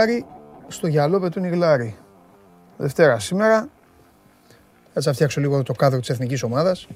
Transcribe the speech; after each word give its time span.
Ωχ, 0.00 0.06
ντάρι 0.06 0.20
ντάρι, 0.20 0.26
στο 0.68 0.86
γυαλό 0.86 1.20
πετούν 1.20 1.44
οι 1.44 1.48
γλάρι. 1.48 1.96
Δευτέρα 2.76 3.18
σήμερα. 3.18 3.68
Θα 4.94 5.00
να 5.04 5.12
φτιάξω 5.12 5.40
λίγο 5.40 5.62
το 5.62 5.72
κάδρο 5.72 6.00
της 6.00 6.08
εθνικής 6.08 6.42
ομάδας. 6.42 6.88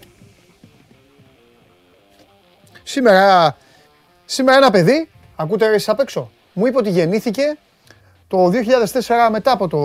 Σήμερα, 2.82 3.56
σήμερα 4.24 4.58
ένα 4.58 4.70
παιδί, 4.70 5.08
ακούτε 5.36 5.68
ρε 5.68 5.76
απ' 5.86 6.00
έξω, 6.00 6.30
μου 6.52 6.66
είπε 6.66 6.76
ότι 6.76 6.90
γεννήθηκε 6.90 7.56
το 8.28 8.50
2004 8.50 9.30
μετά 9.30 9.52
από 9.52 9.68
το 9.68 9.78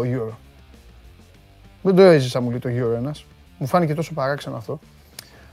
Euro. 0.00 0.34
Δεν 1.82 1.94
το 1.94 2.02
έζησα 2.02 2.40
μου 2.40 2.50
λέει 2.50 2.58
το 2.58 2.68
Euro 2.68 2.96
ένας. 2.96 3.24
Μου 3.58 3.66
φάνηκε 3.66 3.94
τόσο 3.94 4.12
παράξενο 4.14 4.56
αυτό. 4.56 4.78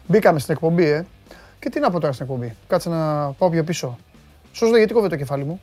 Μπήκαμε 0.07 0.39
στην 0.39 0.53
εκπομπή, 0.53 0.85
ε. 0.85 1.05
Και 1.59 1.69
τι 1.69 1.79
να 1.79 1.91
πω 1.91 1.99
τώρα 1.99 2.13
στην 2.13 2.25
εκπομπή. 2.25 2.55
Κάτσε 2.67 2.89
να 2.89 3.31
πάω 3.31 3.49
πιο 3.49 3.63
πίσω. 3.63 3.97
Σώζω 4.51 4.77
γιατί 4.77 4.93
κόβε 4.93 5.07
το 5.07 5.15
κεφάλι 5.15 5.43
μου. 5.43 5.61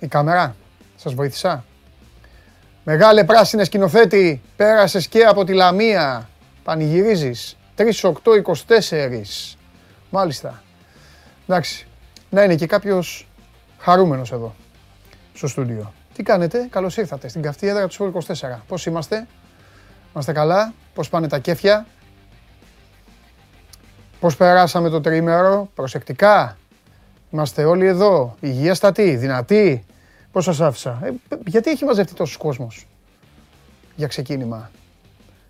Η 0.00 0.06
κάμερα. 0.06 0.56
Σας 0.96 1.14
βοήθησα. 1.14 1.64
Μεγάλε 2.84 3.24
πράσινες 3.24 3.66
σκηνοθέτη, 3.66 4.42
πέρασες 4.56 5.08
και 5.08 5.24
από 5.24 5.44
τη 5.44 5.52
Λαμία. 5.52 6.28
Πανηγυρίζεις. 6.64 7.56
3-8-24. 7.76 9.56
Μάλιστα. 10.10 10.62
Εντάξει. 11.46 11.86
Να 12.30 12.42
είναι 12.42 12.54
και 12.54 12.66
κάποιος 12.66 13.28
χαρούμενος 13.78 14.32
εδώ, 14.32 14.54
στο 15.34 15.48
στούντιο. 15.48 15.92
Τι 16.14 16.22
κάνετε, 16.22 16.66
καλώς 16.70 16.96
ήρθατε 16.96 17.28
στην 17.28 17.42
καυτή 17.42 17.66
έδρα 17.66 17.88
του 17.88 18.04
24. 18.04 18.62
Πώς 18.68 18.86
είμαστε, 18.86 19.26
είμαστε 20.12 20.32
καλά, 20.32 20.72
πώς 20.94 21.08
πάνε 21.08 21.28
τα 21.28 21.38
κέφια, 21.38 21.86
πώς 24.20 24.36
περάσαμε 24.36 24.88
το 24.88 25.00
τρίμερο, 25.00 25.70
προσεκτικά, 25.74 26.56
είμαστε 27.30 27.64
όλοι 27.64 27.86
εδώ, 27.86 28.36
υγιέστατοι, 28.40 29.16
δυνατοί, 29.16 29.84
πώς 30.32 30.44
σας 30.44 30.60
άφησα; 30.60 30.98
Ε, 31.02 31.10
γιατί 31.46 31.70
έχει 31.70 31.84
μαζευτεί 31.84 32.14
τόσος 32.14 32.36
κόσμος 32.36 32.86
για 33.96 34.06
ξεκίνημα; 34.06 34.70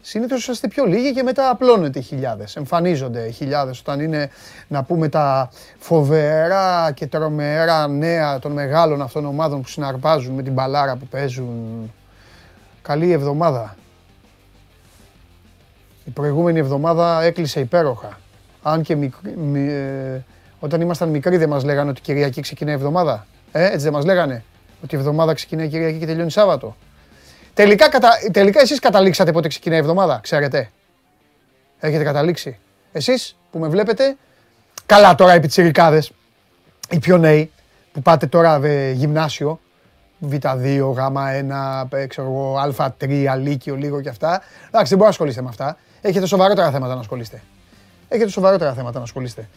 Συνήθως 0.03 0.39
είσαστε 0.39 0.69
πιο 0.69 0.85
λίγοι 0.85 1.13
και 1.13 1.23
μετά 1.23 1.51
απλώνεται 1.51 1.99
οι 1.99 2.03
χιλιάδες. 2.03 2.57
Εμφανίζονται 2.57 3.21
οι 3.21 3.33
χιλιάδες 3.33 3.81
όταν 3.81 4.01
είναι 4.01 4.31
να 4.69 4.83
πούμε 4.83 5.09
τα 5.09 5.51
φοβερά 5.79 6.93
και 6.93 7.07
τρομερά 7.07 7.89
νέα 7.89 8.39
των 8.39 8.53
μεγάλων 8.53 9.03
αυτών 9.03 9.25
ομάδων 9.25 9.61
που 9.61 9.69
συναρπάζουν 9.69 10.35
με 10.35 10.43
την 10.43 10.53
μπαλάρα 10.53 10.97
που 10.97 11.07
παίζουν. 11.07 11.93
Καλή 12.83 13.13
εβδομάδα. 13.13 13.77
Η 16.05 16.11
προηγούμενη 16.11 16.59
εβδομάδα 16.59 17.23
έκλεισε 17.23 17.61
υπέροχα. 17.61 18.19
Αν 18.63 18.83
και 18.83 18.93
ε, 19.55 20.21
όταν 20.61 20.81
ήμασταν 20.81 21.09
μικροί 21.09 21.37
δεν 21.37 21.49
μας 21.49 21.65
λέγανε 21.65 21.91
ότι 21.91 22.01
Κυριακή 22.01 22.41
ξεκινάει 22.41 22.75
η 22.75 22.77
εβδομάδα. 22.77 23.27
Ε, 23.53 23.65
έτσι 23.65 23.79
δεν 23.79 23.93
μας 23.93 24.05
λέγανε. 24.05 24.45
Ότι 24.85 24.95
η 24.95 24.99
εβδομάδα 24.99 25.35
ξεκινάει 25.35 25.69
Κυριακή 25.69 25.99
και 25.99 26.07
τελειώνει 26.07 26.31
Σάββατο. 26.31 26.77
Τελικά, 27.55 27.89
κατα... 27.89 28.11
τελικά 28.33 28.61
εσείς 28.61 28.79
καταλήξατε 28.79 29.33
πότε 29.33 29.49
ξεκινάει 29.49 29.79
η 29.79 29.81
εβδομάδα, 29.81 30.21
ξέρετε. 30.23 30.71
Έχετε 31.81 32.05
καταλήξει. 32.05 32.59
Εσείς 32.93 33.37
που 33.51 33.59
με 33.59 33.69
βλέπετε, 33.69 34.17
καλά 34.87 35.15
τώρα 35.15 35.35
οι 35.35 35.41
πιτσιρικάδες, 35.41 36.13
οι 36.91 36.99
πιο 36.99 37.19
νέοι, 37.19 37.51
που 37.93 38.03
πάτε 38.03 38.27
τώρα 38.27 38.59
βε, 38.59 38.91
γυμνάσιο, 38.91 39.61
Β2, 40.31 40.95
Γ1, 40.95 42.07
ξέρω 42.09 42.27
εγώ, 42.27 42.75
Α3, 42.77 43.37
Λύκειο, 43.39 43.77
λίγο 43.77 44.01
και 44.01 44.09
αυτά. 44.09 44.43
Εντάξει, 44.67 44.71
δεν 44.71 44.99
μπορείτε 44.99 45.03
να 45.03 45.09
ασχολείστε 45.09 45.43
με 45.43 45.49
αυτά. 45.49 45.77
Έχετε 46.01 46.27
σοβαρότερα 46.27 46.71
θέματα 46.71 46.95
να 46.95 47.01
ασχολείστε. 47.01 47.43
Έχετε 48.09 48.31
σοβαρότερα 48.31 48.75
θέματα 48.75 48.99
να 48.99 49.05
ασχολείστε. 49.05 49.49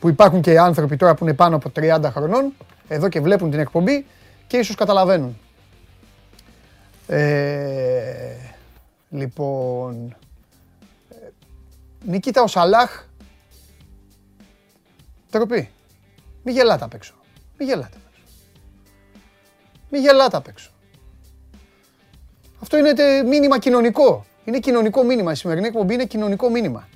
Που 0.00 0.08
υπάρχουν 0.08 0.40
και 0.40 0.58
άνθρωποι 0.58 0.96
τώρα 0.96 1.14
που 1.14 1.24
είναι 1.24 1.34
πάνω 1.34 1.56
από 1.56 1.70
30 1.80 2.00
χρονών, 2.12 2.52
εδώ 2.88 3.08
και 3.08 3.20
βλέπουν 3.20 3.50
την 3.50 3.58
εκπομπή 3.58 4.06
και 4.52 4.58
ίσως 4.58 4.74
καταλαβαίνουν. 4.74 5.38
Ε, 7.06 8.36
λοιπόν, 9.10 10.16
ε, 11.08 11.28
Νικήτα 12.04 12.42
ο 12.42 12.46
Σαλάχ, 12.46 13.04
τροπή. 15.30 15.70
Μη 16.42 16.52
γελάτε 16.52 16.84
απ' 16.84 16.94
έξω. 16.94 17.14
Μη 17.58 17.64
γελάτε 17.64 17.96
απ' 17.96 18.06
έξω. 18.10 18.24
Μη 19.90 19.98
γελάτε 19.98 20.36
απ' 20.36 20.48
έξω. 20.48 20.70
Αυτό 22.62 22.76
είναι 22.76 23.22
μήνυμα 23.22 23.58
κοινωνικό. 23.58 24.26
Είναι 24.44 24.58
κοινωνικό 24.58 25.02
μήνυμα. 25.02 25.32
Η 25.32 25.34
σημερινή 25.34 25.66
εκπομπή 25.66 25.94
είναι 25.94 26.04
κοινωνικό 26.04 26.50
μήνυμα. 26.50 26.88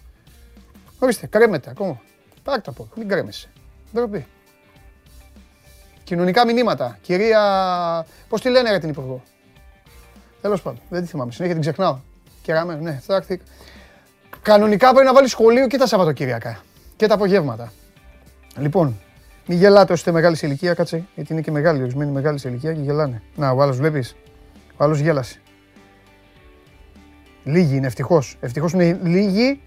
Ορίστε, 0.98 1.26
κρέμεται 1.26 1.70
ακόμα. 1.70 2.02
Πάρτε 2.42 2.70
από 2.70 2.88
μην 2.96 3.08
κρέμεσαι. 3.08 3.48
Ντροπή. 3.92 4.26
Κοινωνικά 6.06 6.46
μηνύματα. 6.46 6.98
Κυρία, 7.00 7.40
πώς 8.28 8.40
τη 8.40 8.50
λένε 8.50 8.68
για 8.68 8.80
την 8.80 8.88
Υπουργό; 8.88 9.22
Τέλος 10.40 10.62
πάντων, 10.62 10.80
δεν 10.88 11.02
τη 11.02 11.08
θυμάμαι. 11.08 11.32
Συνέχεια 11.32 11.54
την 11.54 11.62
ξεχνάω. 11.62 11.98
Κεράμε, 12.42 12.74
ναι, 12.74 13.00
θα 13.02 13.14
έρθει. 13.14 13.40
Κανονικά 14.42 14.90
πρέπει 14.90 15.06
να 15.06 15.12
βάλει 15.14 15.28
σχολείο 15.28 15.66
και 15.66 15.76
τα 15.76 15.86
Σαββατοκύριακα. 15.86 16.58
Και 16.96 17.06
τα 17.06 17.14
απογεύματα. 17.14 17.72
Λοιπόν, 18.56 18.98
μην 19.46 19.58
γελάτε 19.58 19.92
όσοι 19.92 19.92
είστε 19.92 20.10
μεγάλης 20.10 20.42
ηλικία, 20.42 20.74
κάτσε. 20.74 21.04
Γιατί 21.14 21.32
είναι 21.32 21.42
και 21.42 21.50
μεγάλη, 21.50 21.82
ορισμένοι 21.82 22.10
μεγάλης 22.10 22.44
ηλικία 22.44 22.72
και 22.72 22.80
γελάνε. 22.80 23.22
Να, 23.34 23.50
ο 23.50 23.62
άλλος 23.62 23.76
βλέπεις. 23.76 24.16
Ο 24.76 24.84
άλλος 24.84 24.98
γέλασε. 24.98 25.40
Λίγοι 27.44 27.76
είναι, 27.76 27.86
ευτυχώς. 27.86 28.36
Ευτυχώς 28.40 28.72
είναι 28.72 28.98
λίγοι. 29.02 29.60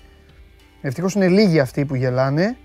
Ευτυχώς 0.82 1.14
είναι 1.14 1.28
λίγοι 1.28 1.60
αυτοί 1.60 1.86
που 1.86 1.96
γελάνε. 1.96 2.58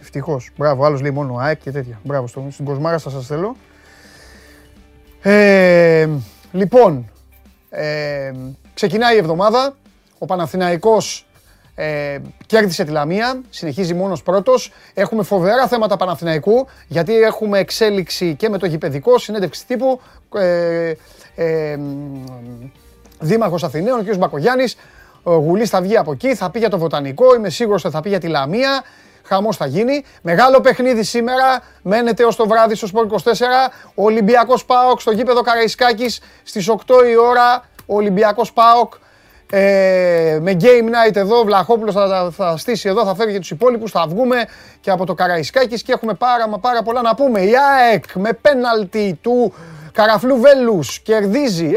Ευτυχώς. 0.00 0.50
Μπράβο, 0.56 0.84
άλλος 0.84 1.00
λέει 1.00 1.10
μόνο 1.10 1.36
ΑΕΚ 1.36 1.60
και 1.60 1.70
τέτοια. 1.70 2.00
Μπράβο, 2.04 2.26
στην 2.26 2.64
κοσμάρα 2.64 2.98
σας 2.98 3.26
θέλω. 3.26 3.56
Ε, 5.22 6.08
λοιπόν, 6.52 7.10
ε, 7.70 8.32
ξεκινάει 8.74 9.14
η 9.14 9.18
εβδομάδα. 9.18 9.76
Ο 10.18 10.26
Παναθηναϊκός 10.26 11.26
ε, 11.74 12.18
κέρδισε 12.46 12.84
τη 12.84 12.90
Λαμία, 12.90 13.40
συνεχίζει 13.50 13.94
μόνος 13.94 14.22
πρώτος. 14.22 14.72
Έχουμε 14.94 15.22
φοβερά 15.22 15.68
θέματα 15.68 15.96
Παναθηναϊκού, 15.96 16.66
γιατί 16.86 17.14
έχουμε 17.20 17.58
εξέλιξη 17.58 18.34
και 18.34 18.48
με 18.48 18.58
το 18.58 18.66
γηπαιδικό, 18.66 19.18
συνέντευξη 19.18 19.66
τύπου. 19.66 20.00
Ε, 20.34 20.92
ε, 21.34 21.78
Δήμαρχος 23.18 23.64
Αθηναίων, 23.64 23.98
ο 23.98 24.02
κ. 24.02 24.16
Μπακογιάννης, 24.16 24.76
ο 25.22 25.34
Γουλής 25.34 25.70
θα 25.70 25.80
βγει 25.80 25.96
από 25.96 26.12
εκεί, 26.12 26.34
θα 26.34 26.50
πει 26.50 26.58
για 26.58 26.68
το 26.68 26.78
Βοτανικό, 26.78 27.34
είμαι 27.34 27.50
σίγουρος 27.50 27.84
ότι 27.84 27.94
θα 27.94 28.00
πει 28.00 28.08
για 28.08 28.20
τη 28.20 28.26
Λαμία. 28.28 28.84
Χαμός 29.26 29.56
θα 29.56 29.66
γίνει. 29.66 30.04
Μεγάλο 30.22 30.60
παιχνίδι 30.60 31.02
σήμερα. 31.02 31.62
Μένετε 31.82 32.24
ως 32.24 32.36
το 32.36 32.46
βράδυ 32.46 32.74
στο 32.74 32.86
Σπορ 32.86 33.06
24. 33.06 33.18
Ο 33.94 34.04
Ολυμπιακός 34.04 34.64
Πάοκ 34.64 35.00
στο 35.00 35.10
γήπεδο 35.10 35.42
Καραϊσκάκης 35.42 36.20
στις 36.42 36.68
8 36.68 36.74
η 37.10 37.16
ώρα. 37.16 37.64
Ο 37.86 37.96
Ολυμπιακός 37.96 38.52
Πάοκ 38.52 38.94
ε, 39.50 40.38
με 40.40 40.56
game 40.60 41.08
night 41.08 41.16
εδώ. 41.16 41.44
Βλαχόπουλος 41.44 41.94
θα, 41.94 42.30
θα 42.36 42.56
στήσει 42.56 42.88
εδώ, 42.88 43.04
θα 43.04 43.14
φέρει 43.14 43.32
και 43.32 43.38
τους 43.38 43.50
υπόλοιπους. 43.50 43.90
Θα 43.90 44.06
βγούμε 44.08 44.44
και 44.80 44.90
από 44.90 45.06
το 45.06 45.14
Καραϊσκάκης 45.14 45.82
και 45.82 45.92
έχουμε 45.92 46.14
πάρα, 46.14 46.48
μα 46.48 46.58
πάρα 46.58 46.82
πολλά 46.82 47.02
να 47.02 47.14
πούμε. 47.14 47.40
Η 47.40 47.52
ΑΕΚ 47.56 48.04
με 48.14 48.32
πέναλτι 48.32 49.18
του 49.22 49.54
Καραφλού 49.92 50.40
Βέλους 50.40 51.00
κερδίζει 51.00 51.70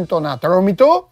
1-0 0.00 0.04
τον 0.06 0.26
Ατρόμητο. 0.26 1.08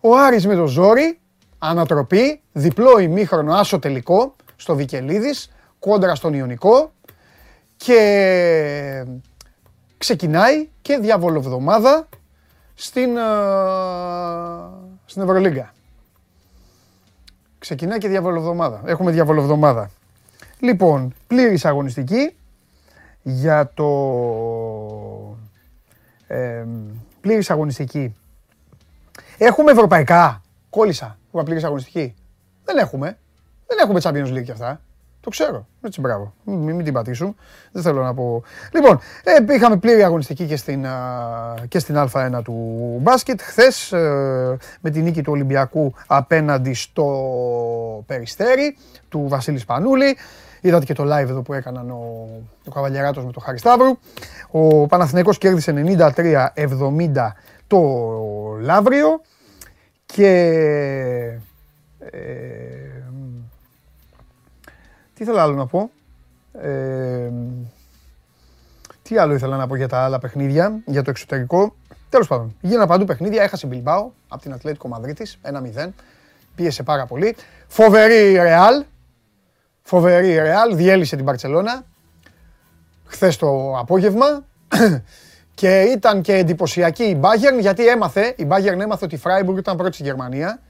Ο 0.00 0.16
Άρης 0.16 0.46
με 0.46 0.54
το 0.54 0.66
ζόρι 0.66 1.20
Ανατροπή, 1.58 2.40
διπλό 2.52 2.98
ημίχρονο 2.98 3.54
άσο 3.54 3.78
τελικό 3.78 4.35
στο 4.56 4.74
Βικελίδης, 4.74 5.52
κόντρα 5.78 6.14
στον 6.14 6.34
Ιωνικό 6.34 6.92
και 7.76 9.04
ξεκινάει 9.98 10.68
και 10.82 10.96
διαβολοβδομάδα 10.96 12.08
στην, 12.74 13.16
στην 15.06 15.22
Ευρωλίγκα. 15.22 15.74
Ξεκινάει 17.58 17.98
και 17.98 18.08
διαβολοβδομάδα. 18.08 18.82
Έχουμε 18.84 19.10
διαβολοβδομάδα. 19.10 19.90
Λοιπόν, 20.58 21.14
πλήρης 21.26 21.64
αγωνιστική 21.64 22.36
για 23.22 23.70
το... 23.74 23.86
Ε, 26.26 26.64
πλήρης 27.20 27.50
αγωνιστική. 27.50 28.14
Έχουμε 29.38 29.70
ευρωπαϊκά. 29.70 30.42
Κόλλησα. 30.70 31.18
Έχουμε 31.26 31.42
πλήρης 31.42 31.64
αγωνιστική. 31.64 32.14
Δεν 32.64 32.76
έχουμε. 32.76 33.18
Δεν 33.66 33.78
έχουμε 33.82 34.00
Champions 34.02 34.38
League 34.38 34.44
κι 34.44 34.50
αυτά. 34.50 34.80
Το 35.26 35.32
ξέρω. 35.32 35.66
Έτσι, 35.82 36.00
μπράβο. 36.00 36.34
Μην, 36.44 36.74
μην 36.74 36.84
την 36.84 36.92
πατήσουν. 36.92 37.36
Δεν 37.72 37.82
θέλω 37.82 38.02
να 38.02 38.14
πω. 38.14 38.42
Λοιπόν, 38.72 39.00
ε, 39.24 39.54
είχαμε 39.54 39.76
πλήρη 39.76 40.02
αγωνιστική 40.02 40.46
και 40.46 40.56
στην, 40.56 40.86
και 41.68 41.78
στην 41.78 41.94
Α1 41.98 42.40
του 42.44 42.54
μπάσκετ. 43.00 43.40
Χθες 43.42 43.92
ε, 43.92 44.56
με 44.80 44.90
την 44.90 45.02
νίκη 45.02 45.22
του 45.22 45.32
Ολυμπιακού 45.32 45.94
απέναντι 46.06 46.74
στο 46.74 48.04
Περιστέρι 48.06 48.76
του 49.08 49.24
Βασίλης 49.28 49.64
Πανούλη. 49.64 50.16
Είδατε 50.60 50.84
και 50.84 50.94
το 50.94 51.02
live 51.04 51.28
εδώ 51.28 51.42
που 51.42 51.52
έκαναν 51.52 51.90
ο, 51.90 52.28
ο 52.66 52.70
Καβαλιαράτος 52.70 53.24
με 53.24 53.32
τον 53.32 53.42
Χάρη 53.42 53.58
Σταύρου. 53.58 53.98
Ο 54.50 54.86
Παναθηναϊκός 54.86 55.38
κέρδισε 55.38 55.84
93-70 56.54 57.32
το 57.66 57.80
Λαύριο. 58.60 59.20
Και 60.06 60.28
ε, 61.98 62.20
τι 65.16 65.24
θέλω 65.24 65.40
άλλο 65.40 65.54
να 65.54 65.66
πω; 65.66 65.90
Ε, 66.52 67.30
τι 69.02 69.18
άλλο 69.18 69.34
ήθελα 69.34 69.56
να 69.56 69.66
πω 69.66 69.76
για 69.76 69.88
τα 69.88 69.98
άλλα 69.98 70.18
παιχνίδια, 70.18 70.80
για 70.86 71.02
το 71.02 71.10
εξωτερικό; 71.10 71.74
Τέλος 72.08 72.26
πάντων, 72.28 72.56
γίνανε 72.60 72.86
παντού 72.86 73.04
παιχνίδια. 73.04 73.42
Έχασε 73.42 73.66
Μπιλμπάο 73.66 74.10
από 74.28 74.42
την 74.42 74.52
Ατλέτικο 74.52 74.88
Μαδρίτης, 74.88 75.38
1-0. 75.42 75.88
Πίεσε 76.54 76.82
πάρα 76.82 77.06
πολύ. 77.06 77.36
Φοβερή 77.66 78.32
Ρεάλ. 78.32 78.84
Φοβερή 79.82 80.34
Ρεάλ, 80.34 80.76
διέλυσε 80.76 81.16
την 81.16 81.24
Παρσελώνα 81.24 81.84
χθες 83.06 83.36
το 83.36 83.78
απόγευμα 83.78 84.44
και 85.54 85.80
ήταν 85.80 86.22
και 86.22 86.34
εντυπωσιακή 86.34 87.02
η 87.02 87.20
Bayern 87.22 87.60
γιατί 87.60 87.88
έμαθε, 87.88 88.34
η 88.36 88.46
Bayern 88.50 88.78
έμαθε 88.80 89.04
ότι 89.04 89.14
η 89.14 89.20
Freiburg 89.24 89.56
ήταν 89.58 89.76
πρώτη 89.76 89.94
στη 89.94 90.02
Γερμανία 90.02 90.60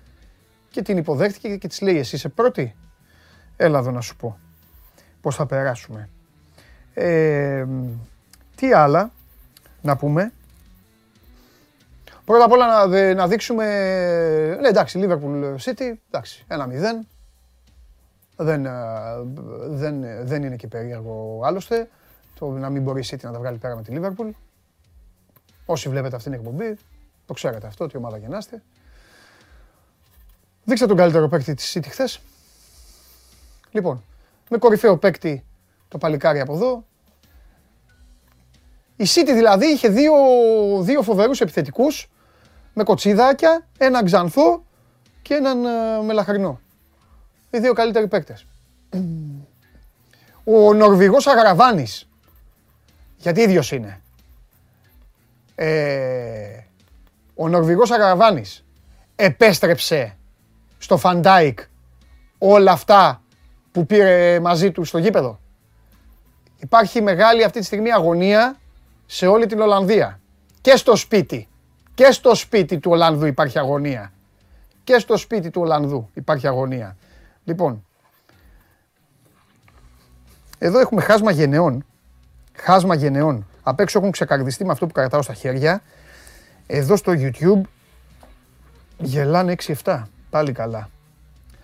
και 0.71 0.83
την 0.83 0.97
υποδέχτηκε 0.97 1.57
και 1.57 1.69
της 1.69 1.81
λέει 1.81 1.99
εσύ 1.99 2.17
είσαι 2.17 2.29
πρώτη. 2.29 2.75
Έλα 3.57 3.79
εδώ 3.79 3.91
να 3.91 4.01
σου 4.01 4.17
πω 4.17 4.39
πώς 5.21 5.37
θα 5.37 5.47
περάσουμε. 5.47 6.09
Ε, 6.95 7.67
τι 8.57 8.73
άλλα 8.73 9.11
να 9.83 9.97
πούμε; 9.97 10.33
Πρώτα 12.25 12.45
απ' 12.45 12.53
όλα 12.53 12.87
να, 12.87 13.15
να 13.15 13.29
δείξουμε, 13.29 13.65
ναι 14.61 14.69
εντάξει, 14.69 15.01
Liverpool 15.03 15.57
City, 15.65 15.93
εντάξει, 16.11 16.45
ένα 16.49 16.69
0 16.69 16.71
Δεν, 18.37 18.67
δεν, 19.69 20.27
δεν 20.27 20.43
είναι 20.43 20.57
και 20.57 20.67
περίεργο 20.67 21.41
άλλωστε 21.45 21.89
το 22.39 22.51
να 22.51 22.71
μην 22.71 22.83
μπορεί 22.83 23.01
η 23.01 23.05
City 23.11 23.21
να 23.23 23.33
τα 23.33 23.39
βγάλει 23.39 23.59
πέρα 23.59 23.77
με 23.77 23.83
τη 23.83 23.93
Liverpool. 23.97 24.31
Όσοι 25.67 25.89
βλέπετε 25.89 26.17
αυτήν 26.17 26.33
την 26.33 26.41
εκπομπή, 26.41 26.77
το 27.27 27.35
ξέρετε 27.35 27.67
αυτό, 27.67 27.87
τι 27.87 27.97
ομάδα 27.97 28.17
γεννάστε. 28.17 28.63
Δείξτε 30.65 30.87
τον 30.87 30.97
καλύτερο 30.97 31.29
παίκτη 31.29 31.55
της 31.55 31.77
City 31.77 31.87
χθες. 31.89 32.21
Λοιπόν, 33.71 34.05
με 34.49 34.59
κορυφαίο 34.59 34.97
παίκτη 34.97 35.45
το 35.89 35.99
παλικάρι 35.99 36.41
από 36.41 36.55
εδώ. 36.55 36.85
Η 38.97 39.05
City 39.15 39.31
δηλαδή 39.35 39.67
είχε 39.67 39.89
δύο, 39.89 40.13
δύο 40.81 41.03
φοβερούς 41.03 41.41
επιθετικούς 41.41 42.11
με 42.75 42.83
κοτσιδάκια, 42.83 43.67
έναν 43.79 44.05
ξανθό 44.05 44.65
και 45.23 45.35
έναν 45.35 45.65
ε, 45.65 46.05
μελαχρινό. 46.05 46.61
Οι 47.51 47.59
δύο 47.59 47.73
καλύτεροι 47.73 48.09
παίκτες. 48.09 48.47
Ο 50.45 50.75
Νορβηγός 50.75 51.27
Αγραβάνης 51.27 52.09
γιατί 53.17 53.41
ίδιος 53.41 53.73
είναι. 53.73 54.01
Ε, 55.55 56.61
ο 57.35 57.49
Νορβηγός 57.49 57.91
Αγραβάνης 57.91 58.65
επέστρεψε 59.17 60.17
στο 60.79 60.97
Φαν 60.97 61.25
Ντάικ 61.25 61.59
όλα 62.39 62.73
αυτά 62.73 63.23
που 63.77 63.87
πήρε 63.87 64.41
μαζί 64.41 64.71
του 64.71 64.85
στο 64.85 64.99
γήπεδο. 64.99 65.41
Υπάρχει 66.59 67.03
μεγάλη 67.03 67.45
αυτή 67.45 67.59
τη 67.59 67.65
στιγμή 67.65 67.93
αγωνία 67.93 68.57
σε 69.07 69.27
όλη 69.27 69.47
την 69.47 69.61
Ολλανδία. 69.61 70.21
Και 70.61 70.77
στο 70.77 70.97
σπίτι. 70.97 71.49
Και 71.95 72.11
στο 72.11 72.35
σπίτι 72.35 72.79
του 72.79 72.91
Ολλανδού 72.91 73.27
υπάρχει 73.27 73.59
αγωνία. 73.59 74.13
Και 74.85 74.99
στο 74.99 75.17
σπίτι 75.17 75.51
του 75.51 75.61
Ολλανδού 75.61 76.11
υπάρχει 76.15 76.47
αγωνία. 76.47 76.97
Λοιπόν, 77.45 77.85
εδώ 80.59 80.79
έχουμε 80.79 81.01
χάσμα 81.03 81.31
γενεών 81.31 81.85
χάσμα 82.57 82.95
γενεών. 82.95 83.47
Απ' 83.63 83.81
έξω 83.81 83.99
έχουν 83.99 84.11
ξεκαρδιστεί 84.11 84.65
με 84.65 84.73
αυτό 84.73 84.87
που 84.87 84.93
κρατάω 84.93 85.23
στα 85.23 85.35
χέρια. 85.35 85.83
Εδώ 86.67 86.97
στο 86.97 87.13
YouTube 87.17 87.61
γελάνε 88.99 89.55
6-7. 89.85 90.03
Πάλι 90.31 90.53
καλά. 90.53 90.91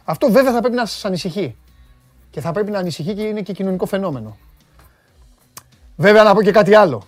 Αυτό 0.04 0.30
βέβαια 0.30 0.52
θα 0.52 0.60
πρέπει 0.60 0.76
να 0.76 0.86
σας 0.86 1.04
ανησυχεί. 1.04 1.56
Και 2.32 2.40
θα 2.40 2.52
πρέπει 2.52 2.70
να 2.70 2.78
ανησυχεί 2.78 3.14
και 3.14 3.22
είναι 3.22 3.42
και 3.42 3.52
κοινωνικό 3.52 3.86
φαινόμενο. 3.86 4.36
Βέβαια 5.96 6.22
να 6.22 6.34
πω 6.34 6.42
και 6.42 6.50
κάτι 6.50 6.74
άλλο. 6.74 7.02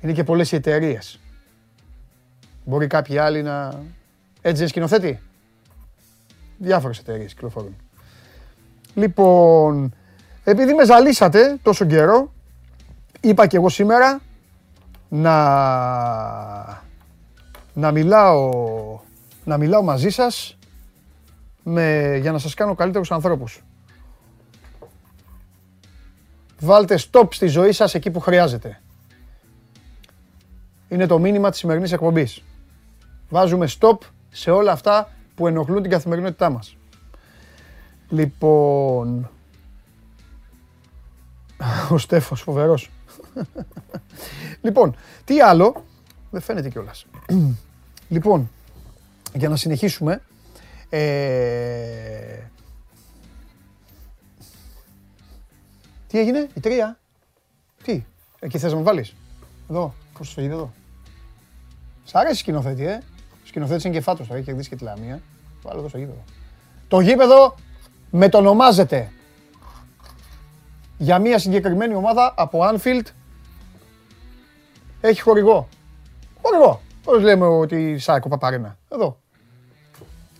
Είναι 0.00 0.12
και 0.12 0.24
πολλές 0.24 0.52
οι 0.52 0.56
εταιρείες. 0.56 1.20
Μπορεί 2.64 2.86
κάποιοι 2.86 3.18
άλλοι 3.18 3.42
να... 3.42 3.82
Έτσι 4.40 4.58
δεν 4.58 4.68
σκηνοθέτει. 4.68 5.20
Διάφορες 6.58 6.98
εταιρείες 6.98 7.34
κυκλοφορούν. 7.34 7.76
Λοιπόν, 8.94 9.94
επειδή 10.44 10.74
με 10.74 10.84
ζαλίσατε 10.84 11.58
τόσο 11.62 11.84
καιρό, 11.84 12.32
είπα 13.20 13.46
και 13.46 13.56
εγώ 13.56 13.68
σήμερα 13.68 14.20
να, 15.08 15.34
να, 17.74 17.90
μιλάω, 17.90 18.50
να 19.44 19.56
μιλάω 19.56 19.82
μαζί 19.82 20.10
σας 20.10 20.56
με, 21.62 22.16
για 22.20 22.32
να 22.32 22.38
σας 22.38 22.54
κάνω 22.54 22.74
καλύτερους 22.74 23.12
ανθρώπους. 23.12 23.62
Βάλτε 26.60 26.98
stop 27.10 27.28
στη 27.30 27.46
ζωή 27.46 27.72
σας 27.72 27.94
εκεί 27.94 28.10
που 28.10 28.20
χρειάζεται. 28.20 28.80
Είναι 30.88 31.06
το 31.06 31.18
μήνυμα 31.18 31.50
της 31.50 31.58
σημερινής 31.58 31.92
εκπομπής. 31.92 32.42
Βάζουμε 33.28 33.68
stop 33.78 33.98
σε 34.30 34.50
όλα 34.50 34.72
αυτά 34.72 35.10
που 35.34 35.46
ενοχλούν 35.46 35.82
την 35.82 35.90
καθημερινότητά 35.90 36.50
μας. 36.50 36.76
Λοιπόν... 38.08 39.30
Ο 41.90 41.98
Στέφος, 41.98 42.40
φοβερός 42.40 42.90
λοιπόν, 44.60 44.96
τι 45.24 45.40
άλλο; 45.40 45.84
Δεν 46.30 46.40
φαίνεται 46.40 46.68
κιόλας. 46.68 47.06
λοιπόν, 48.08 48.50
για 49.34 49.48
να 49.48 49.56
συνεχίσουμε. 49.56 50.22
Ε... 50.88 52.38
Τι 56.14 56.20
έγινε, 56.20 56.48
η 56.54 56.60
τρία. 56.60 56.98
Τι, 57.82 58.04
εκεί 58.38 58.58
θες 58.58 58.72
να 58.72 58.78
μου 58.78 58.84
βάλεις; 58.84 59.14
Εδώ, 59.70 59.94
πώς 60.18 60.34
το 60.34 60.42
είδε 60.42 60.52
εδώ. 60.52 60.72
Σ' 62.04 62.14
αρέσει 62.14 62.38
σκηνοθέτη, 62.38 62.86
ε. 62.86 63.02
Σκηνοθέτης 63.44 63.84
είναι 63.84 63.94
και 63.94 64.00
φάτος, 64.00 64.26
θα 64.26 64.34
έχει 64.34 64.44
κερδίσει 64.44 64.68
και 64.68 64.76
τη 64.76 64.84
Λαμία. 64.84 65.20
Βάλω 65.62 65.78
εδώ 65.78 65.88
στο 65.88 65.98
γήπεδο. 65.98 66.24
Το 66.88 67.00
γήπεδο 67.00 67.54
μετονομάζεται 68.10 69.12
για 70.98 71.18
μια 71.18 71.38
συγκεκριμένη 71.38 71.94
ομάδα 71.94 72.34
από 72.36 72.58
Anfield 72.62 73.06
έχει 75.00 75.20
χορηγό. 75.20 75.68
Χορηγό. 76.42 76.80
Πώς 77.04 77.22
λέμε 77.22 77.46
ότι 77.46 77.98
Σάκο 77.98 78.28
Παπαρένα. 78.28 78.78
Εδώ. 78.88 79.18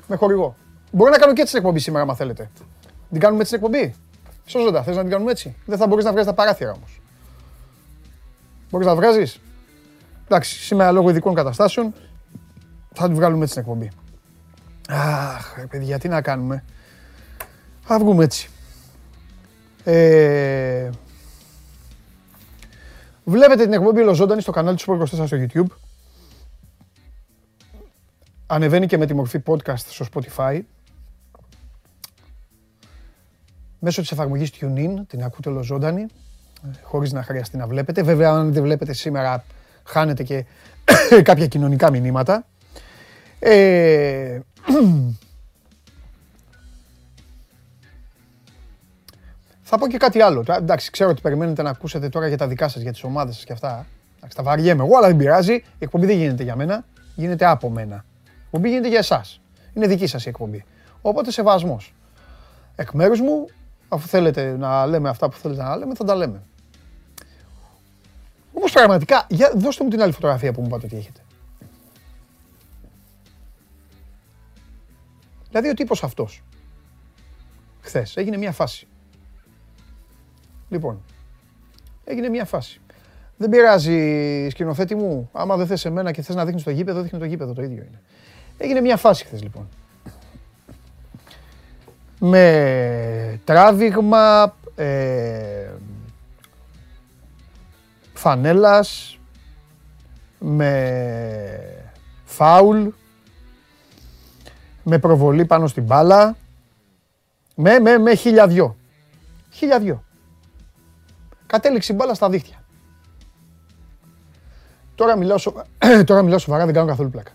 Με 0.07 0.17
χορηγό. 0.17 0.57
Μπορεί 0.91 1.11
να 1.11 1.19
κάνω 1.19 1.33
και 1.33 1.41
έτσι 1.41 1.53
την 1.53 1.63
εκπομπή 1.63 1.81
σήμερα, 1.81 2.05
αν 2.11 2.17
θέλετε. 2.17 2.51
Την 3.11 3.21
κάνουμε 3.21 3.43
έτσι 3.43 3.59
την 3.59 3.65
εκπομπή. 3.65 3.95
Σώζοντα, 4.45 4.83
θες 4.83 4.97
να 4.97 5.03
την 5.03 5.11
κάνουμε 5.11 5.31
έτσι; 5.31 5.57
Δεν 5.67 5.79
θα 5.79 5.87
μπορείς 5.87 6.05
να 6.05 6.11
βγάζεις 6.11 6.29
τα 6.29 6.35
παράθυρα 6.35 6.73
όμως. 6.73 7.01
Μπορείς 8.71 8.87
να 8.87 8.95
βγάζεις; 8.95 9.41
Εντάξει, 10.25 10.59
σήμερα 10.59 10.93
λόγω 10.93 11.11
ειδικών 11.11 11.35
καταστάσεων 11.35 11.95
θα 12.95 13.07
την 13.07 13.15
βγάλουμε 13.15 13.43
έτσι 13.43 13.55
την 13.55 13.63
εκπομπή. 13.63 13.91
Αχ, 14.89 15.55
παιδιά, 15.69 15.99
τι 15.99 16.09
να 16.09 16.23
κάνουμε. 16.23 16.65
Θα 17.81 17.99
βγούμε 17.99 18.25
έτσι. 18.25 18.49
Ε, 19.85 20.91
Βλέπετε 23.25 23.63
την 23.63 23.73
εκπομπή 23.73 24.03
Λοζόντανη 24.03 24.41
στο 24.41 24.53
κανάλι 24.53 24.77
του 24.77 24.85
Sport 24.87 25.01
24 25.01 25.27
στο 25.27 25.37
YouTube. 25.41 25.77
Ανεβαίνει 28.47 28.87
και 28.87 28.99
με 28.99 29.07
τη 29.07 29.15
μορφή 29.15 29.43
podcast 29.47 29.77
στο 29.77 30.07
Spotify. 30.13 30.61
Μέσω 33.87 34.01
της 34.01 34.11
εφαρμογής 34.11 34.51
TuneIn, 34.61 34.95
την 35.07 35.25
ακούτε 35.25 35.49
ολοζώντανη, 35.49 36.07
χωρίς 36.83 37.13
να 37.13 37.23
χρειαστεί 37.23 37.57
να 37.57 37.67
βλέπετε. 37.67 38.03
Βέβαια, 38.03 38.31
αν 38.31 38.53
δεν 38.53 38.63
βλέπετε 38.63 38.93
σήμερα, 38.93 39.45
χάνετε 39.85 40.23
και 40.23 40.45
κάποια 41.23 41.47
κοινωνικά 41.47 41.91
μηνύματα. 41.91 42.47
Ε, 43.39 44.39
Θα 49.63 49.79
πω 49.79 49.89
και 49.89 49.97
κάτι 49.97 50.21
άλλο. 50.21 50.45
Εντάξει, 50.49 50.91
ξέρω 50.91 51.11
ότι 51.11 51.21
περιμένετε 51.21 51.63
να 51.63 51.71
ακούσετε 51.71 52.09
τώρα 52.09 52.29
για 52.29 52.37
τα 52.37 52.49
δικά 52.49 52.69
σας, 52.69 52.83
για 52.83 52.93
τις 52.93 53.03
ομάδες 53.03 53.35
σας 53.35 53.45
και 53.45 53.53
αυτά. 53.53 53.87
Εντάξει, 54.17 54.37
τα 54.37 54.43
βαριέμαι 54.43 54.85
εγώ, 54.85 54.97
αλλά 54.97 55.07
δεν 55.07 55.17
πειράζει. 55.17 55.53
Η 55.55 55.63
εκπομπή 55.79 56.07
δεν 56.07 56.17
γίνεται 56.17 56.43
για 56.43 56.57
μένα, 56.57 56.85
γίνεται 57.15 57.47
από 57.47 57.71
μένα. 57.71 58.05
Η 58.25 58.29
εκπομπή 58.45 58.69
γίνεται 58.69 58.89
για 58.89 58.99
εσάς. 58.99 59.41
Είναι 59.75 59.87
δική 59.87 60.07
σας 60.07 60.27
η 60.27 60.29
εκπομπή. 60.29 60.65
Οπότε 61.01 61.31
σεβασμός. 61.31 61.95
Εκ 62.77 62.91
μέρους 62.91 63.21
μου, 63.21 63.47
αφού 63.95 64.09
θέλετε 64.09 64.57
να 64.57 64.87
λέμε 64.87 65.09
αυτά 65.09 65.29
που 65.29 65.37
θέλετε 65.37 65.63
να 65.63 65.77
λέμε, 65.77 65.95
θα 65.95 66.05
τα 66.05 66.15
λέμε. 66.15 66.43
Όμως 68.53 68.73
πραγματικά, 68.73 69.27
για, 69.29 69.53
δώστε 69.57 69.85
μου 69.85 69.91
την 69.91 70.03
άλλη 70.03 70.13
φωτογραφία 70.13 70.53
που 70.53 70.61
μου 70.61 70.67
είπατε 70.67 70.87
ότι 70.87 70.97
έχετε. 70.97 71.21
Δηλαδή 75.49 75.69
ο 75.69 75.75
τύπος 75.75 76.03
αυτός, 76.03 76.43
χθες, 77.81 78.17
έγινε 78.17 78.37
μια 78.37 78.53
φάση. 78.53 78.87
Λοιπόν, 80.69 81.03
έγινε 82.05 82.29
μια 82.29 82.45
φάση. 82.45 82.81
Δεν 83.37 83.51
πειράζει, 83.51 84.49
σκηνοθέτη 84.51 84.95
μου. 84.95 85.31
Άμα 85.33 85.57
δεν 85.57 85.67
θες 85.67 85.85
εμένα 85.85 86.13
και 86.13 86.23
θες 86.23 86.35
να 86.35 86.45
δείχνεις 86.45 86.63
το 86.63 86.71
γήπεδο, 86.71 87.03
δείχνει 87.03 87.19
το 87.19 87.25
γήπεδο, 87.25 87.53
το 87.53 87.63
ίδιο 87.63 87.83
είναι. 87.83 88.01
Έγινε 88.59 88.81
μια 88.81 88.97
φάση 88.97 89.25
χθες 89.25 89.43
λοιπόν. 89.43 89.69
Με 92.27 93.41
τράβηγμα, 93.45 94.55
ε, 94.75 95.71
φανέλας, 98.15 99.19
με 100.39 101.85
φάουλ, 102.25 102.89
με 104.83 104.99
προβολή 104.99 105.45
πάνω 105.45 105.67
στην 105.67 105.83
μπάλα, 105.83 106.37
με, 107.55 107.79
με, 107.79 107.99
με 107.99 108.15
χιλιαδιό. 108.15 108.77
Χιλιαδιό. 109.51 110.05
Κατέληξε 111.47 111.93
η 111.93 111.97
μπάλα 111.99 112.15
στα 112.15 112.29
δίχτυα. 112.31 112.65
Τώρα 114.95 115.17
μιλάω, 115.17 115.39
σοβα... 115.39 115.67
Τώρα 116.07 116.23
μιλάω 116.23 116.39
σοβαρά, 116.39 116.65
δεν 116.65 116.75
κάνω 116.75 116.87
καθόλου 116.87 117.11
πλάκα. 117.11 117.33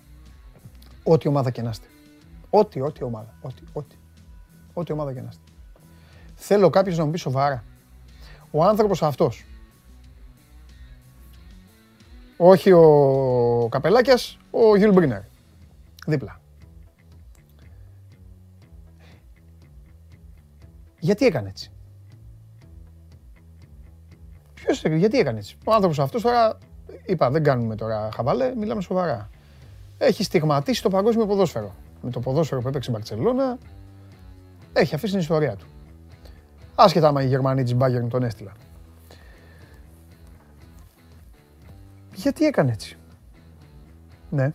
Ό,τι 1.03 1.27
ομάδα 1.27 1.51
και 1.51 1.61
να 1.61 1.69
είστε. 1.69 1.87
Ό,τι, 2.49 2.81
ό,τι 2.81 3.03
ομάδα. 3.03 3.33
Ό,τι, 3.41 3.61
ό,τι. 3.73 3.98
Ό,τι 4.79 4.91
ομάδα 4.91 5.13
και 5.13 5.21
να 5.21 5.27
είστε. 5.29 5.43
Θέλω 6.35 6.69
κάποιος 6.69 6.97
να 6.97 7.05
μου 7.05 7.11
πει 7.11 7.17
σοβαρά. 7.17 7.63
Ο 8.51 8.63
άνθρωπος 8.63 9.03
αυτός. 9.03 9.45
Όχι 12.37 12.71
ο 12.71 13.67
Καπελάκιας, 13.71 14.37
ο 14.51 14.75
Γιουλ 14.75 14.91
Μπρίνερ. 14.91 15.21
Δίπλα. 16.07 16.39
Γιατί 20.99 21.25
έκανε 21.25 21.49
έτσι; 21.49 21.71
Ποιος, 24.53 24.83
γιατί 24.83 25.19
έκανε 25.19 25.39
έτσι; 25.39 25.57
Ο 25.65 25.73
άνθρωπος 25.73 25.99
αυτός 25.99 26.21
τώρα, 26.21 26.57
είπα 27.05 27.31
δεν 27.31 27.43
κάνουμε 27.43 27.75
τώρα 27.75 28.09
χαβαλέ, 28.13 28.55
μιλάμε 28.55 28.81
σοβαρά. 28.81 29.29
Έχει 29.97 30.23
στιγματίσει 30.23 30.81
το 30.81 30.89
παγκόσμιο 30.89 31.25
ποδόσφαιρο. 31.25 31.75
Με 32.01 32.11
το 32.11 32.19
ποδόσφαιρο 32.19 32.61
που 32.61 32.67
έπαιξε 32.67 32.91
η 32.91 32.93
Μπαρτσελώνα, 32.97 33.57
έχει 34.73 34.95
αφήσει 34.95 35.11
την 35.11 35.21
ιστορία 35.21 35.55
του. 35.55 35.65
Άσχετα 36.75 37.07
άμα 37.07 37.23
οι 37.23 37.27
Γερμανοί 37.27 37.63
της 37.63 37.75
Bayern 37.79 38.07
τον 38.09 38.23
έστειλαν. 38.23 38.53
Γιατί 42.15 42.45
έκανε 42.45 42.71
έτσι; 42.71 42.97
Ναι. 44.29 44.51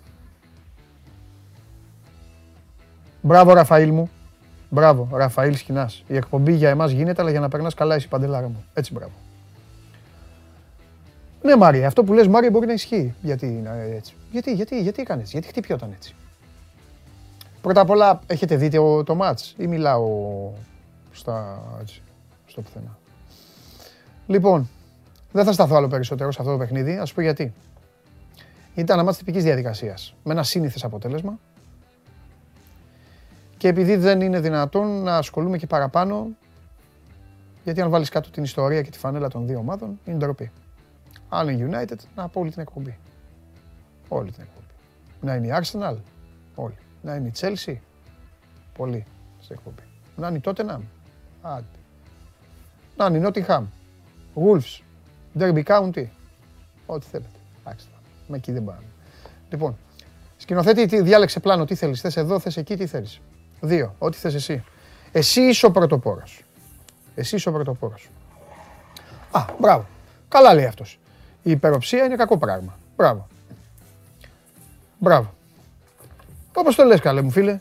Μπράβο 3.21 3.53
Ραφαήλ 3.53 3.93
μου. 3.93 4.11
Μπράβο, 4.71 5.09
Ραφαήλ 5.13 5.57
Σκηνάς. 5.57 6.05
Η 6.07 6.17
εκπομπή 6.17 6.53
για 6.53 6.71
εμάς 6.71 6.91
γίνεται, 6.91 7.23
αλλά 7.23 7.31
για 7.31 7.41
να 7.41 7.49
περνάς 7.49 7.75
καλά 7.75 7.95
εσύ 7.95 8.09
παντελάρα 8.09 8.49
μου. 8.49 8.65
Έτσι 8.75 8.93
μπράβο. 8.93 9.13
Ναι, 11.43 11.57
Μάρια, 11.57 11.87
αυτό 11.87 12.05
που 12.05 12.13
λες 12.13 12.29
Μάρια 12.29 12.51
μπορεί 12.51 12.67
να 12.67 12.73
ισχύει. 12.73 13.15
Γιατί 13.23 13.47
είναι 13.47 13.91
έτσι. 13.97 14.15
Γιατί, 14.31 14.55
γιατί, 14.55 14.81
γιατί 14.81 15.03
έκανε 15.03 15.21
έτσι, 15.21 15.33
γιατί 15.33 15.49
χτυπιόταν 15.49 15.93
έτσι; 15.95 16.15
Πρώτα 17.65 17.81
απ' 17.81 17.91
όλα, 17.91 18.21
έχετε 18.27 18.57
δει 18.57 18.69
το, 18.69 19.05
το 19.05 19.15
μάτς 19.15 19.55
ή 19.59 19.67
μιλάω 19.67 20.51
στα, 21.13 21.63
έτσι, 21.81 22.03
στο 22.47 22.61
πουθενά; 22.61 22.99
Λοιπόν, 24.27 24.69
δεν 25.33 25.45
θα 25.45 25.53
σταθώ 25.53 25.75
άλλο 25.77 25.89
περισσότερο 25.89 26.33
σε 26.33 26.39
αυτό 26.41 26.53
το 26.53 26.59
παιχνίδι, 26.59 26.97
ας 26.97 27.13
πω 27.13 27.21
γιατί. 27.21 27.53
Ήταν 28.75 28.97
ένα 28.97 29.05
μάτς 29.05 29.19
τυπικής 29.19 29.43
διαδικασίας, 29.43 30.15
με 30.25 30.33
ένα 30.33 30.43
σύνηθες 30.43 30.85
αποτέλεσμα. 30.85 31.39
Και 33.57 33.69
επειδή 33.69 33.97
δεν 33.97 34.21
είναι 34.21 34.41
δυνατόν 34.41 35.03
να 35.03 35.17
ασχολούμαι 35.17 35.59
και 35.59 35.67
παραπάνω, 35.67 36.29
γιατί 37.65 37.81
αν 37.81 37.91
βάλεις 37.91 38.09
κάτω 38.09 38.31
την 38.31 38.43
ιστορία 38.43 38.83
και 38.83 38.91
τη 38.91 38.99
φανέλα 38.99 39.29
των 39.29 39.47
δύο 39.47 39.59
ομάδων, 39.59 40.01
είναι 40.05 40.17
ντροπή. 40.17 40.51
Αν 41.29 41.49
είναι 41.49 41.69
United, 41.71 41.99
να 42.15 42.29
πω 42.29 42.41
όλη 42.41 42.51
την 42.51 42.61
εκπομπή. 42.61 42.99
Όλη 44.09 44.31
την 44.31 44.43
εκπομπή. 44.43 44.67
Να 45.21 45.35
είναι 45.35 45.47
η 45.47 45.51
Arsenal, 45.61 45.97
όλη. 46.55 46.75
Να 47.05 47.15
είναι 47.15 47.29
η 47.29 47.33
Chelsea, 47.41 47.75
πολύ 48.77 49.07
στην 49.41 49.57
εκπομπή. 49.57 49.83
Να 50.17 50.29
είναι 50.29 50.39
η 50.39 50.41
Tottenham, 50.45 50.81
άντε. 51.43 51.65
Να 52.97 53.07
είναι 53.07 53.19
η 53.19 53.23
Nottingham, 53.25 53.63
Wolves, 54.35 54.83
Derby 55.39 55.63
County, 55.65 56.07
ό,τι 56.87 57.07
θέλετε. 57.07 57.39
Εντάξει, 57.61 57.87
με 58.29 58.37
εκεί 58.37 58.53
δεν 58.53 58.65
πάμε. 58.65 58.83
Λοιπόν, 59.51 59.77
σκηνοθέτη, 60.37 60.87
τι, 60.87 61.03
διάλεξε 61.03 61.41
πλάνο, 61.41 61.65
τι 61.65 61.75
θέλεις, 61.75 62.01
θες 62.01 62.17
εδώ, 62.17 62.39
θες 62.39 62.57
εκεί, 62.57 62.77
τι 62.77 62.87
θέλεις. 62.87 63.21
Δύο, 63.61 63.95
ό,τι 63.99 64.17
θες 64.17 64.35
εσύ. 64.35 64.65
Εσύ 65.13 65.41
είσαι 65.41 65.67
ο 65.67 65.71
πρωτοπόρος. 65.71 66.45
Εσύ 67.15 67.37
είσαι 67.37 67.49
ο 67.49 67.53
πρωτοπόρος. 67.53 68.11
Α, 69.31 69.45
μπράβο. 69.61 69.87
Καλά 70.29 70.55
λέει 70.55 70.65
αυτός. 70.65 70.99
Η 71.43 71.51
υπεροψία 71.51 72.05
είναι 72.05 72.17
κακό 72.17 72.39
πράγμα. 72.39 72.79
Μπράβο. 72.97 73.27
Μπράβο. 74.99 75.35
Όπως 76.55 76.75
το 76.75 76.85
λες 76.85 77.01
καλέ 77.01 77.23
μου 77.23 77.31
φίλε. 77.31 77.61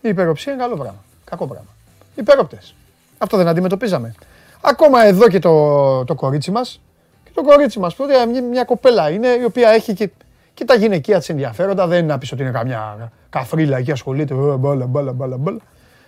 Η 0.00 0.08
υπεροψία 0.08 0.52
είναι 0.52 0.62
καλό 0.62 0.76
πράγμα. 0.76 1.04
Κακό 1.24 1.46
πράγμα. 1.46 1.68
Υπερόπτες. 2.14 2.74
Αυτό 3.18 3.36
δεν 3.36 3.48
αντιμετωπίζαμε. 3.48 4.14
Ακόμα 4.60 5.04
εδώ 5.04 5.28
και 5.28 5.38
το, 5.38 6.04
το 6.04 6.14
κορίτσι 6.14 6.50
μας. 6.50 6.80
Και 7.24 7.30
το 7.34 7.42
κορίτσι 7.42 7.78
μας 7.78 7.94
που 7.94 8.04
μια, 8.30 8.42
μια 8.42 8.64
κοπέλα 8.64 9.10
είναι 9.10 9.28
η 9.28 9.44
οποία 9.44 9.68
έχει 9.68 9.94
και, 9.94 10.10
και 10.54 10.64
τα 10.64 10.74
γυναικεία 10.74 11.18
της 11.18 11.28
ενδιαφέροντα. 11.28 11.86
Δεν 11.86 11.98
είναι 11.98 12.12
να 12.12 12.18
πεις 12.18 12.32
ότι 12.32 12.42
είναι 12.42 12.50
καμιά 12.50 13.12
καφρίλα 13.30 13.76
εκεί 13.76 13.90
ασχολείται. 13.92 14.34
Μπάλα, 14.34 14.86
μπάλα, 14.86 15.12
μπάλα, 15.12 15.36
μπάλα. 15.36 15.58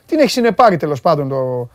Την 0.07 0.19
έχει 0.19 0.31
συνεπάρει 0.31 0.77
τέλος 0.77 1.01
πάντων 1.01 1.29
το, 1.29 1.69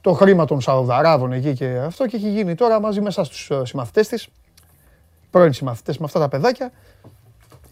το 0.00 0.12
χρήμα 0.12 0.44
των 0.44 0.60
Σαουδαράβων 0.60 1.32
εκεί 1.32 1.54
και 1.54 1.80
αυτό 1.86 2.06
και 2.06 2.16
έχει 2.16 2.28
γίνει 2.28 2.54
τώρα 2.54 2.80
μαζί 2.80 3.00
με 3.00 3.08
εσάς 3.08 3.28
τους 3.28 3.50
ε, 3.50 3.64
συμμαθητές 3.64 4.08
της, 4.08 4.28
πρώην 5.30 5.52
συμμαθητές 5.52 5.98
με 5.98 6.04
αυτά 6.04 6.18
τα 6.18 6.28
παιδάκια, 6.28 6.72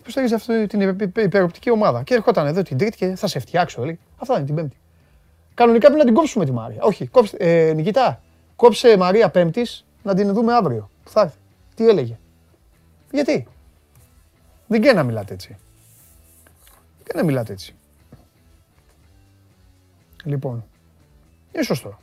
υποστηρίζει 0.08 0.34
αυτή 0.34 0.66
την 0.66 1.10
υπεροπτική 1.24 1.70
ομάδα. 1.70 2.02
Και 2.02 2.14
ερχόταν 2.14 2.46
εδώ 2.46 2.62
την 2.62 2.78
Τρίτη 2.78 2.96
και 2.96 3.14
θα 3.14 3.26
σε 3.26 3.38
φτιάξω, 3.38 3.84
λέει. 3.84 3.98
Αυτά 4.16 4.36
είναι 4.36 4.46
την 4.46 4.54
Πέμπτη. 4.54 4.76
Κανονικά 5.54 5.86
πρέπει 5.86 5.98
να 5.98 6.04
την 6.04 6.14
κόψουμε 6.14 6.44
τη 6.44 6.52
Μάρια. 6.52 6.82
Όχι, 6.82 7.06
κόψε, 7.06 7.36
ε, 7.36 7.72
Νικητά, 7.72 8.22
κόψε 8.56 8.96
Μαρία 8.96 9.30
Πέμπτης 9.30 9.86
να 10.02 10.14
την 10.14 10.32
δούμε 10.34 10.54
αύριο. 10.54 10.90
Που 11.04 11.10
θα 11.10 11.20
έρθει. 11.20 11.36
Τι 11.74 11.88
έλεγε. 11.88 12.18
Γιατί; 13.10 13.46
Δεν 14.66 14.80
και 14.80 14.92
να 14.92 15.02
μιλάτε 15.02 15.34
έτσι. 15.34 15.56
Και 17.04 17.12
να 17.14 17.24
μιλάτε 17.24 17.52
έτσι. 17.52 17.74
Λοιπόν, 20.24 20.64
είναι 21.52 21.62
σωστό. 21.62 21.98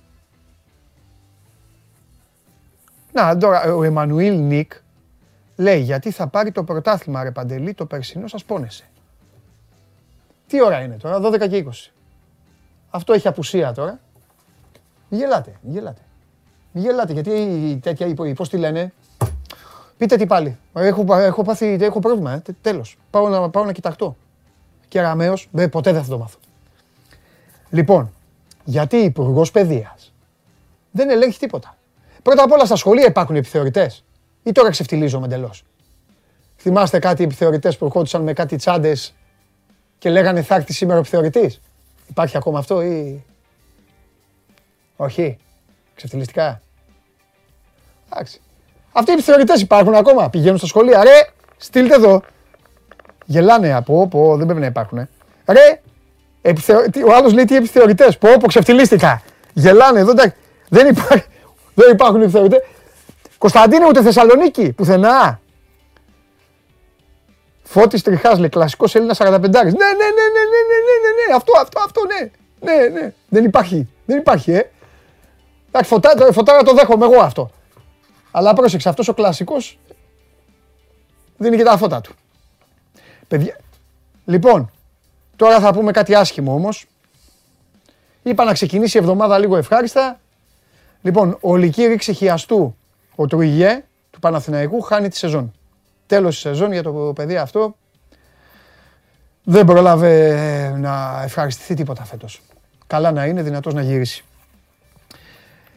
Να, 3.11 3.37
τώρα 3.37 3.73
ο 3.73 3.83
Εμμανουήλ 3.83 4.39
Νίκ 4.39 4.71
λέει 5.55 5.79
γιατί 5.79 6.11
θα 6.11 6.27
πάρει 6.27 6.51
το 6.51 6.63
πρωτάθλημα 6.63 7.23
ρε 7.23 7.31
Παντελή, 7.31 7.73
το 7.73 7.85
περσινό 7.85 8.27
σας 8.27 8.43
πόνεσε. 8.43 8.83
Τι 10.47 10.63
ώρα 10.63 10.81
είναι 10.81 10.95
τώρα, 10.95 11.19
12 11.21 11.49
και 11.49 11.65
20. 11.67 11.91
Αυτό 12.89 13.13
έχει 13.13 13.27
απουσία 13.27 13.73
τώρα. 13.73 13.99
Γελάτε, 15.09 15.53
γελάτε. 15.61 16.01
Γελάτε, 16.73 17.13
γιατί 17.13 17.79
τέτοια, 17.81 18.13
πώς 18.35 18.49
τη 18.49 18.57
λένε. 18.57 18.93
Πείτε 19.97 20.15
τι 20.15 20.25
πάλι. 20.25 20.57
Έχω, 20.73 21.15
έχω 21.15 21.43
πάθει, 21.43 21.77
έχω 21.81 21.99
πρόβλημα, 21.99 22.31
ε. 22.31 22.41
τέλος. 22.61 22.97
Πάω 23.09 23.29
να, 23.29 23.49
πάω 23.49 23.65
να 23.65 23.71
κοιταχτώ. 23.71 24.15
Και 24.87 25.01
Ραμαίος, 25.01 25.49
ποτέ 25.71 25.91
δεν 25.91 26.03
θα 26.03 26.09
το 26.09 26.17
μάθω. 26.17 26.37
Λοιπόν, 27.69 28.11
γιατί 28.63 28.97
υπουργός 28.97 29.51
παιδείας 29.51 30.13
δεν 30.91 31.09
ελέγχει 31.09 31.39
τίποτα. 31.39 31.77
Πρώτα 32.23 32.43
απ' 32.43 32.51
όλα 32.51 32.65
στα 32.65 32.75
σχολεία 32.75 33.05
υπάρχουν 33.05 33.35
επιθεωρητές. 33.35 34.03
Ή 34.45 34.51
τώρα 34.51 34.69
ξεφτιλίζομαι 34.69 35.25
εντελώς. 35.25 35.63
Θυμάστε 36.57 36.99
κάτι 36.99 37.23
επιθεωρητές 37.23 37.77
που 37.77 37.85
ερχόντουσαν 37.85 38.21
με 38.21 38.33
κάτι 38.33 38.55
τσάντες 38.55 39.13
και 39.97 40.09
λέγανε 40.09 40.41
θα 40.41 40.55
έρθει 40.55 40.73
σήμερα 40.73 40.97
ο 40.97 40.99
επιθεωρητής. 40.99 41.61
Υπάρχει 42.07 42.37
ακόμα 42.37 42.59
αυτό 42.59 42.81
ή. 42.81 43.23
Όχι; 44.95 45.37
Ξεφτυλιστικά; 45.95 46.61
Εντάξει. 48.13 48.41
Αυτοί 48.91 49.11
οι 49.11 49.13
επιθεωρητές 49.13 49.61
υπάρχουν 49.61 49.95
ακόμα. 49.95 50.29
Πηγαίνουν 50.29 50.57
στα 50.57 50.67
σχολεία. 50.67 51.03
Ρε, 51.03 51.27
στείλτε 51.57 51.95
εδώ. 51.95 52.21
Γελάνε 53.25 53.73
από 53.73 54.01
όπου 54.01 54.33
δεν 54.37 54.45
πρέπει 54.45 54.59
να 54.59 54.65
υπάρχουν. 54.65 55.07
Ρε, 55.45 55.81
ο 57.07 57.13
άλλος 57.15 57.33
λέει 57.33 57.45
τι 57.45 57.55
επιθεωρητές. 57.55 58.17
Πω, 58.17 58.29
πω, 58.39 58.47
ξεφτυλίστηκα. 58.47 59.21
Γελάνε 59.53 59.99
εδώ. 59.99 60.13
Δεν 60.69 60.87
υπάρχει. 60.87 61.27
Δεν 61.77 61.91
υπάρχουν 61.91 62.21
επιθεωρητές. 62.21 62.59
Κωνσταντίνε 63.37 63.85
ούτε 63.87 64.01
Θεσσαλονίκη, 64.01 64.73
πουθενά. 64.73 65.39
Φώτης 67.63 68.01
Τριχάς 68.01 68.39
λέει, 68.39 68.49
κλασικός 68.49 68.95
Έλληνας 68.95 69.17
45 69.21 69.29
Ναι, 69.29 69.29
ναι, 69.29 69.39
ναι, 69.39 69.61
ναι, 69.61 69.61
ναι, 69.61 69.71
ναι, 69.71 70.97
ναι, 71.03 71.25
ναι, 71.27 71.35
αυτό, 71.35 71.53
αυτό, 71.61 71.81
αυτό, 71.85 72.01
ναι. 72.05 72.29
Ναι, 72.59 72.87
ναι, 72.87 73.13
δεν 73.29 73.43
υπάρχει, 73.43 73.89
δεν 74.05 74.17
υπάρχει, 74.17 74.51
ε. 74.51 74.71
Εντάξει, 75.67 75.89
φωτάρα, 75.89 76.31
φωτάρα 76.31 76.63
το 76.63 76.73
δέχομαι 76.73 77.05
εγώ 77.05 77.19
αυτό. 77.21 77.51
Αλλά 78.31 78.53
πρόσεξε, 78.53 78.89
αυτός 78.89 79.07
ο 79.07 79.13
κλασικός 79.13 79.79
δίνει 81.37 81.57
και 81.57 81.63
τα 81.63 81.77
φώτα 81.77 82.01
του. 82.01 82.13
Παιδιά, 83.27 83.57
λοιπόν, 84.25 84.71
τώρα 85.35 85.59
θα 85.59 85.73
πούμε 85.73 85.91
κάτι 85.91 86.15
άσχημο 86.15 86.53
όμως. 86.53 86.85
Είπα 88.23 88.43
να 88.43 88.53
ξεκινήσει 88.53 88.97
η 88.97 88.99
εβδομάδα 88.99 89.37
λίγο 89.37 89.57
ευχάριστα. 89.57 90.19
Λοιπόν, 91.01 91.37
ο 91.41 91.55
Λυκύρη 91.55 91.95
Ξεχιαστού, 91.95 92.75
ο 93.15 93.27
Τρουιγέ 93.27 93.83
του 94.11 94.19
Παναθηναϊκού 94.19 94.81
χάνει 94.81 95.09
τη 95.09 95.17
σεζόν. 95.17 95.53
Τέλος 96.07 96.35
τη 96.35 96.41
σεζόν 96.41 96.71
για 96.71 96.83
το 96.83 96.91
παιδί 97.15 97.37
αυτό. 97.37 97.75
Δεν 99.43 99.65
πρόλαβε 99.65 100.77
να 100.77 101.21
ευχαριστηθεί 101.23 101.73
τίποτα 101.73 102.03
φέτος. 102.05 102.41
Καλά 102.87 103.11
να 103.11 103.25
είναι, 103.25 103.41
δυνατός 103.41 103.73
να 103.73 103.81
γυρίσει. 103.81 104.23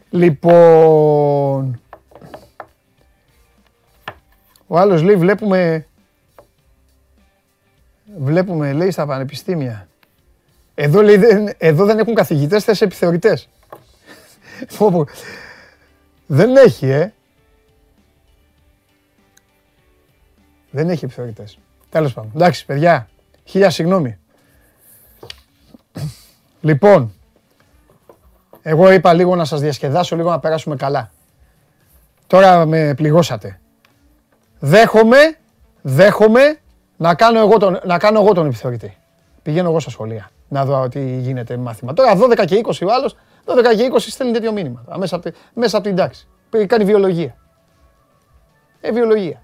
Λοιπόν, 0.09 1.81
ο 4.67 4.77
άλλος 4.77 5.01
λέει 5.01 5.15
βλέπουμε, 5.15 5.85
βλέπουμε 8.17 8.73
λέει 8.73 8.91
στα 8.91 9.05
πανεπιστήμια. 9.05 9.87
Εδώ, 10.75 11.01
λέει, 11.01 11.17
δεν, 11.17 11.53
εδώ 11.57 11.85
δεν 11.85 11.99
έχουν 11.99 12.13
καθηγητές, 12.13 12.63
θες 12.63 12.81
επιθεωρητές. 12.81 13.49
δεν 16.25 16.55
έχει, 16.55 16.87
ε. 16.87 17.13
Δεν 20.71 20.89
έχει 20.89 21.05
επιθεωρητές. 21.05 21.59
Τέλος 21.89 22.13
πάντων. 22.13 22.31
Εντάξει, 22.35 22.65
παιδιά. 22.65 23.09
Χίλια 23.43 23.69
συγγνώμη. 23.69 24.17
Λοιπόν, 26.61 27.13
εγώ 28.61 28.91
είπα 28.91 29.13
λίγο 29.13 29.35
να 29.35 29.45
σας 29.45 29.59
διασκεδάσω, 29.59 30.15
λίγο 30.15 30.29
να 30.29 30.39
περάσουμε 30.39 30.75
καλά. 30.75 31.11
Τώρα 32.27 32.65
με 32.65 32.93
πληγώσατε. 32.93 33.59
Δέχομαι, 34.59 35.37
δέχομαι 35.81 36.59
να 36.97 37.15
κάνω 37.15 37.39
εγώ 37.39 37.57
τον, 37.57 37.79
να 37.85 37.97
κάνω 37.97 38.19
εγώ 38.21 38.33
τον 38.33 38.45
επιθεωρητή. 38.45 38.97
Πηγαίνω 39.41 39.69
εγώ 39.69 39.79
στα 39.79 39.89
σχολεία 39.89 40.29
να 40.47 40.65
δω 40.65 40.87
τι 40.87 41.19
γίνεται 41.19 41.57
μάθημα. 41.57 41.93
Τώρα 41.93 42.17
12 42.17 42.45
και 42.45 42.61
20 42.63 42.87
ο 42.87 42.93
άλλος, 42.93 43.15
12 43.45 43.75
και 43.75 43.89
20 43.93 43.97
στέλνει 43.99 44.33
τέτοιο 44.33 44.51
μήνυμα. 44.51 44.83
Μέσα 44.97 45.15
από, 45.15 45.29
μέσα 45.53 45.77
από 45.77 45.87
την 45.87 45.95
τάξη. 45.95 46.27
Κάνει 46.67 46.83
βιολογία. 46.83 47.35
Ε, 48.81 48.91
βιολογία. 48.91 49.41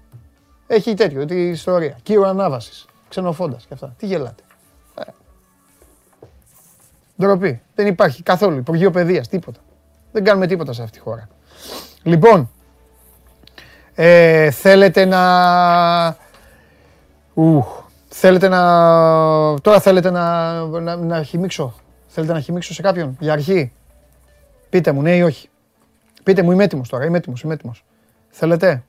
Έχει 0.66 0.94
τέτοιο, 0.94 1.24
τη 1.24 1.48
ιστορία. 1.48 1.98
Κύριο 2.02 2.22
ανάβασης, 2.22 2.86
ξενοφόντας 3.08 3.66
και 3.66 3.74
αυτά. 3.74 3.94
Τι 3.98 4.06
γελάτε. 4.06 4.42
Ε. 4.98 5.02
Ντροπή. 7.20 7.62
Δεν 7.74 7.86
υπάρχει 7.86 8.22
καθόλου. 8.22 8.56
Υπουργείο 8.56 8.90
παιδείας, 8.90 9.28
τίποτα. 9.28 9.60
Δεν 10.12 10.24
κάνουμε 10.24 10.46
τίποτα 10.46 10.72
σε 10.72 10.82
αυτή 10.82 10.96
τη 10.96 11.02
χώρα. 11.02 11.28
Λοιπόν, 12.02 12.50
ε, 13.94 14.50
θέλετε 14.50 15.04
να... 15.04 16.16
Ου, 17.34 17.64
θέλετε 18.08 18.48
να... 18.48 18.60
Τώρα 19.60 19.80
θέλετε 19.80 20.10
να, 20.10 20.54
να, 20.64 20.96
να 20.96 21.22
χυμίξω. 21.22 21.74
Θέλετε 22.06 22.32
να 22.32 22.40
χυμίξω 22.40 22.74
σε 22.74 22.82
κάποιον; 22.82 23.16
Για 23.20 23.32
αρχή. 23.32 23.72
Πείτε 24.68 24.92
μου, 24.92 25.02
ναι 25.02 25.16
ή 25.16 25.22
όχι. 25.22 25.48
Πείτε 26.22 26.42
μου, 26.42 26.52
είμαι 26.52 26.64
έτοιμος 26.64 26.88
τώρα, 26.88 27.04
είμαι 27.04 27.16
έτοιμος, 27.16 27.42
είμαι 27.42 27.54
έτοιμος. 27.54 27.84
Θέλετε; 28.28 28.84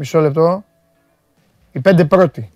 Μισό 0.00 0.20
λεπτό. 0.20 0.64
Οι 1.72 1.80
πέντε 1.80 2.04
πρώτοι. 2.04 2.52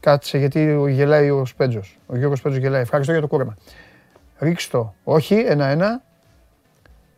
Κάτσε 0.00 0.38
γιατί 0.38 0.84
γελάει 0.88 1.30
ο 1.30 1.44
Σπέτζος. 1.44 1.98
Ο 2.06 2.16
Γιώργος 2.16 2.38
Σπέτζος 2.38 2.60
γελάει. 2.60 2.80
Ευχαριστώ 2.80 3.12
για 3.12 3.20
το 3.20 3.26
κούρεμα. 3.26 3.56
Ρίξ 4.38 4.68
το. 4.68 4.94
Όχι, 5.04 5.34
ένα-ένα. 5.34 6.02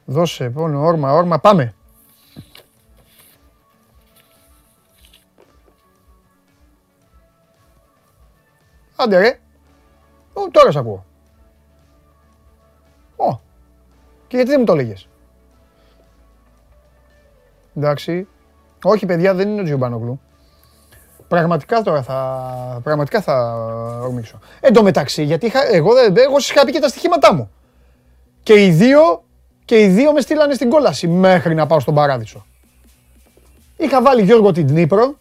Δώσε, 0.04 0.44
λοιπόν, 0.44 0.74
όρμα, 0.74 1.12
όρμα. 1.12 1.38
Πάμε. 1.38 1.74
Άντε 8.96 9.18
ρε. 9.18 9.38
Ο, 10.32 10.50
τώρα 10.50 10.70
σ' 10.70 10.76
ακούω. 10.76 11.04
Ω. 13.16 13.40
Και 14.26 14.36
γιατί 14.36 14.50
δεν 14.50 14.60
μου 14.60 14.66
το 14.66 14.72
έλεγες; 14.72 15.08
Εντάξει. 17.76 18.28
Όχι 18.82 19.06
παιδιά 19.06 19.34
δεν 19.34 19.48
είναι 19.48 19.60
ο 19.60 19.64
Τζιουμπάνογλου. 19.64 20.20
Πραγματικά 21.28 21.82
τώρα 21.82 22.02
θα, 22.02 22.80
πραγματικά 22.82 23.20
θα 23.20 23.54
ορμήξω. 24.02 24.38
Εν 24.60 24.72
τω 24.72 24.82
μεταξύ, 24.82 25.22
γιατί 25.22 25.46
είχα, 25.46 25.74
εγώ, 25.74 25.90
εγώ 26.14 26.40
σας 26.40 26.50
είχα 26.50 26.64
πει 26.64 26.72
και 26.72 26.78
τα 26.78 26.88
στοιχήματά 26.88 27.34
μου. 27.34 27.50
Και 28.42 28.64
οι 28.64 28.70
δύο, 28.70 29.24
και 29.64 29.80
οι 29.80 29.88
δύο 29.88 30.12
με 30.12 30.20
στείλανε 30.20 30.54
στην 30.54 30.70
κόλαση 30.70 31.08
μέχρι 31.08 31.54
να 31.54 31.66
πάω 31.66 31.80
στον 31.80 31.94
Παράδεισο. 31.94 32.46
Είχα 33.76 34.02
βάλει 34.02 34.22
Γιώργο 34.22 34.52
την 34.52 34.72
Νύπρο 34.72 35.18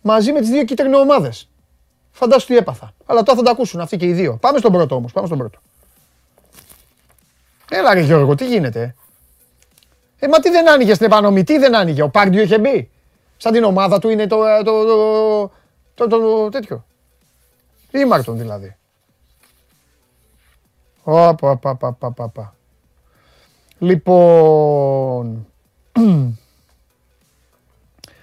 μαζί 0.00 0.32
με 0.32 0.40
τις 0.40 0.48
δύο 0.48 0.64
κίτρινο 0.64 0.98
ομάδες. 0.98 1.48
Φαντάσου 2.10 2.46
τι 2.46 2.56
έπαθα. 2.56 2.92
Αλλά 3.06 3.22
τώρα 3.22 3.38
θα 3.38 3.44
τα 3.44 3.50
ακούσουν 3.50 3.80
αυτοί 3.80 3.96
και 3.96 4.06
οι 4.06 4.12
δύο. 4.12 4.36
Πάμε 4.40 4.58
στον 4.58 4.72
πρώτο 4.72 4.94
όμως, 4.94 5.12
πάμε 5.12 5.26
στον 5.26 5.38
πρώτο. 5.38 5.58
Έλα 7.70 7.94
ρε 7.94 8.00
Γιώργο, 8.00 8.34
τι 8.34 8.46
γίνεται. 8.46 8.94
Ε, 10.24 10.28
μα 10.28 10.38
τι 10.38 10.50
δεν 10.50 10.68
άνοιγε 10.68 10.94
στην 10.94 11.06
επανομή, 11.06 11.44
τι 11.44 11.58
δεν 11.58 11.74
άνοιγε. 11.74 12.02
Ο 12.02 12.08
Πάρντιο 12.08 12.42
είχε 12.42 12.58
μπει. 12.58 12.90
Σαν 13.36 13.52
την 13.52 13.64
ομάδα 13.64 13.98
του 13.98 14.08
είναι 14.08 14.26
το, 14.26 14.38
το, 14.64 15.50
το, 15.94 16.06
το, 16.06 16.48
τέτοιο. 16.48 16.84
Ήμαρτον 17.90 18.38
δηλαδή. 18.38 18.76
Όπα, 21.02 21.56
πα, 21.56 21.76
πα, 21.76 21.92
πα, 21.92 22.12
πα, 22.12 22.28
πα. 22.28 22.54
Λοιπόν... 23.78 25.46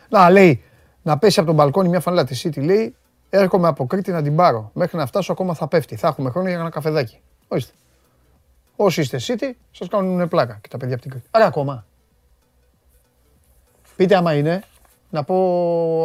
να, 0.09 0.29
λέει, 0.29 0.63
να 1.01 1.17
πέσει 1.17 1.39
από 1.39 1.47
τον 1.47 1.57
μπαλκόνι 1.57 1.89
μια 1.89 1.99
φανέλα 1.99 2.23
της 2.23 2.47
City, 2.47 2.63
λέει, 2.63 2.95
έρχομαι 3.29 3.67
από 3.67 3.85
Κρήτη 3.85 4.11
να 4.11 4.21
την 4.21 4.35
πάρω. 4.35 4.71
Μέχρι 4.73 4.97
να 4.97 5.05
φτάσω 5.05 5.31
ακόμα 5.31 5.53
θα 5.53 5.67
πέφτει. 5.67 5.95
Θα 5.95 6.07
έχουμε 6.07 6.29
χρόνο 6.29 6.47
για 6.47 6.59
ένα 6.59 6.69
καφεδάκι. 6.69 7.19
Ορίστε. 7.47 7.73
Όσοι 8.75 9.01
είστε 9.01 9.19
City, 9.21 9.51
σας 9.71 9.87
κάνουν 9.87 10.27
πλάκα 10.27 10.59
και 10.61 10.67
τα 10.69 10.77
παιδιά 10.77 10.93
από 10.93 11.03
την 11.03 11.11
Κρήτη. 11.11 11.27
Άρα 11.31 11.45
ακόμα. 11.45 11.87
Πείτε 13.99 14.15
άμα 14.15 14.33
είναι, 14.33 14.63
να 15.09 15.23
πω 15.23 15.35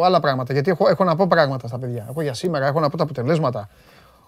άλλα 0.03 0.19
πράγματα. 0.19 0.53
Γιατί 0.53 0.69
έχω, 0.69 0.89
έχω 0.89 1.03
να 1.03 1.15
πω 1.15 1.27
πράγματα 1.27 1.67
στα 1.67 1.79
παιδιά. 1.79 2.05
Έχω 2.09 2.21
για 2.21 2.33
σήμερα, 2.33 2.65
έχω 2.65 2.79
να 2.79 2.89
πω 2.89 2.97
τα 2.97 3.03
αποτελέσματα. 3.03 3.69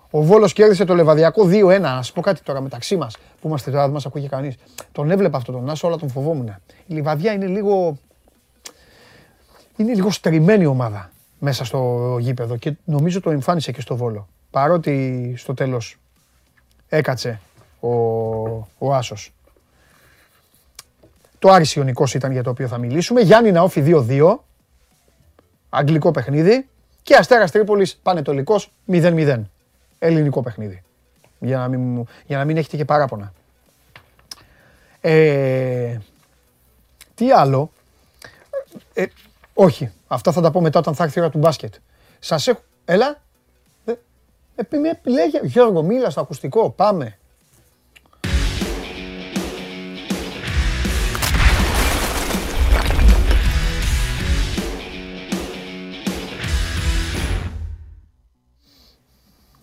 Ο 0.10 0.22
Βόλος 0.22 0.54
κέρδισε 0.54 0.86
το 0.86 0.96
Λεβαδιακό 0.96 1.48
2-1. 1.52 1.82
Α 1.84 2.04
πω 2.14 2.22
κάτι 2.22 2.42
τώρα 2.44 2.62
μεταξύ 2.62 2.98
μας 2.98 3.18
που 3.42 3.48
είμαστε 3.48 3.72
τώρα, 3.72 3.84
δεν 3.84 3.92
μας 3.92 4.06
ακούει 4.06 4.28
κανείς. 4.28 4.56
Τον 4.92 5.12
έβλεπα 5.12 5.38
αυτόν 5.38 5.56
τον 5.56 5.70
Άσο, 5.70 5.88
όλα 5.88 5.98
τον 5.98 6.10
φοβόμουν. 6.10 6.48
Η 6.86 6.94
Λιβαδιά 6.94 7.34
είναι 7.34 7.46
λίγο. 7.46 7.98
Είναι 9.78 9.94
λίγο 9.94 10.12
στριμμένη 10.12 10.66
ομάδα 10.66 11.12
μέσα 11.40 11.66
στο 11.66 12.16
γήπεδο 12.20 12.58
και 12.58 12.74
νομίζω 12.84 13.22
το 13.22 13.30
εμφάνισε 13.30 13.72
και 13.72 13.82
στο 13.82 13.96
Βόλο. 13.96 14.28
Παρότι 14.52 15.34
στο 15.38 15.54
τέλος 15.54 15.98
έκατσε 16.88 17.40
ο, 17.80 17.90
ο 18.78 18.94
Άσος. 18.94 19.32
Το 21.40 21.50
Άρης 21.50 21.76
Ιωνικός 21.76 22.14
ήταν 22.14 22.32
για 22.32 22.44
το 22.44 22.50
οποίο 22.50 22.68
θα 22.68 22.78
μιλήσουμε. 22.78 23.22
Γιάννη 23.22 23.52
Ναόφι 23.52 23.84
2-2. 23.86 24.38
Αγγλικό 25.70 26.12
παιχνίδι. 26.12 26.68
Και 27.04 27.16
Αστέρας 27.16 27.52
Τρίπολης 27.52 27.96
Πανετολικός 28.04 28.72
0-0. 28.88 29.42
Ελληνικό 30.00 30.42
παιχνίδι. 30.42 30.84
Για 31.40 31.58
να 31.58 31.68
μην, 31.68 32.06
για 32.26 32.38
να 32.38 32.46
μην 32.46 32.58
έχετε 32.58 32.78
και 32.78 32.86
παράπονα. 32.86 33.34
Ε, 35.02 35.98
τι 37.16 37.32
άλλο; 37.32 37.72
Ε, 38.94 39.06
όχι. 39.54 39.92
Αυτά 40.08 40.32
θα 40.32 40.42
τα 40.42 40.52
πω 40.52 40.62
μετά 40.62 40.80
όταν 40.80 40.96
θα 40.96 41.04
έρθει 41.04 41.20
η 41.20 41.22
ώρα 41.22 41.32
του 41.32 41.38
μπάσκετ. 41.38 41.74
Σας 42.20 42.48
έχω... 42.48 42.60
Έλα. 42.86 43.22
Ε, 43.86 43.94
ε, 44.56 44.64
λέγε, 45.04 45.40
Γιώργο, 45.44 45.82
μίλα 45.84 46.10
στο 46.10 46.22
ακουστικό. 46.22 46.70
Πάμε. 46.70 47.18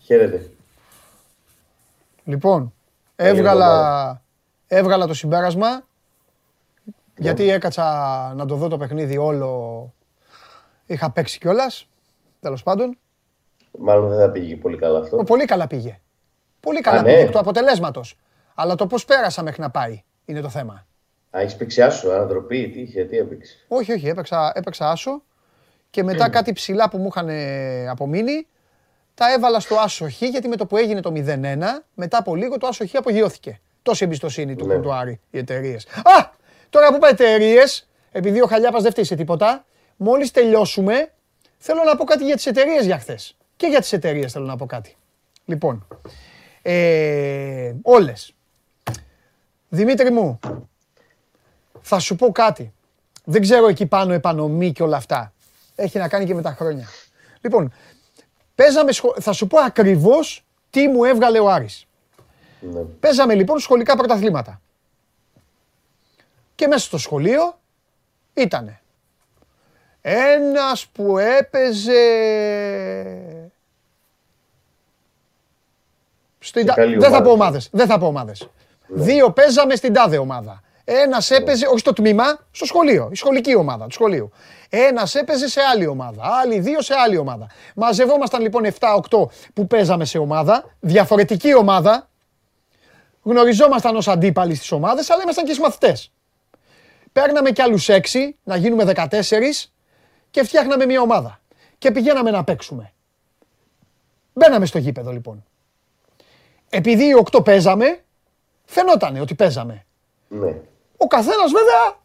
Χαίρετε. 0.04 0.50
Λοιπόν, 2.24 2.74
έβγαλα, 3.16 4.22
έβγαλα 4.66 5.06
το 5.06 5.14
συμπέρασμα, 5.14 5.86
γιατί 7.16 7.50
έκατσα 7.50 7.84
να 8.34 8.46
το 8.46 8.54
δω 8.54 8.68
το 8.68 8.76
παιχνίδι 8.76 9.16
όλο. 9.16 9.92
Είχα 10.86 11.10
παίξει 11.10 11.38
κιόλας. 11.38 11.88
Τέλος 12.40 12.62
πάντων. 12.62 12.98
Μάλλον 13.78 14.08
δεν 14.08 14.18
θα 14.18 14.30
πήγε 14.30 14.56
πολύ 14.56 14.76
καλά 14.76 14.98
αυτό. 14.98 15.16
Πολύ 15.16 15.44
καλά 15.44 15.66
πήγε. 15.66 16.00
Πολύ 16.60 16.80
καλά 16.80 17.02
ναι. 17.02 17.08
πήγε 17.08 17.22
εκ 17.22 17.30
του 17.30 17.38
αποτελέσματος. 17.38 18.18
Αλλά 18.54 18.74
το 18.74 18.86
πώς 18.86 19.04
πέρασα 19.04 19.42
μέχρι 19.42 19.60
να 19.60 19.70
πάει 19.70 20.02
είναι 20.24 20.40
το 20.40 20.48
θέμα. 20.48 20.86
Α, 21.30 21.40
έχεις 21.40 21.56
παίξει 21.56 21.82
άσο, 21.82 22.10
ανατροπή, 22.10 22.70
τι 22.70 22.80
είχε, 22.80 23.04
τι 23.04 23.16
έπαιξε; 23.16 23.64
Όχι, 23.68 23.92
όχι, 23.92 24.08
έπαιξα, 24.08 24.52
έπαιξα 24.54 24.90
άσο 24.90 25.22
και 25.90 26.02
μετά 26.02 26.28
κάτι 26.28 26.52
ψηλά 26.52 26.88
που 26.88 26.98
μου 26.98 27.06
είχαν 27.06 27.28
απομείνει 27.88 28.46
τα 29.14 29.32
έβαλα 29.32 29.60
στο 29.60 29.76
άσο 29.76 30.06
γιατί 30.06 30.48
με 30.48 30.56
το 30.56 30.66
που 30.66 30.76
έγινε 30.76 31.00
το 31.00 31.12
0-1, 31.14 31.58
μετά 31.94 32.18
από 32.18 32.34
λίγο 32.34 32.58
το 32.58 32.66
άσο 32.66 32.84
απογειώθηκε. 32.92 33.60
Τόση 33.82 34.04
εμπιστοσύνη 34.04 34.56
του 34.56 34.66
ναι. 34.66 34.80
Άρη 34.92 35.20
οι 35.30 35.38
εταιρείες. 35.38 35.86
Α! 35.86 36.30
Τώρα 36.70 36.88
που 36.88 36.94
είπα 36.94 37.08
εταιρείες, 37.08 37.88
επειδή 38.12 38.40
ο 38.40 38.46
Χαλιάπας 38.46 38.82
δεν 38.82 38.90
φταίει 38.90 39.04
σε 39.04 39.14
τίποτα, 39.14 39.64
μόλις 39.96 40.30
τελειώσουμε, 40.30 41.12
θέλω 41.58 41.82
να 41.82 41.96
πω 41.96 42.04
κάτι 42.04 42.24
για 42.24 42.34
τις 42.34 42.46
εταιρείες 42.46 42.84
για 42.84 42.98
χθες. 42.98 43.36
Και 43.56 43.66
για 43.66 43.80
τις 43.80 43.92
εταιρείες 43.92 44.32
θέλω 44.32 44.44
να 44.44 44.56
πω 44.56 44.66
κάτι. 44.66 44.96
Λοιπόν, 45.44 45.86
ε, 46.62 47.72
όλες. 47.82 48.34
Δημήτρη 49.68 50.10
μου, 50.10 50.40
θα 51.80 51.98
σου 51.98 52.16
πω 52.16 52.32
κάτι. 52.32 52.72
Δεν 53.24 53.40
ξέρω 53.40 53.68
εκεί 53.68 53.86
πάνω 53.86 54.12
επανομή 54.12 54.72
και 54.72 54.82
όλα 54.82 54.96
αυτά. 54.96 55.32
Έχει 55.74 55.98
να 55.98 56.08
κάνει 56.08 56.24
και 56.24 56.34
με 56.34 56.42
τα 56.42 56.50
χρόνια. 56.50 56.88
Λοιπόν, 57.40 57.72
Παίζαμε, 58.54 58.92
θα 59.20 59.32
σου 59.32 59.46
πω 59.46 59.58
ακριβώς 59.58 60.44
τι 60.70 60.88
μου 60.88 61.04
έβγαλε 61.04 61.38
ο 61.38 61.50
Άρης. 61.50 61.86
Ναι. 62.60 62.80
Παίζαμε 62.80 63.34
λοιπόν 63.34 63.58
σχολικά 63.58 63.96
πρωταθλήματα. 63.96 64.60
Και 66.54 66.66
μέσα 66.66 66.84
στο 66.84 66.98
σχολείο 66.98 67.58
ήτανε 68.34 68.80
ένας 70.06 70.86
που 70.86 71.18
έπαιζε 71.18 72.02
στην... 76.38 76.66
Σε 76.66 76.74
καλή 76.74 76.92
Δεν 76.92 77.02
θα 77.02 77.08
ομάδα. 77.08 77.22
πω 77.24 77.30
ομάδες. 77.30 77.68
Δεν 77.72 77.86
θα 77.86 77.98
πω 77.98 78.06
ομάδες. 78.06 78.48
Δύο 78.86 79.30
παίζαμε 79.30 79.74
στην 79.74 79.92
τάδε 79.92 80.18
ομάδα. 80.18 80.62
Ένας 80.84 81.30
έπαιζε, 81.30 81.66
όχι 81.66 81.78
στο 81.78 81.92
τμήμα, 81.92 82.24
στο 82.50 82.64
σχολείο. 82.64 83.08
Η 83.12 83.14
σχολική 83.14 83.54
ομάδα 83.54 83.84
του 83.86 83.92
σχολείου. 83.92 84.32
Ένας 84.76 85.14
έπαιζε 85.14 85.48
σε 85.48 85.60
άλλη 85.60 85.86
ομάδα. 85.86 86.22
Άλλοι 86.42 86.58
δύο 86.58 86.82
σε 86.82 86.94
άλλη 86.94 87.16
ομάδα. 87.16 87.46
Μαζευόμασταν 87.74 88.40
λοιπόν 88.42 88.62
7-8 88.78 89.26
που 89.54 89.66
παίζαμε 89.66 90.04
σε 90.04 90.18
ομάδα. 90.18 90.64
Διαφορετική 90.80 91.54
ομάδα. 91.54 92.08
Γνωριζόμασταν 93.22 93.96
ως 93.96 94.08
αντίπαλοι 94.08 94.54
στις 94.54 94.72
ομάδες, 94.72 95.10
αλλά 95.10 95.22
ήμασταν 95.22 95.44
και 95.44 95.52
συμμαθητέ. 95.52 95.96
Παίρναμε 97.12 97.50
κι 97.50 97.62
άλλους 97.62 97.88
6, 97.88 98.00
να 98.42 98.56
γίνουμε 98.56 98.92
14 98.94 99.08
και 100.30 100.44
φτιάχναμε 100.44 100.86
μια 100.86 101.00
ομάδα. 101.00 101.40
Και 101.78 101.90
πηγαίναμε 101.90 102.30
να 102.30 102.44
παίξουμε. 102.44 102.92
Μπαίναμε 104.32 104.66
στο 104.66 104.78
γήπεδο 104.78 105.10
λοιπόν. 105.10 105.44
Επειδή 106.68 107.04
οι 107.04 107.24
8 107.32 107.44
παίζαμε, 107.44 108.04
φαινότανε 108.64 109.20
ότι 109.20 109.34
παίζαμε. 109.34 109.86
Ναι. 110.28 110.56
Ο 110.96 111.06
καθένας 111.06 111.52
βέβαια 111.52 111.98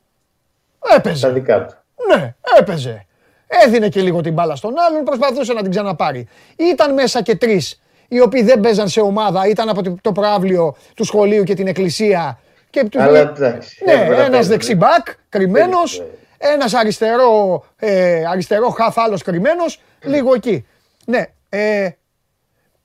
έπαιζε. 0.95 1.27
Τα 1.27 1.33
δικά 1.33 1.65
του. 1.65 1.78
Ναι, 2.07 2.35
έπαιζε. 2.59 3.05
Έδινε 3.47 3.89
και 3.89 4.01
λίγο 4.01 4.21
την 4.21 4.33
μπάλα 4.33 4.55
στον 4.55 4.73
άλλον, 4.89 5.03
προσπαθούσε 5.03 5.53
να 5.53 5.61
την 5.61 5.71
ξαναπάρει. 5.71 6.27
Ήταν 6.55 6.93
μέσα 6.93 7.21
και 7.21 7.35
τρεις 7.35 7.81
οι 8.07 8.19
οποίοι 8.21 8.43
δεν 8.43 8.59
παίζαν 8.59 8.87
σε 8.89 9.01
ομάδα, 9.01 9.47
ήταν 9.47 9.69
από 9.69 9.83
το- 9.83 9.95
το 10.01 10.11
προάβλιο 10.11 10.75
του 10.95 11.03
σχολείου 11.03 11.43
και 11.43 11.53
την 11.53 11.67
εκκλησία. 11.67 12.39
Και 12.69 12.83
τους 12.83 13.01
Αλλά 13.01 13.11
λέει- 13.11 13.21
εντάξει. 13.21 13.83
Ναι, 13.85 13.91
έπρεπε 13.91 14.09
να 14.11 14.17
ένας 14.19 14.29
παίζει. 14.29 14.49
δεξιμπάκ 14.49 15.07
κρυμμένος, 15.29 15.99
Ναι. 15.99 16.05
ένας 16.53 16.73
αριστερό, 16.73 17.63
ε, 17.75 18.23
αριστερό 18.25 18.69
χαφ 18.69 18.97
άλλος 18.97 19.21
κρυμμένος, 19.21 19.81
λίγο 20.03 20.33
εκεί. 20.33 20.65
Ναι, 21.05 21.25
ε, 21.49 21.89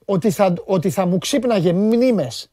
ότι, 0.05 0.31
θα, 0.31 0.55
ότι 0.65 0.91
θα 0.91 1.07
μου 1.07 1.19
ξύπναγε 1.19 1.73
μνήμες 1.73 2.51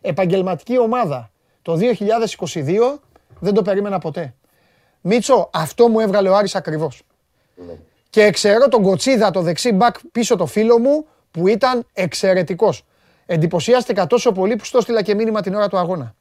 επαγγελματική 0.00 0.78
ομάδα 0.78 1.30
το 1.62 1.76
2022 1.76 3.00
δεν 3.38 3.54
το 3.54 3.62
περίμενα 3.62 3.98
ποτέ. 3.98 4.34
Μίτσο, 5.00 5.50
αυτό 5.52 5.88
μου 5.88 6.00
έβγαλε 6.00 6.28
ο 6.28 6.36
Άρης 6.36 6.54
ακριβώς. 6.54 7.02
Ναι. 7.66 7.72
Και 8.10 8.30
ξέρω 8.30 8.68
τον 8.68 8.82
Κοτσίδα, 8.82 9.30
το 9.30 9.40
δεξί 9.40 9.72
μπακ 9.72 9.96
πίσω 10.12 10.36
το 10.36 10.46
φίλο 10.46 10.78
μου 10.78 11.06
που 11.30 11.48
ήταν 11.48 11.86
εξαιρετικός. 11.92 12.84
Εντυπωσιάστηκα 13.26 14.06
τόσο 14.06 14.32
πολύ 14.32 14.56
που 14.56 14.64
στο 14.64 14.78
έστειλα 14.78 15.02
και 15.02 15.14
μήνυμα 15.14 15.40
την 15.40 15.54
ώρα 15.54 15.68
του 15.68 15.78
αγώνα. 15.78 16.14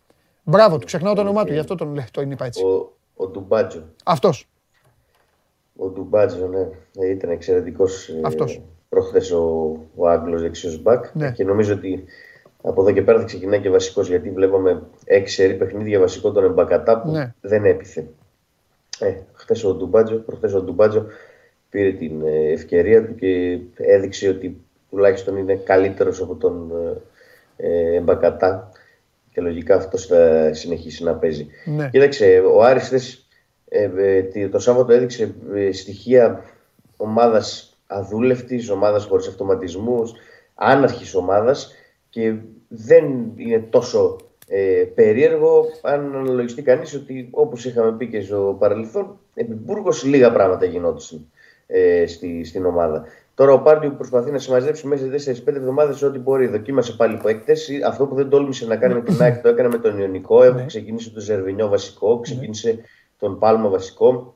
Μπράβο, 0.43 0.77
του 0.77 0.85
ξεχνάω 0.85 1.13
το 1.13 1.21
όνομά 1.21 1.43
του, 1.43 1.53
γι' 1.53 1.59
αυτό 1.59 1.75
τον 1.75 1.93
λέω, 1.93 2.03
το 2.11 2.21
είπα 2.21 2.45
έτσι. 2.45 2.63
Ο, 2.63 2.91
ο 3.15 3.27
Ντουμπάτζο. 3.27 3.83
Αυτός. 4.03 4.47
Ο 5.75 5.87
Ντουμπάτζο, 5.87 6.47
ναι. 6.47 6.67
Ε, 7.05 7.09
Ήταν 7.09 7.29
εξαιρετικός. 7.29 8.09
Αυτός. 8.23 8.61
Προχθές 8.89 9.31
ο, 9.31 9.75
ο 9.95 10.07
Άγγλος 10.09 10.41
δεξιός 10.41 10.81
μπακ. 10.81 11.05
Ναι. 11.15 11.31
Και 11.31 11.43
νομίζω 11.43 11.73
ότι 11.73 12.03
από 12.61 12.81
εδώ 12.81 12.91
και 12.91 13.01
πέρα 13.01 13.19
θα 13.19 13.25
ξεκινάει 13.25 13.59
και 13.59 13.69
βασικός 13.69 14.07
γιατί 14.07 14.29
βλέπαμε 14.31 14.83
έξι 15.05 15.33
σερή 15.35 15.53
παιχνίδια 15.53 15.99
βασικό 15.99 16.31
τον 16.31 16.43
Εμπακατά 16.43 17.01
που 17.01 17.09
Ναι. 17.11 17.33
δεν 17.41 17.65
έπιθε. 17.65 18.07
Ε, 18.99 19.13
χθες 19.33 19.63
ο 19.63 19.73
Ντουμπάτζο, 19.73 20.15
προχθές 20.15 20.53
ο 20.53 20.61
Ντουμπάτζο 20.61 21.05
πήρε 21.69 21.91
την 21.91 22.21
ε, 22.25 22.51
ευκαιρία 22.51 23.05
του 23.05 23.15
και 23.15 23.59
έδειξε 23.75 24.27
ότι 24.29 24.57
τουλάχιστον 24.89 25.37
είναι 25.37 25.55
καλύτερος 25.55 26.21
από 26.21 26.35
τον 26.35 26.71
ε, 27.57 27.67
ε, 27.67 27.95
Εμπακατά 27.95 28.71
και 29.31 29.41
λογικά 29.41 29.75
αυτός 29.75 30.05
θα 30.05 30.53
συνεχίσει 30.53 31.03
να 31.03 31.13
παίζει. 31.15 31.47
Ναι. 31.65 31.89
Κοίταξε, 31.91 32.43
ο 32.53 32.63
Άρης 32.63 32.83
χθες, 32.83 33.27
ε, 33.69 33.89
ε, 33.97 34.21
τι- 34.21 34.49
το 34.49 34.59
Σάββατο 34.59 34.93
έδειξε 34.93 35.35
ε, 35.55 35.71
στοιχεία 35.71 36.43
ομάδας 36.97 37.77
αδούλευτης, 37.87 38.69
ομάδας 38.69 39.05
χωρίς 39.05 39.27
αυτοματισμούς, 39.27 40.11
άναρχης 40.55 41.15
ομάδας 41.15 41.73
και 42.09 42.35
δεν 42.67 43.31
είναι 43.35 43.59
τόσο 43.69 44.15
ε, 44.51 44.83
περίεργο 44.95 45.65
αν 45.81 46.15
αναλογιστεί 46.15 46.61
κανείς 46.61 46.93
ότι 46.93 47.27
όπως 47.31 47.65
είχαμε 47.65 47.91
πει 47.97 48.07
και 48.07 48.21
στο 48.21 48.55
παρελθόν 48.59 49.19
επί 49.33 49.53
Μπούργος 49.53 50.03
λίγα 50.03 50.31
πράγματα 50.31 50.65
γινόντουσαν 50.65 51.31
ε, 51.67 52.07
στη, 52.07 52.43
στην 52.43 52.65
ομάδα. 52.65 53.05
Τώρα 53.35 53.53
ο 53.53 53.59
Πάρντιου 53.59 53.95
προσπαθεί 53.97 54.31
να 54.31 54.37
συμμαζέψει 54.37 54.87
μέσα 54.87 55.19
σε 55.19 55.43
4-5 55.45 55.55
εβδομάδες 55.55 56.01
ό,τι 56.01 56.19
μπορεί. 56.19 56.47
Δοκίμασε 56.47 56.93
πάλι 56.93 57.13
υπό 57.13 57.27
έκθεση. 57.27 57.81
Αυτό 57.85 58.05
που 58.05 58.15
δεν 58.15 58.29
τόλμησε 58.29 58.65
να 58.65 58.75
κάνει 58.75 58.93
με 58.93 59.01
την 59.01 59.21
ΑΕΚ 59.21 59.41
το 59.41 59.49
έκανε 59.49 59.69
με 59.69 59.77
τον 59.77 59.99
Ιωνικό. 59.99 60.43
Έχει 60.43 60.65
ξεκινήσει 60.65 61.11
τον 61.11 61.21
Ζερβινιό 61.21 61.67
βασικό, 61.67 62.19
ξεκίνησε 62.19 62.79
τον 63.19 63.39
Πάλμα 63.39 63.69
βασικό. 63.69 64.35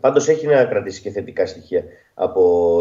Πάντως 0.00 0.28
έχει 0.28 0.46
να 0.46 0.64
κρατήσει 0.64 1.00
και 1.00 1.10
θετικά 1.10 1.46
στοιχεία 1.46 1.84
από 2.14 2.40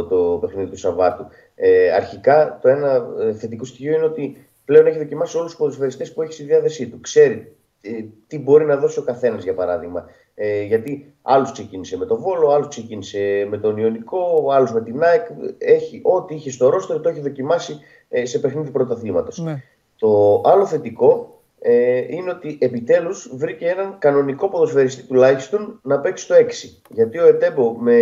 το 0.10 0.38
παιχνίδι 0.42 0.70
του 0.70 0.78
Σαββάτου. 0.78 1.26
Ε, 1.56 1.92
αρχικά, 1.92 2.60
το 2.62 2.70
ένα 2.70 3.06
ε, 3.20 3.34
θετικό 3.34 3.66
στοιχείο 3.66 3.94
είναι 3.96 4.06
ότι 4.06 4.48
πλέον 4.66 4.88
έχει 4.88 4.98
δοκιμάσει 4.98 5.38
όλους 5.38 5.50
τους 5.50 5.60
ποδοσφαιριστές 5.60 6.14
που 6.14 6.22
έχει 6.22 6.34
στη 6.34 6.44
διάθεσή 6.44 6.88
του. 6.88 7.00
Ξέρει 7.00 7.56
ε, 7.82 7.92
τι 8.28 8.40
μπορεί 8.40 8.66
να 8.66 8.78
δώσει 8.78 9.00
ο 9.00 9.04
καθένας, 9.04 9.44
για 9.44 9.54
παράδειγμα. 9.54 10.06
Ε, 10.36 10.62
γιατί 10.62 11.14
άλλους 11.22 11.52
ξεκίνησε 11.52 11.98
με 11.98 12.06
τον 12.06 12.18
Βόλο, 12.18 12.50
άλλους 12.50 12.68
ξεκίνησε 12.68 13.48
με 13.50 13.58
τον 13.58 13.78
Ιωνικό, 13.78 14.52
άλλους 14.52 14.72
με 14.72 14.82
την 14.82 15.04
ΑΕΚ. 15.04 15.28
Έχει 15.58 16.00
ό,τι 16.04 16.36
είχε 16.36 16.52
στο 16.52 16.70
ρόστρο 16.70 17.00
το 17.00 17.10
έχει 17.10 17.20
δοκιμάσει 17.20 17.80
ε, 18.10 18.26
σε 18.26 18.40
παιχνίδι 18.40 18.70
πρωταθλήματος. 18.70 19.38
Ναι. 19.38 19.64
Το 19.96 20.42
άλλο 20.46 20.66
θετικό 20.66 21.42
ε, 21.60 21.98
είναι 21.98 22.30
ότι 22.30 22.58
επιτέλους 22.62 23.32
βρήκε 23.36 23.68
έναν 23.68 23.96
κανονικό 24.00 24.50
ποδοσφαιριστή 24.50 25.04
τουλάχιστον 25.04 25.80
να 25.84 26.00
παίξει 26.00 26.28
το 26.28 26.36
6. 26.36 26.44
Γιατί 26.90 27.18
ο 27.20 27.28
Ετέμπο 27.28 27.76
με 27.80 27.96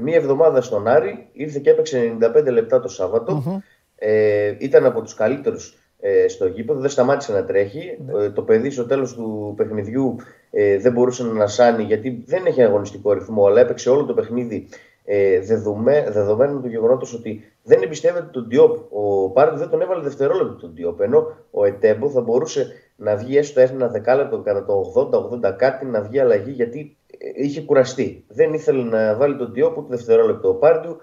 μία 0.00 0.16
εβδομάδα 0.16 0.60
στον 0.60 0.86
Άρη 0.86 1.28
ήρθε 1.32 1.58
και 1.58 1.70
έπαιξε 1.70 2.16
95 2.20 2.44
λεπτά 2.50 2.80
το 2.80 2.88
σαββατο 2.88 3.62
Ε, 3.96 4.54
ήταν 4.58 4.84
από 4.84 5.02
τους 5.02 5.14
καλύτερους 5.14 5.68
ε, 5.70 5.83
στο 6.28 6.46
γήπεδο, 6.46 6.80
δεν 6.80 6.90
σταμάτησε 6.90 7.32
να 7.32 7.44
τρέχει. 7.44 7.98
Ε, 8.20 8.30
το 8.30 8.42
παιδί 8.42 8.70
στο 8.70 8.86
τέλος 8.86 9.14
του 9.14 9.54
παιχνιδιού 9.56 10.16
ε, 10.50 10.78
δεν 10.78 10.92
μπορούσε 10.92 11.24
να 11.24 11.30
ανασάνει 11.30 11.82
γιατί 11.82 12.24
δεν 12.26 12.46
έχει 12.46 12.62
αγωνιστικό 12.62 13.12
ρυθμό, 13.12 13.46
αλλά 13.46 13.60
έπαιξε 13.60 13.90
όλο 13.90 14.04
το 14.04 14.14
παιχνίδι 14.14 14.68
ε, 15.04 15.40
δεδομέ, 15.40 16.06
δεδομένου 16.10 16.60
του 16.60 16.68
γεγονότος 16.68 17.14
ότι 17.14 17.44
δεν 17.62 17.82
εμπιστεύεται 17.82 18.28
τον 18.30 18.48
Διόπ. 18.48 18.76
Ο 18.90 19.30
Πάρντ 19.30 19.58
δεν 19.58 19.68
τον 19.68 19.80
έβαλε 19.80 20.02
δευτερόλεπτο 20.02 20.54
τον 20.54 20.74
Διόπ, 20.74 21.00
ενώ 21.00 21.36
ο 21.50 21.64
Ετέμπο 21.64 22.08
θα 22.08 22.20
μπορούσε 22.20 22.72
να 22.96 23.16
βγει 23.16 23.36
έστω 23.36 23.60
ένα 23.60 23.88
δεκάλεπτο 23.88 24.38
κατά 24.38 24.64
το 24.64 24.92
80-80 25.48 25.54
κάτι 25.56 25.86
να 25.86 26.00
βγει 26.00 26.18
αλλαγή 26.18 26.50
γιατί 26.50 26.96
ε, 27.18 27.44
είχε 27.44 27.60
κουραστεί. 27.60 28.24
Δεν 28.28 28.52
ήθελε 28.52 28.82
να 28.82 29.16
βάλει 29.16 29.36
τον 29.36 29.52
Διόπ 29.52 29.78
ούτε 29.78 29.96
δευτερόλεπτο 29.96 30.48
ο 30.48 30.54
Πάρντου 30.54 30.96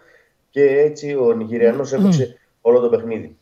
και 0.49 0.63
έτσι 0.63 1.15
ο 1.15 1.33
Νιγηριανός 1.33 1.93
έπαιξε 1.93 2.39
όλο 2.61 2.79
το 2.79 2.89
παιχνίδι. 2.89 3.37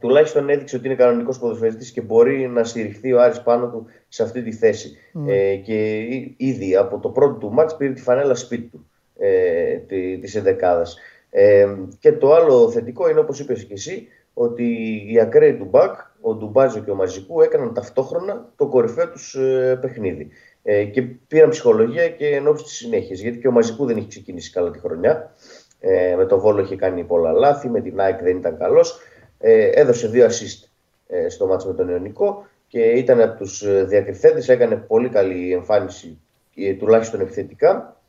Τουλάχιστον 0.00 0.48
έδειξε 0.48 0.76
ότι 0.76 0.86
είναι 0.86 0.94
κανονικός 0.94 1.38
ποδοσφαιριστής 1.38 1.90
και 1.90 2.00
μπορεί 2.00 2.48
να 2.48 2.64
στηριχθεί 2.64 3.12
ο 3.12 3.20
Άρης 3.20 3.42
πάνω 3.42 3.68
του 3.68 3.86
σε 4.08 4.22
αυτή 4.22 4.42
τη 4.42 4.52
θέση. 4.52 4.96
Ε, 5.26 5.56
και 5.56 5.98
εί- 5.98 6.34
ήδη 6.38 6.76
από 6.76 6.98
το 6.98 7.08
πρώτο 7.08 7.34
του 7.34 7.52
μάτς 7.52 7.76
πήρε 7.76 7.92
τη 7.92 8.00
φανέλα 8.00 8.34
σπίτι 8.34 8.68
του 8.68 8.86
ε, 9.18 9.76
τη- 9.76 10.18
της 10.18 10.34
ενδεκάδας. 10.34 10.96
Ε, 11.30 11.66
και 11.98 12.12
το 12.12 12.32
άλλο 12.34 12.70
θετικό 12.70 13.10
είναι 13.10 13.20
όπως 13.20 13.40
είπες 13.40 13.64
και 13.64 13.72
εσύ 13.72 14.08
ότι 14.34 14.64
οι 15.12 15.20
ακραίοι 15.20 15.54
του 15.56 15.64
Μπακ, 15.64 15.94
ο 16.20 16.34
Ντουμπάζο 16.34 16.80
και 16.80 16.90
ο 16.90 16.94
Μαζικού 16.94 17.40
έκαναν 17.42 17.74
ταυτόχρονα 17.74 18.52
το 18.56 18.66
κορυφαίο 18.66 19.10
τους 19.10 19.34
ε, 19.34 19.78
παιχνίδι. 19.80 20.28
Ε, 20.62 20.84
και 20.84 21.02
πήραν 21.02 21.48
ψυχολογία 21.50 22.08
και 22.08 22.26
ενώπιση 22.26 22.64
της 22.64 22.72
συνέχειας 22.74 23.20
γιατί 23.20 23.38
και 23.38 23.48
ο 23.48 23.50
Μαζικού 23.50 23.86
δεν 23.86 23.96
έχει 23.96 24.08
ξεκινήσει 24.08 24.52
καλά 24.52 24.70
τη 24.70 24.78
χρονιά. 24.78 25.34
Ε, 25.80 26.14
με 26.16 26.26
τον 26.26 26.38
Βόλο 26.38 26.60
είχε 26.60 26.76
κάνει 26.76 27.04
πολλά 27.04 27.32
λάθη, 27.32 27.68
με 27.68 27.80
την 27.80 28.00
ΑΕΚ 28.00 28.22
δεν 28.22 28.36
ήταν 28.36 28.58
καλός. 28.58 28.98
Ε, 29.38 29.70
έδωσε 29.80 30.08
δύο 30.08 30.26
assist 30.26 30.68
ε, 31.06 31.28
στο 31.28 31.46
μάτς 31.46 31.66
με 31.66 31.74
τον 31.74 31.88
Ιωνικό 31.88 32.46
και 32.68 32.80
ήταν 32.80 33.20
από 33.20 33.38
τους 33.38 33.62
ε, 33.62 33.84
διακριθέντες, 33.84 34.48
έκανε 34.48 34.76
πολύ 34.76 35.08
καλή 35.08 35.52
εμφάνιση 35.52 36.20
ε, 36.54 36.74
τουλάχιστον 36.74 37.20
επιθετικά. 37.20 38.00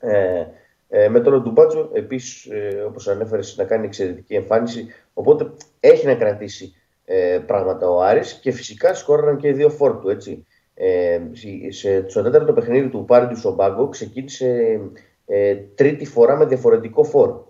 Ε, 0.00 0.44
ε, 0.88 1.08
με 1.08 1.20
τον 1.20 1.42
Ντουμπάτσο 1.42 1.90
επίσης 1.92 2.44
ε, 2.44 2.84
όπως 2.86 3.08
ανέφερες 3.08 3.56
να 3.56 3.64
κάνει 3.64 3.86
εξαιρετική 3.86 4.34
εμφάνιση 4.34 4.86
οπότε 5.14 5.50
έχει 5.80 6.06
να 6.06 6.14
κρατήσει 6.14 6.74
ε, 7.04 7.38
πράγματα 7.46 7.90
ο 7.90 8.02
Άρης 8.02 8.32
και 8.32 8.50
φυσικά 8.50 8.94
σκόραραν 8.94 9.36
και 9.36 9.48
οι 9.48 9.52
δύο 9.52 9.70
φόρτου 9.70 10.08
έτσι. 10.08 10.46
Ε, 10.74 11.20
σε, 11.68 12.08
στο 12.08 12.22
τέταρτο 12.22 12.52
παιχνίδι 12.52 12.88
του 12.88 13.04
Πάρντιου 13.04 13.36
στον 13.36 13.56
πάγκο 13.56 13.88
ξεκίνησε 13.88 14.80
ε, 15.26 15.54
τρίτη 15.54 16.06
φορά 16.06 16.36
με 16.36 16.46
διαφορετικό 16.46 17.04
φόρο. 17.04 17.49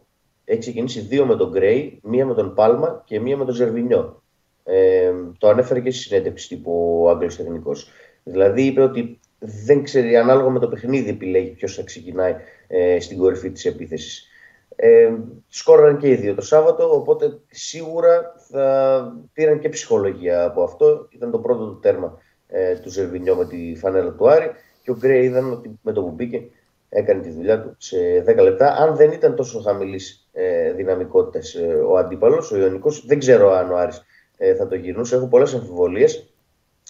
Έχει 0.50 0.58
ξεκινήσει 0.58 1.00
δύο 1.00 1.26
με 1.26 1.36
τον 1.36 1.50
Γκρέι, 1.50 2.00
μία 2.02 2.26
με 2.26 2.34
τον 2.34 2.54
Πάλμα 2.54 3.02
και 3.04 3.20
μία 3.20 3.36
με 3.36 3.44
τον 3.44 3.54
Ζερβινιό. 3.54 4.22
Ε, 4.64 5.12
το 5.38 5.48
ανέφερε 5.48 5.80
και 5.80 5.90
στη 5.90 6.02
συνέντευξη 6.02 6.48
τύπου 6.48 7.00
ο 7.02 7.10
Άγγλος 7.10 7.36
τεχνικός. 7.36 7.90
Δηλαδή 8.22 8.62
είπε 8.62 8.82
ότι 8.82 9.20
δεν 9.38 9.82
ξέρει, 9.82 10.16
ανάλογα 10.16 10.50
με 10.50 10.58
το 10.58 10.68
παιχνίδι 10.68 11.10
επιλέγει 11.10 11.50
ποιος 11.50 11.74
θα 11.74 11.82
ξεκινάει 11.82 12.34
ε, 12.66 13.00
στην 13.00 13.18
κορυφή 13.18 13.50
της 13.50 13.64
επίθεσης. 13.64 14.28
Ε, 14.76 15.12
σκόραραν 15.48 15.98
και 15.98 16.08
οι 16.08 16.14
δύο 16.14 16.34
το 16.34 16.42
Σάββατο, 16.42 16.94
οπότε 16.94 17.38
σίγουρα 17.50 18.34
θα 18.50 19.02
πήραν 19.32 19.58
και 19.58 19.68
ψυχολογία 19.68 20.44
από 20.44 20.62
αυτό. 20.62 21.08
Ήταν 21.10 21.30
το 21.30 21.38
πρώτο 21.38 21.66
του 21.66 21.78
τέρμα 21.78 22.18
ε, 22.46 22.74
του 22.74 22.90
Ζερβινιό 22.90 23.36
με 23.36 23.46
τη 23.46 23.74
φανέλα 23.76 24.12
του 24.12 24.30
Άρη 24.30 24.50
και 24.82 24.90
ο 24.90 24.96
Γκρέι 24.98 25.24
είδαν 25.24 25.52
ότι 25.52 25.78
με 25.82 25.92
το 25.92 26.02
που 26.02 26.10
μπήκε 26.10 26.50
έκανε 26.90 27.22
τη 27.22 27.30
δουλειά 27.30 27.60
του 27.60 27.74
σε 27.78 27.96
10 28.26 28.42
λεπτά. 28.42 28.74
Αν 28.74 28.96
δεν 28.96 29.12
ήταν 29.12 29.34
τόσο 29.34 29.60
χαμηλής 29.60 30.28
ε, 30.32 30.72
δυναμικότητας 30.72 31.54
ε, 31.54 31.66
ο 31.66 31.96
αντίπαλος, 31.96 32.52
ο 32.52 32.56
Ιωνικός, 32.56 33.06
δεν 33.06 33.18
ξέρω 33.18 33.52
αν 33.52 33.70
ο 33.70 33.76
Άρης 33.76 34.04
ε, 34.36 34.54
θα 34.54 34.68
το 34.68 34.74
γυρνούσε. 34.74 35.16
Έχω 35.16 35.26
πολλές 35.26 35.54
αμφιβολίες. 35.54 36.32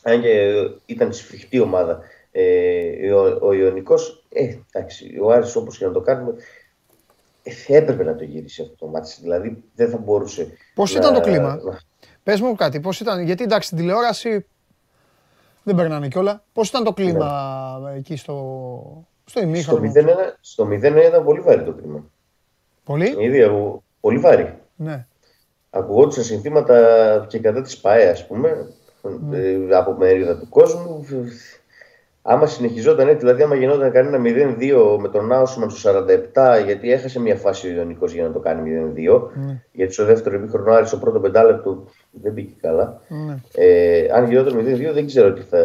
Αν 0.02 0.20
και 0.20 0.52
ήταν 0.86 1.12
σφιχτή 1.12 1.60
ομάδα 1.60 2.00
ε, 2.32 3.12
ο, 3.12 3.38
ο 3.42 3.52
Ιωνικός, 3.52 4.24
ε, 4.28 4.56
εντάξει, 4.72 5.18
ο 5.22 5.30
Άρης 5.30 5.56
όπως 5.56 5.78
και 5.78 5.86
να 5.86 5.92
το 5.92 6.00
κάνουμε, 6.00 6.34
ε, 7.42 7.76
έπρεπε 7.76 8.04
να 8.04 8.14
το 8.14 8.24
γυρίσει 8.24 8.62
αυτό 8.62 8.74
το 8.74 8.86
μάτι. 8.86 9.16
Δηλαδή 9.20 9.62
δεν 9.74 9.90
θα 9.90 9.96
μπορούσε. 9.96 10.52
Πώς 10.74 10.94
ήταν 10.94 11.14
το 11.14 11.20
κλίμα, 11.20 11.60
να... 11.64 11.80
πες 12.22 12.40
μου 12.40 12.54
κάτι, 12.54 12.80
πώς 12.80 13.00
ήταν, 13.00 13.24
γιατί 13.24 13.42
εντάξει, 13.42 13.66
στην 13.66 13.78
τηλεόραση 13.78 14.46
δεν 15.62 15.74
περνάνε 15.74 16.08
κιόλα. 16.08 16.44
Πώς 16.52 16.68
ήταν 16.68 16.84
το 16.84 16.92
κλίμα 16.92 17.78
ναι. 17.82 17.98
εκεί 17.98 18.16
στο, 18.16 19.08
στο 19.30 19.40
ημίχρονο. 19.40 19.92
Στο 20.40 20.68
0-1 20.70 20.72
ήταν 20.82 21.24
πολύ 21.24 21.40
βαρύ 21.40 21.62
το 21.62 21.72
κλίμα. 21.72 22.04
Πολύ; 22.84 23.14
Ίδια, 23.18 23.50
πολύ 24.00 24.18
βαρύ. 24.18 24.58
Ναι. 24.76 25.06
Ακουγόντουσαν 25.70 26.24
συνθήματα 26.24 26.76
και 27.28 27.38
κατά 27.38 27.62
της 27.62 27.78
ΠαΕ, 27.78 28.10
ας 28.10 28.26
πούμε, 28.26 28.66
ναι. 29.30 29.38
Ε, 29.38 29.76
από 29.76 29.92
μερίδα 29.92 30.38
του 30.38 30.48
κόσμου. 30.48 31.04
Άμα 32.22 32.46
συνεχιζόταν 32.46 33.08
έτσι, 33.08 33.18
δηλαδή 33.18 33.42
άμα 33.42 33.54
γινόταν 33.54 33.92
κανένα 33.92 34.18
0-2 34.58 34.96
με 35.00 35.08
τον 35.08 35.32
Άουσμαν 35.32 35.70
στο 35.70 35.90
47, 36.34 36.64
γιατί 36.64 36.92
έχασε 36.92 37.20
μια 37.20 37.36
φάση 37.36 37.68
ο 37.68 37.70
Ιωνικός 37.70 38.12
για 38.12 38.22
να 38.22 38.32
το 38.32 38.38
κάνει 38.38 38.92
0-2, 38.96 39.28
ναι. 39.34 39.62
γιατί 39.72 39.92
στο 39.92 40.04
δεύτερο 40.04 40.36
επίχρονο 40.36 40.72
Άρης 40.72 40.88
στο 40.88 40.96
πρώτο 40.96 41.20
πεντάλεπτο 41.20 41.84
δεν 42.10 42.32
μπήκε 42.32 42.54
καλά. 42.60 43.00
Ναι. 43.08 43.36
Ε, 43.54 44.08
αν 44.12 44.28
γινόταν 44.28 44.58
0-2 44.58 44.90
δεν 44.92 45.06
ξέρω 45.06 45.32
τι 45.32 45.40
θα 45.40 45.58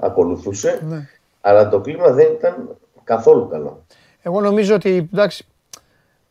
ακολουθούσε, 0.00 0.80
ναι. 0.88 1.08
αλλά 1.40 1.68
το 1.68 1.80
κλίμα 1.80 2.10
δεν 2.10 2.26
ήταν 2.38 2.76
καθόλου 3.04 3.48
καλό. 3.48 3.84
Εγώ 4.22 4.40
νομίζω 4.40 4.74
ότι 4.74 5.08
εντάξει, 5.12 5.46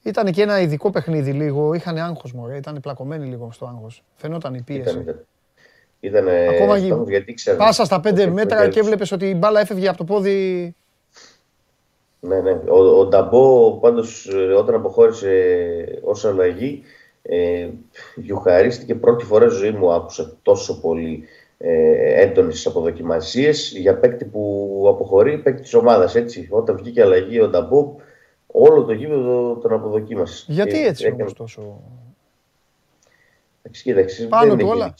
ήταν 0.03 0.31
και 0.31 0.41
ένα 0.41 0.62
ειδικό 0.62 0.91
παιχνίδι 0.91 1.31
λίγο. 1.31 1.73
Είχαν 1.73 1.97
άγχος 1.97 2.34
μου, 2.34 2.49
ήταν 2.49 2.79
πλακωμένοι 2.81 3.25
λίγο 3.25 3.51
στο 3.51 3.65
άγχος. 3.65 4.03
Φαινόταν 4.15 4.53
η 4.53 4.62
πίεση. 4.62 4.99
Ήταν, 4.99 5.25
ήταν 5.99 6.27
Ακόμα 6.27 6.77
στόχος, 6.77 7.10
γιατί 7.10 7.34
ξέρω. 7.34 7.57
Πάσα 7.57 7.86
στα 7.86 7.99
πέντε 7.99 8.27
μέτρα 8.27 8.67
και 8.67 8.79
έβλεπες 8.79 9.12
ότι 9.12 9.29
η 9.29 9.36
μπάλα 9.38 9.60
έφευγε 9.60 9.88
από 9.88 9.97
το 9.97 10.03
πόδι. 10.03 10.75
Ναι, 12.19 12.39
ναι. 12.39 12.51
Ο, 12.51 12.99
ο 12.99 13.05
Νταμπό 13.05 13.71
πάντως 13.79 14.27
ε, 14.34 14.53
όταν 14.53 14.75
αποχώρησε 14.75 15.99
ως 16.03 16.25
αλλαγή, 16.25 16.84
ε, 17.21 17.69
γιουχαρίστηκε 18.15 18.95
πρώτη 18.95 19.25
φορά 19.25 19.49
στη 19.49 19.57
ζωή 19.57 19.71
μου. 19.71 19.91
Άκουσα 19.93 20.38
τόσο 20.41 20.79
πολύ 20.79 21.23
ε, 21.62 22.21
έντονες 22.21 22.65
αποδοκιμασίες 22.65 23.74
για 23.78 23.97
παίκτη 23.97 24.26
που 24.26 24.86
αποχωρεί, 24.88 25.38
παίκτη 25.38 25.62
της 25.62 25.74
ομάδας. 25.74 26.15
Όταν 26.50 26.78
βγήκε 26.78 27.02
αλλαγή 27.02 27.39
ο 27.39 27.47
Νταμπό, 27.47 27.95
όλο 28.47 28.84
το 28.84 28.93
γήπεδο 28.93 29.58
τον 29.62 29.74
αποδοκίμασε. 29.74 30.45
Γιατί 30.47 30.86
έτσι 30.86 31.06
έκανε... 31.06 31.21
όμως 31.21 31.34
τόσο... 31.34 31.82
Κοίταξε, 33.71 34.28
πάνω 34.28 34.56
του 34.56 34.67
όλα. 34.67 34.93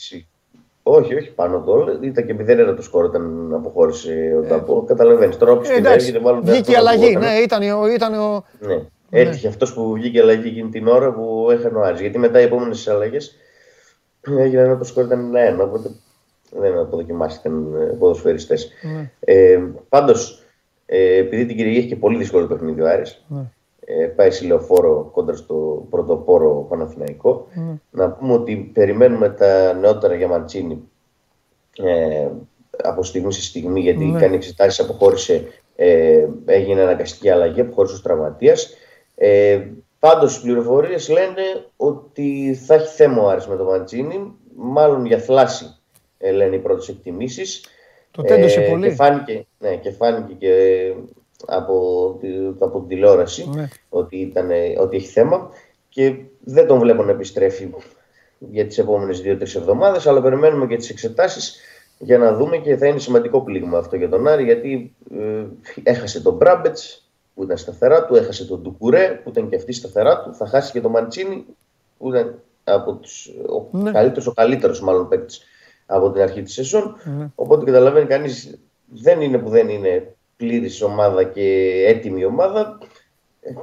Όχι, 0.84 1.16
όχι 1.16 1.30
πάνω 1.30 1.62
του 1.62 1.72
όλα. 1.72 2.00
Ήταν 2.02 2.26
και 2.26 2.36
0 2.40 2.74
το 2.76 2.82
σκορ 2.82 3.06
όταν 3.06 3.54
αποχώρησε 3.54 4.34
ο 4.38 4.44
ε, 4.44 4.48
Ταμπό. 4.48 4.84
Καταλαβαίνεις 4.84 5.38
τώρα 5.38 5.52
όποιος 5.52 5.78
ε, 5.78 5.94
έγινε, 5.94 6.20
μάλλον. 6.20 6.44
Βγήκε 6.44 6.72
η 6.72 6.76
αλλαγή. 6.76 7.16
Ναι, 7.16 7.32
ήταν 7.44 7.72
ο. 7.72 7.88
Ήταν 7.88 8.14
ο... 8.14 8.44
Ναι. 8.60 8.76
ναι. 8.76 8.82
Έτυχε 9.10 9.48
αυτός 9.48 9.74
που 9.74 9.94
βγήκε 9.94 10.18
η 10.18 10.22
αλλαγή 10.22 10.48
εκείνη 10.48 10.70
την 10.70 10.88
ώρα 10.88 11.14
που 11.14 11.48
έχανε 11.52 11.78
ο 11.78 11.82
Άρης. 11.82 12.00
Γιατί 12.00 12.18
μετά 12.18 12.40
οι 12.40 12.44
επόμενες 12.44 12.88
αλλαγές 12.88 13.36
έγινε 14.38 14.62
ένα 14.62 14.78
το 14.78 14.84
σκορ 14.84 15.04
ήταν 15.04 15.36
ένα. 15.36 15.64
Οπότε 15.64 15.90
δεν 16.52 16.78
αποδοκιμάστηκαν 16.78 17.76
ε, 17.76 17.86
ποδοσφαιριστές. 17.86 18.72
Ναι. 18.82 19.12
Ε, 19.20 19.60
Πάντως 19.90 20.44
ε, 20.86 21.18
επειδή 21.18 21.46
την 21.46 21.56
Κυριακή 21.56 21.78
έχει 21.78 21.88
και 21.88 21.96
πολύ 21.96 22.18
δύσκολο 22.18 22.48
παιχνίδι 22.48 22.82
ο 22.82 22.88
Άρης, 22.88 23.26
ναι. 23.28 23.42
ε, 23.86 24.06
πάει 24.06 24.32
σε 24.32 24.46
λεωφόρο 24.46 25.10
κόντρα 25.14 25.36
στο 25.36 25.88
πρωτοπόρο 25.90 26.66
Παναθηναϊκό. 26.70 27.48
Ναι. 27.54 27.74
Να 27.92 28.12
πούμε 28.12 28.34
ότι 28.34 28.72
περιμένουμε 28.74 29.30
τα 29.30 29.74
νεότερα 29.74 30.16
για 30.16 30.28
Μαντσίνη 30.28 30.90
ε, 31.78 32.28
από 32.84 33.04
στιγμή 33.04 33.34
σε 33.34 33.42
στιγμή, 33.42 33.80
γιατί 33.80 34.06
ναι. 34.06 34.20
κάνει 34.20 34.36
εξετάσεις, 34.36 34.80
αποχώρησε, 34.80 35.48
ε, 35.76 36.28
έγινε 36.46 36.82
αναγκαστική 36.82 37.30
αλλαγή, 37.30 37.62
αποχώρησε 37.62 37.96
ω 37.96 38.02
τραυματίας. 38.02 38.74
Ε, 39.16 39.60
Πάντως, 40.00 40.38
οι 40.38 40.42
πληροφορίες 40.42 41.10
λένε 41.10 41.42
ότι 41.78 42.60
θα 42.66 42.74
έχει 42.74 42.88
θέμα 42.88 43.22
ο 43.22 43.30
Άρης 43.30 43.48
με 43.48 43.56
τον 43.56 43.66
Μαντσίνη, 43.66 44.34
μάλλον 44.56 45.06
για 45.06 45.18
θλάση, 45.18 45.66
ε, 45.66 45.81
λένε 46.34 46.56
οι 46.56 46.60
πρώτες 46.60 46.88
εκτιμήσεις. 46.88 47.66
Το 48.12 48.22
τέντωσε 48.22 48.62
ε, 48.62 48.70
πολύ. 48.70 48.88
Και 48.88 48.94
φάνηκε, 48.94 49.46
ναι, 49.60 49.76
και 49.76 49.92
φάνηκε 49.92 50.34
και 50.34 50.54
από, 51.46 52.20
από 52.60 52.80
την 52.80 52.88
τηλεόραση 52.88 53.50
ναι. 53.50 53.68
ότι, 53.90 54.18
ήταν, 54.18 54.50
ότι 54.78 54.96
έχει 54.96 55.08
θέμα 55.08 55.50
και 55.90 56.16
δεν 56.40 56.68
τον 56.68 56.80
βλέπω 56.80 57.04
να 57.04 57.12
επιστρέφει 57.12 57.70
για 58.40 58.68
τις 58.68 58.78
επόμενες 58.78 59.22
δύο-τρεις 59.22 59.56
εβδομάδες 59.56 60.08
αλλά 60.08 60.22
περιμένουμε 60.22 60.68
και 60.68 60.76
τις 60.76 60.90
εξετάσεις 60.90 61.60
για 61.98 62.18
να 62.18 62.34
δούμε 62.34 62.58
και 62.58 62.78
θα 62.78 62.88
είναι 62.88 63.00
σημαντικό 63.00 63.42
πλήγμα 63.42 63.78
αυτό 63.78 63.96
για 63.96 64.10
τον 64.10 64.28
Άρη 64.28 64.44
γιατί 64.44 64.96
ε, 65.20 65.44
έχασε 65.84 66.22
τον 66.22 66.34
Μπράμπετς 66.34 67.10
που 67.34 67.44
ήταν 67.44 67.58
σταθερά 67.58 68.06
του, 68.06 68.16
έχασε 68.16 68.46
τον 68.46 68.62
Ντουκουρέ 68.62 69.20
που 69.24 69.30
ήταν 69.30 69.50
και 69.50 69.56
αυτή 69.56 69.74
σταθερά 69.74 70.22
του, 70.22 70.34
θα 70.34 70.48
χάσει 70.48 70.72
και 70.72 70.82
τον 70.82 70.92
Μαντσίνη 70.92 71.46
που 71.98 72.10
ήταν 72.10 72.42
από 72.64 72.94
τους, 72.94 73.30
ο 73.72 73.78
ναι. 73.78 73.92
καλύτερος, 73.92 74.28
ο 74.28 74.32
καλύτερος 74.32 74.82
μάλλον 74.82 75.08
παίκτης 75.08 75.44
από 75.92 76.12
την 76.12 76.22
αρχή 76.22 76.42
της 76.42 76.54
σεζόν. 76.54 76.96
Mm. 77.06 77.30
Οπότε 77.36 77.66
καταλαβαίνει 77.66 78.08
κανείς 78.08 78.60
δεν 78.86 79.22
είναι 79.22 79.38
που 79.38 79.50
δεν 79.50 79.70
είναι 79.70 80.16
πλήρης 80.38 80.82
ομάδα 80.82 81.24
και 81.24 81.68
έτοιμη 81.88 82.26
ομάδα. 82.26 82.78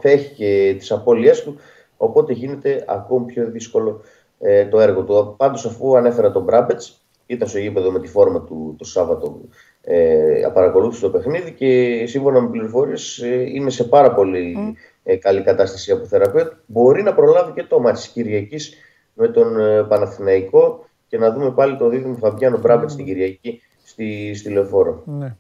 Θα 0.01 0.11
έχει 0.11 0.35
και 0.35 0.75
τις 0.79 0.93
απώλειές 0.93 1.43
του. 1.43 1.57
Οπότε 1.97 2.33
γίνεται 2.33 2.85
ακόμη 2.89 3.27
πιο 3.27 3.51
δύσκολο 3.51 4.01
ε, 4.41 4.67
το 4.67 4.81
έργο 4.81 5.03
του. 5.03 5.35
Πάντως, 5.37 5.67
αφού 5.67 5.97
ανέφερα 5.97 6.33
τον 6.33 6.43
Μπράμπετς, 6.43 7.03
ήταν 7.27 7.49
στο 7.49 7.59
γήπεδο 7.59 7.91
με 7.91 8.01
τη 8.01 8.09
φόρμα 8.09 8.41
του 8.41 8.75
το 8.79 8.85
Σάββατο, 8.85 9.41
ε, 9.83 10.49
παρακολούθησε 10.55 11.01
το 11.01 11.11
παιχνίδι 11.11 11.53
και 11.53 12.05
σύμφωνα 12.07 12.41
με 12.41 12.49
πληροφορίες 12.49 13.19
ε, 13.19 13.41
είναι 13.41 13.71
σε 13.71 13.85
πάρα 13.85 14.15
πολύ 14.15 14.77
ε, 15.03 15.17
καλή 15.17 15.43
κατάσταση 15.43 15.93
από 15.93 16.05
θεραπεία. 16.05 16.61
Μπορεί 16.67 17.03
να 17.03 17.15
προλάβει 17.15 17.53
και 17.53 17.63
το 17.63 17.81
μάτι 17.81 18.09
Κυριακής 18.13 18.75
με 19.15 19.29
τον 19.29 19.61
ε, 19.61 19.83
Παναθηναϊκό 19.83 20.88
και 21.09 21.19
να 21.19 21.33
δούμε 21.33 21.51
πάλι 21.51 21.77
το 21.77 21.89
δίδυμο 21.89 22.17
Φαμπιάνο 22.17 22.59
Μπράμπετ 22.59 22.91
στην 22.91 23.05
Κυριακή 23.05 23.63
στη, 23.85 24.35
στη 24.35 24.51
Λεωφόρο. 24.51 25.03
Ναι. 25.07 25.37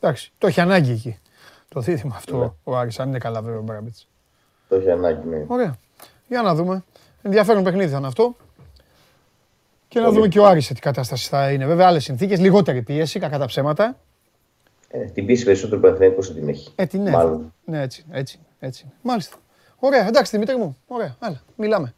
Εντάξει, 0.00 0.32
το 0.38 0.46
έχει 0.46 0.60
ανάγκη 0.60 0.90
εκεί. 0.90 1.18
Το 1.68 1.80
δίδυμο 1.80 2.12
αυτό 2.16 2.38
ναι. 2.38 2.50
ο 2.64 2.76
Άρης, 2.76 3.00
αν 3.00 3.08
είναι 3.08 3.18
καλά 3.18 3.42
βέβαια 3.42 3.58
ο 3.58 3.62
Μπράμπετ. 3.62 3.94
Το 4.68 4.76
έχει 4.76 4.90
ανάγκη, 4.90 5.28
ναι. 5.28 5.44
Ωραία. 5.46 5.78
Για 6.28 6.42
να 6.42 6.54
δούμε. 6.54 6.84
Ενδιαφέρον 7.22 7.64
παιχνίδι 7.64 7.90
θα 7.90 7.98
είναι 7.98 8.06
αυτό. 8.06 8.36
Και 9.88 10.00
να 10.00 10.10
δούμε 10.10 10.28
και 10.28 10.38
ο 10.38 10.46
Άρης 10.46 10.64
σε 10.64 10.74
τι 10.74 10.80
κατάσταση 10.80 11.28
θα 11.28 11.50
είναι. 11.50 11.66
Βέβαια, 11.66 11.86
άλλες 11.86 12.04
συνθήκες, 12.04 12.40
λιγότερη 12.40 12.82
πίεση, 12.82 13.18
κακά 13.18 13.38
τα 13.38 13.46
ψέματα. 13.46 13.98
Ε, 14.88 15.04
την 15.04 15.26
πίεση 15.26 15.44
περισσότερο 15.44 15.80
Παναθηναϊκό 15.80 16.22
θα 16.22 16.32
την 16.32 16.48
έχει. 16.48 16.72
Ε, 16.74 16.86
ναι. 16.92 17.10
Μάλλον. 17.10 17.52
Ναι, 17.64 17.82
έτσι, 17.82 18.04
έτσι, 18.10 18.38
έτσι. 18.58 18.92
Μάλιστα. 19.02 19.36
Ωραία, 19.78 20.06
εντάξει 20.06 20.30
Δημήτρη 20.30 20.56
μου. 20.56 20.76
Ωραία, 20.86 21.16
άλλα. 21.18 21.42
Μιλάμε. 21.56 21.94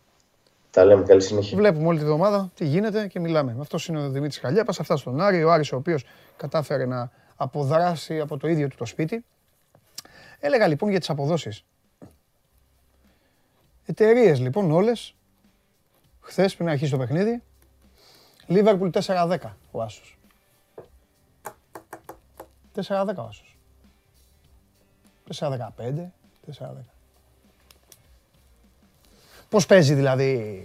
Τα 0.76 0.84
λέμε, 0.84 1.02
καλή 1.02 1.20
συνέχεια. 1.20 1.56
Βλέπουμε 1.56 1.86
όλη 1.86 1.98
τη 1.98 2.04
βδομάδα 2.04 2.50
τι 2.54 2.64
γίνεται 2.64 3.06
και 3.06 3.20
μιλάμε. 3.20 3.56
Αυτός 3.60 3.86
είναι 3.86 4.04
ο 4.04 4.10
Δημήτρης 4.10 4.38
Χαλιάπας. 4.38 4.80
Αυτά 4.80 4.96
στον 4.96 5.20
Άρη. 5.20 5.44
Ο 5.44 5.52
Άρης 5.52 5.72
ο 5.72 5.76
οποίος 5.76 6.04
κατάφερε 6.36 6.86
να 6.86 7.10
αποδράσει 7.36 8.20
από 8.20 8.36
το 8.36 8.48
ίδιο 8.48 8.68
του 8.68 8.76
το 8.76 8.84
σπίτι. 8.84 9.24
Έλεγα 10.38 10.66
λοιπόν 10.66 10.90
για 10.90 10.98
τις 10.98 11.10
αποδόσεις. 11.10 11.64
Εταιρείες 13.86 14.40
λοιπόν 14.40 14.70
όλες. 14.70 15.14
Χθες 16.20 16.56
πριν 16.56 16.68
αρχίσει 16.68 16.90
το 16.90 16.98
παιχνίδι. 16.98 17.42
Λίβερπουλ 18.46 18.88
4-10 18.92 19.38
ο 19.70 19.82
Άσος. 19.82 20.18
4-10 22.74 23.14
ο 23.16 23.22
Άσος. 23.22 23.56
4-15, 25.38 26.12
4-10. 26.46 26.95
Πώς 29.48 29.66
παίζει 29.66 29.94
δηλαδή 29.94 30.64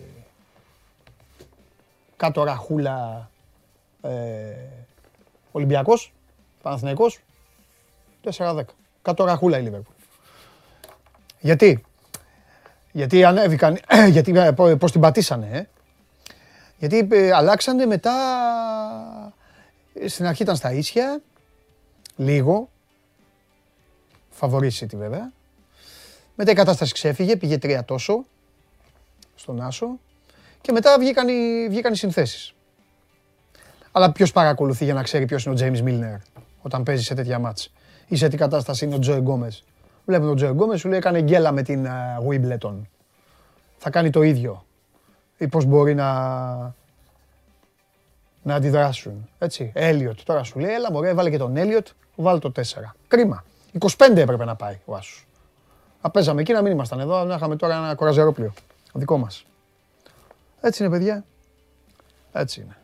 κάτω 2.17 2.43
ραχούλα 2.43 3.29
ε, 4.01 4.09
Ολυμπιακός, 5.51 6.13
Παναθηναϊκός, 6.61 7.19
4-10. 8.37 8.63
Κάτω 9.01 9.23
ραχούλα 9.23 9.57
η 9.57 9.61
Λίβερπουλ. 9.61 9.93
Γιατί, 11.39 11.83
γιατί 12.91 13.23
ανέβηκαν, 13.23 13.79
γιατί, 14.15 14.31
ε, 14.35 14.51
πώς 14.51 14.91
την 14.91 15.01
πατήσανε, 15.01 15.47
ε; 15.51 15.67
γιατί 16.77 17.07
ε, 17.11 17.31
αλλάξανε 17.31 17.85
μετά, 17.85 18.13
στην 20.05 20.25
αρχή 20.25 20.43
ήταν 20.43 20.55
στα 20.55 20.71
ίσια, 20.71 21.21
λίγο, 22.15 22.69
φαβορήσει 24.29 24.87
τη 24.87 24.97
βέβαια, 24.97 25.31
Μετά 26.35 26.51
η 26.51 26.55
κατάσταση 26.55 26.93
ξέφυγε, 26.93 27.35
πήγε 27.35 27.57
τρία 27.57 27.85
τόσο 27.85 28.25
στον 29.41 29.61
Άσο 29.61 29.99
και 30.61 30.71
μετά 30.71 30.95
βγήκαν 30.99 31.27
οι, 31.27 31.67
βγήκαν 31.69 31.93
οι 31.93 31.95
συνθέσεις. 31.95 32.53
Αλλά 33.91 34.11
ποιος 34.11 34.31
παρακολουθεί 34.31 34.83
για 34.83 34.93
να 34.93 35.03
ξέρει 35.03 35.25
ποιος 35.25 35.43
είναι 35.43 35.53
ο 35.53 35.55
Τζέιμς 35.55 35.81
Μίλνερ 35.81 36.17
όταν 36.61 36.83
παίζει 36.83 37.03
σε 37.03 37.13
τέτοια 37.13 37.39
μάτς; 37.39 37.73
Ή 38.07 38.15
σε 38.15 38.27
τι 38.27 38.37
κατάσταση 38.37 38.85
είναι 38.85 38.95
ο 38.95 38.99
Τζοε 38.99 39.17
Γκόμες; 39.17 39.63
Βλέπουν 40.05 40.27
τον 40.27 40.35
Τζοε 40.35 40.51
Γκόμες, 40.51 40.79
σου 40.79 40.89
λέει 40.89 40.97
έκανε 40.97 41.21
γκέλα 41.21 41.51
με 41.51 41.61
την 41.61 41.87
uh, 42.59 42.81
Θα 43.77 43.89
κάνει 43.89 44.09
το 44.09 44.21
ίδιο. 44.21 44.65
Ή 45.37 45.47
πώς 45.47 45.65
μπορεί 45.65 45.95
να, 45.95 46.13
να 48.41 48.55
αντιδράσουν. 48.55 49.29
Έτσι. 49.37 49.71
Έλιοτ. 49.75 50.19
Τώρα 50.23 50.43
σου 50.43 50.59
λέει, 50.59 50.73
έλα 50.73 50.91
μωρέ, 50.91 51.13
βάλε 51.13 51.29
και 51.29 51.37
τον 51.37 51.57
Έλιοτ, 51.57 51.87
βάλε 52.15 52.39
το 52.39 52.51
4. 52.55 52.61
Κρίμα. 53.07 53.43
25 53.79 53.89
έπρεπε 54.15 54.45
να 54.45 54.55
πάει 54.55 54.79
ο 54.85 54.95
Άσος. 54.95 55.27
Να 56.01 56.09
παίζαμε 56.09 56.41
εκεί 56.41 56.53
να 56.53 56.61
μην 56.61 56.71
ήμασταν 56.71 56.99
εδώ, 56.99 57.23
να 57.23 57.35
είχαμε 57.35 57.55
τώρα 57.55 57.75
ένα 57.75 57.95
κοραζερόπλιο. 57.95 58.53
Δικό 58.93 59.17
μας. 59.17 59.45
Έτσι 60.61 60.83
είναι 60.83 60.91
παιδιά. 60.91 61.25
Έτσι 62.31 62.61
είναι. 62.61 62.77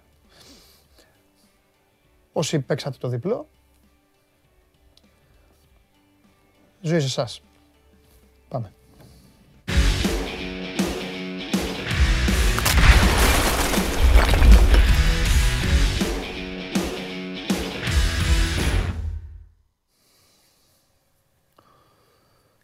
Όσοι 2.33 2.59
παίξατε 2.59 2.97
το 2.97 3.07
διπλό, 3.07 3.47
ζωή 6.81 6.99
σε 6.99 7.05
εσάς. 7.05 7.41
Πάμε. 8.49 8.71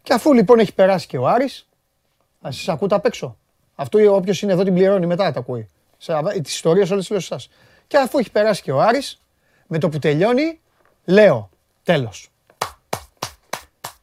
Και 0.02 0.12
αφού 0.12 0.32
λοιπόν 0.32 0.58
έχει 0.58 0.74
περάσει 0.74 1.06
και 1.06 1.18
ο 1.18 1.28
Άρης, 1.28 1.66
θα 2.44 2.50
σας 2.50 2.68
ακούτε 2.68 2.94
απ' 2.94 3.06
έξω. 3.06 3.36
Αυτό 3.74 4.14
όποιος 4.14 4.42
είναι 4.42 4.52
εδώ 4.52 4.62
την 4.62 4.74
πληρώνει 4.74 5.06
μετά 5.06 5.32
τα 5.32 5.38
ακούει. 5.38 5.68
Τις 6.42 6.54
ιστορίες 6.54 6.90
όλες 6.90 7.08
τις 7.08 7.28
λέω 7.30 7.48
Και 7.86 7.96
αφού 7.96 8.18
έχει 8.18 8.30
περάσει 8.30 8.62
και 8.62 8.72
ο 8.72 8.80
Άρης, 8.80 9.20
με 9.66 9.78
το 9.78 9.88
που 9.88 9.98
τελειώνει, 9.98 10.60
λέω, 11.04 11.50
τέλος. 11.82 12.28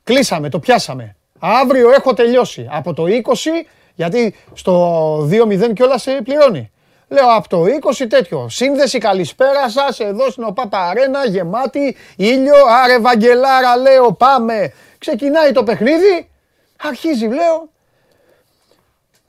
Κλείσαμε, 0.03 0.49
το 0.49 0.59
πιάσαμε. 0.59 1.15
Αύριο 1.39 1.91
έχω 1.91 2.13
τελειώσει. 2.13 2.67
Από 2.71 2.93
το 2.93 3.05
20, 3.07 3.67
γιατί 3.95 4.35
στο 4.53 5.15
2-0 5.29 5.73
κιόλας 5.73 6.07
πληρώνει. 6.23 6.71
Λέω 7.07 7.35
από 7.35 7.49
το 7.49 7.63
20 7.65 8.07
τέτοιο. 8.07 8.49
Σύνδεση 8.49 8.97
καλησπέρα 8.97 9.69
σας 9.69 9.99
εδώ 9.99 10.29
στην 10.29 10.43
ΟΠΑΠΑ 10.43 10.89
Αρένα, 10.89 11.25
γεμάτη, 11.25 11.95
ήλιο. 12.15 12.65
Άρε 12.83 12.99
Βαγγελάρα, 12.99 13.77
λέω 13.77 14.13
πάμε. 14.13 14.73
Ξεκινάει 14.97 15.51
το 15.51 15.63
παιχνίδι. 15.63 16.29
Αρχίζει, 16.77 17.27
λέω. 17.27 17.69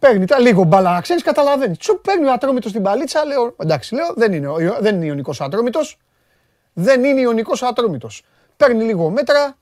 Παίρνει 0.02 0.26
τα 0.26 0.38
λίγο 0.38 0.64
μπαλά, 0.64 1.00
ξέρεις, 1.00 1.22
καταλαβαίνεις. 1.22 1.78
Τσου 1.78 2.00
παίρνει 2.00 2.26
ο 2.26 2.32
ατρόμητος 2.32 2.70
στην 2.70 2.82
παλίτσα, 2.82 3.24
λέω. 3.24 3.54
Εντάξει, 3.56 3.94
λέω, 3.94 4.12
δεν 4.16 4.32
είναι, 4.32 4.48
δεν 4.80 4.94
είναι 4.94 5.04
ιονικό 5.04 5.34
ατρόμητος. 5.38 5.98
Δεν 6.72 7.04
είναι 7.04 7.20
ιονικό 7.20 7.52
ατρόμητος. 7.60 8.24
Παίρνει 8.56 8.84
λίγο 8.84 9.10
μέτρα. 9.10 9.56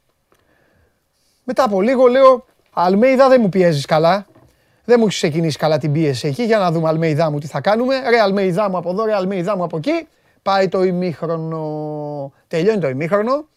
Μετά 1.44 1.64
από 1.64 1.80
λίγο 1.80 2.06
λέω, 2.06 2.44
Αλμέιδα 2.72 3.28
δεν 3.28 3.40
μου 3.40 3.48
πιέζεις 3.48 3.86
καλά. 3.86 4.26
Δεν 4.84 4.96
μου 4.98 5.06
έχεις 5.06 5.16
ξεκινήσει 5.16 5.58
καλά 5.58 5.78
την 5.78 5.92
πίεση 5.92 6.28
εκεί 6.28 6.42
για 6.42 6.58
να 6.58 6.70
δούμε 6.70 6.88
Αλμέιδά 6.88 7.30
μου 7.30 7.38
τι 7.38 7.46
θα 7.46 7.60
κάνουμε. 7.60 7.94
Ρε 8.08 8.20
Αλμέιδά 8.20 8.70
μου 8.70 8.76
από 8.76 8.90
εδώ, 8.90 9.04
ρε 9.04 9.14
Αλμέιδά 9.14 9.56
μου 9.56 9.62
από 9.62 9.76
εκεί. 9.76 10.08
Πάει 10.42 10.68
το 10.68 10.82
ημίχρονο. 10.82 12.32
Τελειώνει 12.48 12.80
το 12.80 12.88
ημίχρονο. 12.88 13.48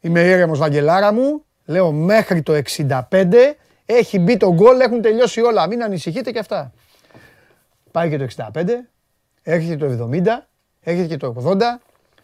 Είμαι 0.00 0.20
ήρεμος 0.20 0.58
Βαγγελάρα 0.58 1.12
μου. 1.12 1.44
Λέω 1.64 1.92
μέχρι 1.92 2.42
το 2.42 2.52
65 2.52 3.56
έχει 3.94 4.18
μπει 4.18 4.36
το 4.36 4.54
γκολ, 4.54 4.80
έχουν 4.80 5.02
τελειώσει 5.02 5.40
όλα. 5.40 5.66
Μην 5.66 5.82
ανησυχείτε 5.82 6.30
και 6.30 6.38
αυτά. 6.38 6.72
Πάει 7.90 8.08
και 8.10 8.18
το 8.18 8.26
65, 8.54 8.64
έρχεται 9.42 9.96
το 9.96 10.08
70, 10.12 10.22
έρχεται 10.80 11.06
και 11.06 11.16
το 11.16 11.34
80, 11.46 11.60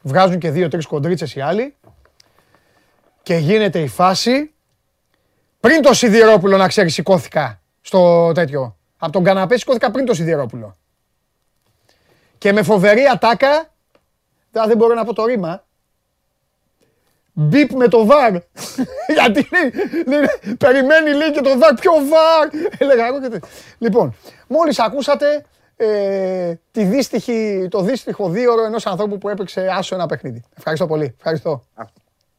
βγάζουν 0.02 0.38
και 0.38 0.50
δύο-τρεις 0.50 0.86
κοντρίτσες 0.86 1.34
οι 1.34 1.40
άλλοι 1.40 1.74
και 3.22 3.36
γίνεται 3.36 3.80
η 3.80 3.88
φάση 3.88 4.50
πριν 5.60 5.82
το 5.82 5.92
Σιδηρόπουλο 5.94 6.56
να 6.56 6.68
ξέρεις 6.68 6.94
σηκώθηκα 6.94 7.60
στο 7.80 8.32
τέτοιο. 8.32 8.76
Από 8.96 9.12
τον 9.12 9.24
καναπέ 9.24 9.58
σηκώθηκα 9.58 9.90
πριν 9.90 10.04
το 10.04 10.14
Σιδηρόπουλο. 10.14 10.76
Και 12.38 12.52
με 12.52 12.62
φοβερή 12.62 13.02
ατάκα, 13.06 13.72
δεν 14.50 14.76
μπορώ 14.76 14.94
να 14.94 15.04
πω 15.04 15.14
το 15.14 15.24
ρήμα, 15.24 15.65
Μπίπ 17.38 17.72
με 17.72 17.88
το 17.88 18.06
βαρ. 18.06 18.32
Γιατί 19.16 19.48
περιμένει 20.58 21.10
λέει 21.10 21.30
και 21.30 21.40
το 21.40 21.58
βαρ. 21.58 21.74
Ποιο 21.74 21.92
βαρ; 21.92 22.48
Έλεγα 22.78 23.06
εγώ 23.06 23.20
και 23.20 23.40
Λοιπόν, 23.78 24.14
μόλις 24.48 24.78
ακούσατε 24.78 25.44
ε, 25.76 26.54
τη 26.70 26.84
δύστιχη, 26.84 27.68
το 27.70 27.80
δύστιχο 27.80 28.28
δίωρο 28.28 28.64
ενός 28.64 28.86
ανθρώπου 28.86 29.18
που 29.18 29.28
έπαιξε 29.28 29.68
άσο 29.72 29.94
ένα 29.94 30.06
παιχνίδι. 30.06 30.42
Ευχαριστώ 30.56 30.86
πολύ. 30.86 31.14
Ευχαριστώ. 31.16 31.64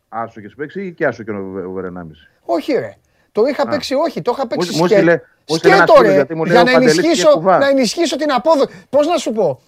Άσο 0.09 0.41
και 0.41 0.51
παίξει 0.57 0.85
ή 0.85 0.93
και 0.93 1.05
άσο 1.05 1.23
και 1.23 1.31
ο 1.31 1.71
Βερενάμις. 1.71 2.29
Όχι 2.45 2.73
ρε. 2.73 2.97
Το 3.31 3.45
είχα 3.45 3.67
παίξει, 3.67 3.93
όχι, 3.93 4.21
το 4.21 4.31
είχα 4.35 4.47
παίξει 4.47 4.73
σκέτο. 4.73 5.21
Σκέτο 5.45 5.93
ρε, 6.01 6.25
για 6.45 6.63
να 6.63 6.71
ενισχύσω, 6.71 7.41
να 7.41 7.67
ενισχύσω 7.67 8.15
την 8.15 8.31
απόδοση. 8.31 8.85
Πώς 8.89 9.07
να 9.07 9.17
σου 9.17 9.31
πω, 9.31 9.61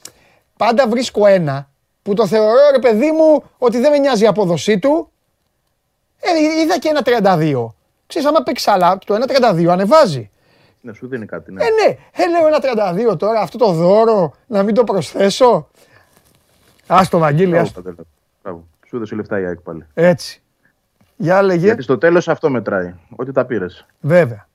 πάντα 0.58 0.88
βρίσκω 0.88 1.26
ένα 1.26 1.70
που 2.02 2.14
το 2.14 2.28
θεωρώ 2.28 2.60
ρε 2.72 2.80
παιδί 2.80 3.12
μου 3.12 3.44
ότι 3.58 3.80
δεν 3.80 3.92
με 3.92 3.98
νοιάζει 3.98 4.24
η 4.24 4.28
απόδοσή 4.28 4.80
του 4.80 5.09
ε, 6.20 6.62
είδα 6.62 6.80
και 6.80 6.90
ένα 6.90 7.02
32. 7.04 7.74
Ξέρεις, 8.08 8.28
άμα 8.28 8.44
παίξει 8.44 8.70
άλλα, 8.70 8.98
το 9.06 9.16
1.32 9.16 9.66
ανεβάζει. 9.66 10.30
Ναι, 10.82 10.94
σου 10.94 11.08
δίνει 11.08 11.26
κάτι, 11.26 11.52
ναι. 11.52 11.64
Ε, 11.64 11.68
ναι. 11.68 11.98
Ε, 12.12 12.30
λέω 12.30 12.48
ένα 12.48 13.12
32 13.12 13.18
τώρα, 13.18 13.42
αυτό 13.42 13.58
το 13.58 13.72
δώρο, 13.72 14.34
να 14.48 14.64
μην 14.64 14.74
το 14.74 14.84
προσθέσω. 14.84 15.68
Ας 16.88 17.10
το 17.10 17.18
Βαγγίλη, 17.18 17.58
ας 17.58 17.72
το. 17.72 17.82
Σου 18.88 18.96
έδωσε 18.96 19.16
λεφτά 19.16 19.40
η 19.40 19.46
ΑΕΚ 19.46 19.60
πάλι. 19.60 19.86
Έτσι. 19.94 20.42
Για 21.16 21.42
λέγε. 21.42 21.66
Γιατί 21.66 21.82
στο 21.82 21.98
τέλος 21.98 22.28
αυτό 22.28 22.50
μετράει, 22.50 22.94
ότι 23.16 23.32
τα 23.32 23.46
πήρες. 23.46 23.86
Βέβαια. 24.00 24.48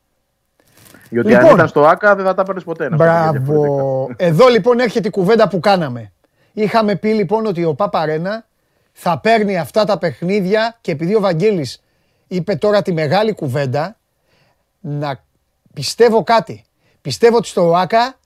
Γιατί 1.10 1.28
λοιπόν, 1.28 1.44
αν 1.44 1.54
ήταν 1.54 1.68
στο 1.68 1.86
ΆΚΑ 1.86 2.14
δεν 2.14 2.24
θα 2.24 2.34
τα 2.34 2.42
παίρνεις 2.42 2.64
ποτέ. 2.64 2.88
Μπράβο. 2.88 4.08
Εδώ 4.16 4.48
λοιπόν 4.48 4.78
έρχεται 4.78 5.08
η 5.08 5.10
κουβέντα 5.10 5.48
που 5.48 5.60
κάναμε. 5.60 6.12
Είχαμε 6.52 6.96
πει 6.96 7.08
λοιπόν 7.08 7.46
ότι 7.46 7.64
ο 7.64 7.74
Παπαρένα 7.74 8.46
θα 8.96 9.18
παίρνει 9.20 9.58
αυτά 9.58 9.84
τα 9.84 9.98
παιχνίδια 9.98 10.78
και 10.80 10.90
επειδή 10.90 11.14
ο 11.14 11.20
Βαγγέλης 11.20 11.82
είπε 12.26 12.54
τώρα 12.54 12.82
τη 12.82 12.92
μεγάλη 12.92 13.34
κουβέντα, 13.34 13.96
να 14.80 15.24
πιστεύω 15.72 16.22
κάτι. 16.22 16.64
Πιστεύω 17.00 17.36
ότι 17.36 17.46
στο 17.46 17.68
ΟΑΚΑ 17.68 18.18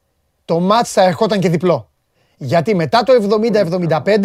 το 0.45 0.61
μάτς 0.61 0.93
θα 0.93 1.03
ερχόταν 1.03 1.41
και 1.41 1.49
διπλό. 1.49 1.91
Γιατί 2.37 2.75
μετά 2.75 3.03
το 3.03 3.13
70-75 3.93 4.25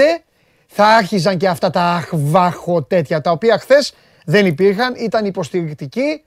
θα 0.68 0.86
άρχιζαν 0.86 1.38
και 1.38 1.48
αυτά 1.48 1.70
τα 1.70 1.82
αχβάχο 1.82 2.84
τέτοια, 2.84 3.22
τα 3.22 3.32
οποία 3.32 3.58
χθες 3.58 3.94
δεν 4.26 4.46
υπήρχαν, 4.46 4.94
ήταν 4.96 5.26
υποστηρικτικοί 5.26 6.24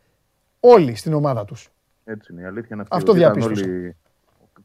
όλοι 0.61 0.95
στην 0.95 1.15
ομάδα 1.15 1.45
τους. 1.45 1.69
Έτσι 2.05 2.33
είναι, 2.33 2.43
η 2.43 2.45
αλήθεια 2.45 2.69
είναι 2.73 2.83
αυτή. 2.83 2.97
Αυτό 2.97 3.13
διαπίστωσα. 3.13 3.65
Όλοι... 3.65 3.97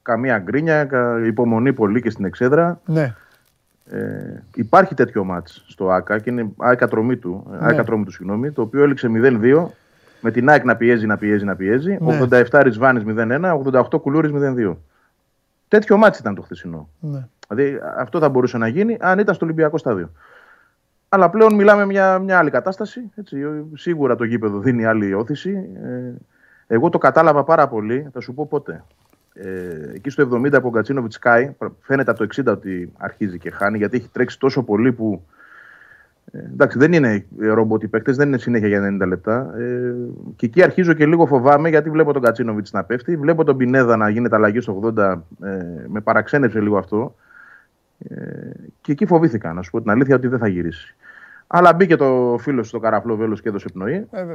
Καμία 0.01 0.37
γκρίνια, 0.39 0.87
υπομονή 1.25 1.73
πολύ 1.73 2.01
και 2.01 2.09
στην 2.09 2.25
εξέδρα. 2.25 2.81
Ναι. 2.85 3.15
Ε, 3.91 4.43
υπάρχει 4.55 4.95
τέτοιο 4.95 5.23
μάτς 5.23 5.63
στο 5.67 5.89
ΆΚΑ 5.89 6.19
και 6.19 6.29
είναι 6.29 6.51
ΆΚΑ 6.57 6.87
τρομή 6.87 7.17
του, 7.17 7.57
ναι. 7.61 7.83
του 7.83 8.11
συγγνώμη, 8.11 8.51
το 8.51 8.61
οποίο 8.61 8.83
έληξε 8.83 9.09
0-2 9.13 9.65
με 10.21 10.31
την 10.31 10.49
ΑΕΚ 10.49 10.63
να 10.63 10.75
πιέζει, 10.75 11.05
να 11.05 11.17
πιέζει, 11.17 11.45
να 11.45 11.55
πιέζει. 11.55 11.97
Ναι. 12.01 12.19
87 12.51 12.61
Ρισβάνης 12.63 13.03
0-1, 13.07 13.61
88 13.73 14.01
Κουλούρης 14.01 14.31
0-2. 14.33 14.75
Τέτοιο 15.67 15.97
μάτς 15.97 16.19
ήταν 16.19 16.35
το 16.35 16.41
χθεσινό. 16.41 16.89
Ναι. 16.99 17.27
Δηλαδή 17.47 17.79
αυτό 17.97 18.19
θα 18.19 18.29
μπορούσε 18.29 18.57
να 18.57 18.67
γίνει 18.67 18.97
αν 18.99 19.19
ήταν 19.19 19.35
στο 19.35 19.45
Ολυμπιακό 19.45 19.77
στάδιο. 19.77 20.11
Αλλά 21.09 21.29
πλέον 21.29 21.55
μιλάμε 21.55 21.85
μια, 21.85 22.19
μια 22.19 22.37
άλλη 22.37 22.49
κατάσταση. 22.49 23.11
Έτσι. 23.15 23.37
Σίγουρα 23.73 24.15
το 24.15 24.23
γήπεδο 24.23 24.59
δίνει 24.59 24.85
άλλη 24.85 25.13
όθηση. 25.13 25.69
Ε, 25.83 26.13
εγώ 26.67 26.89
το 26.89 26.97
κατάλαβα 26.97 27.43
πάρα 27.43 27.67
πολύ, 27.67 28.09
θα 28.13 28.19
σου 28.19 28.33
πω 28.33 28.45
πότε. 28.45 28.83
Ε, 29.33 29.91
εκεί 29.93 30.09
στο 30.09 30.29
70 30.33 30.53
από 30.53 30.67
ο 30.67 30.71
Γκατσίνοβιτ 30.71 31.11
Σκάι, 31.11 31.55
φαίνεται 31.81 32.11
από 32.11 32.27
το 32.27 32.27
60 32.35 32.45
ότι 32.45 32.91
αρχίζει 32.97 33.37
και 33.37 33.51
χάνει 33.51 33.77
γιατί 33.77 33.97
έχει 33.97 34.09
τρέξει 34.11 34.39
τόσο 34.39 34.63
πολύ 34.63 34.93
που. 34.93 35.21
Ε, 36.31 36.37
εντάξει, 36.37 36.77
δεν 36.77 36.93
είναι 36.93 37.25
ρομπότ 37.37 37.83
οι 37.83 37.87
παίκτες, 37.87 38.15
δεν 38.17 38.27
είναι 38.27 38.37
συνέχεια 38.37 38.67
για 38.67 38.97
90 39.01 39.07
λεπτά. 39.07 39.57
Ε, 39.57 39.93
και 40.35 40.45
εκεί 40.45 40.63
αρχίζω 40.63 40.93
και 40.93 41.05
λίγο 41.05 41.25
φοβάμαι 41.25 41.69
γιατί 41.69 41.89
βλέπω 41.89 42.13
τον 42.13 42.21
Κατσίνοβιτ 42.21 42.67
να 42.71 42.83
πέφτει, 42.83 43.17
βλέπω 43.17 43.43
τον 43.43 43.57
Πινέδα 43.57 43.97
να 43.97 44.09
γίνεται 44.09 44.35
αλλαγή 44.35 44.59
στο 44.59 44.93
80. 44.95 45.21
Ε, 45.43 45.65
με 45.87 46.01
παραξένεψε 46.01 46.59
λίγο 46.59 46.77
αυτό. 46.77 47.15
Ε, 48.09 48.15
και 48.81 48.91
εκεί 48.91 49.05
φοβήθηκα, 49.05 49.53
να 49.53 49.61
σου 49.61 49.71
πω 49.71 49.81
την 49.81 49.89
αλήθεια, 49.89 50.15
ότι 50.15 50.27
δεν 50.27 50.39
θα 50.39 50.47
γυρίσει. 50.47 50.95
Αλλά 51.47 51.73
μπήκε 51.73 51.95
το 51.95 52.37
φίλος 52.39 52.67
στο 52.67 52.79
καραφλό 52.79 53.15
βέλος 53.15 53.41
και 53.41 53.49
έδωσε 53.49 53.69
πνοή. 53.73 54.07
Ε, 54.11 54.25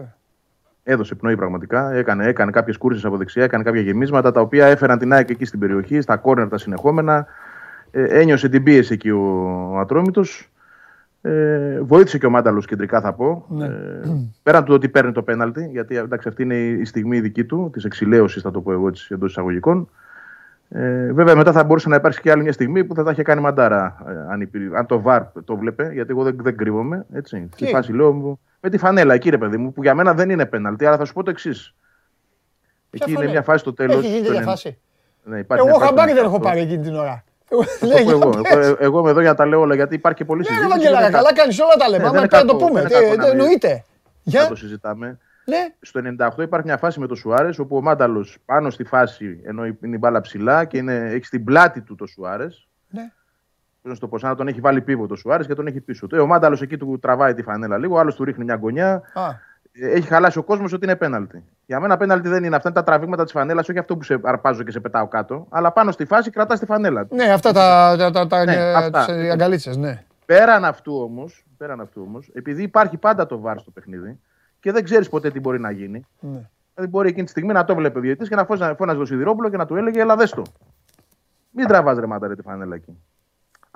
έδωσε 0.89 1.15
πνοή 1.15 1.37
πραγματικά. 1.37 1.93
Έκανε, 1.93 2.27
έκανε 2.27 2.51
κάποιες 2.51 2.77
κούρσες 2.77 3.05
από 3.05 3.17
δεξιά, 3.17 3.45
έκανε 3.45 3.65
κάποια 3.65 3.81
γεμίσματα 3.81 4.31
τα 4.31 4.41
οποία 4.41 4.67
έφεραν 4.67 4.99
την 4.99 5.13
ΑΕΚ 5.13 5.31
εκεί 5.31 5.45
στην 5.45 5.59
περιοχή, 5.59 6.01
στα 6.01 6.17
κόρνερ 6.17 6.49
τα 6.49 6.59
συνεχόμενα. 6.59 7.27
Ε, 7.91 8.21
ένιωσε 8.21 8.49
την 8.49 8.63
πίεση 8.63 8.93
εκεί 8.93 9.11
ο, 9.11 9.21
ο 9.73 9.79
Ατρόμητος. 9.79 10.51
Ε, 11.23 11.81
βοήθησε 11.81 12.19
και 12.19 12.27
ο 12.27 12.31
Μάνταλος 12.31 12.67
κεντρικά, 12.67 13.01
θα 13.01 13.13
πω. 13.13 13.45
Ναι. 13.49 13.65
Ε, 13.65 13.71
πέραν 14.43 14.65
του 14.65 14.75
ότι 14.75 14.89
παίρνει 14.89 15.13
το 15.13 15.23
πέναλτι, 15.23 15.69
γιατί 15.73 15.97
εντάξει, 15.97 16.29
αυτή 16.29 16.43
είναι 16.43 16.55
η 16.55 16.85
στιγμή 16.85 17.21
δική 17.21 17.45
του, 17.45 17.71
της 17.73 17.85
εξηλαίωσης, 17.85 18.43
θα 18.43 18.51
το 18.51 18.61
πω 18.61 18.73
εγώ 18.73 18.91
εντός 19.09 19.31
εισαγωγικών. 19.31 19.89
Ε, 20.69 21.13
βέβαια, 21.13 21.37
μετά 21.37 21.53
θα 21.53 21.65
μπορούσε 21.65 21.89
να 21.89 21.97
υπάρξει 21.97 22.21
και 22.21 22.31
άλλη 22.31 22.43
μια 22.43 22.53
στιγμή 22.53 22.85
που 22.85 22.95
θα 22.95 23.03
τα 23.03 23.11
είχε 23.11 23.23
κάνει 23.23 23.41
μαντάρα. 23.41 23.97
Ε, 24.09 24.33
αν, 24.33 24.41
υπήρ, 24.41 24.77
αν 24.77 24.87
το 24.87 25.01
βαρ 25.01 25.23
το 25.45 25.57
βλέπε, 25.57 25.91
γιατί 25.93 26.11
εγώ 26.11 26.23
δεν, 26.23 26.37
δεν 26.43 26.57
κρύβομαι. 26.57 27.07
Έτσι. 27.13 27.49
Στη 27.53 27.67
φάση 27.67 27.93
λέω 27.93 28.39
με 28.67 28.73
τη 28.73 28.79
φανέλα 28.79 29.15
εκεί, 29.15 29.31
ρε 29.31 29.39
παιδί 29.39 29.57
μου, 29.57 29.73
που 29.73 29.83
για 29.83 29.95
μένα 29.95 30.15
δεν 30.15 30.31
είναι 30.31 30.47
πέναλτι, 30.47 30.87
αλλά 30.87 30.97
θα 30.97 31.05
σου 31.05 31.13
πω 31.13 31.23
το 31.23 31.31
εξής. 31.31 31.75
Εκεί 32.91 33.13
είναι 33.13 33.27
μια 33.27 33.43
φάση 33.43 33.59
στο 33.59 33.73
τέλος. 33.73 33.97
Έχει 33.97 34.09
γίνει 34.09 34.27
τέτοια 34.27 34.43
φάση. 34.43 34.79
Ναι, 35.23 35.41
εγώ 35.49 35.79
χαμπάρι 35.79 36.13
δεν 36.13 36.25
έχω 36.25 36.41
πάρει 36.41 36.61
εκείνη 36.61 36.83
την 36.83 36.95
ώρα. 36.95 37.25
εγώ, 37.99 38.43
εγώ, 38.51 38.77
εγώ 38.79 38.99
είμαι 38.99 39.11
εδώ 39.11 39.21
για 39.21 39.31
να 39.31 39.37
τα 39.37 39.47
λέω 39.47 39.61
όλα 39.61 39.75
γιατί 39.75 39.95
υπάρχει 39.95 40.19
και 40.19 40.25
πολύ 40.25 40.45
συζήτηση. 40.45 40.69
Ναι, 40.69 40.75
Βαγγελάρα, 40.75 41.11
καλά 41.11 41.35
κάνεις 41.35 41.61
όλα 41.61 41.75
τα 41.79 41.89
λέμε. 41.89 42.07
Άμα 42.07 42.19
πρέπει 42.19 42.35
να 42.35 42.45
το 42.45 42.57
πούμε. 42.57 42.87
Εννοείται. 43.31 43.85
Για 44.23 44.49
το 44.49 44.55
συζητάμε. 44.55 45.19
Ναι. 45.45 45.67
Στο 45.81 46.01
98 46.39 46.43
υπάρχει 46.43 46.67
μια 46.67 46.77
φάση 46.77 47.01
με 47.01 47.07
τον 47.07 47.17
Σουάρες 47.17 47.59
όπου 47.59 47.77
ο 47.77 47.83
Μάνταλος 47.83 48.39
πάνω 48.45 48.71
στη 48.71 48.85
φάση 48.85 49.41
ενώ 49.45 49.65
είναι 49.65 49.77
η 49.81 49.99
μπάλα 49.99 50.21
ψηλά 50.21 50.65
και 50.65 50.79
είναι, 50.79 50.95
έχει 50.95 51.25
στην 51.25 51.45
πλάτη 51.45 51.81
του 51.81 51.95
το 51.95 52.07
Σουάρες. 52.07 52.69
Ναι. 52.89 53.13
Πώ 53.87 53.93
να 53.93 53.99
το 53.99 54.09
πω, 54.09 54.19
σαν 54.19 54.31
να 54.31 54.37
τον 54.37 54.49
έχει 54.49 54.61
βάλει 54.61 54.81
πίβο 54.81 55.07
το 55.07 55.17
Σουάρες 55.17 55.47
και 55.47 55.55
τον 55.55 55.67
έχει 55.67 55.81
πίσω. 55.81 56.07
Ε, 56.13 56.19
ο 56.19 56.27
Μάνταλος 56.27 56.63
εκεί 56.63 56.77
του 56.77 56.99
τραβάει 57.03 57.35
τη 57.35 57.43
φανέλα 57.43 57.79
λίγο, 57.79 57.97
ο 57.97 57.99
άλλος 57.99 58.15
του 58.15 58.25
ρίχνει 58.25 58.45
μια 58.45 58.55
γωνιά. 58.55 59.03
Α 59.15 59.55
έχει 59.81 60.09
χαλάσει 60.09 60.39
ο 60.39 60.43
κόσμος 60.43 60.73
ότι 60.73 60.85
είναι 60.85 60.97
πέναλτι. 60.97 61.45
Για 61.67 61.81
μένα 61.81 61.97
πέναλτι 61.97 62.29
δεν 62.29 62.45
είναι 62.45 62.57
αυτά 62.57 62.69
είναι 62.69 62.79
τα 62.79 62.85
τραβήγματα 62.85 63.23
της 63.25 63.33
φανέλας, 63.33 63.69
όχι 63.69 63.79
αυτό 63.79 63.97
που 63.97 64.03
σε 64.03 64.21
αρπάζω 64.23 64.63
και 64.63 64.71
σε 64.71 64.81
πετάω 64.81 65.09
κάτω, 65.09 65.47
αλλά 65.51 65.73
πάνω 65.73 65.91
στη 65.91 66.05
φάση 66.05 66.31
κρατάς 66.31 66.59
τη 66.59 66.67
φανέλα. 66.67 67.07
Ναι, 67.11 67.33
αυτά 67.33 67.53
τα, 67.53 67.95
τα, 67.99 68.11
τα, 68.11 68.27
τα 68.27 68.45
ναι, 68.45 68.55
ε, 69.07 69.31
αγκαλίτσες, 69.31 69.77
ναι. 69.77 70.05
Πέραν 70.27 70.65
αυτού 70.65 71.01
όμως, 71.03 71.45
πέραν 71.57 71.81
αυτού 71.81 72.03
όμως, 72.07 72.31
επειδή 72.35 72.63
υπάρχει 72.63 72.97
πάντα 72.97 73.27
το 73.27 73.39
βάρ 73.39 73.59
στο 73.59 73.71
παιχνίδι 73.71 74.21
και 74.61 74.73
δεν 74.73 74.85
ξέρεις 74.85 75.09
ποτέ 75.09 75.31
τι 75.31 75.41
μπορεί 75.41 75.61
να 75.61 75.71
γίνει. 75.71 76.07
Ναι. 76.21 76.51
Δηλαδή 76.75 76.91
μπορεί 76.91 77.09
εκείνη 77.09 77.25
τη 77.25 77.31
στιγμή 77.31 77.53
να 77.53 77.65
το 77.65 77.75
βλέπει 77.75 77.99
ο 77.99 78.01
διαιτητής 78.01 78.29
και 78.29 78.35
να 78.35 78.45
φώναζε 78.77 78.99
το 78.99 79.05
σιδηρόπουλο 79.05 79.51
και 79.51 79.57
να 79.57 79.67
του 79.67 79.77
έλεγε 79.77 80.01
Ελά, 80.01 80.17
δες 80.17 80.35
Μην 81.51 81.67
τραβάς 81.67 81.99
ρε 81.99 82.07
μάτα, 82.07 82.27
ρε, 82.27 82.35
τη 82.35 82.43
φανέλα 82.43 82.75
εκεί. 82.75 82.99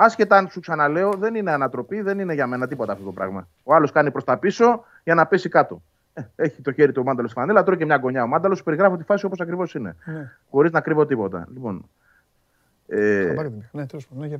Άσχετα 0.03 0.37
αν 0.37 0.49
σου 0.49 0.61
ξαναλέω, 0.61 1.13
δεν 1.13 1.35
είναι 1.35 1.51
ανατροπή, 1.51 2.01
δεν 2.01 2.19
είναι 2.19 2.35
για 2.35 2.47
μένα 2.47 2.69
τίποτα 2.69 2.93
αυτό 2.93 3.05
το 3.05 3.13
πράγμα. 3.13 3.49
Ο 3.63 3.75
άλλος 3.75 3.93
κάνει 3.93 4.11
προς 4.11 4.25
τα 4.25 4.37
πίσω 4.39 4.85
για 5.05 5.15
να 5.15 5.27
πέσει 5.27 5.49
κάτω. 5.49 5.83
Ε, 6.13 6.23
έχει 6.37 6.63
το 6.63 6.73
χέρι 6.73 6.93
του 6.93 7.01
ο 7.05 7.05
Μάνταλος 7.05 7.31
στη 7.31 7.41
φανέλα, 7.41 7.63
τρώει 7.63 7.77
και 7.77 7.85
μια 7.85 7.97
γωνιά. 7.97 8.23
Ο 8.23 8.27
Μάνταλος 8.27 8.63
περιγράφει 8.63 8.97
τη 8.97 9.05
φάση 9.05 9.27
όπως 9.27 9.41
ακριβώς 9.41 9.75
είναι. 9.75 9.97
Ναι. 10.05 10.33
Χωρίς 10.51 10.71
να 10.71 10.81
κρύβω 10.81 11.07
τίποτα. 11.07 11.49
Λοιπόν, 11.53 11.89
ε, 12.87 12.99
ναι, 13.73 13.87
τέλος 13.87 14.07
πάντων, 14.07 14.29
ναι, 14.29 14.37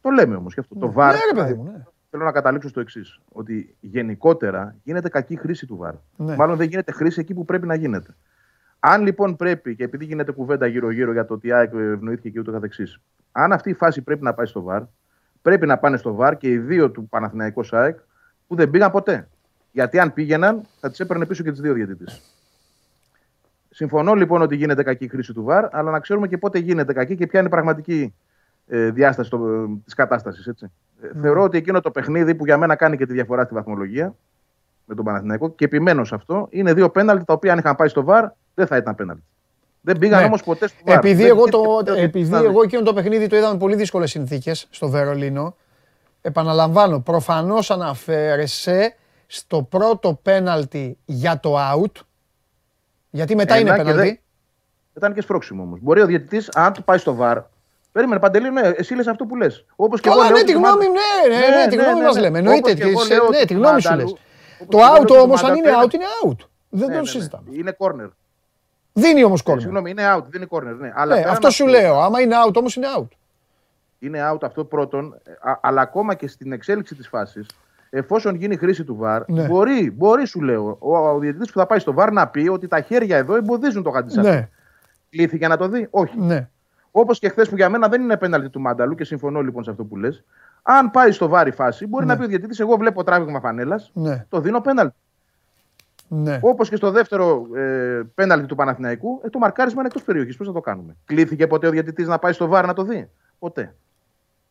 Το 0.00 0.10
λέμε 0.10 0.36
όμως 0.36 0.54
και 0.54 0.60
αυτό. 0.60 0.74
Ναι. 0.74 0.80
Το 0.80 0.92
βάρ. 0.92 1.14
Ναι, 1.14 1.42
παιδί 1.42 1.54
μου, 1.54 1.64
ναι. 1.64 1.84
Θέλω 2.10 2.24
να 2.24 2.32
καταλήξω 2.32 2.68
στο 2.68 2.80
εξής. 2.80 3.20
Ότι 3.32 3.74
γενικότερα 3.80 4.74
γίνεται 4.84 5.08
κακή 5.08 5.36
χρήση 5.36 5.66
του 5.66 5.76
βάρ. 5.76 5.94
Ναι. 6.16 6.36
Μάλλον 6.36 6.56
δεν 6.56 6.68
γίνεται 6.68 6.92
χρήση 6.92 7.20
εκεί 7.20 7.34
που 7.34 7.44
πρέπει 7.44 7.66
να 7.66 7.74
γίνεται. 7.74 8.14
Αν 8.80 9.02
λοιπόν 9.02 9.36
πρέπει, 9.36 9.76
και 9.76 9.84
επειδή 9.84 10.04
γίνεται 10.04 10.32
κουβέντα 10.32 10.66
γύρω-γύρω 10.66 11.12
για 11.12 11.24
το 11.24 11.34
ότι 11.34 11.52
ΑΕΚ 11.52 11.72
ευνοήθηκε 11.72 12.30
και 12.30 12.38
ούτω 12.38 12.52
καθεξής, 12.52 13.00
αν 13.32 13.52
αυτή 13.52 13.70
η 13.70 13.74
φάση 13.74 14.02
πρέπει 14.02 14.22
να 14.22 14.34
πάει 14.34 14.46
στο 14.46 14.62
βάρ, 14.62 14.82
πρέπει 15.42 15.66
να 15.66 15.78
πάνε 15.78 15.96
στο 15.96 16.14
βάρ 16.14 16.36
και 16.36 16.48
οι 16.48 16.58
δύο 16.58 16.90
του 16.90 17.08
Παναθηναϊκού 17.08 17.64
ΑΕΚ 17.70 17.98
που 18.46 18.54
δεν 18.54 18.70
πήγαν 18.70 18.90
ποτέ. 18.90 19.28
Γιατί 19.72 19.98
αν 19.98 20.12
πήγαιναν, 20.12 20.62
θα 20.80 20.90
τις 20.90 21.00
έπαιρνε 21.00 21.26
πίσω 21.26 21.42
και 21.42 21.50
τις 21.50 21.60
δύο 21.60 21.72
διαιτητές. 21.72 22.22
Συμφωνώ 23.70 24.14
λοιπόν 24.14 24.42
ότι 24.42 24.56
γίνεται 24.56 24.82
κακή 24.82 25.08
χρήση 25.08 25.32
του 25.32 25.42
ΒΑΡ, 25.42 25.76
αλλά 25.76 25.90
να 25.90 26.00
ξέρουμε 26.00 26.28
και 26.28 26.38
πότε 26.38 26.58
γίνεται 26.58 26.92
κακή 26.92 27.16
και 27.16 27.26
ποια 27.26 27.38
είναι 27.38 27.48
η 27.48 27.50
πραγματική 27.50 28.14
ε, 28.66 28.90
διάσταση 28.90 29.30
της 29.84 29.94
κατάστασης. 29.94 30.50
Mm. 30.60 30.66
Ε, 31.00 31.20
θεωρώ 31.20 31.42
ότι 31.42 31.58
εκείνο 31.58 31.80
το 31.80 31.90
παιχνίδι 31.90 32.34
που 32.34 32.44
για 32.44 32.58
μένα 32.58 32.76
κάνει 32.76 32.96
και 32.96 33.06
τη 33.06 33.12
διαφορά 33.12 33.44
στη 33.44 33.54
βαθμολογία 33.54 34.14
με 34.84 34.94
τον 34.94 35.04
Παναθηναϊκό 35.04 35.50
και 35.50 35.64
επιμένω 35.64 36.04
σε 36.04 36.14
αυτό, 36.14 36.46
είναι 36.50 36.74
δύο 36.74 36.90
πέναλτι 36.90 37.24
τα 37.24 37.32
οποία 37.32 37.52
αν 37.52 37.58
είχαν 37.58 37.76
πάει 37.76 37.88
στο 37.88 38.02
ΒΑΡ 38.02 38.28
δεν 38.54 38.66
θα 38.66 38.76
ήταν 38.76 38.94
πέναλτι. 38.94 39.22
Δεν 39.80 39.98
πήγαν 39.98 40.20
ναι. 40.20 40.26
όμως 40.26 40.42
ποτέ 40.42 40.68
στο 40.68 40.76
ΒΑΡ. 40.84 40.96
Επειδή, 40.96 41.26
εγώ, 41.26 41.44
το, 41.44 41.82
επειδή 41.96 42.36
εγώ 42.36 42.62
εκείνο 42.62 42.82
το 42.82 42.92
παιχνίδι 42.92 43.26
το 43.26 43.36
είδαμε 43.36 43.58
πολύ 43.58 43.76
δύσκολες 43.76 44.10
συνθήκες 44.10 44.66
στο 44.70 44.88
Βερολίνο, 44.88 45.56
επαναλαμβάνω, 46.20 47.00
προφανώς 47.00 47.70
αναφέρεσαι 47.70 48.94
στο 49.26 49.62
πρώτο 49.62 50.18
πέναλτι 50.22 50.98
για 51.04 51.40
το 51.40 51.56
out. 51.58 52.02
Γιατί 53.10 53.34
μετά 53.34 53.54
Ένα 53.54 53.74
είναι 53.74 53.84
πέναλτι. 53.84 54.08
Δε... 54.08 54.16
Ήταν 54.96 55.14
και 55.14 55.20
σπρώξιμο 55.20 55.62
όμως. 55.62 55.80
Μπορεί 55.82 56.00
ο 56.00 56.06
διαιτητής, 56.06 56.48
αν 56.48 56.72
του 56.72 56.84
πάει 56.84 56.98
στο 56.98 57.14
βαρ, 57.14 57.38
Περίμενε, 57.92 58.20
Παντελή, 58.20 58.50
ναι, 58.50 58.60
εσύ 58.60 58.94
λες 58.94 59.06
αυτό 59.06 59.24
που 59.24 59.36
λες. 59.36 59.64
Όπως 59.76 60.00
και 60.00 60.08
εγώ. 60.08 60.22
Ναι, 60.22 60.42
τη 60.42 60.52
γνώμη, 60.52 60.84
ναι, 60.84 61.36
ναι, 61.36 61.56
ναι, 61.56 61.68
τη 61.68 61.76
ναι, 61.76 61.82
γνώμη 61.82 61.98
ναι, 61.98 62.06
μας 62.06 62.14
ναι. 62.14 62.20
λέμε. 62.20 62.38
Εννοείται. 62.38 62.74
Ναι, 63.30 63.44
τη 63.44 63.54
γνώμη 63.54 63.80
σου 63.80 63.94
λες. 63.94 64.14
Το 64.68 64.78
out 64.78 65.08
όμως, 65.22 65.42
αν 65.42 65.54
είναι 65.54 65.70
out, 65.82 65.94
είναι 65.94 66.04
out. 66.24 66.36
Δεν 66.68 66.98
το 66.98 67.04
συζητάμε. 67.04 67.48
Είναι 67.52 67.76
corner. 67.78 68.08
Δίνει 68.98 69.24
όμως 69.24 69.42
corner. 69.44 69.60
Συγγνώμη, 69.60 69.90
είναι 69.90 70.14
out, 70.14 70.22
δεν 70.28 70.40
είναι 70.42 70.50
corner. 70.50 70.76
Ναι. 70.78 70.92
Αλλά 70.94 71.14
αυτό 71.28 71.50
σου 71.50 71.66
λέω. 71.66 72.00
Άμα 72.00 72.20
είναι 72.20 72.34
out, 72.46 72.54
όμως 72.54 72.76
είναι 72.76 72.86
out. 72.98 73.08
Είναι 73.98 74.30
out 74.32 74.38
αυτό 74.42 74.64
πρώτον, 74.64 75.18
αλλά 75.60 75.80
ακόμα 75.80 76.14
και 76.14 76.28
στην 76.28 76.52
εξέλιξη 76.52 76.94
της 76.94 77.08
φάσης 77.08 77.46
εφόσον 77.90 78.34
γίνει 78.34 78.56
χρήση 78.56 78.84
του 78.84 78.96
ΒΑΡ, 78.96 79.22
ναι. 79.28 79.46
μπορεί, 79.46 79.90
μπορεί, 79.90 80.26
σου 80.26 80.40
λέω, 80.40 80.76
ο, 80.80 80.96
ο 80.96 81.18
διαιτητής 81.18 81.52
που 81.52 81.58
θα 81.58 81.66
πάει 81.66 81.78
στο 81.78 81.92
ΒΑΡ 81.92 82.12
να 82.12 82.28
πει 82.28 82.48
ότι 82.48 82.68
τα 82.68 82.80
χέρια 82.80 83.16
εδώ 83.16 83.34
εμποδίζουν 83.36 83.82
το 83.82 83.90
γαντισάκι. 83.90 84.28
Ναι. 84.28 84.48
Κλήθηκε 85.10 85.48
να 85.48 85.56
το 85.56 85.68
δει, 85.68 85.86
Όχι. 85.90 86.20
Ναι. 86.20 86.48
Όπως 86.90 87.18
και 87.18 87.28
χθες 87.28 87.48
που 87.48 87.56
για 87.56 87.68
μένα 87.68 87.88
δεν 87.88 88.02
είναι 88.02 88.16
πέναλτι 88.16 88.48
του 88.48 88.60
Μάνταλου 88.60 88.94
και 88.94 89.04
συμφωνώ 89.04 89.40
λοιπόν 89.40 89.64
σε 89.64 89.70
αυτό 89.70 89.84
που 89.84 89.96
λες. 89.96 90.24
Αν 90.62 90.90
πάει 90.90 91.12
στο 91.12 91.28
βάρη 91.28 91.50
φάση, 91.50 91.86
μπορεί 91.86 92.06
ναι. 92.06 92.12
να 92.12 92.18
πει 92.18 92.24
ο 92.24 92.28
διαιτητής: 92.28 92.60
Εγώ 92.60 92.76
βλέπω 92.76 93.04
τράβηγμα 93.04 93.40
φανέλας, 93.40 93.90
ναι. 93.94 94.26
το 94.28 94.40
δίνω 94.40 94.60
πέναλτι. 94.60 94.94
Ναι. 96.08 96.38
Όπως 96.42 96.68
και 96.68 96.76
στο 96.76 96.90
δεύτερο 96.90 97.46
ε, 97.54 98.02
πέναλτι 98.14 98.46
του 98.46 98.54
Παναθηναϊκού, 98.54 99.20
ε, 99.24 99.28
το 99.28 99.38
μαρκάρισμα 99.38 99.78
είναι 99.78 99.88
εκτός 99.88 100.02
περιοχής. 100.02 100.36
Πώς 100.36 100.46
θα 100.46 100.52
το 100.52 100.60
κάνουμε; 100.60 100.96
Κλήθηκε 101.04 101.46
ποτέ 101.46 101.66
ο 101.66 101.70
διαιτητής 101.70 102.06
να 102.06 102.18
πάει 102.18 102.32
στο 102.32 102.46
βάρ 102.46 102.66
να 102.66 102.72
το 102.72 102.82
δει; 102.82 103.10
Ποτέ. 103.38 103.74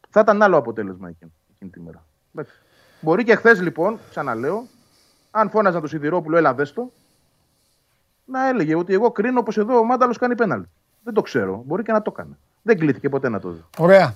Θα 0.10 0.20
ήταν 0.20 0.42
άλλο 0.42 0.58
αποτέλεσμα 0.58 1.10
εκείνη, 1.10 1.34
εκείνη 1.54 1.72
τη 1.72 1.80
μέρα. 1.80 2.06
Μπορεί 3.02 3.24
και 3.24 3.36
χθες 3.36 3.62
λοιπόν, 3.62 4.00
ξαναλέω, 4.10 4.68
αν 5.32 5.50
φώναζαν 5.50 5.82
το 5.82 5.88
Σιδηρόπουλο, 5.88 6.38
έλα 6.38 6.54
δέστο, 6.54 6.92
να 8.26 8.48
έλεγε 8.48 8.76
ότι 8.76 8.94
εγώ 8.94 9.12
κρίνω 9.12 9.44
πως 9.44 9.58
εδώ 9.58 9.78
ο 9.78 9.84
Μάνταλος 9.84 10.18
κάνει 10.18 10.36
πέναλτι. 10.36 10.70
Δεν 11.04 11.14
το 11.14 11.22
ξέρω. 11.22 11.64
Μπορεί 11.66 11.84
και 11.84 11.92
να 11.92 12.02
το 12.02 12.12
κάνει. 12.12 12.38
Δεν 12.62 12.78
κλείθηκε 12.80 13.10
ποτέ 13.10 13.30
να 13.30 13.40
το 13.40 13.50
δει. 13.50 13.64
Ωραία. 13.78 14.16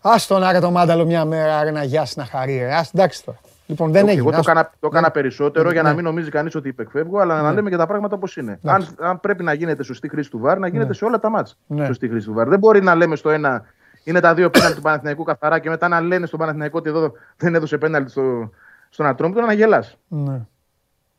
Α 0.00 0.14
τον 0.28 0.42
άρα 0.42 0.60
το 0.60 0.70
Μάνταλο 0.70 1.04
μια 1.04 1.24
μέρα 1.24 1.70
να 1.70 1.84
γιάσει 1.84 2.18
να 2.18 2.24
χαρεί. 2.24 2.64
Α 2.64 2.86
εντάξει 2.92 3.24
τώρα. 3.24 3.38
Λοιπόν, 3.70 3.92
δεν 3.92 4.08
έγινε. 4.08 4.20
Εγώ 4.20 4.30
το 4.30 4.36
έκανα, 4.38 4.72
το 4.80 4.86
έκανα 4.86 5.10
περισσότερο 5.10 5.72
για 5.72 5.82
να 5.82 5.88
ναι. 5.88 5.94
μην 5.94 6.04
νομίζει 6.04 6.30
κανείς 6.30 6.54
ότι 6.54 6.68
υπεκφεύγω, 6.68 7.18
αλλά 7.18 7.42
να 7.42 7.48
ναι. 7.48 7.54
λέμε 7.54 7.70
και 7.70 7.76
τα 7.76 7.86
πράγματα 7.86 8.14
όπως 8.14 8.36
είναι. 8.36 8.58
Αν, 8.64 8.86
αν 8.98 9.20
πρέπει 9.20 9.42
να 9.42 9.52
γίνεται 9.52 9.82
σωστή 9.82 10.08
χρήση 10.08 10.30
του 10.30 10.38
βάρ, 10.38 10.58
να 10.58 10.66
γίνεται 10.66 10.88
ναι. 10.88 10.94
σε 10.94 11.04
όλα 11.04 11.18
τα 11.18 11.28
μάτια. 11.28 11.54
Σωστή 11.86 12.08
χρήση 12.08 12.26
του 12.26 12.32
βάρ. 12.32 12.48
Δεν 12.48 12.58
μπορεί 12.58 12.82
να 12.82 12.94
λέμε 12.94 13.16
στο 13.16 13.30
ένα 13.30 13.64
είναι 14.08 14.20
τα 14.20 14.34
δύο 14.34 14.50
πέναλτι 14.50 14.76
του 14.76 14.82
Παναθηναϊκού 14.82 15.22
καθαρά 15.22 15.58
και 15.58 15.68
μετά 15.68 15.88
να 15.88 16.00
λένε 16.00 16.26
στον 16.26 16.38
Παναθηναϊκό 16.38 16.78
ότι 16.78 16.88
εδώ 16.88 17.12
δεν 17.36 17.54
έδωσε 17.54 17.78
πέναλτι 17.78 18.10
στο, 18.10 18.50
στον 18.88 19.06
Ατρόμητο 19.06 19.40
να 19.40 19.52
γελάς. 19.52 19.98
Ναι. 20.08 20.46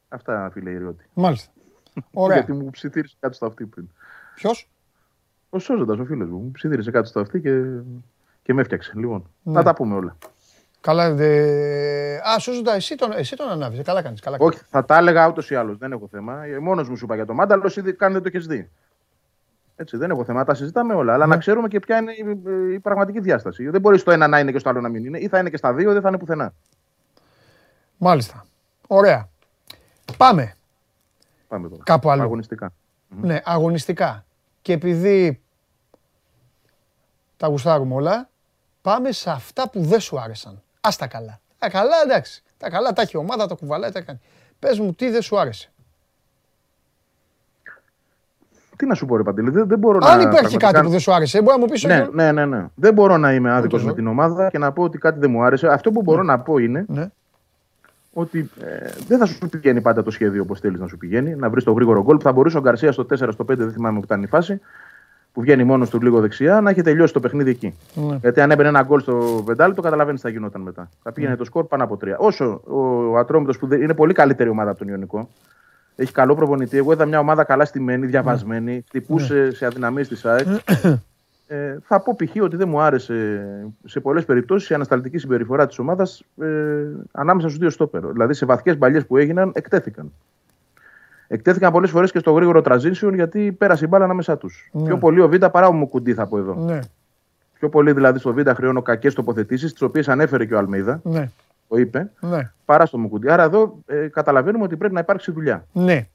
Αυτά, 0.09 0.49
φίλε 0.53 0.69
Ιριώτη. 0.69 1.05
Μάλιστα. 1.13 1.51
Ωραία. 2.13 2.37
Γιατί 2.37 2.53
μου 2.53 2.69
ψιθύρισε 2.69 3.15
κάτω 3.19 3.33
στο 3.33 3.45
αυτή 3.45 3.65
πριν. 3.65 3.89
Ποιος; 4.35 4.69
Ο 5.49 5.59
Σόζοντας, 5.59 5.97
ο 5.97 6.05
φίλος 6.05 6.29
μου. 6.29 6.37
Μου 6.37 6.51
ψιθύρισε 6.51 6.91
κάτω 6.91 7.07
στο 7.07 7.19
αυτή 7.19 7.41
και, 7.41 7.63
και 8.43 8.53
με 8.53 8.61
έφτιαξε. 8.61 8.93
Λοιπόν, 8.95 9.29
ναι. 9.43 9.53
να 9.53 9.63
τα 9.63 9.73
πούμε 9.73 9.95
όλα. 9.95 10.17
Καλά, 10.81 11.13
δε... 11.13 12.15
Α, 12.15 12.39
Σόζοντα, 12.39 12.73
εσύ 12.73 12.95
τον, 12.95 13.11
εσύ 13.11 13.35
τον 13.35 13.49
ανάβεις. 13.49 13.81
Καλά 13.83 14.01
κάνεις. 14.01 14.19
Καλά 14.19 14.37
Όχι, 14.39 14.59
θα 14.69 14.85
τα 14.85 14.97
έλεγα 14.97 15.27
ούτως 15.27 15.49
ή 15.49 15.55
άλλως. 15.55 15.77
Δεν 15.77 15.91
έχω 15.91 16.07
θέμα. 16.11 16.43
Ε, 16.43 16.59
Μόνος 16.59 16.89
μου 16.89 16.97
σου 16.97 17.05
είπα 17.05 17.15
για 17.15 17.25
το 17.25 17.33
Μάνταλος, 17.33 17.77
ήδη 17.77 17.93
καν 17.93 18.13
δεν 18.13 18.21
το 18.21 18.27
έχεις 18.33 18.47
δει. 18.47 18.69
Έτσι, 19.75 19.97
δεν 19.97 20.09
έχω 20.09 20.23
θέμα, 20.23 20.43
τα 20.43 20.53
συζητάμε 20.53 20.93
όλα. 20.93 21.13
Αλλά 21.13 21.25
ναι. 21.25 21.33
να 21.33 21.39
ξέρουμε 21.39 21.67
και 21.67 21.79
ποια 21.79 21.97
είναι 21.97 22.11
η, 22.11 22.73
η, 22.73 22.79
πραγματική 22.79 23.19
διάσταση. 23.19 23.69
Δεν 23.69 23.81
μπορείς 23.81 24.01
στο 24.01 24.11
ένα 24.11 24.27
να 24.27 24.39
είναι 24.39 24.51
και 24.51 24.59
στο 24.59 24.69
άλλο 24.69 24.81
να 24.81 24.89
μην 24.89 25.05
είναι. 25.05 25.17
Ή 25.17 25.27
θα 25.27 25.39
είναι 25.39 25.49
και 25.49 25.57
στα 25.57 25.73
δύο, 25.73 25.89
ή 25.89 25.93
δεν 25.93 26.01
θα 26.01 26.07
είναι 26.09 26.17
πουθενά. 26.17 26.53
Μάλιστα. 27.97 28.45
Ωραία. 28.87 29.29
Πάμε. 30.17 30.55
Πάμε 31.47 31.69
τώρα. 31.69 31.83
Κάπου 31.83 32.09
άλλο. 32.09 32.21
Αγωνιστικά. 32.21 32.73
Ναι, 33.07 33.41
αγωνιστικά. 33.43 34.25
Και 34.61 34.73
επειδή 34.73 35.41
τα 37.37 37.47
γουστάρουμε 37.47 37.95
όλα, 37.95 38.29
πάμε 38.81 39.11
σε 39.11 39.29
αυτά 39.29 39.69
που 39.69 39.81
δεν 39.81 39.99
σου 39.99 40.19
άρεσαν. 40.19 40.61
Α 40.81 40.89
τα 40.97 41.07
καλά. 41.07 41.39
Τα 41.57 41.69
καλά, 41.69 41.95
εντάξει. 42.03 42.43
Τα 42.57 42.69
καλά 42.69 42.93
τα 42.93 43.01
έχει 43.01 43.11
η 43.15 43.19
ομάδα, 43.19 43.47
τα 43.47 43.55
κουβαλάει, 43.55 43.91
τα 43.91 44.01
κάνει. 44.01 44.19
Πες 44.59 44.79
μου, 44.79 44.93
τι 44.93 45.09
δεν 45.09 45.21
σου 45.21 45.39
άρεσε; 45.39 45.71
Τι 48.75 48.85
να 48.85 48.93
σου 48.93 49.05
πω, 49.05 49.17
ρε 49.17 49.23
Παντελή, 49.23 49.49
δεν, 49.49 49.67
δεν 49.67 49.79
μπορώ 49.79 49.97
Αν 50.01 50.17
να. 50.17 50.23
Αν 50.23 50.31
υπάρχει 50.31 50.57
κάτι 50.57 50.81
που 50.81 50.89
δεν 50.89 50.99
σου 50.99 51.13
άρεσε, 51.13 51.41
μπορεί 51.41 51.57
να 51.57 51.65
μου 51.65 51.71
πεις 51.71 51.83
ναι, 51.83 52.07
ναι, 52.11 52.31
ναι, 52.31 52.45
ναι. 52.45 52.65
Δεν 52.75 52.93
μπορώ 52.93 53.17
να 53.17 53.33
είμαι 53.33 53.51
άδικος 53.51 53.83
με 53.83 53.93
την 53.93 54.07
ομάδα 54.07 54.49
και 54.49 54.57
να 54.57 54.71
πω 54.71 54.83
ότι 54.83 54.97
κάτι 54.97 55.19
δεν 55.19 55.31
μου 55.31 55.43
άρεσε. 55.43 55.67
Αυτό 55.67 55.91
που 55.91 56.01
μπορώ 56.01 56.23
ναι. 56.23 56.31
να 56.31 56.39
πω 56.39 56.57
είναι 56.57 56.85
ναι. 56.87 57.07
ότι 58.13 58.49
ε, 58.61 58.89
δεν 59.07 59.17
θα 59.17 59.25
σου 59.25 59.49
πηγαίνει 59.49 59.81
πάντα 59.81 60.03
το 60.03 60.11
σχέδιο 60.11 60.41
όπως 60.41 60.59
θέλεις 60.59 60.79
να 60.79 60.87
σου 60.87 60.97
πηγαίνει. 60.97 61.35
Να 61.35 61.49
βρεις 61.49 61.63
το 61.63 61.71
γρήγορο 61.71 62.03
γκολ. 62.03 62.19
Θα 62.21 62.31
μπορούσε 62.31 62.57
ο 62.57 62.61
Γκαρσίας 62.61 62.93
στο 62.93 63.05
4 63.09 63.29
στο 63.31 63.45
5, 63.51 63.57
δεν 63.57 63.71
θυμάμαι 63.71 63.97
που 63.99 64.05
ήταν 64.05 64.23
η 64.23 64.27
φάση, 64.27 64.61
που 65.33 65.41
βγαίνει 65.41 65.63
μόνος 65.63 65.89
του 65.89 66.01
λίγο 66.01 66.19
δεξιά, 66.19 66.61
να 66.61 66.69
έχει 66.69 66.81
τελειώσει 66.81 67.13
το 67.13 67.19
παιχνίδι 67.19 67.49
εκεί. 67.49 67.73
Ναι. 67.93 68.17
Γιατί 68.21 68.41
αν 68.41 68.51
έμπαινε 68.51 68.69
ένα 68.69 68.83
γκολ 68.83 68.99
στο 68.99 69.43
το 69.75 69.81
καταλαβαίνεις 69.81 70.21
τι 70.21 70.27
θα 70.27 70.33
γινόταν 70.33 70.61
μετά. 70.61 70.89
Θα 71.03 71.11
πήγαινε 71.11 71.31
ναι. 71.31 71.37
το 71.37 71.43
σκορ 71.43 71.65
πάνω 71.65 71.83
από 71.83 71.97
τρία. 71.97 72.17
Όσο 72.17 72.61
ο 73.09 73.17
Ατρόμητος 73.17 73.57
που 73.57 73.73
είναι 73.73 73.93
πολύ 73.93 74.13
καλύτερη 74.13 74.49
ομάδα 74.49 74.69
από 74.69 74.79
τον 74.79 74.87
Ιωνικό, 74.87 75.29
έχει 75.95 76.11
καλό 76.11 76.35
προπονητή. 76.35 76.77
Εγώ 76.77 76.91
είδα 76.91 77.05
μια 77.05 77.19
ομάδα 77.19 77.43
καλά 77.43 77.65
στημένη, 77.65 78.05
διαβασμένη, 78.05 78.73
ναι. 78.73 78.81
χτυπούσε 78.87 79.33
ναι. 79.33 79.49
σε 79.49 79.65
αδυναμίες 79.65 80.07
της 80.07 80.25
ΑΕΚ. 80.25 80.47
Ε, 81.51 81.77
θα 81.83 81.99
πω 81.99 82.15
π.χ. 82.15 82.43
ότι 82.43 82.55
δεν 82.55 82.69
μου 82.69 82.81
άρεσε 82.81 83.45
σε 83.85 83.99
πολλές 83.99 84.25
περιπτώσεις 84.25 84.69
η 84.69 84.73
ανασταλτική 84.73 85.17
συμπεριφορά 85.17 85.67
της 85.67 85.79
ομάδας 85.79 86.23
ε, 86.41 86.47
ανάμεσα 87.11 87.47
στους 87.47 87.59
δύο 87.59 87.69
στόπερ. 87.69 88.05
Δηλαδή 88.05 88.33
σε 88.33 88.45
βαθιές 88.45 88.77
μπαλιές 88.77 89.05
που 89.05 89.17
έγιναν, 89.17 89.51
εκτέθηκαν. 89.53 90.11
Εκτέθηκαν 91.31 91.71
πολλές 91.71 91.89
φορές 91.89 92.11
και 92.11 92.19
στο 92.19 92.31
γρήγορο 92.31 92.61
transition 92.65 93.11
γιατί 93.13 93.51
πέρασε 93.51 93.85
η 93.85 93.87
μπάλα 93.89 94.03
ανάμεσά 94.03 94.37
τους. 94.37 94.69
Ναι. 94.71 94.85
Πιο 94.85 94.97
πολύ 94.97 95.21
ο 95.21 95.29
Β 95.29 95.35
παρά 95.35 95.67
ο 95.67 95.73
Μουκουντή, 95.73 96.13
θα 96.13 96.27
πω 96.27 96.37
εδώ. 96.37 96.53
Ναι. 96.53 96.79
Πιο 97.53 97.69
πολύ 97.69 97.91
δηλαδή 97.91 98.19
στο 98.19 98.33
Β 98.33 98.39
χρεώνω 98.55 98.81
κακές 98.81 99.13
τοποθετήσεις, 99.13 99.71
τις 99.71 99.81
οποίες 99.81 100.07
ανέφερε 100.07 100.45
και 100.45 100.53
ο 100.53 100.57
Αλμίδα. 100.57 100.99
Ναι. 101.03 101.29
Το 101.67 101.77
είπε. 101.77 102.11
Ναι. 102.19 102.51
Παρά 102.65 102.85
στο 102.85 102.97
Μουκουντή. 102.97 103.31
Άρα 103.31 103.43
εδώ 103.43 103.79
ε, 103.85 104.07
καταλαβαίνουμε 104.07 104.63
ότι 104.63 104.77
πρέπει 104.77 104.93
να 104.93 104.99
υπάρξει 104.99 105.31
δουλειά. 105.31 105.65
Ναι. 105.71 106.07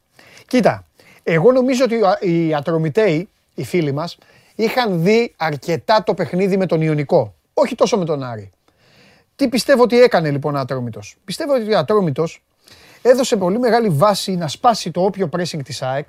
Κοίτα, 0.46 0.84
εγώ 1.22 1.52
νομίζω 1.52 1.84
ότι 1.84 2.28
οι 2.28 2.54
ατρομητέοι, 2.54 3.28
οι 3.54 3.64
φίλοι 3.64 3.92
μας, 3.92 4.18
είχαν 4.54 5.02
δει 5.02 5.34
αρκετά 5.36 6.02
το 6.02 6.14
παιχνίδι 6.14 6.56
με 6.56 6.66
τον 6.66 6.80
Ιωνικό. 6.80 7.34
Όχι 7.54 7.74
τόσο 7.74 7.98
με 7.98 8.04
τον 8.04 8.22
Άρη. 8.22 8.50
Τι 9.36 9.48
πιστεύω 9.48 9.82
ότι 9.82 10.00
έκανε 10.00 10.30
λοιπόν 10.30 10.54
ο 10.54 10.58
Ατρόμητος; 10.58 11.16
Πιστεύω 11.24 11.54
ότι 11.54 11.74
ο 11.74 11.78
Ατρόμητος 11.78 12.42
έδωσε 13.05 13.36
πολύ 13.36 13.59
μεγάλη 13.59 13.88
βάση 13.88 14.36
να 14.36 14.48
σπάσει 14.48 14.90
το 14.90 15.05
όποιο 15.05 15.28
pressing 15.32 15.61
της 15.64 15.82
ΑΕΚ 15.82 16.09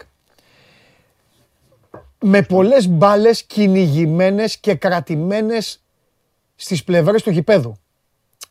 με 2.20 2.42
πολλές 2.42 2.88
μπάλες 2.88 3.44
κυνηγημένες 3.44 4.58
και 4.58 4.76
κρατημένες 4.76 5.84
στις 6.56 6.84
πλευρές 6.84 7.24
του 7.24 7.30
γηπέδου. 7.30 7.76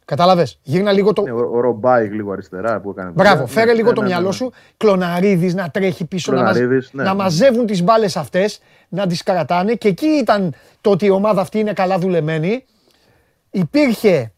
Κατάλαβε. 0.04 0.46
Γύρνα 0.62 0.92
λίγο 0.92 1.12
το. 1.12 1.22
Ναι, 1.22 1.32
ο 1.32 1.60
Ρομπάικ 1.60 2.12
λίγο 2.12 2.32
αριστερά 2.32 2.80
που 2.80 2.90
έκανε. 2.90 3.10
Μπράβο, 3.10 3.46
φέρε 3.46 3.66
ναι, 3.66 3.72
λίγο 3.72 3.88
ναι, 3.88 3.94
το 3.94 4.02
μυαλό 4.02 4.32
σου. 4.32 4.52
Κλοναρίδη 4.76 5.54
να 5.54 5.70
τρέχει 5.70 6.04
πίσω, 6.04 6.32
να, 6.32 6.52
να 6.92 7.14
μαζεύουν 7.14 7.66
τις 7.66 7.82
μπάλες 7.82 8.16
αυτές, 8.16 8.60
να 8.88 9.06
τις 9.06 9.22
κρατάνε. 9.22 9.74
Και 9.74 9.88
εκεί 9.88 10.06
ήταν 10.06 10.54
το 10.80 10.90
ότι 10.90 11.06
η 11.06 11.10
ομάδα 11.10 11.40
αυτή 11.40 11.58
είναι 11.58 11.72
καλά 11.72 11.98
δουλεμένη. 11.98 12.64
Υπήρχε 13.50 14.33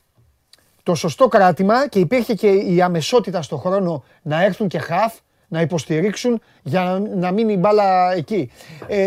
το 0.87 0.95
σωστό 0.95 1.29
κράτημα 1.29 1.89
και 1.89 1.99
υπήρχε 1.99 2.35
και 2.35 2.49
η 2.49 2.83
αμεσότητα 2.83 3.43
στο 3.43 3.57
χρόνο 3.57 4.05
να 4.23 4.45
έρθουν 4.45 4.69
και 4.69 4.79
χαφ, 4.79 5.15
να 5.49 5.61
υποστηρίξουν 5.61 6.41
για 6.63 7.03
να 7.15 7.33
μείνει 7.33 7.53
η 7.53 7.57
μπάλα 7.61 8.13
εκεί. 8.13 8.51
Ε, 8.87 9.07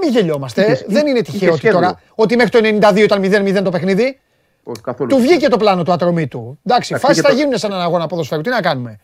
μην 0.00 0.10
γελιόμαστε. 0.10 0.84
Δεν 0.86 1.06
είναι 1.06 1.20
τυχαίο 1.20 1.58
τώρα 1.58 2.00
ότι 2.14 2.36
μέχρι 2.36 2.50
το 2.50 2.58
92 2.92 2.96
ήταν 2.96 3.22
0-0 3.24 3.62
το 3.64 3.70
παιχνίδι. 3.70 4.18
Καθόλου. 4.82 5.08
Του 5.10 5.16
βγήκε 5.16 5.48
το 5.48 5.56
πλάνο 5.56 5.82
του 5.82 5.92
ατρωμί 5.92 6.26
του. 6.26 6.58
Εντάξει, 6.66 6.96
φάσει 6.96 7.20
θα 7.20 7.32
γίνουν 7.32 7.58
σε 7.58 7.66
έναν 7.66 7.80
αγώνα 7.80 8.06
ποδοσφαίρου. 8.06 8.40
Τι 8.40 8.50
να 8.50 8.60
κάνουμε; 8.60 8.98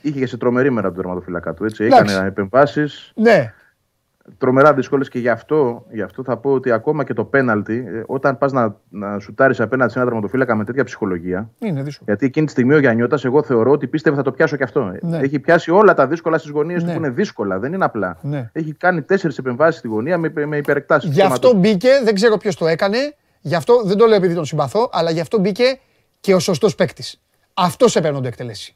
Είχε 0.00 0.18
και 0.18 0.26
σε 0.26 0.36
τρομερή 0.36 0.70
μέρα 0.70 0.88
του 0.88 0.94
τερματοφυλακά 0.94 1.54
του. 1.54 1.64
Έτσι. 1.64 1.84
Έκανε 1.84 2.26
επεμβάσεις. 2.26 3.12
Ναι 3.14 3.52
τρομερά 4.38 4.74
δύσκολες 4.74 5.08
και 5.08 5.18
γι 5.18 5.28
αυτό, 5.28 5.86
γι' 5.90 6.02
αυτό 6.02 6.22
θα 6.22 6.36
πω 6.36 6.52
ότι 6.52 6.70
ακόμα 6.70 7.04
και 7.04 7.14
το 7.14 7.24
πέναλτι, 7.24 7.84
ε, 7.88 8.02
όταν 8.06 8.38
πας 8.38 8.52
να, 8.52 8.76
να 8.88 9.18
σουτάρεις 9.18 9.60
απέναντι 9.60 9.92
σε 9.92 9.98
ένα 9.98 10.08
τερματοφύλακα 10.08 10.54
με 10.54 10.64
τέτοια 10.64 10.84
ψυχολογία. 10.84 11.50
Είναι 11.58 11.82
δύσκολο. 11.82 12.04
Γιατί 12.06 12.26
εκείνη 12.26 12.46
τη 12.46 12.52
στιγμή 12.52 12.74
ο 12.74 12.78
Γιάννιώτα, 12.78 13.18
εγώ 13.22 13.42
θεωρώ 13.42 13.70
ότι 13.70 13.86
πίστευε 13.86 14.16
θα 14.16 14.22
το 14.22 14.32
πιάσω 14.32 14.56
και 14.56 14.62
αυτό. 14.62 14.92
Ναι. 15.00 15.18
Έχει 15.18 15.38
πιάσει 15.38 15.70
όλα 15.70 15.94
τα 15.94 16.06
δύσκολα 16.06 16.38
στις 16.38 16.50
γωνίες 16.50 16.82
ναι. 16.82 16.88
του 16.88 16.94
που 16.94 17.04
είναι 17.04 17.14
δύσκολα, 17.14 17.58
δεν 17.58 17.72
είναι 17.72 17.84
απλά. 17.84 18.18
Ναι. 18.22 18.50
Έχει 18.52 18.72
κάνει 18.72 19.02
τέσσερις 19.02 19.38
επεμβάσεις 19.38 19.78
στη 19.78 19.88
γωνία 19.88 20.18
με, 20.18 20.32
με 20.46 20.56
υπερεκτάσεις. 20.56 21.10
Γι' 21.10 21.22
αυτό 21.22 21.54
μπήκε, 21.54 21.90
δεν 22.04 22.14
ξέρω 22.14 22.36
ποιος 22.36 22.56
το 22.56 22.66
έκανε, 22.66 22.98
γι' 23.40 23.54
αυτό 23.54 23.82
δεν 23.84 23.96
το 23.96 24.06
λέω 24.06 24.16
επειδή 24.16 24.34
τον 24.34 24.44
συμπαθώ, 24.44 24.90
αλλά 24.92 25.10
γι' 25.10 25.20
αυτό 25.20 25.38
μπήκε 25.38 25.78
και 26.20 26.34
ο 26.34 26.38
σωστός 26.38 26.74
παίκτης. 26.74 27.20
Αυτός 27.54 27.96
έπαιρνε 27.96 28.20
να 28.20 28.28
εκτελέσει. 28.28 28.74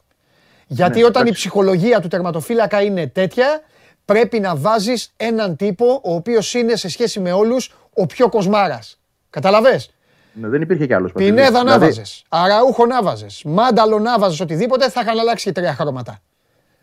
Γιατί 0.67 0.99
ναι, 0.99 1.05
όταν 1.05 1.27
η 1.27 1.33
ψυχολογία 1.33 2.01
του 2.01 2.09
τερματοφύλακα 2.09 2.83
είναι 2.83 3.07
τέτοια, 3.07 3.61
πρέπει 4.07 4.41
να 4.41 4.57
βάζεις 4.57 5.13
έναν 5.17 5.57
τύπο 5.57 6.01
ο 6.05 6.15
οποίος 6.15 6.55
είναι 6.55 6.77
σε 6.77 6.89
σχέση 6.89 7.21
με 7.21 7.33
όλους 7.33 7.75
ο 7.95 8.07
πιο 8.07 8.29
κοσμάρας. 8.29 8.99
Καταλαβες; 9.31 9.91
Ναι, 10.33 10.49
δεν 10.49 10.63
υπήρχε 10.63 10.87
κι 10.87 10.93
άλλος. 10.95 11.13
Πινέδα 11.13 11.51
να 11.51 11.63
δηλαδή... 11.63 11.85
βάζε. 11.85 12.03
Αραούχο 12.29 12.87
να 12.87 13.03
βάζε. 13.03 13.27
Μάνταλο 13.45 13.99
να 13.99 14.19
βάζε. 14.19 14.43
Οτιδήποτε 14.43 14.91
θα 14.91 15.01
είχαν 15.01 15.19
αλλάξει 15.19 15.45
και 15.45 15.53
τρία 15.53 15.75
χρώματα. 15.75 16.19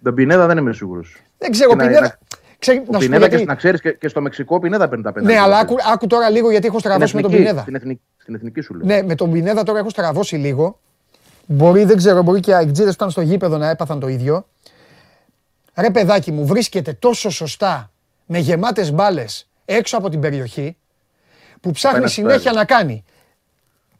Τον 0.03 0.15
Πινέδα 0.15 0.47
δεν 0.47 0.57
είμαι 0.57 0.73
σίγουρος. 0.73 1.21
Δεν 1.37 1.51
ξέρω. 1.51 1.75
Πινέδα. 1.75 1.99
Να... 1.99 2.17
Ξέ... 2.59 2.83
Ο 2.87 2.97
Πινέδα 2.97 3.29
και, 3.29 3.45
να 3.45 3.55
ξέρεις 3.55 3.81
και, 3.99 4.07
στο 4.07 4.21
Μεξικό 4.21 4.59
Πινέδα 4.59 4.87
παίρνει 4.89 5.03
τα 5.03 5.11
πέντε. 5.11 5.33
Ναι, 5.33 5.39
αλλά 5.39 5.57
άκου, 5.57 5.75
άκου 5.93 6.07
τώρα 6.07 6.29
λίγο 6.29 6.51
γιατί 6.51 6.67
έχω 6.67 6.79
στραβώσει 6.79 7.15
με 7.15 7.21
τον 7.21 7.31
Πινέδα. 7.31 7.61
Στην 7.61 7.75
εθνική, 7.75 8.01
στην 8.17 8.35
εθνική 8.35 8.61
σου 8.61 8.73
λέω. 8.73 8.85
Ναι, 8.85 9.03
με 9.03 9.15
τον 9.15 9.31
Πινέδα 9.31 9.63
τώρα 9.63 9.79
έχω 9.79 9.89
στραβώσει 9.89 10.35
λίγο. 10.35 10.79
Μπορεί, 11.45 11.83
δεν 11.83 11.97
ξέρω, 11.97 12.23
μπορεί 12.23 12.39
και 12.39 12.51
οι 12.51 12.53
αεκτζίδε 12.53 12.87
που 12.87 12.93
ήταν 12.93 13.11
στο 13.11 13.21
γήπεδο 13.21 13.57
να 13.57 13.69
έπαθαν 13.69 13.99
το 13.99 14.07
ίδιο. 14.07 14.45
Ρε 15.75 15.89
παιδάκι 15.89 16.31
μου, 16.31 16.45
βρίσκεται 16.45 16.93
τόσο 16.93 17.29
σωστά 17.29 17.91
με 18.25 18.39
γεμάτες 18.39 18.91
μπάλες 18.91 19.49
έξω 19.65 19.97
από 19.97 20.09
την 20.09 20.19
περιοχή 20.19 20.77
που 21.61 21.71
ψάχνει 21.71 22.09
συνέχεια 22.09 22.51
να 22.51 22.65
κάνει 22.65 23.03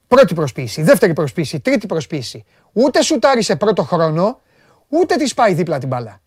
πρώτη 0.07 0.33
προσποίηση, 0.33 0.81
δεύτερη 0.81 1.13
προσποίηση, 1.13 1.59
τρίτη 1.59 1.87
προσποίηση. 1.87 2.45
Ούτε 2.73 3.01
σουτάρει 3.01 3.41
σε 3.41 3.55
πρώτο 3.55 3.83
χρόνο, 3.83 4.41
ούτε 4.87 5.15
της 5.15 5.33
πάει 5.33 5.53
δίπλα 5.53 5.77
την 5.79 5.87
μπάλα. 5.87 6.21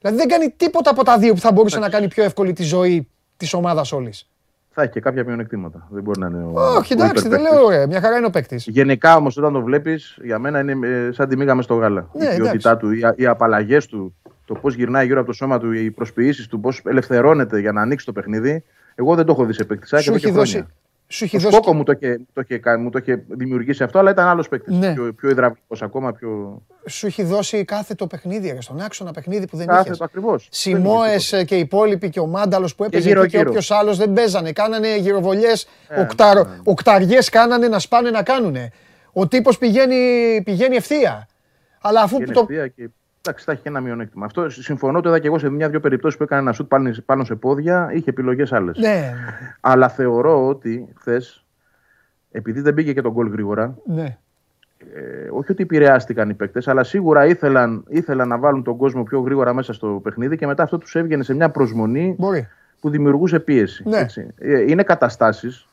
Δηλαδή 0.00 0.18
δεν 0.18 0.28
κάνει 0.28 0.50
τίποτα 0.50 0.90
από 0.90 1.04
τα 1.04 1.18
δύο 1.18 1.34
που 1.34 1.40
θα 1.40 1.52
μπορούσε 1.52 1.78
να 1.78 1.88
κάνει 1.88 2.08
πιο 2.08 2.24
εύκολη 2.24 2.52
τη 2.52 2.62
ζωή 2.62 3.08
της 3.36 3.52
ομάδας 3.52 3.92
όλης. 3.92 4.29
Θα 4.72 4.82
έχει 4.82 4.90
και 4.90 5.00
κάποια 5.00 5.24
μειονεκτήματα. 5.24 5.88
Δεν 5.90 6.02
μπορεί 6.02 6.20
να 6.20 6.26
είναι. 6.26 6.44
Ο... 6.44 6.60
Όχι, 6.78 6.92
εντάξει, 6.92 7.28
δεν 7.28 7.40
λέω 7.40 7.64
ωραία. 7.64 7.86
Μια 7.86 8.00
χαρά 8.00 8.16
είναι 8.16 8.26
ο 8.26 8.30
παίκτης. 8.30 8.66
Γενικά 8.66 9.16
όμως 9.16 9.36
όταν 9.36 9.52
το 9.52 9.62
βλέπεις, 9.62 10.18
για 10.22 10.38
μένα 10.38 10.60
είναι 10.60 10.88
ε, 10.88 11.12
σαν 11.12 11.28
τη 11.28 11.36
μίγα 11.36 11.54
μες 11.54 11.64
στο 11.64 11.74
γάλα. 11.74 12.08
Ναι, 12.12 12.26
η 12.26 12.36
ποιότητά 12.36 12.76
του, 12.76 12.92
οι, 12.92 13.00
οι 13.16 13.26
απαλλαγές 13.26 13.86
του, 13.86 14.14
το 14.44 14.54
πώς 14.54 14.74
γυρνάει 14.74 15.06
γύρω 15.06 15.18
από 15.18 15.28
το 15.28 15.34
σώμα 15.34 15.58
του, 15.58 15.72
οι 15.72 15.90
προσποιήσεις 15.90 16.46
του, 16.46 16.60
πώς 16.60 16.82
ελευθερώνεται 16.84 17.60
για 17.60 17.72
να 17.72 17.80
ανοίξει 17.80 18.06
το 18.06 18.12
παιχνίδι. 18.12 18.64
Εγώ 18.94 19.14
δεν 19.14 19.24
το 19.24 19.32
έχω 19.32 19.44
δει 19.44 19.52
σε 19.52 19.64
παίκτη. 19.64 19.86
Σου 20.02 20.14
έχει 20.14 20.30
δώσει. 20.30 20.66
Σου 21.12 21.24
έχει 21.24 21.38
δώσει. 21.38 21.54
Σκόκο 21.54 21.74
μου 21.74 21.82
το 21.82 21.92
είχε, 21.92 22.20
το, 22.32 22.42
είχε, 22.46 22.76
μου 22.76 22.90
το 22.90 22.98
είχε 22.98 23.24
δημιουργήσει 23.28 23.82
αυτό, 23.82 23.98
αλλά 23.98 24.10
ήταν 24.10 24.26
άλλος 24.26 24.48
παίκτης. 24.48 24.76
Ναι. 24.76 24.94
Πιο, 24.94 25.12
πιο 25.12 25.28
υδραυλικός 25.28 25.82
ακόμα. 25.82 26.12
Πιο... 26.12 26.62
Σου 26.86 27.06
έχει 27.06 27.22
δώσει 27.22 27.64
κάθε 27.64 27.94
το 27.94 28.06
παιχνίδι, 28.06 28.58
στον 28.60 28.80
άξονα 28.80 29.12
παιχνίδι 29.12 29.46
που 29.46 29.56
δεν 29.56 29.68
είχες. 29.80 30.00
Ακριβώς. 30.00 30.48
Σιμόε 30.50 31.16
και 31.46 31.56
οι 31.56 31.58
υπόλοιποι 31.58 32.10
και 32.10 32.20
ο 32.20 32.26
Μάνταλος 32.26 32.74
που 32.74 32.84
έπαιζε 32.84 33.12
και, 33.12 33.26
και 33.26 33.38
όποιος 33.38 33.70
άλλος 33.70 33.96
δεν 33.96 34.12
παίζανε. 34.12 34.52
Κάνανε 34.52 34.96
γυροβολιές, 34.96 35.68
ε, 35.88 36.00
οκταρ, 36.00 36.36
ναι. 36.36 36.58
οκταριές 36.64 37.28
κάνανε 37.28 37.68
να 37.68 37.78
σπάνε 37.78 38.10
να 38.10 38.22
κάνουνε. 38.22 38.72
Ο 39.12 39.28
τύπος 39.28 39.58
πηγαίνει, 39.58 39.96
πηγαίνει 40.44 40.76
ευθεία. 40.76 41.28
Αλλά 41.80 42.00
αφού 42.02 42.18
το. 42.32 42.46
Και 42.46 42.90
Εντάξει, 43.22 43.44
θα 43.44 43.52
έχει 43.52 43.62
και 43.62 43.68
ένα 43.68 43.80
μειονέκτημα. 43.80 44.24
Αυτό 44.24 44.50
συμφωνώ. 44.50 45.00
Το 45.00 45.08
είδα 45.08 45.18
και 45.18 45.26
εγώ 45.26 45.38
σε 45.38 45.48
μια-δυο 45.48 45.80
περιπτώσεις 45.80 46.18
που 46.18 46.22
έκανε 46.22 46.40
ένα 46.40 46.52
σουτ 46.52 46.72
πάνω 47.04 47.24
σε 47.24 47.34
πόδια, 47.34 47.90
είχε 47.92 48.10
επιλογές 48.10 48.52
άλλες. 48.52 48.78
Ναι. 48.78 49.14
Αλλά 49.60 49.88
θεωρώ 49.88 50.46
ότι 50.46 50.88
χθες, 50.96 51.44
επειδή 52.30 52.60
δεν 52.60 52.74
πήγε 52.74 52.92
και 52.92 53.02
τον 53.02 53.12
γκολ 53.12 53.28
γρήγορα, 53.28 53.74
ναι. 53.84 54.18
ε, 54.94 55.28
όχι 55.30 55.52
ότι 55.52 55.62
επηρεάστηκαν 55.62 56.30
οι 56.30 56.34
παίκτες, 56.34 56.68
αλλά 56.68 56.84
σίγουρα 56.84 57.26
ήθελαν, 57.26 57.84
ήθελαν 57.88 58.28
να 58.28 58.38
βάλουν 58.38 58.62
τον 58.62 58.76
κόσμο 58.76 59.02
πιο 59.02 59.20
γρήγορα 59.20 59.54
μέσα 59.54 59.72
στο 59.72 60.00
παιχνίδι 60.02 60.36
και 60.36 60.46
μετά 60.46 60.62
αυτό 60.62 60.78
τους 60.78 60.94
έβγαινε 60.94 61.22
σε 61.22 61.34
μια 61.34 61.50
προσμονή 61.50 62.16
που 62.80 62.90
δημιουργούσε 62.90 63.40
πίεση. 63.40 63.88
Ναι. 63.88 64.06
Ε, 64.38 64.60
είναι 64.60 64.82
καταστάσεις 64.82 65.68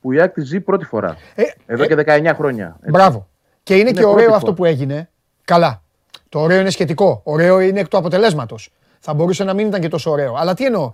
που 0.00 0.12
η 0.12 0.20
Άκτη 0.20 0.40
ζει 0.40 0.60
πρώτη 0.60 0.84
φορά. 0.84 1.16
Ε, 1.34 1.42
εδώ 1.66 1.86
και 1.86 1.94
19 2.06 2.32
χρόνια. 2.34 2.76
Έτσι. 2.78 2.90
Μπράβο. 2.90 3.28
Και 3.62 3.74
είναι, 3.74 3.88
είναι 3.88 3.98
και 3.98 4.06
ωραίο 4.06 4.34
αυτό 4.34 4.54
που 4.54 4.64
έγινε. 4.64 5.08
Καλά. 5.44 5.82
Το 6.30 6.40
ωραίο 6.40 6.60
είναι 6.60 6.70
σχετικό. 6.70 7.20
Ωραίο 7.24 7.60
είναι 7.60 7.80
εκ 7.80 7.88
του 7.88 7.96
αποτελέσματος. 7.96 8.72
Θα 9.00 9.14
μπορούσε 9.14 9.44
να 9.44 9.54
μην 9.54 9.66
ήταν 9.66 9.80
και 9.80 9.88
τόσο 9.88 10.10
ωραίο. 10.10 10.34
Αλλά 10.34 10.54
τι 10.54 10.64
εννοώ; 10.64 10.92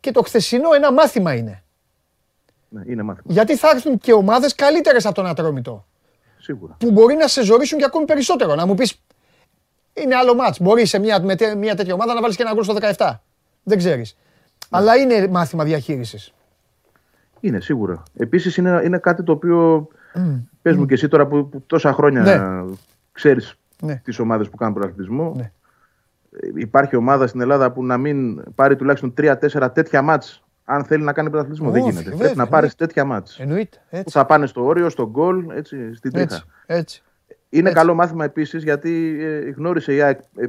Και 0.00 0.10
το 0.10 0.22
χθεσινό 0.22 0.72
ένα 0.74 0.92
μάθημα 0.92 1.34
είναι. 1.34 1.62
Ναι, 2.68 2.82
είναι 2.86 3.02
μάθημα. 3.02 3.32
Γιατί 3.32 3.56
θα 3.56 3.68
έρθουν 3.74 3.98
και 3.98 4.12
ομάδες 4.12 4.54
καλύτερες 4.54 5.06
από 5.06 5.14
τον 5.14 5.26
Ατρόμητο. 5.26 5.86
Σίγουρα. 6.38 6.76
Που 6.78 6.90
μπορεί 6.90 7.14
να 7.14 7.28
σε 7.28 7.44
ζωρίσουν 7.44 7.78
και 7.78 7.84
ακόμη 7.84 8.04
περισσότερο. 8.04 8.54
Να 8.54 8.66
μου 8.66 8.74
πεις. 8.74 9.02
Είναι 9.92 10.14
άλλο 10.14 10.34
μάτς. 10.34 10.60
Μπορείς 10.60 10.88
σε 10.88 10.98
μια, 10.98 11.20
με 11.20 11.36
μια 11.56 11.74
τέτοια 11.74 11.94
ομάδα 11.94 12.14
να 12.14 12.20
βάλεις 12.20 12.36
και 12.36 12.42
ένα 12.42 12.52
γκολ 12.52 12.64
στο 12.64 12.74
17. 12.96 13.20
Δεν 13.62 13.78
ξέρεις. 13.78 14.16
Ναι. 14.16 14.78
Αλλά 14.78 14.96
είναι 14.96 15.28
μάθημα 15.28 15.64
διαχείρισης. 15.64 16.32
Είναι 17.40 17.60
σίγουρα. 17.60 18.02
Επίσης 18.16 18.56
είναι, 18.56 18.80
είναι 18.84 18.98
κάτι 18.98 19.22
το 19.22 19.32
οποίο. 19.32 19.88
Mm. 20.14 20.42
Πες 20.62 20.76
μου 20.76 20.82
mm. 20.82 20.86
και 20.86 20.94
εσύ 20.94 21.08
τώρα 21.08 21.26
που, 21.26 21.48
που 21.48 21.62
τόσα 21.66 21.92
χρόνια 21.92 22.22
ναι. 22.22 22.74
ξέρεις 23.12 23.56
ναι. 23.82 24.00
τις 24.04 24.18
ομάδες 24.18 24.48
που 24.48 24.56
κάνουν 24.56 24.74
πρωταθλητισμό. 24.74 25.32
Ναι. 25.36 25.52
Ε, 26.30 26.48
υπάρχει 26.54 26.96
ομάδα 26.96 27.26
στην 27.26 27.40
Ελλάδα 27.40 27.72
που 27.72 27.84
να 27.84 27.96
μην 27.96 28.42
πάρει 28.54 28.76
τουλάχιστον 28.76 29.14
3-4 29.16 29.68
τέτοια 29.74 30.02
μάτς 30.02 30.46
αν 30.64 30.84
θέλει 30.84 31.02
να 31.04 31.12
κάνει 31.12 31.30
πρωταθλητισμό. 31.30 31.70
Δεν 31.70 31.82
γίνεται. 31.82 32.02
Βέβαια, 32.02 32.18
Πρέπει 32.18 32.36
να 32.36 32.46
πάρεις 32.46 32.74
τέτοια 32.74 33.04
μάτς. 33.04 33.38
Εννοείται. 33.38 33.78
Που 34.04 34.10
θα 34.10 34.26
πάνε 34.26 34.46
στο 34.46 34.64
όριο, 34.64 34.88
στο 34.88 35.10
γκολ, 35.10 35.50
έτσι, 35.50 35.94
στην 35.94 36.12
τρίχα. 36.12 36.44
Έτσι. 36.66 37.02
Είναι 37.48 37.72
καλό 37.72 37.94
μάθημα 37.94 38.24
επίσης 38.24 38.62
γιατί 38.62 39.16
ε, 39.20 39.50
γνώρισε 39.50 39.94
η 39.94 40.00
ΑΕΚ 40.02 40.20
ε, 40.36 40.46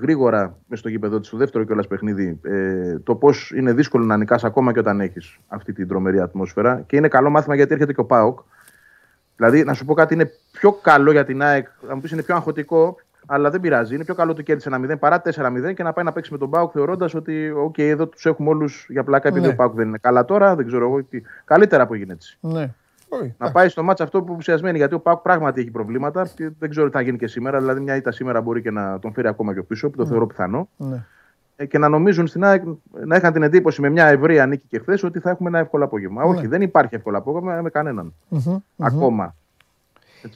γρήγορα 0.00 0.58
μες 0.66 0.78
στο 0.78 0.88
γήπεδο 0.88 1.18
της, 1.18 1.28
στο 1.28 1.36
δεύτερο 1.36 1.64
κιόλας 1.64 1.86
παιχνίδι, 1.86 2.40
ε, 2.42 2.98
το 2.98 3.14
πώς 3.14 3.52
είναι 3.56 3.72
δύσκολο 3.72 4.04
να 4.04 4.16
νικάς 4.16 4.44
ακόμα 4.44 4.72
και 4.72 4.78
όταν 4.78 5.00
έχεις 5.00 5.38
αυτή 5.46 5.72
την 5.72 5.88
τρομερή 5.88 6.20
ατμόσφαιρα. 6.20 6.82
Και 6.86 6.96
είναι 6.96 7.08
καλό 7.08 7.30
μάθημα 7.30 7.54
γιατί 7.54 7.72
έρχεται 7.72 7.92
και 7.92 8.00
ο 8.00 8.04
Πάοκ. 8.04 8.38
Δηλαδή, 9.42 9.64
να 9.64 9.72
σου 9.72 9.84
πω 9.84 9.94
κάτι, 9.94 10.14
είναι 10.14 10.30
πιο 10.52 10.72
καλό 10.72 11.12
για 11.12 11.24
την 11.24 11.42
ΑΕΚ, 11.42 11.66
να 11.88 11.94
μου 11.94 12.00
πεις 12.00 12.10
είναι 12.10 12.22
πιο 12.22 12.34
αγχωτικό, 12.34 12.96
αλλά 13.26 13.50
δεν 13.50 13.60
πειράζει. 13.60 13.94
Είναι 13.94 14.04
πιο 14.04 14.14
καλό 14.14 14.34
το 14.34 14.42
κέρδισε 14.42 14.68
ένα 14.68 14.94
0 14.94 14.98
παρά 14.98 15.22
4-0 15.24 15.74
και 15.74 15.82
να 15.82 15.92
πάει 15.92 16.04
να 16.04 16.12
παίξει 16.12 16.32
με 16.32 16.38
τον 16.38 16.50
Πάοκ 16.50 16.70
θεωρώντας 16.72 17.14
ότι, 17.14 17.52
OK, 17.66 17.78
εδώ 17.78 18.06
τους 18.06 18.26
έχουμε 18.26 18.48
όλους 18.48 18.86
για 18.88 19.04
πλάκα 19.04 19.28
επειδή 19.28 19.46
ναι. 19.46 19.52
ο 19.52 19.54
Πάοκ 19.54 19.74
δεν 19.74 19.88
είναι 19.88 19.98
καλά 19.98 20.24
τώρα. 20.24 20.56
Δεν 20.56 20.66
ξέρω 20.66 20.84
εγώ. 20.84 21.02
Τι... 21.02 21.22
Καλύτερα 21.44 21.86
που 21.86 21.94
έγινε 21.94 22.12
έτσι. 22.12 22.38
Ναι. 22.40 22.70
Να 23.38 23.50
πάει 23.50 23.68
στο 23.68 23.82
μάτσο 23.82 24.04
αυτό 24.04 24.22
που 24.22 24.34
ουσιασμένοι 24.38 24.78
γιατί 24.78 24.94
ο 24.94 25.00
Πάοκ 25.00 25.20
πράγματι 25.20 25.60
έχει 25.60 25.70
προβλήματα 25.70 26.28
και 26.34 26.50
δεν 26.58 26.70
ξέρω 26.70 26.86
τι 26.86 26.92
θα 26.92 27.00
γίνει 27.00 27.18
και 27.18 27.26
σήμερα. 27.26 27.58
Δηλαδή, 27.58 27.80
μια 27.80 27.96
ήττα 27.96 28.12
σήμερα 28.12 28.40
μπορεί 28.40 28.62
και 28.62 28.70
να 28.70 28.98
τον 28.98 29.12
φέρει 29.12 29.28
ακόμα 29.28 29.52
πιο 29.52 29.62
πίσω, 29.62 29.90
που 29.90 29.96
το 29.96 30.02
ναι. 30.02 30.08
θεωρώ 30.08 30.26
πιθανό. 30.26 30.68
Ναι. 30.76 31.04
Ε, 31.62 31.66
και 31.66 31.78
να 31.78 31.88
νομίζουν 31.88 32.26
στην 32.26 32.44
ΑΕΚ 32.44 32.62
να 32.90 33.16
είχαν 33.16 33.32
την 33.32 33.42
εντύπωση 33.42 33.80
με 33.80 33.88
μια 33.88 34.06
ευρεία 34.06 34.46
νίκη 34.46 34.66
και 34.68 34.78
χθες 34.78 35.02
ότι 35.02 35.18
θα 35.18 35.30
έχουμε 35.30 35.48
ένα 35.48 35.58
εύκολο 35.58 35.84
απόγευμα. 35.84 36.24
Ναι. 36.24 36.28
Όχι, 36.28 36.46
δεν 36.46 36.62
υπάρχει 36.62 36.94
εύκολο 36.94 37.18
απόγευμα 37.18 37.62
με 37.62 37.70
κανέναν. 37.70 38.14
Mm-hmm, 38.30 38.56
ακόμα. 38.78 39.34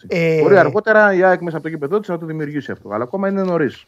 Ε... 0.06 0.40
Μπορεί 0.40 0.58
αργότερα 0.58 1.14
η 1.14 1.22
ΑΕΚ 1.22 1.40
μέσα 1.40 1.56
από 1.56 1.64
το 1.64 1.70
γήπεδο 1.70 2.00
της 2.00 2.08
να 2.08 2.18
το 2.18 2.26
δημιουργήσει 2.26 2.70
αυτό. 2.70 2.90
Αλλά 2.90 3.04
ακόμα 3.04 3.28
είναι 3.28 3.42
νωρίς. 3.42 3.84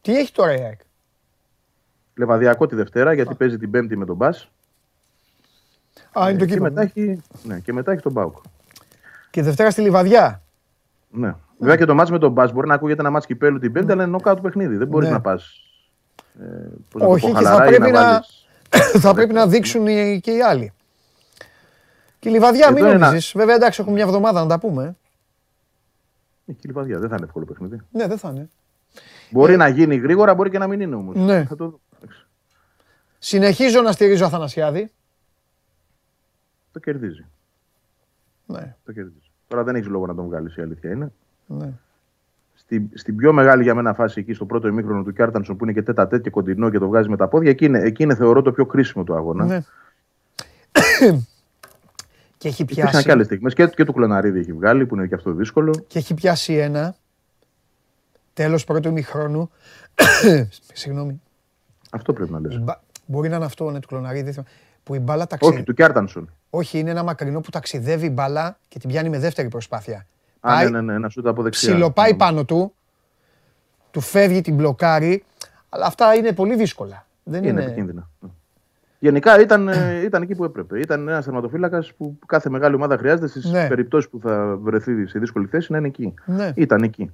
Τι 0.00 0.16
έχει 0.16 0.32
τώρα 0.32 0.54
η 0.54 0.62
ΑΕΚ; 0.62 0.80
Λεβαδιακό 2.14 2.66
τη 2.66 2.74
Δευτέρα 2.74 3.12
γιατί 3.12 3.34
παίζει 3.34 3.58
την 3.58 3.70
Πέμπτη 3.70 3.96
με 3.96 4.04
τον 4.04 4.16
Μπα. 4.16 4.28
Α, 6.12 6.30
είναι 6.30 6.38
το 6.38 6.46
και 6.46 6.60
μετά, 6.60 6.82
έχει, 6.82 7.22
ναι, 7.42 7.58
και 7.60 7.72
μετά 7.72 7.92
έχει 7.92 8.02
τον 8.02 8.12
Μπάουκ. 8.12 8.36
Και 9.30 9.42
Δευτέρα 9.42 9.70
στη 9.70 9.80
Λιβαδιά. 9.80 10.42
Ναι. 11.10 11.34
Βέβαια 11.58 11.76
και 11.76 11.84
το 11.84 11.94
μάτς 11.94 12.10
με 12.10 12.18
τον 12.18 12.32
Μπα 12.32 12.52
μπορεί 12.52 12.68
να 12.68 12.74
ακούγεται 12.74 13.00
ένα 13.00 13.10
μάτς 13.10 13.26
κυπέλου 13.26 13.58
την 13.58 13.72
Πέμπτη, 13.72 13.92
αλλά 13.92 14.02
είναι 14.02 14.12
νοκάτου 14.12 14.42
παιχνίδι. 14.42 14.76
Δεν 14.76 14.88
μπορείς 14.88 15.08
ναι. 15.08 15.14
να 15.14 15.20
πας. 15.20 15.64
Ε, 16.40 17.04
Όχι, 17.04 17.32
και 17.32 17.42
θα 17.44 17.64
πρέπει 17.64 17.90
να, 17.90 18.24
θα 19.04 19.14
πρέπει 19.14 19.32
να 19.32 19.46
δείξουν 19.46 19.84
και 20.20 20.30
οι 20.30 20.42
άλλοι. 20.42 20.72
Και 22.18 22.28
η 22.28 22.32
Λιβαδιά, 22.32 22.72
μην 22.72 22.84
νομίζεις. 22.84 23.32
Βέβαια, 23.36 23.54
εντάξει, 23.54 23.80
έχουμε 23.80 23.96
μια 23.96 24.04
εβδομάδα 24.04 24.40
να 24.40 24.48
τα 24.48 24.58
πούμε. 24.58 24.96
Ε, 26.46 26.52
και 26.52 26.60
η 26.62 26.66
Λιβαδιά 26.66 26.98
δεν 26.98 27.08
θα 27.08 27.14
είναι 27.16 27.24
εύκολο 27.24 27.44
παιχνίδι. 27.44 27.80
Ναι, 27.90 28.06
δεν 28.06 28.18
θα 28.18 28.28
είναι. 28.28 28.48
Μπορεί 29.30 29.52
ε... 29.52 29.56
να 29.56 29.68
γίνει 29.68 29.96
γρήγορα, 29.96 30.34
μπορεί 30.34 30.50
και 30.50 30.58
να 30.58 30.66
μην 30.66 30.80
είναι 30.80 30.94
όμως. 30.94 31.16
Ναι. 31.16 31.46
Το... 31.56 31.80
Συνεχίζω 33.18 33.80
να 33.80 33.92
στηρίζω 33.92 34.24
Αθανασιάδη. 34.24 34.90
Το 36.72 36.78
κερδίζει. 36.78 37.26
Ναι. 38.46 38.76
Το 38.84 38.92
κερδίζει. 38.92 39.30
Τώρα 39.48 39.62
δεν 39.64 39.74
έχεις 39.74 39.88
λόγο 39.88 40.06
να 40.06 40.14
τον 40.14 40.24
βγάλεις, 40.24 40.56
η 40.56 40.60
αλήθεια 40.60 40.90
είναι. 40.90 41.12
Ναι. 41.46 41.72
Στη, 42.64 42.88
στην 42.94 43.16
πιο 43.16 43.32
μεγάλη 43.32 43.62
για 43.62 43.74
μένα 43.74 43.94
φάση 43.94 44.20
εκεί 44.20 44.32
στο 44.32 44.44
πρώτο 44.44 44.68
ημίχρονο 44.68 45.02
του 45.02 45.12
Κιάρτανσον 45.12 45.56
που 45.56 45.64
είναι 45.64 45.72
και 45.72 45.82
τέτα 45.82 46.06
τέτοια 46.06 46.30
κοντινό 46.30 46.70
και 46.70 46.78
το 46.78 46.86
βγάζει 46.86 47.08
με 47.08 47.16
τα 47.16 47.28
πόδια, 47.28 47.50
εκεί 47.50 47.64
είναι, 47.64 47.78
εκεί 47.78 48.02
είναι 48.02 48.14
θεωρώ 48.14 48.42
το 48.42 48.52
πιο 48.52 48.66
κρίσιμο 48.66 49.04
του 49.04 49.14
αγώνα. 49.14 49.44
Ναι. 49.44 49.62
Και 52.38 52.48
έχει 52.48 52.64
πιάσει. 52.64 52.80
Υπήρχαν 52.80 53.02
και 53.02 53.10
άλλες 53.10 53.26
στιγμές. 53.26 53.54
Και, 53.54 53.66
και 53.66 53.84
του 53.84 53.92
Κλωναρίδη 53.92 54.38
έχει 54.38 54.52
βγάλει, 54.52 54.86
που 54.86 54.94
είναι 54.94 55.06
και 55.06 55.14
αυτό 55.14 55.32
δύσκολο. 55.32 55.84
Και 55.86 55.98
έχει 55.98 56.14
πιάσει 56.14 56.54
ένα. 56.54 56.94
Τέλος 58.32 58.64
πρώτου 58.64 58.88
ημιχρόνου. 58.88 59.50
Συγγνώμη. 60.72 61.20
Αυτό 61.90 62.12
πρέπει 62.12 62.32
να 62.32 62.40
λες. 62.40 62.62
Μπορεί 63.06 63.28
να 63.28 63.36
είναι 63.36 63.44
αυτό, 63.44 63.70
ναι, 63.70 63.80
του 63.80 63.88
Κλωναρίδη. 63.88 64.42
Που 64.82 64.94
η 64.94 64.98
μπάλα 64.98 65.26
ταξιδεύει. 65.26 65.56
Όχι, 65.56 65.66
του 65.66 65.74
Κιάρτανσον. 65.74 66.30
Όχι, 66.50 66.78
είναι 66.78 66.90
ένα 66.90 67.02
μακρινό 67.02 67.40
που 67.40 67.50
ταξιδεύει 67.50 68.06
η 68.06 68.10
μπάλα 68.12 68.58
και 68.68 68.78
την 68.78 68.88
πιάνει 68.88 69.08
με 69.08 69.18
δεύτερη 69.18 69.48
προσπάθεια. 69.48 70.06
Α, 70.46 70.54
Πάει, 70.54 70.70
ναι, 70.70 70.80
ναι, 70.80 70.92
ναι, 70.92 70.98
να 70.98 71.08
σου 71.08 71.22
από 71.24 71.42
δεξιά. 71.42 71.72
Ψιλοπάει 71.72 72.10
ναι. 72.10 72.16
πάνω 72.16 72.44
του, 72.44 72.74
του 73.90 74.00
φεύγει, 74.00 74.40
την 74.40 74.54
μπλοκάρει. 74.54 75.24
Αλλά 75.68 75.86
αυτά 75.86 76.14
είναι 76.14 76.32
πολύ 76.32 76.56
δύσκολα. 76.56 77.06
Δεν 77.22 77.42
είναι, 77.42 77.50
είναι 77.50 77.62
επικίνδυνα. 77.62 78.08
Γενικά 78.98 79.40
ήταν, 79.40 79.68
ε, 79.68 80.00
ήταν 80.04 80.22
εκεί 80.22 80.34
που 80.34 80.44
έπρεπε. 80.44 80.80
Ήταν 80.80 81.08
ένας 81.08 81.24
θερματοφύλακα 81.24 81.84
που 81.96 82.18
κάθε 82.26 82.48
μεγάλη 82.48 82.74
ομάδα 82.74 82.96
χρειάζεται 82.96 83.26
στις 83.26 83.44
ναι. 83.44 83.68
περιπτώσεις 83.68 84.10
που 84.10 84.20
θα 84.20 84.56
βρεθεί 84.56 85.06
σε 85.06 85.18
δύσκολη 85.18 85.46
θέση 85.46 85.72
να 85.72 85.78
είναι 85.78 85.86
εκεί. 85.86 86.14
Ναι. 86.24 86.52
Ήταν 86.54 86.82
εκεί. 86.82 87.10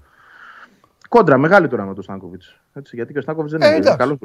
Κόντρα 1.09 1.39
μεγάλη 1.39 1.69
τώρα 1.69 1.85
με 1.85 1.95
τον 1.95 2.03
Στάνκοβιτς. 2.03 2.61
Γιατί 2.91 3.13
και 3.13 3.19
ο 3.19 3.23
Στάνκοβιτς 3.23 3.53
δεν 3.53 3.63
ε, 3.63 3.75
είναι 3.75 3.95
καλός 3.97 4.19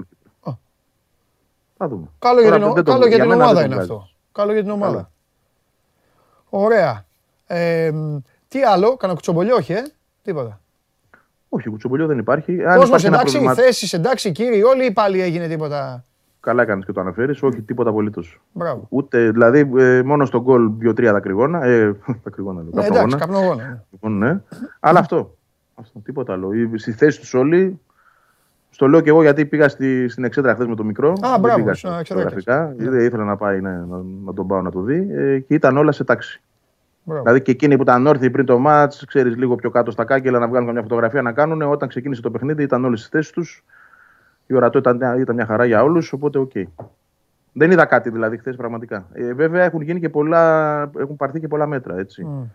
Θα 1.77 1.87
δούμε. 1.87 2.07
Καλό 2.19 2.41
για, 2.41 2.51
την, 2.51 2.83
καλό 2.83 3.07
για 3.07 3.19
την 3.19 3.31
ομάδα 3.31 3.65
είναι 3.65 3.75
αυτό. 3.75 4.09
Καλό 4.31 4.51
για 4.51 4.61
την 4.61 4.71
ομάδα. 4.71 5.11
Ωραία. 6.49 7.05
Ε, 7.47 7.91
τι 8.55 8.63
άλλο, 8.63 8.95
κανένα 8.95 9.13
κουτσομπολιό, 9.13 9.55
όχι, 9.55 9.73
ε; 9.73 9.83
τίποτα. 10.21 10.59
Όχι, 11.49 11.69
κουτσομπολιό 11.69 12.07
δεν 12.07 12.17
υπάρχει. 12.17 12.57
Κόσμος 12.75 13.03
εντάξει, 13.03 13.37
προβλημα... 13.37 13.53
θέσεις 13.53 13.93
εντάξει, 13.93 14.31
κύριοι, 14.31 14.63
όλοι 14.63 14.85
ή 14.85 14.91
πάλι 14.91 15.21
έγινε 15.21 15.47
τίποτα. 15.47 16.05
Καλά 16.39 16.61
έκανε 16.61 16.83
και 16.85 16.91
το 16.91 17.01
αναφέρεις. 17.01 17.43
Όχι, 17.43 17.61
τίποτα 17.61 17.89
απολύτως. 17.89 18.41
Ούτε, 18.89 19.31
δηλαδή, 19.31 19.71
ε, 19.77 20.01
μόνο 20.03 20.25
στον 20.25 20.41
γκολ 20.41 20.71
δύο-τρία 20.77 21.11
τα 21.11 21.19
κρυγόνα. 21.19 21.63
Ε, 21.63 21.95
τα 22.23 22.29
κρυγόνα, 22.29 22.61
ναι, 22.61 22.85
εντάξει, 22.85 23.17
καπνογόνα. 23.17 23.63
Ναι. 23.63 23.79
Λοιπόν, 23.91 24.17
ναι. 24.17 24.41
Αλλά 24.79 24.99
αυτό. 24.99 25.35
αυτό. 25.75 25.99
Τίποτα 25.99 26.33
άλλο. 26.33 26.51
Στη 26.75 26.91
θέση 26.91 27.19
τους 27.19 27.33
όλοι. 27.33 27.79
Στο 28.69 28.87
λέω 28.87 29.01
και 29.01 29.09
εγώ 29.09 29.21
γιατί 29.21 29.45
πήγα 29.45 29.69
στη, 29.69 30.07
στην 30.09 30.23
εξέτρα 30.23 30.53
χθες 30.53 30.67
με 30.67 30.75
το 30.75 30.83
μικρό. 30.83 31.13
Α, 31.21 31.39
μπράβο, 31.39 31.63
πήγα 31.63 32.75
Ναι. 32.77 33.03
Ήθελα 33.03 33.23
να 33.23 33.35
πάει 33.35 33.61
ναι, 33.61 33.71
να, 33.71 34.01
να, 34.25 34.33
τον 34.33 34.47
πάω 34.47 34.61
να 34.61 34.71
το 34.71 34.81
δει 34.81 35.07
ε, 35.11 35.39
και 35.39 35.53
ήταν 35.53 35.77
όλα 35.77 35.91
σε 35.91 36.03
τάξη. 36.03 36.41
Μπράβο. 37.07 37.23
Δηλαδή 37.23 37.41
και 37.41 37.51
εκείνοι 37.51 37.75
που 37.75 37.81
ήταν 37.81 38.07
όρθιοι 38.07 38.29
πριν 38.29 38.45
το 38.45 38.57
ματς, 38.57 38.93
ξέρεις 39.07 39.35
λίγο 39.35 39.55
πιο 39.55 39.69
κάτω 39.69 39.91
στα 39.91 40.05
κάγκελα 40.05 40.39
να 40.39 40.47
βγάλουν 40.47 40.71
μια 40.71 40.81
φωτογραφία 40.81 41.21
να 41.21 41.31
κάνουν. 41.31 41.61
Όταν 41.61 41.89
ξεκίνησε 41.89 42.21
το 42.21 42.31
παιχνίδι 42.31 42.63
ήταν 42.63 42.85
όλοι 42.85 42.97
στις 42.97 43.09
θέσεις 43.09 43.31
τους 43.31 43.63
η 44.47 44.53
ορατότητα 44.53 44.77
ήταν, 44.77 45.19
ήταν 45.19 45.35
μια 45.35 45.45
χαρά 45.45 45.65
για 45.65 45.83
όλους, 45.83 46.13
οπότε 46.13 46.39
OK. 46.39 46.51
Okay. 46.53 46.63
Δεν 47.53 47.71
είδα 47.71 47.85
κάτι 47.85 48.09
δηλαδή 48.09 48.37
χθες 48.37 48.55
πραγματικά. 48.55 49.07
Ε, 49.13 49.33
βέβαια 49.33 49.63
έχουν 49.63 49.81
γίνει 49.81 49.99
και 49.99 50.09
πολλά, 50.09 50.81
έχουν 50.81 51.15
πάρθει 51.15 51.39
και 51.39 51.47
πολλά 51.47 51.65
μέτρα 51.65 51.97
έτσι. 51.97 52.27
Mm. 52.27 52.47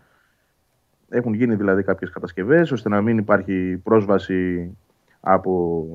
Έχουν 1.09 1.33
γίνει 1.33 1.55
δηλαδή 1.55 1.83
κάποιες 1.83 2.09
κατασκευές 2.09 2.71
ώστε 2.71 2.89
να 2.89 3.01
μην 3.01 3.17
υπάρχει 3.17 3.79
πρόσβαση 3.83 4.71
από 5.19 5.85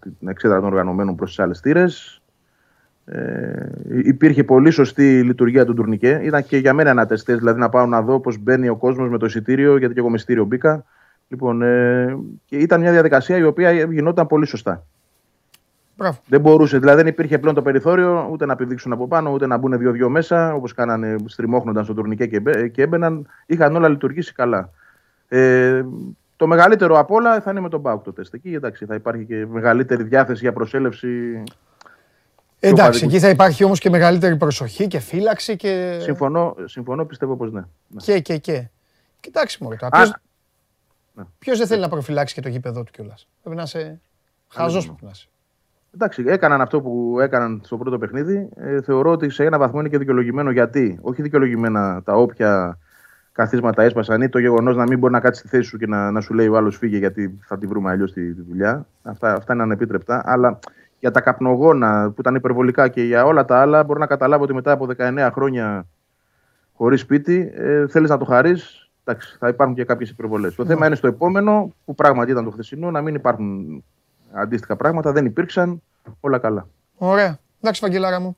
την 0.00 0.28
εξέδρα 0.28 0.60
των 0.60 0.68
οργανωμένων 0.68 1.16
προς 1.16 1.28
τις 1.28 1.38
άλλες 1.38 1.60
θύρες. 1.60 2.19
Ε, 3.12 3.70
υπήρχε 4.04 4.44
πολύ 4.44 4.70
σωστή 4.70 5.22
λειτουργία 5.22 5.64
του 5.64 5.74
τουρνικέ. 5.74 6.20
Ήταν 6.22 6.44
και 6.44 6.56
για 6.56 6.74
μένα 6.74 6.90
ένα 6.90 7.06
τεστέ, 7.06 7.34
δηλαδή 7.34 7.60
να 7.60 7.68
πάω 7.68 7.86
να 7.86 8.02
δω 8.02 8.20
πώς 8.20 8.38
μπαίνει 8.38 8.68
ο 8.68 8.76
κόσμος 8.76 9.08
με 9.10 9.18
το 9.18 9.26
εισιτήριο, 9.26 9.76
γιατί 9.76 9.94
και 9.94 10.00
εγώ 10.00 10.08
με 10.08 10.16
εισιτήριο 10.16 10.44
μπήκα. 10.44 10.84
Λοιπόν, 11.28 11.62
ε, 11.62 12.16
και 12.44 12.56
ήταν 12.56 12.80
μια 12.80 12.90
διαδικασία 12.90 13.36
η 13.36 13.42
οποία 13.42 13.72
γινόταν 13.72 14.26
πολύ 14.26 14.46
σωστά. 14.46 14.86
Μπράβο. 15.96 16.18
Δεν 16.26 16.40
μπορούσε, 16.40 16.78
δηλαδή 16.78 16.96
δεν 16.96 17.06
υπήρχε 17.06 17.38
πλέον 17.38 17.54
το 17.54 17.62
περιθώριο 17.62 18.28
ούτε 18.30 18.46
να 18.46 18.56
πηδήξουν 18.56 18.92
από 18.92 19.08
πάνω, 19.08 19.30
ούτε 19.32 19.46
να 19.46 19.56
μπουν 19.56 19.78
δύο-δύο 19.78 20.08
μέσα, 20.08 20.54
όπως 20.54 20.74
κάνανε, 20.74 21.16
στριμώχνονταν 21.24 21.84
στο 21.84 21.94
τουρνικέ 21.94 22.26
και 22.72 22.82
έμπαιναν. 22.82 23.26
Είχαν 23.46 23.76
όλα 23.76 23.88
λειτουργήσει 23.88 24.32
καλά. 24.32 24.70
Ε, 25.28 25.84
το 26.36 26.46
μεγαλύτερο 26.46 26.98
απ' 26.98 27.10
όλα 27.10 27.40
θα 27.40 27.50
είναι 27.50 27.60
με 27.60 27.68
τον 27.68 27.80
Μπάουκ 27.80 28.02
το 28.02 28.12
τεστ. 28.12 28.34
Εκεί 28.34 28.54
εντάξει, 28.54 28.84
θα 28.84 28.94
υπάρχει 28.94 29.24
και 29.24 29.46
μεγαλύτερη 29.50 30.02
διάθεση 30.02 30.40
για 30.40 30.52
προσέλευση. 30.52 31.42
Εντάξει, 32.60 33.04
εκεί 33.04 33.18
θα 33.18 33.28
υπάρχει 33.28 33.64
όμως 33.64 33.78
και 33.78 33.90
μεγαλύτερη 33.90 34.36
προσοχή 34.36 34.86
και 34.86 34.98
φύλαξη. 34.98 35.56
Και... 35.56 35.98
Συμφωνώ, 36.00 36.56
συμφωνώ 36.64 37.04
πιστεύω 37.04 37.36
πως 37.36 37.52
ναι. 37.52 37.60
ναι. 37.60 38.02
Και, 38.02 38.20
και, 38.20 38.36
και. 38.36 38.68
Κοιτάξτε 39.20 39.64
μόνο 39.64 39.76
τώρα. 39.76 39.90
Ποιο 39.90 40.12
ναι. 41.12 41.24
Ποιος 41.38 41.58
δεν 41.58 41.66
θέλει 41.66 41.80
να 41.80 41.88
προφυλάξει 41.88 42.34
και 42.34 42.40
το 42.40 42.48
γήπεδο 42.48 42.82
του 42.82 42.92
κιόλας; 42.92 43.28
Πρέπει 43.42 43.56
να 43.56 43.62
είσαι. 43.62 44.00
Χαζός 44.48 44.84
πρέπει 44.86 45.04
να 45.04 45.10
είσαι. 45.10 45.28
Εντάξει, 45.94 46.24
έκαναν 46.26 46.60
αυτό 46.60 46.80
που 46.80 47.16
έκαναν 47.20 47.60
στο 47.64 47.76
πρώτο 47.76 47.98
παιχνίδι. 47.98 48.48
Ε, 48.56 48.82
θεωρώ 48.82 49.10
ότι 49.10 49.30
σε 49.30 49.44
ένα 49.44 49.58
βαθμό 49.58 49.80
είναι 49.80 49.88
και 49.88 49.98
δικαιολογημένο 49.98 50.50
γιατί. 50.50 50.98
Όχι 51.02 51.22
δικαιολογημένα 51.22 52.02
τα 52.02 52.12
όποια 52.12 52.78
καθίσματα 53.32 53.82
έσπασαν 53.82 54.22
ή 54.22 54.28
το 54.28 54.38
γεγονός 54.38 54.76
να 54.76 54.84
μην 54.84 54.98
μπορεί 54.98 55.12
να 55.12 55.20
κάτσει 55.20 55.40
στη 55.40 55.48
θέση 55.48 55.68
σου 55.68 55.78
και 55.78 55.86
να, 55.86 56.10
να 56.10 56.20
σου 56.20 56.34
λέει 56.34 56.48
ο 56.48 56.56
άλλος 56.56 56.76
φύγε 56.76 56.98
γιατί 56.98 57.38
θα 57.44 57.58
τη 57.58 57.66
βρούμε 57.66 57.90
αλλιώς 57.90 58.12
τη, 58.12 58.34
τη, 58.34 58.42
δουλειά. 58.42 58.86
Αυτά, 59.02 59.32
αυτά 59.32 59.52
είναι 59.52 59.62
ανεπίτρεπτα. 59.62 60.22
Αλλά 60.24 60.58
για 61.00 61.10
τα 61.10 61.20
καπνογόνα 61.20 62.10
που 62.14 62.20
ήταν 62.20 62.34
υπερβολικά 62.34 62.88
και 62.88 63.02
για 63.02 63.24
όλα 63.24 63.44
τα 63.44 63.60
άλλα, 63.60 63.84
μπορώ 63.84 63.98
να 63.98 64.06
καταλάβω 64.06 64.42
ότι 64.42 64.54
μετά 64.54 64.72
από 64.72 64.86
19 64.98 65.28
χρόνια 65.32 65.86
χωρίς 66.72 67.00
σπίτι 67.00 67.52
ε, 67.54 67.88
θέλεις 67.88 68.10
να 68.10 68.18
το 68.18 68.24
χαρείς. 68.24 68.84
Θα 69.38 69.48
υπάρχουν 69.48 69.76
και 69.76 69.84
κάποιες 69.84 70.10
υπερβολές. 70.10 70.54
Το 70.54 70.64
θέμα 70.64 70.86
είναι 70.86 70.94
στο 70.94 71.06
επόμενο, 71.06 71.74
που 71.84 71.94
πράγματι 71.94 72.30
ήταν 72.30 72.44
το 72.44 72.50
χθεσινό, 72.50 72.90
να 72.90 73.00
μην 73.00 73.14
υπάρχουν 73.14 73.84
αντίστοιχα 74.32 74.76
πράγματα 74.76 75.12
δεν 75.12 75.24
υπήρξαν. 75.24 75.82
Όλα 76.20 76.38
καλά. 76.38 76.66
Ωραία. 76.96 77.38
Εντάξει, 77.60 77.80
Βαγγελάρα 77.82 78.20
μου. 78.20 78.36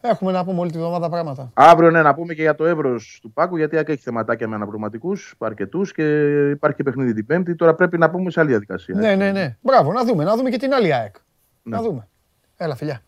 Έχουμε 0.00 0.32
να 0.32 0.44
πούμε 0.44 0.60
όλη 0.60 0.70
τη 0.70 0.78
βδομάδα 0.78 1.08
πράγματα. 1.08 1.50
Αύριο 1.54 1.90
ναι, 1.90 2.02
να 2.02 2.14
πούμε 2.14 2.34
και 2.34 2.42
για 2.42 2.54
το 2.54 2.64
εύρος 2.64 3.18
του 3.22 3.32
Πάκου, 3.32 3.56
γιατί 3.56 3.76
έχει 3.76 3.96
θεματάκια 3.96 4.48
με 4.48 4.54
αναπληρωματικούς, 4.54 5.34
αρκετούς 5.38 5.92
και 5.92 6.28
υπάρχει 6.50 6.76
και 6.76 6.82
παιχνίδι 6.82 7.14
την 7.14 7.26
Πέμπτη. 7.26 7.54
Τώρα 7.54 7.74
πρέπει 7.74 7.98
να 7.98 8.10
πούμε 8.10 8.30
σε 8.30 8.40
άλλη 8.40 8.48
διαδικασία. 8.48 8.94
Ναι, 8.94 9.14
ναι, 9.14 9.30
ναι. 9.30 9.56
Μπράβο, 9.60 9.92
να 9.92 10.04
δούμε. 10.04 10.24
Να 10.24 10.36
δούμε 10.36 10.50
και 10.50 10.58
την 10.58 10.72
άλλη 10.74 10.94
ΑΕΚ. 10.94 11.14
Ναι. 11.64 11.76
Να 11.76 11.82
δούμε. 11.82 12.08
Έλα, 12.56 12.74
φιλιά. 12.74 13.02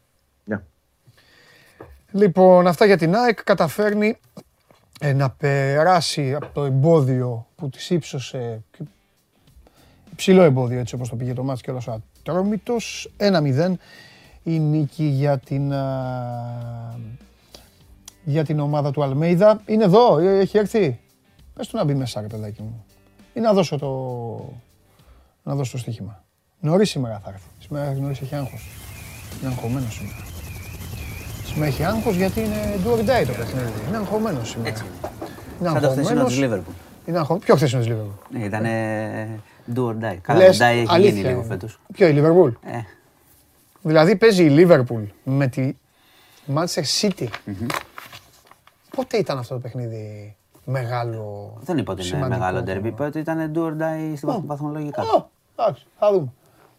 Yeah. 0.51 0.61
Λοιπόν, 2.11 2.67
αυτά 2.67 2.85
για 2.85 2.97
την 2.97 3.15
ΑΕΚ 3.15 3.45
καταφέρνει 3.45 4.19
ε, 5.01 5.13
να 5.13 5.31
περάσει 5.31 6.35
από 6.35 6.47
το 6.47 6.65
εμπόδιο 6.65 7.47
που 7.57 7.69
της 7.69 7.91
ύψωσε 7.91 8.63
Ψηλό 10.17 10.43
εμπόδιο 10.43 10.79
έτσι 10.79 10.95
όπως 10.95 11.09
το 11.09 11.17
πήγε 11.17 11.33
το 11.33 11.43
μάτς 11.43 11.61
και 11.61 11.71
όλος 11.71 11.89
ατρόμητος. 11.89 13.11
1-0 13.19 13.75
η 14.43 14.59
νίκη 14.59 15.05
για 15.05 15.39
την, 15.39 15.73
α, 15.73 16.99
για 18.25 18.45
την 18.45 18.61
ομάδα 18.61 18.91
του 18.91 19.03
Αλμέιδα. 19.03 19.63
Είναι 19.67 19.85
εδώ, 19.85 20.19
ε, 20.19 20.39
έχει 20.39 20.59
έρθει. 20.59 21.01
Πες 21.55 21.69
του 21.69 21.77
να 21.77 21.85
μπει 21.85 21.95
μέσα 21.95 22.21
ρε 22.21 22.27
παιδάκι 22.27 22.63
μου. 22.63 22.85
Ή 23.35 23.41
να 23.41 23.53
δώσω 23.53 23.79
το, 23.79 23.89
να 25.43 25.55
δώσω 25.55 25.73
το 25.73 25.79
στοίχημα. 25.79 26.25
Νωρίς 26.61 26.91
σήμερα 26.91 27.21
θα 27.25 27.31
έρθει. 27.31 27.49
Σήμερα 27.67 27.93
νωρίς 28.01 28.21
έχει 28.21 28.35
άγχος. 28.35 28.69
Είναι 29.43 29.51
αγχωμένος 29.53 29.95
σήμερα. 29.95 30.17
Σήμερα 31.45 31.67
έχει 31.67 31.85
άγχος 31.85 32.17
γιατί 32.17 32.41
είναι 32.41 32.79
do 32.85 32.89
or 32.91 32.99
die 33.01 33.27
το 33.27 33.33
παιχνίδι. 33.33 33.73
Είναι 33.89 33.97
αγχωμένος 33.97 34.49
σήμερα. 34.49 34.69
Έτσι. 34.69 34.85
Είναι 35.61 35.69
Σαν 35.69 35.81
το 35.81 35.87
χθεσινό 35.89 36.01
αγχωμένος. 36.03 36.29
της 36.31 36.39
Λίβερπουλ. 36.41 36.73
Είναι 37.07 37.19
αγχω... 37.19 37.37
Ποιο 37.39 37.55
χθεσινό 37.57 37.81
της 37.83 37.91
Liverpool. 37.93 38.27
Ναι, 38.31 38.45
Ήταν 38.45 38.63
do 39.75 39.89
or 39.89 40.13
die. 40.13 40.17
Καλά, 40.23 40.39
Λες, 40.39 40.59
το 40.59 40.65
die 40.65 40.69
έχει 40.69 40.79
γίνει 40.81 40.89
αλήθεια 40.93 41.23
λίγο 41.23 41.39
είναι. 41.39 41.45
φέτος. 41.49 41.79
Ποιο, 41.93 42.07
η 42.09 42.15
Liverpool. 42.23 42.53
Ε, 42.73 42.79
Δηλαδή 43.83 44.17
παίζει 44.17 44.45
η 44.45 44.55
Liverpool 44.69 45.03
με 45.25 45.47
τη 45.47 45.73
Manchester 46.55 46.83
City. 47.01 47.27
Πότε 48.97 49.17
ήταν 49.17 49.39
αυτό 49.39 49.55
το 49.55 49.61
παιχνίδι 49.61 50.37
μεγάλο. 50.65 51.53
δεν 51.61 51.79
είπα 51.79 51.93
ότι 51.93 52.01
είναι 52.01 52.11
σημαντικό 52.11 52.39
μεγάλο 52.39 52.65
θέμα; 52.67 52.81
derby, 52.81 52.85
είπα 52.87 53.07
ότι 53.07 53.19
ήταν 53.19 53.53
do 53.55 53.59
or 53.59 53.71
die 53.71 54.13
στην 54.17 54.29
βαθ- 54.29 54.47
βαθμολογικά. 54.47 55.03
Α, 55.03 55.25
εντάξει, 55.57 55.85
θα 55.99 56.13
δούμε. 56.13 56.33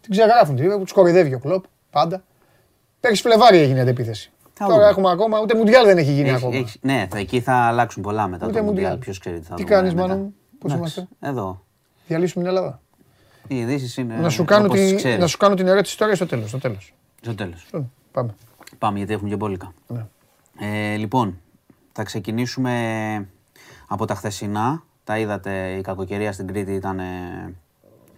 Την 0.08 0.16
ξεγράφουν 0.16 0.56
τη 0.56 0.64
Liverpool, 0.66 0.80
τους 0.82 0.92
κοροϊδεύει 0.92 1.34
ο 1.34 1.40
κλοπ 1.40 1.64
πάντα. 1.92 2.24
Πέρυσι 3.00 3.22
Φλεβάρι 3.22 3.58
έγινε 3.58 3.78
η 3.78 3.82
αντεπίθεση. 3.82 4.32
Θα 4.54 4.66
Τώρα 4.66 4.78
δούμε. 4.78 4.90
έχουμε 4.90 5.10
ακόμα, 5.12 5.40
ούτε 5.40 5.56
Μουντιάλ 5.56 5.86
δεν 5.86 5.98
έχει 5.98 6.12
γίνει 6.12 6.28
Έχει- 6.30 6.38
ακόμα. 6.38 6.56
έχει- 6.58 6.80
ναι, 6.82 7.08
θα, 7.10 7.18
εκεί 7.18 7.42
θα 7.42 7.54
αλλάξουν 7.54 8.04
πολλά 8.04 8.28
μετά 8.28 8.48
Ούτε 8.48 8.58
το 8.60 8.64
Μουντιάλ. 8.64 8.96
Mundial. 8.96 9.00
Ποιος 9.00 9.20
ξέρει 9.20 9.40
τι 9.40 9.46
θα 9.46 9.56
Τι 9.56 9.62
δούμε 9.64 9.76
κάνεις, 9.76 9.94
μετά. 9.94 10.08
Μάνο 10.08 10.20
μου; 10.22 10.34
Πώς 10.60 10.74
Εντάξει, 10.74 11.00
είμαστε; 11.00 11.16
Εδώ. 11.30 11.64
Διαλύσουμε 12.08 12.44
την 12.44 12.54
Ελλάδα. 12.56 12.82
Οι 13.48 13.60
ειδήσεις 13.60 13.98
είναι. 13.98 14.16
να, 14.16 14.30
σου 14.30 14.46
κάνω 14.46 14.66
όπως 14.66 14.80
τις 14.80 14.90
τη, 14.90 14.96
ξέρεις. 14.96 15.20
να 15.20 15.28
σου 15.28 15.38
κάνω 15.38 15.56
την 15.56 15.68
ερώτηση 15.68 15.98
τώρα 15.98 16.16
στο 16.16 16.26
τέλος. 16.26 16.50
Στο 16.50 16.58
τέλος; 16.58 16.94
Στο 17.22 17.36
τέλος. 17.36 17.68
Ε, 17.74 17.80
Πάμε. 18.12 18.36
Πάμε 18.78 18.98
γιατί 18.98 19.14
έχουν 19.14 19.30
και 19.30 19.36
μπόλικα. 19.36 19.74
Ναι. 19.88 20.06
Ε, 20.60 20.96
λοιπόν, 20.96 21.40
θα 21.92 22.04
ξεκινήσουμε 22.04 23.28
από 23.88 24.06
τα 24.06 24.16
χθεσινά. 24.16 24.84
Τα 25.04 25.18
είδατε, 25.18 25.70
η 25.78 25.82
κακοκαιρία 25.82 26.32
στην 26.32 26.48
Κρήτη 26.48 26.72
ήταν, 26.74 27.00
ε, 27.00 27.04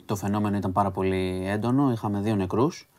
το 0.10 0.16
φαινόμενο 0.16 0.58
ήταν 0.58 0.72
πάρα 0.72 0.92
πολύ 0.92 1.44
έντονο. 1.46 1.92
Είχαμε 1.92 2.20
δύο 2.20 2.36
νεκρούς. 2.36 2.90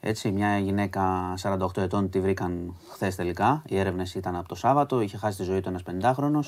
Έτσι, 0.00 0.30
μια 0.30 0.58
γυναίκα 0.58 1.34
48 1.42 1.76
ετών 1.76 2.10
τη 2.10 2.20
βρήκαν 2.20 2.74
χθες 2.90 3.14
τελικά. 3.14 3.62
Οι 3.66 3.78
έρευνες 3.78 4.14
ήταν 4.14 4.36
από 4.36 4.48
το 4.48 4.54
Σάββατο. 4.54 5.00
Είχε 5.00 5.16
χάσει 5.16 5.36
τη 5.36 5.42
ζωή 5.42 5.60
του 5.60 5.68
ένας 5.68 5.82
50χρονο. 5.86 6.40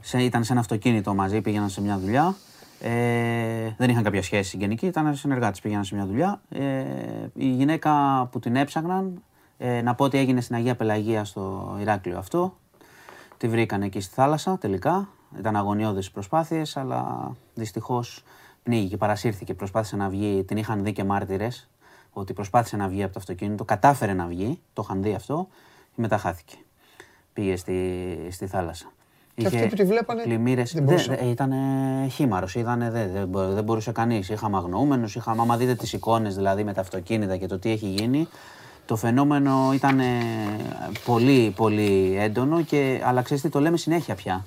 Σε, 0.00 0.22
ήταν 0.22 0.44
σε 0.44 0.52
ένα 0.52 0.60
αυτοκίνητο 0.60 1.14
μαζί, 1.14 1.40
πήγαιναν 1.40 1.68
σε 1.68 1.80
μια 1.80 1.98
δουλειά. 1.98 2.34
Ε, 2.80 3.74
δεν 3.76 3.90
είχαν 3.90 4.02
κάποια 4.02 4.22
σχέση 4.22 4.48
συγγενική, 4.48 4.86
ήταν 4.86 5.14
συνεργάτες, 5.14 5.60
πήγαιναν 5.60 5.84
σε 5.84 5.94
μια 5.94 6.06
δουλειά. 6.06 6.40
Ε, 6.48 6.84
η 7.34 7.48
γυναίκα 7.48 7.92
που 8.32 8.38
την 8.38 8.56
έψαχναν, 8.56 9.22
ε, 9.58 9.82
να 9.82 9.94
πω 9.94 10.04
ότι 10.04 10.18
έγινε 10.18 10.40
στην 10.40 10.54
Αγία 10.54 10.76
Πελαγία 10.76 11.24
στο 11.24 11.76
Ηράκλειο 11.80 12.18
αυτό. 12.18 12.56
Τη 13.36 13.48
βρήκαν 13.48 13.82
εκεί 13.82 14.00
στη 14.00 14.14
θάλασσα 14.14 14.58
τελικά. 14.58 15.08
Ήταν 15.38 15.56
αγωνιώδε 15.56 16.00
οι 16.00 16.10
προσπάθειες, 16.12 16.76
αλλά 16.76 17.30
δυστυχώς 17.54 18.24
πνίγηκε, 18.66 18.96
παρασύρθηκε. 18.96 19.54
Προσπάθησε 19.54 19.96
να 19.96 20.08
βγει, 20.08 20.44
την 20.44 20.56
είχαν 20.56 20.82
δει 20.84 20.92
και 20.92 21.04
μάρτυρες 21.04 21.68
ότι 22.12 22.32
προσπάθησε 22.32 22.76
να 22.76 22.88
βγει 22.88 23.02
από 23.02 23.12
το 23.12 23.18
αυτοκίνητο, 23.18 23.64
κατάφερε 23.64 24.12
να 24.12 24.26
βγει, 24.26 24.60
το 24.72 24.82
είχαν 24.84 25.02
δει 25.02 25.14
αυτό, 25.14 25.46
και 25.94 26.00
μετά 26.00 26.18
χάθηκε. 26.18 26.54
Πήγε 27.32 27.56
στη, 27.56 28.28
στη 28.30 28.46
θάλασσα. 28.46 28.92
Και 29.34 29.46
αυτοί 29.46 29.66
που 29.66 29.74
τη 29.74 29.84
βλέπανε, 29.84 30.22
πλημμύρες. 30.22 30.72
δεν 30.74 30.82
μπορούσαν. 30.82 31.28
ήταν 31.30 31.52
χήμαρο, 32.10 32.46
είδανε, 32.54 32.90
δεν, 32.90 33.10
δεν, 33.12 33.28
μπο- 33.28 33.48
δεν 33.52 33.64
μπορούσε 33.64 33.92
κανείς. 33.92 34.28
Είχαμε 34.28 34.56
αγνοούμενου, 34.56 35.04
είχαμε, 35.14 35.42
άμα 35.42 35.56
δείτε 35.56 35.74
τις 35.74 35.92
εικόνες 35.92 36.34
δηλαδή 36.34 36.64
με 36.64 36.72
τα 36.72 36.80
αυτοκίνητα 36.80 37.36
και 37.36 37.46
το 37.46 37.58
τι 37.58 37.70
έχει 37.70 37.86
γίνει, 37.86 38.28
το 38.86 38.96
φαινόμενο 38.96 39.70
ήταν 39.74 40.00
πολύ, 41.04 41.52
πολύ 41.56 42.16
έντονο 42.18 42.62
και 42.62 43.00
αλλά 43.04 43.22
ξέρεις 43.22 43.42
τι, 43.42 43.48
το 43.48 43.60
λέμε 43.60 43.76
συνέχεια 43.76 44.14
πια. 44.14 44.44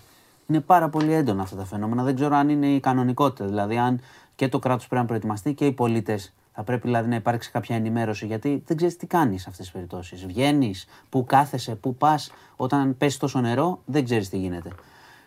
Είναι 0.49 0.59
πάρα 0.59 0.89
πολύ 0.89 1.13
έντονα 1.13 1.41
αυτά 1.41 1.55
τα 1.55 1.65
φαινόμενα. 1.65 2.03
Δεν 2.03 2.15
ξέρω 2.15 2.35
αν 2.35 2.49
είναι 2.49 2.67
η 2.67 2.79
κανονικότητα. 2.79 3.45
Δηλαδή, 3.45 3.77
αν 3.77 3.99
και 4.35 4.47
το 4.47 4.59
κράτος 4.59 4.87
πρέπει 4.87 5.01
να 5.01 5.07
προετοιμαστεί 5.07 5.53
και 5.53 5.65
οι 5.65 5.71
πολίτες 5.71 6.33
θα 6.51 6.63
πρέπει 6.63 6.87
δηλαδή 6.87 7.09
να 7.09 7.15
υπάρξει 7.15 7.51
κάποια 7.51 7.75
ενημέρωση. 7.75 8.25
Γιατί 8.25 8.63
δεν 8.65 8.77
ξέρεις 8.77 8.97
τι 8.97 9.07
κάνεις 9.07 9.41
σε 9.41 9.49
αυτές 9.49 9.65
τις 9.65 9.73
περιπτώσεις. 9.73 10.25
Βγαίνεις, 10.25 10.87
πού 11.09 11.25
κάθεσαι, 11.25 11.75
πού 11.75 11.95
πας. 11.95 12.31
Όταν 12.55 12.97
πέσει 12.97 13.19
τόσο 13.19 13.41
νερό, 13.41 13.81
δεν 13.85 14.03
ξέρεις 14.03 14.29
τι 14.29 14.37
γίνεται. 14.37 14.71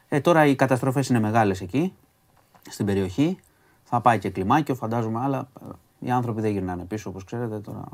Ε, 0.09 0.21
τώρα 0.21 0.47
οι 0.47 0.55
καταστροφές 0.55 1.09
είναι 1.09 1.21
μεγάλες 1.21 1.61
εκεί, 1.61 1.95
στην 2.71 2.87
περιοχή. 2.87 3.39
Θα 3.85 4.01
πάει 4.01 4.19
και 4.19 4.31
κλιμάκιο, 4.31 4.75
φαντάζομαι, 4.75 5.21
αλλά 5.21 5.49
ε, 5.61 5.65
οι 6.05 6.11
άνθρωποι 6.11 6.41
δεν 6.41 6.51
γυρνάνε 6.51 6.85
πίσω, 6.85 7.11
όπως 7.11 7.25
ξέρετε. 7.25 7.59
Τώρα. 7.59 7.85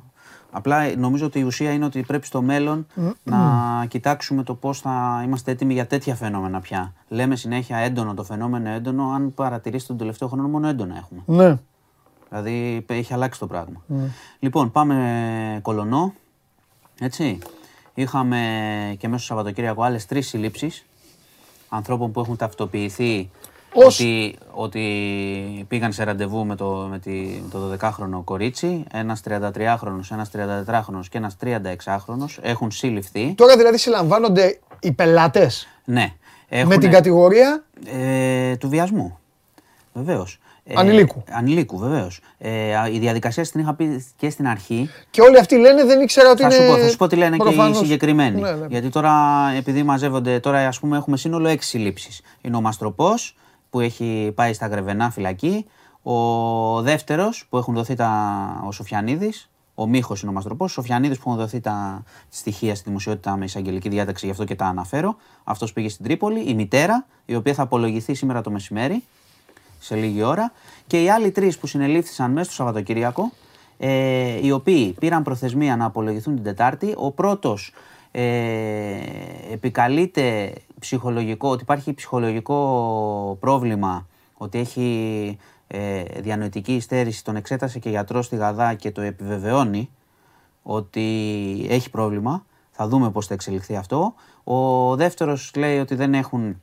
Απλά 0.50 0.80
ε, 0.80 0.94
νομίζω 0.94 1.26
ότι 1.26 1.38
η 1.38 1.42
ουσία 1.42 1.72
είναι 1.72 1.84
ότι 1.84 2.02
πρέπει 2.02 2.26
στο 2.26 2.42
μέλλον 2.42 2.86
να 3.24 3.84
κοιτάξουμε 3.88 4.42
το 4.42 4.54
πώς 4.54 4.80
θα 4.80 5.22
είμαστε 5.24 5.50
έτοιμοι 5.50 5.72
για 5.72 5.86
τέτοια 5.86 6.14
φαινόμενα 6.14 6.60
πια. 6.60 6.92
Λέμε 7.08 7.36
συνέχεια 7.36 7.76
έντονο 7.76 8.14
το 8.14 8.24
φαινόμενο, 8.24 8.68
έντονο. 8.68 9.10
Αν 9.10 9.34
παρατηρήσετε 9.34 9.88
τον 9.88 9.96
τελευταίο 9.96 10.28
χρόνο, 10.28 10.48
μόνο 10.48 10.68
έντονα 10.68 10.96
έχουμε. 10.96 11.22
Ναι. 11.26 11.58
Δηλαδή 12.28 12.84
έχει 12.88 13.12
αλλάξει 13.12 13.38
το 13.40 13.46
πράγμα. 13.46 13.82
Λοιπόν, 14.38 14.70
πάμε 14.70 15.58
κολονό. 15.62 16.14
Έτσι. 17.00 17.38
Είχαμε 17.94 18.38
και 18.98 19.08
μέσα 19.08 19.24
στο 19.24 19.34
Σαββατοκύριακο 19.34 19.82
άλλες 19.82 20.06
τρεις 20.06 20.28
συλλήψεις 20.28 20.86
ανθρώπων 21.68 22.12
που 22.12 22.20
έχουν 22.20 22.36
ταυτοποιηθεί 22.36 23.30
Ως- 23.86 23.98
ότι, 24.00 24.36
ότι 24.50 25.64
πήγαν 25.68 25.92
σε 25.92 26.04
ραντεβού 26.04 26.46
με 26.46 26.56
το, 26.56 26.86
με 26.90 26.98
τη, 26.98 27.10
με 27.10 27.48
το 27.50 27.58
12χρονο 27.80 28.24
κορίτσι. 28.24 28.84
Ένας 28.92 29.20
33χρονο, 29.28 30.00
ένας 30.10 30.30
34χρονο 30.36 31.00
και 31.10 31.18
ένας 31.18 31.36
36χρονο 31.44 32.24
έχουν 32.40 32.70
συλληφθεί. 32.70 33.34
Τώρα 33.36 33.56
δηλαδή 33.56 33.78
συλλαμβάνονται 33.78 34.58
οι 34.80 34.92
πελάτες 34.92 35.68
Ναι. 35.84 36.12
με 36.50 36.58
Έχουνε- 36.58 36.80
την 36.80 36.90
κατηγορία; 36.90 37.64
Ε, 37.86 38.56
του 38.56 38.68
βιασμού. 38.68 39.18
Βεβαίως. 39.92 40.38
Ανηλίκου. 40.74 41.24
ανηλίκου, 41.30 41.78
βεβαίως. 41.78 42.20
Ε, 42.38 42.92
η 42.92 42.98
διαδικασία 42.98 43.42
την 43.42 43.60
είχα 43.60 43.74
πει 43.74 44.06
και 44.16 44.30
στην 44.30 44.46
αρχή. 44.48 44.88
και 45.10 45.20
όλοι 45.20 45.38
αυτοί 45.38 45.56
λένε 45.58 45.84
δεν 45.84 46.00
ήξερα 46.00 46.30
ότι 46.30 46.42
Θα 46.42 46.46
είναι. 46.46 46.56
σου, 46.66 46.72
πω, 46.72 46.76
θα 46.78 46.88
σου 46.88 46.96
πω 46.96 47.06
τι 47.06 47.16
λένε 47.16 47.36
και 47.36 47.42
οι 47.48 47.52
προφανώς- 47.52 47.76
συγκεκριμένοι. 47.76 48.40
Ναι, 48.40 48.50
ναι. 48.50 48.66
Γιατί 48.68 48.88
τώρα, 48.88 49.12
επειδή 49.56 49.82
μαζεύονται, 49.82 50.40
τώρα 50.40 50.66
ας 50.68 50.78
πούμε 50.80 50.96
έχουμε 50.96 51.16
σύνολο 51.16 51.48
έξι 51.48 51.68
συλλήψεις. 51.68 52.20
Είναι 52.40 52.56
ο 52.56 52.60
Μαστροπός 52.60 53.36
που 53.70 53.80
έχει 53.80 54.32
πάει 54.34 54.52
στα 54.52 54.66
Γρεβενά 54.66 55.10
φυλακή. 55.10 55.66
Ο 56.02 56.82
δεύτερος 56.82 57.46
που 57.48 57.56
έχουν 57.56 57.74
δοθεί 57.74 57.94
τα, 57.94 58.10
ο 58.66 58.72
Σοφιανίδης. 58.72 59.50
Ο 59.74 59.86
Μίχος 59.86 60.22
είναι 60.22 60.30
ο 60.30 60.34
Μαστροπός. 60.34 60.70
Ο 60.70 60.74
Σοφιανίδης 60.74 61.18
που 61.18 61.24
έχουν 61.26 61.40
δοθεί 61.40 61.60
τα 61.60 62.02
στοιχεία 62.28 62.74
στη 62.74 62.84
δημοσιότητα 62.86 63.36
με 63.36 63.44
εισαγγελική 63.44 63.88
διάταξη, 63.88 64.24
γι' 64.24 64.30
αυτό 64.30 64.44
και 64.44 64.54
τα 64.54 64.66
αναφέρω. 64.66 65.16
Αυτός 65.44 65.72
πήγε 65.72 65.88
στην 65.88 66.04
Τρίπολη. 66.04 66.40
Η 66.40 66.54
μητέρα, 66.54 67.06
η 67.24 67.34
οποία 67.34 67.54
θα 67.54 67.62
απολογηθεί 67.62 68.14
σήμερα 68.14 68.40
το 68.40 68.50
μεσημέρι 68.50 69.04
σε 69.78 69.94
λίγη 69.94 70.22
ώρα. 70.22 70.52
Και 70.86 71.02
οι 71.02 71.10
άλλοι 71.10 71.30
τρεις 71.30 71.58
που 71.58 71.66
συνελήφθησαν 71.66 72.30
μέσα 72.30 72.44
στο 72.44 72.54
Σαββατοκύριακο, 72.54 73.32
ε, 73.78 74.46
οι 74.46 74.50
οποίοι 74.50 74.92
πήραν 74.92 75.22
προθεσμία 75.22 75.76
να 75.76 75.84
απολογηθούν 75.84 76.34
την 76.34 76.44
Τετάρτη. 76.44 76.94
Ο 76.96 77.10
πρώτος 77.10 77.72
ε, 78.20 79.52
επικαλείται 79.52 80.52
ψυχολογικό, 80.78 81.48
ότι 81.48 81.62
υπάρχει 81.62 81.94
ψυχολογικό 81.94 83.36
πρόβλημα, 83.40 84.06
ότι 84.34 84.58
έχει 84.58 85.38
ε, 85.66 86.02
διανοητική 86.20 86.74
υστέρηση, 86.74 87.24
τον 87.24 87.36
εξέτασε 87.36 87.78
και 87.78 87.90
γιατρός 87.90 88.26
στη 88.26 88.36
Γαδά 88.36 88.74
και 88.74 88.90
το 88.90 89.00
επιβεβαιώνει 89.00 89.90
ότι 90.62 91.06
έχει 91.68 91.90
πρόβλημα. 91.90 92.46
Θα 92.70 92.88
δούμε 92.88 93.10
πώς 93.10 93.26
θα 93.26 93.34
εξελιχθεί 93.34 93.76
αυτό. 93.76 94.14
Ο 94.44 94.96
δεύτερος 94.96 95.52
λέει 95.56 95.78
ότι 95.78 95.94
δεν 95.94 96.14
έχουν, 96.14 96.60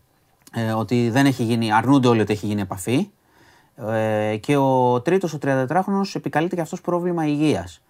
ε, 0.54 0.72
ότι 0.72 1.10
δεν 1.10 1.26
έχει 1.26 1.44
γίνει, 1.44 1.74
αρνούνται 1.74 2.08
όλοι 2.08 2.22
ότι 2.22 2.34
έχει 2.34 2.46
γίνει 2.46 2.62
επαφή. 2.62 3.10
Ε, 3.76 4.38
και 4.38 4.58
ο 4.58 5.02
τρίτος, 5.02 5.34
ο 5.34 5.38
34χρονος, 5.42 6.16
επικαλείται 6.16 6.56
και 6.56 6.62
αυτός 6.62 6.82
πρόβλημα 6.82 7.26
υγείας. 7.28 7.82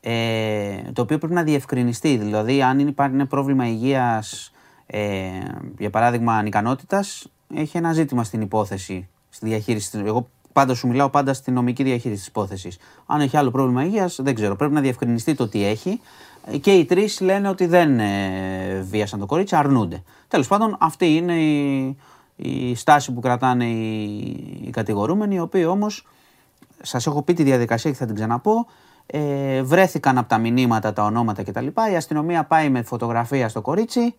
Ε, 0.00 0.82
το 0.92 1.02
οποίο 1.02 1.18
πρέπει 1.18 1.34
να 1.34 1.42
διευκρινιστεί. 1.42 2.16
Δηλαδή, 2.16 2.62
αν 2.62 2.78
είναι, 2.78 2.90
υπάρχει 2.90 3.14
ένα 3.14 3.26
πρόβλημα 3.26 3.66
υγείας, 3.66 4.52
ε, 4.86 5.00
για 5.78 5.90
παράδειγμα 5.90 6.34
ανικανότητας, 6.34 7.26
έχει 7.54 7.76
ένα 7.76 7.92
ζήτημα 7.92 8.24
στην 8.24 8.40
υπόθεση, 8.40 9.08
στη 9.28 9.46
διαχείριση. 9.46 10.02
Εγώ 10.04 10.28
πάντα 10.52 10.74
σου 10.74 10.88
μιλάω 10.88 11.08
πάντα 11.08 11.34
στη 11.34 11.50
νομική 11.50 11.82
διαχείριση 11.82 12.18
της 12.18 12.28
υπόθεσης. 12.28 12.78
Αν 13.06 13.20
έχει 13.20 13.36
άλλο 13.36 13.50
πρόβλημα 13.50 13.84
υγείας, 13.84 14.18
δεν 14.22 14.34
ξέρω. 14.34 14.56
Πρέπει 14.56 14.72
να 14.72 14.80
διευκρινιστεί 14.80 15.34
το 15.34 15.48
τι 15.48 15.64
έχει. 15.64 16.00
Ε, 16.46 16.58
Και 16.58 16.72
οι 16.72 16.84
τρεις 16.84 17.20
λένε 17.20 17.48
ότι 17.48 17.66
δεν 17.66 18.00
ε, 18.00 18.80
βίασαν 18.90 19.20
το 19.20 19.26
κορίτσι, 19.26 19.56
αρνούνται. 19.56 20.02
Τέλος 20.28 20.48
πάντων, 20.48 20.76
αυτή 20.80 21.16
είναι 21.16 21.34
η, 21.34 21.96
η 22.36 22.74
στάση 22.74 23.12
που 23.12 23.20
κρατάνε 23.20 23.64
οι, 23.64 24.12
οι 24.66 24.70
κατηγορούμενοι, 24.70 25.34
οι 25.34 25.40
οποίοι 25.40 25.64
όμως 25.68 26.06
σας 26.82 27.06
έχω 27.06 27.22
πει 27.22 27.34
τη 27.34 27.42
διαδικασία 27.42 27.90
και 27.90 27.96
θα 27.96 28.06
την 28.06 28.14
ξαναπώ. 28.14 28.66
Ε, 29.12 29.62
βρέθηκαν 29.62 30.18
από 30.18 30.28
τα 30.28 30.38
μηνύματα, 30.38 30.92
τα 30.92 31.04
ονόματα 31.04 31.42
κτλ. 31.42 31.66
Η 31.92 31.96
αστυνομία 31.96 32.44
πάει 32.44 32.68
με 32.68 32.82
φωτογραφία 32.82 33.48
στο 33.48 33.60
κορίτσι. 33.60 34.14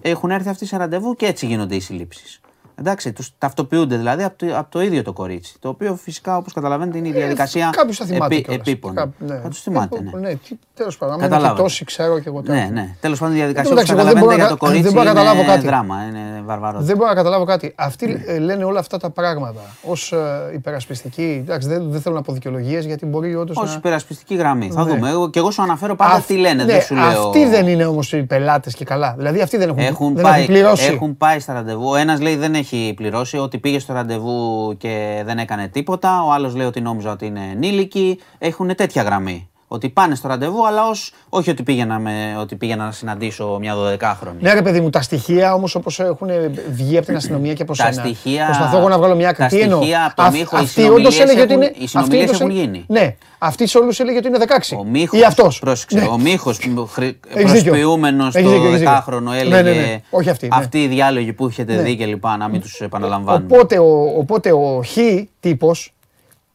Έχουν 0.00 0.30
έρθει 0.30 0.48
αυτοί 0.48 0.66
σε 0.66 0.76
ραντεβού 0.76 1.14
και 1.14 1.26
έτσι 1.26 1.46
γίνονται 1.46 1.74
οι 1.74 1.80
συλλήψεις. 1.80 2.40
Εντάξει, 2.78 3.12
τους 3.12 3.30
ταυτοποιούνται 3.38 3.96
δηλαδή 3.96 4.22
από 4.22 4.36
το, 4.46 4.58
από 4.58 4.70
το 4.70 4.82
ίδιο 4.82 5.02
το 5.02 5.12
κορίτσι. 5.12 5.54
Το 5.60 5.68
οποίο 5.68 5.94
φυσικά 6.02 6.36
όπως 6.36 6.52
καταλαβαίνετε 6.52 6.98
είναι 6.98 7.08
η 7.08 7.12
διαδικασία 7.12 7.70
Κάποιος 7.76 7.96
θα 7.96 8.04
θυμάται. 8.04 8.34
επί, 8.34 8.44
κιόλας. 8.44 8.66
επίπονη. 8.66 8.94
Κάπου, 8.94 9.12
ναι. 9.18 9.40
Θα 9.42 9.48
τους 9.48 9.60
θυμάται. 9.60 9.96
Ε, 9.96 10.16
Ναι. 10.16 10.28
Ναι, 10.28 10.34
τέλος 10.74 10.96
πάντων. 10.98 11.14
Αν 11.14 11.20
είναι 11.20 11.28
και 11.28 11.34
Καταλάβατε. 11.34 11.62
τόσοι, 11.62 11.84
ξέρω 11.84 12.18
και 12.18 12.28
εγώ 12.28 12.42
τώρα. 12.42 12.58
Ναι, 12.58 12.68
ναι. 12.72 12.94
Τέλος 13.00 13.18
πάντων 13.18 13.34
η 13.34 13.38
διαδικασία 13.38 13.72
Εντάξει, 13.72 13.92
όπως 13.92 14.02
εγώ 14.04 14.12
δεν 14.12 14.20
μπορώ 14.22 14.30
καταλαβαίνετε 14.30 14.34
για 14.36 14.44
να- 14.44 14.50
το 14.50 14.56
κορίτσι 14.56 14.82
δεν 14.82 14.92
μπορώ 14.92 15.04
να 15.04 15.12
καταλάβω 15.14 15.40
είναι 15.42 15.52
κάτι. 15.52 15.66
δράμα, 15.66 15.96
είναι 16.08 16.42
βαρβαρό. 16.44 16.80
Δεν 16.80 16.96
μπορώ 16.96 17.08
να 17.08 17.14
καταλάβω 17.14 17.44
κάτι. 17.44 17.72
Αυτοί 17.76 18.22
ε, 18.26 18.38
λένε 18.38 18.64
όλα 18.64 18.78
αυτά 18.80 18.98
τα 18.98 19.10
πράγματα 19.10 19.60
ως 19.82 20.12
υπερασπιστικοί. 20.54 21.38
Εντάξει, 21.44 21.68
δεν, 21.68 21.90
δεν 21.90 22.00
θέλω 22.00 22.14
να 22.14 22.22
πω 22.22 22.32
δικαιολογίες 22.32 22.84
γιατί 22.84 23.06
μπορεί 23.06 23.34
όντως 23.34 23.56
Ω 23.56 23.64
να. 23.64 23.72
υπερασπιστική 23.72 24.34
γραμμή. 24.34 24.70
Θα 24.70 24.84
Ναι. 24.84 24.90
δούμε. 24.90 25.10
Εγώ, 25.10 25.30
και 25.30 25.38
εγώ 25.38 25.50
σου 25.50 25.62
αναφέρω 25.62 25.96
πάντα 25.96 26.12
Αυ- 26.12 26.26
τι 26.26 26.36
λένε. 26.36 26.64
ναι, 26.64 26.72
δεν 26.72 26.80
σου 26.82 26.94
λέω. 26.94 27.26
Αυτοί 27.26 27.46
δεν 27.46 27.66
είναι 27.66 27.84
όμως 27.86 28.12
οι 28.12 28.22
πελάτες 28.22 28.74
και 28.74 28.84
καλά. 28.84 29.14
Δηλαδή 29.16 29.40
αυτοί 29.40 29.56
δεν 29.56 29.68
έχουν, 29.68 29.80
Έχουν, 29.82 30.14
δεν 30.14 30.22
πάει, 30.22 30.42
έχουν 30.42 30.54
πληρώσει. 30.54 30.84
έχουν 30.92 31.16
πάει 31.16 31.38
στα 31.40 31.52
ραντεβού. 31.52 31.88
Ο 31.90 31.96
ένας 31.96 32.20
λέει 32.20 32.36
δεν 32.36 32.54
έχει 32.54 32.67
πληρώσει, 32.96 33.36
ότι 33.36 33.58
πήγε 33.58 33.78
στο 33.78 33.92
ραντεβού 33.92 34.74
και 34.76 35.22
δεν 35.24 35.38
έκανε 35.38 35.68
τίποτα. 35.68 36.24
Ο 36.24 36.32
άλλος 36.32 36.54
λέει 36.54 36.66
ότι 36.66 36.80
νόμιζα 36.80 37.10
ότι 37.10 37.26
είναι 37.26 37.48
ενήλικοι. 37.52 38.18
Έχουν 38.38 38.74
τέτοια 38.74 39.02
γραμμή. 39.02 39.48
Ότι 39.70 39.88
πάνε 39.88 40.14
στο 40.14 40.28
ραντεβού, 40.28 40.66
αλλά 40.66 40.88
ως, 40.88 41.12
όχι 41.28 41.50
ότι 41.50 41.62
πήγαινα, 41.62 41.98
με, 41.98 42.36
ότι 42.40 42.56
πήγαινα 42.56 42.84
να 42.84 42.90
συναντήσω 42.92 43.56
μια 43.60 43.74
12χρονη. 43.74 44.32
Ναι, 44.40 44.52
ρε 44.52 44.62
παιδί 44.62 44.80
μου, 44.80 44.90
τα 44.90 45.02
στοιχεία 45.02 45.54
όμως 45.54 45.74
όπως 45.74 46.00
έχουν 46.00 46.28
βγει 46.70 46.96
από 46.96 47.06
την 47.06 47.16
αστυνομία 47.16 47.52
και 47.52 47.62
από 47.62 47.76
Τα 47.76 47.92
σένα. 47.92 48.06
στοιχεία- 48.06 48.44
Προσπαθώ 48.44 48.78
εγώ 48.78 48.88
να 48.88 48.98
βγάλω 48.98 49.14
μια 49.14 49.28
άκρη. 49.28 49.42
τα 49.42 49.48
Τι 49.48 49.60
εννοώ; 49.60 49.78
στοιχεία 49.78 50.04
από 50.06 50.16
το 50.16 50.22
Αυ- 50.22 50.32
Μίχο, 50.36 50.56
οι 50.56 50.60
αυτή 50.62 50.80
όντως 50.82 51.14
συνομιλίες 51.14 51.18
έλεγε 51.20 51.40
ότι 51.40 51.52
έχουν- 51.52 51.62
είναι- 51.62 51.72
οι 51.78 51.86
συνομιλίες 51.86 52.22
αυτή 52.30 52.34
όντως 52.34 52.40
έχουν 52.40 52.50
έλεγε- 52.50 52.64
γίνει. 52.70 52.84
Ναι, 52.88 53.16
αυτή 53.38 53.66
σε 53.66 53.78
όλους 53.78 54.00
έλεγε 54.00 54.18
ότι 54.18 54.28
είναι 54.28 54.38
16. 54.38 54.76
Ο 54.78 54.84
Μίχο. 54.84 55.16
Ή 55.18 55.24
αυτός. 55.24 55.58
Πρόσεξε. 55.58 56.08
Ο 56.10 56.18
Μίχο 56.18 56.50
Έχεις 56.50 56.64
δίκιο. 56.98 57.70
προσποιούμενος 57.72 58.34
Έχεις 58.34 58.48
το 58.48 58.54
δίκιο, 58.54 58.68
έχεις 58.68 58.78
δίκιο. 58.80 58.94
10χρονο 58.94 59.30
Ναι, 59.30 59.38
έλεγε. 59.38 59.62
ναι, 59.62 59.70
ναι. 59.70 60.00
Όχι 60.10 60.30
αυτή, 60.30 60.48
ναι. 60.48 60.56
Αυτοί 60.56 60.82
οι 60.82 60.86
διάλογοι 60.86 61.32
που 61.32 61.46
έχετε 61.46 61.74
Ναι. 61.74 61.82
δει 61.82 61.96
και 61.96 62.06
λοιπά, 62.06 62.36
να 62.36 62.48
μην 62.48 62.60
τους 62.60 62.80
επαναλαμβάνουμε. 62.80 63.54
Οπότε 63.56 63.78
ο, 63.78 64.14
οπότε 64.18 64.52
ο 64.52 64.82
Χ 64.84 64.96
τύπος 65.40 65.92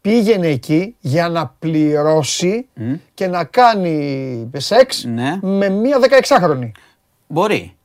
πήγαινε 0.07 0.47
εκεί 0.47 0.95
για 0.99 1.29
να 1.29 1.53
πληρώσει 1.59 2.67
και 3.13 3.27
να 3.27 3.43
κάνει 3.43 4.49
σεξ 4.57 5.03
Ναι. 5.03 5.37
με 5.41 5.69
μία 5.69 5.97
16χρονη. 5.99 6.71
Μπορεί. 7.27 7.75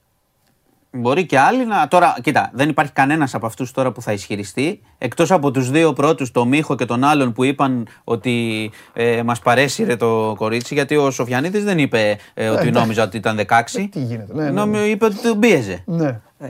Μπορεί 0.90 1.26
και 1.26 1.38
άλλοι 1.38 1.66
να. 1.66 1.88
Τώρα, 1.88 2.16
κοίτα, 2.22 2.50
δεν 2.52 2.68
υπάρχει 2.68 2.92
κανένας 2.92 3.34
από 3.34 3.46
αυτούς 3.46 3.70
τώρα 3.72 3.92
που 3.92 4.02
θα 4.02 4.12
ισχυριστεί. 4.12 4.80
Εκτός 4.98 5.30
από 5.30 5.50
τους 5.50 5.70
δύο 5.70 5.92
πρώτους, 5.92 6.30
τον 6.30 6.48
Μίχο 6.48 6.74
και 6.74 6.84
τον 6.84 7.04
άλλον, 7.04 7.32
που 7.32 7.44
είπαν 7.44 7.86
ότι 8.04 8.70
ε, 8.92 9.22
μας 9.22 9.40
παρέσυρε 9.40 9.96
το 9.96 10.34
κορίτσι. 10.38 10.74
Γιατί 10.74 10.96
ο 10.96 11.10
Σοφιανίδης 11.10 11.64
δεν 11.64 11.78
είπε 11.78 12.18
ε, 12.34 12.48
ότι 12.48 12.60
εντάξει. 12.60 12.70
νόμιζα 12.80 13.02
ότι 13.02 13.16
ήταν 13.16 13.38
16. 13.48 13.88
τι 13.90 14.00
γίνεται, 14.00 14.34
ναι, 14.34 14.42
ναι, 14.44 14.50
Νόμι- 14.50 14.86
είπε 14.90 15.04
ότι 15.04 15.16
τον 15.16 15.38
πίεζε. 15.38 15.82
Ναι. 15.86 16.20
Ε, 16.38 16.48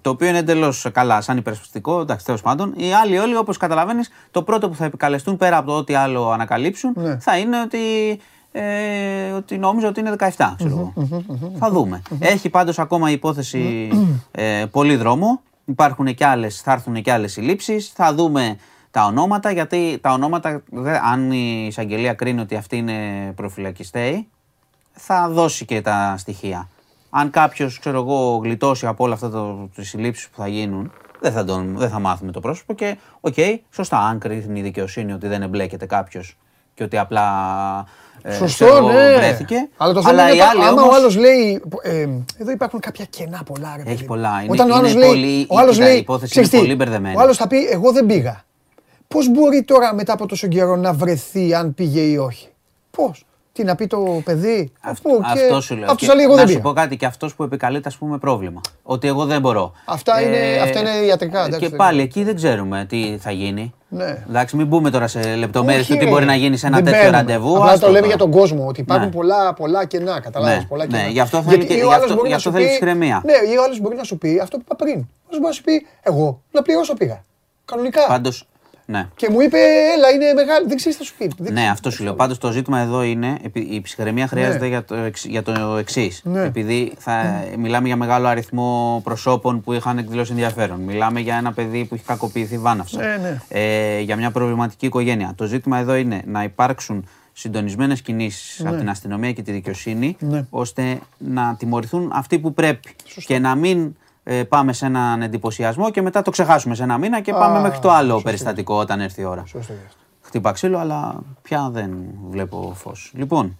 το 0.00 0.10
οποίο 0.10 0.28
είναι 0.28 0.38
εντελώς 0.38 0.86
καλά, 0.92 1.20
σαν 1.20 1.36
υπερασπιστικό. 1.36 2.00
Εντάξει, 2.00 2.24
τέλος 2.24 2.40
πάντων. 2.42 2.72
Οι 2.76 2.92
άλλοι 2.92 3.18
όλοι, 3.18 3.36
όπως 3.36 3.56
καταλαβαίνεις, 3.56 4.10
το 4.30 4.42
πρώτο 4.42 4.68
που 4.68 4.74
θα 4.74 4.84
επικαλεστούν 4.84 5.36
πέρα 5.36 5.56
από 5.56 5.66
το 5.66 5.76
ό,τι 5.76 5.94
άλλο 5.94 6.30
ανακαλύψουν 6.30 6.92
Ναι. 6.96 7.18
θα 7.20 7.38
είναι 7.38 7.60
ότι, 7.60 7.78
ε, 8.52 9.30
ότι 9.30 9.58
νόμιζα 9.58 9.88
ότι 9.88 10.00
είναι 10.00 10.10
17. 10.10 10.54
Ξέρω 10.56 10.70
εγώ. 10.70 10.92
θα 11.58 11.70
δούμε. 11.70 12.02
Έχει 12.18 12.48
πάντως 12.48 12.78
ακόμα 12.78 13.10
η 13.10 13.12
υπόθεση 13.12 13.88
ε, 14.30 14.64
πολύ 14.70 14.96
δρόμο. 14.96 15.40
Υπάρχουν 15.64 16.14
και 16.14 16.26
άλλες, 16.26 16.60
θα 16.60 16.72
έρθουν 16.72 17.02
και 17.02 17.12
άλλες 17.12 17.32
συλλήψεις. 17.32 17.88
Θα 17.94 18.14
δούμε 18.14 18.56
τα 18.90 19.04
ονόματα, 19.04 19.50
γιατί 19.50 19.98
τα 20.00 20.12
ονόματα, 20.12 20.62
δε- 20.70 20.98
αν 21.12 21.30
η 21.32 21.64
εισαγγελία 21.68 22.14
κρίνει 22.14 22.40
ότι 22.40 22.56
αυτοί 22.56 22.76
είναι 22.76 23.32
προφυλακιστέοι, 23.36 24.28
θα 24.92 25.28
δώσει 25.28 25.64
και 25.64 25.80
τα 25.80 26.14
στοιχεία. 26.18 26.68
Αν 27.18 27.30
κάποιος, 27.30 27.78
ξέρω 27.78 27.98
εγώ, 27.98 28.36
γλιτώσει 28.42 28.86
από 28.86 29.04
όλα 29.04 29.14
αυτά 29.14 29.30
τις 29.74 29.88
συλλήψεις 29.88 30.28
που 30.28 30.36
θα 30.40 30.48
γίνουν, 30.48 30.92
δεν 31.20 31.32
θα, 31.32 31.44
τον, 31.44 31.74
δεν 31.78 31.88
θα 31.88 31.98
μάθουμε 31.98 32.32
το 32.32 32.40
πρόσωπο 32.40 32.74
και, 32.74 32.96
οκ, 33.20 33.34
σωστά, 33.70 33.98
αν 33.98 34.18
κρίνει 34.18 34.58
η 34.58 34.62
δικαιοσύνη 34.62 35.12
ότι 35.12 35.26
δεν 35.28 35.42
εμπλέκεται 35.42 35.86
κάποιος 35.86 36.36
και 36.74 36.82
ότι 36.84 36.98
απλά 36.98 37.24
ε, 38.22 38.32
Σωστό, 38.34 38.64
ξέρω 38.64 38.76
εγώ, 38.76 38.88
ναι. 38.92 39.14
βρέθηκε. 39.16 39.68
Αλλά 39.76 39.92
το 39.92 40.02
θέμα 40.02 40.12
Αλλά 40.12 40.22
είναι 40.28 40.36
οι 40.36 40.38
πα- 40.38 40.48
άλλοι 40.48 40.62
άμα 40.62 40.70
όμως- 40.82 40.92
ο 40.92 40.94
άλλος 40.94 41.16
λέει. 41.16 41.62
ε, 41.82 42.08
εδώ 42.38 42.50
υπάρχουν 42.50 42.80
κάποια 42.80 43.04
κενά 43.04 43.42
πολλά, 43.46 43.72
ρε 43.76 43.82
Έχει 43.82 43.84
παιδί 43.90 44.00
μου. 44.00 44.06
πολλά. 44.06 44.40
Είναι- 44.42 44.52
Όταν 44.52 44.66
ο 44.66 44.68
είναι 44.68 44.78
άλλος 44.78 44.94
λέει. 44.94 45.08
πολύ- 45.08 45.46
ο 45.48 45.58
άλλος 45.58 45.74
κοίτα, 45.74 45.86
η 45.86 45.90
λέει 45.90 45.98
υπόθεση 45.98 46.30
«Ξέρεις 46.30 46.48
είναι 46.52 46.60
τι, 46.60 46.66
πολύ 46.66 46.76
μπερδεμένη». 46.78 47.16
Ο 47.16 47.20
άλλος 47.20 47.36
θα 47.36 47.46
πει: 47.46 47.66
Εγώ 47.66 47.92
δεν 47.92 48.06
πήγα. 48.06 48.44
Πώς 49.08 49.30
μπορεί 49.30 49.62
τώρα 49.62 49.94
μετά 49.94 50.12
από 50.12 50.26
τόσο 50.26 50.46
καιρό 50.46 50.76
να 50.76 50.92
βρεθεί 50.92 51.54
αν 51.54 51.74
πήγε 51.74 52.00
ή 52.00 52.16
όχι; 52.16 52.48
Πώς; 52.90 53.24
Τι 53.56 53.64
να 53.64 53.74
πει 53.74 53.86
το 53.86 54.20
παιδί; 54.24 54.72
Αυτό, 54.80 55.08
Αφού 55.08 55.34
και 55.34 55.42
αυτό 55.44 55.60
σου 55.60 55.74
λέω. 55.74 55.84
αυτός 55.84 55.96
Και 56.00 56.06
θα 56.06 56.14
λέει: 56.14 56.24
Εγώ 56.24 56.34
να 56.34 56.38
δεν 56.40 56.48
σου 56.48 56.54
πήγα. 56.56 56.68
πω 56.68 56.72
κάτι, 56.80 56.96
και 56.96 57.06
αυτός 57.06 57.34
που 57.34 57.42
επικαλείται, 57.42 57.88
ας 57.88 57.96
πούμε, 57.96 58.18
πρόβλημα. 58.18 58.60
Ότι 58.82 59.08
εγώ 59.08 59.24
δεν 59.24 59.40
μπορώ. 59.40 59.72
Ε, 59.76 59.80
Αυτά 59.84 60.20
είναι- 60.22 60.60
αυτά 60.62 60.78
είναι 60.80 60.90
ιατρικά, 61.06 61.38
εντάξει, 61.40 61.58
Και 61.60 61.68
δεν 61.68 61.76
πάλι 61.78 61.94
είναι. 61.94 62.02
εκεί 62.02 62.22
δεν 62.24 62.34
ξέρουμε 62.36 62.86
τι 62.88 63.16
θα 63.20 63.30
γίνει. 63.30 63.74
Ναι. 63.88 64.24
Εντάξει, 64.28 64.56
μην 64.56 64.66
μπούμε 64.66 64.90
τώρα 64.90 65.06
σε 65.06 65.34
λεπτομέρειες 65.34 65.82
Όχι, 65.82 65.92
του 65.92 65.98
τι 65.98 66.04
ρε. 66.04 66.10
μπορεί 66.10 66.24
να 66.24 66.34
γίνει 66.34 66.56
σε 66.56 66.66
ένα 66.66 66.76
Δεν 66.76 66.84
τέτοιο 66.84 66.98
μπαίνουμε. 67.00 67.16
ραντεβού. 67.18 67.56
Απλά 67.56 67.70
άστο 67.70 67.80
το 67.86 67.92
λέμε 67.92 68.06
τώρα. 68.06 68.08
για 68.16 68.16
τον 68.16 68.30
κόσμο 68.30 68.66
ότι 68.66 68.80
υπάρχουν 68.80 69.06
Ναι. 69.08 69.14
πολλά, 69.14 69.54
πολλά 69.54 69.84
κενά. 69.84 70.20
Καταλάβεις, 70.20 70.58
Ναι, 70.58 70.64
πολλά 70.68 70.86
ναι, 70.86 70.96
κενά. 70.98 71.08
γι' 71.08 71.20
αυτό 71.20 71.42
θέλει 71.42 71.56
Γιατί 71.56 71.66
και- 71.66 71.72
ο 71.72 71.76
γι' 71.76 71.82
άλλος 71.92 71.96
αυτό- 72.02 72.14
μπορεί 72.14 72.26
γι' 72.26 72.30
να 72.30 72.36
αυτό 72.36 72.48
σου 72.50 72.56
θέλεις 72.56 72.68
πει- 72.70 72.76
ψυχραιμία. 72.78 73.22
Ναι, 73.24 73.32
ή 73.52 73.56
ο 73.56 73.62
άλλος 73.64 73.80
μπορεί 73.80 73.96
να 73.96 74.02
σου 74.04 74.18
πει 74.18 74.38
αυτό 74.42 74.56
που 74.56 74.62
είπα 74.64 74.76
πριν. 74.76 74.98
Ο 74.98 75.26
άλλος 75.28 75.38
μπορεί 75.40 75.44
να 75.46 75.52
σου 75.52 75.62
πει: 75.62 75.86
Εγώ 76.02 76.40
να 76.50 76.62
πληρώσω 76.62 76.94
πήγα. 76.94 77.24
Κανονικά. 77.64 78.06
Πάντως. 78.08 78.46
Ναι. 78.88 79.08
Και 79.16 79.28
μου 79.30 79.40
είπε: 79.40 79.56
Έλα, 79.96 80.10
είναι 80.14 80.32
μεγάλη. 80.34 80.66
Δεν 80.66 80.76
ξέρεις 80.76 80.98
τι 80.98 81.04
θα 81.04 81.08
σου 81.10 81.14
πει. 81.18 81.24
Δεν 81.26 81.36
Ναι, 81.52 81.52
ξέρεις. 81.52 81.70
αυτό 81.70 81.90
σου 81.90 82.04
λέω. 82.04 82.14
Πάντως 82.14 82.38
το 82.38 82.50
ζήτημα 82.52 82.80
εδώ 82.80 83.02
είναι, 83.02 83.36
επει- 83.44 83.72
η 83.72 83.80
ψυχραιμία 83.80 84.26
χρειάζεται 84.26 84.58
Ναι. 84.64 84.66
για 84.66 84.84
το, 84.84 84.94
εξ- 84.94 85.24
για 85.26 85.42
το 85.42 85.76
εξής. 85.76 86.20
Ναι. 86.24 86.42
Επειδή 86.42 86.92
θα, 86.98 87.44
μιλάμε 87.58 87.86
για 87.86 87.96
μεγάλο 87.96 88.26
αριθμό 88.26 89.00
προσώπων 89.04 89.60
που 89.60 89.72
είχαν 89.72 89.98
εκδηλώσει 89.98 90.30
ενδιαφέρον. 90.32 90.80
Μιλάμε 90.80 91.20
για 91.20 91.36
ένα 91.36 91.52
παιδί 91.52 91.84
που 91.84 91.94
έχει 91.94 92.04
κακοποιηθεί 92.04 92.58
βάναυσα. 92.58 92.98
Ναι, 93.00 93.16
ναι. 93.16 93.40
Ε, 93.48 94.00
για 94.00 94.16
μια 94.16 94.30
προβληματική 94.30 94.86
οικογένεια. 94.86 95.32
Το 95.36 95.44
ζήτημα 95.44 95.78
εδώ 95.78 95.94
είναι 95.94 96.22
να 96.26 96.42
υπάρξουν 96.42 97.08
συντονισμένες 97.32 98.02
κινήσεις 98.02 98.66
από 98.66 98.76
την 98.76 98.88
αστυνομία 98.88 99.32
και 99.32 99.42
τη 99.42 99.52
δικαιοσύνη, 99.52 100.16
Ναι. 100.20 100.44
ώστε 100.50 100.98
να 101.18 101.56
τιμωρηθούν 101.58 102.10
αυτοί 102.14 102.38
που 102.38 102.54
πρέπει. 102.54 102.94
Και 103.26 103.38
να 103.38 103.54
μην 103.54 103.96
ε, 104.28 104.44
πάμε 104.44 104.72
σε 104.72 104.86
έναν 104.86 105.22
εντυπωσιασμό 105.22 105.90
και 105.90 106.02
μετά 106.02 106.22
το 106.22 106.30
ξεχάσουμε 106.30 106.74
σε 106.74 106.82
ένα 106.82 106.98
μήνα 106.98 107.20
και 107.20 107.32
πάμε 107.32 107.60
μέχρι 107.60 107.78
το 107.78 107.90
άλλο 107.90 108.22
περιστατικό 108.22 108.74
όταν 108.74 109.00
έρθει 109.00 109.20
η 109.20 109.24
ώρα. 109.24 109.44
Σωστό 109.46 109.72
γι' 109.72 109.78
αυτό. 109.86 109.98
Χτύπα 110.20 110.52
ξύλο, 110.52 110.78
αλλά 110.78 111.20
πια 111.42 111.70
δεν 111.72 111.90
βλέπω 112.30 112.72
φως. 112.74 113.12
Λοιπόν, 113.14 113.58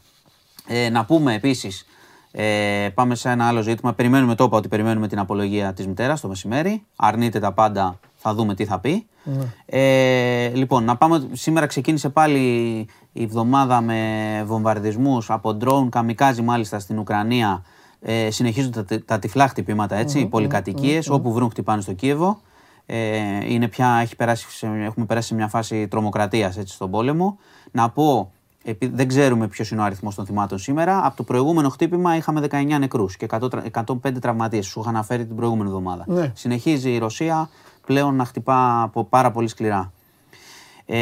ε, 0.66 0.88
να 0.88 1.04
πούμε 1.04 1.34
επίσης, 1.34 1.86
ε, 2.30 2.88
πάμε 2.94 3.14
σε 3.14 3.30
ένα 3.30 3.46
άλλο 3.46 3.62
ζήτημα. 3.62 3.92
Περιμένουμε, 3.92 4.34
το 4.34 4.44
είπα 4.44 4.56
ότι 4.56 4.68
περιμένουμε 4.68 5.08
την 5.08 5.18
απολογία 5.18 5.72
της 5.72 5.86
μητέρας 5.86 6.20
το 6.20 6.28
μεσημέρι. 6.28 6.82
Αρνείται 6.96 7.38
τα 7.38 7.52
πάντα, 7.52 7.98
θα 8.14 8.34
δούμε 8.34 8.54
τι 8.54 8.64
θα 8.64 8.78
πει. 8.78 9.06
Ε, 9.66 10.48
λοιπόν, 10.48 10.84
να 10.84 10.96
πάμε. 10.96 11.28
Σήμερα 11.32 11.66
ξεκίνησε 11.66 12.08
πάλι 12.08 12.40
η 13.12 13.22
εβδομάδα 13.22 13.80
με 13.80 14.42
βομβαρδισμούς 14.46 15.30
από 15.30 15.54
ντρόουν, 15.54 15.90
καμικάζι 15.90 16.42
μάλιστα 16.42 16.78
στην 16.78 16.98
Ουκρανία. 16.98 17.62
Ε, 18.00 18.30
συνεχίζονται 18.30 18.82
τα, 18.82 19.02
τα 19.04 19.18
τυφλά 19.18 19.48
χτυπήματα, 19.48 19.96
έτσι, 19.96 20.26
πολυκατοικίες, 20.26 21.08
όπου 21.10 21.32
βρουν 21.32 21.50
χτυπάνε 21.50 21.80
στο 21.82 21.92
Κίεβο. 21.92 22.40
Ε, 22.86 23.52
είναι 23.52 23.68
πια, 23.68 23.98
έχει 24.02 24.16
περάσει 24.16 24.46
σε, 24.50 24.66
έχουμε 24.66 25.06
περάσει 25.06 25.28
σε 25.28 25.34
μια 25.34 25.48
φάση 25.48 25.88
τρομοκρατίας 25.88 26.56
έτσι, 26.56 26.74
στον 26.74 26.90
πόλεμο. 26.90 27.38
Να 27.70 27.90
πω, 27.90 28.30
επει- 28.64 28.94
δεν 28.94 29.08
ξέρουμε 29.08 29.48
ποιος 29.48 29.70
είναι 29.70 29.80
ο 29.80 29.84
αριθμός 29.84 30.14
των 30.14 30.26
θυμάτων 30.26 30.58
σήμερα. 30.58 31.06
Από 31.06 31.16
το 31.16 31.22
προηγούμενο 31.22 31.68
χτύπημα 31.68 32.16
είχαμε 32.16 32.40
19 32.50 32.78
νεκρούς 32.78 33.16
και 33.16 33.26
100 33.30 33.48
τρα- 33.50 33.62
105 33.70 34.18
τραυματίες. 34.20 34.66
Σου 34.66 34.80
είχα 34.80 34.88
αναφέρει 34.88 35.26
την 35.26 35.36
προηγούμενη 35.36 35.68
εβδομάδα. 35.68 36.04
Ναι. 36.06 36.30
Συνεχίζει 36.34 36.90
η 36.90 36.98
Ρωσία 36.98 37.48
πλέον 37.86 38.14
να 38.14 38.24
χτυπά 38.24 38.82
από 38.82 39.04
πάρα 39.04 39.30
πολύ 39.30 39.48
σκληρά. 39.48 39.92
Ε, 40.86 40.98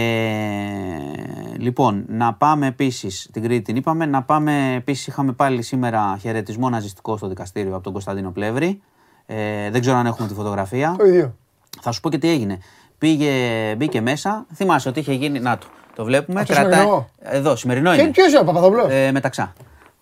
λοιπόν, 1.58 2.04
να 2.08 2.34
πάμε 2.34 2.66
επίσης, 2.66 3.28
την 3.32 3.42
Κρήτη 3.42 3.62
την 3.62 3.76
είπαμε, 3.76 4.06
να 4.06 4.22
πάμε 4.22 4.74
επίσης. 4.74 5.06
Είχαμε 5.06 5.32
πάλι 5.32 5.62
σήμερα 5.62 6.18
χαιρετισμό 6.20 6.68
ναζιστικό 6.68 7.16
στο 7.16 7.28
δικαστήριο 7.28 7.74
από 7.74 7.82
τον 7.82 7.92
Κωνσταντίνο 7.92 8.30
Πλεύρη. 8.30 8.80
Ε, 9.26 9.70
δεν 9.70 9.80
ξέρω 9.80 9.96
αν 9.96 10.06
έχουμε 10.06 10.28
τη 10.28 10.34
φωτογραφία. 10.34 10.94
Το 10.98 11.04
ίδιο. 11.04 11.34
Θα 11.80 11.92
σου 11.92 12.00
πω 12.00 12.10
και 12.10 12.18
τι 12.18 12.28
έγινε. 12.28 12.58
Πήγε, 12.98 13.30
μπήκε 13.76 14.00
μέσα. 14.00 14.46
Θυμάσαι 14.54 14.88
ότι 14.88 15.00
είχε 15.00 15.12
γίνει. 15.12 15.40
Να 15.40 15.58
το. 15.58 15.66
Το 15.94 16.04
βλέπουμε. 16.04 16.40
Αυτό 16.40 16.54
σημερινό; 16.54 17.08
Εδώ, 17.18 17.56
σημερινό 17.56 17.94
Και 17.94 18.00
είναι. 18.00 18.10
ποιος 18.10 18.28
είναι 18.28 18.38
ο 18.38 18.44
Παπαδοπλό. 18.44 18.86
Ε, 18.90 19.12
μεταξά. 19.12 19.52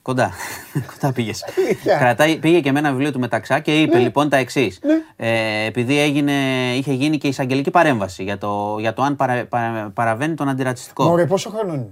Κοντά. 0.03 0.31
Κοντά 1.01 1.13
πήγες. 1.13 1.45
Αλήθεια. 1.59 1.97
Κρατάει, 1.99 2.39
πήγε 2.39 2.61
και 2.61 2.73
με 2.73 2.79
ένα 2.79 2.91
βιβλίο 2.91 3.13
του 3.13 3.19
μεταξά 3.19 3.59
και 3.61 3.81
είπε 3.81 3.97
Ναι. 3.97 4.03
λοιπόν 4.03 4.29
τα 4.29 4.37
εξής. 4.37 4.79
Ε, 5.17 5.65
επειδή 5.67 5.99
έγινε, 6.01 6.33
είχε 6.77 6.93
γίνει 6.93 7.19
και 7.19 7.29
εισαγγελική 7.29 7.71
παρέμβαση 7.71 8.23
για 8.23 8.39
το, 8.39 8.77
για 8.81 8.93
το 8.93 9.03
αν 9.03 9.17
παρα, 9.17 9.47
παρα- 9.47 9.91
παραβαίνει 9.95 10.35
τον 10.35 10.49
αντιρατσιστικό. 10.49 11.05
Μωρέ, 11.05 11.27
πόσο 11.27 11.51
χρόνο 11.51 11.75
είναι; 11.75 11.89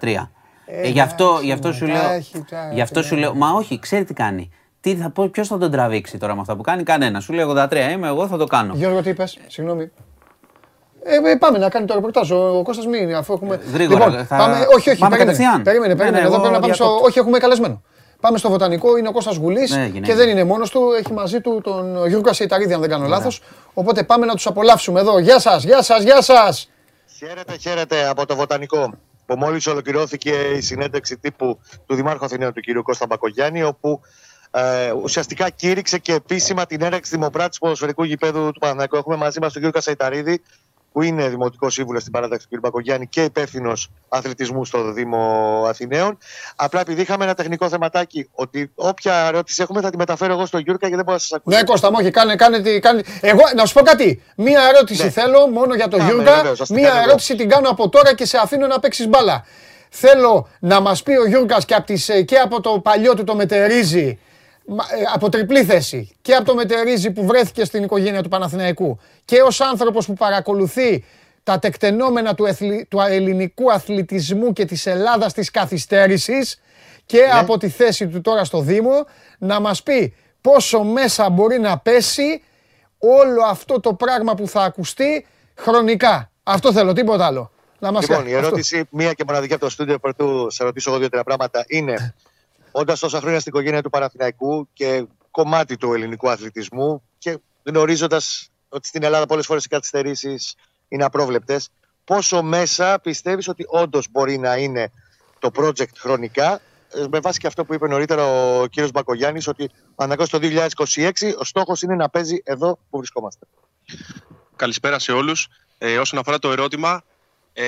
83. 0.00 0.30
Ε, 0.70 0.80
Ε, 0.82 0.88
γι' 0.88 1.00
αυτό, 1.00 1.24
εντάξει, 1.24 1.44
γι 1.46 1.52
αυτό 1.52 1.72
σου 1.72 1.86
τα 1.86 1.92
λέω. 1.92 2.10
έχει, 2.10 2.44
τα 2.50 2.70
Γι' 2.72 2.80
αυτό 2.80 2.98
έχει, 2.98 3.08
σου 3.08 3.14
ναι. 3.14 3.20
λέω. 3.20 3.34
Μα 3.34 3.50
όχι, 3.50 3.78
ξέρει 3.78 4.04
τι 4.04 4.14
κάνει. 4.14 4.50
Τι 4.80 4.96
θα 4.96 5.10
πω, 5.10 5.28
ποιος 5.28 5.48
θα 5.48 5.58
τον 5.58 5.70
τραβήξει 5.70 6.18
τώρα 6.18 6.34
με 6.34 6.40
αυτά 6.40 6.56
που 6.56 6.62
κάνει, 6.62 6.82
κανένας. 6.82 7.24
Σου 7.24 7.32
λέει 7.32 7.44
83 7.48 7.90
είμαι, 7.92 8.06
εγώ 8.08 8.26
θα 8.26 8.36
το 8.36 8.44
κάνω. 8.44 8.74
Γιώργο, 8.76 9.02
τι 9.02 9.10
είπες, 9.10 9.38
συγγνώμη. 9.46 9.90
Ε, 11.26 11.30
ε, 11.30 11.36
πάμε 11.36 11.58
να 11.58 11.68
κάνει 11.68 11.86
το 11.86 11.94
ρεπορτάζ. 11.94 12.30
Ο, 12.30 12.36
ο 12.58 12.62
Κώστας 12.62 12.86
μην, 12.86 13.14
αφού 13.14 13.32
έχουμε. 13.32 13.60
Γρήγορα, 13.72 14.06
Λοιπόν, 14.08 14.26
θα- 14.26 14.36
πάμε, 14.36 14.66
όχι, 14.76 14.90
όχι, 14.90 14.98
πάμε 14.98 15.16
περίμενε. 15.16 15.16
κατευθείαν. 15.24 15.62
Περίμενε, 15.62 15.92
Ναι, 15.92 15.98
περίμενε. 15.98 16.22
ναι, 16.22 16.26
Εδώ 16.28 16.34
εγώ 16.34 16.42
πρέπει 16.42 16.54
να 16.54 16.60
πάμε 16.60 16.74
στο. 16.74 16.84
διακόπτω. 16.84 17.06
Όχι, 17.06 17.18
έχουμε 17.18 17.38
καλεσμένο. 17.38 17.82
Πάμε 18.20 18.38
στο 18.38 18.48
βοτανικό, 18.50 18.96
είναι 18.96 19.08
ο 19.08 19.12
Κώστας 19.12 19.36
Γουλής 19.36 19.70
Ναι, 19.70 19.82
έγινε, 19.84 20.06
και 20.06 20.14
δεν 20.14 20.28
είναι 20.28 20.44
μόνος 20.44 20.70
του, 20.70 20.80
έχει 20.98 21.12
μαζί 21.12 21.40
του 21.40 21.60
τον 21.64 21.92
Γιώργο 22.06 22.20
Κασεϊταρίδη 22.20 22.72
αν 22.72 22.80
δεν 22.80 22.90
κάνω 22.90 23.06
λάθος. 23.06 23.42
Οπότε 23.74 24.02
πάμε 24.02 24.26
να 24.26 24.34
τους 24.34 24.46
απολαύσουμε 24.46 25.00
εδώ. 25.00 25.18
Γεια 25.18 25.38
σας, 25.38 25.64
γεια 25.64 25.82
σας, 25.82 26.02
γεια 26.02 26.22
σας. 26.22 26.70
Χαίρετε, 27.18 27.56
χαίρετε 27.60 28.08
από 28.08 28.26
το 28.26 28.36
Βοτανικό 28.36 28.92
που 29.26 29.34
μόλις 29.36 29.66
ολοκληρώθηκε 29.66 30.30
η 30.56 30.60
συνέντευξη 30.60 31.16
τύπου 31.18 31.58
του 31.86 31.94
Δημάρχου 31.94 32.24
Αθηναίων 32.24 32.52
του 32.52 32.60
κ. 32.60 32.82
Κώστα 32.82 33.06
Μπακογιάννη 33.06 33.62
όπου 33.62 34.00
ε, 34.50 34.92
ουσιαστικά 35.02 35.50
κήρυξε 35.50 35.98
και 35.98 36.12
επίσημα 36.12 36.66
την 36.66 36.82
έναρξη 36.82 37.10
δημοπράτησης 37.10 37.58
ποδοσφαιρικού 37.58 38.04
γηπέδου 38.04 38.50
του 38.52 38.58
Παναθηναϊκού. 38.60 38.96
Έχουμε 38.96 39.16
μαζί 39.16 39.40
μας 39.40 39.52
τον 39.52 39.62
κ. 39.62 39.70
Κασαϊταρίδη 39.70 40.42
που 40.98 41.04
είναι 41.04 41.28
δημοτικός 41.28 41.72
σύμβουλος 41.74 42.00
στην 42.00 42.12
παράταξη 42.12 42.48
του 42.48 42.56
κ. 42.56 42.60
Μπακογιάννη 42.60 43.06
και 43.06 43.22
υπεύθυνος 43.22 43.90
αθλητισμού 44.08 44.64
στο 44.64 44.92
Δήμο 44.92 45.62
Αθηναίων. 45.68 46.18
Απλά 46.56 46.80
επειδή 46.80 47.00
είχαμε 47.02 47.24
ένα 47.24 47.34
τεχνικό 47.34 47.68
θεματάκι, 47.68 48.28
ότι 48.32 48.70
όποια 48.74 49.14
ερώτηση 49.26 49.62
έχουμε 49.62 49.80
θα 49.80 49.90
τη 49.90 49.96
μεταφέρω 49.96 50.32
εγώ 50.32 50.46
στον 50.46 50.60
Γιούρκα 50.60 50.88
και 50.88 50.94
δεν 50.94 51.04
μπορώ 51.04 51.16
να 51.16 51.18
σας 51.22 51.32
ακούσω. 51.32 51.56
Ναι, 51.58 51.64
Κώστα, 51.64 51.90
μου, 51.90 51.96
όχι, 52.00 52.10
κάνε, 52.10 52.36
κάνε, 52.36 52.60
τι- 52.60 52.78
κάνε. 52.80 53.02
Εγώ, 53.20 53.40
να 53.56 53.64
σου 53.66 53.74
πω 53.74 53.80
κάτι. 53.80 54.22
Μία 54.36 54.60
ερώτηση 54.74 55.04
Ναι. 55.04 55.10
θέλω 55.10 55.46
μόνο 55.46 55.74
για 55.74 55.88
τον 55.88 55.98
Κάνε, 55.98 56.10
Γιούρκα. 56.12 56.34
βεβαίως, 56.36 56.60
ας 56.60 56.66
την 56.66 56.76
Μία 56.76 56.86
κάνω 56.88 56.98
εγώ. 56.98 57.08
ερώτηση 57.08 57.34
την 57.34 57.48
κάνω 57.48 57.68
από 57.68 57.88
τώρα 57.88 58.14
και 58.14 58.24
σε 58.24 58.38
αφήνω 58.42 58.66
να 58.66 58.80
παίξεις 58.80 59.08
μπάλα. 59.08 59.44
Θέλω 59.90 60.48
να 60.60 60.80
μας 60.80 61.02
πει 61.02 61.12
ο 61.16 61.26
Γιούρκα 61.26 61.58
και, 61.66 61.74
απ' 61.74 61.86
τις, 61.86 62.08
ε, 62.08 62.22
και 62.22 62.36
από 62.36 62.60
το 62.60 62.80
παλιό 62.80 63.14
του 63.14 63.24
το 63.24 63.34
μετερίζει, 63.34 64.04
μα- 64.04 64.10
ε, 64.10 64.18
από 65.14 65.28
τριπλή 65.28 65.64
θέση, 65.64 66.16
και 66.22 66.34
από 66.34 66.44
το 66.44 66.54
μετερίζει 66.54 67.10
που 67.10 67.26
βρέθηκε 67.26 67.64
στην 67.64 67.82
οικογένεια 67.82 68.22
του 68.22 68.28
Παναθηναϊκού 68.28 68.98
και 69.24 69.40
ως 69.42 69.60
άνθρωπος 69.60 70.06
που 70.06 70.14
παρακολουθεί 70.14 71.04
τα 71.42 71.58
τεκταινόμενα 71.58 72.34
του, 72.34 72.44
εθλη- 72.46 72.88
του 72.88 73.00
ελληνικού 73.00 73.72
αθλητισμού 73.72 74.52
και 74.52 74.64
της 74.64 74.86
Ελλάδας 74.86 75.32
της 75.32 75.50
καθυστέρησης 75.50 76.60
και 77.06 77.20
από 77.32 77.58
τη 77.58 77.68
θέση 77.68 78.08
του 78.08 78.20
τώρα 78.20 78.44
στο 78.44 78.60
Δήμο 78.60 79.06
να 79.38 79.60
μας 79.60 79.82
πει 79.82 80.14
πόσο 80.40 80.82
μέσα 80.82 81.30
μπορεί 81.30 81.58
να 81.58 81.78
πέσει 81.78 82.42
όλο 82.98 83.44
αυτό 83.44 83.80
το 83.80 83.94
πράγμα 83.94 84.34
που 84.34 84.48
θα 84.48 84.62
ακουστεί 84.62 85.26
χρονικά. 85.54 86.30
Αυτό 86.42 86.72
θέλω, 86.72 86.92
τίποτα 86.92 87.26
άλλο. 87.26 87.50
Να 87.78 87.92
μας 87.92 88.08
Λοιπόν, 88.08 88.24
κα- 88.24 88.30
η 88.30 88.34
αυτό. 88.34 88.46
ερώτηση, 88.46 88.84
μία 88.90 89.12
και 89.12 89.24
μοναδική 89.26 89.52
από 89.52 89.64
το 89.64 89.70
στούντιο, 89.70 89.98
πρωτού 89.98 90.50
σε 90.50 90.64
ρωτήσω 90.64 90.90
εγώ 90.90 90.98
δύο-τρία 90.98 91.22
πράγματα, 91.24 91.64
είναι 91.68 92.14
όντας 92.78 93.00
τόσα 93.00 93.20
χρόνια 93.20 93.40
στην 93.40 93.52
οικογένεια 93.54 93.82
του 93.82 93.90
Παναθηναϊκού 93.90 94.68
και 94.72 95.06
κομμάτι 95.30 95.76
του 95.76 95.92
ελληνικού 95.92 96.30
αθλητισμού 96.30 97.02
και 97.18 97.38
γνωρίζοντας 97.64 98.50
ότι 98.68 98.86
στην 98.86 99.02
Ελλάδα 99.02 99.26
πολλές 99.26 99.46
φορές 99.46 99.64
οι 99.64 99.68
καθυστερήσεις 99.68 100.54
είναι 100.88 101.04
απρόβλεπτες, 101.04 101.68
πόσο 102.04 102.42
μέσα 102.42 102.98
πιστεύεις 102.98 103.48
ότι 103.48 103.64
όντως 103.68 104.06
μπορεί 104.10 104.38
να 104.38 104.56
είναι 104.56 104.92
το 105.38 105.50
project 105.56 105.94
χρονικά, 105.96 106.60
ε, 106.94 107.06
με 107.10 107.20
βάση 107.20 107.38
και 107.38 107.46
αυτό 107.46 107.64
που 107.64 107.74
είπε 107.74 107.88
νωρίτερα 107.88 108.24
ο 108.24 108.66
κύριος 108.66 108.90
Μπακογιάννης, 108.90 109.46
ότι 109.46 109.64
ο 109.64 109.92
Παναθηναϊκός 109.94 110.30
το 110.30 110.38
2026 110.38 111.34
ο 111.38 111.44
στόχος 111.44 111.82
είναι 111.82 111.94
να 111.94 112.08
παίζει 112.08 112.40
εδώ 112.44 112.78
που 112.90 112.96
βρισκόμαστε. 112.96 113.46
Καλησπέρα 114.56 114.98
σε 114.98 115.12
όλους. 115.12 115.48
Ε, 115.78 115.98
όσον 115.98 116.18
αφορά 116.18 116.38
το 116.38 116.50
ερώτημα, 116.50 117.02
ε, 117.52 117.64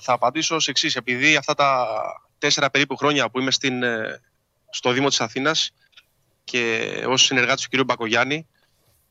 θα 0.00 0.12
απαντήσω 0.12 0.54
ως 0.54 0.68
εξής. 0.68 0.96
Επειδή 0.96 1.36
αυτά 1.36 1.54
τα 1.54 1.86
τέσσερα 2.38 2.70
περίπου 2.70 2.96
χρόνια 2.96 3.30
που 3.30 3.40
είμαι 3.40 3.50
στην, 3.50 3.82
ε, 3.82 4.20
στο 4.72 4.92
Δήμο 4.92 5.08
της 5.08 5.20
Αθήνας 5.20 5.70
και 6.44 7.04
ως 7.08 7.22
συνεργάτης 7.22 7.68
του 7.68 7.76
κ. 7.76 7.84
Μπακογιάννη, 7.84 8.46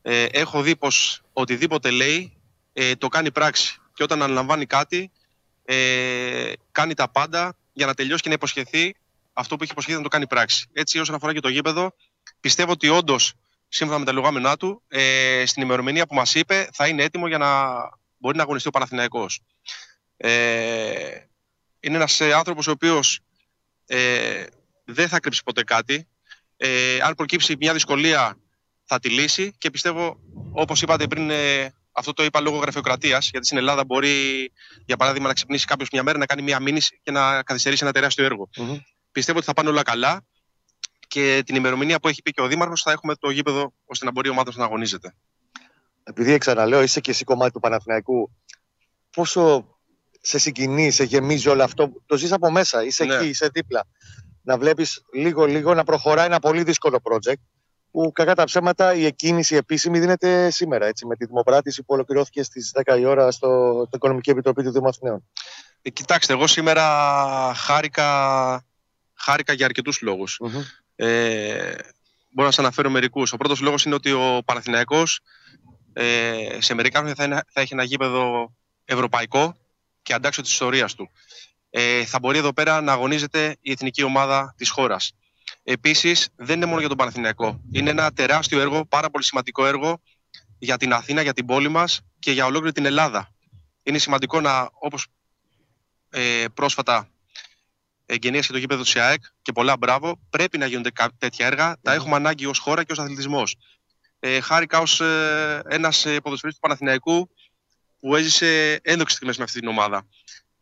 ε, 0.02 0.24
έχω 0.24 0.62
δει 0.62 0.76
πως 0.76 1.22
οτιδήποτε 1.32 1.90
λέει 1.90 2.36
ε, 2.72 2.94
το 2.94 3.08
κάνει 3.08 3.30
πράξη. 3.30 3.76
Και 3.94 4.02
όταν 4.02 4.22
αναλαμβάνει 4.22 4.66
κάτι, 4.66 5.10
ε, 5.64 6.52
κάνει 6.72 6.94
τα 6.94 7.08
πάντα 7.08 7.56
για 7.72 7.86
να 7.86 7.94
τελειώσει 7.94 8.22
και 8.22 8.28
να 8.28 8.34
υποσχεθεί 8.34 8.94
αυτό 9.32 9.56
που 9.56 9.62
έχει 9.62 9.72
υποσχεθεί 9.72 9.96
να 9.96 10.02
το 10.02 10.08
κάνει 10.08 10.26
πράξη. 10.26 10.68
Έτσι, 10.72 10.98
όσον 10.98 11.14
αφορά 11.14 11.32
και 11.32 11.40
το 11.40 11.48
γήπεδο, 11.48 11.94
πιστεύω 12.40 12.72
ότι 12.72 12.88
όντως, 12.88 13.32
σύμφωνα 13.68 13.98
με 13.98 14.04
τα 14.04 14.12
λεγόμενά 14.12 14.56
του, 14.56 14.82
ε, 14.88 15.42
στην 15.46 15.62
ημερομηνία 15.62 16.06
που 16.06 16.14
μας 16.14 16.34
είπε, 16.34 16.68
θα 16.72 16.88
είναι 16.88 17.02
έτοιμο 17.02 17.26
για 17.26 17.38
να 17.38 17.80
μπορεί 18.16 18.36
να 18.36 18.42
αγωνιστεί 18.42 18.68
ο 18.68 18.70
Παναθηναϊκός. 18.70 19.40
Ε, 20.16 21.26
είναι 21.80 21.96
ένας 21.96 22.20
ε, 22.20 22.32
άνθρωπος 22.32 22.66
ο 22.66 22.70
οποίος 22.70 23.20
ε, 23.86 24.44
δεν 24.84 25.08
θα 25.08 25.20
κρύψει 25.20 25.42
ποτέ 25.44 25.62
κάτι. 25.64 26.08
Ε, 26.56 26.98
αν 27.00 27.14
προκύψει 27.14 27.56
μια 27.60 27.72
δυσκολία 27.72 28.38
θα 28.84 28.98
τη 28.98 29.08
λύσει 29.08 29.52
και 29.58 29.70
πιστεύω, 29.70 30.20
όπως 30.52 30.82
είπατε 30.82 31.06
πριν, 31.06 31.30
ε, 31.30 31.72
αυτό 31.92 32.12
το 32.12 32.24
είπα 32.24 32.40
λόγω 32.40 32.56
γραφειοκρατίας, 32.58 33.28
γιατί 33.30 33.46
στην 33.46 33.58
Ελλάδα 33.58 33.84
μπορεί, 33.84 34.52
για 34.84 34.96
παράδειγμα, 34.96 35.28
να 35.28 35.34
ξυπνήσει 35.34 35.64
κάποιος 35.66 35.88
μια 35.92 36.02
μέρα 36.02 36.18
να 36.18 36.26
κάνει 36.26 36.42
μια 36.42 36.60
μήνυση 36.60 37.00
και 37.02 37.10
να 37.10 37.42
καθυστερήσει 37.42 37.84
ένα 37.84 37.92
τεράστιο 37.92 38.24
έργο. 38.24 38.48
Μμμ. 38.56 38.76
Πιστεύω 39.12 39.38
ότι 39.38 39.46
θα 39.46 39.52
πάνε 39.52 39.68
όλα 39.68 39.82
καλά 39.82 40.24
και 41.08 41.42
την 41.46 41.54
ημερομηνία 41.56 42.00
που 42.00 42.08
έχει 42.08 42.22
πει 42.22 42.30
και 42.30 42.40
ο 42.40 42.46
Δήμαρχος 42.46 42.82
θα 42.82 42.92
έχουμε 42.92 43.14
το 43.14 43.30
γήπεδο 43.30 43.72
ώστε 43.84 44.04
να 44.04 44.10
μπορεί 44.10 44.28
η 44.28 44.30
ομάδα 44.30 44.52
να 44.54 44.64
αγωνίζεται. 44.64 45.14
επειδή 46.04 46.38
ξαναλέω, 46.38 46.82
είσαι 46.82 47.00
και 47.00 47.10
εσύ 47.10 47.24
κομμάτι 47.24 47.52
του 47.52 47.60
Παναθηναϊκού, 47.60 48.30
πόσο 49.10 49.66
σε 50.20 50.38
συγκινεί, 50.38 50.90
σε 50.90 51.04
γεμίζει 51.04 51.48
όλο 51.48 51.62
αυτό. 51.62 51.92
Το 52.06 52.16
ζεις 52.16 52.32
από 52.32 52.50
μέσα, 52.50 52.84
είσαι 52.84 53.04
Ναι. 53.04 53.14
εκεί, 53.14 53.28
είσαι 53.28 53.48
δίπλα. 53.52 53.86
Να 54.42 54.58
βλέπεις 54.58 55.02
λίγο-λίγο 55.12 55.74
να 55.74 55.84
προχωράει 55.84 56.26
ένα 56.26 56.38
πολύ 56.38 56.62
δύσκολο 56.62 57.00
project 57.02 57.40
που 57.90 58.12
κακά 58.12 58.34
τα 58.34 58.44
ψέματα 58.44 58.94
η 58.94 59.04
εκκίνηση 59.04 59.56
επίσημη 59.56 59.98
δίνεται 59.98 60.50
σήμερα, 60.50 60.86
έτσι, 60.86 61.06
με 61.06 61.16
τη 61.16 61.24
δημοπράτηση 61.26 61.80
που 61.80 61.94
ολοκληρώθηκε 61.94 62.42
στις 62.42 62.72
10 62.84 62.98
η 62.98 63.04
ώρα 63.04 63.30
στο, 63.30 63.48
στο 63.86 63.96
Οικονομική 63.96 64.30
Επιτροπή 64.30 64.62
του 64.62 64.70
Δήμου 64.72 64.88
Αθηναίων. 64.88 65.28
Ε, 65.82 65.90
κοιτάξτε, 65.90 66.32
εγώ 66.32 66.46
σήμερα 66.46 66.82
χάρηκα, 67.54 68.64
χάρηκα 69.14 69.52
για 69.52 69.64
αρκετούς 69.66 70.00
λόγους. 70.00 70.38
Μμμ. 70.40 70.60
Ε, 70.96 71.74
μπορώ 72.30 72.46
να 72.46 72.50
σας 72.54 72.58
αναφέρω 72.58 72.90
μερικούς. 72.90 73.32
Ο 73.32 73.36
πρώτος 73.36 73.60
λόγος 73.60 73.84
είναι 73.84 73.94
ότι 73.94 74.12
ο 74.12 74.42
Παναθηναϊκός 74.44 75.20
ε, 75.92 76.56
σε 76.58 76.74
μερικά 76.74 76.98
χρόνια 76.98 77.14
θα, 77.14 77.24
είναι- 77.24 77.42
θα 77.52 77.60
έχει 77.60 77.72
ένα 77.74 77.82
γήπεδο 77.82 78.52
ευρωπαϊκό 78.84 79.56
και 80.02 80.12
αντάξιο 80.14 80.42
της 80.42 80.52
ιστορίας 80.52 80.94
του. 80.94 81.10
Ε, 81.74 82.04
θα 82.04 82.18
μπορεί 82.18 82.38
εδώ 82.38 82.52
πέρα 82.52 82.80
να 82.80 82.92
αγωνίζεται 82.92 83.56
η 83.60 83.70
εθνική 83.70 84.02
ομάδα 84.02 84.54
της 84.56 84.70
χώρας. 84.70 85.12
Επίσης, 85.62 86.28
δεν 86.36 86.56
είναι 86.56 86.66
μόνο 86.66 86.78
για 86.78 86.88
τον 86.88 86.96
Παναθηναϊκό. 86.96 87.60
Είναι 87.72 87.90
ένα 87.90 88.12
τεράστιο 88.12 88.60
έργο, 88.60 88.86
πάρα 88.86 89.10
πολύ 89.10 89.24
σημαντικό 89.24 89.66
έργο 89.66 90.00
για 90.58 90.76
την 90.76 90.92
Αθήνα, 90.92 91.22
για 91.22 91.32
την 91.32 91.46
πόλη 91.46 91.68
μας 91.68 92.00
και 92.18 92.32
για 92.32 92.46
ολόκληρη 92.46 92.72
την 92.72 92.84
Ελλάδα. 92.86 93.34
Είναι 93.82 93.98
σημαντικό 93.98 94.40
να, 94.40 94.70
όπως 94.72 95.06
ε, 96.10 96.44
πρόσφατα 96.54 97.08
εγγενίασε 98.06 98.52
το 98.52 98.58
γήπεδο 98.58 98.82
της 98.82 98.96
ΑΕΚ 98.96 99.22
και 99.42 99.52
πολλά 99.52 99.76
μπράβο. 99.76 100.20
Πρέπει 100.30 100.58
να 100.58 100.66
γίνονται 100.66 100.90
κα- 100.90 101.12
τέτοια 101.18 101.46
έργα. 101.46 101.76
Τα 101.82 101.92
έχουμε 101.92 102.14
ανάγκη 102.16 102.46
ως 102.46 102.58
χώρα 102.58 102.84
και 102.84 102.92
ως 102.92 102.98
αθλητισμός. 102.98 103.56
Ε, 104.18 104.40
χάρηκα 104.40 104.78
ως 104.78 105.00
ε, 105.00 105.62
ένας 105.68 106.04
ε, 106.06 106.20
ποδοσφαιριστής 106.20 106.54
του 106.54 106.60
Παναθηναϊκού 106.60 107.30
που 108.00 108.16
έζησε 108.16 108.80
ένδοξες 108.82 109.16
στιγμές 109.16 109.36
με 109.36 109.44
αυτή 109.44 109.58
την 109.58 109.68
ομάδα. 109.68 110.06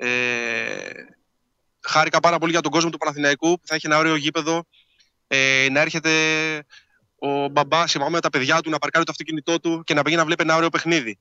Ε, 0.03 0.91
χάρηκα 1.81 2.21
πάρα 2.21 2.39
πολύ 2.39 2.53
για 2.53 2.61
τον 2.61 2.71
κόσμο 2.73 2.91
του 2.91 2.99
Παναθηναϊκού 2.99 3.61
που 3.61 3.67
θα 3.67 3.75
έχει 3.75 3.87
ένα 3.87 3.99
ωραίο 3.99 4.17
γήπεδο. 4.17 4.65
Ε, 5.27 5.67
να 5.71 5.81
έρχεται 5.81 6.11
ο 7.19 7.49
μπαμπά, 7.49 7.85
η 7.95 7.99
μαμά 7.99 8.11
με 8.11 8.21
τα 8.21 8.31
παιδιά 8.31 8.61
του 8.61 8.71
να 8.71 8.79
παρκάρει 8.79 9.05
το 9.05 9.11
αυτοκίνητό 9.11 9.61
του 9.61 9.83
και 9.85 9.95
να 9.95 10.03
πηγαίνει 10.03 10.21
να 10.21 10.27
βλέπει 10.27 10.43
ένα 10.43 10.57
ωραίο 10.57 10.69
παιχνίδι. 10.69 11.19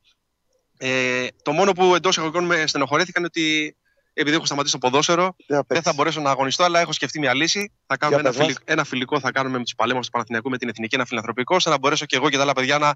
Ε, 0.77 1.27
το 1.43 1.51
μόνο 1.51 1.71
που 1.71 1.95
εντός 1.95 2.11
εισαγωγικών 2.11 2.45
με 2.45 2.67
στενοχωρέθηκαν 2.67 3.23
είναι 3.23 3.32
ότι 3.36 3.75
επειδή 4.13 4.36
έχω 4.36 4.45
σταματήσει 4.45 4.73
το 4.73 4.80
ποδόσφαιρο, 4.80 5.23
Δεν 5.23 5.34
θα 5.47 5.55
δεν 5.55 5.65
παίξεις. 5.65 5.86
θα 5.86 5.93
μπορέσω 5.93 6.21
να 6.21 6.30
αγωνιστώ, 6.30 6.63
αλλά 6.63 6.80
έχω 6.80 6.91
σκεφτεί 6.91 7.19
μια 7.19 7.34
λύση. 7.34 7.71
Θα 7.88 7.97
κάνουμε 7.97 8.21
Για 8.21 8.30
ένα, 8.30 8.38
πες 8.38 8.47
φιλικ- 8.47 8.69
ένα 8.71 8.84
φιλικό, 8.84 9.19
θα 9.19 9.32
κάνουμε 9.32 9.57
με 9.57 9.63
τους 9.63 9.75
παλέμους 9.75 10.05
του 10.05 10.11
Παναθηναϊκού, 10.11 10.49
με 10.49 10.57
την 10.57 10.69
Εθνική, 10.69 10.95
ένα 10.95 11.05
φιλανθρωπικό, 11.05 11.55
ώστε 11.55 11.69
να 11.69 11.77
μπορέσω 11.77 12.05
και 12.05 12.15
εγώ 12.15 12.30
και 12.30 12.36
τα 12.38 12.41
άλλα 12.43 12.53
παιδιά 12.53 12.77
να, 12.77 12.95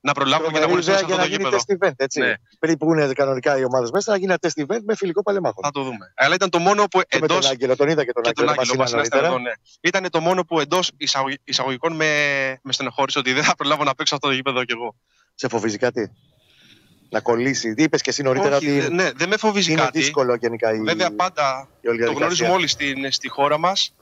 να 0.00 0.12
προλάβουμε 0.12 0.52
και 0.52 0.58
να 0.58 0.66
Τρομερή 0.66 0.86
αγωνιστούμε 0.86 0.96
σε 0.98 1.04
ιδέα 1.04 1.04
αυτό 1.04 1.06
για 1.06 1.16
το 1.16 1.20
να 1.20 1.26
γίνει 1.26 1.42
γήπεδο. 1.44 1.62
test 1.66 1.88
event, 1.88 1.94
έτσι. 2.04 2.20
Ναι. 2.20 2.34
Πριν 2.58 2.76
που 2.78 2.92
είναι 2.94 3.12
κανονικά 3.12 3.58
οι 3.58 3.64
ομάδες 3.64 3.90
μέσα, 3.90 4.10
να 4.10 4.16
γίνει 4.16 4.32
ένα 4.32 4.52
test 4.52 4.62
event 4.64 4.80
με 4.84 4.96
φιλικό 4.96 5.22
παλεμάχο. 5.22 5.60
Θα 5.62 5.70
το 5.70 5.82
δούμε. 5.82 6.12
Αλλά 6.16 6.34
ήταν 6.34 6.50
το 6.50 6.58
μόνο 6.58 6.84
που 6.88 6.98
Και 7.08 7.18
με 7.18 7.24
εντό. 7.24 7.38
τον 7.38 7.50
Άγγελο, 7.50 7.76
τον 7.76 7.88
είδα 7.88 8.04
και 8.04 8.12
τον 8.12 8.22
Και 8.22 8.32
τον 8.32 8.48
Άγγελο. 8.48 8.60
Άγγελο, 8.60 8.78
μας 8.80 8.92
μας 8.92 9.06
είπαν 9.06 9.18
είναι 9.18 9.26
νωρίτερα. 9.26 9.26
εδώ, 9.26 9.38
ναι. 9.38 9.52
Ήταν 9.80 10.10
το 10.10 10.20
μόνο 10.20 10.44
που 10.44 10.60
εντός 10.60 10.90
εισαγωγικών 11.44 11.92
με, 11.96 12.06
με 12.62 12.72
στενοχώρησε 12.72 13.18
ότι 13.18 13.32
δεν 13.32 13.44
θα 13.44 13.54
προλάβω 13.54 13.84
να 13.84 13.94
παίξω 13.94 14.14
αυτό 14.14 14.28
το 14.28 14.34
γήπεδο 14.34 14.64
κι 14.64 14.72
εγώ. 14.72 14.94
Σε 15.34 15.48
φοβίζει 15.48 15.76
κάτι; 15.78 16.10
Να 17.08 17.20
κολλήσει. 17.20 17.74
Είπες 17.76 18.00
και 18.02 18.10
εσύ 18.10 18.22
νωρίτερα 18.22 18.56
Όχι, 18.56 18.66
ότι 18.70 18.80
δε- 18.80 18.88
ναι, 18.88 19.10
δεν 19.12 19.28
με 19.28 19.36
φοβίζει 19.36 19.72
είναι 19.72 19.80
κάτι. 19.80 19.98
δύσκολο 19.98 20.34
γενικά 20.34 20.72
η, 20.74 20.80
Βέβαια, 20.80 21.14
πάντα 21.14 21.68
η 21.80 21.88
όλη 21.88 21.98
το 21.98 22.04
διαδικασία. 22.04 22.12
γνωρίζουμε 22.16 22.50
όλοι 22.50 22.66
στην, 22.66 23.12
στη 23.12 23.28
χώρα 23.28 23.58
μας. 23.58 23.94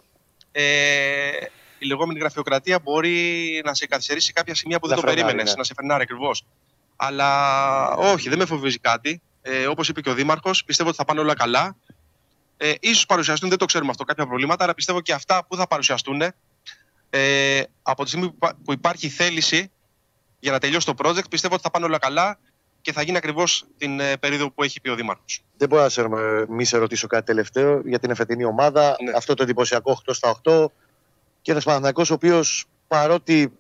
Ε, 1.79 1.85
η 1.85 1.87
λεγόμενη 1.87 2.19
γραφειοκρατία 2.19 2.79
μπορεί 2.79 3.61
να 3.65 3.75
σε 3.75 3.87
καθυστερήσει 3.87 4.27
σε 4.27 4.33
κάποια 4.33 4.55
σημεία 4.55 4.79
που 4.79 4.87
Να 4.87 4.95
δεν 4.95 5.03
το 5.03 5.09
φρενάρει, 5.09 5.25
περίμενες, 5.27 5.53
ναι. 5.53 5.59
να 5.59 5.65
σε 5.65 5.75
φρενάρει 5.75 6.03
ακριβώς. 6.03 6.45
Αλλά 6.97 7.91
όχι, 7.95 8.29
δεν 8.29 8.39
με 8.39 8.45
φοβίζει 8.47 8.79
κάτι. 8.79 9.21
Ε, 9.43 9.67
Όπως 9.67 9.89
είπε 9.89 10.01
και 10.01 10.11
ο 10.11 10.15
Δήμαρχος, 10.15 10.65
πιστεύω 10.65 10.89
ότι 10.89 10.99
θα 10.99 11.05
πάνε 11.05 11.21
όλα 11.21 11.35
καλά. 11.35 11.77
Ε, 12.57 12.73
ίσως 12.81 13.07
παρουσιαστούν, 13.07 13.49
δεν 13.49 13.59
το 13.59 13.65
ξέρουμε 13.65 13.91
αυτό, 13.91 14.05
κάποια 14.05 14.27
προβλήματα, 14.27 14.65
αλλά 14.65 14.75
πιστεύω 14.75 15.01
και 15.01 15.13
αυτά 15.13 15.45
που 15.49 15.57
θα 15.57 15.67
παρουσιαστούν 15.67 16.23
ε, 17.11 17.63
από 17.83 18.03
τη 18.03 18.09
στιγμή 18.09 18.27
που 18.29 18.35
υπά- 18.35 18.57
που 18.65 18.73
υπάρχει 18.73 19.09
θέληση 19.09 19.71
για 20.41 20.53
να 20.53 20.59
τελειώσει 20.59 20.87
το 20.87 20.95
project, 20.99 21.29
πιστεύω 21.31 21.55
ότι 21.55 21.63
θα 21.63 21.71
πάνε 21.71 21.85
όλα 21.85 21.99
καλά 21.99 22.39
και 22.81 22.93
θα 22.93 23.03
γίνει 23.03 23.17
ακριβώς 23.17 23.65
την 23.79 24.01
ε, 24.01 24.17
περίοδο 24.17 24.51
που 24.51 24.63
έχει 24.63 24.81
πει 24.81 24.89
ο 24.89 24.95
Δήμαρχος. 24.95 25.43
Δεν 25.57 25.69
μπορώ 25.69 25.83
να 25.83 25.89
σε, 25.89 26.09
μη 26.49 26.65
σε 26.65 26.77
ρωτήσω 26.79 27.07
κάτι 27.07 27.25
τελευταίο 27.25 27.83
για 27.85 27.99
την 27.99 28.11
εφετινή 28.11 28.45
ομάδα. 28.45 28.97
Ναι. 29.05 29.13
Αυτό 29.17 29.35
το 29.35 29.43
εντυπωσιακό 29.43 30.03
8 30.07 30.15
στα 30.15 30.41
8. 30.45 30.65
Και 31.49 31.55
ένα 31.55 31.63
Παναθυνακό 31.65 32.03
ο 32.11 32.13
οποίος 32.13 32.65
παρότι 32.89 33.53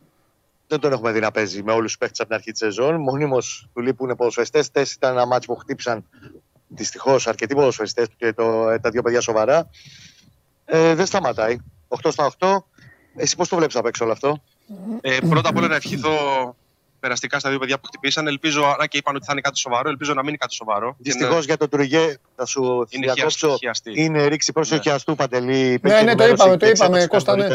δεν 0.66 0.80
τον 0.80 0.92
έχουμε 0.92 1.12
δει 1.12 1.20
να 1.20 1.30
παίζει 1.30 1.62
με 1.62 1.72
όλους 1.72 1.86
τους 1.86 1.98
παίχτες 1.98 2.20
από 2.20 2.28
την 2.28 2.38
αρχή 2.38 2.50
της 2.50 2.58
σεζόν, 2.58 3.00
μονίμως 3.00 3.68
του 3.74 3.80
λείπουν 3.80 4.16
ποδοσφαιριστές. 4.16 4.70
Τέσσερις 4.70 4.92
ήταν 4.92 5.12
ένα 5.12 5.26
μάτσο 5.26 5.52
που 5.52 5.58
χτύπησαν 5.58 6.04
δυστυχώς 6.68 7.26
αρκετοί 7.26 7.54
ποδοσφαιριστές 7.54 8.06
και 8.16 8.32
το, 8.32 8.78
τα 8.80 8.90
δύο 8.90 9.02
παιδιά 9.02 9.20
σοβαρά. 9.20 9.70
Ε, 10.64 10.94
δεν 10.94 11.06
σταματάει. 11.06 11.56
8 11.88 12.10
στα 12.12 12.30
8. 12.38 12.56
Εσύ 13.16 13.36
πώς 13.36 13.48
το 13.48 13.56
βλέπεις 13.56 13.76
απ' 13.76 13.86
έξω 13.86 14.04
όλο 14.04 14.12
αυτό; 14.12 14.42
Ε, 15.00 15.18
πρώτα 15.28 15.48
απ' 15.48 15.56
όλα 15.56 15.68
να 15.68 15.76
ευχηθώ 15.76 16.16
περαστικά 17.00 17.38
στα 17.38 17.48
δύο 17.48 17.58
παιδιά 17.58 17.78
που 17.78 17.86
χτυπήσαν. 17.86 18.26
Ελπίζω, 18.26 18.64
αν 18.78 18.88
και 18.88 18.96
είπαν 18.98 19.14
ότι 19.16 19.24
θα 19.24 19.32
είναι 19.32 19.40
κάτι 19.40 19.58
σοβαρό, 19.58 19.88
ελπίζω 19.88 20.14
να 20.14 20.20
μην 20.20 20.28
είναι 20.28 20.36
κάτι 20.36 20.54
σοβαρό. 20.54 20.96
Δυστυχώς 20.98 21.44
για 21.44 21.56
τον 21.56 21.68
Τουριγέ, 21.68 22.16
θα 22.36 22.46
σου 22.46 22.86
Είναι 22.88 23.12
διακόψω. 23.12 23.56
χιαστή. 23.58 23.92
Είναι 24.02 24.26
ρήξη 24.26 24.52
προς 24.52 24.70
Ναι. 24.70 24.80
χιαστού 24.80 25.14
παντελή. 25.14 25.78
Ναι, 25.82 26.02
ναι, 26.02 26.14
το 26.14 26.26
είπαμε, 26.26 26.56
το 26.56 26.66
είπαμε, 26.66 27.06
Κώστα, 27.06 27.36
ναι. 27.36 27.46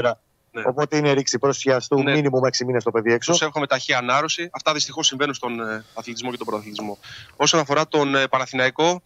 Ναι. 0.56 0.64
Οπότε 0.66 0.98
είναι 0.98 1.12
ρήξη 1.12 1.40
προς 1.40 1.58
χιαστού, 1.58 2.04
Ναι. 2.04 2.12
μήνυμου 2.12 2.40
6 2.40 2.66
μήνες 2.66 2.84
το 2.84 2.92
παιδί 2.92 3.14
έξω. 3.14 3.32
Τους 3.32 3.42
εύχομαι 3.42 3.68
ταχύ 3.68 3.94
ανάρρωση. 3.94 4.50
Αυτά 4.52 4.74
δυστυχώς 4.74 5.08
συμβαίνουν 5.08 5.34
στον 5.34 5.60
ε, 5.60 5.86
αθλητισμό 5.94 6.32
και 6.32 6.38
τον 6.38 6.46
πρωταθλητισμό. 6.46 6.98
Όσον 7.36 7.60
αφορά 7.60 7.88
τον 7.88 8.16
ε, 8.16 8.28
Παναθηναϊκό, 8.28 9.02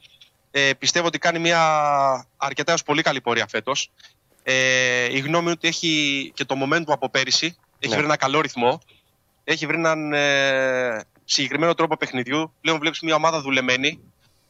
ε, 0.51 0.69
πιστεύω 0.79 1.07
ότι 1.07 1.17
κάνει 1.17 1.39
μια 1.39 1.59
αρκετά 2.37 2.71
έως 2.71 2.83
πολύ 2.83 3.01
καλή 3.01 3.21
πορεία 3.21 3.47
φέτος. 3.47 3.91
Ε, 4.43 4.53
η 5.13 5.19
γνώμη 5.19 5.43
είναι 5.43 5.51
ότι 5.51 5.67
έχει 5.67 6.31
και 6.35 6.45
το 6.45 6.55
momentum 6.63 6.83
από 6.87 7.09
πέρυσι. 7.09 7.55
Έχει 7.79 7.91
Ναι. 7.91 7.97
βρει 7.97 8.05
ένα 8.05 8.17
καλό 8.17 8.41
ρυθμό. 8.41 8.79
Έχει 9.49 9.65
βρει 9.65 9.77
έναν 9.77 10.13
ε, 10.13 11.03
συγκεκριμένο 11.25 11.73
τρόπο 11.73 11.97
παιχνιδιού. 11.97 12.53
Πλέον 12.61 12.79
βλέπεις 12.79 12.99
μια 12.99 13.15
ομάδα 13.15 13.41
δουλεμένη. 13.41 13.99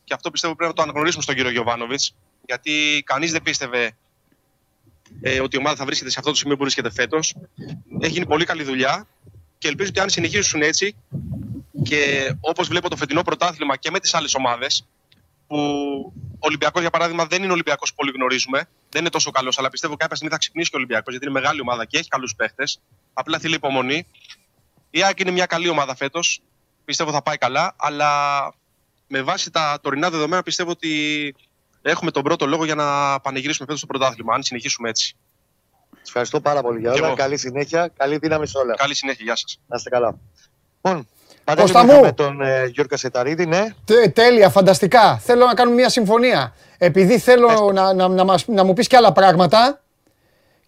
Και 0.03 0.13
αυτό 0.13 0.31
πιστεύω 0.31 0.55
πρέπει 0.55 0.69
να 0.69 0.75
το 0.75 0.81
αναγνωρίσουμε 0.81 1.23
στον 1.23 1.35
κύριο 1.35 1.51
Γιωβάνοβιτς. 1.51 2.15
Γιατί 2.45 3.03
κανείς 3.05 3.31
δεν 3.31 3.41
πίστευε 3.41 3.95
ε, 5.21 5.39
ότι 5.39 5.55
η 5.55 5.59
ομάδα 5.59 5.75
θα 5.75 5.85
βρίσκεται 5.85 6.09
σε 6.09 6.19
αυτό 6.19 6.31
το 6.31 6.37
σημείο 6.37 6.55
που 6.55 6.61
βρίσκεται 6.61 6.91
φέτος. 6.91 7.35
Έχει 7.99 8.11
γίνει 8.11 8.25
πολύ 8.25 8.45
καλή 8.45 8.63
δουλειά 8.63 9.07
και 9.57 9.67
ελπίζω 9.67 9.89
ότι 9.89 9.99
αν 9.99 10.09
συνεχίσουν 10.09 10.61
έτσι 10.61 10.95
και 11.83 12.33
όπως 12.39 12.67
βλέπω 12.67 12.89
το 12.89 12.95
φετινό 12.95 13.21
πρωτάθλημα 13.21 13.75
και 13.75 13.91
με 13.91 13.99
τις 13.99 14.13
άλλες 14.13 14.35
ομάδες, 14.35 14.87
που 15.47 15.57
ο 16.15 16.39
Ολυμπιακός 16.39 16.81
για 16.81 16.89
παράδειγμα 16.89 17.25
δεν 17.25 17.39
είναι 17.39 17.49
ο 17.49 17.53
Ολυμπιακός 17.53 17.89
που 17.89 17.95
όλοι 17.99 18.11
γνωρίζουμε, 18.15 18.69
δεν 18.89 19.01
είναι 19.01 19.09
τόσο 19.09 19.31
καλός, 19.31 19.59
αλλά 19.59 19.69
πιστεύω 19.69 19.95
κάποια 19.95 20.15
στιγμή 20.15 20.33
θα 20.33 20.39
ξυπνήσει 20.39 20.69
και 20.69 20.75
ο 20.75 20.79
Ολυμπιακός 20.79 21.13
γιατί 21.13 21.25
είναι 21.25 21.39
μεγάλη 21.39 21.61
ομάδα 21.61 21.85
και 21.85 21.97
έχει 21.97 22.07
καλούς 22.07 22.35
παίχτες. 22.35 22.79
Απλά 23.13 23.39
θέλει 23.39 23.55
υπομονή. 23.55 24.05
Η 24.89 25.03
ΑΕΚ 25.03 25.19
είναι 25.19 25.31
μια 25.31 25.45
καλή 25.45 25.69
ομάδα 25.69 25.95
φέτος. 25.95 26.41
Πιστεύω 26.85 27.11
θα 27.11 27.21
πάει 27.21 27.38
καλά, 27.38 27.73
αλλά 27.77 28.09
με 29.07 29.21
βάση 29.21 29.51
τα 29.51 29.77
τωρινά 29.81 30.09
δεδομένα 30.09 30.43
πιστεύω 30.43 30.69
ότι 30.71 31.35
έχουμε 31.81 32.11
τον 32.11 32.23
πρώτο 32.23 32.45
λόγο 32.45 32.65
για 32.65 32.75
να 32.75 33.19
πανηγυρίσουμε 33.19 33.65
φέτος 33.65 33.81
το 33.81 33.88
πρωτάθλημα, 33.88 34.33
αν 34.33 34.43
συνεχίσουμε 34.43 34.89
έτσι. 34.89 35.15
Σας 35.91 36.07
ευχαριστώ 36.07 36.41
πάρα 36.41 36.61
πολύ 36.61 36.79
για 36.79 36.91
Κι 36.91 36.97
όλα. 36.97 37.07
εγώ. 37.07 37.15
Καλή 37.15 37.38
συνέχεια. 37.38 37.91
Καλή 37.97 38.17
δύναμη 38.17 38.47
σε 38.47 38.57
όλα. 38.57 38.75
Καλή 38.75 38.95
συνέχεια, 38.95 39.23
γεια 39.25 39.35
σας. 39.35 39.59
Να 39.67 39.75
είστε 39.75 39.89
καλά. 39.89 40.15
Λοιπόν, 40.83 41.07
Παντέλη, 41.43 41.65
Κώστα 41.71 41.79
μου 41.85 41.91
μου. 41.91 41.97
είχαμε 41.97 42.11
τον 42.13 42.41
ε, 42.41 42.65
Γιώργο 42.65 42.85
Κασεταρίδη, 42.89 43.45
ναι. 43.45 43.65
Τε- 43.85 44.13
Τέλεια, 44.13 44.49
φανταστικά. 44.49 45.17
Θέλω 45.17 45.45
να 45.45 45.53
κάνουμε 45.53 45.75
μια 45.75 45.89
συμφωνία. 45.89 46.55
Επειδή 46.77 47.19
θέλω 47.19 47.71
να, 47.73 47.93
να, 47.93 48.07
να, 48.07 48.23
μας- 48.23 48.47
να 48.47 48.63
μου 48.63 48.73
πεις 48.73 48.88
και 48.88 48.95
άλλα 48.95 49.11
πράγματα 49.11 49.81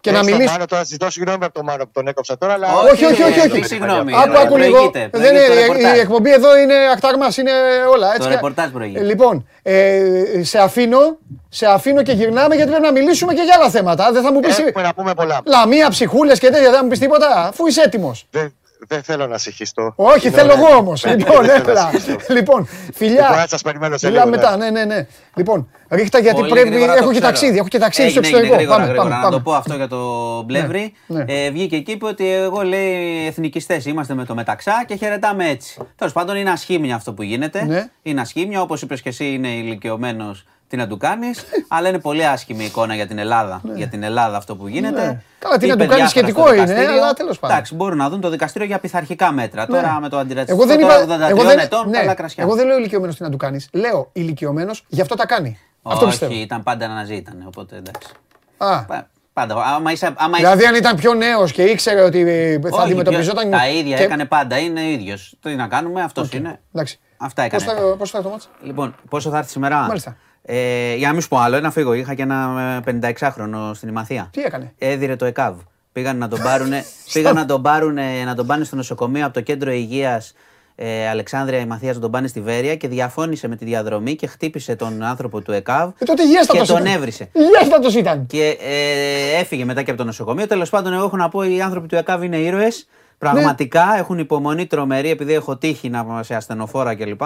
και 0.00 0.10
να 0.10 0.16
Έχεις 0.16 0.28
τον 0.28 0.36
μιλήσω. 0.36 0.52
Μάνο, 0.52 0.66
τώρα 0.66 0.84
ζητώ 0.84 1.10
συγγνώμη 1.10 1.44
από 1.44 1.54
τον 1.54 1.64
Μάνο 1.64 1.84
που 1.84 1.90
τον 1.92 2.06
έκοψα 2.08 2.38
τώρα, 2.38 2.52
αλλά. 2.52 2.68
Όχι, 2.92 3.04
όχι, 3.04 3.22
όχι, 3.22 3.38
ε, 3.38 3.42
όχι. 3.42 3.60
τι 3.60 3.66
Συγγνώμη. 3.66 4.12
Άκου, 4.14 4.32
ε, 4.32 4.42
άκου 4.42 4.56
λίγο. 4.56 4.72
προηγείται, 4.76 4.98
Δεν 4.98 5.10
προηγείται 5.10 5.46
το 5.46 5.52
είναι, 5.52 5.60
η 5.60 5.62
ρεπορτάζ. 5.62 5.98
εκπομπή 5.98 6.32
εδώ 6.32 6.58
είναι 6.58 6.74
ακτάρμας, 6.92 7.36
είναι 7.36 7.50
όλα. 7.92 8.14
Έτσι. 8.14 8.28
ρεπορτάζ 8.28 8.70
προηγείται. 8.70 9.02
Λοιπόν, 9.02 9.48
ε, 9.62 10.02
σε 10.42 10.58
αφήνω, 10.58 11.18
σε 11.48 11.66
αφήνω 11.66 12.02
και 12.02 12.12
γυρνάμε 12.12 12.54
γιατί 12.54 12.70
πρέπει 12.70 12.86
να 12.86 12.92
μιλήσουμε 12.92 13.34
και 13.34 13.42
για 13.42 13.54
άλλα 13.58 13.70
θέματα. 13.70 14.12
Δεν 14.12 14.22
θα 14.22 14.32
μου 14.32 14.40
πεις... 14.40 14.58
Έχουμε 14.58 14.82
να 14.82 14.94
πούμε 14.94 15.14
πολλά. 15.14 15.40
Λαμία, 15.46 15.88
ψυχούλες 15.90 16.38
και 16.38 16.46
τέτοια, 16.50 16.62
δεν 16.70 16.74
θα 16.74 16.82
μου 16.82 16.88
πεις 16.88 16.98
τίποτα, 16.98 17.46
αφού 17.48 17.66
είσαι 17.66 17.82
έτοιμος. 17.82 18.26
Δεν, 18.30 18.54
δεν 18.88 19.02
θέλω 19.02 19.26
να 19.26 19.38
συγχυστώ. 19.38 19.92
Όχι, 19.96 20.26
Είναι 20.26 20.36
θέλω 20.36 20.52
ωραία. 20.52 20.66
εγώ 20.68 20.76
όμως. 20.78 21.04
Ναι, 21.04 21.14
Λοιπόν, 21.14 21.44
δεν 21.44 21.50
θέλω 21.62 21.64
να 21.74 21.80
έλα. 21.80 21.90
συγχυστώ. 21.90 22.34
Λοιπόν, 22.34 22.68
φιλιά. 22.94 23.20
Λοιπόν, 23.22 23.36
να 23.36 23.46
σας 23.46 23.62
περιμένω 23.62 23.96
σε 23.96 24.08
Μιλάμε 24.08 24.30
λίγο, 24.36 24.42
μετά, 24.42 24.56
ναι, 24.56 24.70
ναι, 24.70 24.84
ναι. 24.84 25.06
Λοιπόν, 25.34 25.70
ρίχτα 25.88 26.18
γιατί 26.18 26.38
Πολύ 26.38 26.50
πρέπει. 26.50 26.68
γρήγορα 26.68 26.92
το 26.92 26.98
Έχω 26.98 27.06
και 27.06 27.12
ξέρω. 27.12 27.26
ταξίδι, 27.26 27.58
έχω 27.58 27.68
και 27.68 27.78
ταξίδι 27.78 28.10
στο 28.10 28.18
Έγινε, 28.24 28.36
έγινε 28.38 28.52
εξωτερικό. 28.62 28.74
γρήγορα, 28.74 28.78
Πάμε, 28.78 28.92
γρήγορα. 28.92 29.08
πάμε. 29.10 29.24
Να 29.24 29.30
το 29.30 29.40
πάμε. 29.40 29.42
πω 29.42 29.52
αυτό 29.54 29.74
για 29.74 29.88
το 29.88 30.42
Μπλεύρι. 30.42 30.92
ναι. 31.06 31.24
Ε, 31.28 31.50
βγήκε 31.50 31.78
και 31.78 31.92
είπε 31.92 32.06
ότι 32.06 32.32
εγώ 32.32 32.60
λέει 32.62 33.26
εθνικιστές 33.26 33.84
είμαστε 33.86 34.14
με 34.14 34.24
το 34.24 34.34
μεταξά 34.34 34.84
και 34.86 34.94
χαιρετάμε 34.94 35.48
έτσι. 35.48 35.80
Τέλος 35.96 36.12
πάντων 36.12 36.36
είναι 36.36 36.50
ασχήμια 36.50 36.94
αυτό 36.94 37.12
που 37.12 37.22
γίνεται. 37.22 37.64
Ναι. 37.64 37.88
Είναι 38.02 38.20
ασχήμια, 38.20 38.60
όπως 38.60 38.82
είπες 38.82 39.00
και 39.02 39.08
εσύ, 39.08 39.24
είναι 39.24 39.48
ηλικιωμένος. 39.48 40.44
Τι 40.70 40.76
να 40.76 40.86
του 40.86 40.96
κάνεις, 40.96 41.44
αλλά 41.74 41.88
είναι 41.88 41.98
πολύ 41.98 42.26
άσχημη 42.26 42.64
εικόνα 42.64 42.94
για 42.94 43.06
την 43.06 43.18
Ελλάδα. 43.18 43.60
Για 43.74 43.88
την 43.88 44.02
Ελλάδα 44.02 44.36
αυτό 44.36 44.56
που 44.56 44.68
γίνεται. 44.68 45.06
Ναι. 45.06 45.22
Καλά, 45.38 45.56
τι 45.56 45.66
να 45.66 45.72
Είπε 45.72 45.82
του 45.84 45.90
κάνεις, 45.90 45.94
διάφορα 45.94 46.08
σχετικό 46.08 46.42
στο 46.46 46.54
είναι, 46.54 46.64
δικαστήριο. 46.64 47.02
αλλά 47.02 47.12
τέλος 47.12 47.38
πάντων. 47.38 47.56
Εντάξει, 47.56 47.74
μπορούν 47.74 47.96
να 47.98 48.08
δουν 48.08 48.20
το 48.20 48.30
δικαστήριο 48.30 48.66
για 48.66 48.78
πειθαρχικά 48.78 49.32
μέτρα. 49.32 49.66
Τώρα 49.66 49.98
με 50.00 50.08
το 50.08 50.18
αντιρατσιστικό 50.18 50.62
Εγώ 50.72 50.76
δεν 50.78 50.88
τώρα 50.88 51.02
είπα. 51.02 51.26
83 51.26 51.30
Εγώ 51.30 51.42
δεν, 51.42 51.58
ετών, 51.58 51.88
ναι, 51.90 51.98
καλά 51.98 52.14
κρασιά. 52.14 52.44
εγώ 52.44 52.54
δεν 52.54 52.66
λέω 52.66 52.78
ηλικιωμένος 52.78 53.16
τι 53.16 53.22
να 53.22 53.30
του 53.30 53.36
κάνεις. 53.36 53.68
Λέω 53.72 54.08
ηλικιωμένος, 54.12 54.84
γι' 54.88 55.00
αυτό 55.00 55.14
τα 55.14 55.26
κάνει. 55.26 55.58
Αυτό 55.82 56.00
Όχι, 56.06 56.10
πιστεύω. 56.18 56.32
ήταν 56.40 56.62
πάντα 56.62 56.88
ναζί 56.88 57.14
ήταν, 57.14 57.44
οπότε 57.46 57.76
εντάξει. 57.76 58.08
Α, 58.56 58.84
Πα- 58.84 59.08
Πάντα. 59.32 59.54
Άμα 59.74 59.92
είσαι, 59.92 60.06
άμα 60.16 60.38
είσαι 60.38 60.46
δηλαδή 60.46 60.64
αν 60.64 60.74
ήταν 60.74 60.96
πιο 60.96 61.14
νέος 61.14 61.52
και 61.52 61.62
ήξερε 61.62 62.00
ότι 62.02 62.24
θα 62.62 62.68
Όχι, 62.72 62.82
αντιμετωπιζόταν. 62.84 63.48
ποιος- 63.48 63.60
Τα 63.62 63.68
ίδια 63.68 63.96
και- 63.96 64.02
έκανε 64.02 64.24
πάντα, 64.24 64.58
είναι 64.58 64.90
ίδιος. 64.90 65.34
Τι 65.42 65.54
να 65.54 65.66
κάνουμε, 65.66 66.02
αυτός 66.02 66.32
είναι. 66.32 66.60
Εντάξει. 66.74 66.98
Αυτά 67.16 67.46
Πώς 67.48 67.62
έκανε. 67.62 67.80
θα, 67.80 67.96
πώς 67.96 68.10
θα 68.10 68.16
έρθει 68.18 68.28
το 68.28 68.34
μάτς; 68.34 68.48
Λοιπόν, 68.62 68.94
πόσο 69.08 69.30
θα 69.30 69.38
έρθει 69.38 69.50
σήμερα; 69.50 69.76
Μάλιστα. 69.76 70.16
Ε, 70.52 70.94
για 70.94 71.06
να 71.06 71.12
μην 71.12 71.22
σου 71.22 71.28
πω 71.28 71.38
άλλο, 71.38 71.56
ένα 71.56 71.70
φύγω. 71.70 71.92
Είχα 71.92 72.14
και 72.14 72.22
ένα 72.22 72.82
ε, 72.86 73.00
56χρονο 73.10 73.70
στην 73.74 73.88
Ημαθία. 73.88 74.28
Τι 74.32 74.40
έκανε; 74.42 74.72
Έδιρε 74.78 75.16
το 75.16 75.24
ΕΚΑΒ. 75.24 75.54
Πήγαν 75.92 76.16
να 76.18 76.28
τον 76.28 76.42
πάρουν, 76.46 76.72
πήγαν 77.12 77.34
να 77.34 77.46
τον 77.46 77.62
πάρουν, 77.62 77.98
να 78.24 78.34
τον 78.34 78.46
πάνε 78.46 78.64
στο 78.64 78.76
νοσοκομείο 78.76 79.24
από 79.24 79.34
το 79.34 79.40
κέντρο 79.40 79.70
υγείας 79.70 80.34
ε, 80.74 81.08
Αλεξάνδρεια 81.08 81.58
Ημαθία 81.58 81.92
να 81.92 81.98
τον 82.00 82.10
πάνε 82.10 82.26
στη 82.28 82.40
Βέρεια 82.40 82.76
και 82.76 82.88
διαφώνησε 82.88 83.48
με 83.48 83.56
τη 83.56 83.64
διαδρομή 83.64 84.14
και 84.16 84.26
χτύπησε 84.26 84.76
τον 84.76 85.02
άνθρωπο 85.02 85.40
του 85.40 85.52
ΕΚΑΒ 85.52 85.88
Ε, 85.98 86.04
τότε 86.04 86.22
και 86.22 86.28
υγιέστατος 86.28 86.68
τον 86.68 86.80
ήταν. 86.80 86.94
έβρισε. 86.94 87.28
Υγιέστατος 87.32 87.94
ήταν. 87.94 88.26
Και 88.26 88.56
ε, 88.60 89.40
έφυγε 89.40 89.64
μετά 89.64 89.82
και 89.82 89.90
από 89.90 89.98
το 90.00 90.04
νοσοκομείο. 90.06 90.46
Τέλος 90.46 90.70
πάντων, 90.70 90.92
εγώ 90.92 91.04
έχω 91.04 91.16
να 91.16 91.28
πω: 91.28 91.42
οι 91.42 91.60
άνθρωποι 91.62 91.88
του 91.88 91.94
ΕΚΑΒ 91.96 92.22
είναι 92.22 92.36
ήρωες. 92.36 92.86
Πραγματικά 93.18 93.84
Ναι. 93.84 93.98
έχουν 93.98 94.18
υπομονή 94.18 94.66
τρομερή 94.66 95.10
επειδή 95.10 95.32
έχω 95.34 95.56
τύχει 95.56 95.88
να 95.88 96.22
σε 96.22 96.34
ασθενοφόρα 96.34 96.94
κλπ. 96.94 97.20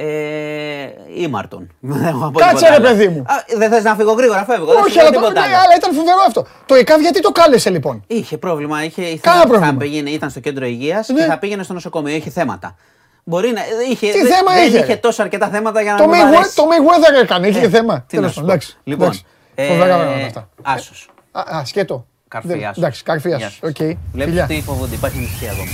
Ε, 0.00 0.06
ήμαρτον. 1.16 1.70
Δεν 1.80 2.06
έχω 2.06 2.18
να 2.18 2.30
πω 2.30 2.38
Κάτσε, 2.38 2.54
τίποτα 2.54 2.68
ρε, 2.68 2.74
άλλο. 2.74 2.86
παιδί 2.96 3.08
μου. 3.08 3.20
Α, 3.26 3.34
δεν 3.56 3.70
θες 3.70 3.82
να 3.82 3.94
φύγω 3.94 4.12
γρήγορα, 4.12 4.44
φεύγω. 4.44 4.64
δεν 4.66 4.76
Όχι, 4.82 4.90
σου 4.90 4.96
λέω 4.96 5.06
αλλά, 5.06 5.14
το, 5.14 5.20
τίποτα 5.20 5.40
ναι, 5.40 5.46
άλλο. 5.46 5.56
αλλά 5.64 5.74
ήταν 5.76 5.94
φοβερό 5.94 6.16
αυτό. 6.26 6.46
Το 6.66 6.74
ΕΚΑΒ 6.74 7.00
γιατί 7.00 7.20
το 7.20 7.30
κάλεσε 7.32 7.70
λοιπόν; 7.70 8.04
Είχε 8.06 8.38
πρόβλημα. 8.38 8.84
Είχε, 8.84 9.02
ήθελε- 9.02 9.20
Κάνα 9.20 9.40
θα 9.40 9.46
πρόβλημα. 9.46 9.76
πήγαινε, 9.76 10.10
ήταν 10.10 10.30
στο 10.30 10.40
κέντρο 10.40 10.66
υγείας 10.66 11.08
Ναι. 11.08 11.20
και 11.20 11.26
θα 11.26 11.38
πήγαινε 11.38 11.62
στο 11.62 11.72
νοσοκομείο. 11.72 12.14
Είχε 12.14 12.30
θέματα. 12.30 12.76
Μπορεί 13.24 13.50
να. 13.52 13.60
Είχε, 13.90 14.06
Τι 14.12 14.18
δεν- 14.22 14.26
θέμα 14.34 14.52
δεν 14.54 14.66
είχε, 14.66 14.76
είχε 14.78 14.86
ρε; 14.86 14.96
τόσο 14.96 15.22
αρκετά 15.22 15.48
θέματα 15.48 15.80
για 15.82 15.92
να 15.92 15.98
Το 15.98 16.06
μην 16.08 16.16
μ' 16.16 16.20
Mayweather, 16.22 16.34
αρέσει. 16.36 16.54
το 16.54 16.62
Mayweather 16.62 17.22
έκανε, 17.22 17.46
είχε 17.48 17.64
Ε, 17.64 17.68
θέμα. 17.68 18.04
τι 18.06 18.14
να 18.16 18.20
Τέλος 18.20 18.32
σου 18.34 18.40
πάντων, 18.40 18.46
πω. 18.46 18.52
εντάξει. 18.52 18.76
Λοιπόν, 18.84 19.06
εντάξει. 19.06 19.24
Φοβερά 19.72 19.94
ε, 19.94 19.98
πράγματα 19.98 20.26
αυτά. 20.26 20.48
Άσος. 20.62 21.08
Α, 21.32 21.40
α, 21.56 21.64
σκέτο. 21.64 22.06
Καρφί, 22.28 22.48
Δεν- 22.48 22.64
άσος. 22.64 22.76
Εντάξει, 22.76 23.02
καρφί, 23.02 23.28
Γεια 23.28 23.36
άσος. 23.36 23.58
σας. 23.62 23.70
Οκ. 23.70 23.76
Βλέπεις 23.76 23.98
Φιλιά. 24.24 24.46
τι 24.46 24.62
φοβούνται, 24.62 24.94
υπάρχει 24.94 25.18
νησιά 25.18 25.50
ακόμα. 25.50 25.68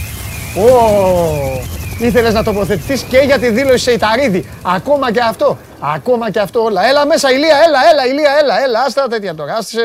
Ω, 0.56 1.62
Ήθελες 2.00 2.34
να 2.34 2.42
τοποθετηθείς 2.42 3.02
και 3.02 3.18
για 3.18 3.38
τη 3.38 3.50
δήλωση 3.50 3.78
Σεϊταρίδη. 3.84 4.48
Ακόμα 4.62 5.12
και 5.12 5.20
αυτό. 5.20 5.58
Ακόμα 5.80 6.30
και 6.30 6.40
αυτό 6.40 6.62
όλα. 6.62 6.88
Έλα 6.88 7.06
μέσα, 7.06 7.30
Ηλία, 7.32 7.56
έλα, 7.66 7.78
έλα, 7.90 8.06
Ηλία, 8.06 8.30
έλα, 8.40 8.62
έλα. 8.62 8.80
Άστα 8.80 9.02
τα 9.02 9.08
τέτοια 9.08 9.34
τώρα. 9.34 9.54
Άστα 9.54 9.80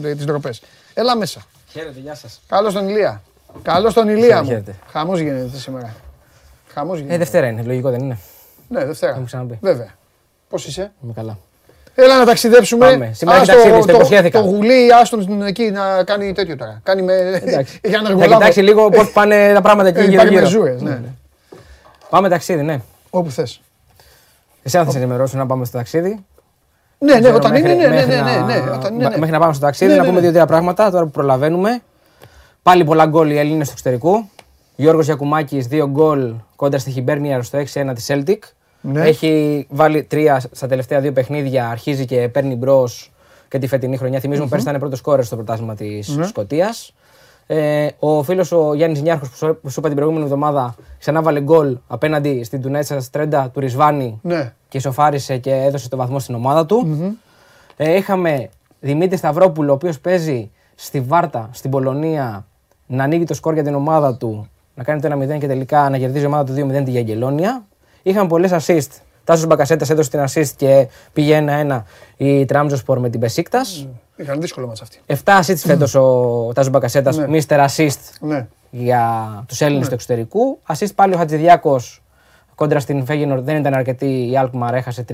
τις 0.00 0.24
ντροπές. 0.24 0.62
Έλα 0.94 1.16
μέσα. 1.16 1.40
Χαίρετε, 1.72 2.00
γεια 2.00 2.14
σας. 2.14 2.40
Καλώς 2.48 2.72
τον 2.74 2.88
Ηλία. 2.88 3.22
Καλώς 3.62 3.94
τον 3.94 4.08
Ηλία 4.08 4.42
μου. 4.42 4.48
Χαίρετε. 4.48 4.74
Χαμός 4.92 5.18
γίνεται 5.20 5.56
σήμερα. 5.56 5.94
Χαμός 6.74 6.98
γίνεται. 6.98 7.14
Ε, 7.14 7.18
Δευτέρα 7.18 7.46
είναι, 7.46 7.62
λογικό 7.62 7.90
δεν 7.90 8.00
είναι. 8.00 8.18
Ναι, 8.68 8.84
Δευτέρα. 8.84 9.10
Έχουμε 9.12 9.26
ξαναπεί. 9.26 9.58
Βέβαια. 9.60 9.94
Πώς 10.48 10.66
είσαι; 10.66 10.92
Είμαι 11.04 11.12
καλά. 11.12 11.38
Έλα 11.98 12.18
να 12.18 12.24
ταξιδέψουμε. 12.24 12.90
Πάμε. 12.90 13.10
Σήμερα 13.14 13.38
Ας 13.40 13.48
έχει 13.48 13.56
ταξίδι, 13.56 13.78
το, 13.80 13.86
το 13.86 13.92
το, 13.92 13.96
υποσχέθηκα. 13.98 14.40
το 14.40 14.46
γουλί, 14.46 14.92
άστον 15.00 15.42
εκεί 15.46 15.70
να 15.70 16.04
κάνει 16.04 16.32
τέτοιο 16.32 16.56
τώρα. 16.56 16.80
Κάνει 16.82 17.02
με. 17.02 17.12
Εντάξει. 17.44 17.78
για 17.84 17.98
να 17.98 18.04
Θα 18.04 18.10
εργολάβω. 18.10 18.34
κοιτάξει 18.38 18.60
λίγο 18.60 18.88
πώς 18.88 19.10
πάνε 19.12 19.52
τα 19.54 19.60
πράγματα 19.62 19.88
εκεί 19.88 19.98
Ε, 19.98 20.02
γύρω 20.02 20.12
Υπάρχει 20.12 20.32
γύρω. 20.32 20.42
μεζούρες, 20.44 20.82
ναι. 20.82 21.00
Πάμε 22.10 22.28
ταξίδι, 22.28 22.62
ναι. 22.62 22.78
Όπου 23.10 23.30
θες. 23.30 23.60
Εσένα 24.62 24.84
θα 24.84 24.90
σε 24.90 24.96
ενημερώσω 24.98 25.36
να 25.36 25.46
πάμε 25.46 25.64
στο 25.64 25.76
ταξίδι. 25.76 26.24
Ναι, 26.98 27.12
ναι, 27.14 27.20
Ξέρω, 27.20 27.34
όταν 27.36 27.54
είναι, 27.54 27.68
μέχρι- 27.74 27.78
ναι, 27.82 27.88
ναι, 27.88 27.94
μέχρι 27.94 28.10
ναι, 28.10 28.22
ναι, 28.22 28.36
να- 28.36 28.64
ναι, 28.64 28.70
όταν 28.70 28.94
είναι, 28.94 29.08
ναι. 29.08 29.16
Μέχρι 29.16 29.30
να 29.32 29.38
πάμε 29.38 29.52
στο 29.52 29.64
ταξίδι, 29.64 29.90
Ναι, 29.90 29.96
να 29.96 30.02
ναι, 30.02 30.08
πούμε 30.08 30.20
ναι. 30.20 30.24
δύο-τρία 30.26 30.46
πράγματα 30.46 30.90
τώρα 30.90 31.04
που 31.04 31.10
προλαβαίνουμε. 31.10 31.80
Πάλι 32.62 32.84
πολλά 32.84 33.06
γκολ 33.06 33.30
οι 33.30 33.38
Έλληνες 33.38 33.66
του 33.66 33.72
εξωτερικού. 33.72 34.28
Γιώργος 34.76 35.04
Γιακουμάκης, 35.06 35.66
δύο 35.66 35.88
γκολ 35.88 36.32
κόντρα 36.56 36.78
στη 36.78 36.90
Χιμπέρνια 36.90 37.42
στο 37.42 37.58
6-1 37.58 37.92
της 37.94 38.06
Celtic. 38.10 38.38
Ναι. 38.92 39.00
Έχει 39.02 39.66
βάλει 39.70 40.02
τρία 40.02 40.40
στα 40.50 40.66
τελευταία 40.66 41.00
δύο 41.00 41.12
παιχνίδια, 41.12 41.68
αρχίζει 41.68 42.04
και 42.04 42.28
παίρνει 42.28 42.54
μπρος 42.54 43.12
και 43.48 43.58
τη 43.58 43.66
φετινή 43.66 43.96
χρονιά. 43.96 44.20
Θυμίζουμε 44.20 44.48
πέρσι 44.48 44.68
ήταν 44.68 44.80
πρώτος 44.80 45.00
κόρε 45.00 45.22
στο 45.22 45.36
πρωτάθλημα 45.36 45.74
της 45.74 46.08
Ναι. 46.16 46.26
Σκωτίας. 46.26 46.92
Ε, 47.48 47.86
ο 47.98 48.22
φίλος 48.22 48.52
ο 48.52 48.74
Γιάννης 48.74 49.02
Νιάρχος 49.02 49.28
που 49.30 49.36
σου 49.36 49.58
που 49.62 49.68
σου 49.70 49.74
είπα 49.78 49.86
την 49.88 49.96
προηγούμενη 49.96 50.24
εβδομάδα 50.24 50.74
ξανά 50.98 51.22
βάλε 51.22 51.40
γκολ 51.40 51.78
απέναντι 51.86 52.44
στην 52.44 52.60
Τουνέτσα 52.62 53.00
Στρέντα 53.00 53.50
του 53.52 53.60
Ρισβάνη 53.60 54.18
Ναι. 54.22 54.52
και 54.68 54.76
ισοφάρισε 54.76 55.36
και 55.38 55.52
έδωσε 55.52 55.88
το 55.88 55.96
βαθμό 55.96 56.18
στην 56.18 56.34
ομάδα 56.34 56.66
του. 56.66 56.86
Ε, 57.76 57.96
είχαμε 57.96 58.48
Δημήτρη 58.80 59.16
Σταυρόπουλο, 59.16 59.70
ο 59.70 59.74
οποίος 59.74 60.00
παίζει 60.00 60.50
στη 60.74 61.00
Βάρτα, 61.00 61.48
στην 61.52 61.70
Πολωνία, 61.70 62.46
να 62.86 63.04
ανοίγει 63.04 63.24
το 63.24 63.34
σκορ 63.34 63.54
για 63.54 63.62
την 63.62 63.74
ομάδα 63.74 64.16
του, 64.16 64.48
να 64.74 64.82
κάνει 64.84 65.00
το 65.00 65.08
1-0 65.08 65.38
και 65.38 65.46
τελικά 65.46 65.90
να 65.90 65.98
κερδίζει 65.98 66.24
η 66.24 66.26
ομάδα 66.26 66.44
του 66.44 66.52
2-0 66.52 66.84
τη 66.84 66.90
Γιαγγελόνια. 66.90 67.64
Είχαν 68.06 68.26
πολλές 68.26 68.50
assist. 68.66 68.88
Τάσος 69.24 69.46
Μπακασέτας 69.46 69.90
έδωσε 69.90 70.10
την 70.10 70.24
assist 70.28 70.50
και 70.56 70.88
πήγε 71.12 71.36
1-1 71.36 71.82
η 72.16 72.44
Τραμζοσπορ 72.44 72.98
με 72.98 73.08
την 73.10 73.20
Πεσίκτας. 73.20 73.88
Είχαν 74.16 74.40
δύσκολο 74.40 74.66
μάτς 74.66 74.80
αυτή. 74.82 74.98
7 75.06 75.14
assist 75.40 75.56
φέτος 75.56 75.94
ο 75.94 76.50
Τάσος 76.54 76.70
Μπακασέτας, 76.70 77.16
Ναι. 77.16 77.26
Mr. 77.30 77.66
Assist 77.66 77.98
Ναι. 78.20 78.46
για 78.70 79.44
τους 79.48 79.60
Έλληνες 79.60 79.88
του 79.88 79.94
εξωτερικού. 79.94 80.58
Assist 80.74 80.94
πάλι 80.94 81.14
ο 81.14 81.16
Χατζηδιάκος 81.16 82.02
κόντρα 82.56 82.80
στην 82.80 83.04
Φέγενορ 83.04 83.40
δεν 83.40 83.56
ήταν 83.56 83.74
αρκετή. 83.74 84.30
Η 84.30 84.36
Αλκμαρ 84.36 84.74
έχασε 84.74 85.04
3-1. 85.08 85.12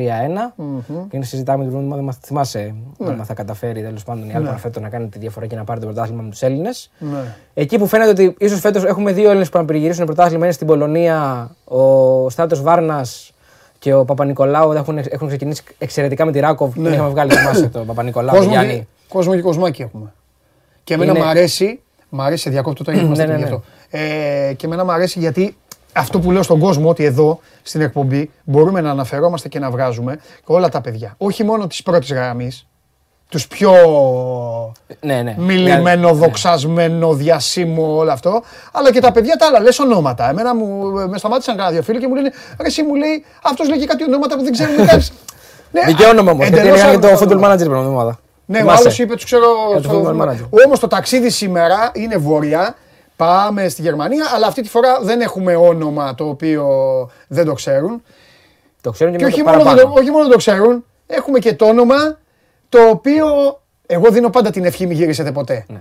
Και 1.10 1.16
είναι 1.16 1.24
συζητάμε 1.24 1.62
την 1.62 1.72
προηγούμενη 1.72 2.00
εβδομάδα, 2.00 2.18
θυμάσαι 2.22 2.74
Ναι. 2.98 3.08
αν 3.10 3.24
θα 3.24 3.34
καταφέρει 3.34 3.82
τέλος 3.82 4.04
πάντων 4.04 4.28
η 4.28 4.34
Αλκμαρ 4.34 4.56
φέτος 4.58 4.82
να 4.82 4.88
κάνει 4.88 5.08
τη 5.08 5.18
διαφορά 5.18 5.46
και 5.46 5.56
να 5.56 5.64
πάρει 5.64 5.80
το 5.80 5.86
πρωτάθλημα 5.86 6.22
με 6.22 6.30
τους 6.30 6.42
Έλληνες. 6.42 6.90
Ναι. 6.98 7.34
Εκεί 7.54 7.78
που 7.78 7.86
φαίνεται 7.86 8.10
ότι 8.10 8.34
ίσως 8.38 8.60
φέτος 8.60 8.84
έχουμε 8.84 9.12
δύο 9.12 9.28
Έλληνες 9.28 9.48
που 9.48 9.58
να 9.58 9.64
περιγυρίσουν 9.64 10.04
πρωτάθλημα 10.06 10.44
είναι 10.44 10.52
στην 10.54 10.66
Πολωνία. 10.66 11.50
Ο 11.64 12.30
Στάτος 12.30 12.62
Βάρνας 12.62 13.32
και 13.78 13.94
ο 13.94 14.04
Παπα-Νικολάου 14.04 14.72
έχουν, 14.72 14.98
έχουν 15.08 15.26
ξεκινήσει 15.28 15.62
εξαιρετικά 15.78 16.24
με 16.24 16.32
τη 16.32 16.40
Ράκοβ. 16.40 16.76
Ναι. 16.76 16.82
Τον 16.84 16.92
είχαμε 16.92 17.08
βγάλει 17.08 17.32
θυμάσαι 17.32 17.66
τον 17.68 17.86
Παπα-Νικολάου. 17.86 18.36
Κόσμο, 18.36 18.50
Γιάννη. 18.50 18.72
και, 18.78 18.84
κόσμο 19.08 19.34
και 19.34 19.40
κοσμάκι 19.40 19.82
έχουμε. 19.82 20.12
Και 20.84 20.94
εμένα 20.94 21.10
Είναι- 21.10 21.20
μου 21.20 21.26
αρέσει, 21.28 21.80
μου 22.08 22.22
αρέσει, 22.22 22.42
σε 22.42 22.50
διακόπτω 22.50 22.84
τώρα 22.84 22.98
γιατί 22.98 23.10
Ναι, 23.12 23.16
είμαστε 23.24 23.36
ναι, 23.38 23.44
γι' 23.44 23.50
ναι. 23.50 23.56
αυτό. 23.56 24.48
Ε, 24.50 24.54
και 24.54 24.66
εμένα 24.66 24.84
μου 24.84 24.92
αρέσει 24.92 25.18
γιατί 25.18 25.56
αυτό 25.92 26.18
που 26.20 26.30
λέω 26.30 26.42
στον 26.42 26.58
κόσμο 26.58 26.88
ότι 26.88 27.04
εδώ 27.04 27.40
στην 27.62 27.80
εκπομπή 27.80 28.30
μπορούμε 28.44 28.80
να 28.80 28.90
αναφερόμαστε 28.90 29.48
και 29.48 29.58
να 29.58 29.70
βγάζουμε 29.70 30.18
όλα 30.44 30.68
τα 30.68 30.80
παιδιά. 30.80 31.14
Όχι 31.18 31.44
μόνο 31.44 31.66
τη 31.66 31.78
πρώτης 31.84 32.12
γραμμής, 32.12 32.66
τους 33.28 33.46
πιο 33.48 33.72
Ναι, 35.00 35.22
ναι. 35.22 35.34
μιλημένο, 35.38 36.12
δοξασμένο, 36.14 37.12
διασύμο, 37.14 37.96
όλο 37.96 38.10
αυτό. 38.12 38.42
Αλλά 38.72 38.92
και 38.92 39.00
τα 39.00 39.12
παιδιά 39.12 39.36
τα 39.36 39.46
άλλα, 39.46 39.60
λες 39.60 39.78
ονόματα. 39.78 40.28
Εμένα 40.30 40.54
μου, 40.54 40.90
με 41.08 41.18
σταμάτησαν 41.18 41.56
κανένα 41.56 41.74
δύο 41.74 41.82
φίλοι 41.82 41.98
και 41.98 42.06
μου 42.08 42.14
λένε 42.14 42.32
Ρε, 42.60 42.66
εσύ 42.66 42.82
μου 42.82 42.94
λέει, 42.94 43.24
αυτός 43.42 43.68
λέει 43.68 43.78
και 43.78 43.86
κάτι 43.86 44.04
ονόματα 44.04 44.36
που 44.36 44.42
δεν 44.42 44.52
ξέρουμε 44.52 44.84
καν. 44.84 45.02
Ναι, 45.74 45.80
Δικαίω 45.86 46.08
όνομα 46.08 46.30
όμω. 46.30 46.42
Γιατί 46.42 46.58
εντελώς 46.58 46.78
έλεγαν 46.80 47.00
και 47.00 47.06
το 47.06 47.12
άλλο 47.12 47.18
football 47.18 47.30
όνομα. 47.36 47.52
manager 47.54 47.58
πριν 47.58 47.72
εβδομάδα. 47.74 48.18
Ναι, 48.46 48.58
ο 48.58 48.60
Θυμάσαι. 48.60 48.80
άλλος 48.82 48.98
είπε, 48.98 49.14
τους 49.14 49.24
ξέρω. 49.24 49.46
Για 49.70 49.80
το 49.80 49.90
football 50.06 50.22
manager. 50.22 50.64
Όμως 50.66 50.78
το 50.80 50.86
ταξίδι 50.88 51.30
σήμερα 51.30 51.90
είναι 51.94 52.16
βόρεια. 52.16 52.74
Πάμε 53.16 53.68
στη 53.68 53.82
Γερμανία, 53.82 54.24
αλλά 54.34 54.46
αυτή 54.46 54.62
τη 54.62 54.68
φορά 54.68 54.98
δεν 55.02 55.20
έχουμε 55.20 55.54
όνομα 55.56 56.14
το 56.14 56.28
οποίο 56.28 56.66
δεν 57.28 57.44
το 57.44 57.52
ξέρουν. 57.52 58.02
Το 58.80 58.90
ξέρουν 58.90 59.12
και, 59.12 59.18
Και 59.18 59.24
με 59.24 59.30
όχι 59.30 59.42
το 59.42 59.44
μόνο, 59.44 59.56
δεν 59.56 59.66
παραπάνω. 59.66 59.94
το, 59.94 60.00
όχι 60.00 60.10
μόνο 60.10 60.22
δεν 60.22 60.32
το 60.32 60.36
ξέρουν, 60.38 60.84
έχουμε 61.06 61.38
και 61.38 61.54
το 61.54 61.64
όνομα 61.66 62.18
το 62.68 62.78
οποίο 62.88 63.26
εγώ 63.86 64.10
δίνω 64.10 64.30
πάντα 64.30 64.50
την 64.50 64.64
ευχή 64.64 64.86
μη 64.86 64.94
γυρίσετε 64.94 65.32
ποτέ. 65.32 65.64
Ναι. 65.68 65.80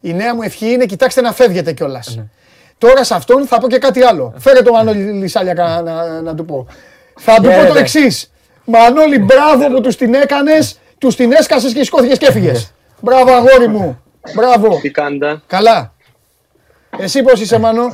Η 0.00 0.12
νέα 0.14 0.34
μου 0.34 0.42
ευχή 0.42 0.70
είναι 0.72 0.84
κοιτάξτε 0.86 1.20
να 1.20 1.32
φεύγετε 1.32 1.72
κιόλας. 1.72 2.18
Τώρα 2.78 3.04
σε 3.04 3.14
αυτόν 3.14 3.46
θα 3.46 3.58
πω 3.58 3.68
και 3.68 3.78
κάτι 3.78 4.02
άλλο. 4.02 4.34
Φέρε 4.38 4.62
το 4.62 4.72
Μανώλη 4.72 4.98
Λισάλια 5.02 5.54
να, 5.54 5.82
να, 5.82 6.20
να 6.20 6.34
του 6.34 6.44
πω. 6.44 6.66
Θα 7.18 7.34
του 7.34 7.42
πω 7.42 7.48
το 7.48 7.54
Χαίρετε. 7.54 7.78
εξής. 7.78 8.32
Μανώλη, 8.64 9.18
μπράβο 9.18 9.66
που 9.74 9.80
τους 9.80 9.96
την 9.96 10.14
έκανες, 10.14 10.78
τους 10.98 11.16
την 11.16 11.32
έσκασες 11.32 11.72
και 11.72 11.84
σηκώθηκες 11.84 12.18
και 12.18 12.26
έφυγες. 12.26 12.72
Μπράβο, 13.00 13.32
αγόρι 13.32 13.68
μου. 13.68 14.02
Μπράβο. 14.34 14.78
Τι 14.80 14.90
κάνετε; 14.90 15.40
Καλά. 15.46 15.92
Εσύ 17.02 17.22
πώς 17.22 17.40
είσαι, 17.40 17.58
Μανώ. 17.58 17.92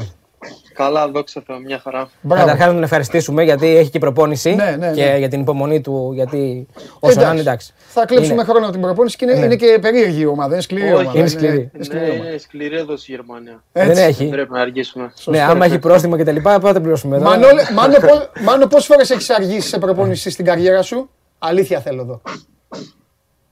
Καλά, 0.75 1.09
δόξα 1.09 1.43
τω, 1.43 1.59
μια 1.59 1.79
χαρά. 1.79 2.09
Μπράβο. 2.21 2.43
Καταρχάς 2.45 2.67
να 2.67 2.73
τον 2.75 2.83
ευχαριστήσουμε 2.83 3.43
γιατί 3.43 3.77
έχει 3.77 3.91
και 3.91 3.99
προπόνηση 3.99 4.55
Ναι, 4.55 4.77
ναι, 4.79 4.91
και 4.93 5.05
ναι. 5.05 5.19
για 5.19 5.29
την 5.29 5.41
υπομονή 5.41 5.81
του. 5.81 6.11
Γιατί 6.15 6.67
όσο 7.01 7.21
να 7.21 7.31
είναι 7.31 7.41
εντάξει. 7.41 7.73
Θα 7.89 8.05
κλέψουμε 8.05 8.35
Είναι- 8.35 8.45
χρόνο 8.45 8.65
από 8.65 8.73
την 8.73 8.81
προπόνηση 8.81 9.17
και 9.17 9.25
είναι, 9.25 9.35
Ναι. 9.35 9.45
είναι 9.45 9.57
και 9.57 9.79
περίεργη 9.81 10.21
η 10.21 10.27
ομάδα. 10.27 10.53
Είναι 10.53 10.63
σκληρή 10.63 10.89
η 10.89 10.93
Όχι, 10.93 11.03
ομάδα. 11.03 11.19
είναι 11.19 11.29
σκληρή. 11.29 11.71
είναι 11.75 11.85
σκληρή 11.85 12.05
Ναι, 12.07 12.13
ομάδα. 12.13 12.29
είναι 12.29 12.39
σκληρή 12.39 12.77
εδώ 12.77 12.97
στη 12.97 13.11
Γερμανία. 13.13 13.63
Έτσι. 13.73 13.93
Δεν 13.95 14.05
έχει. 14.09 14.29
Πρέπει 14.29 14.53
να 14.53 14.61
αργήσουμε. 14.61 15.13
Ναι, 15.25 15.41
άμα 15.43 15.65
έχει 15.65 15.79
πρόστιμο 15.79 16.17
και 16.17 16.25
τα 16.25 16.33
λοιπά, 16.33 16.55
πότε 16.55 16.67
θα 16.67 16.73
τα 16.73 16.81
πληρώσουμε 16.81 17.17
εδώ. 17.17 17.25
Μανώλη, 17.25 17.61
Μάνο, 17.75 17.95
πώς- 17.99 18.31
Μάνο, 18.41 18.67
πόσες 18.67 18.87
φορές 18.87 19.11
έχεις 19.11 19.31
αργήσει 19.31 19.69
σε 19.69 19.79
προπόνηση 19.79 20.31
στην 20.31 20.45
καριέρα 20.45 20.83
σου; 20.83 21.11
Αλήθεια 21.39 21.81
θέλω 21.81 22.01
εδώ. 22.03 22.21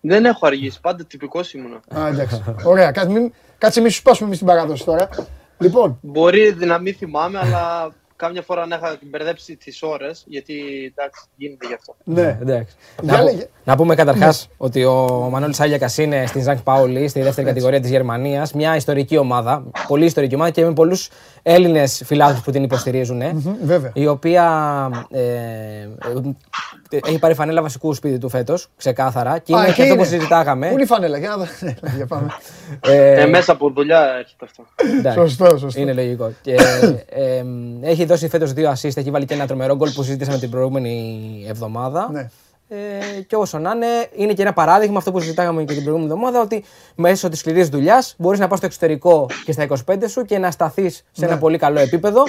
Δεν 0.01 0.25
έχω 0.25 0.47
αργήσει, 0.47 0.81
πάντα 0.81 1.05
τυπικός 1.05 1.53
ήμουνα. 1.53 1.81
Α, 1.99 2.09
εντάξει. 2.09 2.43
Ωραία. 2.65 2.91
Κάτσε, 2.91 3.11
μην, 3.13 3.33
κάτσε 3.59 3.81
μην 3.81 3.91
σου 3.91 3.97
σπάσουμε 3.97 4.27
εμείς 4.27 4.39
την 4.39 4.47
παράδοση 4.47 4.85
τώρα. 4.85 5.09
Λοιπόν, 5.59 5.99
Μπορεί 6.03 6.57
να 6.59 6.79
μην 6.79 6.95
θυμάμαι, 6.95 7.39
αλλά 7.39 7.93
κάμια 8.17 8.43
φορά 8.43 8.67
να 8.67 8.77
είχα 8.77 8.97
μπερδέψει 9.03 9.57
τις 9.57 9.83
ώρες, 9.83 10.25
γιατί 10.27 10.55
εντάξει, 10.97 11.25
γίνεται 11.37 11.67
γι' 11.67 11.75
αυτό. 11.75 11.97
ναι. 12.05 12.39
Εντάξει. 12.41 12.77
Για 13.03 13.13
Να, 13.13 13.19
πω- 13.19 13.25
λέγε. 13.25 13.47
να 13.65 13.77
πούμε 13.77 13.95
καταρχάς 13.95 14.49
ότι 14.57 14.85
ο 14.85 15.29
Μανώλης 15.31 15.61
Άλιακα 15.61 15.91
είναι 15.99 16.27
στην 16.27 16.43
Ζανκ 16.43 16.61
Πάουλη, 16.63 17.09
στη 17.09 17.23
δεύτερη 17.23 17.47
κατηγορία 17.47 17.81
της 17.81 17.91
Γερμανίας. 17.91 18.53
Μια 18.53 18.77
ιστορική 18.77 19.17
ομάδα, 19.17 19.65
πολύ 19.87 20.05
ιστορική 20.05 20.35
ομάδα 20.35 20.51
και 20.51 20.65
με 20.65 20.73
πολλούς 20.73 21.09
Έλληνες 21.43 22.03
φιλάθλου 22.05 22.41
που 22.45 22.51
την 22.51 22.63
υποστηρίζουν. 22.63 23.21
ε, 23.21 23.33
Μμ, 23.33 23.51
Βέβαια. 23.63 23.91
Η 23.95 24.07
οποία 24.07 24.45
ε, 25.11 25.21
ε, 25.21 25.89
έχει 26.91 27.19
πάρει 27.19 27.35
φανέλα 27.35 27.63
βασικού 27.63 27.95
σπίτι 27.95 28.19
του 28.19 28.29
φέτος, 28.29 28.69
ξεκάθαρα. 28.77 29.39
Και 29.39 29.55
Α, 29.55 29.59
είναι 29.59 29.67
εκεί 29.67 29.75
και 29.77 29.83
αυτό 29.83 29.95
που 29.95 30.01
είναι. 30.01 30.11
συζητάγαμε. 30.11 30.67
Πού 30.67 30.73
είναι 30.73 30.83
η 30.83 30.87
φανέλα, 30.87 31.19
για 31.19 31.29
να 31.29 31.37
δω. 31.37 31.45
Ναι, 31.61 31.75
για 31.97 32.07
πάμε. 32.07 32.29
Ε, 32.87 33.21
Ε, 33.23 33.27
μέσα 33.27 33.53
από 33.53 33.71
δουλειά 33.71 34.01
έρχεται 34.19 34.45
αυτό. 34.45 34.65
εντάξει. 34.99 35.19
Σωστό, 35.19 35.59
σωστό. 35.59 35.81
Είναι 35.81 35.93
λογικό. 35.93 36.33
Και, 36.43 36.55
ε, 37.09 37.43
έχει 37.81 38.05
δώσει 38.05 38.29
φέτος 38.29 38.53
δύο 38.53 38.71
assist, 38.71 38.97
έχει 38.97 39.11
βάλει 39.11 39.25
και 39.25 39.35
ένα 39.35 39.47
τρομερό 39.47 39.77
γκολ 39.77 39.91
που 39.91 40.03
συζήτησαμε 40.03 40.39
την 40.39 40.51
προηγούμενη 40.51 41.45
εβδομάδα. 41.49 42.09
Ναι. 42.13 42.29
Ε, 42.69 43.21
και 43.27 43.37
όσο 43.37 43.59
να 43.59 43.71
είναι, 43.71 43.87
είναι 44.17 44.33
και 44.33 44.43
ένα 44.43 44.53
παράδειγμα 44.53 44.99
αυτό 44.99 45.13
που 45.13 45.21
συζητάγαμε 45.21 45.65
και 45.65 45.73
την 45.75 45.83
προηγούμενη 45.83 46.13
εβδομάδα 46.13 46.41
ότι 46.41 46.65
μέσω 46.95 47.29
της 47.29 47.39
σκληρής 47.39 47.69
δουλειάς 47.69 48.15
μπορείς 48.19 48.39
να 48.41 48.49
πας 48.49 48.59
στο 48.59 48.67
εξωτερικό 48.67 49.27
και 49.45 49.53
στα 49.53 49.67
25 49.87 49.97
σου 50.09 50.25
και 50.25 50.39
να 50.39 50.51
σταθείς 50.51 51.05
σε 51.13 51.25
ένα 51.25 51.39
πολύ 51.39 51.59
καλό 51.59 51.79
επίπεδο 51.81 52.23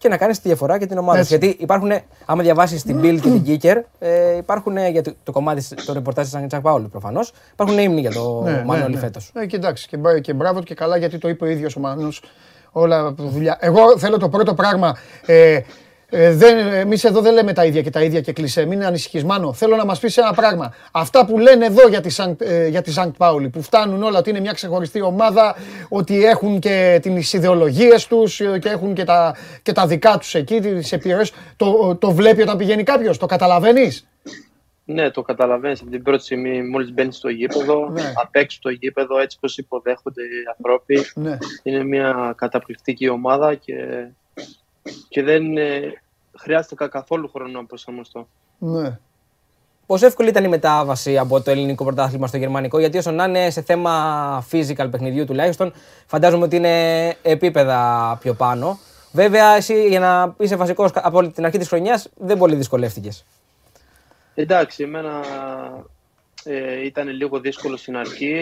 και 0.00 0.08
να 0.08 0.16
κάνεις 0.16 0.40
τη 0.40 0.48
διαφορά 0.48 0.76
για 0.76 0.86
την 0.86 0.98
ομάδα 0.98 1.24
σου. 1.24 1.34
Έτσι. 1.34 1.46
Γιατί 1.46 1.62
υπάρχουν, 1.62 1.90
άμα 2.26 2.42
διαβάσεις 2.42 2.82
την 2.82 3.00
Bild 3.00 3.18
και 3.20 3.28
την 3.30 3.44
Kicker, 3.46 3.76
ε, 3.98 4.36
υπάρχουν 4.36 4.76
ε, 4.76 4.88
για 4.88 5.02
το, 5.02 5.12
το 5.22 5.32
κομμάτι, 5.32 5.64
το 5.86 5.92
ρεπορτάζ 5.92 6.24
της 6.24 6.34
Αγγλική 6.34 6.60
Παόλου 6.60 6.88
προφανώς, 6.88 7.32
υπάρχουν 7.52 7.78
ύμνοι 7.78 8.00
για 8.00 8.10
το 8.10 8.40
Ναι, 8.44 8.50
ναι, 8.50 8.62
Μανώλη 8.64 8.94
ναι. 8.94 9.00
φέτος. 9.00 9.30
Ε, 9.34 9.46
και 9.46 9.56
εντάξει, 9.56 9.88
και, 9.88 9.96
μπρα- 9.96 10.20
και 10.20 10.32
μπράβο 10.32 10.58
του 10.58 10.64
και 10.64 10.74
καλά 10.74 10.96
γιατί 10.96 11.18
το 11.18 11.28
είπε 11.28 11.44
ο 11.44 11.48
ίδιος 11.48 11.76
ο 11.76 11.80
Μάνος 11.80 12.22
όλα 12.72 13.06
από 13.06 13.22
δουλειά. 13.22 13.56
Εγώ 13.60 13.98
θέλω 13.98 14.16
το 14.18 14.28
πρώτο 14.28 14.54
πράγμα. 14.54 14.96
Ε, 15.26 15.60
ε, 16.10 16.32
δεν, 16.34 16.58
εμείς 16.58 17.04
εδώ 17.04 17.20
δεν 17.20 17.32
λέμε 17.32 17.52
τα 17.52 17.64
ίδια 17.64 17.82
και 17.82 17.90
τα 17.90 18.02
ίδια 18.02 18.20
και 18.20 18.32
κλισέ. 18.32 18.64
Μην 18.64 18.84
ανησυχείς 18.84 19.24
Μάνο. 19.24 19.52
Θέλω 19.52 19.76
να 19.76 19.84
μας 19.84 19.98
πεις 19.98 20.16
ένα 20.16 20.32
πράγμα. 20.32 20.74
Αυτά 20.92 21.26
που 21.26 21.38
λένε 21.38 21.64
εδώ 21.64 21.88
για 21.88 22.00
τη, 22.00 22.08
Σανκτ, 22.10 22.40
ε, 22.40 22.66
για 22.66 22.82
τη 22.82 22.92
Σανκτ 22.92 23.16
Πάουλι, 23.16 23.48
που 23.48 23.62
φτάνουν 23.62 24.02
όλα 24.02 24.18
ότι 24.18 24.30
είναι 24.30 24.40
μια 24.40 24.52
ξεχωριστή 24.52 25.00
ομάδα, 25.00 25.56
ότι 25.88 26.24
έχουν 26.24 26.58
και 26.58 27.00
τις 27.02 27.32
ιδεολογίες 27.32 28.06
τους 28.06 28.40
ε, 28.40 28.58
και 28.58 28.68
έχουν 28.68 28.94
και 28.94 29.04
τα, 29.04 29.36
και 29.62 29.72
τα 29.72 29.86
δικά 29.86 30.18
τους 30.18 30.34
εκεί, 30.34 30.60
τις 30.60 30.92
επιρροές. 30.92 31.32
Το, 31.56 31.96
το 31.96 32.10
βλέπει 32.10 32.42
όταν 32.42 32.56
πηγαίνει 32.56 32.82
κάποιος, 32.82 33.18
το 33.18 33.26
καταλαβαίνεις; 33.26 34.08
Ναι, 34.84 35.10
το 35.10 35.22
καταλαβαίνεις 35.22 35.80
από 35.80 35.90
την 35.90 36.02
πρώτη 36.02 36.22
στιγμή, 36.22 36.62
μόλις 36.62 36.92
μπαίνει 36.92 37.12
στο 37.12 37.28
γήπεδο, 37.28 37.88
Ναι. 37.90 38.12
απ' 38.22 38.36
έξω 38.36 38.58
το 38.62 38.70
γήπεδο, 38.70 39.18
έτσι 39.18 39.38
πώ 39.40 39.48
υποδέχονται 39.56 40.22
οι 40.22 40.44
άνθρωποι. 40.56 41.04
Ναι. 41.14 41.38
Είναι 41.62 41.84
μια 41.84 42.34
καταπληκτική 42.36 43.08
ομάδα 43.08 43.54
και, 43.54 43.74
και 45.08 45.22
δεν 45.22 45.56
ε, 45.56 46.02
χρειάζεται 46.38 46.74
κα- 46.74 46.88
καθόλου 46.88 47.28
χρόνο 47.28 47.60
να 47.60 47.66
προσαρμοστώ. 47.66 48.28
Ναι. 48.58 48.98
Πόσο 49.86 50.06
εύκολη 50.06 50.28
ήταν 50.28 50.44
η 50.44 50.48
μετάβαση 50.48 51.18
από 51.18 51.40
το 51.40 51.50
ελληνικό 51.50 51.84
πρωτάθλημα 51.84 52.26
στο 52.26 52.36
γερμανικό, 52.36 52.78
γιατί 52.78 52.98
όσο 52.98 53.10
να 53.10 53.24
είναι 53.24 53.50
σε 53.50 53.62
θέμα 53.62 54.46
physical 54.50 54.88
παιχνιδιού 54.90 55.24
τουλάχιστον, 55.24 55.72
φαντάζομαι 56.06 56.44
ότι 56.44 56.56
είναι 56.56 57.16
επίπεδα 57.22 58.18
πιο 58.20 58.34
πάνω. 58.34 58.78
Βέβαια, 59.12 59.56
εσύ 59.56 59.88
για 59.88 60.00
να 60.00 60.34
είσαι 60.38 60.56
βασικός 60.56 60.90
από 60.94 61.28
την 61.28 61.44
αρχή 61.44 61.58
της 61.58 61.68
χρονιάς 61.68 62.08
δεν 62.16 62.38
πολύ 62.38 62.54
δυσκολεύτηκες. 62.54 63.24
Εντάξει, 64.34 64.82
εμένα 64.82 65.20
ε, 66.44 66.84
ήταν 66.84 67.08
λίγο 67.08 67.40
δύσκολο 67.40 67.76
στην 67.76 67.96
αρχή. 67.96 68.34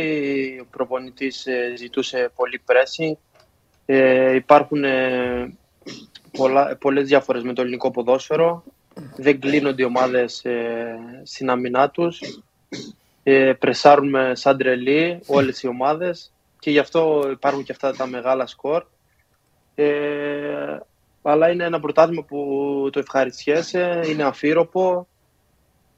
Ο 0.63 0.67
προπονητής 0.71 1.47
ε, 1.47 1.75
ζητούσε 1.77 2.31
πολύ 2.35 2.63
pressing. 2.67 3.17
Ε, 3.87 4.35
υπάρχουν 4.35 4.85
ε, 4.85 5.57
πολλά, 6.37 6.77
πολλές 6.77 7.07
διάφορες 7.07 7.43
με 7.43 7.53
το 7.53 7.63
ελληνικό 7.63 7.91
ποδόσφαιρο. 7.91 8.65
Δεν 9.17 9.41
κλείνονται 9.41 9.83
οι 9.83 9.85
ομάδες 9.85 10.45
ε, 10.45 10.99
στην 11.23 11.51
αμυνά 11.51 11.91
τους. 11.91 12.21
Ε, 13.23 13.53
πρεσάρουμε 13.53 14.33
σαν 14.35 14.57
τρελοί 14.57 15.21
όλες 15.27 15.63
οι 15.63 15.67
ομάδες 15.67 16.33
και 16.59 16.71
γι' 16.71 16.79
αυτό 16.79 17.29
υπάρχουν 17.31 17.63
και 17.63 17.73
αυτά 17.73 17.97
τα 17.97 18.07
μεγάλα 18.07 18.47
σκορ. 18.47 18.85
Ε, 19.75 20.79
αλλά 21.23 21.51
είναι 21.51 21.65
ένα 21.65 21.81
πρωτάθλημα 21.81 22.23
που 22.23 22.89
το 22.93 22.99
ευχαριστιέσαι, 22.99 24.01
είναι 24.09 24.23
αφύροπο, 24.23 25.07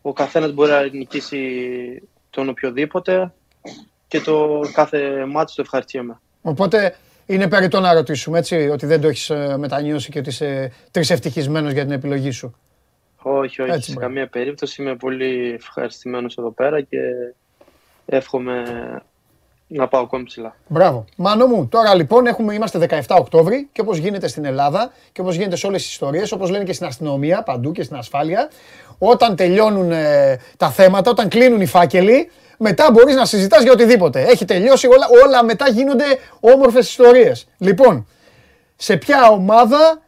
ο 0.03 0.13
καθένας 0.13 0.53
μπορεί 0.53 0.71
να 0.71 0.83
νικήσει 0.83 2.03
τον 2.31 2.49
οποιοδήποτε 2.49 3.33
και 4.09 4.21
το 4.21 4.61
κάθε 4.73 5.27
μάτι 5.27 5.55
το 5.55 5.63
ευχαριστιέμαι. 5.63 6.21
Οπότε 6.43 6.97
είναι 7.31 7.49
περιττό 7.49 7.81
να 7.81 7.93
ρωτήσουμε 7.93 8.39
έτσι, 8.39 8.69
ότι 8.69 8.87
δεν 8.87 9.01
το 9.01 9.09
έχεις 9.09 9.31
μετανιώσει 9.57 10.11
και 10.11 10.19
ότι 10.19 10.29
είσαι 10.29 10.73
τρισευτυχισμένος 10.91 11.73
για 11.73 11.83
την 11.83 11.93
επιλογή 11.93 12.31
σου. 12.31 12.55
Όχι, 13.23 13.63
όχι, 13.63 13.71
Έτσι, 13.71 13.91
σε 13.91 13.93
μπράβο. 13.93 14.07
καμία 14.07 14.29
περίπτωση 14.29 14.83
είμαι 14.83 14.97
πολύ 14.97 15.53
ευχαριστημένος 15.55 16.37
εδώ 16.37 16.51
πέρα 16.51 16.81
και 16.81 16.99
εύχομαι 18.07 18.65
να 19.67 19.89
πάω 19.89 20.03
ακόμη 20.03 20.25
ψηλά. 20.25 20.57
Μπράβο. 20.67 21.05
Μάνο 21.17 21.47
μου, 21.47 21.69
τώρα 21.69 21.95
λοιπόν 21.95 22.27
έχουμε, 22.27 22.55
είμαστε 22.55 22.87
17 23.09 23.17
Οκτώβρη 23.19 23.69
και 23.73 23.81
όπως 23.81 23.99
γίνεται 23.99 24.29
στην 24.29 24.45
Ελλάδα 24.45 24.93
και 25.13 25.21
όπως 25.21 25.35
γίνεται 25.35 25.57
σε 25.57 25.67
όλες 25.67 25.83
τις 25.83 25.91
ιστορίες, 25.91 26.33
όπως 26.33 26.51
λένε 26.51 26.65
και 26.65 26.73
στην 26.73 26.87
αστυνομία 26.87 27.43
παντού 27.43 27.73
και 27.73 27.83
στην 27.83 27.97
ασφάλεια, 27.97 28.51
όταν 28.99 29.37
τελειώνουν 29.37 29.93
ε, 29.93 30.39
τα 30.57 30.71
θέματα, 30.71 31.11
όταν 31.11 31.29
κλείνουν 31.29 31.61
οι 31.61 31.67
φάκελοι, 31.67 32.31
μετά 32.63 32.91
μπορείς 32.91 33.15
να 33.15 33.25
συζητάς 33.25 33.63
για 33.63 33.73
οτιδήποτε. 33.73 34.23
Έχει 34.23 34.45
τελειώσει, 34.45 34.87
όλα, 34.87 35.07
όλα 35.25 35.45
μετά 35.45 35.69
γίνονται 35.69 36.05
όμορφες 36.41 36.89
ιστορίες. 36.89 37.47
Λοιπόν, 37.59 38.07
σε 38.77 38.97
ποια 38.97 39.29
ομάδα 39.31 40.01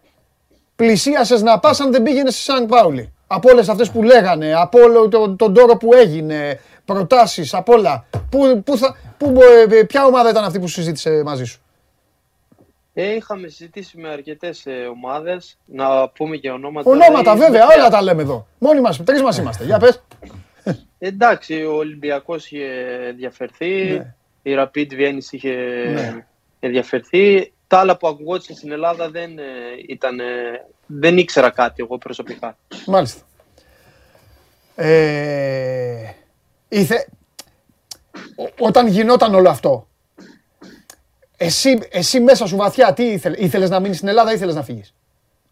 πλησίασες 0.76 1.42
να 1.42 1.58
πας 1.58 1.80
αν 1.80 1.92
δεν 1.92 2.02
πήγαινες 2.02 2.34
στη 2.34 2.42
Σαν 2.42 2.66
Πάουλη; 2.66 3.12
Από 3.26 3.50
όλες 3.52 3.68
αυτές 3.68 3.90
που 3.90 4.02
λέγανε, 4.02 4.54
από 4.54 4.80
όλο 4.80 5.08
τον, 5.08 5.36
τον 5.36 5.54
τόρο 5.54 5.76
που 5.76 5.94
έγινε, 5.94 6.60
προτάσεις, 6.84 7.54
από 7.54 7.72
όλα. 7.72 8.04
Πού, 8.30 8.62
πού 8.64 8.76
θα, 8.78 8.96
πού, 9.18 9.30
μπο- 9.30 9.42
ε, 9.70 9.82
ποια 9.84 10.04
ομάδα 10.04 10.30
ήταν 10.30 10.44
αυτή 10.44 10.58
που 10.58 10.68
συζήτησε 10.68 11.22
μαζί 11.24 11.44
σου; 11.44 11.60
Ε, 12.94 13.14
είχαμε 13.14 13.48
συζητήσει 13.48 13.98
με 13.98 14.08
αρκετές 14.08 14.66
ε, 14.66 14.70
ομάδες. 14.70 15.58
Να 15.64 16.08
πούμε 16.08 16.36
και 16.36 16.50
ονόματα. 16.50 16.90
Ονόματα 16.90 17.32
Ε, 17.32 17.36
βέβαια, 17.36 17.66
με- 17.66 17.74
όλα 17.74 17.88
τα 17.88 18.02
λέμε 18.02 18.22
εδώ. 18.22 18.46
Μόνοι 18.58 18.80
μας, 18.80 19.04
τρεις 19.04 19.22
μας 19.22 19.38
είμαστε. 19.38 19.64
Για 19.64 19.78
πες. 19.78 20.02
Εντάξει, 21.04 21.64
ο 21.64 21.72
Ολυμπιακός 21.76 22.46
είχε 22.50 22.66
ενδιαφερθεί. 23.08 23.92
Ναι. 23.92 24.14
Η 24.42 24.54
Rapid 24.58 24.92
Vienna 24.92 25.18
είχε 25.30 25.50
Ναι. 25.94 26.26
ενδιαφερθεί. 26.60 27.52
Τα 27.66 27.78
άλλα 27.78 27.96
που 27.96 28.08
ακουγόντουσαν 28.08 28.56
στην 28.56 28.72
Ελλάδα 28.72 29.10
δεν 29.10 29.38
ε, 29.38 29.42
ήταν. 29.88 30.20
ε, 30.20 30.24
δεν 30.86 31.18
ήξερα 31.18 31.50
κάτι 31.50 31.82
εγώ 31.82 31.98
προσωπικά. 31.98 32.56
Μάλιστα. 32.86 33.20
Ε, 34.74 36.12
ήθε... 36.68 37.08
Ό- 38.36 38.52
όταν 38.66 38.86
γινόταν 38.86 39.34
όλο 39.34 39.48
αυτό, 39.48 39.88
εσύ, 41.36 41.78
εσύ 41.90 42.20
μέσα 42.20 42.46
σου 42.46 42.56
βαθιά 42.56 42.92
τι 42.92 43.04
ήθελες, 43.04 43.38
ήθελες 43.38 43.70
να 43.70 43.80
μείνεις 43.80 43.96
στην 43.96 44.08
Ελλάδα 44.08 44.30
ή 44.30 44.34
ήθελες 44.34 44.54
να 44.54 44.62
φύγεις; 44.62 44.94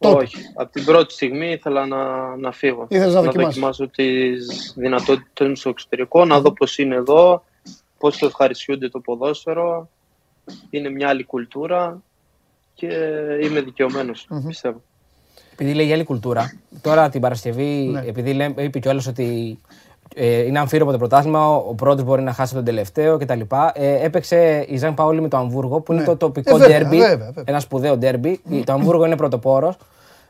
Τότε. 0.00 0.22
Όχι. 0.24 0.36
Από 0.54 0.72
την 0.72 0.84
πρώτη 0.84 1.12
στιγμή 1.12 1.50
ήθελα 1.50 1.86
να, 1.86 2.36
να 2.36 2.52
φύγω. 2.52 2.86
Ήθελες 2.88 3.14
να 3.14 3.22
δοκιμάσεις. 3.22 3.60
δοκιμάσω 3.60 3.88
τις 3.88 4.74
δυνατότητες 4.76 5.48
μου 5.48 5.56
στο 5.56 5.68
εξωτερικό, 5.68 6.24
να 6.24 6.40
δω 6.40 6.52
πώς 6.52 6.78
είναι 6.78 6.94
εδώ, 6.94 7.44
πώς 7.98 8.18
το 8.18 8.26
ευχαριστούνται 8.26 8.88
το 8.88 9.00
ποδόσφαιρο. 9.00 9.88
Είναι 10.70 10.90
μια 10.90 11.08
άλλη 11.08 11.24
κουλτούρα 11.24 12.02
και 12.74 12.86
είμαι 13.42 13.60
δικαιωμένος, 13.60 14.28
πιστεύω. 14.46 14.82
Επειδή 15.52 15.74
λέει 15.74 15.86
για 15.86 15.94
άλλη 15.94 16.04
κουλτούρα, 16.04 16.52
τώρα 16.82 17.08
την 17.08 17.20
Παρασκευή, 17.20 17.88
Ναι. 17.92 18.00
επειδή 18.06 18.32
λέει, 18.32 18.54
είπε 18.58 18.78
κιόλας 18.78 19.06
ότι 19.06 19.58
ε, 20.14 20.42
είναι 20.42 20.58
αμφίροπο 20.58 20.90
το 20.92 20.98
πρωτάθλημα, 20.98 21.48
ο, 21.56 21.64
ο 21.68 21.74
πρώτος 21.74 22.04
μπορεί 22.04 22.22
να 22.22 22.32
χάσει 22.32 22.54
τον 22.54 22.64
τελευταίο 22.64 23.18
κτλ. 23.18 23.40
Ε, 23.72 24.04
έπαιξε 24.04 24.64
η 24.68 24.76
Ζαν 24.76 24.94
Παόλη 24.94 25.20
με 25.20 25.28
το 25.28 25.36
Αμβούργο, 25.36 25.80
που 25.80 25.92
είναι 25.92 26.00
Ναι. 26.00 26.06
το 26.06 26.16
τοπικό 26.16 26.54
Ε, 26.56 26.58
βέβαια, 26.58 26.78
ντέρμπι. 26.78 26.96
βέβαια, 26.98 27.16
βέβαια. 27.26 27.44
Ένα 27.46 27.60
σπουδαίο 27.60 27.96
ντέρμπι. 27.96 28.40
Το 28.64 28.72
Αμβούργο 28.72 29.04
είναι 29.06 29.16
πρωτοπόρος. 29.16 29.76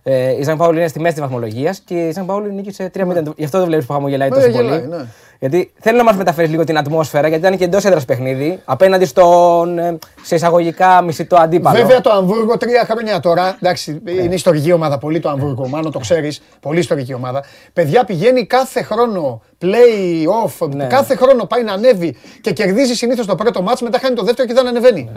Ε, 0.03 0.31
η 0.39 0.43
Ζαν 0.43 0.57
Παόλη 0.57 0.79
είναι 0.79 0.89
στη 0.89 1.01
μέση 1.01 1.13
της 1.15 1.23
βαθμολογίας 1.23 1.81
και 1.85 1.95
η 1.95 2.13
Ζαν 2.13 2.27
Παόλη 2.27 2.53
νίκησε 2.53 2.91
3-0. 2.95 3.23
Γι' 3.37 3.45
αυτό 3.45 3.59
το 3.59 3.65
βλέπεις 3.67 3.87
που 3.87 3.93
χαμογελάει 3.93 4.29
Ναι, 4.29 4.35
τόσο 4.35 4.49
γελάει, 4.49 4.79
πολύ. 4.79 4.89
ναι. 4.91 5.05
Γιατί 5.39 5.73
θέλω 5.81 5.97
να 5.97 6.05
μας 6.05 6.17
μεταφέρεις 6.17 6.51
λίγο 6.51 6.65
την 6.65 6.79
ατμόσφαιρα, 6.79 7.29
γιατί 7.29 7.47
ήταν 7.47 7.59
και 7.59 7.65
εντός 7.65 7.85
έδρας 7.85 8.05
παιχνίδι, 8.05 8.61
απέναντι 8.65 9.05
στον 9.05 9.79
ε, 9.79 9.99
σε 10.23 10.35
εισαγωγικά 10.35 11.03
μισητό 11.03 11.37
αντίπαλο. 11.37 11.77
Βέβαια 11.83 12.01
το 12.01 12.11
Αμβούργο 12.11 12.57
τρία 12.57 12.87
χρόνια 12.91 13.21
τώρα, 13.21 13.57
εντάξει, 13.63 14.01
είναι 14.07 14.35
ιστορική 14.35 14.73
ομάδα 14.73 14.99
πολύ 14.99 15.21
το 15.21 15.29
Αμβούργο, 15.29 15.69
μάλλον 15.69 15.93
το 15.93 15.99
ξέρεις, 15.99 16.43
πολύ 16.61 16.79
ιστορική 16.79 17.15
ομάδα. 17.15 17.45
Παιδιά 17.73 18.05
πηγαίνει 18.05 18.47
κάθε 18.47 18.83
χρόνο 18.83 19.43
play-off, 19.63 20.69
Ναι. 20.69 20.87
κάθε 20.87 21.17
χρόνο 21.17 21.45
πάει 21.45 21.63
να 21.63 21.73
ανέβει 21.73 22.17
και 22.41 22.53
κερδίζει 22.53 22.95
συνήθως 22.95 23.27
το 23.27 23.35
πρώτο 23.35 23.63
μάτς, 23.63 23.81
μετά 23.83 23.99
χάνει 23.99 24.15
το 24.15 24.23
δεύτερο 24.23 24.49
και 24.49 24.55
δεν 24.55 24.67
ανεβαίνει. 24.67 25.11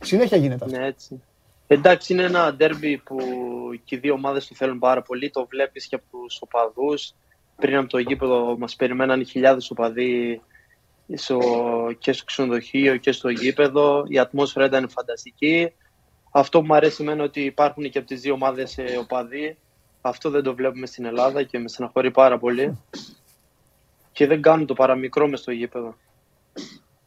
Συνέχεια 0.00 0.36
γίνεται 0.36 0.64
αυτό. 0.64 0.78
Ναι, 0.78 0.86
έτσι. 0.86 1.22
Εντάξει, 1.66 2.12
είναι 2.12 2.22
ένα 2.22 2.54
ντέρμπι 2.54 2.98
που 2.98 3.18
και 3.84 3.94
οι 3.94 3.98
δύο 3.98 4.12
ομάδες 4.12 4.48
το 4.48 4.54
θέλουν 4.54 4.78
πάρα 4.78 5.02
πολύ. 5.02 5.30
Το 5.30 5.46
βλέπεις 5.46 5.86
και 5.86 5.94
από 5.94 6.04
τους 6.10 6.40
οπαδούς. 6.40 7.14
Πριν 7.56 7.76
από 7.76 7.88
το 7.88 7.98
γήπεδο 7.98 8.56
μας 8.58 8.76
περιμέναν 8.76 9.26
χιλιάδες 9.26 9.70
οπαδοί 9.70 10.40
στο, 11.14 11.40
και 11.98 12.12
στο 12.12 12.24
ξενοδοχείο 12.24 12.96
και 12.96 13.12
στο 13.12 13.28
γήπεδο. 13.28 14.04
Η 14.08 14.18
ατμόσφαιρα 14.18 14.64
ήταν 14.66 14.88
φανταστική. 14.88 15.72
Αυτό 16.30 16.60
που 16.60 16.66
μου 16.66 16.74
αρέσει 16.74 17.02
εμένα 17.02 17.24
ότι 17.24 17.40
υπάρχουν 17.40 17.90
και 17.90 17.98
από 17.98 18.06
τις 18.06 18.20
δύο 18.20 18.32
ομάδες 18.32 18.78
ε, 18.78 18.96
οπαδοί. 18.98 19.56
Αυτό 20.00 20.30
δεν 20.30 20.42
το 20.42 20.54
βλέπουμε 20.54 20.86
στην 20.86 21.04
Ελλάδα 21.04 21.42
και 21.42 21.58
με 21.58 21.68
στεναχωρεί 21.68 22.10
πάρα 22.10 22.38
πολύ. 22.38 22.78
Και 24.12 24.26
δεν 24.26 24.42
κάνουν 24.42 24.66
το 24.66 24.74
παραμικρό 24.74 25.28
μες 25.28 25.40
στο 25.40 25.50
γήπεδο. 25.50 25.96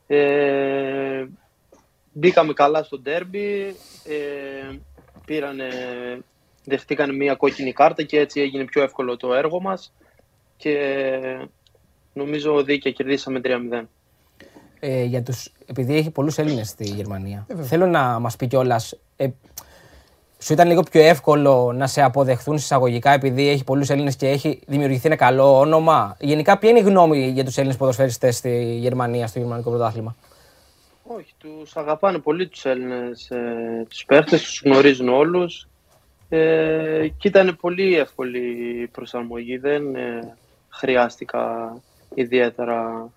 Ε, 0.07 1.27
μπήκαμε 2.14 2.53
καλά 2.53 2.84
στο 2.84 2.99
ντέρμπι, 2.99 3.76
ε, 4.14 4.80
πήρανε, 5.26 5.68
δεχτήκαν 6.65 7.15
μια 7.15 7.36
κόκκινη 7.36 7.73
κάρτα 7.73 8.03
και 8.03 8.19
έτσι 8.19 8.41
έγινε 8.41 8.65
πιο 8.65 8.84
εύκολο 8.84 9.18
το 9.18 9.34
έργο 9.34 9.61
μας 9.61 9.94
και 10.57 10.77
νομίζω 12.14 12.64
δίκαια 12.64 12.91
κερδίσαμε 12.91 13.41
3-0. 13.44 13.84
ε, 14.80 15.03
για 15.03 15.23
τους, 15.23 15.52
επειδή 15.65 15.98
έχει 15.98 16.10
πολλούς 16.11 16.38
Έλληνες 16.38 16.68
στη 16.68 16.84
Γερμανία. 16.84 17.48
Θέλω 17.61 17.86
να 17.86 18.19
μας 18.19 18.36
πει 18.36 18.48
κιόλας. 18.48 18.99
Ε, 19.15 19.27
σου 20.41 20.53
ήταν 20.53 20.68
λίγο 20.68 20.84
πιο 20.91 21.02
εύκολο 21.02 21.72
να 21.76 21.88
σε 21.88 22.02
αποδεχθούν 22.02 22.56
εισαγωγικά 22.56 23.11
επειδή 23.11 23.49
έχει 23.49 23.64
πολλούς 23.64 23.90
Έλληνες 23.90 24.15
και 24.15 24.30
έχει 24.30 24.60
δημιουργηθεί 24.68 25.07
ένα 25.07 25.15
καλό 25.15 25.60
όνομα; 25.60 26.18
Γενικά, 26.19 26.57
ποια 26.57 26.69
είναι 26.69 26.80
η 26.80 26.81
γνώμη 26.81 27.27
για 27.27 27.44
τους 27.45 27.57
Έλληνες 27.57 27.77
ποδοσφαιριστές 27.77 28.36
στη 28.36 28.77
Γερμανία, 28.80 29.27
στο 29.27 29.40
γερμανικό 29.40 29.69
πρωτάθλημα; 29.69 30.15
Όχι, 31.18 31.34
τους 31.38 31.77
αγαπάνε 31.77 32.18
πολύ 32.18 32.48
τους 32.48 32.65
Έλληνες, 32.65 33.30
ε, 33.30 33.86
τους 33.90 34.06
παίχτες, 34.06 34.41
τους 34.41 34.61
γνωρίζουν 34.65 35.10
όλους 35.10 35.68
ε, 36.30 37.07
και 37.18 37.27
ήταν 37.27 37.57
πολύ 37.61 37.98
εύκολη 37.98 38.40
η 38.81 38.88
προσαρμογή, 38.88 39.57
δεν 39.57 39.95
ε, 39.95 40.36
χρειάστηκα 40.69 41.73
ιδιαίτερα 42.14 43.10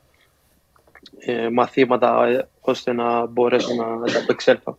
ε, 1.18 1.48
μαθήματα 1.48 2.26
ε, 2.26 2.48
ώστε 2.60 2.92
να 2.92 3.26
μπορέσω 3.26 3.74
να 3.74 3.84
ανταπεξέλθω. 3.84 4.78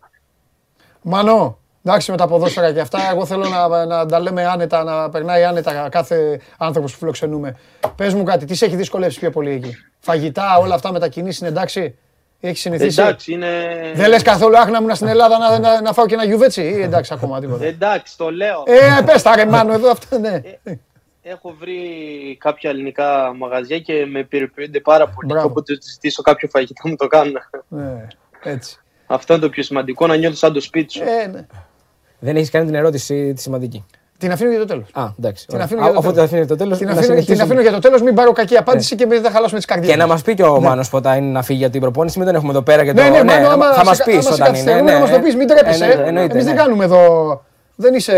Μανώ, 1.01 1.57
εντάξει 1.83 2.11
με 2.11 2.17
τα 2.17 2.27
ποδόσφαιρα 2.27 2.73
και 2.73 2.79
αυτά, 2.79 2.99
εγώ 3.11 3.25
θέλω 3.25 3.47
να, 3.47 3.85
να 3.85 4.05
τα 4.05 4.19
λέμε 4.19 4.45
άνετα, 4.45 4.83
να 4.83 5.09
περνάει 5.09 5.43
άνετα 5.43 5.89
κάθε 5.89 6.41
άνθρωπος 6.57 6.91
που 6.91 6.97
φιλοξενούμε. 6.97 7.57
Πες 7.95 8.13
μου 8.13 8.23
κάτι, 8.23 8.45
τι 8.45 8.55
σε 8.55 8.65
έχει 8.65 8.75
δυσκολεύσει 8.75 9.19
πιο 9.19 9.29
πολύ 9.29 9.51
εκεί; 9.51 9.75
Φαγητά, 9.99 10.57
όλα 10.57 10.75
αυτά 10.75 10.91
μετακινήσεις 10.91 11.39
είναι 11.39 11.49
εντάξει; 11.49 11.97
Έχεις 12.45 12.59
συνηθίσει; 12.59 13.01
Εντάξει, 13.01 13.31
είναι... 13.31 13.47
Δεν 13.95 14.09
λες 14.09 14.21
καθόλου 14.21 14.57
άχ 14.57 14.69
να 14.69 14.77
ήμουν 14.77 14.95
στην 14.95 15.07
Ελλάδα 15.07 15.37
να, 15.37 15.59
να, 15.59 15.81
να 15.81 15.93
φάω 15.93 16.05
και 16.05 16.13
ένα 16.13 16.25
γιουβέτσι 16.25 16.61
ή 16.61 16.81
εντάξει 16.81 17.13
ακόμα 17.13 17.39
τίποτα. 17.39 17.65
Εντάξει, 17.65 18.17
το 18.17 18.31
λέω. 18.31 18.63
Ε, 18.65 19.01
πες 19.05 19.21
τα 19.21 19.35
ρε 19.35 19.45
Μάνο 19.45 19.73
εδώ 19.73 19.89
αυτό, 19.89 20.19
ναι. 20.19 20.41
Έχω 21.21 21.55
βρει 21.59 21.77
κάποια 22.39 22.69
ελληνικά 22.69 23.33
μαγαζιά 23.37 23.79
και 23.79 24.05
με 24.05 24.23
περιποιούνται 24.23 24.79
πάρα 24.79 25.09
πολύ. 25.09 25.27
Μπράβο. 25.33 25.47
Όποτε 25.47 25.77
τους 25.77 25.91
ζητήσω 25.91 26.21
κάποιο 26.21 26.47
φαγητό 26.47 26.89
μου 26.89 26.95
το 26.95 27.07
κάνουν. 27.07 27.33
ναι. 27.67 28.07
Έτσι. 28.43 28.77
Αυτό 29.05 29.33
είναι 29.33 29.41
το 29.41 29.49
πιο 29.49 29.63
σημαντικό, 29.63 30.07
να 30.07 30.15
νιώθω 30.15 30.35
σαν 30.35 30.53
το 30.53 30.61
σπίτι 30.61 30.93
σου. 30.93 31.03
Ε, 31.03 31.27
ναι. 31.27 31.45
Δεν 32.19 32.35
έχεις 32.35 32.49
κάνει 32.49 32.65
την 32.65 32.75
ερώτηση 32.75 33.33
τη 33.33 33.41
σημαντική. 33.41 33.85
Την 34.23 34.31
αφήνω 34.31 34.49
για 34.49 34.59
το 34.59 34.65
τέλος. 34.65 34.87
Α, 34.93 35.03
εντάξει. 35.19 35.45
Την 35.45 35.53
ωραία. 35.55 35.65
αφήνω 35.65 35.81
Α, 35.81 35.83
για 35.83 35.93
το 35.93 35.99
Αφού 35.99 36.11
τέλος. 36.13 36.29
την 36.29 36.37
αφήνει 36.37 36.45
το 36.47 36.55
τέλος. 36.55 36.77
Την 36.77 36.89
αφήνω, 36.89 37.21
την 37.23 37.41
αφήνω 37.41 37.61
για 37.61 37.71
το 37.71 37.79
τέλος, 37.79 38.01
μην 38.01 38.13
πάρω 38.15 38.31
κακή 38.31 38.57
απάντηση 38.57 38.95
και 38.95 39.05
μετά 39.05 39.21
θα 39.21 39.31
χαλάσουμε 39.31 39.57
τις 39.59 39.67
καρδιές 39.67 39.91
Και 39.91 39.97
να 39.97 40.03
μας. 40.03 40.13
μας 40.13 40.21
πει 40.21 40.33
και 40.33 40.43
ο 40.43 40.59
Μάνος 40.61 40.89
πότε 40.89 41.15
είναι 41.15 41.31
να 41.31 41.41
φύγει 41.43 41.59
για 41.59 41.69
την 41.69 41.81
προπόνηση. 41.81 42.17
Μην 42.17 42.27
τον 42.27 42.35
έχουμε 42.35 42.51
εδώ 42.51 42.61
πέρα 42.61 42.83
και 42.85 42.93
το. 42.93 43.01
Ναι, 43.01 43.09
ναι, 43.09 43.23
Μάνο, 43.23 43.47
άμα 43.49 43.73
θα 43.73 43.83
μας 43.85 43.95
σε- 43.97 44.03
πεις 44.03 44.13
άμα 44.13 44.21
σε 44.23 44.27
όταν 44.33 44.37
είναι. 44.47 44.47
καθυστερούμε, 44.47 44.83
ναι, 44.83 44.93
να 44.93 44.99
μας 44.99 45.09
το 45.09 45.17
ναι. 45.17 45.23
πεις, 45.23 45.35
μην 45.35 45.47
τρέπεσαι. 45.47 45.83
Εννοείται, 45.83 46.07
εννοείται, 46.07 46.33
Εμείς 46.33 46.45
δεν 46.45 46.53
ναι. 46.55 46.59
κάνουμε 46.61 46.83
εδώ, 46.83 47.41
δεν 47.75 47.93
είσαι, 47.93 48.17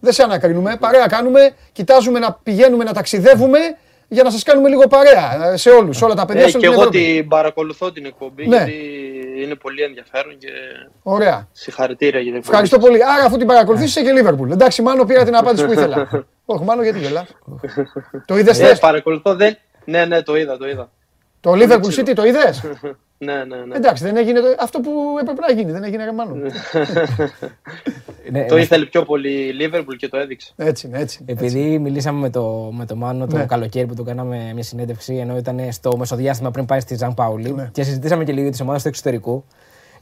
δεν 0.00 0.12
σε 0.12 0.22
ανακρίνουμε, 0.22 0.76
παρέα 0.80 1.06
κάνουμε, 1.06 1.50
κοιτάζουμε 1.72 2.18
να 2.18 2.38
πηγαίνουμε 2.42 2.84
να 2.84 2.92
ταξιδεύουμε 2.92 3.58
για 4.08 4.22
να 4.22 4.30
σας 4.30 4.42
κάνουμε 4.42 4.68
λίγο 4.68 4.86
παρέα 4.86 5.50
ε, 5.52 5.56
σε 5.56 5.70
όλους, 5.70 6.02
όλα 6.02 6.14
τα 6.14 6.24
παιδιά 6.24 6.42
Ε, 6.44 6.48
σε 6.48 6.56
όλη 6.56 6.64
και 6.66 6.70
την 6.70 6.78
εγώ 6.80 6.88
Ευρώπη. 6.88 7.14
την 7.14 7.28
παρακολουθώ 7.28 7.92
την 7.92 8.04
εκπομπή 8.04 8.46
Ναι. 8.46 8.56
γιατί 8.56 8.72
είναι 9.36 9.54
πολύ 9.54 9.82
ενδιαφέρον 9.82 10.38
και 10.38 10.48
Ωραία. 11.02 11.48
συγχαρητήρια 11.52 12.20
για 12.20 12.30
την 12.30 12.38
εκπομπή. 12.38 12.56
Ευχαριστώ 12.56 12.78
πολύ. 12.78 13.04
Άρα, 13.04 13.24
αφού 13.24 13.36
την 13.36 13.46
παρακολουθείς, 13.46 13.86
είσαι 13.88 14.02
και 14.02 14.12
Λίβερπουλ. 14.12 14.50
Εντάξει, 14.50 14.82
Μάνο, 14.82 15.04
πήρα 15.04 15.24
την 15.24 15.36
απάντηση 15.36 15.66
που 15.66 15.72
ήθελα. 15.72 16.08
Όχι, 16.44 16.64
Μάνο, 16.64 16.82
γιατί 16.82 16.98
γελάς; 16.98 17.26
Το 18.26 18.36
είδες 18.38 18.60
Ε, 18.60 18.64
θες; 18.66 18.78
παρακολουθώ, 18.78 19.34
δεν... 19.34 19.56
Ναι, 19.84 20.04
ναι, 20.04 20.22
το 20.22 20.36
είδα, 20.36 20.56
το 20.56 20.68
είδα. 20.68 20.90
Το 21.42 21.52
Liverpool 21.54 21.98
City 22.00 22.12
το 22.14 22.24
είδες; 22.24 22.62
Ναι, 23.18 23.32
ναι, 23.44 23.56
ναι. 23.56 23.76
Εντάξει, 23.76 24.04
δεν 24.04 24.16
έγινε 24.16 24.40
το- 24.40 24.54
αυτό 24.60 24.80
που 24.80 24.90
έπρεπε 25.20 25.40
να 25.40 25.52
γίνει. 25.52 25.72
Δεν 25.72 25.84
έγινε 25.84 26.04
ρε 26.04 26.12
Μάνο. 26.12 26.34
Ναι, 28.30 28.44
Το 28.44 28.54
ναι. 28.54 28.60
ήθελε 28.60 28.84
πιο 28.84 29.02
πολύ 29.02 29.30
η 29.30 29.54
Liverpool 29.60 29.96
και 29.96 30.08
το 30.08 30.16
έδειξε. 30.16 30.52
Έτσι 30.56 30.86
είναι, 30.86 30.98
έτσι. 30.98 31.18
είναι, 31.22 31.32
έτσι. 31.32 31.46
Επειδή 31.46 31.78
μιλήσαμε 31.78 32.18
με 32.20 32.30
το, 32.30 32.70
με 32.76 32.86
το 32.86 32.96
Μάνο 32.96 33.26
το 33.26 33.36
Ναι. 33.36 33.44
καλοκαίρι 33.44 33.86
που 33.86 33.94
του 33.94 34.04
κάναμε 34.04 34.50
μια 34.54 34.62
συνέντευξη, 34.62 35.14
ενώ 35.14 35.36
ήταν 35.36 35.72
στο 35.72 35.96
μεσοδιάστημα 35.96 36.50
πριν 36.50 36.64
πάει 36.66 36.80
στη 36.80 36.94
Ζαν 36.96 37.14
Πάουλη 37.14 37.52
Ναι. 37.52 37.68
και 37.72 37.82
συζητήσαμε 37.82 38.24
και 38.24 38.32
λίγο 38.32 38.50
τη 38.50 38.62
ομάδα 38.62 38.78
του 38.82 38.88
εξωτερικού. 38.88 39.44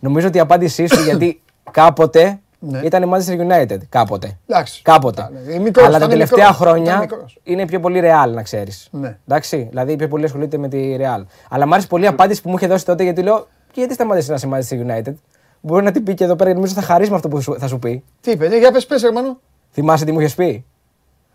Νομίζω 0.00 0.26
ότι 0.26 0.36
η 0.36 0.40
απάντησή 0.40 0.86
σου, 0.86 1.02
γιατί 1.08 1.40
κάποτε 1.70 2.40
Ναι. 2.62 2.78
ήταν 2.84 3.02
η 3.02 3.10
Manchester 3.14 3.38
United. 3.50 3.78
Κάποτε. 3.88 4.38
Εντάξει. 4.46 4.82
Κάποτε. 4.82 5.28
Ήταν, 5.30 5.54
ε, 5.54 5.58
μικρός, 5.58 5.86
Αλλά 5.86 5.98
τα 5.98 6.04
ήταν 6.04 6.08
τελευταία 6.10 6.48
μικρός, 6.48 6.56
ήταν 6.60 6.68
χρόνια 6.68 6.98
μικρός. 6.98 7.38
είναι 7.42 7.66
πιο 7.66 7.80
πολύ 7.80 8.00
Real, 8.04 8.30
να 8.34 8.42
ξέρεις. 8.42 8.88
Ναι. 8.90 9.18
Εντάξει, 9.28 9.66
δηλαδή 9.70 9.96
πιο 9.96 10.08
πολύ 10.08 10.24
ασχολείται 10.24 10.56
με 10.58 10.68
τη 10.68 10.96
Real. 11.00 11.24
Αλλά 11.50 11.66
μου 11.66 11.72
άρεσε 11.72 11.86
πολύ 11.88 12.04
η 12.04 12.06
απάντηση 12.06 12.42
που 12.42 12.48
μου 12.50 12.56
είχε 12.56 12.66
δώσει 12.66 12.84
τότε 12.84 13.02
γιατί 13.02 13.22
λέω 13.22 13.46
Και 13.72 13.80
γιατί 13.80 13.94
σταμάτησε 13.94 14.28
να 14.30 14.34
είσαι 14.36 14.46
μαζί 14.46 14.66
στη 14.66 14.84
United; 14.86 15.12
Μπορεί 15.60 15.84
να 15.84 15.90
την 15.90 16.02
πει 16.04 16.14
και 16.14 16.24
εδώ 16.24 16.36
πέρα, 16.36 16.54
νομίζω 16.54 16.74
θα 16.74 16.82
χαρίσει 16.82 17.10
με 17.10 17.16
αυτό 17.16 17.28
που 17.28 17.40
σου- 17.40 17.56
θα 17.58 17.66
σου 17.68 17.78
πει. 17.78 18.04
Τι 18.20 18.30
είπε, 18.30 18.48
ναι, 18.48 18.58
για 18.58 18.72
πες, 18.72 18.86
πες, 18.86 19.02
Ερμανό. 19.02 19.40
Θυμάσαι 19.70 20.04
τι 20.04 20.12
μου 20.12 20.20
είχες 20.20 20.34
πει; 20.34 20.64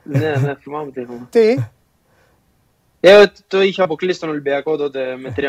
ναι, 0.04 0.20
ναι, 0.36 0.56
θυμάμαι 0.62 0.92
τι 0.92 1.02
είπαμε. 1.02 1.20
Τι; 1.30 1.56
Ε, 3.00 3.16
ότι 3.16 3.42
το 3.48 3.62
είχε 3.62 3.82
αποκλείσει 3.82 4.20
τον 4.20 4.30
Ολυμπιακό 4.30 4.76
τότε 4.78 5.00
με 5.18 5.34
3-0. 5.38 5.40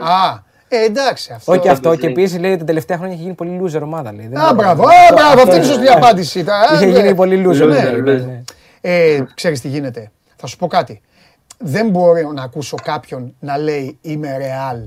ε. 0.00 0.04
Α, 0.04 0.42
ε, 0.68 0.84
εντάξει 0.84 1.32
αυτό. 1.32 1.52
Όχι 1.52 1.68
αυτό. 1.68 1.90
Champions 1.90 1.98
Και 1.98 2.06
League. 2.06 2.10
επίση 2.10 2.38
λέει 2.38 2.50
ότι 2.50 2.58
τα 2.60 2.64
τελευταία 2.66 2.96
χρόνια 2.96 3.14
έχει 3.14 3.22
γίνει 3.24 3.34
πολύ 3.34 3.60
loser 3.64 3.80
ομάδα. 3.82 4.12
Λέει. 4.12 4.26
Δεν 4.26 4.38
Α, 4.38 4.42
μπορώ. 4.54 4.54
μπράβο, 4.54 4.82
α, 4.82 4.92
μπράβο, 5.14 5.40
αυτή 5.42 5.54
είναι 5.56 5.64
η 5.64 5.68
σωστή 5.68 5.88
απάντηση. 5.88 6.44
Τα- 6.44 6.54
α, 6.56 6.74
Είχε 6.74 6.86
ναι. 6.86 6.98
γίνει 7.00 7.14
πολύ 7.14 7.44
loser. 7.48 7.66
Ναι, 7.68 7.90
λέει, 7.90 8.00
ναι. 8.00 8.12
ναι. 8.12 8.42
Ε, 8.80 9.22
ξέρεις 9.34 9.60
τι 9.60 9.68
γίνεται. 9.68 10.10
Θα 10.36 10.46
σου 10.46 10.56
πω 10.56 10.66
κάτι. 10.66 11.00
Δεν 11.58 11.88
μπορώ 11.88 12.32
να 12.32 12.42
ακούσω 12.42 12.76
κάποιον 12.82 13.34
να 13.40 13.58
λέει 13.58 13.98
είμαι 14.00 14.36
ρεάλ 14.36 14.78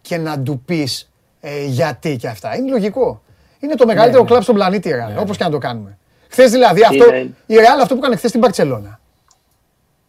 και 0.00 0.16
να 0.18 0.40
του 0.40 0.62
πεις 0.64 1.10
ε, 1.40 1.64
γιατί 1.64 2.16
και 2.16 2.28
αυτά. 2.28 2.56
Είναι 2.56 2.70
λογικό. 2.70 3.22
Είναι 3.60 3.74
το 3.74 3.86
μεγαλύτερο 3.86 4.22
ναι. 4.22 4.28
κλαμπ 4.28 4.42
στον 4.42 4.54
πλανήτη 4.54 4.88
η 4.88 4.92
Ρεάλ, 4.92 5.18
όπως 5.18 5.36
και 5.36 5.44
να 5.44 5.50
το 5.50 5.58
κάνουμε. 5.58 5.98
Χθες 6.28 6.50
δηλαδή 6.50 6.82
αυτό, 6.82 7.14
Είναι. 7.14 7.34
η 7.46 7.54
Ρεάλ 7.56 7.80
αυτό 7.80 7.94
που 7.94 8.00
έκανε 8.00 8.16
χθες 8.16 8.28
στην 8.30 8.40
Παρσελώνα. 8.42 9.00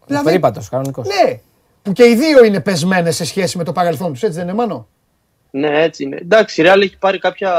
Δηλαδή, 0.06 0.26
Περίπατο, 0.26 0.62
κανονικός. 0.70 1.08
ναι, 1.08 1.40
που 1.84 1.92
και 1.92 2.10
οι 2.10 2.16
δύο 2.16 2.44
είναι 2.44 2.60
πεσμένες 2.60 3.16
σε 3.16 3.26
σχέση 3.26 3.58
με 3.58 3.64
το 3.64 3.72
παρελθόν 3.72 4.12
τους, 4.12 4.24
έτσι 4.24 4.38
δεν 4.38 4.48
είναι 4.48 4.58
μάνο; 4.58 4.88
Ναι, 5.52 5.82
έτσι 5.84 6.04
είναι. 6.04 6.18
Εντάξει, 6.22 6.62
η 6.62 6.66
Real 6.68 6.82
έχει 6.82 6.98
πάρει 6.98 7.20
κάποια 7.20 7.54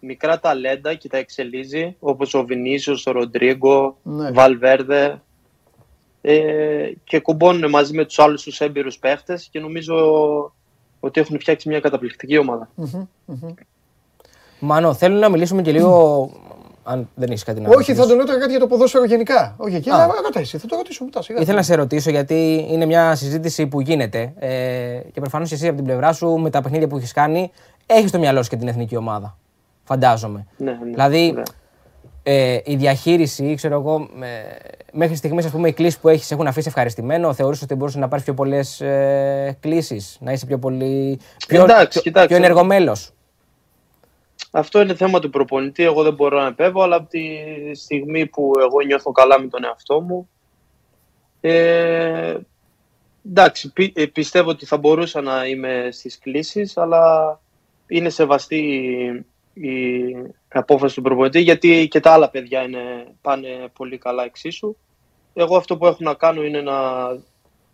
μικρά 0.00 0.40
ταλέντα 0.40 0.94
και 0.94 1.08
τα 1.08 1.16
εξελίζει, 1.16 1.96
όπως 2.00 2.34
ο 2.34 2.44
Βινίσιος, 2.44 3.06
ο 3.06 3.12
Ροντρίγκο, 3.12 3.96
Ναι. 4.02 4.30
Βαλβέρδε 4.30 5.20
ε, 6.20 6.92
και 7.04 7.20
κουμπώνουν 7.20 7.70
μαζί 7.70 7.94
με 7.94 8.04
τους 8.04 8.18
άλλους 8.18 8.42
τους 8.42 8.60
έμπειρους 8.60 8.98
παίχτες 8.98 9.48
και 9.50 9.60
νομίζω 9.60 9.96
ότι 11.00 11.20
έχουν 11.20 11.40
φτιάξει 11.40 11.68
μια 11.68 11.80
καταπληκτική 11.80 12.38
ομάδα. 12.38 12.68
Μάνο, 14.58 14.94
θέλω 14.94 15.18
να 15.18 15.28
μιλήσουμε 15.28 15.62
και 15.62 15.72
λίγο. 15.72 16.30
Αν 16.88 17.08
δεν 17.14 17.28
έχεις 17.30 17.42
κάτι 17.42 17.60
να 17.60 17.66
Όχι, 17.68 17.76
ρωτήσεις. 17.76 17.98
θα 17.98 18.06
τον 18.06 18.18
ρωτήσω 18.18 18.38
κάτι 18.38 18.50
για 18.50 18.60
το 18.60 18.66
ποδόσφαιρο 18.66 19.04
γενικά. 19.04 19.54
Όχι 19.56 19.76
εκεί, 19.76 19.90
Α. 19.90 19.94
αλλά 19.94 20.14
ρωτά 20.24 20.40
εσύ, 20.40 20.58
θα 20.58 20.66
το 20.66 20.76
ρωτήσω 20.76 21.04
μετά. 21.04 21.22
Σιγά. 21.22 21.40
Ήθελα 21.40 21.56
να 21.56 21.62
σε 21.62 21.74
ρωτήσω 21.74 22.10
γιατί 22.10 22.66
είναι 22.70 22.86
μια 22.86 23.14
συζήτηση 23.14 23.66
που 23.66 23.80
γίνεται 23.80 24.32
ε, 24.38 24.48
και 25.12 25.20
προφανώς 25.20 25.52
εσύ 25.52 25.66
από 25.66 25.76
την 25.76 25.84
πλευρά 25.84 26.12
σου 26.12 26.28
με 26.28 26.50
τα 26.50 26.62
παιχνίδια 26.62 26.88
που 26.88 26.96
έχεις 26.96 27.12
κάνει 27.12 27.50
έχεις 27.86 28.08
στο 28.08 28.18
μυαλό 28.18 28.42
σου 28.42 28.48
και 28.50 28.56
την 28.56 28.68
εθνική 28.68 28.96
ομάδα. 28.96 29.38
Φαντάζομαι. 29.84 30.46
Ναι, 30.56 30.70
ναι, 30.70 30.90
δηλαδή 30.90 31.32
ναι. 31.32 31.42
ε, 32.22 32.60
η 32.64 32.76
διαχείριση, 32.76 33.54
ξέρω 33.54 33.74
εγώ, 33.74 34.08
ε, 34.20 34.26
μέχρι 34.92 35.16
στιγμής 35.16 35.44
ας 35.44 35.50
πούμε 35.50 35.68
οι 35.68 35.72
κλήσει 35.72 36.00
που 36.00 36.08
έχεις 36.08 36.30
έχουν 36.30 36.46
αφήσει 36.46 36.68
ευχαριστημένο. 36.68 37.32
Θεωρούσε 37.32 37.64
ότι 37.64 37.74
μπορούσε 37.74 37.98
να 37.98 38.08
πάρεις 38.08 38.24
πιο 38.24 38.34
πολλές 38.34 38.80
ε, 38.80 39.56
κλήσει, 39.60 40.02
να 40.18 40.32
είσαι 40.32 40.46
πιο 40.46 40.58
πολύ. 40.58 41.18
Πιο, 41.46 41.62
Εντάξει, 41.62 41.88
πιο, 41.88 42.00
κοιτάξτε. 42.00 42.28
πιο 42.34 42.36
ενεργό 42.44 42.64
μέλος. 42.64 43.10
Αυτό 44.56 44.80
είναι 44.80 44.94
θέμα 44.94 45.20
του 45.20 45.30
προπονητή. 45.30 45.82
Εγώ 45.82 46.02
δεν 46.02 46.14
μπορώ 46.14 46.40
να 46.40 46.46
επέβω, 46.46 46.82
αλλά 46.82 46.96
από 46.96 47.08
τη 47.08 47.28
στιγμή 47.74 48.26
που 48.26 48.52
εγώ 48.58 48.80
νιώθω 48.80 49.12
καλά 49.12 49.40
με 49.40 49.46
τον 49.48 49.64
εαυτό 49.64 50.00
μου. 50.00 50.28
Ε, 51.40 52.36
εντάξει, 53.26 53.72
πι- 53.72 53.98
ε, 53.98 54.06
πιστεύω 54.06 54.50
ότι 54.50 54.66
θα 54.66 54.76
μπορούσα 54.76 55.20
να 55.20 55.46
είμαι 55.46 55.88
στις 55.92 56.18
κλήσεις, 56.18 56.76
αλλά 56.76 57.40
είναι 57.86 58.08
σεβαστή 58.10 58.56
η, 59.52 59.68
η 59.68 60.16
απόφαση 60.48 60.94
του 60.94 61.02
προπονητή, 61.02 61.40
γιατί 61.40 61.88
και 61.90 62.00
τα 62.00 62.12
άλλα 62.12 62.30
παιδιά 62.30 62.62
είναι, 62.62 63.06
πάνε 63.20 63.48
πολύ 63.72 63.98
καλά 63.98 64.24
εξίσου. 64.24 64.76
Εγώ 65.34 65.56
αυτό 65.56 65.76
που 65.76 65.86
έχω 65.86 65.98
να 66.00 66.14
κάνω 66.14 66.42
είναι 66.42 66.60
να, 66.60 67.08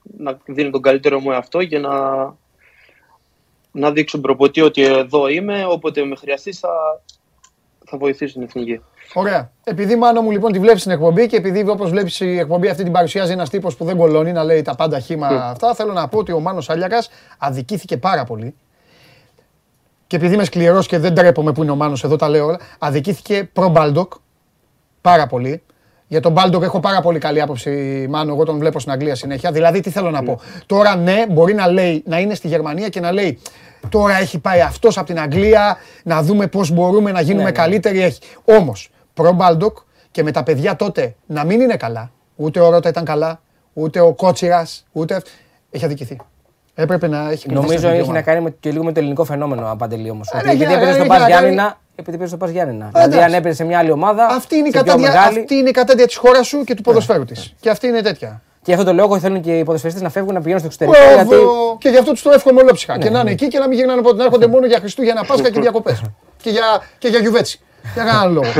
να 0.02 0.38
δίνω 0.44 0.70
τον 0.70 0.82
καλύτερο 0.82 1.20
μου 1.20 1.30
εαυτό 1.30 1.60
για 1.60 1.80
να, 1.80 2.24
να 3.72 3.90
δείξω 3.90 4.08
στον 4.08 4.20
προπονητή 4.20 4.60
ότι 4.60 4.82
εδώ 4.82 5.28
είμαι, 5.28 5.64
όποτε 5.68 6.04
με 6.04 6.16
χρειαστεί 6.16 6.52
θα, 6.52 7.02
θα 7.84 7.98
βοηθήσω 7.98 8.32
την 8.32 8.42
εθνική. 8.42 8.80
Ωραία. 9.14 9.50
Επειδή 9.64 9.96
Μάνο 9.96 10.20
μου 10.20 10.30
λοιπόν 10.30 10.52
τη 10.52 10.58
βλέπεις 10.58 10.80
στην 10.80 10.92
εκπομπή 10.92 11.26
και 11.26 11.36
επειδή 11.36 11.68
όπως 11.68 11.90
βλέπεις 11.90 12.20
η 12.20 12.38
εκπομπή 12.38 12.68
αυτή 12.68 12.82
την 12.82 12.92
παρουσιάζει 12.92 13.32
ένας 13.32 13.50
τύπος 13.50 13.76
που 13.76 13.84
δεν 13.84 13.96
κολώνει 13.96 14.32
να 14.32 14.44
λέει 14.44 14.62
τα 14.62 14.74
πάντα 14.74 14.98
χύμα 14.98 15.26
αυτά, 15.26 15.74
θέλω 15.74 15.92
να 15.92 16.08
πω 16.08 16.18
ότι 16.18 16.32
ο 16.32 16.40
Μάνος 16.40 16.70
Σάλιακας 16.70 17.10
αδικήθηκε 17.38 17.96
πάρα 17.96 18.24
πολύ. 18.24 18.54
Και 20.06 20.16
επειδή 20.16 20.34
είμαι 20.34 20.44
σκληρός 20.44 20.86
και 20.86 20.98
δεν 20.98 21.14
ντρέπομαι 21.14 21.52
που 21.52 21.62
είναι 21.62 21.70
ο 21.70 21.76
Μάνος 21.76 22.04
εδώ, 22.04 22.16
τα 22.16 22.28
λέω 22.28 22.46
όλα, 22.46 22.60
αδικήθηκε 22.78 23.50
προ 23.52 23.68
Μπάλντοκ 23.68 24.12
πάρα 25.00 25.26
πολύ. 25.26 25.62
Για 26.12 26.20
τον 26.20 26.32
Μπάλντοκ 26.32 26.62
έχω 26.62 26.80
πάρα 26.80 27.00
πολύ 27.00 27.18
καλή 27.18 27.40
άποψη, 27.40 28.06
Μάνο. 28.10 28.32
Εγώ 28.32 28.44
τον 28.44 28.58
βλέπω 28.58 28.80
στην 28.80 28.92
Αγγλία 28.92 29.14
συνέχεια. 29.14 29.52
Δηλαδή, 29.52 29.80
τι 29.80 29.90
θέλω 29.90 30.10
να 30.10 30.22
πω; 30.22 30.40
Τώρα, 30.66 30.96
ναι, 30.96 31.24
μπορεί 31.30 31.54
να 31.54 31.66
λέει 31.68 32.02
να 32.06 32.18
είναι 32.18 32.34
στη 32.34 32.48
Γερμανία 32.48 32.88
και 32.88 33.00
να 33.00 33.12
λέει 33.12 33.38
Τώρα 33.88 34.18
έχει 34.18 34.38
πάει 34.38 34.60
αυτός 34.60 34.98
από 34.98 35.06
την 35.06 35.20
Αγγλία, 35.20 35.76
να 36.04 36.22
δούμε 36.22 36.46
πώς 36.46 36.70
μπορούμε 36.70 37.12
να 37.12 37.20
γίνουμε 37.20 37.42
Ναι, 37.42 37.50
ναι. 37.50 37.56
καλύτεροι. 37.56 38.02
Έχει. 38.02 38.20
Όμως, 38.44 38.90
προ 39.14 39.32
Μπάλντοκ 39.32 39.76
και 40.10 40.22
με 40.22 40.30
τα 40.30 40.42
παιδιά 40.42 40.76
τότε 40.76 41.14
να 41.26 41.44
μην 41.44 41.60
είναι 41.60 41.76
καλά. 41.76 42.10
Ούτε 42.36 42.60
ο 42.60 42.70
Ρότα 42.70 42.88
ήταν 42.88 43.04
καλά, 43.04 43.40
ούτε 43.72 44.00
ο 44.00 44.12
Κότσιρας, 44.12 44.86
ούτε. 44.92 45.22
Έχει 45.70 45.84
αδικηθεί. 45.84 46.16
Έπρεπε 46.74 47.08
να 47.08 47.18
έχει 47.30 47.42
κληθεί 47.46 47.54
Νομίζω 47.54 47.78
στην 47.78 47.88
έχει 47.88 47.96
ομάδα. 48.00 48.12
να 48.12 48.22
κάνει 48.22 48.40
με, 48.40 48.54
και 48.60 48.70
λίγο 48.70 48.84
με 48.84 48.92
το 48.92 49.00
ελληνικό 49.00 49.24
φαινόμενο, 49.24 49.70
ρε 49.70 49.79
Παντελή 49.79 50.10
όμως. 50.10 50.28
Ε, 50.32 50.36
ναι, 50.36 50.50
Επειδή 50.50 50.62
έχει 50.64 50.72
να- 50.72 50.76
έπαιζε 50.78 50.92
στο 50.92 51.00
έχει 51.00 51.08
Πα 51.08 51.18
να 51.18 51.20
κάνει- 51.28 51.32
Γιάννηνα, 51.40 51.78
επειδή 52.02 52.16
παίζει 52.16 52.32
στο 52.32 52.44
Πας 52.44 52.50
Γιάννηνα. 52.50 52.88
Δηλαδή, 52.92 53.08
εντάξει. 53.14 53.26
αν 53.26 53.34
έπαιζε 53.38 53.54
σε 53.54 53.64
μια 53.64 53.78
άλλη 53.78 53.90
ομάδα. 53.90 54.26
Αυτή 54.26 54.56
είναι, 54.56 54.68
η 54.68 54.70
σε 54.72 54.82
πιο 54.82 54.92
κατάντια, 54.92 55.10
μεγάλη- 55.10 55.38
αυτή 55.38 55.54
είναι 55.54 55.68
η 55.68 55.72
κατάντια 55.72 56.06
της 56.06 56.16
χώρας 56.16 56.46
σου 56.46 56.64
και 56.64 56.74
του 56.74 56.82
ποδοσφαίρου 56.82 57.24
της. 57.24 57.54
Και 57.60 57.70
αυτή 57.70 57.86
είναι 57.86 58.00
τέτοια. 58.02 58.42
Και 58.62 58.70
γι' 58.72 58.72
αυτό 58.72 58.84
το 58.84 58.92
λόγο 58.92 59.18
θέλουν 59.18 59.40
και 59.40 59.58
οι 59.58 59.64
ποδοσφαιριστές 59.64 60.02
να 60.04 60.10
φεύγουν 60.10 60.34
να 60.34 60.40
πηγαίνουν 60.40 60.58
στο 60.60 60.68
εξωτερικό. 60.72 61.14
Μπράβο. 61.14 61.30
Γιατί 61.30 61.46
Και 61.78 61.88
γι' 61.88 61.96
αυτό 61.98 62.10
τους 62.12 62.22
το 62.22 62.30
εύχομαι 62.30 62.60
ολόψυχα. 62.60 62.98
και 62.98 63.10
να 63.10 63.20
είναι 63.20 63.30
εκεί 63.30 63.48
και 63.48 63.58
να 63.58 63.68
μην 63.68 63.78
γυρνάνε 63.78 64.00
από 64.00 64.12
να 64.12 64.24
έρχονται 64.24 64.46
μόνο 64.46 64.66
για 64.66 64.78
Χριστούγεννα, 64.78 65.24
Πάσχα 65.24 65.50
και 65.50 65.60
διακοπές. 65.60 66.02
και 66.42 66.50
για, 66.50 66.62
και 66.98 67.08
για 67.08 67.18
γιουβέτσι. 67.18 67.60
Για 67.94 68.04
κανένα 68.04 68.20
άλλο 68.20 68.32
λόγο. 68.32 68.50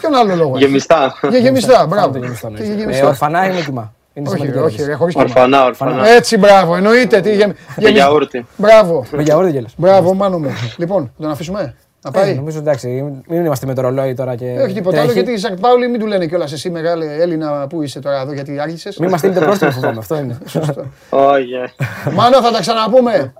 Ποιον 0.00 0.14
άλλο 0.14 0.34
λόγο. 0.34 0.56
έχει; 0.56 0.64
Γεμιστά. 0.64 1.14
Για 1.28 1.38
γεμιστά, 1.38 1.86
μπράβο. 1.86 2.12
το 2.12 2.18
γεμιστό, 2.18 2.46
Και 2.48 2.52
ναι. 2.58 2.64
για 2.64 2.74
Ε, 2.74 2.76
γεμιστά. 2.78 3.06
Ορφανά 3.06 3.46
είναι 3.46 3.60
κοιμά. 3.60 3.92
Είναι 4.14 4.28
Όχι, 4.28 4.36
σημαντική 4.36 4.58
ρε, 4.58 4.64
όχι, 4.64 4.74
ερώτηση. 4.74 4.84
ρε, 4.88 4.94
χωρίς 4.94 5.14
κοιμά. 5.14 5.24
Ορφανά, 5.26 5.64
ορφανά. 5.64 6.08
Έτσι, 6.08 6.36
μπράβο, 6.38 6.76
εννοείται. 6.76 7.20
Τι, 7.20 7.34
γεμ... 7.34 7.48
Με 7.48 7.56
γεμι- 7.76 7.94
γιαούρτι. 7.96 8.46
Μπράβο. 8.56 9.04
Με 9.10 9.22
γιαούρτι 9.22 9.50
γέλας. 9.50 9.72
Μπράβο, 9.76 10.14
μάνο 10.14 10.38
μου. 10.38 10.50
Λοιπόν, 10.76 11.12
τον 11.20 11.30
αφήσουμε. 11.30 11.74
Να 12.04 12.10
Ε, 12.20 12.22
πάει. 12.22 12.34
Νομίζω 12.34 12.58
εντάξει, 12.58 12.88
μην 13.28 13.44
είμαστε 13.44 13.66
με 13.66 13.74
το 13.74 13.80
ρολόι 13.80 14.14
τώρα 14.14 14.34
και. 14.36 14.46
Ε, 14.46 14.62
Όχι 14.62 14.74
τίποτα 14.74 14.96
άλλο, 14.96 15.04
τρέχει. 15.06 15.18
γιατί 15.22 15.32
η 15.38 15.42
Σακτ 15.42 15.60
Πάουλη 15.60 15.88
μην 15.88 16.00
του 16.00 16.06
λένε 16.06 16.26
κιόλας 16.26 16.52
εσύ 16.52 16.70
μεγάλη 16.70 17.06
Έλληνα 17.06 17.66
που 17.66 17.82
είσαι 17.82 18.00
τώρα 18.00 18.20
εδώ, 18.20 18.32
γιατί 18.32 18.60
άργησε. 18.60 18.90
Μην 18.98 19.10
μας 19.10 19.18
στείλετε 19.18 19.40
πρόστιμο, 19.40 19.70
φοβάμαι. 19.70 19.98
Αυτό 19.98 20.16
είναι. 20.18 20.38
Όχι. 21.10 21.52
ε. 21.52 22.10
Μάνο, 22.14 22.42
θα 22.42 22.50
τα 22.50 22.60
ξαναπούμε. 22.60 23.32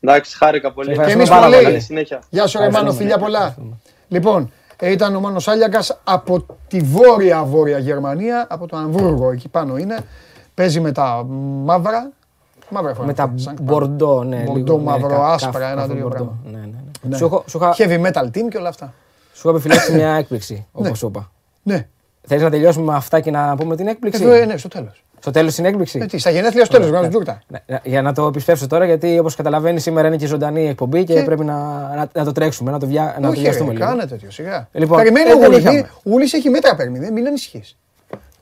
Εντάξει, 0.00 0.36
χάρηκα 0.36 0.72
πολύ. 0.72 0.94
Και 0.98 1.12
εμείς 1.12 1.28
πάρα 1.28 1.46
πολύ. 1.48 1.62
Καλή 1.62 1.80
συνέχεια. 1.80 2.22
Γεια 2.30 2.46
σου, 2.46 2.58
ρε 2.58 2.70
Μάνο, 2.70 2.92
φιλιά 2.92 3.18
πολλά. 3.18 3.54
Λοιπόν, 4.08 4.52
ε, 4.78 4.90
ήταν 4.90 5.14
ο 5.16 5.20
Μάνος 5.20 5.48
Άλιακας 5.48 6.00
από 6.04 6.46
τη 6.68 6.78
βόρεια-βόρεια 6.80 7.78
Γερμανία, 7.78 8.46
από 8.50 8.66
το 8.66 8.76
Αμβούργο, 8.76 9.30
εκεί 9.30 9.48
πάνω 9.48 9.76
είναι. 9.76 9.96
Παίζει 10.54 10.80
με 10.80 10.92
τα 10.92 11.24
μαύρα. 11.64 12.10
Μαύρα 12.70 12.94
φορά. 12.94 13.06
Με 13.06 13.12
τα 13.14 13.32
Σαν- 13.36 13.56
μπορντό, 13.62 14.24
ναι. 14.24 14.36
Μπορντό, 14.36 14.54
λίγο, 14.72 14.76
ναι, 14.78 14.82
μαύρο, 14.82 15.08
κα- 15.08 15.26
άσπρα, 15.26 15.50
κάφ- 15.52 15.64
ένα 15.64 15.74
κάφ- 15.74 15.86
τέτοιο 15.88 16.02
μπορντό. 16.02 16.14
πράγμα. 16.24 16.36
Ναι, 16.44 16.58
ναι, 16.58 16.78
ναι. 17.06 17.10
Ναι. 17.10 17.16
Σου 17.16 17.24
έχω- 17.24 17.44
Σου 17.48 17.58
είχα- 17.58 17.74
Heavy 17.78 18.06
metal 18.06 18.24
team 18.24 18.48
και 18.50 18.56
όλα 18.58 18.68
αυτά. 18.68 18.94
σου 19.32 19.40
είχα 19.48 19.50
επιφυλάξει 19.50 19.92
μια 19.92 20.10
έκπληξη, 20.20 20.66
όπως 20.72 20.98
σου 20.98 21.06
είπα. 21.06 21.30
Ναι, 21.62 21.86
Θέλεις 22.28 22.42
να 22.42 22.50
τελειώσουμε 22.50 22.84
με 22.92 22.96
αυτά 22.96 23.20
και 23.20 23.30
να 23.30 23.56
πούμε 23.56 23.76
την 23.76 23.86
έκπληξη; 23.86 24.22
εδώ, 24.22 24.32
ε, 24.32 24.44
ναι, 24.44 24.56
στο 24.56 24.68
τέλος. 24.68 25.04
Στο 25.20 25.30
τέλος 25.30 25.54
την 25.54 25.64
έκπληξη; 25.64 25.98
Ε, 26.02 26.06
τι, 26.06 26.18
στα 26.18 26.30
γενέθλια 26.30 26.64
στο 26.64 26.74
τέλος, 26.74 26.88
βγάζουν 26.90 27.10
τούρτα. 27.10 27.42
Ναι, 27.46 27.58
ναι, 27.66 27.78
Για 27.84 28.02
να 28.02 28.12
το 28.12 28.26
επισπεύσω 28.26 28.66
τώρα, 28.66 28.84
γιατί 28.84 29.18
όπως 29.18 29.34
καταλαβαίνεις, 29.34 29.82
σήμερα 29.82 30.08
είναι 30.08 30.16
και 30.16 30.26
ζωντανή 30.26 30.62
η 30.62 30.66
εκπομπή 30.68 31.04
και 31.04 31.14
Και- 31.14 31.22
πρέπει 31.22 31.44
να, 31.44 31.54
να, 31.94 32.08
να 32.12 32.24
το 32.24 32.32
τρέξουμε, 32.32 32.70
να 32.70 32.78
το, 32.78 32.86
βια, 32.86 33.14
να 33.20 33.26
το 33.26 33.28
Όχι, 33.32 33.40
βιαστούμε 33.40 33.72
ρε, 33.72 33.76
λίγο. 33.78 33.88
κάνε 33.88 34.06
τέτοιο, 34.06 34.30
σιγά. 34.30 34.68
Λοιπόν, 34.72 34.96
Περιμένει 34.98 35.30
ε, 35.30 35.32
ο 35.34 35.38
δεν 35.38 35.46
Γούλης, 35.46 35.60
είχαμε. 35.62 35.76
μη- 35.76 35.86
ο 36.04 36.10
Γούλης 36.10 36.32
έχει 36.32 36.48
μέτρα 36.50 36.76
παίρνει, 36.76 37.10
μην 37.10 37.26
ανησυχείς. 37.26 37.76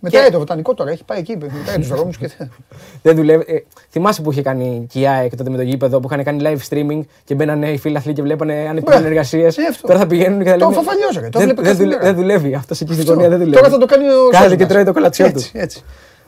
Μετράει 0.05 0.31
το 0.31 0.39
βοτανικό 0.39 0.75
τώρα, 0.75 0.91
έχει 0.91 1.05
πάει 1.05 1.19
εκεί, 1.19 1.37
μετράει 1.41 1.77
τους 1.79 1.89
δρόμους 1.89 2.17
και... 2.17 2.31
Δεν 3.03 3.17
δουλεύει. 3.17 3.45
Ε, 3.47 3.59
θυμάσαι 3.91 4.23
που 4.23 4.31
είχε 4.33 4.43
κάνει 4.43 4.87
και 4.93 5.01
η 5.01 5.07
ΑΕΚ 5.07 5.37
τότε 5.37 5.51
με 5.51 5.57
το 5.57 5.63
γήπεδο 5.63 6.01
που 6.01 6.09
είχαν 6.11 6.25
κάνει 6.25 6.43
live 6.45 6.69
streaming 6.75 7.01
και 7.25 7.35
μπαίνανε 7.35 7.71
οι 7.71 7.79
φίλοι 7.79 7.97
αθλοί 7.97 8.13
και 8.13 8.23
βλέπανε 8.23 8.67
αν 8.69 8.77
υπήρχαν 8.77 9.03
Ναι, 9.03 9.09
εργασίες. 9.09 9.59
ε, 9.59 9.63
αυτό. 9.71 9.87
Τώρα 9.87 9.99
θα 9.99 10.07
πηγαίνουν 10.07 10.43
και 10.43 10.51
θα 10.51 10.57
Το 10.57 10.65
λένε. 10.69 10.77
φαφαλιός, 10.83 11.15
ρε, 11.15 11.29
το 11.29 11.39
δεν, 11.39 11.43
βλέπω 11.47 11.63
δεν, 11.63 11.71
κάθε 11.71 11.83
δουλε- 11.85 11.99
μέρα. 11.99 12.13
δεν 12.13 12.21
δουλεύει. 12.23 12.55
Αυτός 12.55 12.81
εκεί 12.81 12.91
στην 12.93 13.03
Αυτό. 13.03 13.13
γωνία 13.15 13.29
δεν 13.29 13.39
δουλεύει. 13.39 13.57
Τώρα 13.57 13.69
θα 13.73 13.79
το 13.79 13.87
κάνει 13.87 14.05
ο 14.05 14.09
Κάθεται 14.11 14.37
Σόζοντας. 14.39 14.57
και 14.67 14.67
τρώει 14.73 14.85
το 14.85 14.93
κολατσιό 14.93 15.27
του. 15.27 15.31
Έτσι, 15.33 15.51
έτσι. 15.55 15.83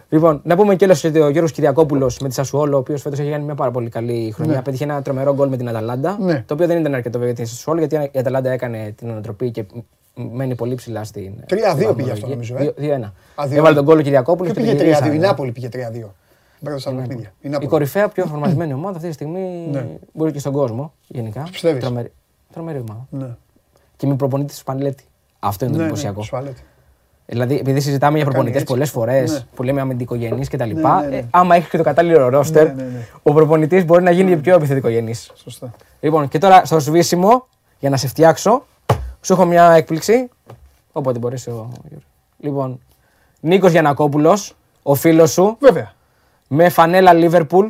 Λοιπόν, 0.09 0.41
να 0.45 0.57
πούμε 0.57 0.75
και 0.77 0.85
ότι 1.05 1.21
ο 1.21 1.29
Γιώργος 1.29 1.53
Κυριακόπουλος 1.53 2.19
με 2.19 2.29
τη 2.29 2.35
Σασουόλο, 2.35 2.77
ο 2.77 2.79
οποίος 2.79 3.03
φέτος 3.03 3.19
έχει 3.19 3.31
κάνει 3.31 3.45
μια 3.45 3.55
πάρα 3.55 3.71
πολύ 3.71 3.89
καλή 3.89 4.33
χρονιά. 4.37 4.55
Ναι. 4.55 4.63
Πέτυχε 4.63 4.85
ένα 4.85 5.03
τρομερό 5.03 5.35
γκολ 5.35 5.49
με 5.49 5.57
την 5.57 5.69
Αταλάντα. 5.69 6.17
Ναι. 6.21 6.45
Το 6.47 6.55
οποίο 6.55 6.67
δεν 6.67 6.79
ήταν 6.79 6.95
αρκετό 6.95 7.19
για 7.25 7.35
την 7.35 7.47
Σασουόλο, 7.47 7.79
γιατί 7.85 8.11
η 8.13 8.19
Αταλάντα 8.19 8.51
έκανε 8.51 8.95
την 8.97 9.11
ανατροπή 9.11 9.51
και 9.51 9.65
μένει 10.17 10.55
πολύ 10.55 10.75
ψηλά 10.75 11.05
στην. 11.05 11.33
3-2 11.89 11.97
πήγε 11.97 12.11
αυτό, 12.11 12.27
νομίζω, 12.27 12.57
ε. 12.59 12.73
2-1. 12.79 13.13
Α, 13.35 13.45
2-1. 13.49 13.53
Έβαλε 13.53 13.75
τον 13.75 13.85
γκολ 13.85 13.99
ο 13.99 14.03
Κυριακόπουλο. 14.03 14.53
Ποιο 14.53 14.63
πήγε 14.75 14.97
3-2, 15.01 15.13
η 15.15 15.19
Νάπολη 15.19 15.53
πήγε 15.53 15.69
3-2. 15.73 15.77
Μπράβο 16.61 16.79
στα 16.79 16.91
παιχνίδια. 16.93 17.29
Η 17.29 17.41
Η 17.41 17.49
Νάπολη. 17.49 17.69
κορυφαία 17.69 18.09
πιο 18.09 18.27
φορμασμένη 18.27 18.73
ομάδα 18.73 18.97
αυτή 18.97 19.09
τη 19.09 19.15
στιγμή 19.15 19.69
Ναι. 19.73 19.87
μπορεί 20.13 20.33
και 20.33 20.39
στον 20.39 20.53
κόσμο 20.53 20.93
γενικά. 21.07 21.47
Πιστεύεις; 21.51 21.83
Τρομερή, 21.83 22.13
τρομερή 22.53 22.79
ομάδα. 22.79 23.07
Ναι. 23.11 23.37
Και 23.97 24.07
με 24.07 24.15
προπονητής 24.15 24.55
του 24.55 24.61
Σπανλέτη. 24.61 25.05
Αυτό 25.39 25.65
είναι 25.65 25.73
το 25.75 25.79
Ναι, 25.81 25.85
ναι, 25.85 25.91
εντυπωσιακό. 25.91 26.21
ασφαλέτη. 26.21 26.63
Δηλαδή, 27.27 27.59
επειδή 27.59 27.81
συζητάμε 27.81 28.17
για 28.17 28.27
προπονητές 28.27 28.61
έτσι. 28.61 28.73
πολλές 28.73 28.91
φορές 28.91 29.33
Ναι. 29.33 29.39
που 29.55 29.63
λέμε 29.63 29.81
αμυντικογενείς 29.81 30.49
κτλ. 30.49 30.65
Ναι, 30.65 30.73
ναι, 30.81 31.07
ναι. 31.09 31.17
ε, 31.17 31.25
άμα 31.31 31.55
έχεις 31.57 31.69
και 31.69 31.77
το 31.77 31.83
κατάλληλο 31.83 32.29
ρόστερ, 32.29 32.67
Ναι, 32.67 32.73
ναι, 32.83 32.89
ναι. 32.89 33.07
ο 33.23 33.33
προπονητής 33.33 33.85
μπορεί 33.85 34.03
να 34.03 34.11
γίνει 34.11 34.37
πιο 34.37 34.55
επιθετικογενής. 34.55 35.31
Σωστά. 35.35 35.71
Λοιπόν, 36.01 36.29
και 36.29 36.39
τώρα 36.39 36.65
στο 36.65 36.79
σβήσιμο, 36.81 37.47
για 37.79 37.91
να 37.91 37.97
σε 37.97 38.09
φτιάξω, 38.09 38.67
σου 39.21 39.33
έχω 39.33 39.45
μια 39.45 39.73
έκπληξη. 39.73 40.29
Όποτε 40.93 41.19
μπορείς 41.19 41.47
ο 41.47 41.51
Γιώργος. 41.51 42.09
Λοιπόν, 42.39 42.81
Νίκος 43.41 43.71
Γιανακόπουλος, 43.71 44.57
ο 44.83 44.95
φίλος 44.95 45.33
σου, 45.33 45.57
Βέβαια. 45.61 45.93
με 46.49 46.69
φανέλα 46.69 47.13
Λίβερπουλ 47.13 47.67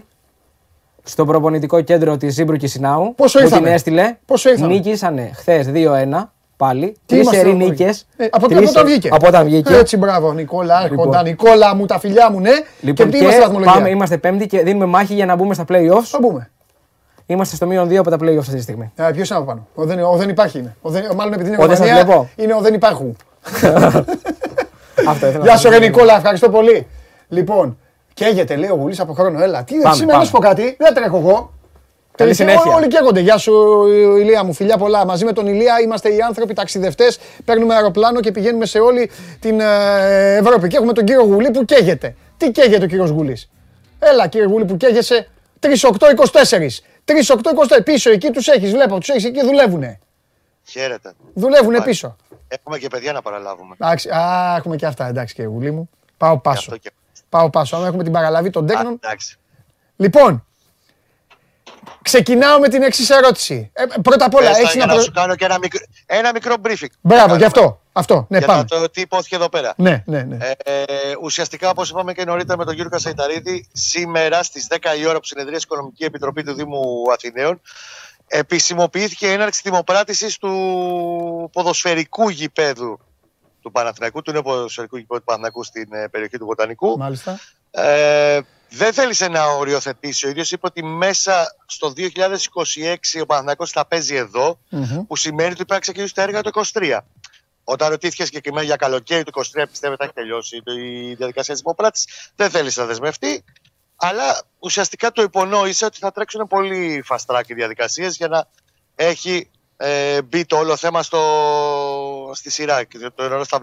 στο 1.02 1.24
προπονητικό 1.24 1.80
κέντρο 1.80 2.16
της 2.16 2.34
Ζήμπρου 2.34 2.56
Κισινάου. 2.56 3.14
Πόσο 3.14 3.38
μου 3.38 3.44
ήρθαμε; 3.44 3.64
την 3.64 3.72
έστειλε. 3.72 4.16
Πόσο 4.26 4.50
ήρθαμε; 4.50 4.72
Νίκησανε 4.72 5.30
χθες 5.34 5.70
2-1 5.72 6.32
πάλι. 6.56 6.86
Τι 6.86 6.96
Τρεις 7.06 7.20
είμαστε 7.20 7.38
σερή 7.38 7.48
εδώ, 7.48 7.58
νίκες. 7.58 8.06
Ε, 8.16 8.24
από, 8.30 8.46
από 8.46 8.68
όταν 8.68 8.84
βγήκε. 8.86 9.08
Από 9.12 9.26
όταν 9.26 9.44
βγήκε. 9.44 9.74
Έτσι, 9.74 9.96
μπράβο, 9.96 10.32
Νικόλα, 10.32 10.82
έρχοντα. 10.84 11.22
Λοιπόν. 11.22 11.50
Νικόλα 11.50 11.74
μου, 11.74 11.86
τα 11.86 11.98
φιλιά 11.98 12.30
μου, 12.30 12.40
ναι. 12.40 12.50
Λοιπόν, 12.80 12.94
και 12.94 13.04
και, 13.04 13.10
τι 13.10 13.18
είμαστε 13.18 13.40
βαθμολογία; 13.40 13.72
πάμε, 13.72 13.90
είμαστε 13.90 14.18
πέμπτη 14.18 14.46
και 14.46 14.62
δίνουμε 14.62 14.86
μάχη 14.86 15.14
για 15.14 15.26
να 15.26 15.36
μπούμε 15.36 15.54
στα 15.54 15.64
playoffs. 15.68 16.02
Θα 16.04 16.18
μπούμε. 16.20 16.50
Είμαστε 17.26 17.56
στο 17.56 17.66
μείον 17.66 17.88
2 17.88 17.94
από 17.96 18.10
τα 18.10 18.16
playoffs 18.20 18.38
αυτή 18.38 18.54
τη 18.54 18.60
στιγμή. 18.60 18.92
Ποιος 19.12 19.28
είναι 19.28 19.38
από 19.38 19.46
πάνω; 19.46 19.66
Ο 19.74 19.84
δεν, 19.84 20.02
ο 20.04 20.16
δεν 20.16 20.28
υπάρχει 20.28 20.58
είναι. 20.58 20.76
Ο 20.80 20.90
δεν, 20.90 21.04
μάλλον 21.16 21.32
επειδή 21.32 21.48
είναι 21.48 21.62
Ο 21.62 21.66
δεν 21.66 21.76
σας 21.76 21.86
Γερμανία, 21.86 22.04
βλέπω. 22.12 22.30
είναι 22.36 22.54
ο 22.54 22.60
δεν 22.60 22.74
υπάρχουν. 22.74 23.16
Αυτό 25.08 25.26
ήθελα 25.26 25.42
Γεια 25.44 25.52
να 25.52 25.58
σου, 25.58 25.68
πω. 25.68 25.70
ρε 25.74 25.78
Νικόλα, 25.78 26.16
ευχαριστώ 26.16 26.48
πολύ. 26.50 26.86
Λοιπόν, 27.28 27.78
καίγεται, 28.14 28.56
λέει 28.56 28.70
ο 28.70 28.74
Γουλής 28.74 29.00
από 29.00 29.12
χρόνο. 29.12 29.42
Έλα, 29.42 29.64
τι 29.64 29.74
Πάμε, 29.74 29.94
σήμερα 29.94 30.06
να 30.06 30.12
πάμε. 30.12 30.24
σου 30.24 30.30
πω 30.30 30.38
κάτι, 30.38 30.76
δεν 30.78 30.94
τρέχω 30.94 31.16
εγώ. 31.16 31.50
Καλή 32.16 32.30
Ε, 32.30 32.34
συνέχεια. 32.34 32.74
Όλοι 32.74 32.86
καίγονται. 32.88 33.20
Γεια 33.20 33.36
σου, 33.38 33.52
Ηλία 34.18 34.44
μου, 34.44 34.52
φιλιά 34.52 34.76
πολλά. 34.76 35.04
Μαζί 35.06 35.24
με 35.24 35.32
τον 35.32 35.46
Ηλία 35.46 35.80
είμαστε 35.84 36.08
οι 36.14 36.20
άνθρωποι 36.20 36.54
ταξιδευτές. 36.54 37.18
Παίρνουμε 37.44 37.74
αεροπλάνο 37.74 38.20
και 38.20 38.30
πηγαίνουμε 38.32 38.66
σε 38.66 38.78
όλη 38.78 39.10
την 39.40 39.60
ε, 39.60 40.36
Ευρώπη. 40.36 40.68
Και 40.68 40.76
έχουμε 40.76 40.92
τον 40.92 41.04
κύριο 41.04 41.22
Γουλή 41.22 41.50
που 41.50 41.64
καίγεται. 41.64 42.14
Τι 42.36 42.50
καίγεται 42.50 42.84
ο 42.84 42.86
κύριος 42.86 43.10
Γουλής; 43.10 43.50
Έλα, 43.98 44.26
κύριε 44.26 44.46
Γουλή 44.46 44.64
που 44.64 44.76
καίγεσαι 44.76 45.28
3-8-24. 45.60 46.80
3-8-24. 47.04 47.84
Πίσω 47.84 48.10
εκεί 48.10 48.30
τους 48.30 48.46
έχεις, 48.48 48.70
βλέπω, 48.70 48.98
τους 48.98 49.08
έχεις 49.08 49.24
εκεί 49.24 49.40
δουλεύουνε. 49.40 49.98
Χαίρετε. 50.64 51.12
Δουλεύουνε 51.34 51.76
Πάει. 51.78 51.86
πίσω. 51.86 52.16
Έχουμε 52.48 52.78
και 52.78 52.88
παιδιά 52.88 53.12
να 53.12 53.22
παραλάβουμε. 53.22 53.76
Εντάξει, 53.80 54.08
α, 54.08 54.54
έχουμε 54.56 54.76
και 54.76 54.86
αυτά, 54.86 55.06
εντάξει 55.06 55.34
κύριε 55.34 55.50
Γουλή 55.50 55.70
μου. 55.70 55.90
Πάω 56.16 56.38
πάσο. 56.38 56.58
αυτό 56.60 56.76
και- 56.76 56.92
Πάω 57.28 57.50
πάσο. 57.50 57.76
Αν 57.76 57.84
έχουμε 57.84 58.02
την 58.02 58.12
παραλαβή 58.12 58.50
των 58.50 58.64
Α, 58.64 58.66
τέκνων. 58.66 58.98
εντάξει. 59.02 59.36
Λοιπόν, 59.96 60.46
ξεκινάω 62.10 62.58
με 62.58 62.68
την 62.68 62.82
εξής 62.82 63.10
ερώτηση. 63.10 63.70
Ε, 63.72 63.84
πρώτα 64.02 64.24
απ' 64.24 64.34
όλα, 64.34 64.46
Πες 64.46 64.56
τα 64.56 64.62
έχεις 64.62 64.74
για 64.74 64.86
να 64.86 64.86
να 64.86 64.94
προ... 64.94 65.02
σου 65.02 65.12
κάνω 65.12 65.34
και 65.34 65.44
ένα 65.44 65.58
μικρό, 65.58 65.80
ένα 66.06 66.30
μικρό 66.32 66.54
briefing. 66.64 66.92
Μπράβο, 67.00 67.32
Να 67.32 67.38
γι' 67.38 67.44
αυτό. 67.44 67.60
κάνουμε. 67.60 67.78
Αυτό, 67.92 68.26
ναι, 68.28 68.38
Για 68.38 68.46
πάμε. 68.46 68.64
το 68.64 68.90
τι 68.90 69.00
υπόθηκε 69.00 69.34
εδώ 69.34 69.48
πέρα. 69.48 69.74
Ναι, 69.76 70.02
ναι, 70.06 70.22
ναι. 70.22 70.36
Ε, 70.64 70.72
ουσιαστικά, 71.22 71.70
όπως 71.70 71.90
είπαμε 71.90 72.12
και 72.12 72.24
νωρίτερα 72.24 72.58
με 72.58 72.64
τον 72.64 72.74
κύριο 72.74 72.90
Κασαϊταρίδη, 72.90 73.68
σήμερα 73.72 74.42
στις 74.42 74.66
10 74.70 74.76
η 75.00 75.06
ώρα 75.06 75.18
που 75.18 75.24
συνεδρία 75.24 75.56
η 75.56 75.60
Οικονομική 75.62 76.04
Επιτροπή 76.04 76.42
του 76.42 76.54
Δήμου 76.54 77.02
Αθηναίων, 77.12 77.60
επισημοποιήθηκε 78.26 79.26
η 79.26 79.30
έναρξη 79.30 79.60
δημοπράτησης 79.64 80.36
του 80.38 80.50
ποδοσφαιρικού 81.52 82.28
γηπέδου 82.28 82.98
του 83.62 83.72
Παναθηναϊκού, 83.72 84.22
του 84.22 84.32
νέου 84.32 84.42
ποδοσφαιρικού 84.42 84.96
γηπέδου 84.96 85.18
του 85.18 85.24
Παναθηναϊκού 85.26 85.64
στην 85.64 85.88
ε, 85.92 86.08
περιοχή 86.08 86.38
του 86.38 86.46
Βοτανικού. 86.46 86.98
Μάλιστα. 86.98 87.38
Ε, 87.70 88.40
δεν 88.68 88.92
θέλησε 88.92 89.28
να 89.28 89.44
οριοθετήσει. 89.44 90.26
Ο 90.26 90.28
ίδιος 90.28 90.52
είπε 90.52 90.66
ότι 90.66 90.82
μέσα 90.82 91.56
στο 91.66 91.92
2026 91.96 93.20
ο 93.22 93.26
Παναθηναϊκός 93.26 93.70
θα 93.70 93.86
παίζει 93.86 94.14
εδώ, 94.14 94.58
Μμμ. 94.68 95.06
που 95.06 95.16
σημαίνει 95.16 95.48
ότι 95.48 95.54
πρέπει 95.56 95.72
να 95.72 95.78
ξεκινήσει 95.78 96.14
τα 96.14 96.22
έργα 96.22 96.42
το 96.42 96.50
23. 96.72 96.98
Όταν 97.64 97.88
ρωτήθηκε 97.88 98.24
συγκεκριμένα 98.24 98.66
για 98.66 98.76
καλοκαίρι 98.76 99.24
του 99.24 99.32
23, 99.34 99.64
πιστεύετε 99.70 100.04
έχει 100.04 100.12
τελειώσει 100.12 100.56
η 100.56 101.14
διαδικασία 101.14 101.54
τη 101.54 101.60
δημοπράτηση, 101.60 102.06
δεν 102.36 102.50
θέλησε 102.50 102.80
να 102.80 102.86
δεσμευτεί. 102.86 103.44
Αλλά 103.96 104.42
ουσιαστικά 104.58 105.12
το 105.12 105.22
υπονόησε 105.22 105.84
ότι 105.84 105.98
θα 105.98 106.12
τρέξουν 106.12 106.46
πολύ 106.46 107.04
fast 107.08 107.34
track 107.34 107.42
οι 107.46 107.54
διαδικασίε 107.54 108.08
για 108.08 108.28
να 108.28 108.48
έχει 108.94 109.50
ε, 109.76 110.22
μπει 110.22 110.44
το 110.44 110.56
όλο 110.56 110.76
θέμα 110.76 111.02
στο, 111.02 112.30
στη 112.34 112.50
σειρά 112.50 112.84
και 112.84 112.98
το 113.14 113.28
νερό 113.28 113.44
στα 113.44 113.58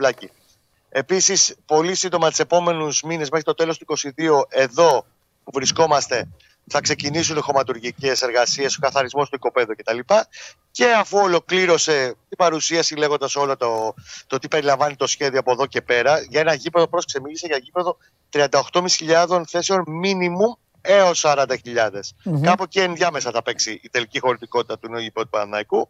βλάκι. 0.94 1.14
Επίσης, 1.14 1.56
πολύ 1.66 1.96
σύντομα 1.96 2.32
του 2.32 2.42
επόμενους 2.42 3.02
μήνες, 3.02 3.30
μέχρι 3.30 3.46
το 3.46 3.54
τέλος 3.54 3.78
του 3.78 3.86
2022, 3.86 4.46
εδώ 4.50 5.06
που 5.44 5.52
βρισκόμαστε, 5.54 6.28
θα 6.68 6.82
ξεκινήσουν 6.82 7.38
οι 7.38 7.42
χωματουργικές 7.42 8.22
εργασίες, 8.22 8.76
ο 8.76 8.80
καθαρισμός 8.82 9.30
του 9.30 9.36
οικοπαίδου 9.36 9.76
κτλ. 9.76 10.00
Και 10.72 10.94
αφού 10.94 11.18
ολοκλήρωσε 11.18 12.16
την 12.30 12.38
παρουσίαση 12.38 12.96
λέγοντας 12.96 13.36
όλο 13.36 13.58
το, 13.58 13.94
το 14.28 14.40
τι 14.40 14.48
περιλαμβάνει 14.48 14.96
το 14.96 15.08
σχέδιο 15.08 15.40
από 15.40 15.52
εδώ 15.52 15.66
και 15.66 15.82
πέρα, 15.82 16.20
για 16.20 16.40
ένα 16.40 16.54
γήπεδο, 16.54 16.88
πρόσεξε, 16.88 17.20
μίλησε 17.20 17.48
για 17.48 17.58
γήπεδο 17.58 17.98
38.500 18.32 19.44
θέσεων 19.48 19.84
minimum 20.04 20.58
έως 20.82 21.24
40.000. 21.26 21.90
Μμμ. 22.24 22.42
Κάπου 22.42 22.64
εκεί 22.64 22.80
ενδιάμεσα 22.80 23.32
θα 23.32 23.42
παίξει 23.42 23.80
η 23.84 23.90
τελική 23.90 24.20
χωρητικότητα 24.20 24.80
του 24.80 24.90
νέου 24.90 25.02
γήπεδου 25.02 25.26
του 25.26 25.32
Παναναϊκού. 25.32 25.90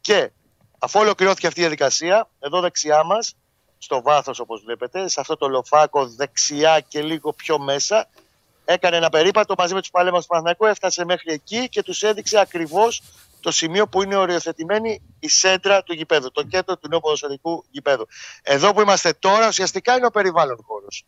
Και 0.00 0.30
αφού 0.78 1.00
ολοκληρώθηκε 1.00 1.46
αυτή 1.46 1.58
η 1.58 1.62
διαδικασία, 1.62 2.28
εδώ 2.38 2.60
δεξιά 2.60 3.04
μας, 3.04 3.34
στο 3.78 4.02
βάθος 4.02 4.38
όπως 4.40 4.62
βλέπετε, 4.64 5.08
σε 5.08 5.20
αυτό 5.20 5.36
το 5.36 5.48
λοφάκο 5.48 6.06
δεξιά 6.06 6.80
και 6.88 7.02
λίγο 7.02 7.32
πιο 7.32 7.58
μέσα, 7.58 8.08
έκανε 8.64 8.96
ένα 8.96 9.08
περίπατο 9.08 9.54
μαζί 9.58 9.74
με 9.74 9.80
τους 9.80 9.90
παλέμαχου 9.90 10.20
του 10.22 10.26
Παναθηναϊκού, 10.28 10.66
έφτασε 10.66 11.04
μέχρι 11.04 11.32
εκεί 11.32 11.68
και 11.68 11.82
τους 11.82 12.02
έδειξε 12.02 12.38
ακριβώς 12.38 13.02
το 13.40 13.50
σημείο 13.50 13.88
που 13.88 14.02
είναι 14.02 14.16
οριοθετημένη 14.16 15.02
η 15.20 15.28
σέντρα 15.28 15.82
του 15.82 15.92
γηπέδου, 15.94 16.30
το 16.30 16.42
κέντρο 16.42 16.76
του 16.76 16.88
νέου 16.88 17.00
ποδοσφαιρικού 17.00 17.64
γηπέδου. 17.70 18.06
Εδώ 18.42 18.72
που 18.74 18.80
είμαστε 18.80 19.12
τώρα, 19.18 19.48
ουσιαστικά 19.48 19.96
είναι 19.96 20.06
ο 20.06 20.10
περιβάλλον 20.10 20.58
χώρος 20.66 21.04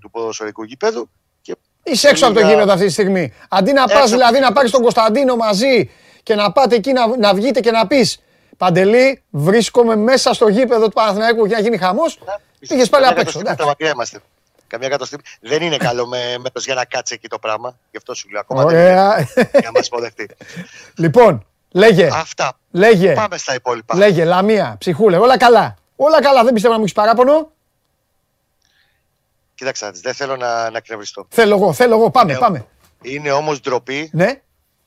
του 0.00 0.10
ποδοσφαιρικού 0.10 0.62
γηπέδου. 0.62 1.08
Και 1.42 1.56
Είσαι 1.82 2.08
έξω 2.08 2.24
από 2.24 2.34
το 2.34 2.40
λίγα- 2.40 2.52
γήπεδο 2.52 2.72
αυτή 2.72 2.86
τη 2.86 2.92
στιγμή. 2.92 3.32
Αντί 3.48 3.72
να 3.72 3.84
πας 3.86 3.94
Έξω. 3.94 4.06
δηλαδή 4.06 4.38
να 4.38 4.52
πάρεις 4.52 4.70
τον 4.70 4.82
Κωνσταντίνο 4.82 5.36
μαζί 5.36 5.90
και 6.22 6.34
να 6.34 6.52
πάτε 6.52 6.74
εκεί 6.74 6.92
να, 6.92 7.16
να 7.16 7.34
βγείτε 7.34 7.60
και 7.60 7.70
να 7.70 7.86
πεις 7.86 8.20
Παντελή, 8.62 9.22
βρίσκομαι 9.30 9.96
μέσα 9.96 10.32
στο 10.34 10.48
γήπεδο 10.48 10.84
του 10.86 10.92
Παναθηναϊκού 10.92 11.44
για 11.44 11.56
να 11.56 11.62
γίνει 11.62 11.76
χαμός. 11.78 12.18
Πήγες 12.68 12.88
πάλι 12.88 13.04
απ' 13.06 13.14
Καμιά 13.14 13.22
έξω. 13.22 13.38
εκατοστή 13.38 13.40
εντάξει. 13.40 13.56
Τα 13.58 13.66
μακριά 13.66 13.90
είμαστε. 13.90 14.20
Καμιά 14.66 14.86
εκατοστή. 14.86 15.18
Δεν 15.40 15.62
είναι 15.62 15.76
καλό 15.76 16.06
με 16.06 16.18
μέρος 16.18 16.64
για 16.64 16.74
να 16.74 16.84
κάτσει 16.84 17.14
εκεί 17.14 17.28
το 17.28 17.38
πράγμα. 17.38 17.78
Γι' 17.90 17.96
αυτό 17.96 18.14
σου 18.14 18.28
λέω 18.30 18.40
ακόμα. 18.40 18.64
δεν 18.64 18.78
είναι 18.78 18.82
Ωραία. 18.90 19.28
Για 19.34 19.60
να 19.64 19.70
μας 19.70 19.86
υποδεχτεί. 19.86 20.30
λοιπόν, 20.96 21.46
λέγε. 21.70 22.08
Αυτά. 22.12 22.52
Λέγε. 22.70 23.12
Πάμε 23.12 23.38
στα 23.38 23.54
υπόλοιπα. 23.54 23.96
Λέγε, 23.96 24.24
Λαμία, 24.24 24.76
ψυχούλε, 24.78 25.16
όλα 25.16 25.36
καλά. 25.36 25.76
Όλα 25.96 26.20
καλά, 26.22 26.44
δεν 26.44 26.52
πιστεύω 26.52 26.72
να 26.72 26.78
μου 26.78 26.84
έχεις 26.84 26.96
παράπονο. 26.96 27.50
Κοίταξε, 29.54 29.84
να 29.84 29.90
δεις, 29.90 30.00
δεν 30.00 30.14
θέλω 30.14 30.36
να, 30.36 30.70
να 30.70 30.76
εκνευριστώ. 30.76 31.26
Θέλω 31.28 31.54
εγώ, 31.54 31.72
θέλω 31.72 31.94
εγώ, 31.94 32.10
πάμε, 32.10 32.32
Ναι, 32.32 32.38
πάμε. 32.38 32.66
Είναι 33.02 33.32
όμως 33.32 33.60
ντροπή 33.60 34.10
Ναι, 34.12 34.40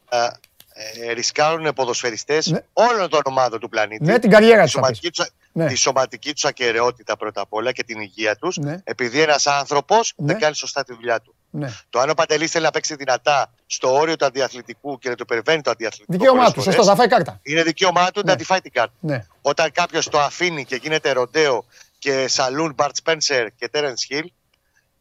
να 0.10 0.38
ε, 0.78 1.12
ρισκάρουν 1.12 1.74
ποδοσφαιριστές 1.74 2.48
Ναι. 2.48 2.60
όλων 2.74 3.10
των 3.10 3.22
ομάδων 3.26 3.60
του 3.60 3.70
πλανήτη. 3.70 4.04
ναι, 4.06 4.20
την 4.20 4.30
καριέρα 4.30 4.64
τη 4.66 4.72
τους. 4.72 4.82
θα 4.82 4.88
πεις. 4.88 4.98
σωματική, 4.98 5.12
τους, 5.12 5.30
Ναι. 5.52 5.68
τη 5.68 5.76
σωματική 5.76 6.34
τους 6.34 6.46
ακαιρεότητα 6.46 7.18
πρώτα 7.18 7.42
απ' 7.42 7.54
όλα 7.54 7.72
και 7.72 7.84
την 7.84 8.00
υγεία 8.00 8.36
τους, 8.36 8.58
Ναι. 8.58 8.78
επειδή 8.84 9.22
ένας 9.22 9.48
άνθρωπος 9.48 10.14
Ναι. 10.16 10.26
δεν 10.26 10.40
κάνει 10.42 10.56
σωστά 10.56 10.84
τη 10.84 10.94
δουλειά 10.94 11.20
του. 11.22 11.36
Ναι. 11.50 11.70
Το 11.90 12.00
αν 12.00 12.10
ο 12.10 12.14
Παντελής 12.14 12.52
θέλει 12.52 12.64
να 12.64 12.72
παίξει 12.72 12.96
δυνατά 12.96 13.54
στο 13.66 13.94
όριο 13.94 14.16
του 14.16 14.26
αντιαθλητικού 14.26 14.98
και 14.98 15.10
να 15.10 15.16
του 15.16 15.24
υπερβαίνει 15.24 15.62
το 15.62 15.70
αντιαθλητικό. 15.72 16.12
Δικαίωμά 16.18 16.38
πολλές 16.38 16.54
του, 16.54 16.60
φορές, 16.60 16.74
σωστό, 16.76 16.92
θα 16.92 16.98
φάει 16.98 17.08
κάρτα. 17.08 17.40
Είναι 17.44 17.64
δικαίωμά 17.64 18.12
του 18.12 18.22
Ναι. 18.26 18.32
να 18.32 18.38
τη 18.38 18.44
φάει 18.44 18.62
την 18.62 18.72
κάρτα. 18.72 18.94
Ναι. 19.00 19.26
Όταν 19.42 19.72
κάποιος 19.72 20.10
το 20.10 20.20
αφήνει 20.20 20.66
και 20.66 20.76
γίνεται 20.76 21.12
ροντέο 21.12 21.66
και 22.00 22.28
σαλούν 22.28 22.74
Μπαρτ 22.74 22.96
Σπένσερ 22.96 23.52
και 23.56 23.68
Τέρενς 23.68 24.04
Χιλ 24.04 24.32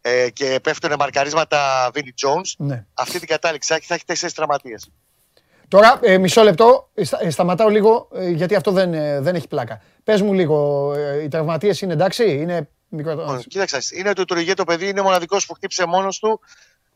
ε, 0.01 0.31
και 0.31 0.59
πέφτουν 0.63 0.95
μαρκαρίσματα 0.99 1.91
Βίνι 1.95 2.15
Jones, 2.23 2.53
ναι. 2.57 2.85
αυτή 2.95 3.19
την 3.19 3.29
κατάληξη 3.29 3.69
θα 3.69 3.75
έχει, 3.75 3.87
θα 3.87 3.95
έχει 3.95 4.05
τέσσερις 4.05 4.35
τραυματίες. 4.35 4.89
Τώρα, 5.75 5.99
ε, 6.03 6.19
μισό 6.19 6.43
λεπτό, 6.43 6.89
ε, 6.95 7.05
στα- 7.05 7.19
ε, 7.23 7.31
σταματάω 7.31 7.69
λίγο, 7.69 8.09
ε, 8.15 8.29
γιατί 8.31 8.55
αυτό 8.55 8.71
δεν, 8.71 8.95
ε, 8.95 9.21
δεν 9.21 9.35
έχει 9.35 9.49
πλάκα. 9.49 9.81
Πες 10.05 10.23
μου 10.23 10.33
λίγο, 10.33 10.93
ε, 10.97 11.23
οι 11.23 11.29
τραυματίες 11.29 11.81
είναι 11.81 11.93
εντάξει, 11.93 12.31
είναι 12.33 12.69
μικρό... 12.89 13.43
Κοίταξε, 13.49 13.79
είναι 13.95 14.13
του 14.13 14.25
Τουριγέ 14.25 14.55
το 14.55 14.65
παιδί, 14.65 14.89
είναι 14.89 15.03
μοναδικός 15.03 15.47
που 15.47 15.55
χτύπησε 15.55 15.87
μόνος 15.87 16.19
του. 16.19 16.41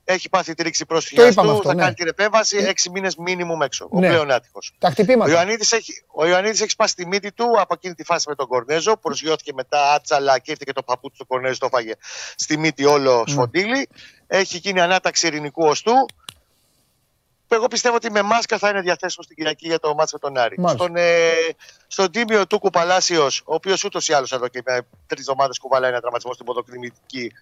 Έχει 0.04 0.28
πάθει 0.28 0.54
τη 0.54 0.62
ρήξη 0.62 0.86
πρόσφυγα 0.86 1.22
του. 1.24 1.28
είπαμε 1.30 1.50
αυτό, 1.50 1.68
θα 1.68 1.74
ναι. 1.74 1.82
κάνει 1.82 1.94
την 1.94 2.06
επέμβαση 2.06 2.56
έξι 2.56 2.90
μήνες 2.90 3.16
μήνυμου 3.16 3.62
έξω. 3.62 3.88
Ο 3.90 3.98
Ναι. 4.00 4.08
πλέον 4.08 4.30
άτυχο. 4.30 4.58
Τα 4.78 4.88
Ο 4.88 4.90
χτυπήματα. 4.90 5.30
Ιωαννίδης 5.30 5.72
έχει, 5.72 5.92
ο 6.14 6.26
Ιωαννίδης 6.26 6.60
έχει 6.60 6.70
σπάσει 6.70 6.94
τη 6.94 7.06
μύτη 7.06 7.32
του 7.32 7.44
από 7.58 7.74
εκείνη 7.74 7.94
τη 7.94 8.04
φάση 8.04 8.28
με 8.28 8.34
τον 8.34 8.46
Κορνέζο. 8.46 8.96
Προσγειώθηκε 8.96 9.52
μετά 9.54 9.92
άτσαλα 9.92 10.38
και 10.38 10.50
ήρθε 10.50 10.62
και 10.66 10.72
το 10.72 10.82
παπούτσι 10.82 11.18
του 11.18 11.26
Κορνέζο, 11.26 11.56
το 11.58 11.68
φάγε 11.68 11.92
στη 12.36 12.58
μύτη 12.58 12.84
όλο 12.84 13.16
Ναι. 13.26 13.32
σφοντήλι. 13.32 13.88
Έχει 14.26 14.56
γίνει 14.58 14.80
ανάταξη 14.80 15.26
ειρηνικού 15.26 15.64
οστού. 15.66 15.92
Εγώ 17.48 17.68
πιστεύω 17.68 17.94
ότι 17.94 18.10
με 18.10 18.22
μάσκα 18.22 18.58
θα 18.58 18.68
είναι 18.68 18.80
διαθέσιμο 18.80 19.22
στην 19.24 19.36
Κυριακή 19.36 19.66
για 19.66 19.78
το 19.78 19.94
μάτς 19.94 20.12
με 20.12 20.18
τον 20.18 20.36
Άρη. 20.36 20.58
Μάλιστα. 20.58 20.84
Στον, 20.84 20.96
ε, 20.96 21.30
στον 21.86 22.10
τίμιο 22.10 22.46
του 22.46 22.58
Κουπαλάσιος, 22.58 23.40
ο 23.44 23.54
οποίος 23.54 23.84
ούτως 23.84 24.08
ή 24.08 24.12
άλλως 24.12 24.32
εδώ 24.32 24.48
και 24.48 24.62
τρεις 25.06 25.20
εβδομάδες 25.20 25.58
κουβαλάει 25.58 25.90
ένα 25.90 26.00
τραυματισμό 26.00 26.32
στην 26.32 26.46
ποδοκριμητική, 26.46 27.32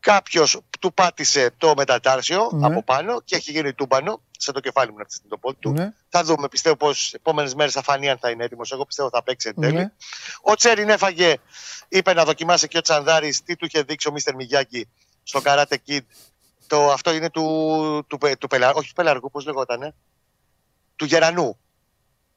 Κάποιος 0.00 0.60
του 0.80 0.94
πάτησε 0.94 1.50
το 1.58 1.74
μετατάρσιο 1.76 2.50
Ναι. 2.52 2.66
από 2.66 2.82
πάνω 2.82 3.20
και 3.24 3.36
έχει 3.36 3.50
γίνει 3.50 3.72
τούμπανο. 3.72 4.20
Σε 4.38 4.52
το 4.52 4.60
κεφάλι 4.60 4.90
μου 4.90 4.98
να 4.98 5.04
χτίσει 5.04 5.20
το 5.28 5.38
πόδι 5.38 5.56
του. 5.58 5.70
Ναι. 5.70 5.92
Θα 6.08 6.24
δούμε. 6.24 6.48
Πιστεύω 6.48 6.76
πως 6.76 7.14
επόμενες 7.14 7.54
μέρες 7.54 7.72
θα 7.72 7.82
φανεί 7.82 8.10
αν 8.10 8.18
θα 8.18 8.30
είναι 8.30 8.44
έτοιμος. 8.44 8.72
Εγώ 8.72 8.84
πιστεύω 8.84 9.08
θα 9.08 9.22
παίξει 9.22 9.48
εν 9.48 9.60
τέλει. 9.60 9.76
Ναι. 9.76 9.92
Ο 10.40 10.54
Τσέριν 10.54 10.88
έφαγε, 10.88 11.36
είπε 11.88 12.12
να 12.14 12.24
δοκιμάσει 12.24 12.68
και 12.68 12.78
ο 12.78 12.80
Τσανδάρης 12.80 13.42
τι 13.42 13.56
του 13.56 13.64
είχε 13.66 13.82
δείξει 13.82 14.08
ο 14.08 14.12
Μίστερ 14.12 14.34
Μιγιάκη 14.34 14.88
στο 15.22 15.40
Karate 15.44 15.76
Kid. 15.86 16.00
Το, 16.70 16.90
αυτό 16.92 17.12
είναι 17.14 17.30
του, 17.30 17.42
του, 18.06 18.18
του, 18.18 18.32
του 18.38 18.46
Πελα- 18.48 18.74
όχι 18.74 18.88
του 18.88 18.94
Πελαργού, 18.94 19.30
πώς 19.30 19.44
λεγότανε. 19.46 19.94
Του 20.96 21.04
Γερανού. 21.04 21.58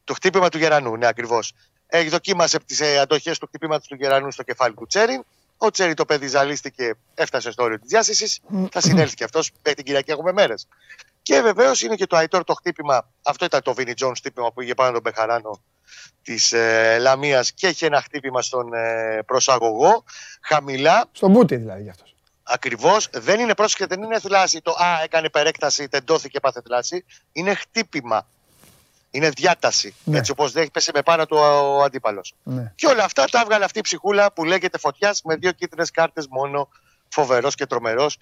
Το 0.04 0.14
χτύπημα 0.14 0.50
του 0.50 0.58
Γερανού, 0.58 0.98
ναι, 0.98 1.08
ακριβώς. 1.08 1.54
Έχει 1.88 2.10
δοκίμασε 2.10 2.60
τις 2.60 2.80
ε, 2.80 2.98
αντοχές 2.98 3.38
του 3.38 3.46
χτυπήματος 3.48 3.88
του 3.88 3.96
Γερανού 3.96 4.32
στο 4.32 4.44
κεφάλι 4.44 4.74
του 4.76 4.86
Τσέριν. 4.86 5.24
Ο 5.58 5.72
Τσέριν 5.72 5.96
το 5.96 6.06
παιδί 6.06 6.28
ζαλίστηκε, 6.28 6.94
έφτασε 7.16 7.52
στο 7.52 7.64
όριο 7.64 7.80
της 7.80 7.90
διάσεισης. 7.90 8.42
Θα 8.72 8.82
συνέλθει 8.82 9.16
και 9.16 9.24
αυτός. 9.24 9.52
Μέχρι 9.56 9.74
την 9.74 9.84
Κυριακή 9.84 10.12
έχουμε 10.12 10.32
μέρες. 10.32 10.68
Και 11.22 11.42
βεβαίως 11.42 11.82
είναι 11.82 11.96
και 11.96 12.06
το 12.08 12.16
Αϊτόρ 12.16 12.44
το 12.44 12.54
χτύπημα. 12.54 13.10
Αυτό 13.24 13.46
ήταν 13.46 13.62
το 13.62 13.74
Βίνι 13.74 13.94
Τζόουνς 13.94 14.16
χτύπημα 14.16 14.52
που 14.52 14.62
είχε 14.62 14.74
πάνω 14.74 14.92
τον 14.92 15.02
Μπεχαράνο 15.02 15.62
της 16.22 16.52
ε, 16.52 16.98
Λαμίας 17.00 17.52
και 17.52 17.68
είχε 17.68 17.86
ένα 17.86 18.02
χτύπημα 18.02 18.42
στον 18.42 18.74
ε, 18.74 19.20
προσαγωγό. 19.26 20.04
Χαμηλά, 20.42 21.06
Στον 21.12 21.32
μπούτι 21.32 21.56
δηλαδή 21.56 21.82
γι' 21.82 21.90
αυτός. 21.90 22.13
Ακριβώς. 22.44 23.10
Δεν 23.12 23.40
είναι 23.40 23.56
πρόσεχε, 23.56 23.86
δεν 23.86 24.04
είναι 24.04 24.20
θλάση. 24.20 24.62
Το 24.62 24.72
Α, 24.72 25.02
έκανε 25.04 25.30
περέκταση, 25.30 25.88
τεντώθηκε, 25.88 26.40
πάθε 26.40 26.62
θλάση. 26.66 27.06
Είναι 27.32 27.54
χτύπημα. 27.54 28.28
Είναι 29.12 29.30
διάταση. 29.30 29.96
Ναι. 30.04 30.18
Έτσι 30.18 30.32
όπως 30.32 30.52
δεν 30.52 30.72
πέσε 30.72 30.92
με 30.94 31.02
πάνω 31.02 31.26
του 31.26 31.38
ο, 31.38 31.78
ο 31.78 31.84
αντίπαλος. 31.84 32.34
Ναι. 32.44 32.72
Και 32.76 32.88
όλα 32.88 33.04
αυτά 33.04 33.26
τα 33.26 33.40
έβγαλε 33.40 33.66
αυτή 33.66 33.80
η 33.80 33.82
ψυχούλα 33.82 34.32
που 34.32 34.44
λέγεται 34.44 34.78
φωτιάς 34.78 35.22
με 35.24 35.36
δύο 35.36 35.52
κίτρινες 35.52 35.92
κάρτες 35.92 36.28
μόνο. 36.28 36.70
Φοβερός 37.10 37.56
και 37.56 37.66
τρομερός. 37.66 38.18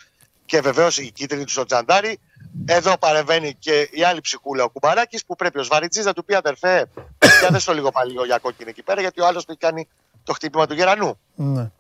Και 0.46 0.62
βεβαίως 0.62 0.98
η 0.98 1.12
κίτρινη 1.12 1.44
του 1.44 1.52
στο 1.52 1.66
τζαντάρι. 1.66 2.20
Εδώ 2.66 2.98
παρεμβαίνει 2.98 3.54
και 3.54 3.90
η 3.92 4.04
άλλη 4.04 4.22
ψυχούλα, 4.22 4.64
ο 4.64 4.70
Κουμπαράκης, 4.70 5.26
που 5.26 5.36
πρέπει 5.36 5.60
ο 5.60 5.64
Σβαριτζής 5.64 6.06
να 6.06 6.14
του 6.14 6.26
πει 6.26 6.36
αδερφέ, 6.36 6.90
πιάθε 7.40 7.60
το 7.66 7.74
λίγο 7.74 7.92
πάλι 7.92 8.14
για 8.26 8.38
κόκκινη 8.38 8.70
εκεί 8.70 8.84
πέρα, 8.84 9.02
γιατί 9.02 9.22
ο 9.22 9.28
άλλος 9.28 9.46
του 9.46 9.52
έχει 9.52 9.60
κάνει 9.60 9.88
το 10.24 10.34
χτύπημα 10.34 10.68
του 10.68 10.74
γερανού. 10.74 11.20
Ναι. 11.36 11.72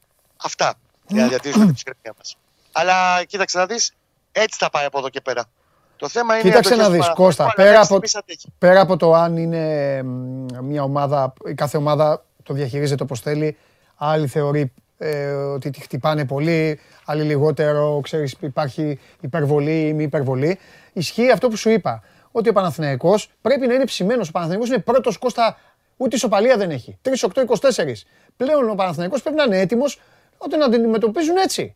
Αυτά 0.43 0.75
για 1.13 1.21
να 1.23 1.27
διατηρήσουμε 1.29 1.65
την 1.65 1.73
ψυχραιμία 1.73 2.13
μας. 2.17 2.37
Αλλά 2.71 3.23
κοίταξε 3.23 3.57
να 3.57 3.65
δεις, 3.65 3.93
έτσι 4.31 4.57
θα 4.59 4.69
πάει 4.69 4.85
από 4.85 4.97
εδώ 4.99 5.09
και 5.09 5.21
πέρα. 5.21 5.43
Το 5.95 6.07
θέμα 6.09 6.33
είναι. 6.37 6.47
οι 6.47 6.51
Κοίταξε 6.51 6.73
αντοχές 6.73 6.77
να 6.77 6.85
του 6.85 6.91
δεις, 6.91 7.01
Παναθηναϊκού, 7.01 7.23
Κώστα, 7.23 7.43
αλλά 7.43 7.53
πέρα 7.53 7.69
μέχρι 7.69 7.83
από- 7.85 7.85
στιγμής 7.95 8.15
αντέχει. 8.15 8.53
Πέρα 8.57 8.81
από 8.81 8.97
το 8.97 9.13
αν 9.13 9.37
είναι 9.37 10.03
μ, 10.03 10.45
μια 10.61 10.83
ομάδα, 10.83 11.33
η 11.45 11.53
κάθε 11.53 11.77
ομάδα 11.77 12.25
το 12.43 12.53
διαχειρίζεται 12.53 13.03
όπως 13.03 13.19
θέλει, 13.19 13.57
άλλη 13.95 14.27
θεωρεί 14.27 14.73
ε, 14.97 15.31
ότι 15.31 15.69
τη 15.69 15.81
χτυπάνε 15.81 16.25
πολύ, 16.25 16.79
άλλη 17.05 17.23
λιγότερο, 17.23 17.99
ξέρεις 18.03 18.35
υπάρχει 18.39 18.99
υπερβολή 19.21 19.87
ή 19.87 19.93
μη 19.93 20.03
υπερβολή. 20.03 20.59
Ισχύει 20.93 21.31
αυτό 21.31 21.47
που 21.49 21.55
σου 21.55 21.69
είπα, 21.69 22.03
ότι 22.31 22.49
ο 22.49 22.53
Παναθηναϊκός 22.53 23.29
πρέπει 23.41 23.67
να 23.67 23.73
είναι 23.73 23.83
ψημένος. 23.85 24.27
Ο 24.27 24.31
Παναθηναϊκός 24.31 24.69
είναι 24.69 24.79
πρώτος 24.79 25.17
Κώστα, 25.17 25.57
ούτε 25.97 26.15
ισοπαλία 26.15 26.57
δεν 26.57 26.69
έχει. 26.71 26.97
3-8-24. 27.01 28.05
Πλέον 28.37 28.69
ο 28.69 28.75
Παναθηναϊκός 28.75 29.21
πρέπει 29.21 29.37
να 29.37 29.43
είναι 29.43 29.59
έτοιμος 29.59 29.99
όταν 30.43 30.59
να 30.59 30.69
την 30.69 30.79
αντιμετωπίζουν 30.79 31.37
έτσι. 31.37 31.75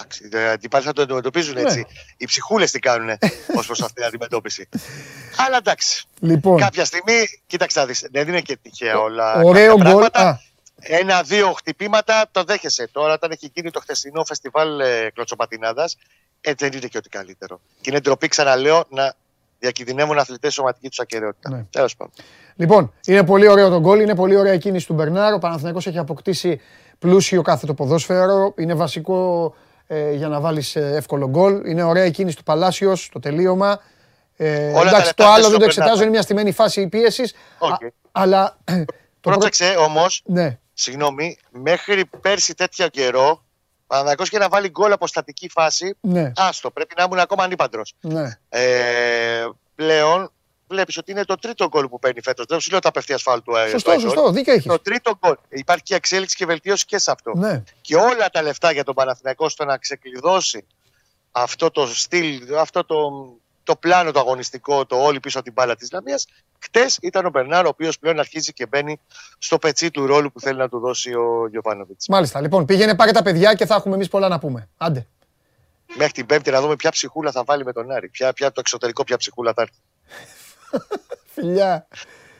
Εντάξει, 0.00 0.28
οι 0.32 0.38
αντιπάλοι 0.38 0.84
θα 0.84 0.92
το 0.92 1.02
αντιμετωπίζουν 1.02 1.54
Ναι. 1.54 1.60
έτσι. 1.60 1.86
Οι 2.16 2.24
ψυχούλες 2.24 2.70
τι 2.70 2.78
κάνουν 2.78 3.08
ως 3.58 3.66
προς 3.66 3.80
αυτή 3.82 3.94
την 3.94 4.04
αντιμετώπιση. 4.04 4.68
Αλλά 5.46 5.56
εντάξει. 5.56 6.04
Λοιπόν, 6.20 6.58
Κάποια 6.60 6.84
στιγμή, 6.84 7.42
κοίταξε 7.46 7.78
να 7.80 7.86
δεις, 7.86 8.06
δεν 8.10 8.28
είναι 8.28 8.40
και 8.40 8.56
τυχαία 8.62 8.98
όλα. 8.98 9.34
ωραίο 9.34 9.76
κάποια 9.76 9.92
γκολ. 9.92 10.02
πράγματα. 10.08 10.28
Α, 10.28 10.38
Ένα-δύο 10.80 11.52
χτυπήματα 11.52 12.26
το 12.30 12.44
δέχεσαι. 12.44 12.88
Τώρα, 12.92 13.12
όταν 13.12 13.30
έχει 13.30 13.50
γίνει 13.54 13.70
το 13.70 13.80
χθεσινό 13.80 14.24
φεστιβάλ 14.24 14.80
ε, 14.80 15.10
κλωτσοπατινάδας, 15.14 15.96
ε, 16.40 16.52
δεν 16.58 16.72
είναι 16.72 16.86
και 16.86 16.98
ότι 16.98 17.08
καλύτερο. 17.08 17.60
Και 17.80 17.90
είναι 17.90 18.00
ντροπή, 18.00 18.28
ξαναλέω, 18.28 18.84
να 18.90 19.14
διακινδυνεύουν 19.58 20.18
αθλητές 20.18 20.54
σωματική 20.54 20.88
τους 20.88 20.98
ακεραιότητα. 20.98 21.50
Ναι. 21.50 21.64
Τέλος 21.70 21.96
πάντων. 21.96 22.12
Λοιπόν, 22.56 22.92
είναι 23.06 23.24
πολύ 23.24 23.48
ωραίο 23.48 23.68
το 23.68 23.80
γκολ, 23.80 24.00
είναι 24.00 24.14
πολύ 24.14 24.36
ωραία 24.36 24.52
η 24.52 24.58
κίνηση 24.58 24.86
του 24.86 24.94
Μπερνάρ. 24.94 25.32
Ο 25.32 25.38
Παναθηναϊκός 25.38 25.86
έχει 25.86 25.98
αποκτήσει 25.98 26.60
πλούσιο 26.98 27.42
κάθετο 27.42 27.74
ποδόσφαιρο. 27.74 28.54
Είναι 28.58 28.74
βασικό 28.74 29.54
ε, 29.86 30.12
για 30.12 30.28
να 30.28 30.40
βάλεις 30.40 30.76
ε, 30.76 30.92
εύκολο 30.96 31.28
γκολ. 31.28 31.66
Είναι 31.66 31.82
ωραία 31.82 32.04
η 32.04 32.10
κίνηση 32.10 32.36
του 32.36 32.42
Παλάσιος, 32.42 33.08
το 33.12 33.18
τελείωμα. 33.18 33.80
Ε, 34.36 34.72
τα 34.72 34.80
εντάξει, 34.80 34.94
λεφτά 34.94 35.14
το 35.14 35.24
άλλο 35.24 35.34
πέσουν 35.36 35.50
δεν 35.50 35.50
το 35.50 35.56
στον 35.58 35.64
εξετάζω, 35.64 35.88
Μπερνάρ. 35.88 36.02
είναι 36.02 36.10
μια 36.10 36.22
στημένη 36.22 36.52
φάση 36.52 36.88
πίεσης. 36.88 37.34
Οκ. 37.58 37.70
Α- 37.70 37.76
Αλλά 38.12 38.56
το 38.64 38.74
πρώτο... 39.20 39.38
Πρόσεξε 39.38 39.74
όμως, 39.78 40.22
Ναι, 40.24 40.58
συγγνώμη, 40.72 41.38
μέχρι 41.50 42.04
πέρσι 42.20 42.54
τέτοιο 42.54 42.88
καιρό, 42.88 43.42
Παναγιώ 43.86 44.24
και 44.26 44.38
να 44.38 44.48
βάλει 44.48 44.68
γκολ 44.68 44.92
από 44.92 45.06
στατική 45.06 45.48
φάση, 45.48 45.94
ναι, 46.00 46.32
άστο, 46.36 46.70
πρέπει 46.70 46.94
να 46.98 47.02
ήμουν 47.04 47.18
ακόμα 47.18 47.44
ανύπαντρος. 47.44 47.82
ναι. 48.00 48.38
Ε, 48.48 49.44
πλέον 49.74 50.32
βλέπεις 50.68 50.96
ότι 50.96 51.10
είναι 51.10 51.24
το 51.24 51.34
τρίτο 51.34 51.68
γκολ 51.68 51.88
που 51.88 51.98
παίρνει 51.98 52.20
φέτος. 52.22 52.46
Δεν 52.48 52.60
σου 52.60 52.70
λέω 52.70 52.78
τα 52.80 52.88
απευθεία 52.88 53.18
φάλ 53.18 53.42
του 53.42 53.54
ε, 53.56 53.68
Σωστό, 53.68 53.90
του 53.90 53.96
Αϊτόρ. 53.96 54.10
σωστό, 54.10 54.30
δίκιο 54.30 54.52
έχεις. 54.52 54.64
Το 54.66 54.78
τρίτο 54.78 55.18
γκολ. 55.18 55.34
Υπάρχει 55.48 55.82
και 55.82 55.94
εξέλιξη 55.94 56.36
και 56.36 56.46
βελτίωση 56.46 56.84
και 56.84 56.98
σε 56.98 57.10
αυτό. 57.10 57.32
Ναι, 57.36 57.62
Και 57.80 57.96
όλα 57.96 58.30
τα 58.32 58.42
λεφτά 58.42 58.72
για 58.72 58.84
τον 58.84 58.94
Παναθηναϊκό 58.94 59.48
στο 59.48 59.64
να 59.64 59.76
ξεκλειδώσει 59.78 60.64
αυτό 61.30 61.70
το 61.70 61.86
στυλ, 61.86 62.54
αυτό 62.58 62.84
το, 62.84 62.96
το 63.62 63.76
πλάνο 63.76 64.10
το 64.12 64.18
αγωνιστικό, 64.18 64.86
το 64.86 64.96
όλη 64.96 65.20
πίσω 65.20 65.36
από 65.38 65.46
την 65.46 65.54
μπάλα 65.56 65.76
της 65.76 65.92
Λαμίας. 65.92 66.26
Χτες 66.58 66.98
ήταν 67.02 67.26
ο 67.26 67.30
Μπερνάρ, 67.30 67.64
ο 67.64 67.68
οποίος 67.68 67.98
πλέον 67.98 68.18
αρχίζει 68.18 68.52
και 68.52 68.66
μπαίνει 68.66 69.00
στο 69.38 69.58
πετσί 69.58 69.90
του 69.90 70.06
ρόλου 70.06 70.32
που 70.32 70.40
θέλει 70.40 70.58
να 70.58 70.68
του 70.68 70.78
δώσει 70.78 71.14
ο 71.14 71.48
Γιωβάνοβιτς. 71.50 72.08
μάλιστα. 72.08 72.40
Λοιπόν, 72.40 72.64
πήγαινε 72.64 72.94
πάρε 72.94 73.10
τα 73.10 73.22
παιδιά 73.22 73.54
και 73.54 73.66
θα 73.66 73.74
έχουμε 73.74 73.94
εμείς 73.94 74.08
πολλά 74.08 74.28
να 74.28 74.38
πούμε. 74.38 74.68
Άντε. 74.76 75.06
Μέχρι 75.96 76.12
την 76.12 76.26
Πέμπτη 76.26 76.50
να 76.50 76.60
δούμε 76.60 76.76
ποια 76.76 76.90
ψυχούλα 76.90 77.30
θα 77.32 77.44
βάλει 77.44 77.64
με 77.64 77.72
τον 77.72 77.90
Άρη. 77.90 78.08
Ποια, 78.08 78.32
ποια, 78.32 78.52
το 78.52 78.60
εξωτερικό, 78.60 79.04
ποια 79.04 79.16
ψυχούλα 79.16 79.52
θα 79.52 79.62
έρθει. 79.62 79.78
Φιλιά. 81.34 81.86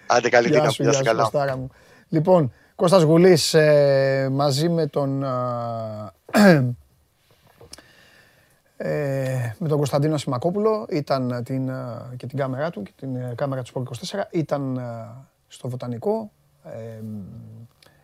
Άντε, 0.06 0.28
καλή 0.28 0.46
Γεια 0.48 0.56
δύναμη. 0.56 0.72
σου, 0.72 0.82
Γεια 0.82 0.90
γεια 0.90 0.98
σου, 1.00 1.05
σου, 1.05 1.10
καλά. 1.10 1.22
Κωστάρα 1.22 1.56
μου. 1.56 1.70
Λοιπόν, 2.09 2.52
Κώστας 2.76 3.02
Γουλής 3.02 3.55
ε, 3.55 4.28
μαζί 4.32 4.68
με 4.68 4.86
τον, 4.86 5.24
α, 5.24 6.12
ε, 8.76 9.55
με 9.59 9.68
τον 9.68 9.76
Κωνσταντίνο 9.76 10.14
Ασημακόπουλο 10.14 10.86
ήταν 10.90 11.42
την, 11.44 11.70
α, 11.70 12.10
και 12.16 12.26
την 12.26 12.38
κάμερά 12.38 12.70
του 12.70 12.82
και 12.82 12.92
την 12.96 13.16
ε, 13.16 13.32
κάμερα 13.36 13.62
του 13.62 13.72
Sport 13.74 14.18
24 14.18 14.22
ήταν 14.30 14.78
α, 14.78 15.16
στο 15.48 15.68
Βοτανικό 15.68 16.30
ε, 16.64 17.02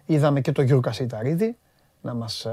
είδαμε 0.07 0.41
και 0.41 0.53
τον 0.53 0.65
Γιώργο 0.65 0.83
Κασιταρίδη 0.83 1.57
να 2.01 2.15
μας 2.15 2.47
α, 2.47 2.53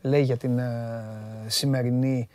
λέει 0.00 0.22
για 0.22 0.36
την 0.36 0.60
α, 0.60 1.02
σημερινή 1.46 2.28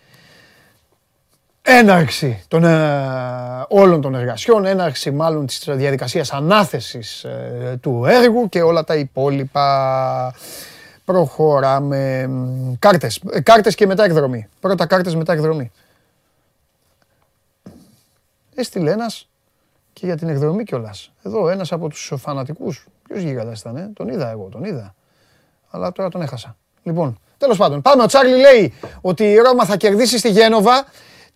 έναρξη 1.78 2.44
των, 2.48 2.64
ε, 2.64 3.66
όλων 3.68 4.02
των 4.02 4.16
εργασιών, 4.16 4.66
έναρξη 4.66 5.12
μάλλον 5.12 5.46
της 5.46 5.64
διαδικασίας 5.72 6.34
ανάθεσης 6.34 7.24
ε, 7.24 7.78
του 7.82 8.06
έργου 8.06 8.50
και 8.50 8.62
όλα 8.62 8.84
τα 8.84 8.96
υπόλοιπα. 8.96 10.34
Προχωράμε. 11.06 12.28
Μ, 12.28 12.74
Κάρτες. 12.80 13.22
Ε, 13.32 13.42
κάρτες 13.42 13.76
και 13.76 13.86
μετά 13.86 14.04
εκδρομή. 14.04 14.48
Πρώτα 14.60 14.86
κάρτες 14.86 15.16
μετά 15.16 15.34
εκδρομή. 15.34 15.72
Έστειλε 18.56 18.92
ένας 18.92 19.28
και 19.94 20.06
για 20.06 20.18
την 20.18 20.30
εκδρομή 20.30 20.64
κιόλας. 20.64 21.12
Εδώ 21.24 21.50
ένας 21.50 21.72
από 21.72 21.90
τους 21.90 22.14
φανατικούς. 22.18 22.88
Ποιος 23.08 23.22
γίγαντας 23.24 23.60
ήταν, 23.60 23.76
ε; 23.76 23.92
τον 23.94 24.08
είδα 24.08 24.30
εγώ, 24.30 24.48
τον 24.52 24.64
είδα. 24.64 24.96
Αλλά 25.70 25.92
τώρα 25.92 26.10
τον 26.10 26.22
έχασα. 26.22 26.56
Λοιπόν, 26.84 27.20
τέλος 27.38 27.58
πάντων, 27.58 27.82
πάμε. 27.82 28.04
Ο 28.04 28.06
Τσάρλι 28.06 28.36
λέει 28.38 28.74
ότι 29.02 29.24
η 29.24 29.36
Ρώμα 29.36 29.66
θα 29.66 29.78
κερδίσει 29.78 30.18
στη 30.18 30.30
Γένοβα 30.30 30.86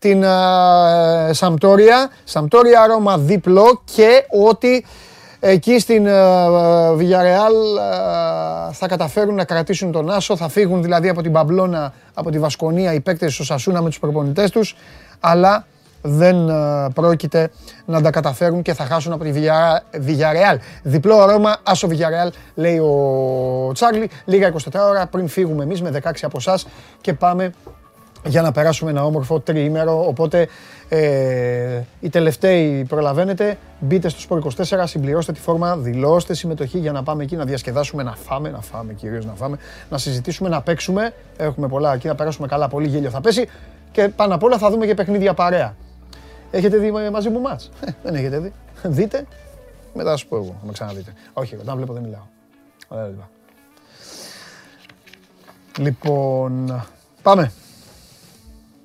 την 0.06 0.23
ε, 0.23 1.34
Σαμπτόρια. 1.34 2.10
Σαμπτόρια 2.23 2.88
Ρώμα 2.88 3.18
διπλό 3.18 3.82
και 3.95 4.26
ότι 4.48 4.86
εκεί 5.40 5.80
στην 5.80 6.07
Villarreal 6.98 7.56
θα 8.72 8.88
καταφέρουν 8.88 9.36
να 9.36 9.44
κρατήσουν 9.44 9.91
τον 9.91 10.10
Άσο. 10.10 10.36
Θα 10.36 10.49
φύγουν 10.49 10.82
δηλαδή 10.82 11.10
από 11.10 11.22
την 11.22 11.32
Παμπλώνα, 11.32 11.94
από 12.14 12.32
τη 12.32 12.40
Βασκονία 12.40 12.94
οι 12.94 12.99
παίκτες 12.99 13.36
του 13.36 13.44
Σασούνα 13.44 13.82
με 13.82 13.90
τους 13.90 13.99
προπονητές 13.99 14.52
τους. 14.52 14.76
Αλλά 15.19 15.65
δεν 16.02 16.49
ε, 16.49 16.88
πρόκειται 16.94 17.52
να 17.86 18.02
τα 18.02 18.10
καταφέρουν 18.10 18.61
και 18.61 18.73
θα 18.73 18.84
χάσουν 18.86 19.11
από 19.11 19.23
τη 19.23 19.32
Villarreal. 19.36 20.07
Villarreal. 20.07 20.57
Διπλό 20.84 21.26
Ρώμα, 21.26 21.56
Άσο 21.64 21.88
Villarreal, 21.91 22.30
λέει 22.56 22.77
ο 22.77 23.72
Τσάρλι. 23.73 24.10
Λίγα 24.26 24.53
24 24.53 24.57
ώρα 24.90 25.06
πριν 25.06 25.27
φύγουμε 25.27 25.64
εμείς 25.64 25.82
με 25.82 26.02
16 26.03 26.11
από 26.22 26.38
εσάς 26.38 26.68
και 27.02 27.14
πάμε 27.14 27.52
για 28.26 28.42
να 28.42 28.52
περάσουμε 28.52 28.92
ένα 28.92 29.06
όμορφο 29.06 29.40
τριήμερο. 29.40 30.08
Οπότε 30.08 30.48
ε, 30.90 31.82
οι 32.00 32.10
τελευταίοι 32.10 32.86
προλαβαίνετε, 32.88 33.58
μπείτε 33.80 34.10
στο 34.10 34.40
Sport 34.44 34.78
24, 34.78 34.84
συμπληρώστε 34.84 35.32
τη 35.32 35.40
φόρμα, 35.40 35.78
δηλώστε 35.78 36.34
συμμετοχή 36.34 36.78
για 36.78 36.92
να 36.92 37.04
πάμε 37.04 37.24
εκεί 37.24 37.36
να 37.36 37.46
διασκεδάσουμε, 37.46 38.04
να 38.04 38.16
φάμε, 38.16 38.50
να 38.50 38.62
φάμε 38.62 38.94
κυρίως 38.94 39.26
να 39.26 39.34
φάμε, 39.34 39.58
να 39.90 39.98
συζητήσουμε, 39.98 40.50
να 40.50 40.62
παίξουμε. 40.62 41.14
Έχουμε 41.38 41.68
πολλά 41.68 41.94
εκεί, 41.94 42.08
να 42.08 42.16
περάσουμε 42.16 42.48
καλά, 42.48 42.68
πολύ 42.68 42.88
γέλιο 42.88 43.10
θα 43.10 43.22
πέσει 43.22 43.50
και 43.92 44.10
πάνω 44.16 44.36
απ' 44.36 44.44
όλα 44.44 44.58
θα 44.58 44.70
δούμε 44.70 44.86
και 44.86 44.94
παιχνίδια 44.94 45.34
παρέα. 45.34 45.76
Έχετε 46.52 46.78
δει 46.78 46.92
μαζί 46.92 47.30
μου 47.30 47.40
μάτς; 47.40 47.72
Ε, 47.86 47.92
δεν 48.04 48.16
έχετε 48.16 48.40
δει. 48.40 48.54
Δείτε, 48.84 49.26
μετά 49.94 50.10
θα 50.10 50.16
σου 50.16 50.28
πω 50.28 50.36
εγώ, 50.36 50.56
θα 50.60 50.66
με 50.66 50.72
ξαναδείτε. 50.72 51.14
Όχι, 51.34 51.56
όταν 51.56 51.76
βλέπω 51.76 51.94
δεν 51.94 52.04
μιλάω. 52.04 52.24
Ωραία, 52.88 53.06
λοιπόν. 53.08 53.28
Λοιπόν, 55.78 56.84
πάμε. 57.22 57.52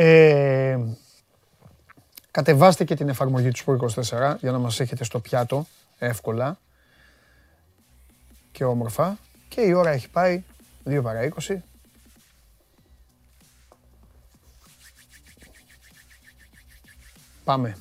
ε, 0.00 0.78
κατεβάστε 2.30 2.84
και 2.84 2.94
την 2.94 3.08
εφαρμογή 3.08 3.50
του 3.50 3.58
Sport24 3.64 4.36
για 4.40 4.50
να 4.50 4.58
μας 4.58 4.80
έχετε 4.80 5.04
στο 5.04 5.20
πιάτο 5.20 5.66
εύκολα 5.98 6.58
και 8.52 8.64
όμορφα. 8.64 9.18
Και 9.48 9.60
η 9.60 9.72
ώρα 9.72 9.90
έχει 9.90 10.08
πάει 10.08 10.42
2 10.86 11.00
παρά 11.02 11.28
20. 11.40 11.56
Πάμε. 17.44 17.76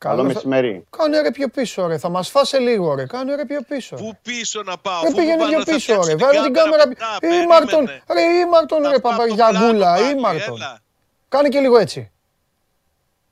Καλό 0.00 0.24
μεσημέρι. 0.24 0.84
Κάνε 0.96 1.20
ρε 1.20 1.30
πιο 1.30 1.48
πίσω 1.48 1.86
ρε, 1.86 1.98
θα 1.98 2.08
μας 2.08 2.28
φάσε 2.30 2.58
λίγο 2.58 2.94
ρε, 2.94 3.06
κάνε 3.06 3.34
ρε 3.34 3.44
πιο 3.44 3.60
πίσω. 3.68 3.96
Πού 3.96 4.16
πίσω 4.22 4.62
να 4.62 4.78
πάω, 4.78 5.00
Ρε 5.02 5.06
αφού 5.06 5.16
πήγαινε 5.16 5.36
μου 5.36 5.48
πιο 5.48 5.58
πάνε 5.58 5.64
να 5.70 5.76
πίσω 5.76 5.94
ρε, 5.94 6.00
φτιάξω 6.02 6.26
βάλε 6.26 6.42
την 6.42 6.52
κάμερα. 6.52 6.86
μετά, 6.88 7.06
Ήμαρτον, 7.22 7.84
περίμενε. 7.84 8.02
ρε 8.34 8.38
ήμαρτον 8.40 8.82
Θα 8.82 8.90
ρε 8.90 8.98
πάω 8.98 9.12
από 9.12 9.20
το 9.20 9.26
παπαγιαγούλα, 9.36 9.94
πλάνο 9.94 10.00
πάλι, 10.00 10.18
ήμαρτον. 10.18 10.56
έλα. 10.56 10.78
Κάνε 11.28 11.48
και 11.48 11.60
λίγο 11.60 11.78
έτσι. 11.78 12.10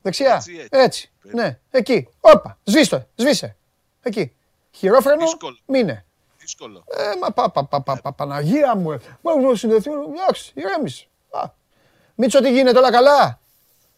Δεξιά, 0.03 0.35
Έτσι, 0.35 0.57
έτσι. 0.57 0.69
έτσι, 0.71 1.11
ναι, 1.23 1.59
εκεί. 1.71 2.09
Όπα, 2.21 2.59
σβήστο, 2.65 3.07
σβήσε. 3.15 3.57
Εκεί. 4.03 4.33
Χειρόφρενο, 4.71 5.21
Δύσκολο. 5.21 5.57
μείνε. 5.67 6.05
Δύσκολο. 6.39 6.85
Ε, 6.87 7.03
μα 7.21 7.31
πα, 7.33 7.51
πα, 7.51 7.65
πα, 7.65 7.83
πα, 7.83 8.01
πα, 8.01 8.13
Παναγία 8.13 8.75
μου, 8.77 8.93
ε. 8.93 8.99
Μα 9.21 9.35
μου 9.35 9.55
συνδεθεί, 9.55 9.91
εντάξει, 9.91 10.53
ηρέμησε. 10.55 11.07
Α. 11.31 11.43
Μίτσο, 12.15 12.41
τι 12.41 12.51
γίνεται, 12.53 12.79
όλα 12.79 12.91
καλά; 12.91 13.39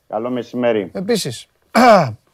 Καλό 0.09 0.31
μεσημέρι. 0.31 0.91
Επίσης, 0.95 1.47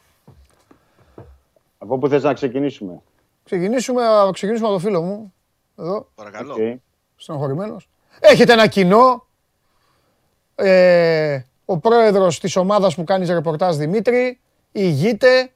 Από 1.77 1.97
πού 1.97 2.07
θες 2.09 2.23
να 2.23 2.33
ξεκινήσουμε; 2.33 3.01
ξεκινήσουμε, 3.43 4.05
α, 4.07 4.29
ξεκινήσουμε 4.33 4.67
από 4.69 4.77
το 4.77 4.83
φίλο 4.83 5.01
μου, 5.01 5.33
εδώ. 5.77 6.09
Παρακαλώ. 6.15 6.53
Οκ. 6.53 6.79
στενοχωρημένος. 7.15 7.89
Έχετε 8.19 8.53
ένα 8.53 8.67
κοινό. 8.67 9.25
Ε, 10.55 11.41
ο 11.65 11.77
πρόεδρος 11.77 12.39
της 12.39 12.55
ομάδας 12.55 12.95
που 12.95 13.03
κάνεις 13.03 13.29
ρεπορτάζ 13.29 13.75
Δημήτρη 13.75 14.39
ηγείται 14.71 15.51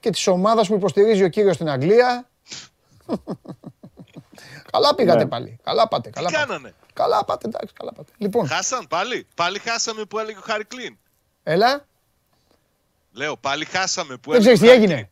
και 0.00 0.10
της 0.10 0.26
ομάδας 0.26 0.68
που 0.68 0.74
υποστηρίζει 0.74 1.24
ο 1.24 1.28
κύριος 1.28 1.54
στην 1.54 1.68
Αγγλία. 1.70 2.28
καλά 4.72 4.94
πήγατε 4.94 5.22
Ναι. 5.22 5.28
πάλι. 5.28 5.58
Καλά 5.62 5.88
πάτε. 5.88 6.10
Τι 6.10 6.14
Καλά 6.14 6.30
πάτε. 6.30 6.44
κάνανε; 6.46 6.74
Καλά 6.92 7.24
πάτε, 7.24 7.48
εντάξει, 7.48 7.74
καλά 7.74 7.92
πάτε. 7.92 8.12
Λοιπόν, 8.16 8.46
Χάσαν 8.46 8.86
πάλι; 8.88 9.26
Πάλι 9.34 9.58
χάσαμε 9.58 10.04
που 10.04 10.18
έλεγε 10.18 10.38
ο 10.38 10.42
Χάρρυ 10.44 10.64
Κλυνν. 10.64 10.98
έλα. 11.42 11.86
Λέω, 13.12 13.36
πάλι 13.36 13.64
χάσαμε 13.64 14.16
που 14.16 14.30
Δεν 14.30 14.40
έλεγε 14.40 14.54
ξέρεις 14.54 14.60
τι 14.60 14.66
ο 14.66 14.70
Χάρρυ 14.70 14.82
έγινε. 14.92 15.10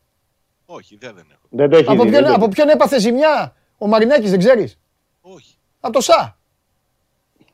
Κλίν. 0.70 0.76
Όχι, 0.78 0.96
δεν, 0.96 1.14
δεν 1.14 1.24
έχω. 1.30 1.40
Δεν 1.50 1.70
το 1.70 1.76
έχει 1.76 1.84
Από 1.90 2.02
δει, 2.02 2.08
ποιον, 2.10 2.22
δεν 2.22 2.24
το 2.30 2.34
από 2.34 2.44
έχει. 2.44 2.52
ποιον 2.54 2.68
έπαθε 2.68 2.98
ζημιά; 2.98 3.54
Ο 3.78 3.86
Μαρινάκης, 3.86 4.30
δεν 4.30 4.38
ξέρεις; 4.38 4.78
Όχι. 5.20 5.54
Από 5.80 5.92
το 5.92 6.00
ΣΑ. 6.00 6.38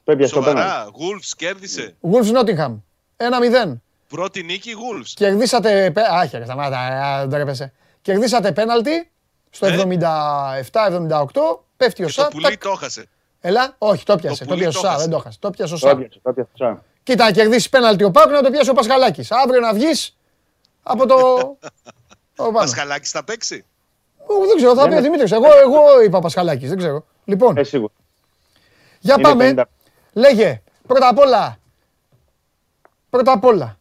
Το 0.04 0.12
έπιασε 0.12 0.34
το 0.34 0.40
πέναλτι. 0.40 0.60
Σοβαρά, 0.70 0.88
Wolves 0.90 1.32
κέρδισε. 1.36 1.96
Wolves 2.00 2.32
Nottingham. 2.40 2.80
1-0. 3.16 3.80
Πρώτη 4.08 4.42
νίκη 4.42 4.70
Wolves. 4.74 5.10
Κερδίσατε. 5.14 5.90
πε- 5.90 6.04
Α, 6.12 6.26
χαίρε, 6.26 6.44
σταμάτα, 6.44 6.78
α, 6.78 7.20
δεν 7.20 7.30
τρέπεσαι. 7.30 7.72
Κερδίσατε 8.02 8.52
πέναλτι 8.52 9.10
στο 9.50 9.66
Ε; 9.66 9.70
77-78. 9.70 11.64
Πέφτει 11.76 12.02
ο 12.02 12.06
Και 12.06 12.12
Σα. 12.12 12.22
το 12.22 12.28
πουλί 12.28 12.56
το 12.56 12.70
έχασε. 12.70 13.06
Έλα, 13.40 13.74
όχι, 13.78 14.04
το 14.04 14.16
πιάσε. 14.16 14.44
Το 14.44 14.50
πουλί 14.50 14.60
πιάσε 14.62 14.78
ο 14.78 14.80
το 14.80 14.86
Σα, 14.86 14.92
έχασε. 14.92 15.02
δεν 15.02 15.10
το 15.12 15.16
έχασε. 15.16 15.38
Το 15.40 15.50
πιάσε 15.50 15.74
ο 15.74 15.78
Το 15.78 15.86
Σα. 15.86 15.90
έπιασε, 15.90 16.20
το 16.22 16.30
έπιασε. 16.30 16.50
Σαν. 16.54 16.82
Κοίτα, 17.02 17.24
να 17.24 17.30
κερδίσεις 17.30 17.68
πέναλτι 17.68 18.04
ο 18.04 18.10
Πάκου 18.10 18.30
να 18.30 18.42
το 18.42 18.50
πιάσει 18.50 18.70
ο 18.70 18.72
Πασχαλάκης. 18.72 19.30
Αύριο 19.30 19.60
να 19.60 19.74
βγεις 19.74 20.16
από 20.82 21.06
το. 21.06 21.16
από 22.36 22.52
πάνω. 22.52 22.58
Πασχαλάκης 22.58 23.10
θα 23.10 23.24
παίξει; 23.24 23.64
Ω, 24.26 24.46
Δεν 24.46 24.56
ξέρω, 24.56 24.74
θα 24.74 24.80
Δεν 24.80 24.88
πει 24.88 24.94
ο 24.94 24.98
είναι- 24.98 25.00
Δημήτρης. 25.08 25.32
Εγώ, 25.32 25.46
εγώ 25.62 26.02
είπα 26.02 26.18
Πασχαλάκης, 26.20 26.68
δεν 26.68 26.78
ξέρω. 26.78 27.04
Λοιπόν, 27.24 27.56
Ε, 27.56 27.62
σίγουρα. 27.64 27.92
για 29.00 29.14
είναι 29.14 29.22
πάμε. 29.22 29.44
50. 29.54 29.64
Λέγε, 30.12 30.62
πρώτα 30.86 31.08
απ' 31.08 31.18
όλα. 31.18 31.58
Πρώτα 33.10 33.32
απ' 33.32 33.44
όλα. 33.44 33.78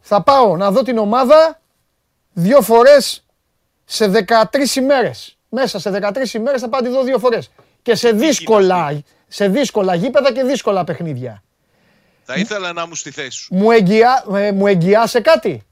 Θα 0.00 0.22
πάω 0.22 0.56
να 0.56 0.70
δω 0.70 0.82
την 0.82 0.98
ομάδα 0.98 1.60
δύο 2.32 2.60
φορές 2.62 3.24
σε 3.84 4.06
13 4.08 4.76
ημέρες. 4.76 5.36
Μέσα 5.48 5.78
σε 5.78 5.90
13 5.90 6.34
ημέρες 6.34 6.60
θα 6.60 6.68
πάω 6.68 6.80
να 6.80 6.86
τη 6.86 6.92
δω 6.92 7.02
δύο 7.02 7.18
φορές. 7.18 7.50
Και 7.82 7.94
σε 7.94 8.10
δύσκολα, 8.12 9.02
σε 9.28 9.48
δύσκολα 9.48 9.94
γήπεδα 9.94 10.32
και 10.32 10.42
δύσκολα 10.42 10.84
παιχνίδια. 10.84 11.42
Θα 12.24 12.34
ήθελα 12.34 12.72
να 12.72 12.86
μου 12.86 12.94
στη 12.94 13.10
θέση 13.10 13.30
σου. 13.38 13.54
Μου, 13.54 13.70
εγγυά, 13.70 14.24
ε, 14.34 14.52
μου 14.52 14.66
εγγυάσαι 14.66 15.20
κάτι; 15.20 15.62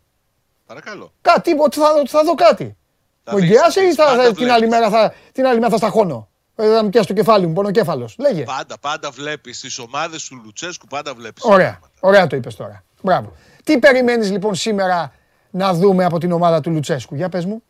Παρακαλώ. 0.70 1.12
Κάτι, 1.20 1.54
ότι 1.58 1.78
θα, 1.78 1.86
ότι 2.00 2.08
θα 2.10 2.22
δω 2.24 2.34
κάτι. 2.34 2.76
Θα 3.24 3.32
Μου 3.32 3.38
δεις, 3.38 3.48
εγγυάσαι 3.48 3.80
θα 3.80 3.84
ή 3.84 3.86
δεις. 3.86 3.94
θα, 3.94 4.04
Πάντα 4.04 4.22
την, 4.24 4.34
βλέπεις. 4.34 4.52
άλλη 4.54 4.68
μέρα 4.68 4.90
θα, 4.90 5.14
την 5.32 5.46
άλλη 5.46 5.58
μέρα 5.58 5.70
θα 5.70 5.76
σταχώνω. 5.76 6.28
Ε, 6.56 6.74
Θα 6.74 6.82
μου 6.82 6.88
πιάσει 6.88 7.06
το 7.08 7.12
κεφάλι 7.14 7.46
μου, 7.46 7.52
πονοκέφαλος. 7.52 8.16
Λέγε. 8.18 8.42
Πάντα, 8.42 8.78
πάντα 8.78 9.10
βλέπεις 9.10 9.60
τις 9.60 9.78
ομάδες 9.78 10.24
του 10.24 10.40
Λουτσέσκου, 10.44 10.86
πάντα 10.86 11.14
βλέπεις. 11.14 11.44
Ωραία. 11.44 11.80
Ωραία 12.00 12.26
το 12.26 12.36
είπες 12.36 12.56
τώρα. 12.56 12.84
Μπράβο. 13.02 13.32
Τι 13.64 13.78
περιμένεις 13.78 14.30
λοιπόν 14.30 14.54
σήμερα 14.54 15.12
να 15.50 15.74
δούμε 15.74 16.04
από 16.04 16.18
την 16.18 16.32
ομάδα 16.32 16.60
του 16.60 16.70
Λουτσέσκου; 16.70 17.14
Για 17.14 17.28
πες 17.28 17.44
μου. 17.44 17.62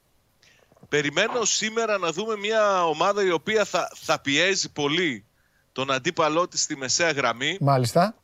Περιμένω 0.89 1.45
σήμερα 1.45 1.99
να 1.99 2.11
δούμε 2.13 2.37
μια 2.37 2.85
ομάδα 2.85 3.25
η 3.25 3.31
οποία 3.31 3.65
θα, 3.65 3.91
θα 3.95 4.21
πιέζει 4.21 4.73
πολύ 4.73 5.25
τον 5.73 5.91
αντίπαλό 5.93 6.49
της 6.49 6.63
στη 6.63 6.77
μεσαία 6.77 7.11
γραμμή. 7.11 7.57
Μάλιστα. 7.61 8.15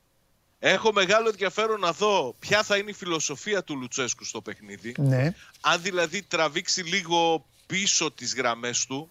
Έχω 0.59 0.93
μεγάλο 0.93 1.29
ενδιαφέρον 1.29 1.81
να 1.81 1.93
δω 1.93 2.35
ποια 2.39 2.63
θα 2.63 2.77
είναι 2.77 2.91
η 2.91 2.93
φιλοσοφία 2.95 3.65
του 3.65 3.77
Λουτσέσκου 3.77 4.25
στο 4.25 4.41
παιχνίδι. 4.41 4.95
Ναι. 4.99 5.35
Αν 5.61 5.83
δηλαδή 5.83 6.23
τραβήξει 6.23 6.83
λίγο 6.83 7.47
πίσω 7.67 8.11
τις 8.11 8.35
γραμμές 8.35 8.87
του 8.87 9.11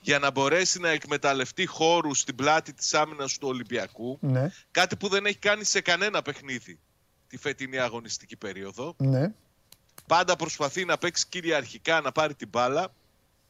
για 0.00 0.18
να 0.18 0.30
μπορέσει 0.30 0.78
να 0.78 0.88
εκμεταλλευτεί 0.88 1.66
χώρους 1.66 2.18
στην 2.18 2.34
πλάτη 2.34 2.72
της 2.72 2.94
άμυνας 2.94 3.38
του 3.38 3.48
Ολυμπιακού. 3.48 4.18
Ναι. 4.20 4.52
Κάτι 4.70 4.96
που 4.96 5.08
δεν 5.08 5.26
έχει 5.26 5.38
κάνει 5.38 5.64
σε 5.64 5.80
κανένα 5.80 6.22
παιχνίδι 6.22 6.78
τη 7.28 7.36
φετινή 7.36 7.78
αγωνιστική 7.78 8.36
περίοδο. 8.36 8.94
Ναι. 8.96 9.32
Πάντα 10.06 10.36
προσπαθεί 10.36 10.84
να 10.84 10.98
παίξει 10.98 11.26
κυριαρχικά, 11.28 12.00
να 12.00 12.12
πάρει 12.12 12.34
την 12.34 12.48
μπάλα 12.48 12.92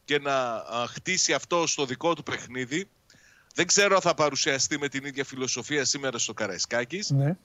και 0.04 0.18
να 0.18 0.54
α, 0.54 0.86
χτίσει 0.86 1.32
αυτό 1.32 1.66
στο 1.66 1.84
δικό 1.84 2.14
του 2.14 2.22
παιχνίδι. 2.22 2.88
Δεν 3.54 3.66
ξέρω 3.66 3.94
αν 3.94 4.00
θα 4.00 4.14
παρουσιαστεί 4.14 4.78
με 4.78 4.88
την 4.88 5.04
ίδια 5.04 5.24
φιλοσοφία 5.24 5.84
σήμερα 5.84 6.18
στο 6.18 6.32
Καραϊσκάκης. 6.32 7.10
Ναι. 7.10 7.36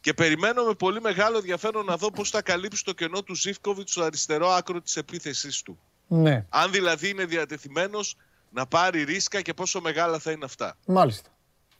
Και 0.00 0.14
περιμένω 0.14 0.64
με 0.64 0.74
πολύ 0.74 1.00
μεγάλο 1.00 1.36
ενδιαφέρον 1.36 1.84
να 1.84 1.96
δω 1.96 2.10
πώς 2.10 2.30
θα 2.30 2.42
καλύψει 2.42 2.84
το 2.84 2.92
κενό 2.92 3.22
του 3.22 3.34
Ζήφκοβιτς 3.34 3.90
στο 3.90 4.02
αριστερό 4.02 4.48
άκρο 4.48 4.80
της 4.80 4.96
επίθεσής 4.96 5.62
του. 5.62 5.78
Ναι. 6.06 6.46
Αν 6.48 6.70
δηλαδή 6.70 7.08
είναι 7.08 7.24
διατεθειμένος 7.24 8.16
να 8.50 8.66
πάρει 8.66 9.02
ρίσκα 9.02 9.40
και 9.40 9.54
πόσο 9.54 9.80
μεγάλα 9.80 10.18
θα 10.18 10.30
είναι 10.30 10.44
αυτά. 10.44 10.76
Μάλιστα. 10.86 11.28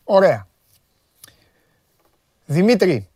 Ωραία. 0.05 0.49
Δημήτρη, 2.47 3.09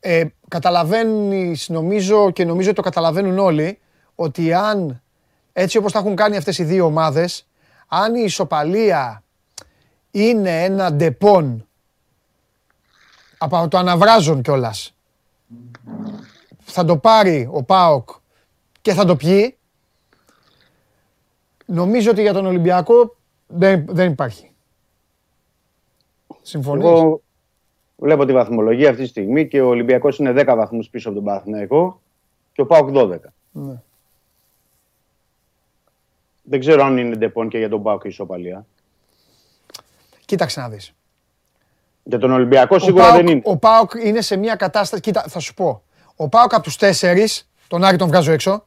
ε, 0.00 0.24
καταλαβαίνεις 0.48 1.68
νομίζω 1.68 2.30
και 2.30 2.44
νομίζω 2.44 2.66
ότι 2.68 2.76
το 2.76 2.82
καταλαβαίνουν 2.82 3.38
όλοι 3.38 3.78
ότι 4.14 4.52
αν 4.52 5.02
έτσι 5.52 5.78
όπως 5.78 5.92
τα 5.92 5.98
έχουν 5.98 6.16
κάνει 6.16 6.36
αυτές 6.36 6.58
οι 6.58 6.64
δύο 6.64 6.84
ομάδες 6.84 7.48
αν 7.88 8.14
η 8.14 8.22
ισοπαλία 8.24 9.22
είναι 10.12 10.64
ένα 10.64 10.92
Depon 10.92 11.66
από 13.38 13.68
τα 13.68 13.78
αναβράζοντα 13.78 14.42
κιόλας. 14.42 14.94
θα 16.60 16.84
το 16.84 16.96
πάρει 16.96 17.48
ο 17.52 17.62
ΠΑΟΚ 17.62 18.08
και 18.80 18.92
θα 18.92 19.04
το 19.04 19.16
πιει 19.16 19.56
νομίζω 21.66 22.10
ότι 22.10 22.20
για 22.20 22.32
τον 22.32 22.46
Ολυμπιακό 22.46 23.16
δεν, 23.46 23.84
δεν 23.88 24.10
υπάρχει. 24.10 24.50
Συμφωνείς; 26.42 26.84
Εγώ 26.84 27.22
βλέπω 27.96 28.24
τη 28.24 28.32
βαθμολογία 28.32 28.90
αυτή 28.90 29.02
τη 29.02 29.08
στιγμή 29.08 29.48
και 29.48 29.60
ο 29.60 29.68
Ολυμπιακός 29.68 30.18
είναι 30.18 30.32
10 30.36 30.54
βαθμούς 30.56 30.88
πίσω 30.88 31.08
από 31.08 31.16
τον 31.16 31.26
Παναθηναϊκό 31.26 32.00
και 32.52 32.60
ο 32.60 32.66
ΠΑΟΚ 32.66 32.88
12. 32.92 33.18
Ναι. 33.52 33.80
Δεν 36.42 36.60
ξέρω 36.60 36.84
αν 36.84 36.98
είναι 36.98 37.16
Depon 37.16 37.48
και 37.48 37.58
για 37.58 37.68
τον 37.68 37.82
ΠΑΟΚ 37.82 38.04
η 38.04 38.08
ισοπαλία. 38.08 38.66
Κοίταξε 40.32 40.60
να 40.60 40.68
δεις. 40.68 40.92
Για 42.02 42.18
τον 42.18 42.30
Ολυμπιακό 42.32 42.74
Ο 42.74 42.78
σίγουρα 42.78 43.02
ΠΑΟΚ, 43.04 43.16
δεν 43.16 43.26
είναι. 43.26 43.40
ο 43.44 43.56
ΠΑΟΚ 43.56 43.90
είναι 44.04 44.20
σε 44.20 44.36
μια 44.36 44.54
κατάσταση. 44.54 45.02
Κοίτα, 45.02 45.24
θα 45.28 45.38
σου 45.38 45.54
πω. 45.54 45.82
Ο 46.16 46.28
ΠΑΟΚ 46.28 46.54
από 46.54 46.62
τους 46.62 46.76
τέσσερις, 46.76 47.48
τον 47.68 47.84
Άρη 47.84 47.96
τον 47.96 48.08
βγάζω 48.08 48.32
έξω. 48.32 48.64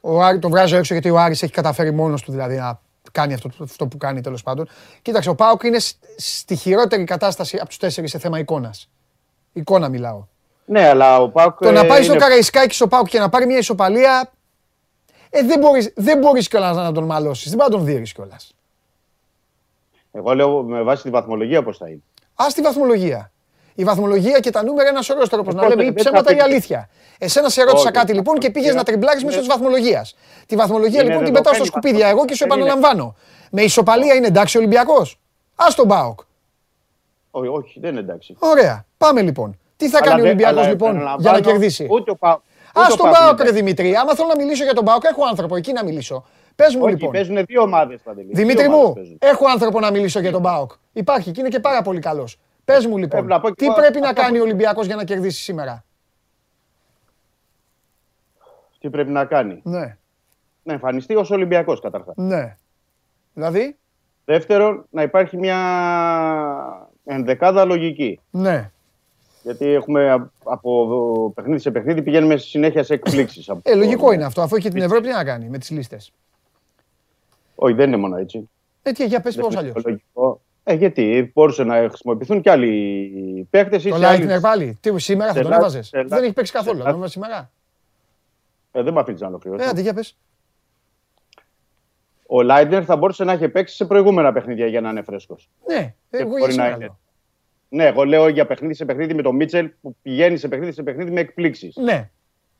Τον 0.00 0.22
Άρη 0.22 0.38
τον 0.38 0.50
βγάζω 0.50 0.76
έξω 0.76 0.92
γιατί 0.92 1.10
ο 1.10 1.18
Άρης 1.18 1.42
έχει 1.42 1.52
καταφέρει 1.52 1.90
μόνος 1.92 2.22
του 2.22 2.30
δηλαδή 2.30 2.56
να 2.56 2.80
κάνει 3.12 3.34
αυτό, 3.34 3.50
αυτό 3.62 3.86
που 3.86 3.96
κάνει 3.96 4.20
τέλος 4.20 4.42
πάντων. 4.42 4.68
Κοίταξε, 5.02 5.28
ο 5.28 5.34
ΠΑΟΚ 5.34 5.62
είναι 5.62 5.78
σ- 5.78 5.96
στη 6.16 6.54
χειρότερη 6.56 7.04
κατάσταση 7.04 7.56
από 7.56 7.66
τους 7.68 7.76
τέσσερις 7.76 8.10
σε 8.10 8.18
θέμα 8.18 8.38
εικόνας. 8.38 8.88
Εικόνα 9.52 9.88
μιλάω. 9.88 10.24
Ναι, 10.64 10.88
αλλά 10.88 11.18
ο 11.18 11.28
Πάουκ. 11.28 11.58
Το 11.58 11.70
να 11.70 11.80
ε, 11.80 11.86
πάει 11.86 12.02
στο 12.02 12.12
είναι- 12.12 12.22
Καραϊσκάκι 12.22 12.74
στο 12.74 12.88
Πάοκ 12.88 13.06
και 13.08 13.18
να 13.18 13.28
πάρει 13.28 13.46
μια 13.46 13.58
ισοπαλία. 13.58 14.32
Ε, 15.30 15.42
δεν 15.42 15.58
μπορεί 15.58 15.92
δεν 15.96 16.18
μπορείς 16.18 16.48
κιόλας 16.48 16.76
να 16.76 16.92
τον 16.92 17.04
μαλώσεις. 17.04 17.48
Δεν 17.48 17.58
μπορεί 17.58 17.70
να 17.70 17.76
τον 17.76 17.86
δει 17.86 18.12
κιόλας. 18.14 18.52
Εγώ 20.12 20.34
λέω 20.34 20.62
με 20.62 20.82
βάση 20.82 21.02
τη 21.02 21.10
βαθμολογία 21.10 21.62
πώς 21.62 21.76
θα 21.76 21.88
είναι. 21.88 22.02
Α 22.34 22.46
τη 22.54 22.60
βαθμολογία. 22.62 23.32
Η 23.74 23.84
βαθμολογία 23.84 24.38
και 24.40 24.50
τα 24.50 24.62
νούμερα 24.64 24.82
είναι 24.82 24.90
ένας 24.90 25.04
σωρό 25.04 25.26
τρόπος 25.28 25.54
να 25.54 25.64
Ε, 25.64 25.68
λέμε 25.68 25.82
ή 25.82 25.84
δεν 25.84 25.94
ψέματα 25.94 26.22
θα 26.24 26.32
ή 26.32 26.34
πει- 26.36 26.42
αλήθεια. 26.42 26.88
Εσένα 27.18 27.48
σε 27.48 27.62
ρώτησα 27.62 27.82
Όχι. 27.82 27.92
κάτι 27.92 28.12
λοιπόν 28.12 28.38
και 28.38 28.50
πήγες 28.50 28.74
να 28.74 28.82
τριμπλάρει 28.82 29.16
μέσω 29.24 29.28
Είναι- 29.38 29.38
της 29.38 29.48
βαθμολογίας. 29.48 30.16
Τη 30.46 30.56
βαθμολογία 30.56 31.00
Είναι 31.00 31.08
λοιπόν 31.10 31.24
την 31.24 31.32
πετάω 31.32 31.54
στα 31.54 31.62
δεδομένη 31.64 31.66
σκουπίδια 31.86 32.08
εγώ 32.08 32.24
και 32.24 32.34
σου 32.34 32.46
Δεν 32.48 32.58
είναι. 32.58 32.66
επαναλαμβάνω. 32.66 33.14
Με 33.50 33.62
ισοπαλία 33.62 34.14
είναι 34.14 34.26
εντάξει 34.26 34.56
ο 34.56 34.60
Ολυμπιακός. 34.60 35.18
Α 35.56 35.66
τον 35.76 35.88
Πάοκ. 35.88 36.20
Όχι, 37.30 37.48
όχι, 37.48 37.80
δεν 37.80 37.90
είναι 37.90 38.00
εντάξει. 38.00 38.36
Ωραία. 38.38 38.84
Πάμε 38.98 39.22
λοιπόν. 39.22 39.58
Τι 39.76 39.88
θα 39.88 39.98
Αλλά 39.98 40.06
κάνει 40.06 40.20
ο 40.20 40.22
δεν- 40.24 40.32
Ολυμπιακός 40.32 40.58
αλλά 40.60 40.68
λοιπόν 40.68 40.90
για 40.94 40.98
να 41.04 41.10
επαναλαμβάνω, 41.10 41.40
κερδίσει; 41.40 41.86
Ούτε 41.90 42.10
ο 42.10 42.16
Πάουκ. 42.16 42.40
Α 42.72 42.82
ούτε 42.82 42.92
ο 42.92 42.96
τον 42.96 43.04
Πάουκ 43.04 43.16
Πάοκ, 43.18 43.38
είναι 43.38 43.48
ρε 43.48 43.54
Δημήτρη. 43.54 43.96
Άμα 43.96 44.14
θέλω 44.14 44.28
να 44.28 44.36
μιλήσω 44.36 44.64
για 44.64 44.74
τον 44.74 44.84
Πάοκ, 44.84 45.04
έχω 45.04 45.24
άνθρωπο 45.24 45.56
εκεί 45.56 45.72
να 45.72 45.84
μιλήσω. 45.84 46.24
Πες 46.62 46.74
μου 46.74 46.80
Όχι, 46.84 46.92
λοιπόν. 46.94 47.12
παίζουν 47.12 47.44
δύο 47.44 47.62
ομάδες 47.62 48.00
παντελή. 48.04 48.32
Δημήτρη 48.32 48.62
Δύο 48.62 48.70
μου, 48.70 48.76
ομάδες 48.78 48.94
παίζουν. 48.94 49.18
έχω 49.20 49.46
άνθρωπο 49.48 49.80
να 49.80 49.90
μιλήσω 49.90 50.20
για 50.20 50.30
τον 50.30 50.42
Πάοκ. 50.42 50.70
Υπάρχει 50.92 51.30
και 51.30 51.40
είναι 51.40 51.48
και 51.48 51.60
πάρα 51.60 51.82
πολύ 51.82 52.00
καλός. 52.00 52.38
Πες 52.64 52.86
μου 52.86 52.96
λοιπόν, 52.96 53.08
Πρέπει 53.08 53.26
να 53.26 53.40
πω 53.40 53.48
και 53.48 53.54
τι 53.54 53.64
εγώ- 53.64 53.74
πρέπει 53.74 54.00
να 54.00 54.08
αυτό 54.08 54.20
κάνει 54.20 54.34
που- 54.36 54.40
ο 54.42 54.44
Ολυμπιακός 54.44 54.86
για 54.86 54.96
να 54.96 55.04
κερδίσει 55.04 55.42
σήμερα; 55.42 55.84
Τι 58.80 58.90
πρέπει 58.90 59.10
να 59.10 59.24
κάνει; 59.24 59.60
Ναι, 59.64 59.96
Να 60.62 60.72
εμφανιστεί 60.72 61.14
ως 61.14 61.30
Ολυμπιακός 61.30 61.80
καταρχάς. 61.80 62.14
ναι. 62.16 62.56
Δηλαδή, 63.34 63.76
Δεύτερον, 64.24 64.86
να 64.90 65.02
υπάρχει 65.02 65.36
μια 65.36 65.58
ενδεκάδα 67.04 67.64
λογική. 67.64 68.20
ναι. 68.30 68.70
Γιατί 69.42 69.66
έχουμε 69.68 70.10
α- 70.10 70.30
από 70.44 71.32
παιχνίδι 71.34 71.58
σε 71.60 71.70
παιχνίδι 71.70 72.02
πηγαίνουμε 72.02 72.36
συνέχεια 72.36 72.82
σε 72.82 72.94
εκπλήξεις. 72.94 73.48
Ε, 73.62 73.74
λογικό 73.74 74.12
είναι 74.12 74.24
αυτό, 74.24 74.42
αφού 74.42 74.56
έχει 74.56 74.68
την 74.68 74.82
Ευρώπη 74.82 75.06
τι 75.08 75.12
να 75.14 75.24
κάνει 75.24 75.48
με 75.48 75.58
τις 75.58 75.70
λίστες; 75.70 76.12
Όχι, 77.60 77.74
δεν 77.74 77.86
είναι 77.88 77.96
μόνο 77.96 78.16
έτσι. 78.16 78.50
Ε, 78.82 78.92
τι, 78.92 79.06
για 79.06 79.20
πες 79.20 79.34
Δεν 79.34 79.44
πώς 79.44 79.52
είναι 79.54 79.60
αλλιώς. 79.62 79.84
λογικό. 79.84 80.40
Ε, 80.64 80.74
γιατί 80.74 81.30
μπορούσε 81.34 81.64
να 81.64 81.74
χρησιμοποιηθούν 81.88 82.40
και 82.40 82.50
άλλοι 82.50 83.46
παίχτε. 83.50 83.78
Το 83.78 83.96
Λάιτνερ 83.96 84.40
πάλι. 84.40 84.78
Τι, 84.80 84.98
σήμερα 84.98 85.32
θα 85.32 85.40
τον 85.42 85.50
Σε 85.50 85.56
έβαζες; 85.56 85.90
λα- 85.92 86.00
σε 86.02 86.08
λα- 86.08 86.16
Δεν 86.16 86.24
έχει 86.24 86.32
παίξει 86.32 86.52
σε 86.52 86.58
καθόλου. 86.58 86.78
λα- 86.78 86.84
Θα 86.84 86.90
τον 86.90 86.98
έβαζε 86.98 87.12
σήμερα; 87.12 87.50
Ε, 88.72 88.82
δεν 88.82 88.92
με 88.92 89.00
αφήνεις 89.00 89.20
να 89.20 89.26
ολοκληρώσω. 89.26 89.64
Ε, 89.64 89.66
άντε, 89.68 89.80
για 89.80 89.94
πες. 89.94 90.16
Ο 92.26 92.42
Λάιντνερ 92.42 92.82
θα 92.86 92.96
μπορούσε 92.96 93.24
να 93.24 93.32
έχει 93.32 93.48
παίξει 93.48 93.74
σε 93.76 93.84
προηγούμενα 93.84 94.32
παιχνίδια 94.32 94.66
για 94.66 94.80
να 94.80 94.90
είναι 94.90 95.02
φρέσκος. 95.02 95.48
Ναι, 95.66 95.74
εγώ 95.76 95.94
για 96.10 96.26
μπορεί 96.26 96.42
να 96.42 96.50
σήμερα 96.50 96.68
είναι. 96.68 96.78
λέω. 96.78 96.98
Ναι, 97.68 97.84
εγώ 97.84 98.04
λέω 98.04 98.28
για 98.28 98.46
παιχνίδι 98.46 98.74
σε 98.74 98.84
παιχνίδι 98.84 99.14
με 99.14 99.22
τον 99.22 99.34
Μίτσελ 99.36 99.70
που 99.80 99.96
πηγαίνει 100.02 100.36
σε 100.36 100.48
παιχνίδι 100.48 100.72
σε 100.72 100.82
παιχνίδι 100.82 101.10
με 101.10 101.20
εκπλήξεις. 101.20 101.76
Ναι, 101.76 102.10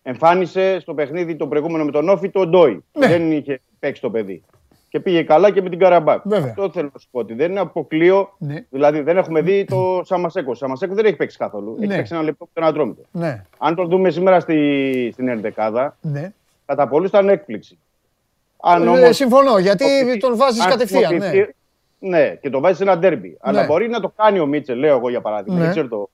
Εμφάνισε 0.02 0.78
στο 0.80 0.94
παιχνίδι 0.94 1.36
το 1.36 1.46
προηγούμενο 1.46 1.84
με 1.84 1.90
τον 1.90 2.08
Όφη 2.08 2.30
τον 2.30 2.50
Ντόι. 2.50 2.84
Ναι. 2.92 3.06
Δεν 3.06 3.32
είχε 3.32 3.60
παίξει 3.78 4.00
το 4.02 4.10
παιδί. 4.10 4.42
Και 4.90 5.00
πήγε 5.00 5.22
καλά 5.22 5.50
και 5.50 5.62
με 5.62 5.68
την 5.68 5.78
Καραμπάκ. 5.78 6.20
Βέβαια. 6.24 6.48
Αυτό 6.48 6.70
θέλω 6.70 6.90
να 6.92 6.98
σου 6.98 7.08
πω 7.10 7.18
ότι 7.18 7.34
δεν 7.34 7.50
είναι 7.50 7.60
αποκλείω. 7.60 8.34
ναι, 8.38 8.64
Δηλαδή 8.70 9.00
δεν 9.00 9.16
έχουμε 9.16 9.40
δει 9.40 9.64
το 9.64 10.00
Σαμασέκο. 10.04 10.50
Ο 10.50 10.54
Σαμασέκο 10.54 10.94
δεν 10.94 11.04
έχει 11.04 11.16
παίξει 11.16 11.36
καθόλου. 11.38 11.74
Έχει 11.78 11.86
Ναι. 11.86 11.96
παίξει 11.96 12.14
ένα 12.14 12.22
λεπτό 12.22 12.44
με 12.44 12.60
τον 12.60 12.64
Ατρόμητο. 12.70 13.02
ναι, 13.12 13.44
Αν 13.58 13.74
τον 13.74 13.88
δούμε 13.88 14.10
σήμερα 14.10 14.40
στη, 14.40 15.10
στην 15.12 15.28
Ενδεκάδα, 15.28 15.96
ναι. 16.00 16.32
κατά 16.66 16.88
πολλούς 16.88 17.08
ήταν 17.08 17.28
έκπληξη. 17.28 17.78
Αν 18.62 18.82
Ε, 18.86 18.88
όμως 18.88 19.16
συμφωνώ, 19.16 19.58
γιατί 19.58 19.84
χρησιμοποιηθεί- 19.84 20.20
τον 20.20 20.36
βάζεις 20.36 20.62
αν 20.64 20.70
κατευθείαν. 20.70 21.02
Ναι. 21.14 21.18
χρησιμοποιηθεί- 21.18 21.54
Ναι, 21.98 22.34
και 22.40 22.50
το 22.50 22.60
βάζεις 22.60 22.76
σε 22.76 22.82
ένα 22.82 22.98
ντέρμπι. 22.98 23.36
Αλλά 23.40 23.60
Ναι. 23.60 23.66
μπορεί 23.66 23.88
να 23.88 24.00
το 24.00 24.12
κάνει 24.16 24.38
ο 24.38 24.46
Μίτσελ, 24.46 24.78
λέω 24.78 24.96
εγώ 24.96 25.08
για 25.08 25.20
παράδειγμα. 25.20 25.58
Ναι. 25.58 25.64
Δεν 25.64 25.70
ξέρω 25.72 25.88
το 25.88 26.08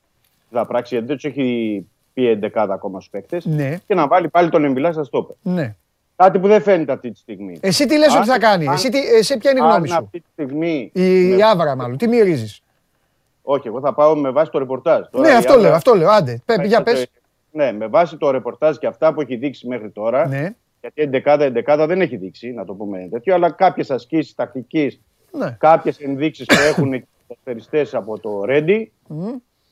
τι 0.51 0.57
θα 0.57 0.67
πράξει, 0.67 0.95
γιατί 0.95 1.07
δεν 1.09 1.17
τους 1.17 1.25
έχει 1.25 1.87
πει 2.15 2.29
εντεκάδα 2.29 2.75
ακόμα 2.75 2.99
στους 3.01 3.11
παίκτες. 3.11 3.45
Ναι, 3.45 3.79
Και 3.87 3.95
να 3.95 4.07
βάλει 4.07 4.29
πάλι 4.29 4.51
τον 4.51 4.65
Εμβιλά 4.65 4.93
στα 4.93 5.05
στόπερ. 5.05 5.37
ναι. 5.43 5.75
Κάτι 6.17 6.39
που 6.39 6.47
δεν 6.49 6.63
φαίνεται 6.63 6.93
αυτή 6.93 7.11
τη 7.11 7.19
στιγμή. 7.19 7.59
Εσύ 7.61 7.87
τι 7.87 7.99
λες 7.99 8.09
Αν- 8.13 8.17
ότι 8.19 8.29
θα 8.29 8.39
κάνεις, 8.39 8.69
αν- 8.69 8.75
εσύ, 8.75 8.89
τι, 8.89 8.99
εσύ 8.99 9.37
ποια 9.39 9.51
είναι 9.51 9.61
η 9.61 9.63
γνώμη 9.63 9.77
Αν 9.77 9.87
σου; 9.87 9.95
αυτή 10.05 10.21
τη 10.21 10.27
στιγμή. 10.33 10.91
Η, 10.95 11.01
με- 11.29 11.37
η 11.37 11.43
Άβρα 11.43 11.77
μάλλον, 11.77 11.97
τι 11.97 12.09
μυρίζεις; 12.09 12.61
Όχι, 13.43 13.69
εγώ 13.69 13.81
θα 13.81 13.95
πάω 13.95 14.15
με 14.17 14.31
βάση 14.31 14.51
το 14.51 14.59
ρεπορτάζ. 14.59 15.05
Τώρα 15.11 15.27
Ναι, 15.27 15.33
η 15.33 15.37
αυτό 15.37 15.53
Άβρα- 15.53 15.65
λέω, 15.67 15.75
αυτό 15.75 15.95
λέω, 15.95 16.11
άντε, 16.11 16.41
πέ, 16.45 16.55
για 16.65 16.77
το- 16.79 16.83
πες. 16.83 17.07
Ναι, 17.51 17.73
με 17.73 17.87
βάση 17.87 18.17
το 18.17 18.31
ρεπορτάζ 18.31 18.77
και 18.77 18.87
αυτά 18.87 19.15
που 19.15 19.21
έχει 19.21 19.37
δείξει 19.37 19.67
μέχρι 19.67 19.91
τώρα. 19.91 20.27
Ναι, 20.29 20.51
Γιατί 20.81 21.03
εντεκάδα, 21.03 21.45
εντεκάδα 21.45 21.87
δεν 21.87 22.01
έχει 22.01 22.17
δείξει, 22.17 22.51
να 22.53 22.65
το 22.65 22.75
πούμε 22.75 23.09
τέτοιο, 23.11 23.35
αλλά 23.35 23.51
κάποιες 23.51 23.91
ασκήσεις 23.91 24.35
τακτικής, 24.35 25.01
ναι. 25.33 25.57
κάποιες 25.61 25.99
ενδείξεις 25.99 26.47
που 26.47 26.55
έχουν 26.69 26.93
οι 26.93 27.07
ποδοσφαιριστές 27.27 27.95
από 27.95 28.19
το 28.19 28.45
Ρέντι. 28.45 28.93
Μμ. 29.09 29.29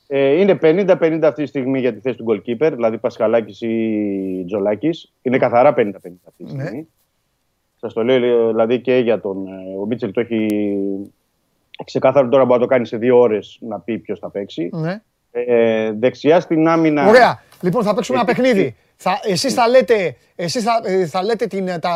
Ε, 0.07 0.41
είναι 0.41 0.59
50-50 0.63 1.19
αυτή 1.23 1.43
τη 1.43 1.49
στιγμή 1.49 1.81
για 1.81 1.93
τη 1.95 2.01
θέση 2.01 2.17
του 2.17 2.25
goalkeeper, 2.29 2.71
δηλαδή 2.75 2.99
Πασχαλάκης 2.99 3.61
ή 3.61 4.45
Τζολάκης. 4.47 5.13
Είναι 5.23 5.39
καθαρά 5.39 5.75
50-50 5.77 5.83
αυτή 6.29 6.45
τη 6.45 6.55
Ναι. 6.55 6.63
στιγμή. 6.65 6.89
Σας 7.81 7.93
το 7.93 8.03
λέω 8.05 8.47
δηλαδή 8.49 8.81
και 8.81 8.97
για 8.97 9.21
τον. 9.21 9.47
ε, 9.47 9.79
Ο 9.81 9.87
Μίτσελ 9.87 10.13
το 10.13 10.21
έχει 10.21 10.49
ξεκάθαρο 11.85 12.29
τώρα 12.29 12.45
μπορεί 12.45 12.61
να 12.61 12.67
το 12.67 12.73
κάνει 12.73 12.87
σε 12.87 12.97
δύο 12.97 13.19
ώρες 13.19 13.59
να 13.61 13.81
πει 13.81 13.99
ποιος 13.99 14.19
θα 14.19 14.31
παίξει. 14.31 14.71
ναι. 14.73 15.03
Ε, 15.35 15.93
δεξιά 15.93 16.41
στην 16.41 16.69
άμυνα. 16.69 17.09
Ωραία. 17.09 17.43
Λοιπόν, 17.61 17.83
θα 17.83 17.95
παίξουμε 17.95 18.19
ένα 18.21 18.31
Ε, 18.31 18.35
παιχνίδι. 18.35 18.77
Θα, 18.97 19.21
εσείς 19.23 19.55
θα 19.55 19.69
λέτε, 19.69 20.17
εσείς 20.35 20.63
θα, 20.63 20.81
ε, 20.85 21.07
θα 21.07 21.23
λέτε 21.23 21.47
την, 21.47 21.67
τα, 21.81 21.91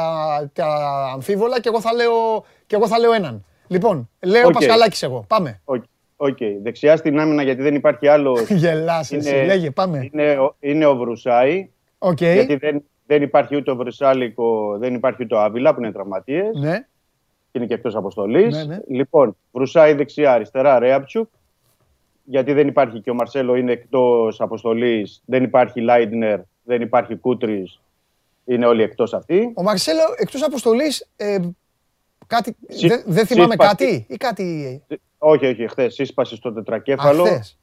τα 0.53 0.66
αμφίβολα 1.12 1.61
και 1.61 1.69
εγώ 1.69 1.81
θα 1.81 1.93
λέω, 1.95 2.45
και 2.66 2.77
εγώ 2.77 2.87
θα 2.87 2.99
λέω 2.99 3.12
έναν. 3.12 3.45
Λοιπόν, 3.69 4.09
λέω 4.23 4.47
Οκ. 4.47 4.53
Πασχαλάκης 4.53 5.03
εγώ. 5.03 5.24
Πάμε. 5.28 5.61
OK. 6.16 6.28
OK. 6.31 6.39
Δεξιά 6.62 6.97
στην 6.97 7.18
άμυνα 7.20 7.43
γιατί 7.43 7.62
δεν 7.62 7.74
υπάρχει 7.74 8.09
άλλο. 8.09 8.38
Γελάς 8.48 9.12
εσύ. 9.12 9.34
Λέγε, 9.44 9.70
πάμε. 9.70 10.09
Είναι, 10.12 10.38
ο- 10.38 10.56
είναι 10.60 10.86
ο 10.86 10.97
Βρουσάη. 10.97 11.68
Οκ. 11.98 12.20
Γιατί 12.20 12.56
δεν, 12.56 12.84
δεν 13.06 13.22
υπάρχει 13.22 13.56
ούτε 13.56 13.70
ο 13.70 13.76
Βρσάλικο, 13.77 14.77
δεν 14.78 14.94
υπάρχει 14.94 15.22
ούτε 15.22 15.34
ο 15.34 15.40
Άβιλα 15.40 15.74
που 15.74 15.80
είναι 15.80 15.93
τραυματίες. 15.93 16.56
Ναι. 16.56 16.78
και 17.51 17.59
είναι 17.59 17.66
και 17.66 17.74
εκτός 17.74 17.94
αποστολής. 17.97 18.56
Ναι, 18.56 18.64
ναι. 18.64 18.78
Λοιπόν, 18.88 19.36
Βρουσάη 19.52 19.93
δεξιά, 19.93 20.32
αριστερά, 20.32 20.78
Ρέαπτσουκ. 20.78 21.28
Γιατί 22.28 22.52
δεν 22.52 22.68
υπάρχει 22.68 23.01
και 23.01 23.10
ο 23.10 23.14
Μαρσέλο 23.14 23.55
είναι 23.56 23.72
εκτός 23.72 24.40
αποστολής. 24.40 25.22
Δεν 25.26 25.43
υπάρχει 25.43 25.80
Λάιντνερ, 25.80 26.40
δεν 26.64 26.80
υπάρχει 26.82 27.16
Κούτρις. 27.16 27.80
Είναι 28.44 28.66
όλοι 28.66 28.82
εκτός 28.82 29.14
αυτοί. 29.14 29.52
Ο 29.55 29.62
Μαρσέλο 29.62 30.01
εκτός 30.16 30.43
αποστολής, 30.43 31.09
ε, 31.16 31.38
κάτι, 32.27 32.57
Συ- 32.69 32.89
δεν 32.89 33.03
δεν 33.07 33.27
θυμάμαι 33.27 33.55
σύσπαση. 33.59 33.77
κάτι 33.77 34.07
ή 34.09 34.16
κάτι... 34.16 34.82
Όχι, 35.19 35.47
όχι, 35.47 35.69
χθες. 35.69 35.94
Σύσπαση 35.94 36.36
στο 36.36 36.53
τετρακέφαλο. 36.53 37.23
Αχθές. 37.23 37.59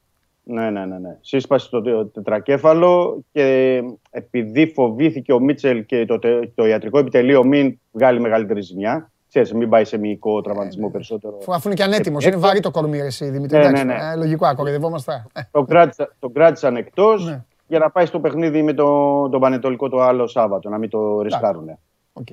Ναι, 0.46 0.70
ναι, 0.70 0.84
ναι, 0.86 0.98
ναι. 0.98 1.16
Σύσπαση 1.20 1.66
στο 1.66 1.82
τε- 1.82 2.12
τετρακέφαλο 2.12 3.22
και 3.32 3.82
επειδή 4.10 4.72
φοβήθηκε 4.72 5.32
ο 5.32 5.40
Μίτσελ 5.40 5.84
και 5.86 6.04
το, 6.04 6.18
τε- 6.18 6.50
το 6.54 6.66
ιατρικό 6.66 6.98
επιτελείο 6.98 7.44
μην 7.44 7.78
βγάλει 7.92 8.20
μεγαλύτερη 8.20 8.60
ζημιά. 8.60 9.10
Ξέρεις, 9.28 9.52
μην 9.52 9.68
πάει 9.68 9.84
σε 9.84 9.98
μυϊκό 9.98 10.40
τραυματισμό 10.40 10.88
περισσότερο. 10.90 11.38
Αφού 11.48 11.68
είναι 11.68 11.76
και 11.76 11.82
ανέτοιμος, 11.82 12.24
είναι 12.24 12.36
βαρύ 12.36 12.60
το 12.60 12.70
κορμί 12.70 12.98
ρε 12.98 13.06
εσύ 13.06 13.30
Δημήτρη. 13.30 13.58
Ναι, 13.58 13.64
εντάξει, 13.64 13.84
ναι, 13.84 13.94
ναι. 13.94 14.12
ε, 14.12 14.16
λογικό, 14.16 14.46
μην 14.46 14.59
κοροϊδευόμαστε. 14.59 15.26
Ε, 15.32 15.40
τον, 15.50 15.66
κράτησα, 15.66 16.14
τον 16.18 16.32
κράτησαν 16.32 16.76
εκτός 16.76 17.24
Ναι. 17.26 17.44
για 17.66 17.78
να 17.78 17.90
πάει 17.90 18.06
στο 18.06 18.20
παιχνίδι 18.20 18.62
με 18.62 18.72
το, 18.72 19.28
τον 19.28 19.40
Παναιτωλικό 19.40 19.88
το 19.88 20.00
άλλο 20.00 20.26
Σάββατο, 20.26 20.68
να 20.68 20.78
μην 20.78 20.90
το 20.90 21.20
ρισκάρουν. 21.22 21.78
οκ. 22.12 22.26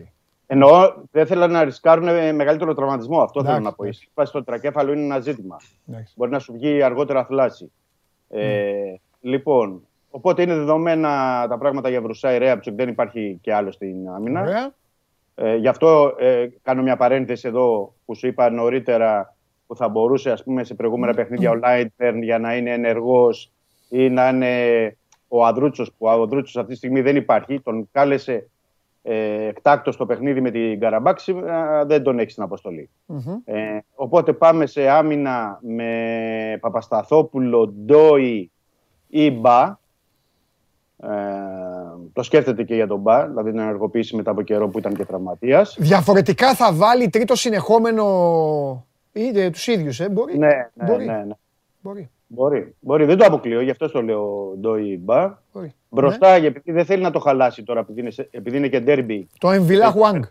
Εννοώ, 0.53 0.93
δεν 1.11 1.25
θέλουν 1.25 1.51
να 1.51 1.63
ρισκάρουν 1.63 2.35
μεγαλύτερο 2.35 2.73
τραυματισμό. 2.73 3.21
Αυτό 3.21 3.43
θέλω 3.43 3.55
Εντάξει, 3.55 3.69
να 3.69 3.75
πω. 3.75 3.83
Η 3.83 3.87
εντάξει. 3.87 4.03
σύσπαση 4.03 4.29
στο 4.29 4.43
τετρακέφαλο 4.43 4.91
είναι 4.91 5.03
ένα 5.03 5.19
ζήτημα. 5.19 5.57
Εντάξει. 5.87 6.13
Μπορεί 6.17 6.31
να 6.31 6.39
σου 6.39 6.53
βγει 6.53 6.81
αργότερα 6.81 7.25
θλάση. 7.25 7.71
Ε, 8.29 8.73
λοιπόν, 9.21 9.81
οπότε 10.09 10.41
είναι 10.41 10.55
δεδομένα 10.55 11.09
τα 11.49 11.57
πράγματα 11.57 11.89
για 11.89 12.01
Βρουσάι 12.01 12.37
Ρέαμπτσουκ, 12.37 12.75
δεν 12.75 12.89
υπάρχει 12.89 13.39
και 13.41 13.53
άλλο 13.53 13.71
στην 13.71 14.09
άμυνα. 14.09 14.41
Ωραία. 14.41 14.73
Ε, 15.35 15.55
γι' 15.55 15.67
αυτό 15.67 16.15
ε, 16.17 16.47
κάνω 16.61 16.81
μια 16.81 16.95
παρένθεση 16.97 17.47
εδώ 17.47 17.93
που 18.05 18.15
σου 18.15 18.27
είπα 18.27 18.49
νωρίτερα 18.49 19.35
που 19.67 19.75
θα 19.75 19.89
μπορούσε 19.89 20.31
ας 20.31 20.43
πούμε, 20.43 20.63
σε 20.63 20.73
προηγούμενα 20.73 21.13
παιχνίδια 21.13 21.51
ο 21.51 21.55
Λάιντέρν 21.55 22.23
για 22.23 22.39
να 22.39 22.55
είναι 22.55 22.71
ενεργός 22.71 23.51
ή 23.89 24.09
να 24.09 24.29
είναι 24.29 24.97
ο 25.27 25.45
Αδρούτσος 25.45 25.91
που 25.91 26.05
ο 26.05 26.09
Αδρούτσος 26.09 26.57
αυτή 26.57 26.71
τη 26.71 26.77
στιγμή 26.77 27.01
δεν 27.01 27.15
υπάρχει. 27.15 27.59
Τον 27.59 27.89
κάλεσε 27.91 28.49
ε, 29.01 29.47
εκτάκτος 29.47 29.93
στο 29.93 30.05
παιχνίδι 30.05 30.41
με 30.41 30.51
την 30.51 30.79
Καραμπάκ, 30.79 31.19
σήμερα 31.19 31.85
δεν 31.85 32.03
τον 32.03 32.19
έχεις 32.19 32.31
στην 32.31 32.43
αποστολή. 32.43 32.89
Μμμ. 33.05 33.39
Ε, 33.43 33.79
οπότε 33.95 34.33
πάμε 34.33 34.65
σε 34.65 34.89
άμυνα 34.89 35.59
με 35.61 36.57
Παπασταθόπουλο, 36.61 37.67
Ντόι 37.67 38.51
ή 39.07 39.31
Μπα. 39.31 39.79
Ε, 40.97 41.09
το 42.13 42.23
σκέφτεται 42.23 42.63
και 42.63 42.75
για 42.75 42.87
τον 42.87 42.99
Μπα, 42.99 43.27
δηλαδή 43.27 43.51
να 43.51 43.63
ενεργοποιήσει 43.63 44.15
μετά 44.15 44.31
από 44.31 44.41
καιρό 44.41 44.67
που 44.69 44.77
ήταν 44.77 44.93
και 44.93 45.05
τραυματίας. 45.05 45.77
Διαφορετικά 45.79 46.55
θα 46.55 46.73
βάλει 46.73 47.09
τρίτο 47.09 47.35
συνεχόμενο 47.35 48.05
Είτε 49.13 49.49
τους 49.49 49.67
ίδιους, 49.67 49.99
ε, 49.99 50.09
μπορεί. 50.09 50.37
Ναι, 50.37 50.47
ναι, 50.73 50.85
μπορεί. 50.85 51.05
ναι, 51.05 51.23
ναι. 51.27 51.33
Μπορεί. 51.81 52.09
Μπορεί. 52.33 52.75
Μπορεί. 52.79 53.05
Δεν 53.05 53.17
το 53.17 53.25
αποκλείω, 53.25 53.61
γι' 53.61 53.69
αυτό 53.69 53.91
το 53.91 54.01
λέω 54.01 54.53
Ντόι 54.59 54.97
Μπα. 55.03 55.37
μπορεί. 55.53 55.71
Μπροστά, 55.89 56.37
γιατί 56.37 56.71
δεν 56.71 56.85
θέλει 56.85 57.01
να 57.03 57.11
το 57.11 57.19
χαλάσει 57.19 57.63
τώρα, 57.63 57.79
επειδή 57.79 57.99
είναι, 57.99 58.11
σε- 58.11 58.27
επειδή 58.31 58.57
είναι 58.57 58.67
και 58.67 58.79
ντέρμπι. 58.79 59.27
Το 59.37 59.51
Εμβιλά 59.51 59.91
Χουάνγκ. 59.91 60.23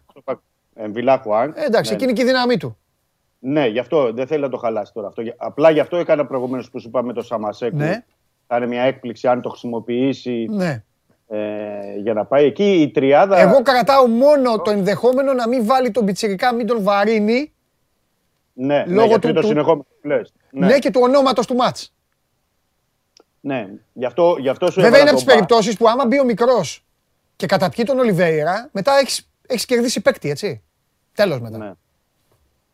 Εμβιλά 0.74 1.18
Χουάνγκ. 1.22 1.52
Ε, 1.56 1.64
εντάξει, 1.64 1.90
Ναι, 1.90 1.96
εκείνη 1.96 2.12
και 2.12 2.22
η 2.22 2.24
δύναμή 2.24 2.56
του. 2.56 2.76
Ναι, 3.38 3.66
γι' 3.66 3.78
αυτό 3.78 4.12
δεν 4.12 4.26
θέλει 4.26 4.40
να 4.40 4.48
το 4.48 4.56
χαλάσει 4.56 4.92
τώρα 4.92 5.06
αυτό. 5.08 5.22
Απλά 5.36 5.70
γι' 5.70 5.80
αυτό 5.80 5.96
έκανα 5.96 6.26
προηγουμένως 6.26 6.70
που 6.70 6.80
σου 6.80 6.88
είπα 6.88 7.02
με 7.02 7.12
το 7.12 7.22
Σαμασέκου. 7.22 7.76
Ναι. 7.76 8.04
Θα 8.46 8.56
είναι 8.56 8.66
μια 8.66 8.82
έκπληξη 8.82 9.28
αν 9.28 9.40
το 9.40 9.48
χρησιμοποιήσει 9.48 10.46
Ναι. 10.50 10.82
ε, 11.28 11.38
για 12.02 12.12
να 12.14 12.24
πάει 12.24 12.44
εκεί. 12.44 12.72
Η 12.80 12.90
τριάδα. 12.90 13.38
Εγώ 13.38 13.62
κρατάω 13.62 14.06
μόνο 14.06 14.58
το 14.62 14.70
ενδεχόμενο 14.70 15.32
να 15.32 15.48
μην 15.48 15.64
βάλει 15.66 15.90
τον 15.90 16.04
Πιτσιρικά, 16.04 16.54
μην 16.54 16.66
τον 16.66 16.82
βαρύνει. 16.82 17.52
Ναι, 18.66 18.84
λόγω 18.86 19.00
ναι, 19.00 19.06
για 19.06 19.14
του- 19.14 19.20
τρίτο 19.20 19.40
του- 19.40 19.46
συνεχόμενο 19.46 19.86
που 20.00 20.08
λες. 20.08 20.32
Ναι. 20.50 20.66
Ναι, 20.66 20.78
και 20.78 20.90
του 20.90 21.00
ονόματος 21.02 21.46
του 21.46 21.54
μάτς. 21.54 21.92
ναι. 23.40 23.66
Γι' 23.92 24.04
αυτό, 24.04 24.36
γι 24.38 24.48
αυτό 24.48 24.66
σου 24.66 24.80
Βέβαια 24.80 24.88
έβαλα 24.88 25.02
είναι 25.02 25.10
από 25.10 25.18
τον 25.18 25.26
τις 25.26 25.34
Μπα. 25.34 25.34
περιπτώσεις 25.34 25.76
που 25.76 25.88
άμα 25.88 26.06
μπει 26.06 26.20
ο 26.20 26.24
μικρός 26.24 26.84
και 27.36 27.46
καταπιεί 27.46 27.84
τον 27.84 27.98
Ολιβέηρα, 27.98 28.68
μετά 28.72 28.92
έχεις, 28.98 29.30
έχεις 29.46 29.64
κερδίσει 29.64 30.00
παίκτη, 30.00 30.30
έτσι. 30.30 30.62
Τέλος 31.14 31.40
μετά. 31.40 31.58
Ναι. 31.58 31.72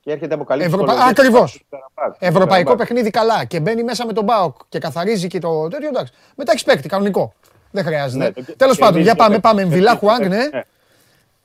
Και 0.00 0.12
έρχεται 0.12 0.34
από 0.34 0.44
καλή 0.44 0.62
Ευρωπα- 0.62 0.84
ψυχολογία. 0.86 1.10
Ακριβώς. 1.10 1.64
Καραμπάκ. 1.70 2.16
Ευρωπαϊκό 2.22 2.64
Καραμπάκ. 2.64 2.76
παιχνίδι 2.86 3.10
καλά 3.10 3.44
και 3.44 3.60
μπαίνει 3.60 3.82
μέσα 3.82 4.06
με 4.06 4.12
τον 4.12 4.24
Μπάουκ 4.24 4.56
και 4.68 4.78
καθαρίζει 4.78 5.26
και 5.26 5.38
το 5.38 5.68
τέτοιο, 5.68 5.88
εντάξει. 5.88 6.12
Μετά 6.36 6.52
έχεις 6.52 6.64
παίκτη, 6.64 6.88
κανονικό. 6.88 7.32
Δεν 7.70 7.84
χρειάζεται. 7.84 8.24
Ναι, 8.24 8.32
το- 8.44 8.56
Τέλος 8.56 8.78
πάντων, 8.78 8.94
κερδίζει 8.94 9.02
για 9.02 9.12
το 9.12 9.16
πάμε, 9.18 9.28
παίκτη. 9.34 9.40
πάμε. 9.48 9.62
Εμβιλά 9.62 9.96
Κερδίζει 9.96 10.00
το 10.00 10.06
Χουάνγκ, 10.28 10.52
ναι. 10.54 10.60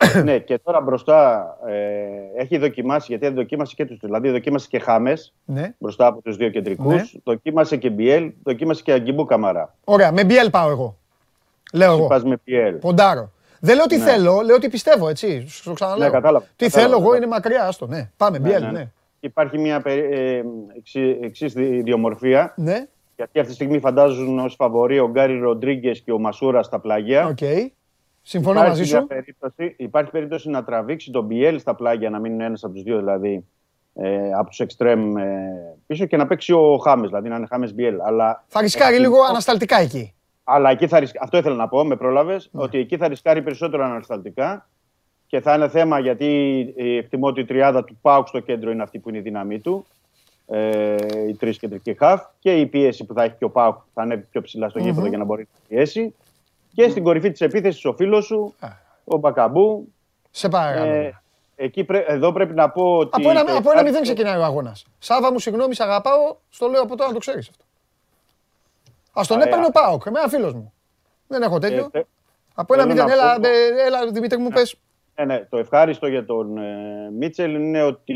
Παίκτη, 0.01 0.17
ναι. 0.23 0.23
ναι, 0.31 0.39
και 0.39 0.59
τώρα 0.63 0.81
μπροστά 0.81 1.47
ε, 1.67 2.41
έχει 2.41 2.57
δοκιμάσει, 2.57 3.05
γιατί 3.17 3.35
δοκίμασε 3.35 3.75
και 3.75 3.85
τους, 3.85 3.99
δηλαδή 3.99 4.29
δοκίμασε 4.29 4.67
και 4.69 4.79
Χάμες 4.79 5.33
ναι. 5.45 5.73
μπροστά 5.77 6.05
από 6.07 6.21
τους 6.21 6.35
δύο 6.37 6.49
κεντρικούς, 6.49 6.93
Ναι. 6.93 7.03
δοκίμασε 7.23 7.77
και 7.77 7.89
Μπιέλ, 7.89 8.31
δοκίμασε 8.43 8.81
και 8.83 8.91
Αγκιμπού 8.91 9.25
Καμαρά. 9.25 9.75
Ωραία, 9.83 10.11
με 10.11 10.23
Μπιέλ 10.25 10.49
πάω 10.49 10.69
εγώ. 10.69 10.95
Λέω 11.73 11.91
εγώ. 11.93 12.07
Πας 12.07 12.23
με 12.23 12.37
Μπιέλ. 12.45 12.75
Ποντάρω. 12.75 13.31
Δεν 13.59 13.75
λέω 13.75 13.85
τι 13.85 13.97
Ναι. 13.97 14.03
θέλω, 14.03 14.41
λέω 14.45 14.57
τι 14.59 14.69
πιστεύω, 14.69 15.07
έτσι. 15.09 15.47
Σου 15.47 15.63
το 15.63 15.73
ξαναλέω. 15.73 16.07
Ναι, 16.07 16.13
κατάλαβα. 16.13 16.45
Τι 16.55 16.65
Κατάλαβα, 16.65 16.81
θέλω 16.81 17.01
εγώ 17.01 17.11
κατάλαβα. 17.11 17.17
είναι 17.17 17.27
μακριά, 17.27 17.67
άστο, 17.67 17.87
ναι. 17.87 18.09
Πάμε, 18.17 18.39
Μπιέλ, 18.39 18.61
ναι, 18.61 18.71
ναι. 18.71 18.79
ναι. 18.79 18.89
Υπάρχει 19.19 19.57
μια 19.57 19.81
περί- 19.81 20.11
ε, 20.13 20.43
εξή- 20.77 21.23
εξής 21.23 21.53
δι- 21.53 21.73
ιδιομορφία. 21.73 22.53
Ναι, 22.57 22.85
Γιατί 23.15 23.39
αυτή 23.39 23.49
τη 23.49 23.53
στιγμή 23.53 23.79
φαντάζουν 23.79 24.39
ως 24.39 24.55
φαβορί 24.55 24.99
ο 24.99 25.09
Γκάρι 25.09 25.39
Ροντρίγκες 25.39 25.99
και 26.01 26.11
ο 26.11 26.19
Μασούρας 26.19 26.65
στα 26.65 26.79
πλάγια. 26.79 27.25
οκ. 27.27 27.37
Συμφωνώ 28.21 28.59
Υπάρχει 28.59 28.79
μαζί 28.79 28.91
μια 28.91 29.01
σου. 29.01 29.07
Περίπτωση, 29.07 29.75
υπάρχει 29.77 30.11
περίπτωση 30.11 30.49
να 30.49 30.63
τραβήξει 30.63 31.11
τον 31.11 31.25
Μπιέλ 31.25 31.59
στα 31.59 31.75
πλάγια, 31.75 32.09
να 32.09 32.19
μείνει 32.19 32.43
ένας 32.43 32.63
από 32.63 32.73
τους 32.73 32.83
δύο 32.83 32.97
δηλαδή 32.97 33.45
ε, 33.93 34.33
από 34.33 34.49
τους 34.49 34.59
εξτρέμ 34.59 35.17
ε, 35.17 35.75
πίσω 35.87 36.05
και 36.05 36.17
να 36.17 36.27
παίξει 36.27 36.53
ο 36.53 36.77
Χάμες, 36.77 37.09
δηλαδή 37.09 37.29
να 37.29 37.35
είναι 37.35 37.47
Χάμες 37.49 37.73
Μπιέλ. 37.73 38.01
Αλλά, 38.01 38.43
Θα 38.47 38.61
ρισκάρει 38.61 38.99
λίγο 38.99 39.21
ανασταλτικά 39.29 39.77
εκεί. 39.77 40.13
αλλά 40.43 40.69
εκεί 40.69 40.87
θα 40.87 40.99
ρισκ... 40.99 41.15
αυτό 41.21 41.37
ήθελα 41.37 41.55
να 41.55 41.67
πω, 41.67 41.83
με 41.83 41.95
πρόλαβες, 41.95 42.49
ότι 42.51 42.77
εκεί 42.77 42.97
θα 42.97 43.07
ρισκάρει 43.07 43.41
περισσότερο 43.41 43.83
ανασταλτικά 43.83 44.69
και 45.27 45.39
θα 45.39 45.53
είναι 45.55 45.69
θέμα 45.69 45.99
γιατί 45.99 46.25
ε, 46.77 46.97
εκτιμώ 46.97 47.27
ότι 47.27 47.39
η 47.39 47.45
τριάδα 47.45 47.83
του 47.83 47.97
Πάουκ 48.01 48.27
στο 48.27 48.39
κέντρο 48.39 48.71
είναι 48.71 48.83
αυτή 48.83 48.99
που 48.99 49.09
είναι 49.09 49.17
η 49.17 49.21
δύναμή 49.21 49.59
του. 49.59 49.85
Ε, 50.47 50.95
οι 51.27 51.35
τρεις 51.35 51.57
κεντρικοί 51.57 51.93
χαφ 51.93 52.21
και 52.39 52.59
η 52.59 52.65
πίεση 52.65 53.05
που 53.05 53.13
θα 53.13 53.23
έχει 53.23 53.35
και 53.37 53.45
ο 53.45 53.49
Πάουκ 53.49 53.75
θα 53.93 54.01
ανέβει 54.01 54.27
πιο 54.31 54.41
ψηλά 54.41 54.69
στο 54.69 54.79
γήπεδο 54.79 55.07
για 55.07 55.17
να 55.17 55.23
μπορεί 55.23 55.47
να 55.53 55.59
πιέσει. 55.67 56.15
Και 56.73 56.89
στην 56.89 57.03
κορυφή 57.03 57.31
της 57.31 57.41
επίθεσης 57.41 57.85
ο 57.85 57.93
φίλος 57.93 58.25
σου, 58.25 58.53
ο 59.03 59.17
Μπακαμπού. 59.17 59.93
Σε 60.31 60.49
παρακαλώ. 60.49 60.91
Ε, 60.91 61.21
εκεί 61.55 61.83
πρέ- 61.83 62.09
εδώ 62.09 62.31
πρέπει 62.31 62.53
να 62.53 62.69
πω 62.69 62.97
ότι. 62.97 63.09
από 63.13 63.29
ένα, 63.29 63.43
το 63.43 63.51
από 63.55 63.71
ένα 63.71 63.83
μηδέν 63.83 63.85
ευχάριστο- 63.85 64.01
ξεκινάει 64.01 64.37
ο 64.37 64.43
αγώνας. 64.43 64.85
Σάβα 64.99 65.31
μου, 65.31 65.39
συγγνώμη, 65.39 65.75
σε 65.75 65.83
αγαπάω. 65.83 66.35
Στο 66.49 66.67
λέω 66.67 66.81
από 66.81 66.95
τώρα 66.95 67.07
να 67.07 67.13
το 67.13 67.19
ξέρεις 67.19 67.49
αυτό. 67.49 67.63
Α 69.19 69.21
τον 69.27 69.37
Α, 69.37 69.41
ε, 69.41 69.45
έπαιρνε 69.45 69.63
α. 69.63 69.67
ο 69.67 69.71
Πάοκ, 69.71 70.05
εμένα 70.05 70.27
φίλος 70.27 70.53
μου. 70.53 70.73
Δεν 71.27 71.41
έχω 71.41 71.59
τέτοιο. 71.59 71.77
Ε, 71.83 71.87
θε- 71.91 72.05
από 72.55 72.73
ένα 72.73 72.83
θέλω 72.83 72.93
μηδέν, 72.93 73.07
να 73.07 73.13
έλα, 73.13 73.35
πω- 73.35 73.45
ε, 73.45 73.85
έλα, 73.85 74.11
Δημήτρη 74.11 74.37
μου, 74.37 74.49
πες. 74.49 74.75
Ναι, 75.15 75.25
ναι, 75.25 75.45
το 75.49 75.57
ευχάριστο 75.57 76.07
για 76.07 76.25
τον 76.25 76.57
ε, 76.57 77.09
Μίτσελ 77.17 77.53
είναι 77.55 77.83
ότι 77.83 78.15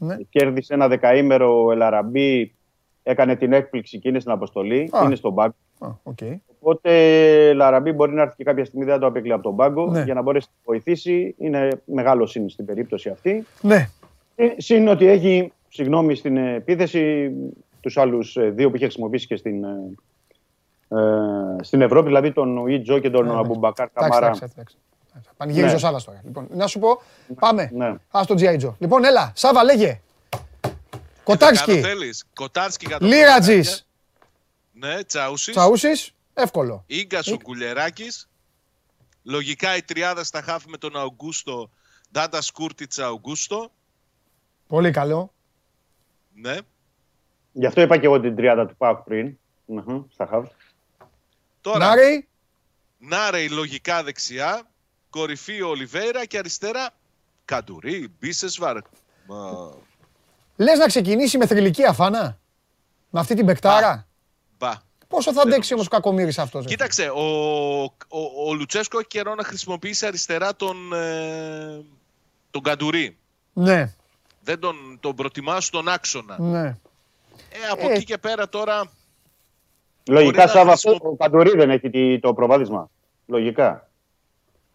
Ναι. 0.00 0.16
κέρδισε 0.30 0.74
ένα 0.74 0.88
δεκαήμερο 0.88 1.64
ο 1.64 1.72
Ελ 1.72 1.90
Αραμπί, 1.90 2.54
έκανε 3.02 3.36
την 3.36 3.52
έκπληξη 3.52 3.98
και 3.98 4.08
είναι 4.08 4.20
στην 4.20 4.32
αποστολή, 4.32 4.90
Α. 4.92 5.00
είναι 5.04 5.14
στον 5.14 5.34
πάγκο. 5.34 5.54
Οκ. 6.02 6.18
Οπότε 6.60 7.52
Ελ 7.52 7.62
Αραμπί 7.62 7.92
μπορεί 7.92 8.12
να 8.12 8.22
έρθει 8.22 8.34
και 8.36 8.44
κάποια 8.44 8.64
στιγμή 8.64 8.84
δεν 8.84 8.94
θα 8.94 9.00
το 9.00 9.06
απέκλεια 9.06 9.32
από 9.32 9.42
τον 9.42 9.56
πάγκο 9.56 9.90
Ναι. 9.90 10.02
για 10.02 10.14
να 10.14 10.22
μπορέσει 10.22 10.46
να 10.50 10.62
βοηθήσει. 10.64 11.34
Είναι 11.38 11.82
μεγάλο 11.84 12.26
σύν 12.26 12.48
στην 12.48 12.64
περίπτωση 12.64 13.08
αυτή. 13.08 13.46
Ναι, 13.60 13.88
Ε, 14.34 14.48
Συν 14.56 14.88
ότι 14.88 15.06
έχει, 15.06 15.52
συγγνώμη, 15.68 16.14
στην 16.14 16.36
επίθεση 16.36 17.30
τους 17.80 17.96
άλλους 17.96 18.36
δύο 18.40 18.70
που 18.70 18.76
είχε 18.76 18.84
χρησιμοποιήσει 18.84 19.26
και 19.26 19.36
στην, 19.36 19.64
ε, 19.64 19.68
ε, 20.88 21.62
στην 21.62 21.80
Ευρώπη, 21.82 22.06
δηλαδή 22.06 22.32
τον 22.32 22.66
Ιτζο 22.68 22.98
και 22.98 23.10
τον 23.10 23.26
Ναι, 23.26 23.32
ναι. 23.32 23.38
Αμπουμπακάρ 23.38 23.86
εντάξει, 23.94 24.08
Καμαρά. 24.10 24.26
εντάξει, 24.26 24.52
εντάξει. 24.56 24.76
Πανηγύριζε 25.36 25.70
ο 25.70 25.72
Ναι. 25.72 25.78
Σάβα 25.78 26.00
τώρα. 26.04 26.20
Λοιπόν, 26.24 26.46
να 26.50 26.66
σου 26.66 26.78
πω, 26.78 27.00
πάμε. 27.38 27.70
Ναι. 27.74 27.86
Άσ' 27.86 28.20
τον 28.26 28.36
G.I. 28.40 28.60
Joe. 28.60 28.74
Λοιπόν, 28.78 29.04
έλα, 29.04 29.32
Σάβα, 29.34 29.64
λέγε. 29.64 30.00
Κοτάρσκι, 31.24 31.80
θέλεις. 31.80 32.24
Κοτάρσκι 32.34 32.86
κατά 32.86 33.06
Λύρατζης, 33.06 33.86
Ναι, 34.72 35.02
Τσαούσης. 35.06 35.54
Τσαούσης, 35.54 36.14
εύκολο. 36.42 36.84
Ίνγκασον 36.86 37.26
Κουλιεράκης. 37.26 38.28
Λογικά 39.22 39.76
η 39.76 39.82
τριάδα 39.82 40.24
στα 40.24 40.42
χαφ 40.42 40.68
με 40.68 40.76
τον 40.76 40.96
Αουγκούστο. 40.96 41.70
Ντάντας 42.12 42.40
Κούρτιτς 42.40 43.06
Αουγκούστο. 43.06 43.70
Πολύ 44.66 44.90
καλό. 44.90 45.32
Ναι. 46.34 46.56
Γι' 47.52 47.66
αυτό 47.66 47.80
είπα 47.80 47.96
και 47.98 48.06
εγώ 48.06 48.20
την 48.20 48.36
τριάδα 48.36 48.66
του 48.66 48.76
Πάουκ 48.76 48.98
πριν. 48.98 49.38
Μμμ, 49.64 50.02
Στα 50.12 50.26
χαβ. 50.26 50.46
Τώρα, 51.60 51.78
Νάρη, 51.78 52.28
Νάρεϊ 52.98 53.48
λογικά 53.48 54.02
δεξιά. 54.02 54.62
Κορυφή 55.10 55.62
ο 55.62 55.68
Ολιβέρα 55.68 56.24
και 56.24 56.38
αριστερά 56.38 56.90
Καντουρί, 57.44 58.14
Μπίσεσβαρ. 58.18 58.76
Μα, 59.26 59.70
λες 60.56 60.78
να 60.78 60.86
ξεκινήσει 60.86 61.38
με 61.38 61.46
θρηλυκή 61.46 61.84
αφάνα; 61.84 62.38
Με 63.10 63.20
αυτή 63.20 63.34
την 63.34 63.46
πεκτάρα. 63.46 64.07
Μπα. 65.08 65.16
Πόσο 65.16 65.32
θα 65.32 65.42
αντέξει 65.42 65.74
όμως 65.74 65.86
ο 65.86 65.90
κακομοίρης 65.90 66.38
αυτός. 66.38 66.64
Κοίταξε, 66.66 67.08
ο, 67.14 67.22
ο, 68.08 68.20
ο 68.48 68.54
Λουτσέσκο 68.54 68.98
έχει 68.98 69.08
καιρό 69.08 69.34
να 69.34 69.44
χρησιμοποιήσει 69.44 70.06
αριστερά 70.06 70.56
τον, 70.56 70.92
ε, 70.92 71.80
τον 72.50 72.62
Καντουρί. 72.62 73.16
Ναι, 73.52 73.94
Δεν 74.42 74.58
τον, 74.60 74.98
τον 75.00 75.14
προτιμάς 75.14 75.64
στον 75.64 75.88
άξονα. 75.88 76.36
ναι. 76.40 76.66
Ε, 77.50 77.68
από 77.72 77.88
Ε. 77.88 77.92
εκεί 77.92 78.04
και 78.04 78.18
πέρα 78.18 78.48
τώρα 78.48 78.90
Λογικά, 80.08 80.44
να 80.44 80.50
Σάβα, 80.50 80.70
χρησιμο- 80.70 81.00
ο 81.02 81.16
Καντουρί 81.16 81.56
δεν 81.56 81.70
έχει 81.70 81.90
τι- 81.90 82.20
το 82.20 82.34
προβάδισμα. 82.34 82.90
Λογικά. 83.26 83.88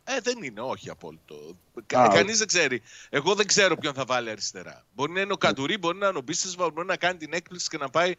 Ε, 0.03 0.19
δεν 0.23 0.43
είναι, 0.43 0.61
όχι 0.61 0.89
απόλυτο. 0.89 1.35
Α, 1.35 1.81
Κα, 1.85 2.01
όχι. 2.07 2.17
κανείς 2.17 2.37
δεν 2.37 2.47
ξέρει. 2.47 2.81
Εγώ 3.09 3.35
δεν 3.35 3.45
ξέρω 3.47 3.75
ποιον 3.77 3.93
θα 3.93 4.05
βάλει 4.05 4.29
αριστερά. 4.29 4.83
Μπορεί 4.95 5.11
να 5.11 5.19
είναι 5.21 5.33
ο 5.33 5.37
Καντουρί, 5.37 5.77
μπορεί 5.77 5.97
να 5.97 6.07
είναι 6.07 6.17
ο 6.17 6.21
Μπίσεσβα, 6.21 6.69
μπορεί 6.69 6.87
να 6.87 6.97
κάνει 6.97 7.17
την 7.17 7.33
έκπληξη 7.33 7.69
και 7.69 7.77
να 7.77 7.89
πάει 7.89 8.13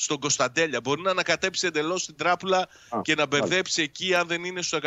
στον 0.00 0.18
Κωνσταντέλια. 0.18 0.80
Μπορεί 0.80 1.00
να 1.02 1.10
ανακατέψει 1.10 1.66
εντελώς 1.66 2.06
την 2.06 2.16
τράπουλα 2.16 2.58
Α, 2.88 3.00
και 3.02 3.14
να 3.14 3.26
μπερδέψει 3.26 3.82
εκεί, 3.82 4.14
αν 4.14 4.26
δεν 4.26 4.44
είναι 4.44 4.62
στο 4.62 4.78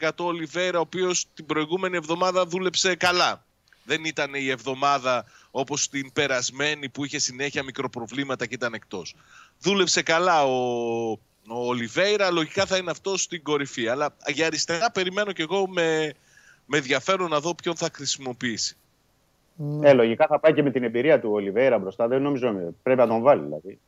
100% 0.00 0.10
ο 0.18 0.32
Λιβέρα, 0.32 0.78
ο 0.78 0.80
οποίος 0.80 1.26
την 1.34 1.46
προηγούμενη 1.46 1.96
εβδομάδα 1.96 2.46
δούλεψε 2.46 2.94
καλά. 2.94 3.44
Δεν 3.84 4.04
ήταν 4.04 4.34
η 4.34 4.48
εβδομάδα 4.48 5.24
όπως 5.50 5.88
την 5.88 6.12
περασμένη 6.12 6.88
που 6.88 7.04
είχε 7.04 7.18
συνέχεια 7.18 7.62
μικροπροβλήματα 7.62 8.46
και 8.46 8.54
ήταν 8.54 8.74
εκτός. 8.74 9.14
Δούλεψε 9.60 10.02
καλά 10.02 10.44
ο, 10.44 11.10
ο 11.48 11.66
Ολιβέηρα, 11.66 12.30
λογικά 12.30 12.66
θα 12.66 12.76
είναι 12.76 12.90
αυτός 12.90 13.22
στην 13.22 13.42
κορυφή. 13.42 13.88
Αλλά 13.88 14.14
για 14.26 14.46
αριστερά 14.46 14.90
περιμένω 14.90 15.32
κι 15.32 15.42
εγώ 15.42 15.68
με, 15.68 16.14
με 16.66 16.76
ενδιαφέρον 16.76 17.30
να 17.30 17.40
δω 17.40 17.54
ποιον 17.54 17.76
θα 17.76 17.88
χρησιμοποιήσει. 17.92 18.76
Ε, 19.82 19.92
λογικά 19.92 20.26
θα 20.26 20.38
πάει 20.38 20.52
και 20.52 20.62
με 20.62 20.70
την 20.70 20.84
εμπειρία 20.84 21.20
του 21.20 21.30
Ολιβέρα 21.32 21.78
μπροστά. 21.78 22.08
Δεν 22.08 22.22
νομίζω. 22.22 22.74
Πρέπει 22.82 23.00
να 23.00 23.06
τον 23.06 23.22
βάλει 23.22 23.42
δηλαδή. 23.42 23.78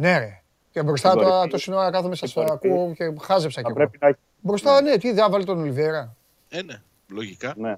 Ναι, 0.00 0.18
ρε. 0.18 0.42
Και 0.70 0.82
μπροστά 0.82 1.08
Στην 1.08 1.20
τώρα 1.20 1.34
κορυφή. 1.34 1.50
τόση 1.50 1.72
ώρα 1.72 1.90
κάθομαι 1.90 2.14
σας 2.14 2.30
Στην 2.30 2.42
κορυφή. 2.46 2.68
ακούω 2.68 2.92
και 2.94 3.04
χάζεψα 3.24 3.60
κι 3.60 3.66
Θα 3.66 3.68
εγώ. 3.68 3.74
πρέπει 3.76 3.98
να 4.00 4.08
έχει. 4.08 4.18
Μπροστά, 4.40 4.80
ναι, 4.82 4.96
τι 4.98 5.12
δεν 5.12 5.30
βάλει 5.30 5.44
τον 5.44 5.58
Ολιβέρα. 5.60 6.16
Ε, 6.48 6.62
ναι, 6.62 6.82
λογικά. 7.08 7.54
Ναι. 7.56 7.76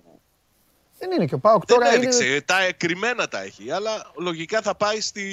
Δεν 0.98 1.10
είναι 1.10 1.24
και 1.24 1.34
ο 1.34 1.38
Πάοκ 1.38 1.64
Δεν 1.64 1.76
τώρα. 1.78 1.92
έδειξε, 1.94 2.24
Είναι... 2.26 2.40
τα 2.40 2.54
κρυμμένα 2.76 3.28
τα 3.28 3.42
έχει, 3.42 3.70
αλλά 3.70 3.90
λογικά 4.18 4.60
θα 4.62 4.74
πάει 4.74 5.00
στη, 5.00 5.26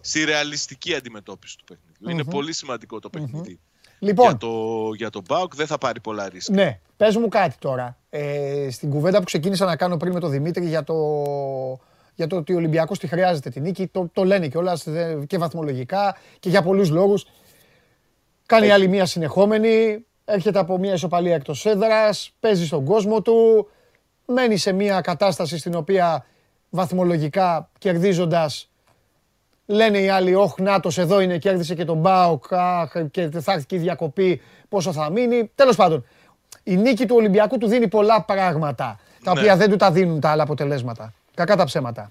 στη 0.00 0.24
ρεαλιστική 0.24 0.94
αντιμετώπιση 0.94 1.58
του 1.58 1.64
παιχνιδιου 1.64 2.08
Είναι 2.20 2.30
πολύ 2.30 2.52
σημαντικό 2.52 2.98
το 3.00 3.08
παιχνίδι. 3.10 3.58
Λοιπόν, 3.98 4.26
Για, 4.28 4.36
το, 4.36 4.48
για 4.96 5.10
τον 5.10 5.22
Μπάουκ 5.28 5.54
δεν 5.54 5.66
θα 5.66 5.78
πάρει 5.78 6.00
πολλά 6.00 6.28
ρίσκα. 6.28 6.52
ναι, 6.54 6.80
πες 6.96 7.16
μου 7.16 7.28
κάτι 7.28 7.56
τώρα. 7.58 7.96
Ε, 8.10 8.68
στην 8.70 8.90
κουβέντα 8.90 9.18
που 9.18 9.24
ξεκίνησα 9.24 9.64
να 9.64 9.76
κάνω 9.76 9.96
πριν 9.96 10.12
με 10.12 10.20
τον 10.20 10.30
Δημήτρη 10.30 10.66
για 10.66 10.84
το, 10.84 10.94
για 12.18 12.26
το 12.26 12.36
ότι 12.36 12.52
ο 12.52 12.56
Ολυμπιακός 12.56 12.98
τη 12.98 13.06
χρειάζεται 13.06 13.50
την 13.50 13.62
νίκη, 13.62 13.86
το, 13.86 14.10
το 14.12 14.24
λένε 14.24 14.48
κιόλας 14.48 14.86
και 15.26 15.38
βαθμολογικά 15.38 16.16
και 16.38 16.48
για 16.48 16.62
πολλούς 16.62 16.90
λόγους. 16.90 17.26
Κάνει 18.46 18.70
άλλη 18.70 18.88
μία 18.88 19.06
συνεχόμενη, 19.06 20.04
έρχεται 20.24 20.58
από 20.58 20.78
μία 20.78 20.92
ισοπαλία 20.92 21.34
εκτός 21.34 21.66
έδρας, 21.66 22.32
παίζει 22.40 22.66
στον 22.66 22.84
κόσμο 22.84 23.22
του, 23.22 23.68
μένει 24.26 24.56
σε 24.56 24.72
μία 24.72 25.00
κατάσταση 25.00 25.58
στην 25.58 25.74
οποία 25.74 26.24
βαθμολογικά 26.70 27.70
κερδίζοντας. 27.78 28.70
Λένε 29.66 29.98
οι 29.98 30.08
άλλοι, 30.08 30.34
Όχι, 30.34 30.62
Νάτος 30.62 30.98
εδώ 30.98 31.20
είναι, 31.20 31.38
κέρδισε 31.38 31.74
και 31.74 31.84
τον 31.84 31.96
Μπάουκ. 31.98 32.44
Αχ, 32.52 32.92
και 33.10 33.28
θα 33.40 33.52
έρθει 33.52 33.66
και 33.66 33.76
η 33.76 33.78
διακοπή, 33.78 34.40
πόσο 34.68 34.92
θα 34.92 35.10
μείνει. 35.10 35.50
Τέλος 35.54 35.76
πάντων, 35.76 36.06
η 36.62 36.76
νίκη 36.76 37.06
του 37.06 37.16
Ολυμπιακού 37.16 37.58
του 37.58 37.66
δίνει 37.68 37.88
πολλά 37.88 38.22
πράγματα. 38.22 38.98
Τα 39.24 39.32
Ναι. 39.34 39.40
οποία 39.40 39.56
δεν 39.56 39.70
του 39.70 39.76
τα 39.76 39.90
δίνουν 39.90 40.20
τα 40.20 40.30
άλλα 40.30 40.42
αποτελέσματα. 40.42 41.12
Κακά 41.38 41.56
τα 41.56 41.64
ψέματα. 41.64 42.10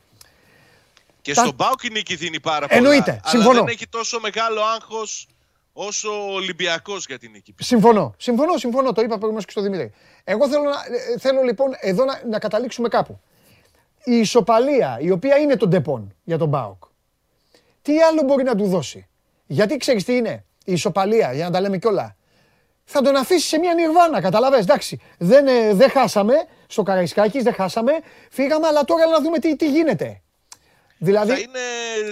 Και 1.21 1.33
Τα- 1.33 1.41
στον 1.41 1.55
Μπάουκ 1.55 1.83
η 1.83 1.89
νίκη 1.89 2.15
δίνει 2.15 2.39
πάρα 2.39 2.67
πολλά. 2.67 2.79
Εννοείται, 2.79 3.11
Αλλά 3.11 3.21
συμφωνώ. 3.25 3.53
δεν 3.59 3.67
έχει 3.67 3.87
τόσο 3.87 4.19
μεγάλο 4.19 4.61
άγχος 4.61 5.27
όσο 5.73 6.09
ο 6.29 6.33
Ολυμπιακός 6.33 7.05
για 7.05 7.19
την 7.19 7.31
νίκη. 7.31 7.55
Συμφωνώ, 7.59 8.13
συμφωνώ, 8.17 8.57
συμφωνώ. 8.57 8.91
Το 8.91 9.01
είπα 9.01 9.07
προηγουμένως 9.15 9.45
και 9.45 9.51
στο 9.51 9.61
Δημήτρη. 9.61 9.93
Εγώ 10.23 10.49
θέλω, 10.49 10.63
να, 10.63 10.69
ε, 11.15 11.17
θέλω 11.19 11.41
λοιπόν 11.41 11.69
εδώ 11.79 12.05
να, 12.05 12.21
να 12.29 12.39
καταλήξουμε 12.39 12.87
κάπου. 12.87 13.19
Η 14.03 14.15
ισοπαλία, 14.19 14.97
η 15.01 15.11
οποία 15.11 15.37
είναι 15.37 15.55
τον 15.55 15.69
Ντεπών 15.69 16.15
για 16.23 16.37
τον 16.37 16.47
Μπάουκ, 16.49 16.83
τι 17.81 18.01
άλλο 18.01 18.21
μπορεί 18.23 18.43
να 18.43 18.55
του 18.55 18.67
δώσει; 18.67 19.07
Γιατί 19.47 19.77
ξέρεις 19.77 20.03
τι 20.03 20.15
είναι, 20.15 20.45
η 20.65 20.71
ισοπαλία, 20.73 21.33
για 21.33 21.45
να 21.45 21.51
τα 21.51 21.61
λέμε 21.61 21.77
κιόλα; 21.77 22.15
Θα 22.89 23.01
τον 23.01 23.15
αφήσεις 23.15 23.47
σε 23.47 23.57
μια 23.59 23.73
νιρβάνα, 23.73 24.21
καταλαβες, 24.21 24.59
εντάξει. 24.59 24.99
Δεν, 25.17 25.47
ε, 25.47 25.73
δεν 25.73 25.89
χάσαμε 25.89 26.33
στο 26.67 26.83
Καραϊσκάκης, 26.83 27.43
δεν 27.43 27.53
χάσαμε. 27.53 27.91
Φύγαμε, 28.31 28.67
αλλά 28.67 28.83
τώρα 28.83 29.05
να 29.05 29.21
δούμε 29.21 29.39
τι, 29.39 29.55
τι 29.55 29.69
γίνεται. 29.69 30.21
Δηλαδή, 30.97 31.31
Θα 31.31 31.37
είναι 31.39 31.59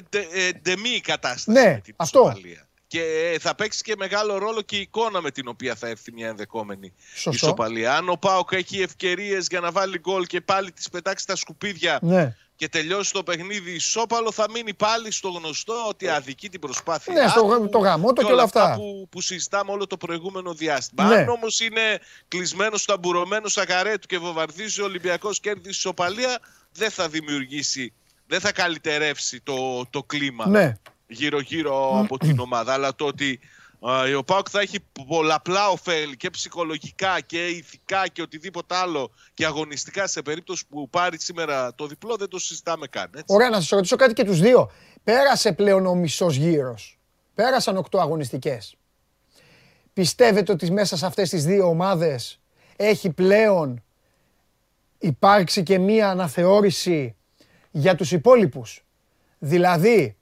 ντε- 0.10 0.34
ε, 0.34 0.50
ντεμή 0.52 0.90
η 0.90 1.02
κατάσταση 1.02 1.52
Ναι, 1.60 1.72
με 1.74 1.82
την 1.84 1.94
αυτό. 1.98 2.20
ισοπαλία. 2.20 2.68
Και 2.88 3.02
ε, 3.34 3.40
θα 3.40 3.56
παίξει 3.56 3.84
και 3.84 3.94
μεγάλο 3.98 4.38
ρόλο 4.38 4.62
και 4.62 4.76
η 4.76 4.80
εικόνα 4.82 5.22
με 5.22 5.32
την 5.32 5.48
οποία 5.48 5.76
θα 5.76 5.88
έρθει 5.88 6.12
μια 6.12 6.28
ενδεχόμενη 6.28 6.94
Σωστό. 7.16 7.32
ισοπαλία. 7.46 7.96
Αν 7.96 8.10
ο 8.10 8.14
Πάοκ 8.16 8.52
έχει 8.52 8.82
ευκαιρίες 8.82 9.48
για 9.50 9.60
να 9.60 9.72
βάλει 9.72 10.00
γκολ 10.00 10.26
και 10.26 10.42
πάλι 10.42 10.72
τις 10.72 10.90
πετάξει 10.90 11.28
τα 11.28 11.36
σκουπίδια 11.36 12.00
ναι. 12.02 12.36
Και 12.56 12.70
τελειώσει 12.70 13.12
το 13.14 13.24
παιχνίδι 13.24 13.72
ισόπαλο, 13.72 14.32
θα 14.32 14.46
μείνει 14.52 14.74
πάλι 14.74 15.12
στο 15.12 15.30
γνωστό 15.30 15.86
ότι 15.88 16.08
αδικεί 16.10 16.50
την 16.50 16.60
προσπάθεια. 16.60 17.14
Ναι, 17.14 17.28
στο 17.28 17.42
γα- 17.46 17.70
το 17.70 17.78
γαμότο 17.78 18.24
και 18.26 18.32
όλα 18.32 18.44
αυτά. 18.44 18.74
Που, 18.76 19.08
που 19.12 19.22
συζητάμε 19.22 19.72
όλο 19.72 19.88
το 19.88 19.98
προηγούμενο 19.98 20.54
διάστημα. 20.54 21.04
Ναι. 21.08 21.16
Αν 21.16 21.30
όμως 21.30 21.60
είναι 21.60 22.00
κλεισμένος, 22.28 22.86
ταμπουρωμένο 22.86 23.48
στα 23.48 23.66
καρέ 23.66 23.98
του 23.98 24.08
και 24.08 24.18
βομβαρδίζει 24.18 24.82
ο 24.82 24.86
Ολυμπιακός 24.86 25.40
κέρδη 25.40 25.70
ισοπαλία, 25.70 26.40
δεν 26.72 26.92
θα 26.92 27.10
δημιουργήσει, 27.10 27.94
δεν 28.28 28.40
θα 28.40 28.52
καλυτερεύσει 28.52 29.42
το, 29.42 29.86
το 29.90 30.04
κλίμα 30.04 30.48
Ναι. 30.48 30.74
γύρω-γύρω 31.08 32.00
από 32.00 32.18
την 32.18 32.40
ομάδα. 32.40 32.74
Αλλά 32.74 32.96
το 32.96 33.06
ότι 33.06 33.40
α, 33.40 33.55
ο 34.18 34.24
Πάοκ 34.24 34.48
θα 34.50 34.60
έχει 34.60 34.80
πολλαπλά 35.08 35.70
ωφέλη 35.70 36.18
και 36.18 36.30
ψυχολογικά 36.30 37.22
και 37.22 37.48
ηθικά 37.48 38.08
και 38.08 38.22
οτιδήποτε 38.22 38.76
άλλο 38.76 39.12
και 39.34 39.46
αγωνιστικά 39.46 40.08
σε 40.08 40.22
περίπτωση 40.22 40.68
που 40.68 40.90
πάρει 40.90 41.20
σήμερα 41.20 41.76
το 41.76 41.88
διπλό 41.88 42.16
δεν 42.16 42.28
το 42.28 42.40
συζητάμε 42.40 42.88
καν. 42.88 43.10
Έτσι. 43.14 43.36
Ωραία, 43.36 43.50
να 43.50 43.56
σας 43.56 43.70
ρωτήσω 43.70 43.96
κάτι 43.96 44.14
και 44.14 44.24
τους 44.24 44.40
δύο. 44.40 44.72
Πέρασε 45.04 45.52
πλέον 45.54 45.86
ο 45.86 45.96
μισός 45.96 46.36
γύρος. 46.36 47.00
Πέρασαν 47.36 47.78
οκτώ 47.78 48.00
αγωνιστικές. 48.00 48.76
Πιστεύετε 49.94 50.52
ότι 50.52 50.72
μέσα 50.72 50.98
σε 50.98 51.06
αυτές 51.06 51.30
τις 51.30 51.46
δύο 51.46 51.68
ομάδες 51.68 52.40
έχει 52.76 53.10
πλέον 53.10 53.84
υπάρξει 54.98 55.64
και 55.64 55.78
μία 55.78 56.10
αναθεώρηση 56.10 57.16
για 57.72 57.96
τους 57.96 58.12
υπόλοιπους; 58.12 58.84
Δηλαδή, 59.40 60.18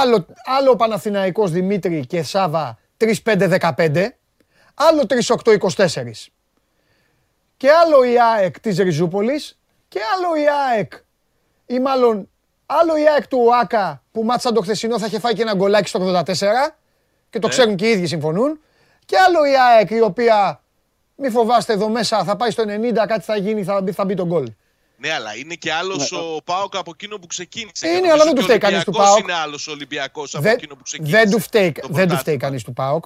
άλλο, 0.00 0.26
άλλο 0.44 0.70
ο 0.70 0.76
Παναθηναϊκός 0.76 1.50
Δημήτρη 1.50 2.06
και 2.06 2.22
Σάβα 2.22 2.78
3-5-15, 3.24 4.06
άλλο 4.74 5.02
3-8-24. 5.08 6.30
Και 7.56 7.70
άλλο 7.70 8.04
η 8.04 8.14
ΑΕΚ 8.34 8.60
της 8.60 8.78
Ριζούπολης 8.78 9.58
και 9.88 10.00
άλλο 10.16 10.42
η 10.42 10.44
ΑΕΚ 10.70 10.92
ή 11.66 11.78
μάλλον 11.78 12.28
άλλο 12.66 12.96
η 12.96 13.08
ΑΕΚ 13.08 13.26
του 13.28 13.38
ΟΑΚΑ 13.46 14.02
που 14.12 14.22
μάτσα 14.24 14.52
το 14.52 14.60
χθεσινό 14.60 14.98
θα 14.98 15.06
είχε 15.06 15.18
φάει 15.18 15.32
και 15.32 15.42
ένα 15.42 15.54
γκολάκι 15.54 15.88
στο 15.88 16.22
84 16.24 16.34
και 17.30 17.38
το 17.38 17.48
ξέρουν 17.48 17.76
και 17.76 17.86
οι 17.86 17.90
ίδιοι 17.90 18.06
συμφωνούν 18.06 18.60
και 19.04 19.16
άλλο 19.18 19.44
η 19.44 19.52
ΑΕΚ 19.70 19.90
η 19.90 20.00
οποία 20.00 20.60
μη 21.16 21.30
φοβάστε 21.30 21.72
εδώ 21.72 21.88
μέσα 21.88 22.24
θα 22.24 22.36
πάει 22.36 22.50
στο 22.50 22.64
90 22.66 22.92
κάτι 22.94 23.20
θα 23.20 23.36
γίνει 23.36 23.64
θα, 23.64 23.80
μπει- 23.80 23.94
θα 23.94 24.04
μπει 24.04 24.14
το 24.14 24.26
γκολ. 24.26 24.52
Ναι, 25.02 25.12
αλλά 25.12 25.36
είναι 25.36 25.54
και 25.54 25.72
άλλος 25.72 26.12
ο 26.12 26.42
Πάοκ 26.44 26.76
από 26.76 26.90
εκείνο 26.94 27.16
που 27.18 27.26
ξεκίνησε. 27.26 27.88
Είναι, 27.88 28.00
Και 28.00 28.06
αλλά 28.10 28.16
νομίζω 28.16 28.24
δεν 28.24 28.34
του 28.34 28.34
και 28.34 28.40
ο 28.40 28.44
φταίει 28.44 28.58
κανείς 28.58 28.84
του 28.84 28.92
Ολυμπιακός 28.94 29.14
ΠΑΟΚ. 29.14 29.22
είναι 29.28 29.32
άλλος 29.44 29.68
Ολυμπιακός 29.68 30.34
από 30.34 30.42
Δεν, 30.42 30.52
εκείνο 30.52 30.74
που 30.74 30.82
ξεκίνησε. 30.82 31.16
δεν 31.16 31.30
του 31.30 31.38
φταίει, 31.40 31.72
το 31.72 31.80
δεν 31.80 31.88
του 31.90 31.92
φταίει 31.92 32.06
πρωτάθλημα. 32.06 32.38
κανείς 32.38 32.62
του 32.62 32.72
ΠΑΟΚ. 32.72 33.04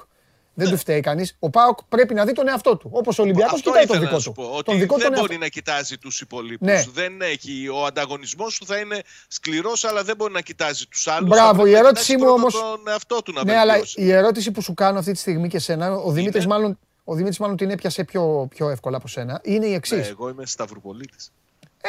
Δεν 0.58 0.68
του 0.70 0.76
φταίει 0.76 1.00
κανείς. 1.00 1.36
Ο 1.38 1.50
ΠΑΟΚ 1.50 1.78
πρέπει 1.88 2.14
να 2.14 2.24
δει 2.24 2.32
τον 2.32 2.48
εαυτό 2.48 2.76
του. 2.76 2.90
Όπως 2.92 3.18
ο 3.18 3.22
Ολυμπιακός 3.22 3.52
Αυτό 3.54 3.70
κοιτάει 3.70 3.86
τον 3.86 3.96
ήθελα 3.96 4.00
δικό 4.08 4.14
να 4.16 4.20
σου 4.22 4.32
του. 4.32 4.34
πω. 4.34 4.62
Τον 4.62 4.74
Ότι 4.74 4.76
δικό 4.76 4.96
δεν 4.96 5.04
τον 5.06 5.14
μπορεί 5.18 5.32
εαυτό. 5.32 5.44
να 5.44 5.48
κοιτάζει 5.48 5.98
τους 5.98 6.20
υπολείπους. 6.20 6.66
Ναι. 6.66 6.84
Δεν 6.92 7.22
έχει. 7.22 7.68
Ο 7.68 7.84
ανταγωνισμός 7.86 8.58
του 8.58 8.66
θα 8.66 8.76
είναι 8.78 9.02
σκληρός, 9.28 9.84
αλλά 9.84 10.02
δεν 10.04 10.16
μπορεί 10.16 10.32
να 10.32 10.40
κοιτάζει 10.40 10.86
τους 10.86 11.06
άλλους. 11.08 11.28
Μπράβο, 11.28 11.66
η 11.66 11.74
ερώτησή 11.74 12.16
μου 12.16 12.28
όμως- 12.28 12.52
Τον 12.54 12.88
εαυτό 12.88 13.22
του 13.22 13.32
να 13.32 13.44
Ναι, 13.44 13.56
αλλά 13.56 13.72
βελτιώσει. 13.72 14.00
η 14.02 14.10
ερώτηση 14.12 14.50
που 14.50 14.60
σου 14.62 14.74
κάνω 14.74 14.98
αυτή 14.98 15.12
τη 15.12 15.18
στιγμή 15.18 15.48
και 15.48 15.58
σένα, 15.58 15.92
ο 15.92 16.10
Δημήτρης 16.10 16.46
μάλλον, 16.46 16.78
ο 17.04 17.12
Δημήτρης 17.14 17.38
μάλλον 17.38 17.56
την 17.56 17.70
έπιασε 17.70 18.04
πιο, 18.04 18.46
πιο 18.50 18.68
εύκολα 18.70 18.96
από 18.96 19.08
σένα, 19.08 19.40
είναι 19.44 19.66
η 19.66 19.74
εξής. 19.74 19.98
Ναι, 19.98 20.06
εγώ 20.06 20.28
είμαι 20.28 20.46
Σταυροπολίτης. 20.46 21.30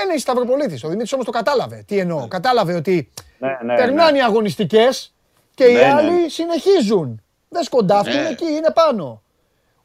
Ένα 0.03 0.13
η 0.15 0.17
Σταυροπολίτης. 0.19 0.83
Ο 0.83 0.87
Δημήτρης 0.87 1.13
όμως 1.13 1.25
το 1.25 1.31
κατάλαβε. 1.31 1.83
Τι 1.87 1.97
εννοώ. 1.99 2.27
Κατάλαβε 2.27 2.73
ότι 2.73 3.09
Ναι, 3.39 3.57
ναι, 3.63 3.75
περνάνε 3.75 4.11
ναι. 4.11 4.17
οι 4.17 4.21
αγωνιστικές 4.21 5.13
και 5.55 5.63
οι 5.63 5.73
Ναι, 5.73 5.79
ναι. 5.79 5.85
άλλοι 5.93 6.29
συνεχίζουν. 6.29 7.21
Δεν 7.49 7.63
σκοντάφτουν 7.63 8.21
Ναι. 8.21 8.27
εκεί, 8.29 8.45
είναι 8.45 8.71
πάνω. 8.73 9.21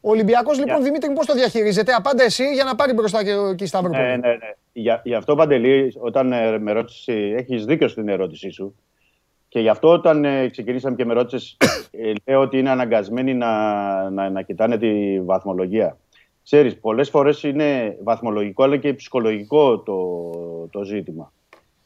Ο 0.05 0.09
Ολυμπιακός 0.09 0.57
λοιπόν, 0.57 0.75
Για- 0.75 0.83
Δημήτρη, 0.85 1.13
πώς 1.13 1.25
το 1.25 1.33
διαχειρίζεται; 1.33 1.93
Απάντα 1.93 2.23
εσύ 2.23 2.53
για 2.53 2.63
να 2.63 2.75
πάρει 2.75 2.93
μπροστά 2.93 3.23
και 3.23 3.31
εκεί 3.31 3.63
η 3.63 3.67
Σταυροπολίτης. 3.67 4.09
Ναι, 4.11 4.27
ναι, 4.27 4.33
ναι. 4.33 4.53
Για, 4.73 5.01
γι' 5.03 5.13
αυτό, 5.15 5.35
Παντελή, 5.35 5.93
όταν 5.99 6.31
ε, 6.31 6.57
με 6.59 6.71
ρώτησε, 6.71 7.11
έχεις 7.13 7.65
δίκιο 7.65 7.87
στην 7.87 8.09
ερώτησή 8.09 8.49
σου. 8.49 8.75
Και 9.49 9.59
γι' 9.59 9.69
αυτό 9.69 9.89
όταν 9.89 10.25
ε, 10.25 10.47
ξεκινήσαμε 10.49 10.95
και 10.95 11.05
με 11.05 11.13
ρώτησες, 11.13 11.57
ε, 11.91 12.13
λέω 12.25 12.41
ότι 12.41 12.57
είναι 12.57 12.69
αναγκασμένοι 12.69 13.33
να, 13.33 14.09
να, 14.09 14.29
να 14.29 14.41
κοιτάνε 14.41 14.77
τη 14.77 15.21
βαθμολογία. 15.21 15.97
Ξέρεις, 16.43 16.79
πολλές 16.79 17.09
φορές 17.09 17.43
είναι 17.43 17.97
βαθμολογικό 18.03 18.63
αλλά 18.63 18.77
και 18.77 18.93
ψυχολογικό 18.93 19.79
το, 19.79 20.21
το 20.71 20.83
ζήτημα. 20.83 21.31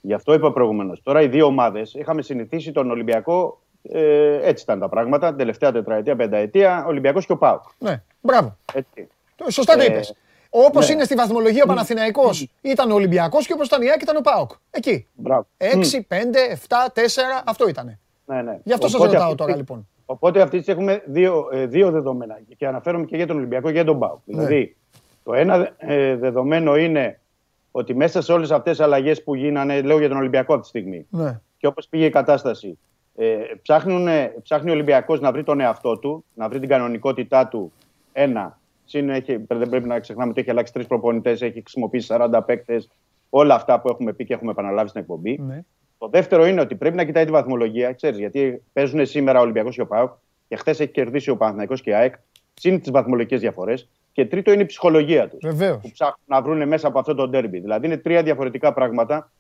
Γι' 0.02 0.14
αυτό 0.14 0.34
είπα 0.34 0.54
προηγουμένως. 0.54 1.02
Τώρα 1.04 1.22
οι 1.22 1.28
δύο 1.28 1.46
ομάδες 1.46 1.94
είχαμε 1.94 2.22
συνηθίσει 2.22 2.72
τον 2.72 2.92
Ολυμπιακό, 2.92 3.62
ε, 3.82 4.40
έτσι 4.48 4.64
ήταν 4.64 4.80
τα 4.80 4.90
πράγματα, 4.90 5.28
την 5.28 5.38
τελευταία 5.38 5.72
τετραετία, 5.72 6.16
πενταετία, 6.16 6.86
Ολυμπιακός 6.88 7.26
και 7.26 7.32
ο 7.32 7.38
ΠΑΟΚ. 7.38 7.62
Ναι, 7.78 8.04
μπράβο. 8.22 8.58
Έτσι. 8.74 9.08
Το- 9.36 9.52
Σωστά 9.52 9.74
το 9.76 9.82
Ε, 9.82 9.86
είπες. 9.86 10.14
Όπως 10.50 10.88
ναι. 10.88 10.94
είναι 10.94 11.04
στη 11.04 11.16
βαθμολογία 11.16 11.64
ο 11.64 11.68
Παναθηναϊκός 11.68 12.48
ήταν 12.62 12.92
ο 12.92 12.94
Ολυμπιακός 12.94 13.46
και 13.48 13.54
όπως 13.54 13.68
ήταν 13.68 13.82
η 13.82 13.90
ΑΕΚ 13.90 14.02
ήταν 14.02 14.16
ο 14.16 14.22
ΠΑΟΚ. 14.22 14.52
Εκεί. 14.72 15.08
Μπράβο. 15.14 15.46
6, 15.58 16.02
5, 16.08 16.40
7, 16.68 16.90
4, 16.94 17.44
αυτό 17.46 17.68
ήτανε. 17.68 18.00
Ναι, 18.26 18.42
ναι. 18.42 18.60
Γι' 18.64 18.74
αυτό 18.74 18.88
σας 18.88 18.96
Οπότε 18.96 19.12
ρωτάω 19.12 19.24
αυτή 19.32 19.36
τη 19.38 19.44
τώρα 19.44 19.52
στιγμή- 19.52 19.70
λοιπόν. 19.70 19.88
Οπότε 20.10 20.42
αυτή 20.42 20.58
τη 20.58 20.64
στιγμή 20.64 20.84
έχουμε 20.84 21.04
δύο, 21.06 21.50
ε, 21.52 21.66
δύο 21.66 21.92
δεδομένα 21.92 22.40
και 22.58 22.68
αναφέρομαι 22.68 23.06
και 23.06 23.16
για 23.16 23.28
τον 23.28 23.38
Ολυμπιακό 23.38 23.68
και 23.68 23.74
για 23.74 23.86
τον 23.86 24.00
ΠΑΟΚ. 24.00 24.20
Ναι. 24.26 24.36
Δηλαδή, 24.36 24.76
το 25.24 25.34
ένα 25.34 25.74
ε, 25.78 26.16
δεδομένο 26.16 26.76
είναι 26.76 27.20
ότι 27.72 27.96
μέσα 27.96 28.22
σε 28.22 28.34
όλες 28.34 28.52
αυτές 28.52 28.78
τις 28.78 28.86
αλλαγές 28.86 29.24
που 29.24 29.36
γίνανε, 29.36 29.82
λέω 29.82 30.00
για 30.00 30.08
τον 30.08 30.18
Ολυμπιακό 30.18 30.54
αυτή 30.54 30.64
τη 30.64 30.68
στιγμή, 30.80 31.06
Ναι. 31.10 31.40
και 31.58 31.68
όπως 31.68 31.88
πήγε 31.88 32.06
η 32.06 32.10
κατάσταση, 32.10 32.78
ε, 33.16 33.38
ψάχνουν, 33.62 34.08
ψάχνει 34.44 34.70
ο 34.70 34.74
Ολυμπιακός 34.74 35.20
να 35.20 35.32
βρει 35.32 35.44
τον 35.44 35.60
εαυτό 35.60 35.98
του, 35.98 36.26
να 36.34 36.50
βρει 36.50 36.60
την 36.60 36.70
κανονικότητά 36.70 37.48
του, 37.48 37.72
ένα. 38.14 38.60
Συν 38.86 39.10
έχει, 39.10 39.46
δεν 39.48 39.70
πρέπει 39.70 39.88
να 39.88 40.00
ξεχνάμε 40.00 40.30
ότι 40.32 40.40
έχει 40.42 40.50
αλλάξει 40.50 40.74
τρεις 40.74 40.88
προπονητές, 40.88 41.42
έχει 41.42 41.60
χρησιμοποιήσει 41.62 42.08
40 42.20 42.42
παίκτες. 42.46 42.90
Όλα 43.30 43.56
αυτά 43.56 43.80
που 43.80 43.90
έχουμε 43.90 44.14
πει 44.14 44.26
και 44.26 44.34
έχουμε 44.34 44.52
επαναλάβει 44.52 44.90
στην 44.90 45.02
εκπομπή. 45.02 45.40
ναι. 45.42 45.62
Το 45.98 46.08
δεύτερο 46.08 46.46
είναι 46.46 46.62
ότι 46.62 46.76
πρέπει 46.76 46.96
να 46.96 47.04
κοιτάει 47.04 47.26
τη 47.26 47.32
βαθμολογία, 47.32 47.94
ξέρεις, 47.94 48.18
γιατί 48.20 48.62
παίζουν 48.74 49.06
σήμερα 49.06 49.40
ο 49.40 49.42
Ολυμπιακός 49.42 49.76
και 49.76 49.82
ο 49.82 49.88
ΠΑΟΚ 49.88 50.12
και 50.48 50.56
χθες 50.56 50.80
έχει 50.80 50.92
κερδίσει 50.92 51.30
ο 51.30 51.38
Παναθηναϊκός 51.38 51.82
και 51.82 51.90
η 51.90 51.94
ΑΕΚ, 51.94 52.16
συν 52.54 52.82
τις 52.82 52.92
βαθμολογικές 52.92 53.40
διαφορές. 53.40 53.90
Και 54.12 54.26
τρίτο 54.26 54.52
είναι 54.52 54.62
η 54.62 54.66
ψυχολογία 54.66 55.30
τους. 55.30 55.40
Βεβαίως. 55.42 55.82
Που 55.82 55.92
ψάχνουν 55.92 56.20
να 56.26 56.42
βρουν 56.42 56.68
μέσα 56.68 56.88
από 56.88 57.00
αυτό 57.00 57.16
το 57.16 57.28
ντέρμπι. 57.28 57.60
Δηλαδή 57.60 57.86
είναι 57.86 57.98
τρία 57.98 58.24
διαφορετικά 58.24 58.74
πράγματα 58.74 59.32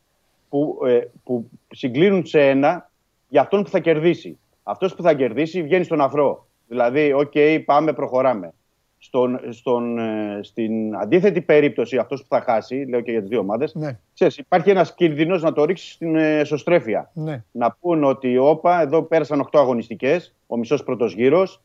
που, 0.49 0.79
ε, 0.85 0.99
που 1.23 1.49
συγκλίνουν 1.71 2.25
σε 2.25 2.49
ένα 2.49 2.89
για 3.27 3.41
αυτόν 3.41 3.63
που 3.63 3.69
θα 3.69 3.79
κερδίσει. 3.79 4.39
Αυτός 4.63 4.95
που 4.95 5.01
θα 5.01 5.13
κερδίσει 5.13 5.63
βγαίνει 5.63 5.84
στον 5.84 6.01
αφρό. 6.01 6.47
Δηλαδή, 6.67 7.13
οκ, 7.13 7.34
πάμε, 7.65 7.93
προχωράμε. 7.93 8.53
Στον, 8.99 9.39
στον, 9.49 9.99
ε, 9.99 10.39
στην 10.43 10.95
αντίθετη 10.97 11.41
περίπτωση, 11.41 11.97
αυτός 11.97 12.21
που 12.21 12.27
θα 12.29 12.41
χάσει, 12.41 12.85
λέω 12.89 13.01
και 13.01 13.11
για 13.11 13.19
τις 13.19 13.29
δύο 13.29 13.39
ομάδες, 13.39 13.75
Ναι, 13.75 13.97
υπάρχει 14.37 14.69
ένας 14.69 14.93
κίνδυνος 14.95 15.38
να 15.37 15.53
το 15.53 15.65
ρίξεις 15.65 15.91
στην 15.93 16.15
ε, 16.15 16.39
εσωστρέφεια. 16.39 17.11
ναι. 17.13 17.43
Να 17.51 17.71
πούν 17.79 18.03
ότι, 18.03 18.37
όπα, 18.37 18.81
εδώ 18.81 19.01
πέρασαν 19.03 19.39
8 19.39 19.59
αγωνιστικές, 19.59 20.35
ο 20.47 20.57
μισός 20.57 20.83
πρώτος 20.83 21.13
γύρος. 21.13 21.61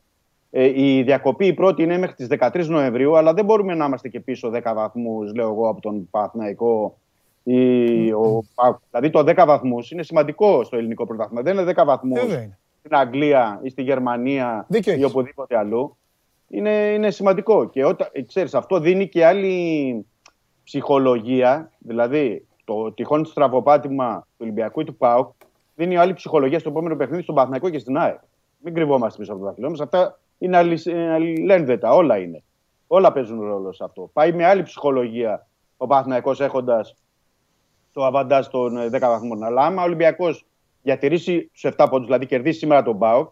Ε, 0.51 0.81
η 0.81 1.01
διακοπή 1.03 1.45
η 1.45 1.53
πρώτη 1.53 1.83
είναι 1.83 1.97
μέχρι 1.97 2.15
τις 2.15 2.27
13 2.27 2.65
Νοεμβρίου, 2.67 3.17
αλλά 3.17 3.33
δεν 3.33 3.45
μπορούμε 3.45 3.73
να 3.73 3.85
είμαστε 3.85 4.07
και 4.07 4.19
πίσω 4.19 4.49
10 4.49 4.73
βαθμούς, 4.73 5.33
λέω 5.33 5.47
εγώ, 5.49 5.69
από 5.69 5.81
τον 5.81 6.09
Παναθηναϊκό 6.09 6.97
ή 7.43 8.11
ο 8.11 8.43
ΠΑΟΚ. 8.55 8.77
Δηλαδή 8.91 9.09
το 9.09 9.19
10 9.19 9.45
βαθμούς 9.45 9.91
είναι 9.91 10.03
σημαντικό 10.03 10.63
στο 10.63 10.77
ελληνικό 10.77 11.05
πρωτάθλημα. 11.05 11.41
Δεν 11.41 11.57
είναι 11.57 11.71
10 11.75 11.85
βαθμούς 11.85 12.19
Βέβαια 12.19 12.41
είναι. 12.41 12.57
στην 12.79 12.95
Αγγλία 12.95 13.59
ή 13.63 13.69
στη 13.69 13.81
Γερμανία 13.81 14.65
Δίκιο 14.69 14.91
ή 14.91 14.95
έχεις. 14.95 15.05
οπουδήποτε 15.07 15.57
αλλού. 15.57 15.97
Είναι, 16.53 16.69
είναι 16.69 17.11
σημαντικό. 17.11 17.69
Και 17.69 17.85
όταν, 17.85 18.09
ε, 18.11 18.21
ξέρεις, 18.21 18.53
αυτό 18.53 18.79
δίνει 18.79 19.09
και 19.09 19.25
άλλη 19.25 20.05
ψυχολογία. 20.63 21.71
Δηλαδή, 21.77 22.47
το 22.65 22.91
τυχόν 22.91 23.25
στραβοπάτημα 23.25 24.19
του 24.19 24.37
Ολυμπιακού 24.37 24.81
ή 24.81 24.83
του 24.83 24.95
ΠΑΟΚ 24.95 25.31
δίνει 25.75 25.97
άλλη 25.97 26.13
ψυχολογία 26.13 26.59
στο 26.59 26.69
επόμενο 26.69 26.95
παιχνίδι 26.95 27.23
στον 27.23 27.35
Παθηναϊκό 27.35 27.69
και 27.69 27.79
στην 27.79 27.97
ΑΕΚ. 27.97 28.19
Μην 28.59 28.73
κρυβόμαστε 28.73 29.19
πίσω 29.19 29.31
από 29.31 29.41
το 29.41 29.45
δάχτυλό 29.45 29.69
μα. 29.69 29.83
Αυτά 29.83 30.19
είναι 30.37 30.57
αλληλένδετα. 31.13 31.93
Όλα 31.93 32.17
είναι. 32.17 32.43
Όλα 32.87 33.11
παίζουν 33.11 33.41
ρόλο 33.41 33.73
σε 33.73 33.83
αυτό. 33.83 34.09
Πάει 34.13 34.31
με 34.33 34.45
άλλη 34.45 34.63
ψυχολογία 34.63 35.47
ο 35.77 35.87
Παθηναϊκός 35.87 36.39
έχοντας 36.39 36.95
το 37.93 38.05
αβαντάζ 38.05 38.47
των 38.47 38.77
ε, 38.77 38.87
10 38.87 38.99
βαθμών. 38.99 39.43
Αλλά 39.43 39.61
άμα 39.65 39.81
ο 39.81 39.85
Ολυμπιακός 39.85 40.45
διατηρήσει 40.81 41.49
τους 41.53 41.65
7 41.77 41.87
πόντους, 41.89 42.05
δηλαδή 42.05 42.25
κερδίσει 42.25 42.59
σήμερα 42.59 42.83
τον 42.83 42.97
ΠΑΟΚ, 42.97 43.31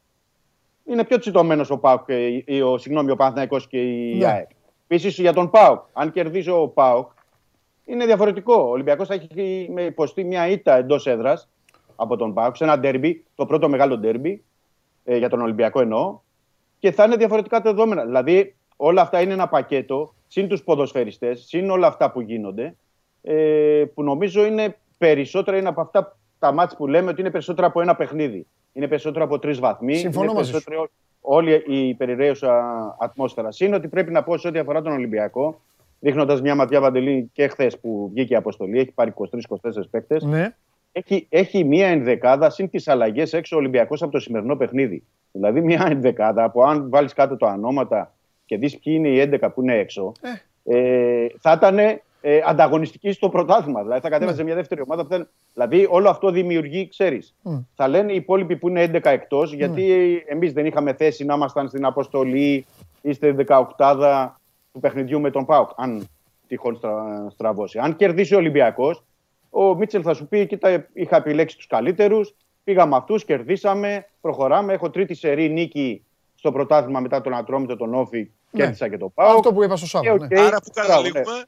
είναι 0.86 1.04
πιο 1.04 1.20
τσιτωμένος 1.20 1.70
ο 1.70 1.78
ΠΑΟΚ, 1.78 2.06
και 2.06 2.28
η- 2.46 2.62
ο, 2.62 2.78
συγγνώμη, 2.78 3.12
ο 3.12 3.16
Παναθηναϊκός 3.16 3.68
και 3.68 3.82
η 3.82 4.16
Ναι. 4.18 4.26
ΑΕΚ. 4.26 4.50
Επίσης 4.88 5.20
για 5.20 5.34
τον 5.34 5.50
ΠΑΟΚ, 5.50 5.82
αν 5.94 6.12
κερδίσει 6.12 6.50
ο 6.50 6.68
ΠΑΟΚ, 6.68 7.10
είναι 7.86 8.06
διαφορετικό. 8.06 8.54
Ο 8.54 8.70
Ολυμπιακός 8.70 9.08
θα 9.08 9.14
έχει 9.14 9.68
με 9.72 9.82
υποστεί 9.82 10.24
μια 10.24 10.48
ήττα 10.48 10.78
εντός 10.78 11.08
έδρας 11.08 11.50
από 11.96 12.16
τον 12.16 12.34
ΠΑΟΚ 12.34 12.56
σε 12.56 12.64
ένα 12.64 12.80
ντέρμπι, 12.80 13.24
το 13.36 13.46
πρώτο 13.46 13.70
μεγάλο 13.70 13.98
ντέρμπι, 13.98 14.44
ε, 15.04 15.18
για 15.18 15.30
τον 15.30 15.42
Ολυμπιακό 15.42 15.82
εννοώ, 15.82 16.20
και 16.80 16.92
θα 16.92 17.04
είναι 17.04 17.16
διαφορετικά 17.16 17.62
τα 17.62 17.72
δεδομένα. 17.72 18.06
Δηλαδή, 18.06 18.56
όλα 18.76 19.02
αυτά 19.02 19.22
είναι 19.22 19.34
ένα 19.34 19.48
πακέτο, 19.48 20.14
συν 20.28 20.48
τους 20.48 20.64
ποδοσφαιριστές, 20.64 21.44
συν 21.48 21.70
όλα 21.70 21.88
αυτά 21.88 22.12
που 22.12 22.22
γίνονται, 22.22 22.76
ε, 23.22 23.84
που 23.94 24.04
νομίζω 24.04 24.46
είναι 24.46 24.78
περισσότερα 24.98 25.58
είναι 25.58 25.68
από 25.70 25.82
αυτά 25.82 26.18
τα 26.40 26.52
μάτς 26.52 26.76
που 26.76 26.88
λέμε 26.88 27.10
ότι 27.10 27.22
είναι 27.22 27.32
περισσότερα 27.32 27.68
από 27.68 27.82
ένα 27.82 27.96
παιχνίδι. 27.96 28.48
Είναι 28.74 28.88
περισσότερο 28.88 29.26
από 29.26 29.40
τρεις 29.40 29.60
βαθμοί. 29.60 29.96
Συμφωνώ 29.96 30.26
είναι 30.26 30.34
μαζί 30.34 30.46
σου. 30.46 30.52
περισσότερο 30.52 30.90
όλη 31.22 31.64
η 31.68 31.94
περιραίουσα 31.94 32.62
ατμόσφαιρα. 33.00 33.52
Συν 33.52 33.74
ότι 33.74 33.88
πρέπει 33.88 34.12
να 34.12 34.24
πω 34.24 34.38
σε 34.38 34.48
ό,τι 34.48 34.60
αφορά 34.60 34.82
τον 34.82 34.92
Ολυμπιακό, 34.92 35.62
ρίχνοντα 36.02 36.42
μια 36.42 36.56
ματιά 36.56 36.82
Βαντελή 36.82 37.30
και 37.34 37.48
χθες 37.48 37.80
που 37.80 38.10
βγήκε 38.14 38.34
η 38.34 38.36
αποστολή, 38.36 38.80
έχει 38.80 38.92
πάρει 38.92 39.14
23-24 39.16 39.26
παίκτες. 39.92 40.24
Ναι. 40.24 40.56
Έχει, 40.92 41.26
έχει 41.30 41.64
μία 41.64 41.88
ενδεκάδα 41.88 42.50
συν 42.50 42.70
τις 42.70 42.88
αλλαγές 42.88 43.34
έξω 43.34 43.56
ο 43.56 43.60
Ολυμπιακός 43.60 44.02
από 44.02 44.12
το 44.12 44.20
σημερινό 44.20 44.56
παιχνίδι. 44.56 45.04
Δηλαδή, 45.32 45.62
μία 45.62 45.88
ενδεκάδα 45.90 46.52
που 46.52 46.64
αν 46.64 46.90
βάλεις 46.90 47.14
κάτω 47.14 47.38
το 47.38 47.46
ανώματα 47.46 48.14
και 48.46 48.58
δεις 48.58 48.80
ποιοι 48.80 48.94
είναι 48.98 49.08
οι 49.08 49.30
11 49.42 49.50
που 49.54 49.62
είναι 49.62 49.74
έξω, 49.76 50.12
ε, 50.64 51.26
θα 51.40 51.52
ήταν 51.52 52.02
ε, 52.22 52.40
ανταγωνιστική 52.46 53.12
στο 53.12 53.30
πρωτάθλημα. 53.30 53.82
Δηλαδή, 53.82 54.02
θα 54.02 54.10
κατέβαζε 54.10 54.38
σε 54.38 54.44
μια 54.44 54.56
δεύτερη 54.56 54.82
ομάδα. 54.82 55.04
Που 55.04 55.10
θα... 55.10 55.28
Δηλαδή, 55.54 55.88
όλο 55.90 56.10
αυτό 56.10 56.32
δημιουργεί, 56.32 56.88
ξέρεις. 56.88 57.36
Μμ. 57.42 57.58
Θα 57.76 57.88
λένε 57.88 58.12
οι 58.12 58.16
υπόλοιποι 58.16 58.56
που 58.56 58.70
είναι 58.70 58.90
11 58.94 59.00
εκτός, 59.04 59.54
γιατί 59.54 59.84
εμείς 60.28 60.54
δεν 60.54 60.66
είχαμε 60.66 60.94
θέση 60.94 61.26
να 61.26 61.34
ήμασταν 61.34 61.68
στην 61.68 61.86
αποστολή 61.86 62.66
ή 63.02 63.14
στη 63.14 63.36
18 63.78 64.28
του 64.74 64.80
παιχνιδιού 64.80 65.20
με 65.20 65.32
τον 65.32 65.46
Πάουκ. 65.46 65.70
Αν 65.76 66.08
τυχόν 66.48 66.76
στρα, 66.76 67.28
στραβώσει. 67.30 67.80
Αν 67.80 67.96
κερδίσει 67.96 68.36
ο 68.36 68.38
Ολυμπιακός, 68.38 69.04
ο 69.50 69.76
Μίτσελ 69.76 70.02
θα 70.04 70.14
σου 70.14 70.28
πει: 70.28 70.48
Κοίτα, 70.48 70.88
είχα 70.94 71.16
επιλέξει 71.16 71.56
τους 71.56 71.68
καλύτερους. 71.68 72.36
Πήγαμε 72.64 72.96
αυτούς, 72.96 73.26
κερδίσαμε, 73.26 74.08
προχωράμε. 74.22 74.74
Έχω 74.74 74.90
τρίτη 74.90 75.14
σερί 75.14 75.50
νίκη 75.50 76.06
στο 76.36 76.52
πρωτάθλημα 76.52 77.00
μετά 77.00 77.22
τον 77.22 77.34
Ατρόμητο, 77.34 77.76
τον 77.76 77.94
ΟΦΗ. 77.94 78.32
Ναι. 78.52 78.62
Κέρδισα 78.62 78.90
και 78.90 78.98
τον 78.98 79.12
ΠΑΟΚ. 79.14 79.36
Αυτό 79.36 79.54
που 79.54 79.64
είπα 79.64 79.76
στο 79.76 79.86
Σάββα. 79.86 80.28
Και 80.28 80.36
ναι. 80.36 80.42
οκ. 80.42 80.48
Άρα 80.48 80.58
που 80.58 80.72
Μπράβο, 80.74 81.02
ναι. 81.02 81.10
καταλήγουμε 81.10 81.46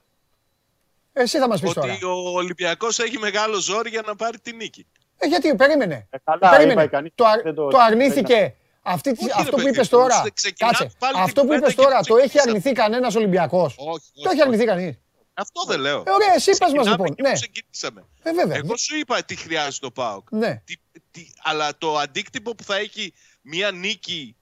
Εσύ 1.13 1.37
θα 1.39 1.47
μας 1.47 1.61
πεις 1.61 1.73
τώρα. 1.73 1.93
ότι 1.93 2.05
ο 2.05 2.11
Ολυμπιακός 2.33 2.99
έχει 2.99 3.17
μεγάλο 3.17 3.59
ζόρι 3.59 3.89
για 3.89 4.01
να 4.05 4.15
πάρει 4.15 4.39
τη 4.39 4.55
νίκη. 4.55 4.85
Ε, 5.17 5.27
γιατί, 5.27 5.55
περίμενε. 5.55 6.07
Ε, 6.09 6.17
καλά, 6.23 6.49
περίμενε. 6.49 6.81
είπα, 6.81 6.87
κανείς 6.91 7.11
το, 7.15 7.25
αρ- 7.25 7.41
δεν 7.43 7.53
το- 7.55 7.67
το 7.67 7.77
αρνήθηκε. 7.77 8.55
Αυτή, 8.81 9.11
τη- 9.11 9.23
Όχι, 9.23 9.31
αυτό 9.31 9.43
ρε 9.43 9.49
που 9.49 9.55
παιδί 9.55 9.69
είπες 9.69 9.89
μου, 9.91 9.97
τώρα. 9.99 10.15
στε- 10.15 10.33
ξεκινάμε 10.33 10.77
Κάτσε. 10.77 10.95
πάλι 10.99 11.13
την 11.13 11.21
Αυτό 11.23 11.41
που 11.41 11.47
κουβέντα 11.47 11.65
είπες 11.65 11.75
και 11.75 11.81
τώρα, 11.81 11.95
το 12.01 12.15
έχει 12.15 12.27
ξεκινήσαμε. 12.27 12.49
αρνηθεί 12.57 12.71
κανένας 12.81 13.15
Ολυμπιακός. 13.15 13.75
Όχι, 13.77 14.11
Το 14.13 14.21
έχει 14.25 14.27
όχι. 14.27 14.41
αρνηθεί 14.41 14.65
κανείς. 14.65 14.97
Αυτό 15.33 15.63
δεν 15.67 15.79
λέω. 15.79 16.03
Ε, 16.07 16.11
ωραία, 16.11 16.33
εσύ 16.35 16.49
πες 16.49 16.59
μας, 16.59 16.69
Ξεκινάμε 16.71 16.89
λοιπόν. 16.91 17.05
εκεί 17.05 17.15
που 17.21 17.27
Ναι. 17.27 17.33
ξεκινήσαμε. 17.33 18.05
Ε, 18.23 18.31
βέβαια. 18.33 18.57
Εγώ 18.57 18.77
σου 18.77 18.95
είπα 18.97 19.23
τι 19.23 19.35
χρειάζεται 19.35 19.85
το 19.85 19.91
ΠΑΟΚ. 19.91 20.27
Ναι. 20.31 20.61
Τι, 20.65 20.73
τι, 21.11 21.27
αλλά 21.43 21.77
το 21.77 21.97
αντίκτυπο 21.97 22.55
που 22.55 22.63
θα 22.63 22.75
έχει 22.77 23.13
μια 23.41 23.71
νίκη 23.71 24.35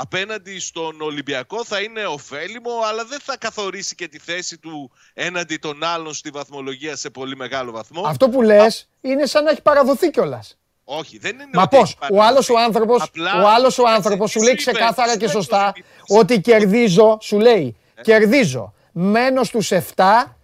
απέναντι 0.00 0.60
στον 0.60 1.00
Ολυμπιακό 1.00 1.64
θα 1.64 1.80
είναι 1.80 2.06
ωφέλιμο, 2.06 2.70
αλλά 2.88 3.04
δεν 3.04 3.18
θα 3.22 3.36
καθορίσει 3.36 3.94
και 3.94 4.08
τη 4.08 4.18
θέση 4.18 4.58
του 4.58 4.90
έναντι 5.14 5.56
των 5.56 5.84
άλλων 5.84 6.14
στη 6.14 6.30
βαθμολογία 6.30 6.96
σε 6.96 7.10
πολύ 7.10 7.36
μεγάλο 7.36 7.70
βαθμό. 7.72 8.02
Αυτό 8.06 8.28
που 8.28 8.42
λες 8.42 8.88
είναι 9.00 9.26
σαν 9.26 9.44
να 9.44 9.50
έχει 9.50 9.62
παραδοθεί 9.62 10.10
κιόλας. 10.10 10.58
Όχι, 10.84 11.18
δεν 11.18 11.34
είναι 11.34 11.50
Μα 11.52 11.62
ότι 11.62 11.76
πώς, 11.76 11.96
έχει 12.02 12.12
ο 12.14 12.22
άλλος 12.22 12.48
ο 12.48 12.52
παραδοθεί. 12.52 12.78
άνθρωπο 12.78 13.04
Απλά- 13.04 13.42
ο 13.44 13.48
άλλος 13.48 13.78
ο 13.78 13.88
άνθρωπος 13.88 14.30
σου 14.30 14.38
λέει 14.42 14.52
Εσύ 14.52 14.62
είπες, 14.62 14.74
ξεκάθαρα 14.74 15.08
εσύ 15.10 15.18
και 15.18 15.24
δεν 15.26 15.34
σωστά 15.34 15.64
το 15.64 15.72
είπες. 15.76 16.18
ότι 16.18 16.40
κερδίζω, 16.40 17.18
σου 17.20 17.38
λέει, 17.38 17.76
Ε. 17.94 18.00
κερδίζω. 18.02 18.74
Μένω 18.92 19.42
στους 19.44 19.70
7 19.70 20.36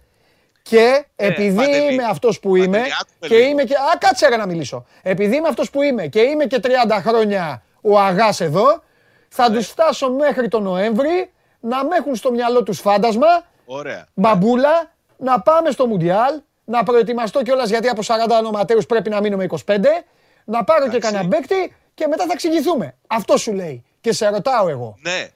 και 0.61 1.05
επειδή 1.15 1.63
Ε, 1.63 1.65
Παντελή, 1.65 1.93
είμαι 1.93 2.03
αυτός 2.03 2.39
που 2.39 2.55
είμαι 2.55 2.65
Παντελή, 2.77 2.93
άκουμε 3.01 3.27
και 3.27 3.35
λίγο. 3.35 3.49
είμαι 3.49 3.63
και. 3.63 3.73
Α, 3.75 3.97
κάτσε 3.99 4.27
ρε 4.27 4.37
να 4.37 4.45
μιλήσω. 4.45 4.85
Επειδή 5.01 5.35
είμαι 5.35 5.47
αυτός 5.47 5.69
που 5.69 5.81
είμαι 5.81 6.07
και 6.07 6.19
είμαι 6.21 6.45
και 6.45 6.59
30 6.59 7.01
χρόνια 7.01 7.63
ο 7.81 7.99
αγάς 7.99 8.41
εδώ, 8.41 8.83
θα 9.29 9.49
Ναι. 9.49 9.55
τους 9.57 9.67
φτάσω 9.67 10.11
μέχρι 10.11 10.47
τον 10.47 10.63
Νοέμβρη 10.63 11.31
να 11.59 11.85
με 11.85 11.95
έχουν 11.95 12.15
στο 12.15 12.31
μυαλό 12.31 12.63
τους 12.63 12.79
φάντασμα 12.79 13.27
Ωραία. 13.65 14.07
μπαμπούλα, 14.13 14.91
να 15.17 15.41
πάμε 15.41 15.71
στο 15.71 15.87
Μουντιάλ, 15.87 16.41
να 16.65 16.83
προετοιμαστώ 16.83 17.41
κιόλας 17.43 17.69
γιατί 17.69 17.87
από 17.87 18.01
40 18.03 18.37
ονοματέους 18.39 18.85
πρέπει 18.85 19.09
να 19.09 19.19
μείνω 19.21 19.37
με 19.37 19.43
25, 19.43 20.03
να 20.45 20.63
πάρω 20.63 20.83
και 20.89 20.95
Εντάξει. 20.95 21.11
κανένα 21.13 21.27
παίκτη 21.35 21.75
και 21.93 22.07
μετά 22.07 22.25
θα 22.25 22.31
εξηγηθούμε. 22.33 22.95
Αυτό 23.07 23.37
σου 23.37 23.53
λέει. 23.53 23.83
Και 24.01 24.13
σε 24.13 24.27
ρωτάω 24.29 24.67
εγώ. 24.67 24.95
Ναι. 25.01 25.27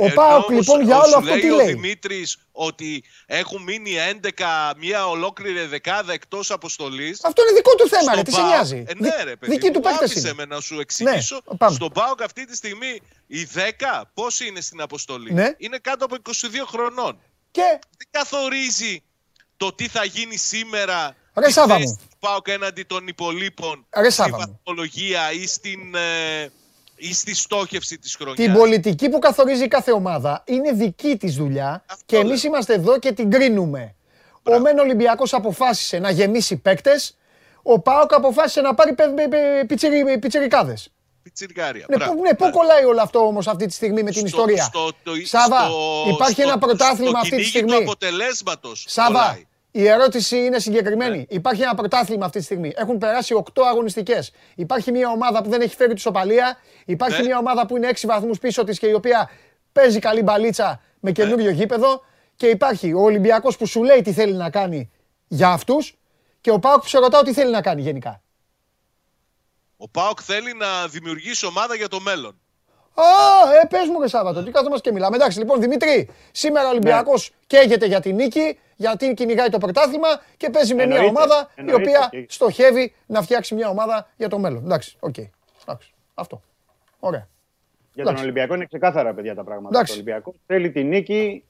Ο 0.00 0.04
Ενώ 0.04 0.14
ΠΑΟΚ, 0.14 0.48
όμως, 0.48 0.66
λοιπόν, 0.66 0.82
για 0.84 0.96
ο- 0.96 0.98
όλο 0.98 1.08
σου 1.08 1.16
αυτό 1.18 1.30
λέει 1.30 1.40
τι 1.40 1.50
ο 1.50 1.56
λέει; 1.56 1.66
Δημήτρης 1.66 2.38
ότι 2.52 3.04
έχουν 3.26 3.62
μείνει 3.62 3.92
11, 3.98 4.74
μια 4.76 5.08
ολόκληρη 5.08 5.66
δεκάδα 5.66 6.12
εκτός 6.12 6.50
αποστολής. 6.50 7.24
Αυτό 7.24 7.42
είναι 7.42 7.52
δικό 7.56 7.74
του 7.74 7.88
θέμα, 7.88 8.14
ρε. 8.14 8.20
Στον 8.20 8.24
Τι 8.24 8.30
σε 8.30 8.36
ΠΑΟΚ- 8.36 8.50
νοιάζει; 8.52 8.84
Ε, 8.86 8.94
ναι, 8.96 9.22
ρε, 9.24 9.36
παιδί. 9.36 9.52
Δική 9.52 9.66
μου, 9.66 9.72
του 9.72 9.80
παίκτες 9.80 10.10
άφησε 10.10 10.18
είναι. 10.28 10.32
με 10.36 10.44
να 10.44 10.60
σου 10.60 10.80
εξηγήσω. 10.80 11.40
Ναι, 11.50 11.56
πάμε. 11.56 11.74
Στον 11.74 11.92
ΠΑΟΚ 11.92 12.22
αυτή 12.22 12.44
τη 12.44 12.56
στιγμή 12.56 13.00
οι 13.26 13.44
10 13.44 14.10
πόσοι 14.14 14.46
είναι 14.46 14.60
στην 14.60 14.80
αποστολή; 14.80 15.32
Ναι. 15.32 15.54
Είναι 15.58 15.78
κάτω 15.78 16.04
από 16.04 16.14
22 16.14 16.64
χρονών. 16.66 17.20
Και 17.50 17.62
Δεν 17.98 18.06
καθορίζει 18.10 19.02
το 19.56 19.72
τι 19.72 19.88
θα 19.88 20.04
γίνει 20.04 20.36
σήμερα 20.36 21.16
Ρε 21.34 21.46
η 21.48 21.50
Σάβα 21.50 21.74
θέση 21.76 21.86
μου. 21.86 21.98
του 22.10 22.16
ΠΑΟΚ 22.18 22.48
έναντι 22.48 22.82
των 22.82 23.06
υπολείπων 23.08 23.86
Ρε 23.96 24.10
στη 24.10 24.12
Σάβα 24.22 24.36
μου. 24.36 24.36
βαθμολογία 24.64 25.32
ή, 25.32 25.46
στην, 25.46 25.94
ε, 25.94 26.50
ή 26.98 27.14
στη 27.14 27.34
στόχευση 27.34 27.98
της 27.98 28.14
χρονιάς. 28.16 28.36
την 28.36 28.52
πολιτική 28.52 29.08
που 29.08 29.18
καθορίζει 29.18 29.68
κάθε 29.68 29.92
ομάδα 29.92 30.42
είναι 30.46 30.72
δική 30.72 31.16
της 31.16 31.34
δουλειά 31.34 31.84
Αυτό 31.86 32.02
και 32.06 32.16
λέω. 32.18 32.26
εμείς 32.26 32.44
είμαστε 32.44 32.74
εδώ 32.74 32.98
και 32.98 33.12
την 33.12 33.30
κρίνουμε. 33.30 33.94
Ο 34.42 34.58
Μεν 34.58 34.78
Ολυμπιακός 34.78 35.32
αποφάσισε 35.34 35.98
να 35.98 36.10
γεμίσει 36.10 36.56
παίκτες, 36.56 37.16
ο 37.62 37.80
ΠΑΟΚ 37.80 38.14
αποφάσισε 38.14 38.60
να 38.60 38.74
πάρει 38.74 38.94
πε- 38.94 39.08
πε- 39.14 39.28
πε- 39.28 39.66
πιτσιρι- 39.66 40.18
πιτσιρικάδες. 40.18 40.92
Πιτσιρικάρια. 41.22 41.86
Ναι, 41.88 41.96
Μπράβο. 41.96 42.14
πού, 42.14 42.22
ναι, 42.22 42.34
πού 42.34 42.50
κολλάει 42.50 42.84
όλο 42.84 43.00
αυτό 43.02 43.18
όμως 43.26 43.46
αυτή 43.46 43.66
τη 43.66 43.72
στιγμή 43.72 44.02
με 44.02 44.10
την 44.10 44.18
Στο- 44.18 44.26
ιστορία; 44.26 44.64
στο- 44.64 44.90
το- 45.02 45.12
Σάβα, 45.24 45.60
στο- 45.66 46.04
υπάρχει 46.08 46.32
στο- 46.32 46.42
ένα 46.42 46.58
πρωτάθλημα 46.58 47.08
στο 47.10 47.18
αυτή 47.18 47.30
τη 47.30 47.36
κυνήγι 47.36 47.48
στιγμή. 47.48 47.70
του 47.70 47.76
αποτελέσματος 47.82 48.84
Σάβα, 48.88 49.06
κολλάει. 49.08 49.46
Η 49.78 49.86
ερώτηση 49.86 50.36
είναι 50.36 50.58
συγκεκριμένη. 50.58 51.16
Ναι. 51.16 51.24
Υπάρχει 51.28 51.62
ένα 51.62 51.74
πρωτάθλημα 51.74 52.24
αυτή 52.24 52.38
τη 52.38 52.44
στιγμή. 52.44 52.72
Έχουν 52.76 52.98
περάσει 52.98 53.34
8 53.34 53.62
αγωνιστικές. 53.62 54.32
Υπάρχει 54.54 54.92
μια 54.92 55.08
ομάδα 55.10 55.42
που 55.42 55.48
δεν 55.50 55.60
έχει 55.60 55.76
φέρει 55.76 55.94
τη 55.94 56.00
σοπαλία. 56.00 56.58
Υπάρχει 56.84 57.20
Ναι. 57.20 57.26
μια 57.26 57.38
ομάδα 57.38 57.66
που 57.66 57.76
είναι 57.76 57.88
6 57.88 58.06
βαθμούς 58.06 58.38
πίσω 58.38 58.64
της 58.64 58.78
και 58.78 58.86
η 58.86 58.92
οποία 58.92 59.30
παίζει 59.72 59.98
καλή 59.98 60.22
μπαλίτσα 60.22 60.80
με 61.00 61.12
καινούριο 61.12 61.50
γήπεδο. 61.50 62.04
Και 62.36 62.46
υπάρχει 62.46 62.92
ο 62.92 63.00
Ολυμπιακός 63.00 63.56
που 63.56 63.66
σου 63.66 63.82
λέει 63.82 64.02
τι 64.02 64.12
θέλει 64.12 64.32
να 64.32 64.50
κάνει 64.50 64.90
για 65.28 65.48
αυτούς. 65.48 65.98
Και 66.40 66.50
ο 66.50 66.58
ΠΑΟΚ 66.58 66.80
που 66.82 66.88
σε 66.88 66.98
ρωτάω 66.98 67.22
τι 67.22 67.32
θέλει 67.32 67.50
να 67.50 67.60
κάνει 67.60 67.82
γενικά. 67.82 68.22
Ο 69.76 69.88
ΠΑΟΚ 69.88 70.18
θέλει 70.22 70.54
να 70.54 70.88
δημιουργήσει 70.88 71.46
ομάδα 71.46 71.74
για 71.74 71.88
το 71.88 72.00
μέλλον. 72.00 72.40
Α, 73.02 73.54
ε, 73.62 73.66
πες 73.66 73.88
μου 73.88 74.00
ρε 74.00 74.08
Σάββα, 74.08 74.34
το 74.34 74.42
τι 74.42 74.50
καθόμαστε 74.50 74.88
και 74.88 74.94
μιλάμε. 74.94 75.16
Εντάξει, 75.16 75.38
λοιπόν, 75.38 75.60
Δημήτρη, 75.60 76.08
σήμερα 76.32 76.66
ο 76.66 76.70
Ολυμπιακός 76.70 77.32
καίγεται 77.46 77.86
για 77.86 78.00
την 78.00 78.14
νίκη, 78.14 78.58
γιατί 78.76 79.14
κυνηγάει 79.14 79.48
το 79.48 79.58
πρωτάθλημα 79.58 80.08
και 80.36 80.50
παίζει 80.50 80.74
με 80.74 80.86
μια 80.86 80.96
Εννοείται, 80.96 81.16
ομάδα 81.20 81.48
η 81.50 81.60
εννοείται, 81.60 81.82
οποία 81.90 82.08
και- 82.10 82.26
στοχεύει 82.28 82.94
να 83.06 83.22
φτιάξει 83.22 83.54
μια 83.54 83.68
ομάδα 83.68 84.08
για 84.16 84.28
το 84.28 84.38
μέλλον. 84.38 84.64
Εντάξει, 84.64 84.96
οκ. 85.00 85.16
Εντάξει, 85.62 85.92
αυτό. 86.14 86.42
Ωραία. 87.00 87.28
Για 87.92 88.04
τον 88.04 88.12
Εντάξει. 88.12 88.22
Ολυμπιακό 88.22 88.54
είναι 88.54 88.64
ξεκάθαρα, 88.64 89.14
παιδιά, 89.14 89.34
τα 89.34 89.44
πράγματα. 89.44 89.68
Εντάξει. 89.76 89.92
Ο 89.92 89.94
Ολυμπιακός 89.94 90.34
θέλει 90.46 90.70
τη 90.70 90.84
νίκη 90.84 91.44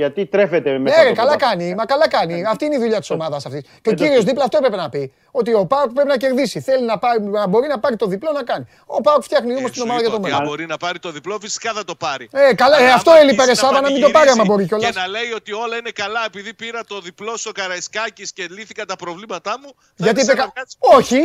γιατί 0.00 0.26
τρέφεται 0.26 0.78
μέσα. 0.78 0.94
Ναι, 0.96 1.00
από 1.00 1.02
ρε, 1.02 1.08
το 1.08 1.14
καλά 1.20 1.28
πρωτάθλημα. 1.36 1.62
κάνει. 1.64 1.74
Μα 1.74 1.84
καλά 1.92 2.08
κάνει. 2.08 2.44
Αυτή 2.52 2.64
είναι 2.64 2.74
η 2.74 2.78
δουλειά 2.78 2.98
της 3.00 3.10
ομάδας 3.10 3.46
αυτής. 3.46 3.62
Και 3.82 3.88
ο 3.88 3.92
Ε, 3.92 3.94
κύριος 3.94 4.16
το- 4.16 4.22
δίπλα 4.28 4.44
αυτό 4.44 4.56
έπρεπε 4.56 4.76
να 4.76 4.88
πει. 4.88 5.12
Ότι 5.30 5.54
ο 5.54 5.66
Πάουκ 5.66 5.90
πρέπει 5.92 6.08
να 6.08 6.16
κερδίσει. 6.16 6.60
Θέλει 6.60 6.84
να, 6.84 6.98
πάρει, 6.98 7.22
να 7.22 7.46
μπορεί 7.46 7.66
να 7.68 7.78
πάρει 7.78 7.96
το 7.96 8.06
διπλό 8.06 8.30
να 8.32 8.42
κάνει. 8.42 8.64
Ο 8.86 9.00
Πάουκ 9.00 9.22
φτιάχνει 9.22 9.50
όμως 9.56 9.62
Ε, 9.70 9.72
την 9.72 9.74
σου 9.74 9.82
ομάδα 9.84 10.00
είπα 10.00 10.08
για 10.08 10.10
το 10.10 10.16
ότι 10.16 10.24
μέλλον. 10.30 10.40
αν 10.40 10.46
μπορεί 10.48 10.66
να 10.66 10.76
πάρει 10.76 10.98
το 10.98 11.10
διπλό, 11.10 11.38
φυσικά 11.40 11.72
θα 11.72 11.84
το 11.84 11.94
πάρει. 11.94 12.28
Ε, 12.32 12.54
καλά, 12.54 12.76
ε, 12.78 12.84
Αλλά 12.84 12.94
αυτό 12.94 13.10
άμα 13.10 13.20
έλειπε, 13.20 13.34
ρε 13.36 13.42
αρχίσει 13.42 13.60
Σάβα, 13.64 13.80
να 13.80 13.90
μην 13.90 14.00
το 14.00 14.10
πάρει 14.10 14.28
άμα 14.28 14.44
πανηγυρίζει 14.44 14.48
μπορεί 14.52 14.66
κιόλας. 14.66 14.90
Και 14.90 14.98
να 15.00 15.06
λέει 15.06 15.30
ότι 15.40 15.52
όλα 15.52 15.76
είναι 15.76 15.90
καλά 15.90 16.22
επειδή 16.26 16.54
πήρα 16.54 16.80
το 16.84 17.00
διπλό 17.00 17.36
στο 17.36 17.52
Καραϊσκάκης 17.52 18.32
και 18.32 18.46
λύθηκαν 18.50 18.86
τα 18.86 18.96
προβλήματά 18.96 19.54
μου. 19.62 19.68
θα 19.76 20.04
Γιατί 20.06 20.20
είναι 20.20 20.32
είπε. 20.32 20.36
σαν 20.36 20.36
κα- 20.36 20.44
να 20.44 20.50
κάτσει- 20.60 20.78
Όχι, 20.80 21.20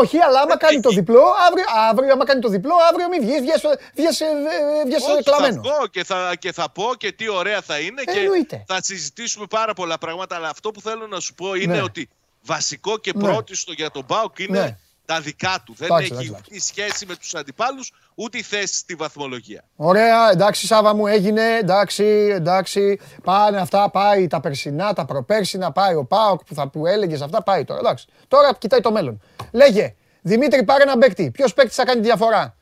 Όχι, 0.00 0.18
αλλά 0.18 0.40
άμα 0.40 0.56
κάνει 0.56 0.80
το 0.80 0.88
διπλό, 0.90 1.22
αύριο, 1.48 1.64
αύριο 1.90 2.12
άμα 2.12 2.24
κάνει 2.24 2.40
το 2.40 2.48
διπλό, 2.48 2.72
αύριο 2.90 3.08
μην 3.08 3.20
βγεις, 3.20 3.40
βγες, 3.40 3.60
βγες, 3.94 4.20
ε, 4.20 4.26
βγες 4.86 5.02
Όχι, 5.02 5.22
κλαμμένο. 5.22 5.54
θα 5.54 5.60
βγω 5.60 5.86
και 5.86 6.04
θα, 6.04 6.32
και 6.38 6.52
θα 6.52 6.70
πω 6.70 6.94
και 6.96 7.12
τι 7.12 7.28
ωραία 7.28 7.60
θα 7.62 7.78
είναι 7.78 8.02
και 8.02 8.18
Εννοείται. 8.18 8.64
θα 8.66 8.78
συζητήσουμε 8.82 9.46
πάρα 9.50 9.74
πολλά 9.74 9.98
πράγματα. 9.98 10.36
Αλλά 10.36 10.48
αυτό 10.48 10.70
που 10.70 10.80
θέλω 10.80 11.06
να 11.06 11.20
σου 11.20 11.34
πω 11.34 11.54
είναι 11.54 11.74
Ναι. 11.74 11.82
ότι 11.82 12.08
βασικό 12.42 12.98
και 12.98 13.12
Ναι. 13.14 13.22
πρώτιστο 13.22 13.72
για 13.72 13.90
τον 13.90 14.04
Μπάουκ 14.08 14.38
είναι 14.38 14.60
Ναι. 14.60 14.76
τα 15.04 15.20
δικά 15.20 15.62
του. 15.64 15.74
Δεν 15.78 15.86
Εντάξει, 15.90 16.12
έχει 16.12 16.26
εντάξει, 16.26 16.44
ούτε 16.52 16.60
σχέση 16.60 17.06
με 17.06 17.16
τους 17.16 17.34
αντιπάλους, 17.34 17.92
ούτε 18.14 18.38
η 18.38 18.42
θέση 18.42 18.74
στη 18.74 18.94
βαθμολογία. 18.94 19.64
Ωραία, 19.76 20.30
εντάξει 20.32 20.66
Σάβα 20.66 20.94
μου 20.94 21.06
έγινε, 21.06 21.42
εντάξει, 21.60 22.04
εντάξει. 22.32 23.00
Πάνε 23.24 23.56
αυτά, 23.58 23.90
πάει 23.90 24.26
τα 24.26 24.40
περσινά, 24.40 24.92
τα 24.92 25.04
προπέρσινα, 25.04 25.72
πάει 25.72 25.94
ο 25.94 26.04
Πάοκ 26.04 26.44
που, 26.44 26.54
θα, 26.54 26.68
που 26.68 26.86
έλεγες 26.86 27.20
αυτά, 27.22 27.42
πάει 27.42 27.64
τώρα. 27.64 27.80
Εντάξει. 27.80 28.06
Τώρα 28.28 28.54
κοιτάει 28.58 28.80
το 28.80 28.92
μέλλον. 28.92 29.20
Λέγε, 29.52 29.94
Δημήτρη 30.22 30.64
πάρε 30.64 30.82
ένα 30.82 30.98
παίκτη. 30.98 31.30
Ποιος 31.30 31.54
παίκτης 31.54 31.74
θα 31.76 31.84
κάνει 31.84 32.00
τη 32.00 32.06
διαφορά; 32.06 32.56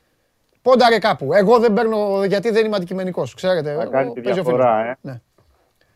Πόνταρε 0.61 0.99
κάπου. 0.99 1.33
Εγώ 1.33 1.59
δεν 1.59 1.73
παίρνω 1.73 2.23
γιατί 2.25 2.49
δεν 2.49 2.65
είμαι 2.65 2.75
αντικειμενικός, 2.75 3.33
ξέρετε. 3.33 3.73
Θα 3.75 3.81
Εγώ- 3.81 3.91
κάνει 3.91 4.13
τη 4.13 4.21
παίζει 4.21 4.39
ο 4.39 4.43
διαφορά, 4.43 4.81
φίλος 4.81 4.95
μου. 5.01 5.09
ε. 5.09 5.11
Ναι. 5.11 5.21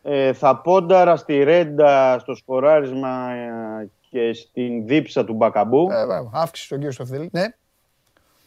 Ε, 0.02 0.32
θα 0.32 0.56
πόνταρα 0.60 1.16
στη 1.16 1.42
ρέντα 1.42 2.18
στο 2.18 2.34
σκοράρισμα 2.34 3.30
ε, 3.30 3.90
και 4.10 4.32
στην 4.32 4.86
δίψα 4.86 5.24
του 5.24 5.34
Μπακαμπού. 5.34 5.88
Ε, 5.90 5.94
βέβαια, 5.96 6.30
αύξηση 6.32 6.66
στον 6.66 6.78
κύριο 6.78 6.92
Σοφιδέλη. 6.92 7.28
Ναι. 7.32 7.46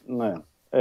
Ναι. 0.06 0.34
Ε, 0.73 0.80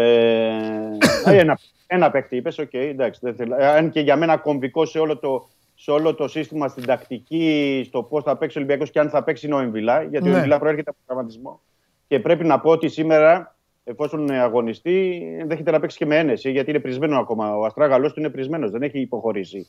ε, 1.24 1.38
ένα, 1.38 1.58
ένα 1.86 2.10
παίκτη 2.10 2.36
είπες, 2.36 2.58
οκ, 2.58 2.74
εντάξει. 2.74 3.20
Δεν 3.22 3.34
θέλω. 3.34 3.56
Ε, 3.58 3.66
Αν 3.66 3.90
και 3.90 4.00
για 4.00 4.16
μένα 4.16 4.36
κομβικό 4.36 4.84
σε 4.86 4.98
όλο 4.98 5.18
το, 5.18 5.48
σε 5.74 5.90
όλο 5.90 6.14
το 6.14 6.28
σύστημα, 6.28 6.68
στην 6.68 6.84
τακτική, 6.86 7.82
στο 7.86 8.02
πώς 8.02 8.22
θα 8.22 8.36
παίξει 8.36 8.58
ο 8.58 8.60
Ολυμπιακός 8.60 8.90
και 8.90 8.98
αν 9.00 9.10
θα 9.10 9.22
παίξει 9.24 9.46
είναι 9.46 9.54
ο 9.54 9.58
Εμβιλά. 9.58 10.02
Γιατί 10.02 10.28
Ναι. 10.28 10.32
ο 10.34 10.36
Εμβιλά 10.36 10.58
προέρχεται 10.58 10.90
από 10.90 10.98
τραυματισμό. 11.06 11.60
Και 12.08 12.20
πρέπει 12.20 12.44
να 12.44 12.60
πω 12.60 12.70
ότι 12.70 12.88
σήμερα, 12.88 13.56
εφόσον 13.84 14.30
αγωνιστεί, 14.30 15.22
ενδέχεται 15.40 15.70
να 15.70 15.80
παίξει 15.80 15.96
και 15.96 16.06
με 16.06 16.18
ένεση, 16.18 16.50
γιατί 16.50 16.70
είναι 16.70 16.78
πρησμένο 16.80 17.18
ακόμα. 17.18 17.56
Ο 17.56 17.64
αστράγαλός 17.64 18.12
του 18.12 18.20
είναι 18.20 18.28
πρησμένος, 18.30 18.70
δεν 18.70 18.82
έχει 18.82 19.00
υποχωρήσει 19.00 19.68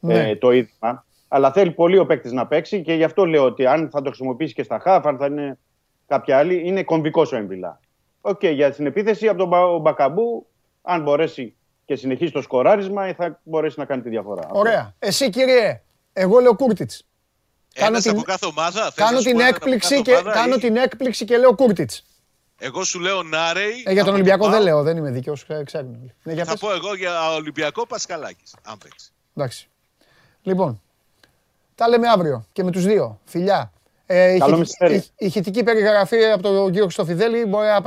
Ναι. 0.00 0.28
ε, 0.28 0.36
το 0.36 0.50
οίδημα. 0.50 1.04
Αλλά 1.28 1.52
θέλει 1.52 1.70
πολύ 1.70 1.98
ο 1.98 2.06
παίκτης 2.06 2.32
να 2.32 2.46
παίξει 2.46 2.82
και 2.82 2.92
γι' 2.92 3.04
αυτό 3.04 3.24
λέω 3.26 3.44
ότι 3.44 3.66
αν 3.66 3.90
θα 3.90 3.98
το 4.02 4.08
χρησιμοποιήσει 4.08 4.54
και 4.54 4.62
στα 4.62 4.78
χαφ, 4.78 5.06
αν 5.06 5.16
θα 5.16 5.26
είναι 5.26 5.58
κάποια 6.06 6.38
άλλη, 6.38 6.62
είναι 6.64 6.82
κομβικός 6.82 7.32
ο 7.32 7.36
Εμβιλά. 7.36 7.80
Οκ, 8.20 8.44
για 8.46 8.70
την 8.72 8.86
επίθεση 8.86 9.28
από 9.28 9.38
τον 9.38 9.48
Μπα- 9.48 9.64
ο 9.66 9.78
Μπακαμπού, 9.78 10.46
αν 10.82 11.02
μπορέσει 11.02 11.54
και 11.84 11.96
συνεχίσει 11.96 12.32
το 12.32 12.42
σκοράρισμα, 12.42 13.04
ε, 13.04 13.12
θα 13.14 13.40
μπορέσει 13.42 13.78
να 13.78 13.84
κάνει 13.84 14.02
τη 14.02 14.08
διαφορά. 14.08 14.48
Ωραία. 14.52 14.94
Εσύ 14.98 15.30
κύριε, 15.30 15.82
εγώ 16.12 16.38
λέω 16.38 16.56
Κούρτιτς. 16.56 17.06
Κάνω 17.74 17.88
Ένας 17.90 18.02
την- 18.02 18.10
από 18.10 18.22
κάθε 18.22 18.46
ομάδα. 18.46 18.82
θες 18.84 18.94
Κάνω 18.94 19.10
να 19.10 19.16
σου 19.18 19.22
την, 19.24 19.32
πω 19.32 19.38
έναν 19.40 19.54
από 19.54 19.64
έκπληξη 19.64 19.88
κάθε 19.94 20.02
και, 20.02 20.12
ομάδα 20.16 20.32
κάνω 20.32 20.54
ή- 20.54 20.58
την 20.58 20.76
έκπληξη 20.76 21.24
και 21.24 21.36
λέω 21.36 21.54
Κούρτιτς. 21.54 22.04
Εγώ 22.58 22.84
σου 22.84 23.00
λέω 23.00 23.22
Νάρεϊ. 23.22 23.82
Ε, 23.84 23.92
για 23.92 23.94
τον 23.94 23.98
από 24.00 24.12
Ολυμπιακό 24.12 24.42
τον 24.42 24.50
δεν 24.52 24.60
ΠΑΟΚ. 24.62 24.72
λέω, 24.74 24.82
δεν 24.82 24.96
είμαι 24.96 25.10
δίκαιος, 25.10 25.42
ξέ- 25.44 25.64
ξέρουν 25.64 25.94
όλοι. 26.00 26.14
Ναι, 26.22 26.32
για 26.32 26.44
Θα 26.44 26.50
πες. 26.50 26.60
πω 26.60 26.72
εγώ 26.72 26.94
για 26.94 27.32
Ολυμπιακό 27.34 27.86
Πασκαλάκης, 27.86 28.54
αν 28.62 28.78
παίξει. 28.78 29.10
Εντάξει. 29.36 29.68
Λοιπόν, 30.42 30.82
τα 31.74 31.88
λέμε 31.88 32.08
αύριο 32.08 32.46
και 32.52 32.62
με 32.64 32.70
τους 32.70 32.84
δύο. 32.84 33.20
Φιλιά. 33.24 33.72
Ε, 34.10 34.38
Καλό 34.38 34.54
ηχητική- 34.54 34.58
μεσημέρι. 34.58 34.94
ηχ- 34.94 35.12
Ηχητική 35.16 35.62
περιγραφή 35.62 36.24
από 36.24 36.42
τον 36.42 36.66
κύριο 36.66 36.82
Χρυστοφιδέλη 36.82 37.44
μπορεί 37.46 37.66
να, 37.66 37.82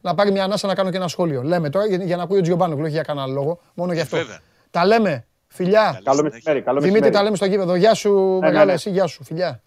να 0.00 0.14
πάρει 0.14 0.30
μια 0.32 0.44
ανάσα 0.44 0.66
να 0.66 0.74
κάνω 0.74 0.90
και 0.90 0.96
ένα 0.96 1.08
σχόλιο. 1.08 1.42
Λέμε 1.42 1.70
τώρα 1.70 1.86
για, 1.86 1.96
για 2.04 2.16
να 2.16 2.22
ακούει 2.22 2.38
ο 2.38 2.40
Τζιομπάνογλου, 2.40 2.82
όχι 2.84 2.92
για 2.92 3.02
κανένα 3.02 3.24
άλλο 3.26 3.34
λόγο. 3.34 3.60
Μόνο 3.74 3.92
γι' 3.92 4.00
αυτό. 4.00 4.16
Βέβαια. 4.16 4.40
Τα 4.70 4.84
λέμε. 4.86 5.26
Φιλιά. 5.48 5.82
Καλή 5.92 6.02
Καλό 6.04 6.16
συνέχεια. 6.16 6.32
μεσημέρι. 6.34 6.62
Καλό 6.62 6.80
Δημήτρη, 6.80 7.00
μεσημέρι. 7.00 7.14
τα 7.14 7.22
λέμε 7.22 7.36
στο 7.36 7.46
γήπεδο. 7.46 7.74
Γεια 7.74 7.94
σου, 7.94 8.12
ναι, 8.32 8.38
μεγάλα, 8.46 8.64
ναι. 8.64 8.72
εσύ, 8.72 8.90
γεια 8.90 9.06
σου, 9.06 9.24
φιλιά. 9.24 9.62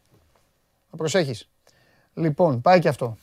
Να 0.91 0.97
προσέχεις. 0.97 1.49
Λοιπόν, 2.13 2.61
πάει 2.61 2.79
και 2.79 2.87
αυτό. 2.87 3.17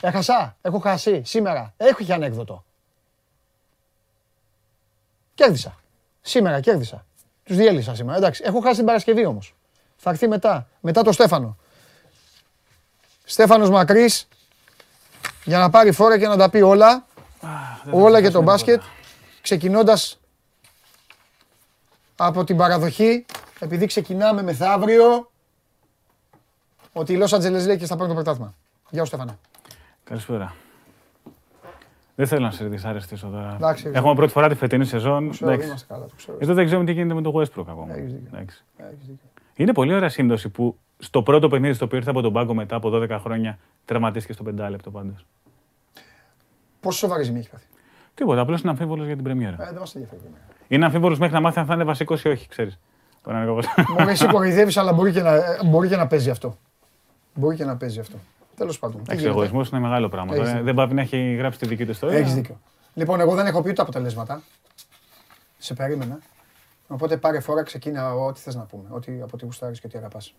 Έχασα, 0.00 0.56
έχω 0.62 0.78
χάσει 0.78 1.22
σήμερα. 1.24 1.74
Έχω 1.76 2.04
και 2.04 2.12
ανέκδοτο. 2.12 2.64
Κέρδισα. 5.34 5.80
Σήμερα 6.20 6.60
κέρδισα. 6.60 7.06
Τους 7.42 7.56
διέλυσα 7.56 7.94
σήμερα. 7.94 8.16
Εντάξει, 8.18 8.42
έχω 8.46 8.60
χάσει 8.60 8.76
την 8.76 8.84
Παρασκευή 8.84 9.24
όμως. 9.24 9.54
Θα 10.00 10.10
έρθει 10.10 10.28
μετά, 10.28 10.68
μετά 10.80 11.02
το 11.02 11.12
Στέφανο. 11.12 11.56
Στέφανος 13.24 13.70
Μακρύς, 13.70 14.28
για 15.44 15.58
να 15.58 15.70
πάρει 15.70 15.92
φόρα 15.92 16.18
και 16.18 16.26
να 16.26 16.36
τα 16.36 16.50
πει 16.50 16.60
όλα. 16.60 17.06
όλα 17.90 18.18
για 18.18 18.30
τον 18.30 18.42
μπάσκετ. 18.42 18.82
Ξεκινώντας 19.42 20.20
από 22.16 22.44
την 22.44 22.56
παραδοχή, 22.56 23.26
επειδή 23.58 23.86
ξεκινάμε 23.86 24.42
μεθαύριο, 24.42 25.30
ότι 26.92 27.12
οι 27.12 27.18
Los 27.22 27.28
Angeles 27.28 27.66
Lakers 27.68 27.84
θα 27.86 27.94
πάρουν 27.96 28.08
το 28.08 28.14
πρωτάθλημα. 28.14 28.54
Γεια 28.90 29.00
σου 29.00 29.06
Στέφανα. 29.06 29.38
Καλησπέρα. 30.04 30.54
Δεν 32.14 32.26
θέλω 32.26 32.44
να 32.44 32.50
σε 32.50 32.64
δυσαρεστήσω 32.64 33.28
τώρα. 33.28 33.54
Εντάξει, 33.54 33.90
Έχουμε 33.94 34.14
πρώτη 34.14 34.32
φορά 34.32 34.48
τη 34.48 34.54
φετινή 34.54 34.84
σεζόν. 34.84 35.30
Ξέρω, 35.30 35.50
Εντάξει. 35.50 35.68
είμαστε 35.68 35.86
καλά, 35.88 36.06
το 36.06 36.14
ξέρω. 36.16 36.38
Εδώ 36.40 36.54
δεν 36.54 36.64
ξέρουμε 36.64 36.86
τι 36.86 36.92
γίνεται 36.92 37.14
με 37.14 37.22
το 37.22 37.32
Westbrook 37.34 37.64
ακόμα. 37.68 37.94
Έχεις 37.94 38.12
δίκιο. 38.12 38.28
Εντάξει. 39.58 39.64
Έχεις 39.64 39.64
δίκιο. 39.64 39.64
Είναι 39.64 39.72
πολύ 39.72 39.94
ωραία 39.94 40.08
σύμπτωση 40.08 40.48
που 40.48 40.78
στο 40.98 41.22
πρώτο 41.22 41.48
παιχνίδι 41.48 41.74
στο 41.74 41.84
οποίο 41.84 41.98
ήρθε 41.98 42.10
από 42.10 42.20
τον 42.20 42.32
πάγκο 42.32 42.54
μετά 42.54 42.76
από 42.76 42.90
12 42.94 43.08
χρόνια 43.22 43.58
τραυματίστηκε 43.84 44.32
στο 44.32 44.42
πεντάλεπτο 44.42 44.90
πάντως. 44.90 45.26
Πόσο 46.80 46.98
σοβαρή 46.98 47.22
ζημία 47.22 47.40
έχει 47.40 47.50
πάθει. 47.50 47.66
Τίποτα, 48.14 48.40
απλώς 48.40 48.60
είναι 48.60 48.70
αμφίβολος 48.70 49.06
για 49.06 49.14
την 49.14 49.24
Πρεμιέρα. 49.24 49.62
Ε, 49.62 49.64
δεν 49.70 49.78
μας 49.78 49.94
ενδιαφέρει. 49.94 50.20
Είναι 50.68 50.84
αμφίβολος 50.84 51.18
μέχρι 51.18 51.34
να 51.34 51.40
μάθει 51.40 51.58
αν 51.58 51.66
θα 51.66 51.74
είναι 51.74 51.84
βασικό 51.84 52.16
ή 52.24 52.28
όχι, 52.28 52.48
ξέρεις. 52.48 52.78
Μπορεί 53.24 54.10
εσύ 54.10 54.26
κοροϊδεύεις, 54.26 54.76
αλλά 54.76 54.92
μπορεί 54.92 55.12
και, 55.12 55.22
να, 55.22 55.34
ε, 55.34 55.60
μπορεί 55.64 55.88
και 55.88 55.96
να 55.96 56.06
παίζει 56.06 56.30
αυτό. 56.30 56.58
Μπορεί 57.34 57.56
και 57.56 57.64
να 57.64 57.76
παίζει 57.76 58.00
αυτό. 58.00 58.16
Τέλος 58.56 58.78
πάντων. 58.78 58.96
τι 58.96 59.02
Εντάξει, 59.02 59.18
ο 59.18 59.28
γίνεται; 59.28 59.38
εγωισμός 59.38 59.68
είναι 59.68 59.80
μεγάλο 59.80 60.08
πράγμα. 60.08 60.34
Έχεις 60.34 60.38
Τώρα, 60.38 60.58
δίκιο. 60.58 60.74
δεν 60.74 60.74
πάει 60.74 60.94
να 60.94 61.00
έχει 61.00 61.34
γράψει 61.34 61.58
τη 61.58 61.66
δική 61.66 61.84
του 61.84 61.90
ιστορία. 61.90 62.18
Έχεις 62.18 62.34
δίκιο. 62.34 62.60
Λοιπόν, 62.94 63.20
εγώ 63.20 63.34
δεν 63.34 63.46
έχω 63.46 63.62
πει 63.62 63.70
ούτε 63.70 63.82
αποτελέσματα. 63.82 64.42
Σε 65.58 65.74
περίμενα. 65.74 66.18
Οπότε 66.88 67.16
πάρε 67.16 67.40
φορά, 67.40 67.62
ξεκίνα 67.62 68.14
ό,τι 68.14 68.40
θες 68.40 68.54
να 68.54 68.62
πούμε. 68.62 68.84
Ό,τι, 68.90 69.12
από 69.12 69.30
ό,τι 69.34 69.44
γουστάρεις 69.44 69.80
και 69.80 69.86
ό,τι 69.86 69.98
αγαπάς. 69.98 70.34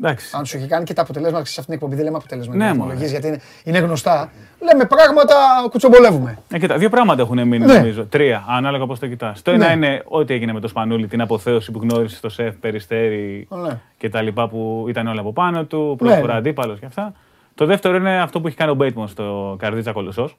Εντάξει. 0.00 0.36
Αν 0.36 0.46
σου 0.46 0.56
έχει 0.56 0.66
κάνει 0.66 0.84
και 0.84 0.92
τα 0.94 1.02
αποτελέσματα 1.02 1.44
σε 1.44 1.60
αυτήν 1.60 1.64
την 1.64 1.74
εκπομπή, 1.74 1.94
δεν 1.94 2.04
λέμε 2.04 2.16
αποτελέσματα. 2.16 2.58
Ναι, 2.58 2.64
Ναι, 2.70 2.74
μωρέ. 2.78 2.94
γιατί 2.94 3.26
είναι, 3.26 3.40
είναι 3.64 3.78
γνωστά. 3.78 4.30
Λέμε 4.60 4.84
πράγματα, 4.84 5.34
κουτσομπολεύουμε. 5.70 6.38
Ε, 6.52 6.58
κοίτα, 6.58 6.76
δύο 6.78 6.88
πράγματα 6.88 7.22
έχουν 7.22 7.36
μείνει 7.48 7.64
Ναι. 7.66 7.78
νομίζω. 7.78 8.04
Τρία, 8.06 8.44
ανάλογα 8.48 8.86
πώς 8.86 8.98
το 8.98 9.08
κοιτάς. 9.08 9.42
Το 9.42 9.50
ένα 9.50 9.66
Ναι. 9.66 9.72
είναι 9.72 10.02
ό,τι 10.04 10.34
έγινε 10.34 10.52
με 10.52 10.60
το 10.60 10.68
Σπανούλι, 10.68 11.06
την 11.06 11.20
αποθέωση 11.20 11.70
που 11.70 11.78
γνώρισε 11.82 12.16
στο 12.16 12.28
σεφ, 12.28 12.54
περιστέρι 12.56 13.48
Ναι. 13.50 13.80
και 13.98 14.08
τα 14.08 14.22
λοιπά 14.22 14.48
που 14.48 14.84
ήταν 14.88 15.06
όλα 15.06 15.20
από 15.20 15.32
πάνω 15.32 15.64
του, 15.64 15.94
πρόσφορα 15.98 16.32
ναι. 16.32 16.38
αντίπαλος 16.38 16.78
και 16.78 16.86
αυτά. 16.86 17.12
Το 17.54 17.66
δεύτερο 17.66 17.96
είναι 17.96 18.20
αυτό 18.20 18.40
που 18.40 18.46
έχει 18.46 18.56
κάνει 18.56 18.70
ο 18.70 18.74
Μπέιτμον 18.74 19.08
στο 19.08 19.56
Καρδίτσα 19.58 19.92
Κολοσσός. 19.92 20.38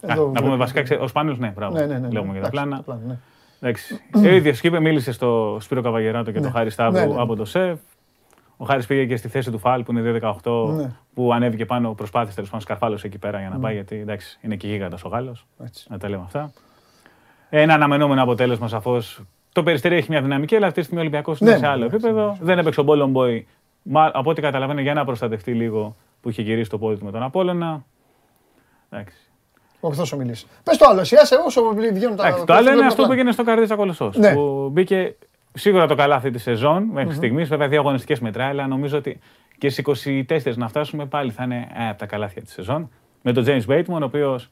Εδώ 0.00 0.14
να 0.14 0.16
πούμε 0.20 0.32
βλέπουμε. 0.32 0.56
βασικά, 0.56 0.82
ξέ- 0.82 1.00
ο 1.00 1.06
Σπάνιο, 1.06 1.36
ναι, 1.38 1.52
μπράβο. 1.56 1.74
Ναι, 1.78 1.86
ναι, 1.86 1.98
ναι. 1.98 2.08
Λέγουμε 2.10 2.32
για 2.32 2.42
τα 2.42 2.48
Εντάξει, 2.62 2.82
πλάνα. 2.84 3.18
Πλάνα, 3.60 3.60
ναι. 3.60 3.68
Εντάξει. 3.68 4.00
Ο 4.14 4.34
ίδιο 4.34 4.54
είπε, 4.62 4.80
μίλησε 4.80 5.12
στο 5.12 5.56
Σπύρο 5.60 5.82
Καβαγεράτο 5.82 6.30
και 6.30 6.38
Ναι. 6.38 6.44
τον 6.44 6.52
Χάρη 6.52 6.70
Σταύρου 6.70 6.98
Ναι, 7.00 7.06
ναι, 7.06 7.14
ναι. 7.14 7.20
από 7.22 7.36
το 7.36 7.44
ΣΕΒ. 7.44 7.78
Ο 8.56 8.64
Χάρης 8.64 8.86
πήγε 8.86 9.04
και 9.06 9.16
στη 9.16 9.28
θέση 9.28 9.50
του 9.50 9.58
Φαλ 9.58 9.82
που 9.82 9.92
είναι 9.92 10.00
2-18 10.44 10.72
Ναι. 10.76 10.92
που 11.14 11.32
ανέβηκε 11.32 11.66
πάνω, 11.66 11.94
προσπάθησε 11.94 12.34
τέλος 12.34 12.50
πάντων 12.50 12.64
σκαρφάλωσε 12.64 13.06
εκεί 13.06 13.18
πέρα 13.18 13.38
για 13.40 13.48
να 13.48 13.58
πάει 13.58 13.74
γιατί 13.74 13.96
εντάξει, 13.96 14.38
είναι 14.42 14.56
και 14.56 14.66
γίγαντας 14.66 15.04
ο 15.04 15.08
Γάλλος. 15.08 15.46
Έτσι. 15.64 15.86
Να 15.90 15.98
τα 15.98 16.08
λέμε 16.08 16.22
αυτά. 16.22 16.52
Ένα 17.50 17.74
αναμενόμενο 17.74 18.22
αποτέλεσμα 18.22 18.68
σαφώς. 18.68 19.20
Το 19.52 19.62
περιστέρι 19.62 19.96
έχει 19.96 20.10
μια 20.10 20.22
δυναμική, 20.22 20.56
αλλά 20.56 20.66
αυτή 20.66 20.78
τη 20.78 20.84
στιγμή 20.84 21.00
ο 21.00 21.04
Ολυμπιακός 21.06 21.40
είναι 21.40 21.50
Ναι, 21.50 21.56
σε 21.56 21.66
άλλο 21.66 21.80
ναι, 21.80 21.86
επίπεδο. 21.86 22.36
Δεν 22.40 22.58
έπαιξε 22.58 22.80
ο 22.80 22.82
Μπόλον 22.82 23.10
Μπόι. 23.10 23.46
Μα, 23.82 24.10
από 24.14 24.30
ό,τι 24.30 24.40
καταλαβαίνω 24.40 24.80
για 24.80 24.94
να 24.94 25.04
προστατευτεί 25.04 25.52
λίγο 25.54 25.96
που 26.20 26.28
είχε 26.28 26.42
γυρίσει 26.42 26.70
το 26.70 26.78
πόδι 26.78 26.98
του 26.98 27.04
με 27.04 27.10
τον 27.10 27.22
Απόλαινα. 27.22 27.84
Εντάξει. 28.90 29.29
Ορθώς 29.80 30.12
ομιλείς. 30.12 30.46
Πες 30.62 30.76
το 30.76 30.86
άλλο, 30.90 31.00
εσύ 31.00 31.16
άσε 31.16 31.36
όσο 31.46 31.62
βγαίνουν 31.74 32.16
τα... 32.16 32.26
Εντάξει, 32.26 32.44
το 32.44 32.52
άλλο 32.52 32.70
είναι 32.70 32.80
τα 32.80 32.86
αυτό 32.86 32.94
που 32.96 33.02
πλάνα. 33.02 33.14
έγινε 33.14 33.32
στο 33.32 33.44
Καρδίτσα 33.44 33.74
Κολοσσός. 33.76 34.16
Ναι. 34.16 34.32
Που 34.34 34.68
μπήκε 34.72 35.16
σίγουρα 35.54 35.86
το 35.86 35.94
καλάθι 35.94 36.30
της 36.30 36.38
σεζόν 36.38 36.82
μέχρι 36.92 37.14
στιγμής. 37.14 37.48
Βέβαια, 37.48 37.68
δύο 37.68 37.80
αγωνιστικές 37.80 38.20
μετράει, 38.20 38.48
αλλά 38.48 38.66
νομίζω 38.66 38.98
ότι 38.98 39.18
και 39.58 39.68
στις 39.70 39.84
24 40.28 40.54
να 40.56 40.68
φτάσουμε 40.68 41.06
πάλι 41.06 41.30
θα 41.30 41.44
είναι 41.44 41.68
ε, 41.78 41.88
από 41.88 41.98
τα 41.98 42.06
καλάθια 42.06 42.42
της 42.42 42.50
σεζόν. 42.50 42.90
Με 43.22 43.32
τον 43.32 43.44
James 43.46 43.64
Bateman, 43.66 44.00
ο 44.00 44.04
οποίος 44.04 44.50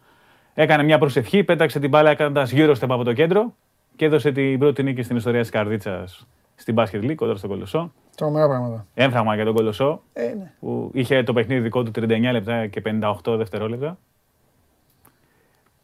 έκανε 0.55 0.83
μια 0.83 0.99
προσευχή, 0.99 1.45
πέταξε 1.45 1.79
την 1.81 1.89
μπάλα 1.89 2.15
κάνοντας 2.15 2.43
eurostep 2.43 2.87
από 2.89 3.05
το 3.05 3.13
κέντρο 3.13 3.55
και 3.97 4.05
έδωσε 4.05 4.33
την 4.33 4.59
πρώτη 4.59 4.83
νίκη 4.83 5.03
στην 5.03 5.17
ιστορία 5.17 5.41
της 5.41 5.51
Καρδίτσας 5.51 6.27
στην 6.55 6.75
Basket 6.79 7.03
League 7.05 7.15
κοντά 7.15 7.37
στον 7.37 7.51
Κολοσσό. 7.51 7.93
Τρομερά 8.17 8.47
πράγματα. 8.49 8.87
Έμφραγμα 8.95 9.35
για 9.35 9.45
τον 9.45 9.55
Κολοσσό, 9.55 10.03
Ε, 10.13 10.23
ναι. 10.23 10.53
που 10.61 10.91
είχε 10.95 11.23
το 11.23 11.33
παιχνίδι 11.33 11.61
δικό 11.61 11.83
του 11.83 11.91
39 11.95 12.31
λεπτά 12.33 12.67
και 12.67 12.83
58 13.25 13.37
δευτερόλεπτα. 13.37 13.99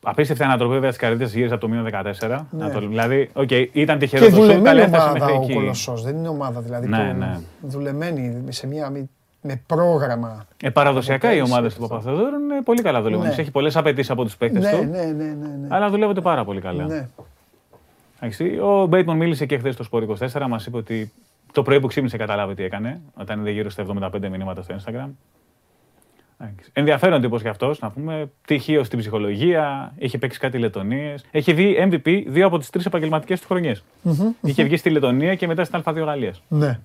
Απίστευτη 0.04 0.42
ανατροπή 0.44 0.72
βέβαια 0.72 0.90
η 0.90 0.98
Καρδίτσα 0.98 1.34
γύρισε 1.36 1.54
από 1.54 1.62
το 1.62 1.68
μείον 1.68 1.84
14. 1.84 2.46
Ναι. 2.50 2.64
Να 2.64 2.70
το- 2.70 2.80
δηλαδή, 2.80 3.30
οκ, 3.32 3.50
ήταν 3.72 3.98
τυχερός 3.98 4.26
Και 4.26 4.32
το 4.34 4.36
σουτ, 4.40 4.46
δουλεμένη 4.46 4.68
αλλά 4.68 4.82
έφτασε 4.82 5.08
ομάδα 5.08 5.18
μέχρι 5.24 5.36
ο 5.38 5.42
εκεί. 5.42 5.52
Κολοσσός, 5.54 6.02
δεν 6.02 6.16
είναι 6.16 6.28
ομάδα 6.28 6.60
δηλαδή. 6.60 6.88
Ναι, 6.88 6.96
που- 7.12 7.18
ναι. 7.18 7.38
Δουλεμένη 7.60 8.44
σε 8.48 8.66
μια, 8.66 8.90
με, 8.90 9.08
με 9.42 9.60
πρόγραμμα. 9.66 10.46
Ε, 10.62 10.70
παραδοσιακά 10.70 11.28
οι 11.32 11.34
πέρυσι 11.34 11.52
ομάδες 11.52 11.72
αυτό. 11.72 11.82
του 11.82 11.88
Παπαθεδόρου 11.88 12.38
είναι 12.40 12.62
πολύ 12.64 12.82
καλά 12.82 13.02
δουλεμένες. 13.02 13.36
Ναι. 13.36 13.42
Έχει 13.42 13.50
πολλές 13.50 13.76
απαιτήσεις 13.76 14.10
από 14.10 14.24
τους 14.24 14.36
παίκτες 14.36 14.62
Ναι, 14.62 14.70
του, 14.70 14.76
ναι, 14.90 14.98
ναι, 15.04 15.24
ναι, 15.24 15.32
ναι. 15.60 15.66
αλλά 15.68 15.90
δουλεύονται 15.90 16.20
πάρα 16.20 16.44
πολύ 16.44 16.60
καλά. 16.60 16.84
ναι. 16.86 17.08
Εντάξει, 18.20 18.58
Ο 18.58 18.86
Μπέιτμον 18.86 19.16
μίλησε 19.16 19.46
και 19.46 19.58
χθες 19.58 19.74
στο 19.74 19.82
Σπορ 19.82 20.02
24, 20.02 20.48
μας 20.48 20.66
είπε 20.66 20.76
ότι 20.76 21.12
Το 21.52 21.62
πρωί 21.62 21.80
που 21.80 21.86
ξύπνησε 21.86 22.16
καταλάβει 22.16 22.54
τι 22.54 22.62
έκανε, 22.62 23.00
όταν 23.14 23.40
είδε 23.40 23.50
γύρω 23.50 23.70
στα 23.70 23.82
75 23.82 24.28
μηνύματα 24.30 24.62
στο 24.62 24.74
Instagram. 24.78 25.08
Εντάξει. 26.38 26.70
Ενδιαφέρον 26.72 27.20
τύπος 27.20 27.40
για 27.40 27.50
αυτός, 27.50 27.78
να 27.78 27.90
πούμε. 27.90 28.30
Τυχείο 28.46 28.84
στην 28.84 28.98
ψυχολογία, 28.98 29.92
είχε 29.96 30.18
παίξει 30.18 30.38
κάτι 30.38 30.58
Λετωνίες. 30.58 31.24
Έχει 31.30 31.52
δει 31.52 31.76
MVP 31.90 32.24
δύο 32.26 32.46
από 32.46 32.58
τις 32.58 32.70
τρεις 32.70 32.86
επαγγελματικές 32.86 33.40
του 33.40 33.46
χρονιές. 33.46 33.84
Είχε 34.42 34.64
βγει 34.64 34.76
στη 34.76 34.90
Λετωνία 34.90 35.34
και 35.34 35.46
μετά 35.46 35.64
στην 35.64 35.82
Α2 35.84 35.94
Γαλλίας. 36.04 36.42
Ναι. 36.48 36.80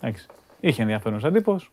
Εντάξει. 0.00 0.26
Είχε 0.60 0.82
ενδιαφέρον 0.82 1.20
σαν 1.20 1.32
τύπος. 1.32 1.72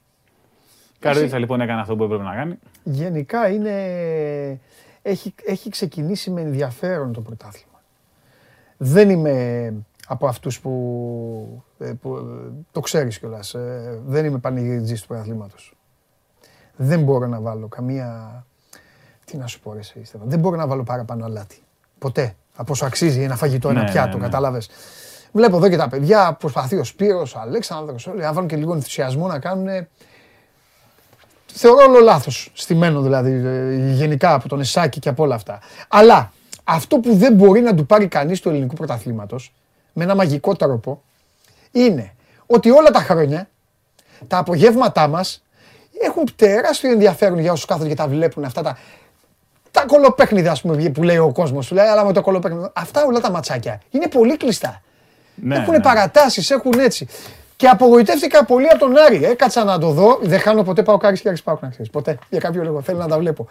Καρδίτσα 0.99 1.37
λοιπόν 1.39 1.61
έκανε 1.61 1.81
αυτό 1.81 1.95
που 1.95 2.03
έπρεπε 2.03 2.23
να 2.23 2.33
κάνει. 2.35 2.59
Γενικά 2.83 3.49
είναι... 3.49 4.59
Έχει, 5.01 5.33
έχει 5.45 5.69
ξεκινήσει 5.69 6.31
με 6.31 6.41
ενδιαφέρον 6.41 7.13
το 7.13 7.21
πρωτάθλημα. 7.21 7.81
Δεν 8.77 9.09
είμαι 9.09 9.73
από 10.07 10.27
αυτούς 10.27 10.59
που, 10.59 11.63
ε, 11.79 11.93
που 12.01 12.15
ε, 12.15 12.51
το 12.71 12.79
ξέρεις 12.79 13.19
κιόλας. 13.19 13.53
ε, 13.53 14.01
δεν 14.05 14.25
είμαι 14.25 14.37
πανηγυριτζής 14.37 15.01
του 15.01 15.07
πρωταθλήματος. 15.07 15.73
Δεν 16.81 17.03
μπορώ 17.03 17.27
να 17.27 17.39
βάλω 17.39 17.67
καμία... 17.67 18.45
Τι 19.25 19.37
να 19.37 19.47
σου 19.47 19.59
πω 19.59 19.73
ρε 19.73 19.79
εσύ, 19.79 20.03
Στέφαν. 20.03 20.29
Δεν 20.29 20.39
μπορώ 20.39 20.55
να 20.55 20.67
βάλω 20.67 20.83
παραπάνω 20.83 21.25
αλάτι. 21.25 21.63
Ποτέ. 21.99 22.35
Από 22.55 22.71
όσο 22.71 22.85
αξίζει 22.85 23.21
ένα 23.21 23.35
φαγητό, 23.35 23.69
ένα 23.69 23.81
Ναι, 23.81 23.91
πιάτο, 23.91 24.17
ναι. 24.17 24.23
κατάλαβες. 24.23 24.69
Βλέπω 25.31 25.57
εδώ 25.57 25.69
και 25.69 25.77
τα 25.77 25.87
παιδιά, 25.89 26.33
προσπαθεί 26.39 26.75
ο 26.75 26.83
Σπύρος, 26.83 27.35
ο 27.35 27.39
Αλέξανδρος, 27.39 28.07
όλοι 28.07 28.21
να 28.21 28.33
βάλουν 28.33 28.49
και 28.49 28.55
λίγο 28.55 28.73
ενθουσιασμό 28.73 29.27
να 29.27 29.39
κάνουν 29.39 29.67
θεωρώ 31.53 31.83
όλο 31.83 31.99
λάθος. 31.99 32.51
Στημένο 32.53 33.01
δηλαδή 33.01 33.31
ε, 33.31 33.93
γενικά 33.93 34.33
από 34.33 34.47
τον 34.47 34.59
Εσάκη 34.59 34.99
και 34.99 35.09
από 35.09 35.23
όλα 35.23 35.35
αυτά. 35.35 35.59
Αλλά 35.87 36.31
αυτό 36.63 36.97
που 36.97 37.15
δεν 37.15 37.33
μπορεί 37.33 37.61
να 37.61 37.75
του 37.75 37.85
πάρει 37.85 38.07
κανείς 38.07 38.39
του 38.41 38.49
ελληνικού 38.49 38.75
πρωταθλήματος 38.75 39.53
με 39.93 40.03
ένα 40.03 40.15
μαγικό 40.15 40.55
τρόπο 40.55 41.01
είναι 41.71 42.13
ότι 42.45 42.69
όλα 42.69 42.91
τα 42.91 42.99
χρόνια 42.99 43.49
τα 44.27 44.37
απογεύματά 44.37 45.07
μας 45.07 45.43
έχουν 45.99 46.23
τεράστιο 46.35 46.91
ενδιαφέρον 46.91 47.39
για 47.39 47.51
όσους 47.51 47.65
κάθονται 47.65 47.89
και 47.89 47.95
τα 47.95 48.07
βλέπουν 48.07 48.43
αυτά 48.43 48.61
τα. 48.61 48.77
Τα 49.71 49.85
κολοπέχνιδα, 49.87 50.51
ας 50.51 50.61
πούμε, 50.61 50.89
που 50.89 51.03
λέει 51.03 51.17
ο 51.17 51.31
κόσμος. 51.31 51.67
Του 51.67 51.75
λέει, 51.75 51.85
αλλά 51.85 52.05
με 52.05 52.13
το 52.13 52.21
κολοπέχνιδο. 52.21 52.71
Αυτά 52.75 53.05
όλα 53.05 53.19
τα 53.19 53.31
ματσάκια 53.31 53.81
είναι 53.89 54.07
πολύ 54.07 54.37
κλειστά. 54.37 54.81
Ναι, 55.35 55.55
έχουν 55.55 55.73
ναι. 55.73 55.79
παρατάσεις, 55.79 56.49
έχουν 56.49 56.79
έτσι. 56.79 57.07
Και 57.55 57.67
απογοητεύτηκα 57.67 58.45
πολύ 58.45 58.67
από 58.67 58.79
τον 58.79 58.97
Άρη. 58.97 59.25
Έκατσα 59.25 59.63
να 59.63 59.79
το 59.79 59.89
δω. 59.89 60.19
Δεν 60.21 60.39
χάνω 60.39 60.63
ποτέ 60.63 60.83
πάω 60.83 60.97
Άρης 61.01 61.21
και 61.21 61.27
Άρης 61.27 61.43
πάω 61.43 61.57
να 61.61 61.69
ξέρεις. 61.69 61.89
Ποτέ. 61.89 62.17
Για 62.29 62.39
κάποιο 62.39 62.63
λόγο 62.63 62.81
θέλω 62.81 62.97
να 62.97 63.07
τα 63.07 63.17
βλέπω. 63.17 63.47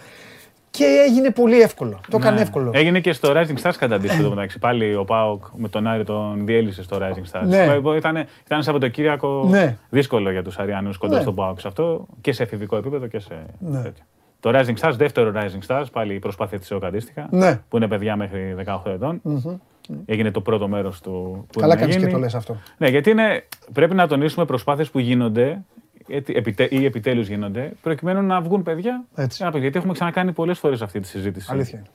Και 0.71 0.85
έγινε 1.09 1.31
πολύ 1.31 1.61
εύκολο. 1.61 2.01
Το 2.11 2.17
έκανε 2.17 2.35
Ναι. 2.37 2.41
εύκολο. 2.43 2.71
Έγινε 2.75 3.01
και 3.01 3.13
στο 3.13 3.33
Rising 3.35 3.63
Stars 3.63 3.75
κατά 3.79 3.95
αντίστοιχο 3.95 4.29
μεταξύ. 4.29 4.59
Πάλι 4.59 4.95
ο 4.95 5.05
Πάοκ 5.05 5.45
με 5.57 5.69
τον 5.69 5.87
Άρη 5.87 6.05
τον 6.05 6.47
διέλυσε 6.47 6.83
στο 6.83 6.99
Rising 7.01 7.33
Stars. 7.41 7.47
Ναι. 7.47 7.63
Ε, 7.65 7.97
Ήταν, 7.97 8.25
ήταν 8.47 8.63
Σαββατοκύριακο 8.63 9.47
Ναι. 9.49 9.77
δύσκολο 9.91 10.31
για 10.31 10.43
τους 10.43 10.59
Αριανούς 10.59 10.99
κοντά 10.99 11.15
Ναι. 11.17 11.21
στον 11.23 11.35
Πάοκ 11.35 11.61
σε 11.61 11.69
αυτό 11.69 12.07
και 12.21 12.33
σε 12.33 12.43
εφηβικό 12.43 12.77
επίπεδο 12.77 13.07
και 13.07 13.19
σε 13.19 13.35
Ναι. 13.59 13.83
τέτοιο. 13.83 14.05
Το 14.41 14.51
Rising 14.55 14.75
Stars, 14.81 14.93
δεύτερο 14.97 15.33
Rising 15.35 15.67
Stars, 15.67 15.85
πάλι 15.93 16.15
η 16.15 16.19
προσπάθεια 16.19 16.59
της 16.59 16.71
ΕΟΚ 16.71 16.85
αντίστοιχα. 16.85 17.27
Ναι. 17.31 17.61
Που 17.69 17.77
είναι 17.77 17.89
παιδιά 17.89 18.17
μέχρι 18.17 18.55
18 18.65 18.91
ετων 18.91 19.21
Έγινε 20.07 20.31
το 20.31 20.41
πρώτο 20.41 20.69
μέρος 20.69 21.01
του. 21.01 21.11
Που 21.53 21.61
Καλά 21.61 21.65
είναι 21.67 21.75
να 21.75 21.81
κάνεις 21.81 21.95
και 21.95 22.01
γίνει. 22.01 22.13
το 22.13 22.19
λες 22.19 22.35
αυτό. 22.35 22.57
Ναι, 22.77 22.89
γιατί 22.89 23.11
είναι, 23.11 23.45
πρέπει 23.73 23.95
να 23.95 24.07
τονίσουμε 24.07 24.45
προσπάθειες 24.45 24.91
που 24.91 24.99
γίνονται 24.99 25.43
έτι- 25.43 25.61
επιτε- 25.61 25.69
ή 26.69 26.85
επιτέλους 26.85 27.29
γίνονται, 27.29 27.73
προκειμένου 27.83 28.23
να 28.23 28.41
βγουν 28.41 28.63
παιδιά. 28.63 29.05
Έτσι. 29.15 29.39
ένα 29.43 29.51
παιδί. 29.51 29.63
Γιατί 29.63 29.79
έχουμε 29.79 29.93
ξανακάνει 29.93 30.33
πολλές 30.33 30.59
φορές 30.59 30.83
αυτή 30.83 31.01
τη 31.01 31.07
συζήτηση. 31.07 31.49
Αλήθεια 31.53 31.79
είναι. 31.79 31.89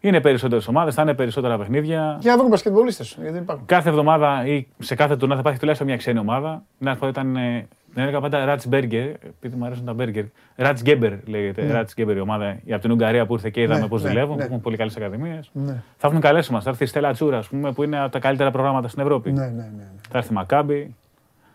Είναι 0.00 0.20
περισσότερες 0.20 0.68
ομάδες, 0.68 0.94
θα 0.94 1.02
είναι 1.02 1.14
περισσότερα 1.14 1.58
παιχνίδια. 1.58 2.16
Για 2.20 2.30
να 2.30 2.36
βρούμε 2.36 2.50
μπασκετμπολίστες, 2.50 3.14
γιατί 3.18 3.32
δεν 3.32 3.42
υπάρχουν. 3.42 3.66
Κάθε 3.66 3.88
εβδομάδα 3.88 4.46
ή 4.46 4.66
σε 4.78 4.94
κάθε 4.94 5.16
τουρνά 5.16 5.34
θα 5.34 5.40
υπάρχει 5.40 5.58
τουλάχιστον 5.58 5.88
μια 5.88 5.96
ξένη 5.96 6.18
ομάδα. 6.18 6.62
Μια 6.78 6.94
φορά 6.94 7.10
ήταν. 7.10 7.36
ε, 7.36 7.66
Δεν 7.94 8.02
έλεγα 8.04 8.20
πάντα 8.20 8.44
Ράτ 8.44 8.62
Μπέργκερ, 8.68 9.04
επειδή 9.08 9.56
μου 9.56 9.64
αρέσουν 9.64 9.84
τα 9.84 9.92
Μπέργκερ. 9.92 10.24
Ράτ 10.56 10.78
Γκέμπερ 10.80 11.12
λέγεται. 11.28 11.62
Ναι. 11.62 11.72
Ράτ 11.72 11.90
Γκέμπερ 11.94 12.16
η 12.16 12.20
ομάδα 12.20 12.58
από 12.70 12.80
την 12.80 12.90
Ουγγαρία 12.90 13.26
που 13.26 13.32
ήρθε 13.34 13.50
και 13.50 13.60
είδαμε 13.60 13.80
Ναι, 13.80 13.88
πώς 13.88 14.02
ναι, 14.02 14.08
δουλεύουν. 14.08 14.36
ναι. 14.36 14.44
Έχουν 14.44 14.60
πολύ 14.60 14.76
καλές 14.76 14.96
ακαδημίες. 14.96 15.50
Ναι. 15.52 15.82
Θα 15.96 16.08
έχουν 16.08 16.20
καλέσει 16.20 16.52
μα. 16.52 16.60
Θα 16.60 16.70
έρθει 16.70 16.84
η 16.84 16.86
Στέλλα 16.86 17.12
Τσούρα, 17.12 17.38
ας 17.38 17.48
πούμε, 17.48 17.72
που 17.72 17.82
είναι 17.82 18.00
από 18.00 18.12
τα 18.12 18.18
καλύτερα 18.18 18.50
προγράμματα 18.50 18.88
στην 18.88 19.02
Ευρώπη. 19.02 19.32
Ναι, 19.32 19.40
ναι, 19.40 19.50
ναι. 19.50 19.56
ναι. 19.76 19.84
Θα 20.10 20.18
έρθει 20.18 20.30
η 20.32 20.34
Μακάμπη. 20.34 20.94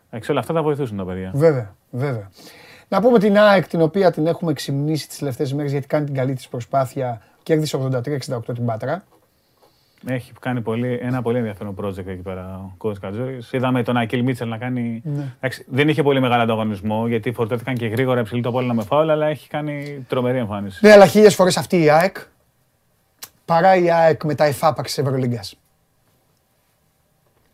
Εντάξει, 0.10 0.32
όλα 0.32 0.40
αυτά 0.40 0.54
θα 0.54 0.62
βοηθήσουν 0.62 0.98
τα 0.98 1.06
παιδιά. 1.06 1.32
Βέβαια, 1.34 1.76
βέβαια. 1.90 2.30
Να 2.88 3.02
πούμε 3.02 3.20
την 3.20 3.38
ΑΕΚ 3.38 3.68
την 3.68 3.82
οποία 3.82 4.12
την 4.12 4.28
έχουμε 4.28 4.54
ξυμνήσει 4.54 5.08
τις 5.08 5.18
τελευταίες 5.18 5.54
μέρες 5.54 5.72
γιατί 5.72 5.88
κάνει 5.88 6.06
την 6.06 6.16
καλή 6.16 6.34
της 6.34 6.48
προσπάθεια. 6.48 7.22
Κέρδισε 7.44 7.78
83-68 7.78 8.54
την 8.54 8.66
Πάτρα. 8.66 9.04
Έχει 10.08 10.34
κάνει 10.40 10.62
πολύ, 10.62 11.00
ένα 11.02 11.22
πολύ 11.22 11.38
ενδιαφέρον 11.38 11.76
project 11.82 12.08
εκεί 12.08 12.22
πέρα 12.22 12.62
ο 12.64 12.74
Κώδη 12.78 13.00
Κατζόρης. 13.00 13.52
Είδαμε 13.52 13.84
τον 13.84 13.98
Ακίλ 13.98 14.24
Μίτσελ 14.24 14.50
να 14.50 14.58
κάνει. 14.58 15.02
Ναι. 15.06 15.34
Εντάξει, 15.38 15.66
δεν 15.68 15.90
είχε 15.90 16.04
πολύ 16.04 16.20
μεγάλο 16.20 16.42
ανταγωνισμό 16.42 17.08
γιατί 17.08 17.32
φορτώθηκαν 17.32 17.76
και 17.76 17.88
γρήγορα 17.88 18.20
υψηλή 18.20 18.42
το 18.42 18.50
απόλυτα 18.50 18.74
με 18.74 18.84
φάουλ, 18.84 19.10
αλλά 19.10 19.26
έχει 19.26 19.48
κάνει 19.48 20.06
τρομερή 20.08 20.38
εμφάνιση. 20.38 20.86
Ναι, 20.86 20.92
αλλά 20.92 21.06
χίλιες 21.06 21.36
φορές 21.36 21.58
αυτή 21.58 21.82
η 21.84 21.90
ΑΕΚ 21.90 22.18
παρά 23.46 23.76
η 23.76 23.92
ΑΕΚ 23.92 24.24
με 24.24 24.36
τα 24.36 24.44
εφάπαξ 24.44 24.94
της 24.94 24.98
Ευρωλίγκας. 24.98 25.56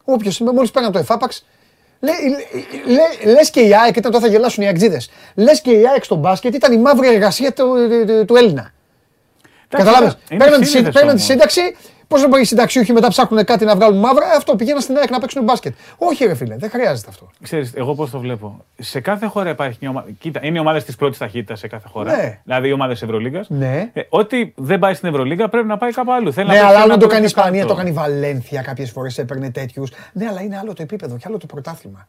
Όποιος 0.04 0.40
είμαι, 0.40 0.52
μόλις 0.52 0.72
παίρνω 0.72 0.90
το 0.90 1.00
εφάπαξ, 1.00 1.46
λέ, 2.00 2.12
λέ, 2.86 3.32
λες 3.32 3.50
και 3.50 3.60
η 3.60 3.76
ΑΕΚ 3.76 3.96
ήταν 3.96 4.12
τώρα 4.12 4.24
θα 4.24 4.32
γελάσουν 4.32 4.64
οι 4.64 4.66
ΑΕΚτζίδες. 4.66 5.10
Λες 5.36 5.62
και 5.62 5.72
η 5.72 5.88
ΑΕΚ 5.88 6.04
στο 6.04 6.16
μπάσκετ 6.16 6.56
ήταν 6.56 6.74
η 6.74 6.78
μαύρη 6.78 7.08
εργασία 7.08 7.54
του, 7.54 7.74
του, 8.08 8.26
του 8.26 8.36
Έλληνα. 8.36 8.74
Καταλάβες. 9.68 10.18
είναι 10.30 10.44
Παίρναν 10.44 10.60
τη, 10.60 10.68
σύνηθες 10.68 10.94
παίρναν 10.94 11.16
τη 11.16 11.22
όμως. 11.22 11.32
σύνταξη, 11.32 11.76
Πώς 12.08 12.22
να 12.22 12.28
μπορεί 12.28 12.42
οι 12.42 12.46
συνταξιούχοι 12.46 12.94
μετά 12.94 13.08
ψάχνουν 13.08 13.46
κάτι 13.46 13.66
να 13.66 13.76
βγάλουν 13.76 14.00
μαύρα, 14.00 14.26
αυτό 14.38 14.56
πηγαίναν 14.56 14.82
στην 14.82 14.98
ΑΕΚ 14.98 15.10
να 15.10 15.20
παίξουν 15.20 15.44
μπάσκετ. 15.44 15.76
Όχι, 15.98 16.26
ρε 16.26 16.36
φίλε, 16.36 16.56
δεν 16.58 16.70
χρειάζεται 16.70 17.10
αυτό. 17.10 17.30
Ξέρεις, 17.42 17.74
εγώ 17.76 17.96
πώς 17.96 18.10
το 18.10 18.20
βλέπω. 18.20 18.66
Σε 18.80 19.00
κάθε 19.00 19.26
χώρα 19.26 19.50
υπάρχει 19.50 19.78
μια 19.82 19.90
ομάδα. 19.90 20.08
Κοίτα, 20.20 20.40
είναι 20.44 20.58
οι 20.58 20.62
ομάδες 20.62 20.84
της 20.84 20.96
πρώτης 20.96 21.18
ταχύτητας 21.18 21.60
σε 21.60 21.68
κάθε 21.68 21.88
χώρα. 21.92 22.16
Ναι. 22.16 22.40
Δηλαδή 22.44 22.68
οι 22.68 22.72
ομάδες 22.72 23.02
Ευρωλίγκας. 23.02 23.50
Ναι. 23.50 23.90
Ε, 23.94 24.02
ό,τι 24.10 24.52
δεν 24.56 24.80
πάει 24.80 24.94
στην 24.94 25.10
Ευρωλίγκα 25.10 25.50
πρέπει 25.50 25.68
να 25.68 25.78
πάει 25.78 25.92
κάπου 25.92 26.12
αλλού. 26.12 26.34
Θέλει 26.34 26.48
Ναι, 26.48 26.54
να 26.54 26.60
αλλά 26.60 26.68
παίξει 26.68 26.84
άλλο 26.84 26.92
ένα 26.94 27.02
το 27.02 27.08
πολύ 27.08 27.12
κάνει 27.20 27.26
η 27.26 27.32
πιο 27.34 27.42
Ισπανία, 27.42 27.62
κάτω. 27.62 27.74
το 27.74 27.78
κάνει 27.80 27.90
η 27.90 27.94
Βαλένθια 27.94 28.62
κάποιες 28.62 28.92
φορές, 28.92 29.18
έπαιρνε 29.18 29.50
τέτοιους. 29.52 29.92
Ναι, 30.14 30.26
αλλά 30.28 30.42
είναι 30.42 30.58
άλλο 30.58 30.74
το 30.74 30.82
επίπεδο 30.82 31.16
και 31.18 31.24
άλλο 31.28 31.38
το 31.38 31.46
πρωτάθλημα. 31.46 32.08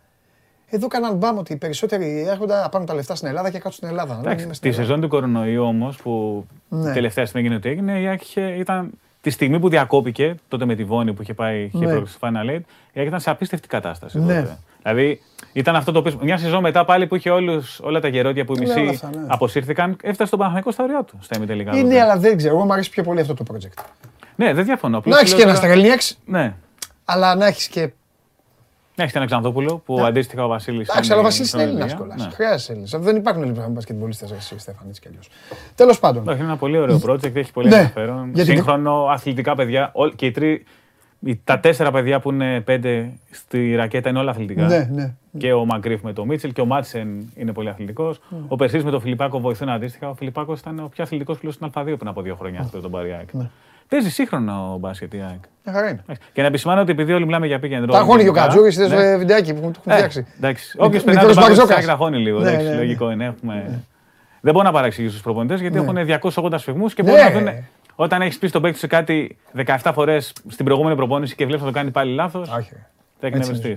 Εδώ 0.69 0.87
κάναν 0.87 1.15
μπάμ 1.17 1.39
ότι 1.39 1.53
οι 1.53 1.57
περισσότεροι 1.57 2.25
έρχονται 2.29 2.55
να 2.55 2.69
πάρουν 2.69 2.87
τα 2.87 2.95
λεφτά 2.95 3.15
στην 3.15 3.29
Ελλάδα 3.29 3.51
και 3.51 3.59
κάτσουν 3.59 3.73
στην 3.73 3.89
Ελλάδα. 3.89 4.09
να 4.13 4.17
μην 4.19 4.27
Εντάξει, 4.27 4.45
είναι 4.45 4.55
στην 4.55 4.71
τη 4.71 4.77
Ελλάδα. 4.77 4.87
σεζόν 4.95 5.03
του 5.03 5.09
κορονοϊού 5.15 5.65
όμως 5.65 5.97
που 5.97 6.45
Ναι. 6.69 6.93
τελευταία 6.93 7.27
στιγμή 7.27 7.47
έγινε 7.47 7.59
ό,τι 7.59 7.69
έγινε, 7.69 8.01
η 8.01 8.07
ΑΕΚ 8.07 8.23
είχε- 8.23 8.55
ήταν 8.59 8.91
τη 9.27 9.33
στιγμή 9.33 9.59
που 9.59 9.69
διακόπηκε, 9.69 10.35
τότε 10.49 10.65
με 10.65 10.75
τη 10.75 10.85
Βόνη 10.85 11.13
που 11.13 11.23
είχε 11.23 11.35
πάει 11.35 11.63
είχε 11.65 11.85
Ναι. 11.85 11.91
πρόκληση 11.91 12.15
στο 12.15 12.29
Final 12.29 12.51
Eight, 12.51 12.61
η 12.93 12.99
ΑΕΚ 12.99 13.07
ήταν 13.07 13.21
σε 13.21 13.31
απίστευτη 13.31 13.69
κατάσταση. 13.69 14.19
Ναι. 14.19 14.41
τότε. 14.41 14.59
Δηλαδή 14.83 15.21
ήταν 15.53 15.77
αυτό 15.77 15.93
το 15.93 15.99
οποίο. 15.99 16.19
Μια 16.23 16.37
σεζόν 16.39 16.61
μετά 16.61 16.85
πάλι 16.85 17.07
που 17.07 17.15
είχε 17.15 17.31
όλους, 17.31 17.81
όλα 17.83 18.01
τα 18.01 18.09
γερόντια 18.09 18.45
που 18.45 18.55
οι 18.57 18.59
Ναι, 18.59 18.73
όλα 18.73 18.81
μισοί 18.81 18.95
αυτά, 18.95 19.11
ναι. 19.19 19.27
αποσύρθηκαν, 19.29 19.91
έφτασε 20.03 20.27
στον 20.27 20.39
Παναθηναϊκό 20.39 20.71
στα 20.71 20.85
ωριά 20.85 21.03
του 21.05 21.19
στα 21.21 21.37
ημιτελικά. 21.37 21.71
Είναι, 21.77 21.83
τότε. 21.83 22.01
αλλά 22.01 22.17
δεν 22.19 22.37
ξέρω. 22.37 22.55
Εγώ 22.57 22.65
μου 22.65 22.73
αρέσει 22.73 22.91
πιο 22.91 23.03
πολύ 23.03 23.21
αυτό 23.21 23.35
το 23.35 23.45
project. 23.53 23.83
Ναι, 24.37 24.53
δεν 24.53 24.65
διαφωνώ. 24.65 24.99
Απλώς 24.99 25.15
Να 25.15 25.21
έχει 25.21 25.29
λέω 25.31 25.39
και 25.39 25.45
ένας 25.45 25.61
τώρα- 25.61 25.73
Στρελνιέξ, 25.73 26.19
Ναι. 26.27 26.55
αλλά 27.05 27.35
να 27.35 27.47
έχεις 27.47 27.67
και. 27.69 27.91
Να 28.97 29.03
έχεις 29.05 29.15
ένα 29.17 29.25
Ξανθόπουλο 29.27 29.83
που 29.85 30.01
αντίστοιχα 30.01 30.45
ο 30.45 30.49
Βασίλης. 30.49 30.89
Εντάξει, 30.89 31.13
αλλά 31.13 31.21
ο 31.21 31.25
Βασίλης 31.25 31.53
είναι 31.53 31.63
Έλληνας 31.63 31.95
κιόλας. 31.95 32.23
Ναι. 32.25 32.31
Χρειάζεται 32.33 32.73
Έλληνας. 32.73 32.91
Δεν 32.99 33.17
υπάρχουν 33.17 33.43
Έλληνες 33.43 33.67
μπασκετμπολίστες, 33.69 34.31
εσύ 34.31 34.59
Στέφαν, 34.59 34.85
έτσι 34.89 35.01
κι 35.01 35.09
αλλιώς. 35.09 35.29
Τέλος 35.75 35.99
πάντων. 36.01 36.29
Όχι, 36.29 36.37
είναι 36.37 36.47
ένα 36.47 36.57
πολύ 36.57 36.79
ωραίο 36.79 37.01
project, 37.07 37.35
έχει 37.37 37.53
πολύ 37.53 37.69
Ναι. 37.69 37.75
ενδιαφέρον. 37.77 38.31
Γιατί- 38.35 38.51
Σύγχρονο, 38.51 39.07
αθλητικά 39.11 39.55
παιδιά. 39.55 39.91
Όλ- 39.93 40.15
Και 40.17 40.27
οι 40.27 40.31
τρει, 40.31 40.65
οι- 41.21 41.41
τα 41.45 41.59
τέσσερα 41.59 41.91
παιδιά 41.91 42.21
που 42.21 42.31
είναι 42.31 42.61
πέντε 42.61 43.13
στη 43.31 43.75
ρακέτα 43.75 44.09
είναι 44.09 44.19
όλα 44.19 44.31
αθλητικά. 44.31 44.67
Ναι, 44.67 44.89
ναι. 44.93 45.15
Και 45.39 45.53
ο 45.53 45.65
Μαγκρίφ 45.65 46.03
με 46.03 46.13
τον 46.13 46.27
Μίτσελ 46.27 46.53
και 46.53 46.61
ο 46.61 46.67
Μάτσεν 46.67 47.33
είναι 47.37 47.53
πολύ 47.53 47.69
αθλητικός. 47.69 48.21
Ναι. 48.29 48.39
Ο 48.49 48.57
Περσής 48.57 48.85
με 48.85 48.91
τον 48.91 49.01
Φιλιππάκο 49.01 49.41
βοηθούν 49.41 49.69
αντίστοιχα. 49.69 50.09
Ο 50.09 50.15
Φιλιππάκος 50.15 50.61
ήταν 50.61 50.79
ο 50.79 50.89
πιο 50.95 51.05
αθλητικός 51.05 51.39
πλέον 51.39 51.55
στην 51.55 51.67
Α2 51.67 51.97
πριν 51.97 52.09
από 52.09 52.23
δύο 52.23 52.35
χρόνια 52.35 52.61
αυτό 52.61 52.81
τον 52.81 52.91
Παριάκ. 52.91 53.33
Ναι. 53.33 53.51
Παίζει 53.89 54.11
σύγχρονο 54.11 54.77
μπάσκετ 54.81 55.15
η 55.15 55.17
ΑΕΚ. 55.21 55.41
Μια 55.65 55.75
χαρά 55.75 55.89
είναι. 55.89 56.03
Και 56.33 56.41
να 56.41 56.47
επισημάνω 56.47 56.81
ότι 56.81 56.91
επειδή 56.91 57.13
όλοι 57.13 57.25
μιλάμε 57.25 57.47
για 57.47 57.59
πήγαινε 57.59 57.87
Τα 57.87 57.99
αγώνει 57.99 58.23
και 58.23 58.29
ο 58.29 58.33
Κατζούρη, 58.33 58.73
είδες 58.73 58.89
το 58.91 59.19
βιντεάκι 59.19 59.55
που 59.55 59.61
του 59.61 59.67
έχουν 59.67 59.93
φτιάξει. 59.93 60.19
Ναι. 60.21 60.27
Εντάξει. 60.37 60.71
Μικ- 60.77 60.87
Όποιος 60.87 61.03
περνάει 61.05 61.25
μικρός 61.25 61.37
τον 61.37 61.45
πάγκο 61.45 61.57
Μπαρτζόκας. 61.59 61.85
τη 61.85 61.91
αγώνει 61.91 62.19
λίγο. 62.19 62.39
Ναι, 62.41 62.49
εντάξει, 62.49 62.67
ναι, 62.67 62.73
ναι. 62.73 62.77
Λογικό 62.79 63.11
είναι. 63.11 63.25
Έχουμε... 63.25 63.83
Δεν 64.41 64.53
μπορώ 64.53 64.65
να 64.67 64.73
παραξηγήσω 64.73 65.17
του 65.17 65.23
προπονητές 65.23 65.61
γιατί 65.61 65.79
Ναι. 65.79 65.83
έχουν 65.83 65.97
280 66.35 66.59
σφιγμούς 66.59 66.95
και 66.95 67.03
Ναι. 67.03 67.11
μπορούν 67.11 67.25
να 67.45 67.53
δουν. 67.53 67.65
Όταν 67.95 68.23
έχεις 68.23 68.39
πεις 68.39 68.51
στον 68.51 68.63
παίκτη 68.63 68.79
σου 68.79 68.87
κάτι 68.87 69.37
17 69.57 69.91
φορές 69.95 70.33
στην 70.49 70.65
προηγούμενη 70.65 70.97
προπόνηση 70.97 71.35
και 71.35 71.45
βλέπεις 71.45 71.63
να 71.63 71.69
το 71.69 71.75
κάνει 71.75 71.91
πάλι 71.91 72.15
λάθος, 72.15 72.49
Όχι. 72.49 72.71
θα 73.21 73.27
Έτσι 73.27 73.41
εκνευριστεί. 73.41 73.77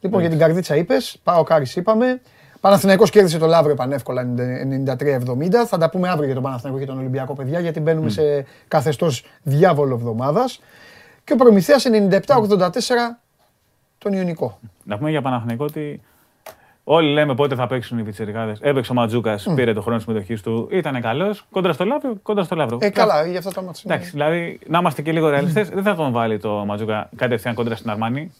Λοιπόν, 0.00 0.20
για 0.20 0.30
την 0.30 0.38
καρδίτσα 0.38 0.76
είπες, 0.76 1.20
πάω 1.22 1.42
Κάρις 1.42 1.76
είπαμε. 1.76 2.20
Παναθηναϊκός 2.64 3.10
κέρδισε 3.10 3.38
το 3.38 3.46
Λαύριο 3.46 3.74
πανεύκολα 3.74 4.26
93-70. 4.86 5.66
Θα 5.66 5.78
τα 5.78 5.90
πούμε 5.90 6.08
αύριο 6.08 6.24
για 6.24 6.34
τον 6.34 6.42
Παναθηναϊκό 6.42 6.80
και 6.80 6.86
τον 6.86 6.98
Ολυμπιακό, 6.98 7.34
παιδιά, 7.34 7.60
γιατί 7.60 7.80
μπαίνουμε 7.80 8.10
σε 8.10 8.46
καθεστώς 8.68 9.24
διάβολο 9.42 9.94
εβδομάδας. 9.94 10.60
Και 11.24 11.32
ο 11.32 11.36
Προμηθέας 11.36 11.84
97-84 11.86 13.18
τον 13.98 14.12
Ιωνικό. 14.12 14.58
Να 14.84 14.98
πούμε 14.98 15.10
για 15.10 15.22
Παναθηναϊκό 15.22 15.64
ότι 15.64 16.00
όλοι 16.84 17.12
λέμε 17.12 17.34
πότε 17.34 17.54
θα 17.54 17.66
παίξουν 17.66 17.98
οι 17.98 18.02
πιτσερικάδε. 18.02 18.56
Έπαιξε 18.60 18.92
ο 18.92 18.94
Ματζούκας, 18.94 19.46
πήρε 19.54 19.72
το 19.72 19.82
χρόνο 19.82 19.98
συμμετοχής 19.98 20.42
του, 20.42 20.68
ήταν 20.70 21.00
καλός. 21.00 21.46
Κόντρα 21.50 21.72
στο 21.72 21.84
Λαύριο, 21.84 22.16
κόντρα 22.22 22.44
στο 22.44 22.54
Λαύριο. 22.54 22.78
Ε, 22.80 22.90
καλά, 22.90 23.26
για 23.26 23.38
αυτά 23.38 23.50
τα 23.50 23.62
μάτια. 23.62 23.82
Εντάξει, 23.84 24.10
δηλαδή 24.10 24.58
να 24.66 24.78
είμαστε 24.78 25.02
και 25.02 25.12
λίγο 25.12 25.28
ρεαλιστές, 25.28 25.68
δεν 25.68 25.82
θα 25.82 25.94
τον 25.94 26.12
βάλει 26.12 26.38
το 26.38 26.64
Ματζούκα 26.66 27.08
κατευθείαν 27.16 27.54
κόντρα 27.54 27.76
στην 27.76 27.90
Αρμάνη. 27.90 28.32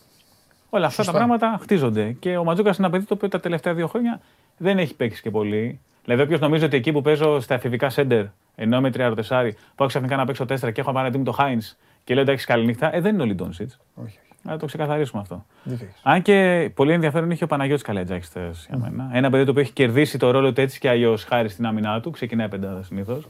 Όλα 0.75 0.87
αυτά 0.87 1.03
Σωστά. 1.03 1.19
τα 1.19 1.19
πράγματα 1.19 1.59
χτίζονται. 1.63 2.17
Και 2.19 2.37
ο 2.37 2.45
Ματζούκας 2.45 2.77
είναι 2.77 2.87
ένα 2.87 2.97
παιδί 2.97 3.07
το 3.09 3.15
οποίο 3.15 3.29
τα 3.29 3.41
τελευταία 3.41 3.75
δύο 3.75 3.87
χρόνια 3.87 4.21
δεν 4.57 4.79
έχει 4.79 4.95
παίξεις 4.95 5.21
και 5.21 5.31
πολύ. 5.31 5.81
Δηλαδή, 6.05 6.23
όποιος 6.23 6.41
νομίζει 6.41 6.65
ότι 6.65 6.77
εκεί 6.77 6.93
που 6.93 7.03
παίζω 7.03 7.41
στα 7.41 7.55
εφηβικά 7.55 7.91
σέντερ, 7.91 8.25
ενώ 8.55 8.77
είμαι 8.77 8.91
τριάρτεσάρι, 8.91 9.57
πάω 9.75 9.89
ξαφνικά 9.89 10.17
να 10.17 10.25
παίξω 10.25 10.47
τέσσερα 10.47 10.73
και 10.73 10.81
έχω 10.81 10.91
απέναντί 10.91 11.19
μου 11.19 11.25
το 11.25 11.33
Χάιν 11.33 11.61
και 12.05 12.15
λέω 12.15 12.23
εντάξει 12.23 12.47
καλή 12.47 12.65
νύχτα, 12.67 12.95
ε, 12.95 13.01
δεν 13.01 13.15
είναι 13.15 13.23
ο 13.23 13.27
Λιντόνσιτ. 13.27 13.71
Όχι. 13.95 14.19
Να 14.43 14.59
το 14.59 14.67
ξεκαθαρίσουμε 14.67 15.21
αυτό. 15.21 15.45
Δίκιο 15.63 15.87
έχεις. 15.87 16.01
Αν 16.03 16.23
και 16.23 16.71
πολύ 16.75 16.93
ενδιαφέρον 16.93 17.31
είχε 17.31 17.45
ο 17.45 17.47
Παναγιώτης 17.47 17.85
Καλέτζάκη 17.85 18.29
για 18.69 18.79
μένα. 18.79 19.11
Ένα 19.13 19.31
παιδί 19.31 19.45
το 19.45 19.51
οποίο 19.51 19.63
έχει 19.63 19.73
κερδίσει 19.73 20.19
το 20.19 20.31
ρόλο 20.31 20.53
του 20.53 20.61
έτσι 20.61 20.79
και 20.79 20.89
αλλιώς 20.89 21.25
χάρη 21.25 21.49
στην 21.49 21.67
άμυνά 21.67 22.01
του. 22.01 22.11
Ξεκινάει 22.11 22.49
πεντάδα 22.49 22.83
συνήθως. 22.83 23.29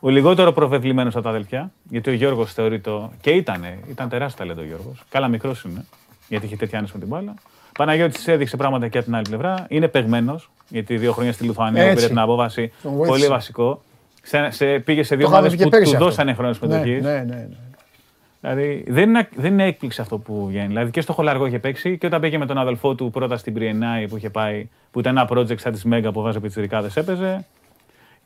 Ο 0.00 0.08
λιγότερο 0.08 0.52
προβεβλημένος 0.52 1.14
από 1.14 1.24
τα 1.24 1.30
αδελφιά, 1.30 1.72
γιατί 1.88 2.10
ο 2.10 2.12
Γιώργος 2.12 2.52
θεωρείται. 2.52 2.90
και 3.20 3.30
ήταν, 3.30 3.64
ήταν 3.88 4.08
τεράστιο 4.08 4.38
ταλέντο 4.38 4.60
ο 4.60 4.64
Γιώργος. 4.64 5.04
Καλά 5.08 5.28
μικρός 5.28 5.62
είναι, 5.62 5.84
γιατί 6.28 6.46
είχε 6.46 6.56
τέτοια 6.56 6.78
άνεση 6.78 6.92
με 6.94 7.00
την 7.00 7.08
μπάλα. 7.08 7.34
Παναγιώτης 7.78 8.28
έδειξε 8.28 8.56
πράγματα 8.56 8.88
και 8.88 8.96
από 8.98 9.06
την 9.06 9.14
άλλη 9.14 9.24
πλευρά. 9.28 9.64
Είναι 9.68 9.88
παιγμένο, 9.88 10.40
γιατί 10.68 10.96
δύο 10.96 11.12
χρόνια 11.12 11.32
στη 11.32 11.44
Λιθουανία 11.44 11.82
Έτσι. 11.82 11.94
πήρε 11.94 12.06
την 12.06 12.18
απόβαση. 12.18 12.72
Τον 12.82 12.92
βοήθησε. 12.92 13.10
Πολύ 13.18 13.26
βασικό. 13.26 13.82
Σε, 14.22 14.50
σε, 14.50 14.78
πήγε 14.78 15.02
σε 15.02 15.16
δύο 15.16 15.24
Το 15.26 15.30
είχαμε 15.32 15.36
ομάδε 15.36 15.48
πει 15.50 15.56
και 15.56 15.62
που 15.64 15.68
πέρυσι 15.70 15.90
του 15.90 15.96
αυτό. 15.96 16.08
δώσανε 16.08 16.34
χρόνος 16.34 16.60
Ναι, 16.60 16.66
συμμετοχής. 16.68 17.02
ναι, 17.04 17.12
ναι, 17.12 17.34
ναι. 17.34 17.48
Δηλαδή 18.40 18.84
δεν 18.88 19.08
είναι, 19.08 19.28
δεν 19.34 19.52
είναι 19.52 19.64
έκπληξη 19.64 20.00
αυτό 20.00 20.18
που 20.18 20.46
βγαίνει. 20.46 20.66
Δηλαδή 20.66 20.90
και 20.90 21.00
στο 21.00 21.12
Χολαργό 21.12 21.46
είχε 21.46 21.58
παίξει 21.58 21.98
και 21.98 22.06
όταν 22.06 22.20
πήγε 22.20 22.38
με 22.38 22.46
τον 22.46 22.58
αδελφό 22.58 22.94
του 22.94 23.10
πρώτα 23.10 23.36
στην 23.36 23.54
Πριενάη 23.54 24.08
που 24.08 24.16
είχε 24.16 24.30
πάει, 24.30 24.68
που 24.90 25.00
ήταν 25.00 25.16
ένα 25.16 25.28
project 25.30 25.58
σαν 25.60 25.72
της 25.72 25.84
Μέγα 25.84 26.12
που 26.12 26.22
βάζει 26.22 26.40
πιτσιρικάδε 26.40 26.90
έπαιζε. 26.94 27.44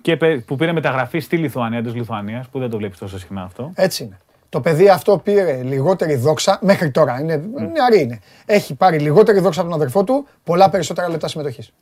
Και 0.03 0.17
πε- 0.17 0.41
που 0.45 0.57
πήρε 0.57 0.73
μεταγραφή 0.73 1.19
στη 1.19 1.37
Λιθουανία 1.37 1.83
τη 1.83 1.89
Λιθουανίας, 1.89 2.49
που 2.49 2.59
δεν 2.59 2.71
το 2.71 2.77
βλέπεις 2.77 2.99
τόσο 2.99 3.19
συχνά 3.19 3.43
αυτό. 3.43 3.71
Έτσι 3.75 4.05
είναι. 4.05 4.19
Το 4.49 4.61
παιδί 4.61 4.89
αυτό 4.89 5.19
πήρε 5.19 5.63
λιγότερη 5.63 6.17
δόξα 6.17 6.59
μέχρι 6.63 6.91
τώρα. 6.91 7.21
Είναι, 7.21 7.37
νεαρή 7.73 8.01
είναι. 8.01 8.21
Έχει 8.47 8.75
πάρει 8.75 8.99
λιγότερη 8.99 9.41
δόξα 9.41 9.61
από 9.61 9.71
τον 9.71 9.79
αδερφό 9.79 10.05
του, 10.05 10.27
πολλά 10.45 10.71
περισσότερα 10.71 11.09
λεπτά 11.09 11.29
συμμετοχής. 11.29 11.73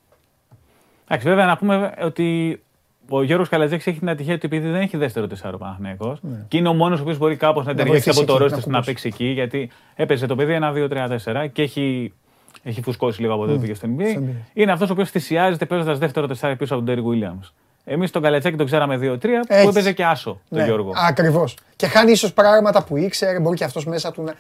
Εντάξει, 1.04 1.28
βέβαια 1.28 1.46
να 1.46 1.56
πούμε 1.56 1.94
ότι 2.02 2.58
ο 3.08 3.22
Γιώργος 3.22 3.48
Καλατζέκη 3.48 3.88
έχει 3.88 3.98
την 3.98 4.08
ατυχία 4.08 4.34
ότι 4.34 4.46
επειδή 4.46 4.70
δεν 4.70 4.80
έχει 4.80 4.96
δεύτερο 4.96 5.26
τεσσάρο 5.26 5.58
Παναθηναϊκός 5.58 6.20
και 6.48 6.56
είναι 6.56 6.68
ο 6.68 6.74
μόνος 6.74 6.98
ο 6.98 7.02
οποίος 7.02 7.18
μπορεί 7.18 7.36
κάπως 7.36 7.66
να 7.66 7.74
ταιριάξει 7.74 8.02
βοηθήσει 8.02 8.18
από 8.18 8.26
το 8.26 8.32
εκεί, 8.32 8.42
ρόστερ 8.42 8.58
να 8.58 8.64
του 8.64 8.70
να 8.70 8.78
κουμπώσει. 8.78 9.02
παίξει 9.02 9.08
εκεί, 9.08 9.24
γιατί 9.24 9.70
έπαιζε 9.94 10.26
το 10.26 10.34
παιδί 10.34 10.52
ένα 10.52 10.72
2-3-4 10.74 11.48
και 11.52 11.62
έχει, 11.62 12.12
έχει 12.62 12.82
φουσκώσει 12.82 13.20
λίγο 13.20 13.32
από 13.32 13.42
τότε 13.42 13.54
που 13.54 13.60
πήγε 13.60 13.74
στο 13.74 13.88
NBA. 13.98 14.10
στο 14.10 14.20
NBA. 14.20 14.50
Είναι 14.52 14.72
αυτός 14.72 14.88
ο 14.88 14.92
οποίος 14.92 15.10
θυσιάζεται 15.10 15.66
παίζοντας 15.66 15.98
δεύτερο 15.98 16.26
τεσσάρι 16.26 16.56
πίσω 16.56 16.74
από 16.74 16.84
τον 16.84 16.94
Ντέρι 16.94 17.06
Williams. 17.10 17.50
Εμείς 17.84 18.10
τον 18.10 18.22
Καλατζέκη 18.22 18.56
τον 18.56 18.66
ξέραμε 18.66 18.96
2-3 18.96 19.18
που 19.20 19.28
Έτσι. 19.48 19.68
έπαιζε 19.68 19.92
και 19.92 20.04
άσο 20.04 20.40
τον 20.48 20.64
Γιώργο. 20.64 20.92
Ακριβώς. 20.96 21.56
Και 21.76 21.86
χάνει 21.86 22.10
ίσως 22.10 22.32
πράγματα 22.32 22.84
που 22.84 22.96
ήξερε, 22.96 23.38
μπορεί 23.38 23.56
και 23.56 23.64
αυτός 23.64 23.86
μέσα 23.86 24.12
του 24.12 24.22
να. 24.22 24.34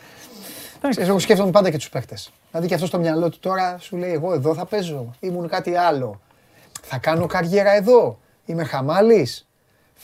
Ξέρεις, 0.88 1.08
Εγώ 1.08 1.18
σκέφτομαι 1.18 1.50
πάντα 1.50 1.70
και 1.70 1.76
τους 1.76 1.88
παίχτες. 1.88 2.30
Δηλαδή 2.50 2.68
και 2.68 2.74
αυτός 2.74 2.88
στο 2.88 2.98
μυαλό 2.98 3.28
του 3.28 3.38
τώρα 3.40 3.76
σου 3.80 3.96
λέει: 3.96 4.12
Εγώ 4.12 4.32
εδώ 4.32 4.54
θα 4.54 4.64
παίζω. 4.64 5.14
Ήμουν 5.20 5.48
κάτι 5.48 5.74
άλλο. 5.74 6.20
Θα 6.82 6.98
κάνω 6.98 7.26
καριέρα 7.26 7.74
εδώ. 7.74 8.18
Είμαι 8.44 8.64
χαμάλης. 8.64 9.46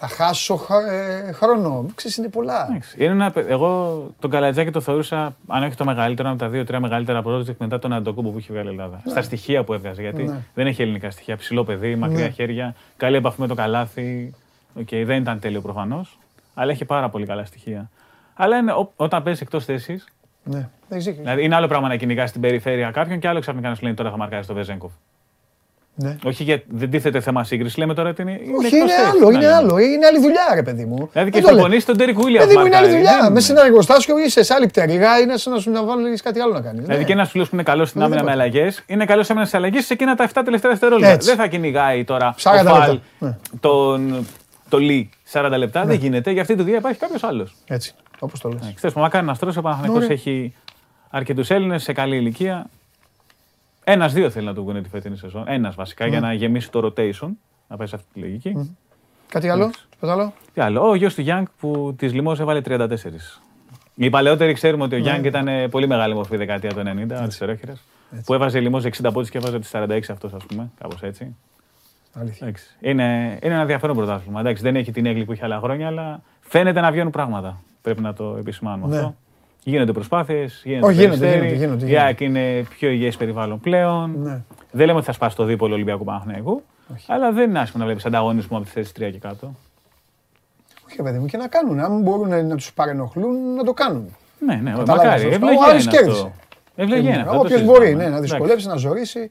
Θα 0.03 0.09
χάσω 0.09 0.57
χ- 0.57 0.71
ε, 0.91 1.33
χρόνο. 1.33 1.87
Ξέρεις, 1.95 2.17
είναι 2.17 2.29
πολλά. 2.29 2.67
Εντάξει, 2.71 2.97
Είναι 2.99 3.13
ένα, 3.13 3.31
παι- 3.31 3.51
εγώ 3.51 4.03
τον 4.19 4.31
Καλατζάκη 4.31 4.71
το 4.71 4.81
θεωρούσα, 4.81 5.37
αν 5.47 5.63
όχι 5.63 5.75
το 5.75 5.85
μεγαλύτερο, 5.85 6.29
από 6.31 6.39
τα 6.39 6.49
δύο-τρία 6.49 6.81
μεγαλύτερα 6.81 7.23
project 7.27 7.57
μετά 7.59 7.79
τον 7.79 7.93
Αντοκούμπο 7.93 8.31
που 8.31 8.39
έχει 8.39 8.53
βγάλει 8.53 8.67
η 8.69 8.71
Ελλάδα. 8.71 9.01
Στα 9.07 9.23
στοιχεία 9.23 9.65
που 9.65 9.73
έβγαζε. 9.73 10.03
Γιατί 10.03 10.23
Ναι. 10.23 10.37
δεν 10.55 10.67
έχει 10.67 10.83
ελληνικά 10.83 11.11
στοιχεία. 11.11 11.37
Ψηλό 11.37 11.65
παιδί, 11.65 11.97
μακριά 11.97 12.25
Ναι. 12.25 12.31
χέρια, 12.31 12.75
καλή 12.97 13.17
επαφή 13.17 13.41
με 13.41 13.47
το 13.47 13.55
καλάθι. 13.55 14.35
Οκ, 14.75 14.89
δεν 14.91 15.21
ήταν 15.23 15.39
τέλειο 15.41 15.61
προφανώς, 15.61 16.19
αλλά 16.55 16.71
έχει 16.73 16.85
πάρα 16.85 17.09
πολύ 17.09 17.27
καλά 17.27 17.45
στοιχεία. 17.45 17.91
Αλλά 18.35 18.57
είναι, 18.57 18.73
ό- 18.73 18.93
όταν 18.97 19.23
παίζεις 19.23 19.43
εκτός 19.43 19.65
θέσης, 19.65 20.05
Ναι, 20.45 20.69
δεν 20.89 20.99
ξέρω. 20.99 21.17
δηλαδή 21.19 21.45
είναι 21.45 21.55
άλλο 21.55 21.67
πράγμα 21.67 21.89
να 21.89 21.97
κυνηγάς 21.97 22.29
στην 22.29 22.41
περιφέρεια 22.41 22.91
κάποιον 22.91 23.19
και 23.19 23.29
άλλο 23.29 23.41
ξαφνικά 23.41 23.69
να 23.69 23.75
σου 23.75 23.83
λένε 23.83 23.95
τώρα 23.95 24.11
θα 24.11 24.17
μαρκάρει 24.17 24.47
το 24.47 24.55
Βεζένκοφ. 24.55 24.93
Ναι. 26.03 26.17
Όχι 26.25 26.43
γιατί 26.43 26.65
δεν 26.69 26.91
τίθεται 26.91 27.21
θέμα 27.21 27.45
σύγκρισης, 27.45 27.79
λέμε 27.79 27.95
τώρα 27.95 28.09
ότι 28.09 28.23
είναι. 28.23 28.31
είναι 28.31 28.57
Όχι, 28.57 28.67
εκτός 28.67 28.71
είναι 28.81 28.91
θέσης. 28.93 29.11
άλλο, 29.11 29.21
Να 29.21 29.31
είναι 29.31 29.39
λέμε. 29.47 29.55
άλλο. 29.55 29.79
Είναι 29.79 30.07
άλλη 30.07 30.19
δουλειά, 30.21 30.47
ρε 30.55 30.63
παιδί 30.63 30.85
μου. 30.85 31.09
Δηλαδή 31.13 31.31
και 31.31 31.37
Δεν 31.37 31.41
στο 31.41 31.49
το 31.51 31.55
λέω. 31.55 31.65
πονίσει 31.65 31.87
τον 31.87 31.97
Ντέρικ 31.97 32.21
Ουίλιαμς. 32.23 32.45
Παιδί 32.47 32.59
μου 32.59 32.67
είναι 32.67 32.77
άλλη 32.77 32.89
δουλειά. 32.91 33.31
Μέσα 33.31 33.47
σε 33.47 33.53
ένα 33.53 33.65
εργοστάσιο 33.65 34.19
είσαι 34.19 34.43
σε 34.43 34.55
άλλη 34.55 34.67
πτέρυγα, 34.67 35.19
είναι 35.19 35.37
σαν 35.37 35.53
να 35.53 35.59
σου 35.59 35.71
να 35.71 35.85
βάλει 35.85 36.17
κάτι 36.19 36.41
άλλο 36.41 36.53
να 36.53 36.61
κάνεις. 36.61 36.85
Δηλαδή 36.85 37.05
και 37.05 37.13
ένας 37.13 37.31
φίλος 37.31 37.49
που 37.49 37.55
είναι 37.55 37.65
καλός 37.65 37.89
στην 37.89 38.03
άμυνα 38.03 38.23
με 38.23 38.31
Οτιδήποτε. 38.31 38.51
αλλαγές, 38.59 38.83
είναι 38.87 39.05
καλός 39.05 39.31
άμυνα 39.31 39.47
σε 39.47 39.57
αλλαγές 39.57 39.85
σε 39.85 39.93
εκείνα 39.93 40.15
τα 40.15 40.25
7 40.25 40.43
τελευταία 40.45 40.71
δευτερόλεπτα. 40.71 41.13
Έτσι. 41.13 41.29
Δεν 41.29 41.37
θα 41.37 41.47
κυνηγάει 41.47 42.05
τώρα 42.05 42.35
40 42.39 42.67
ο 42.67 42.75
Φαλ 42.75 42.91
λεπτά. 42.93 43.01
Ναι. 43.19 43.37
τον, 43.61 44.27
το 44.69 44.79
Λί 44.79 45.11
40 45.33 45.55
λεπτά. 45.57 45.85
Δεν 45.85 45.97
γίνεται. 45.97 46.31
Για 46.31 46.41
αυτή 46.43 46.55
τη 46.55 46.63
δουλειά 46.63 46.79
υπάρχει 46.79 46.99
κάποιος 46.99 47.23
άλλος. 47.25 47.55
Έτσι, 47.67 47.95
όπως 48.19 48.41
το 48.41 48.49
λες. 48.49 48.73
Ξέρεις, 48.75 48.97
μακάρι 48.97 49.27
να 49.27 49.35
στρώσει 49.35 49.59
ο 49.59 49.63
Παναθηναϊκός 49.63 50.03
Ωραία. 50.03 50.13
έχει 50.17 50.55
αρκετούς 51.11 51.51
Έλληνες 51.51 51.83
σε 51.83 51.93
καλή 51.93 52.17
ηλικία. 52.17 52.67
Ένα-δύο 53.93 54.31
θέλει 54.31 54.47
να 54.47 54.55
του 54.55 54.63
βγουν 54.63 54.83
τη 54.83 54.89
φετινή 54.89 55.17
σεζόν. 55.17 55.45
Ένας 55.47 55.75
βασικά 55.75 56.05
Ναι. 56.05 56.11
για 56.11 56.21
να 56.21 56.33
γεμίσει 56.33 56.71
το 56.71 56.81
rotation. 56.97 57.29
Να 57.69 57.77
πάει 57.77 57.87
σε 57.87 57.95
αυτή 57.97 58.07
τη 58.13 58.21
λογική. 58.21 58.77
Κάτι 59.29 59.49
άλλο, 59.49 59.71
τίποτα 59.91 60.13
άλλο; 60.13 60.33
Τι 60.55 60.61
άλλο; 60.61 60.89
Ο 60.89 60.95
γιο 60.95 61.13
του 61.13 61.21
Γιάνγκ 61.21 61.47
που 61.61 61.95
της 61.99 62.13
Λιμός 62.13 62.41
έβαλε 62.41 62.61
34. 62.61 62.89
Οι 63.95 64.11
παλαιότεροι 64.11 64.53
ξέρουμε 64.53 64.85
ότι 64.85 64.95
ο 64.95 64.99
Γιάνγκ 64.99 65.25
ήταν 65.25 65.49
ε, 65.49 65.69
πολύ 65.69 65.87
μεγάλη 65.87 66.15
μορφή 66.15 66.37
δεκαετία 66.37 66.71
του 66.71 66.83
90, 67.09 67.13
αριστερόχειρα. 67.13 67.73
Που 68.25 68.35
έβαζε 68.35 68.61
Λιμός 68.61 68.85
60 68.85 68.91
πόντους 69.03 69.31
και 69.31 69.39
έβαζε 69.39 69.59
τι 69.59 69.69
46 69.73 70.01
αυτό, 70.11 70.31
ας 70.37 70.45
πούμε. 70.47 70.71
Κάπως 70.81 71.03
έτσι. 71.03 71.37
Αλήθεια. 72.15 72.47
Εντάξει. 72.47 72.77
Είναι, 72.81 73.39
είναι 73.43 73.53
ένα 73.53 73.61
ενδιαφέρον 73.61 73.97
πρωτάθλημα. 73.97 74.41
Εντάξει, 74.41 74.63
δεν 74.63 74.77
έχει 74.77 74.93
την 74.93 75.07
έγκλη 75.07 75.25
που 75.25 75.33
είχε 75.33 75.45
άλλα 75.45 75.59
χρόνια, 75.59 75.87
αλλά 75.87 76.23
φαίνεται 76.41 76.81
να 76.81 76.91
βγαίνουν 76.91 77.11
πράγματα. 77.13 77.61
Πρέπει 77.83 78.01
να 78.01 78.13
το 78.15 78.37
επισημάνουμε 78.39 78.89
Ναι. 78.89 78.97
αυτό. 78.97 79.17
Γίνονται 79.63 79.93
προσπάθειες, 79.93 80.61
γίνεται 80.65 80.87
Όχι, 80.87 80.95
το 80.97 81.01
γίνονται, 81.03 81.19
περιστέρι. 81.21 81.47
γίνονται, 81.47 81.65
γίνονται, 81.65 81.85
Η 81.85 81.89
γίνονται. 81.89 82.05
ΑΕΚ 82.07 82.21
είναι 82.21 82.63
πιο 82.79 82.89
υγιές 82.91 83.17
περιβάλλον 83.17 83.61
πλέον. 83.61 84.15
Ναι. 84.23 84.41
Δεν 84.71 84.87
λέμε 84.87 84.97
ότι 84.99 85.07
θα 85.07 85.13
σπάσει 85.13 85.37
το 85.37 85.45
δίπολο 85.45 85.75
Ολυμπιακού 85.75 86.05
Παναθηναϊκού. 86.05 86.63
Αλλά 87.07 87.33
δεν 87.33 87.49
είναι 87.49 87.59
άσχημο 87.59 87.79
να 87.83 87.85
βλέπεις 87.89 88.07
ανταγωνισμό 88.07 88.57
από 88.57 88.67
τη 88.67 88.73
θέση 88.73 88.93
3 88.99 89.11
και 89.13 89.19
κάτω. 89.19 89.55
Όχι, 90.87 90.97
ρε 90.97 91.03
παιδί 91.03 91.19
μου, 91.19 91.27
και 91.27 91.37
να 91.37 91.49
κάνουν. 91.49 91.81
Αν 91.81 92.01
μπορούν 92.03 92.47
να 92.47 92.57
τους 92.57 92.73
παρενοχλούν, 92.73 93.55
να 93.55 93.65
το 93.65 93.73
κάνουν. 93.73 94.17
Ναι, 94.47 94.55
ναι, 94.55 94.71
Κατάλαβες 94.71 95.25
μακάρι. 95.25 95.35
αυτό. 95.35 95.35
Ευλογία 95.35 95.59
Ο 95.59 95.63
είναι 95.63 95.71
Άρης 95.71 95.87
κέρδισε. 95.87 96.11
αυτό. 96.17 96.33
Ευλογία 96.77 97.11
είναι 97.13 97.21
αυτό. 97.21 97.33
το 97.33 97.39
Όποιος 97.39 97.53
συζητάμε. 97.59 97.79
μπορεί 97.79 97.91
ναι, 97.95 98.03
να 98.03 98.07
Εντάξει. 98.09 98.21
δυσκολεύσει, 98.23 98.67
να 98.67 98.77
ζωρίσει. 98.77 99.31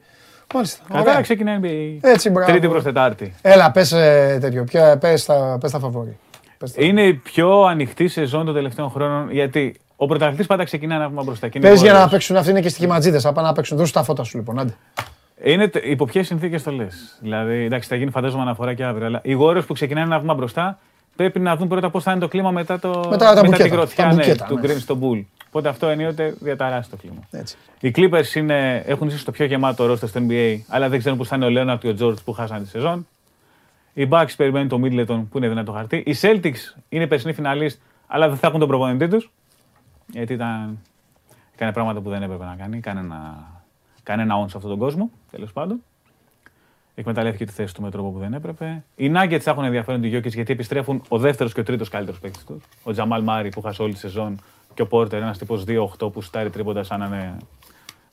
Μάλιστα. 0.53 0.83
Κατάρα 0.87 1.09
Ωραία. 1.09 1.21
ξεκινάει 1.21 1.59
η 1.69 1.99
Έτσι, 2.03 2.29
μπράβο. 2.29 2.51
Τρίτη 2.51 2.67
προς 2.67 2.83
Τετάρτη. 2.83 3.33
Έλα, 3.41 3.71
πες 3.71 3.89
τέτοιο. 4.39 4.63
Ποια, 4.63 4.97
πες 4.97 5.25
τα, 5.25 5.57
πες 5.59 5.71
τα 5.71 5.79
φαβόρη. 5.79 6.17
Πες 6.57 6.71
τα. 6.73 6.83
Είναι 6.83 7.01
η 7.01 7.13
πιο 7.13 7.61
ανοιχτή 7.63 8.07
σεζόν 8.07 8.45
των 8.45 8.53
τελευταίων 8.53 8.89
χρόνων 8.89 9.31
γιατί 9.31 9.75
ο 10.01 10.05
πρωταθλητής 10.05 10.45
πάντα 10.47 10.63
ξεκινάει 10.63 10.97
ένα 10.97 11.07
βήμα 11.09 11.23
μπροστά. 11.23 11.47
και 11.47 11.57
είναι 11.57 11.67
Πες 11.69 11.77
για 11.79 11.87
βόρειος. 11.87 12.05
να 12.05 12.11
παίξουν 12.11 12.35
αυτοί 12.37 12.49
είναι 12.49 12.61
και 12.61 12.69
στοιχηματζίδες. 12.69 13.21
Θα 13.23 13.31
πάνε 13.33 13.47
να 13.47 13.53
παίξουν. 13.53 13.77
Δώσου 13.77 13.91
τα 13.93 14.03
φώτα 14.03 14.23
σου 14.23 14.37
λοιπόν. 14.37 14.59
Άντε. 14.59 14.73
Είναι 15.43 15.67
τε- 15.67 15.85
υπό 15.85 16.05
ποιες 16.05 16.27
συνθήκες 16.27 16.63
το 16.63 16.71
λες; 16.71 17.17
Δηλαδή, 17.21 17.63
εντάξει, 17.63 17.89
θα 17.89 17.95
γίνει 17.95 18.11
φαντάζομαι 18.11 18.41
αναφορά 18.41 18.73
και 18.73 18.83
αύριο. 18.83 19.05
Αλλά 19.05 19.19
οι 19.23 19.31
γόρες 19.33 19.65
που 19.65 19.73
ξεκινάνε 19.73 20.05
ένα 20.05 20.19
βήμα 20.19 20.33
μπροστά 20.33 20.79
πρέπει 21.15 21.39
να 21.39 21.55
δουν 21.55 21.67
πρώτα 21.67 21.89
πώς 21.89 22.03
θα 22.03 22.11
είναι 22.11 22.19
το 22.19 22.27
κλίμα 22.27 22.51
μετά, 22.51 22.79
το, 22.79 23.05
Μετά 23.09 23.33
τα 23.33 23.43
μπουκέτα, 23.43 23.63
την 23.63 23.71
γροθιά 23.73 24.03
τα 24.03 24.09
ναι, 24.09 24.15
μπουκέτα, 24.15 24.45
του 24.45 24.59
ναι. 24.59 24.73
Green 24.73 24.77
στο 24.79 24.97
Bull. 25.01 25.23
Οπότε 25.47 25.69
αυτό 25.69 25.87
ενίοτε 25.87 26.35
διαταράσσει 26.39 26.89
το 26.89 26.95
κλίμα. 26.97 27.19
Έτσι. 27.31 27.55
Οι 27.79 27.91
Clippers 27.95 28.35
είναι, 28.35 28.83
έχουν 28.85 29.07
ίσως 29.07 29.23
το 29.23 29.31
πιο 29.31 29.45
γεμάτο 29.45 29.85
ρόστερ 29.85 30.09
στο 30.09 30.21
NBA, 30.29 30.57
αλλά 30.67 30.89
δεν 30.89 30.99
ξέρουν 30.99 31.17
πώς 31.17 31.27
θα 31.27 31.35
είναι 31.35 31.45
ο 31.45 31.49
Λέοναρτ 31.49 31.81
και 31.81 31.87
ο 31.87 31.95
George 31.99 32.23
που 32.25 32.33
χάσαν 32.33 32.63
τη 32.63 32.69
σεζόν. 32.69 33.07
Οι 33.93 34.07
Bucks 34.11 34.33
περιμένουν 34.37 34.67
το 34.67 34.79
Middleton 34.83 35.23
που 35.31 35.37
είναι 35.37 35.47
δυνατό 35.47 35.71
χαρτί. 35.71 36.03
Οι 36.05 36.15
Celtics 36.21 36.79
είναι 36.89 37.07
περσινή 37.07 37.33
φιναλίστ, 37.33 37.79
αλλά 38.07 38.27
δεν 38.27 38.37
θα 38.37 38.47
έχουν 38.47 38.59
τον 38.59 38.67
προπονητή 38.67 39.07
τους. 39.07 39.31
Γιατί 40.11 40.33
ήταν, 40.33 40.79
έκανε 41.53 41.71
πράγματα 41.71 42.01
που 42.01 42.09
δεν 42.09 42.23
έπρεπε 42.23 42.45
να 42.45 42.55
κάνει. 42.55 42.79
Κανένα, 42.79 43.47
κανένα 44.03 44.35
όν 44.35 44.49
σε 44.49 44.57
αυτόν 44.57 44.71
τον 44.71 44.79
κόσμο, 44.79 45.09
τέλος 45.31 45.53
πάντων. 45.53 45.83
Εκμεταλλεύτηκε 46.95 47.45
τη 47.45 47.51
θέση 47.51 47.73
του 47.73 47.81
με 47.81 47.91
τρόπο 47.91 48.09
που 48.09 48.19
δεν 48.19 48.33
έπρεπε. 48.33 48.83
Οι 48.95 49.11
Nuggets 49.15 49.45
έχουν 49.45 49.63
ενδιαφέρον 49.63 50.01
του 50.01 50.07
Γιώκη 50.07 50.29
γιατί 50.29 50.51
επιστρέφουν 50.53 51.01
ο 51.07 51.17
δεύτερος 51.17 51.53
και 51.53 51.59
ο 51.59 51.63
τρίτος 51.63 51.89
καλύτερος 51.89 52.19
παίκτης 52.19 52.43
τους. 52.43 52.63
Ο 52.83 52.91
Τζαμάλ 52.91 53.23
Μάρι 53.23 53.49
που 53.49 53.61
χάσε 53.61 53.81
όλη 53.81 53.93
τη 53.93 53.99
σεζόν 53.99 54.39
και 54.73 54.81
ο 54.81 54.87
Πόρτερ, 54.87 55.21
ένας 55.21 55.37
τύπος 55.37 55.63
2-8 55.67 56.11
που 56.11 56.21
στάρει 56.21 56.49
τρίποντα 56.49 56.83
σαν 56.83 56.99
να 56.99 57.05
είναι. 57.05 57.37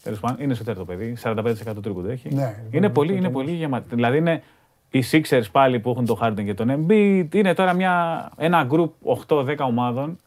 Τέλος 0.03 0.21
πάντων, 0.21 0.43
είναι 0.43 0.55
στο 0.55 0.75
το 0.75 0.85
παιδί. 0.85 1.17
45% 1.23 1.55
τρίποντα 1.83 2.11
έχει. 2.11 2.35
Ναι, 2.35 2.63
είναι 2.71 2.89
πολύ, 2.89 3.17
είναι 3.17 3.31
πολύ 3.31 3.51
γεμάτη. 3.51 3.95
Δηλαδή 3.95 4.19
είναι 4.19 4.43
οι 4.91 5.03
Sixers 5.11 5.45
πάλι 5.53 5.81
που 5.81 5.91
έχουν 5.91 6.07
τον 6.07 6.19
Harden 6.23 6.45
και 6.45 6.55
τον 6.55 6.69
Embiid. 6.71 7.35
Είναι 7.35 7.55
τώρα 7.55 7.73
μια, 7.73 8.29
ένα 8.37 8.67
group 8.71 8.91
8-10 9.29 9.57
ομάδων 9.59 10.19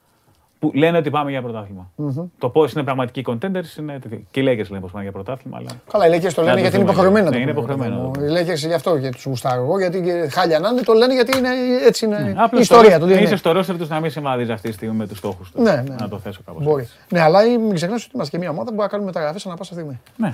που 0.60 0.72
λένε 0.74 0.98
ότι 0.98 1.10
πάμε 1.10 1.30
για 1.32 1.42
πρωταθλημα 1.42 1.92
Το 2.38 2.50
πώς 2.50 2.72
είναι 2.74 2.84
πραγματικοί 2.84 3.24
contenders 3.28 3.78
είναι. 3.80 4.00
τέτοιο. 4.00 4.22
Και 4.32 4.40
οι 4.40 4.44
Lakers 4.44 4.70
λένε 4.70 4.80
πως 4.82 4.92
πάνε 4.92 5.04
για 5.04 5.12
πρωτάθλημα, 5.12 5.58
αλλά. 5.58 5.70
Καλά, 5.92 6.08
οι 6.08 6.10
Lakers 6.10 6.34
το 6.34 6.42
λένε 6.42 6.54
Να 6.54 6.60
γιατί 6.60 6.76
είναι 6.76 6.86
δούμε. 6.86 6.92
υποχρεωμένοι 6.92 7.26
να 7.26 7.32
το 7.32 7.38
Ναι, 7.38 7.44
είναι 7.44 7.54
πούνε, 7.54 7.66
υποχρεωμένο. 7.74 8.10
παιδί 8.10 8.26
μου. 8.32 8.38
Οι 8.38 8.42
Lakers 8.42 8.68
γι' 8.68 8.74
αυτό 8.74 9.00
και 9.00 9.10
τους 9.10 9.26
γουστάρω 9.26 9.62
εγώ, 9.62 9.80
γιατί 9.80 10.02
και 10.02 10.28
χάλια 10.32 10.60
να 10.60 10.70
είναι, 10.70 10.82
το 10.82 10.94
λένε 10.94 11.14
γιατί 11.14 11.38
είναι, 11.38 11.50
έτσι 11.88 12.06
είναι 12.06 12.16
η 12.30 12.36
Απλώς 12.38 12.62
ιστορία 12.62 13.00
το- 13.00 13.06
του. 13.08 13.12
Είσαι 13.14 13.36
στο 13.36 13.52
ρόστερ 13.52 13.78
τους 13.78 13.90
να 13.90 14.00
μην 14.00 14.12
συμβαδίζει 14.12 14.52
αυτή 14.52 14.68
τη 14.68 14.74
στιγμή 14.74 14.96
με 14.96 15.08
τους 15.08 15.18
στόχους 15.18 15.52
τους. 15.52 15.62
Ναι, 15.64 15.72
ναι. 15.88 15.96
Να 16.00 16.10
το 16.10 16.20
θέσω 16.20 16.42
κάπως. 16.46 16.64
Μπορεί. 16.64 16.88
Ναι, 17.10 17.22
αλλά 17.22 17.40
μην 17.60 17.74
ξεχνάς 17.74 18.02
ότι 18.04 18.12
είμαστε 18.14 18.36
και 18.38 18.42
μια 18.44 18.50
ομάδα 18.52 18.66
που 18.70 18.76
μπορεί 18.76 18.84
να 18.84 18.92
κάνουμε 18.92 19.08
μεταγραφές 19.10 19.46
ανά 19.46 19.56
πάσα 19.56 19.74
στιγμή. 19.74 20.00
Ναι, 20.18 20.34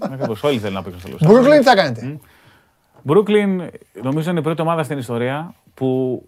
ακριβώς. 0.00 0.42
Όλοι 0.42 0.58
θέλουν 0.58 0.74
να 0.74 0.82
παίξουν 0.82 1.00
στο 1.00 1.10
Los 1.20 1.30
Brooklyn 1.30 1.46
Angeles. 1.46 1.58
τι 1.58 1.62
θα 1.62 1.74
κάνετε. 1.74 2.18
Brooklyn 3.08 3.68
νομίζω 4.02 4.30
είναι 4.30 4.38
η 4.38 4.42
πρώτη 4.42 4.60
ομάδα 4.62 4.82
στην 4.82 4.98
ιστορία 4.98 5.54
που 5.74 6.22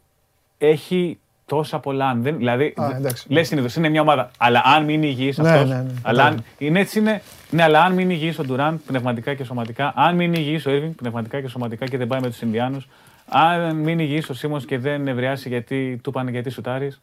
έχει 0.58 1.18
τόσα 1.48 1.78
πολλά. 1.78 2.08
αν 2.08 2.22
Δεν, 2.22 2.36
δηλαδή, 2.36 2.74
Α, 2.76 2.96
εντάξει. 2.96 3.32
λες 3.32 3.46
συνήθως 3.46 3.74
είναι 3.76 3.88
μια 3.88 4.00
ομάδα. 4.00 4.30
Αλλά 4.38 4.62
αν 4.64 4.84
μείνει 4.84 5.06
υγιή 5.08 5.34
Ναι, 5.36 5.50
αυτός. 5.50 5.68
ναι, 5.68 5.76
ναι. 5.76 5.90
Αλλά 6.02 6.24
αν, 6.24 6.44
η 6.58 6.72
Nets 6.74 6.94
είναι. 6.96 7.22
Ναι, 7.50 7.62
αλλά 7.62 7.82
αν 7.84 7.92
μείνει 7.92 8.14
υγιή 8.14 8.34
ο 8.40 8.42
Ντουράν 8.44 8.80
πνευματικά 8.86 9.34
και 9.34 9.44
σωματικά, 9.44 9.92
αν 9.96 10.14
μείνει 10.16 10.38
υγιή 10.38 10.60
ο 10.66 10.70
Irving 10.70 10.92
πνευματικά 10.96 11.40
και 11.40 11.48
σωματικά 11.48 11.86
και 11.86 11.96
δεν 11.96 12.06
πάει 12.06 12.20
με 12.20 12.28
τους 12.28 12.40
Ινδιάνους, 12.40 12.88
αν 13.28 13.76
μείνει 13.76 14.02
υγιή 14.02 14.22
ο 14.30 14.32
Σίμω 14.32 14.60
και 14.60 14.78
δεν 14.78 15.02
νευριάσει 15.02 15.48
γιατί 15.48 16.00
του 16.02 16.10
πάνε 16.12 16.30
γιατί 16.30 16.50
σουτάρεις. 16.50 17.00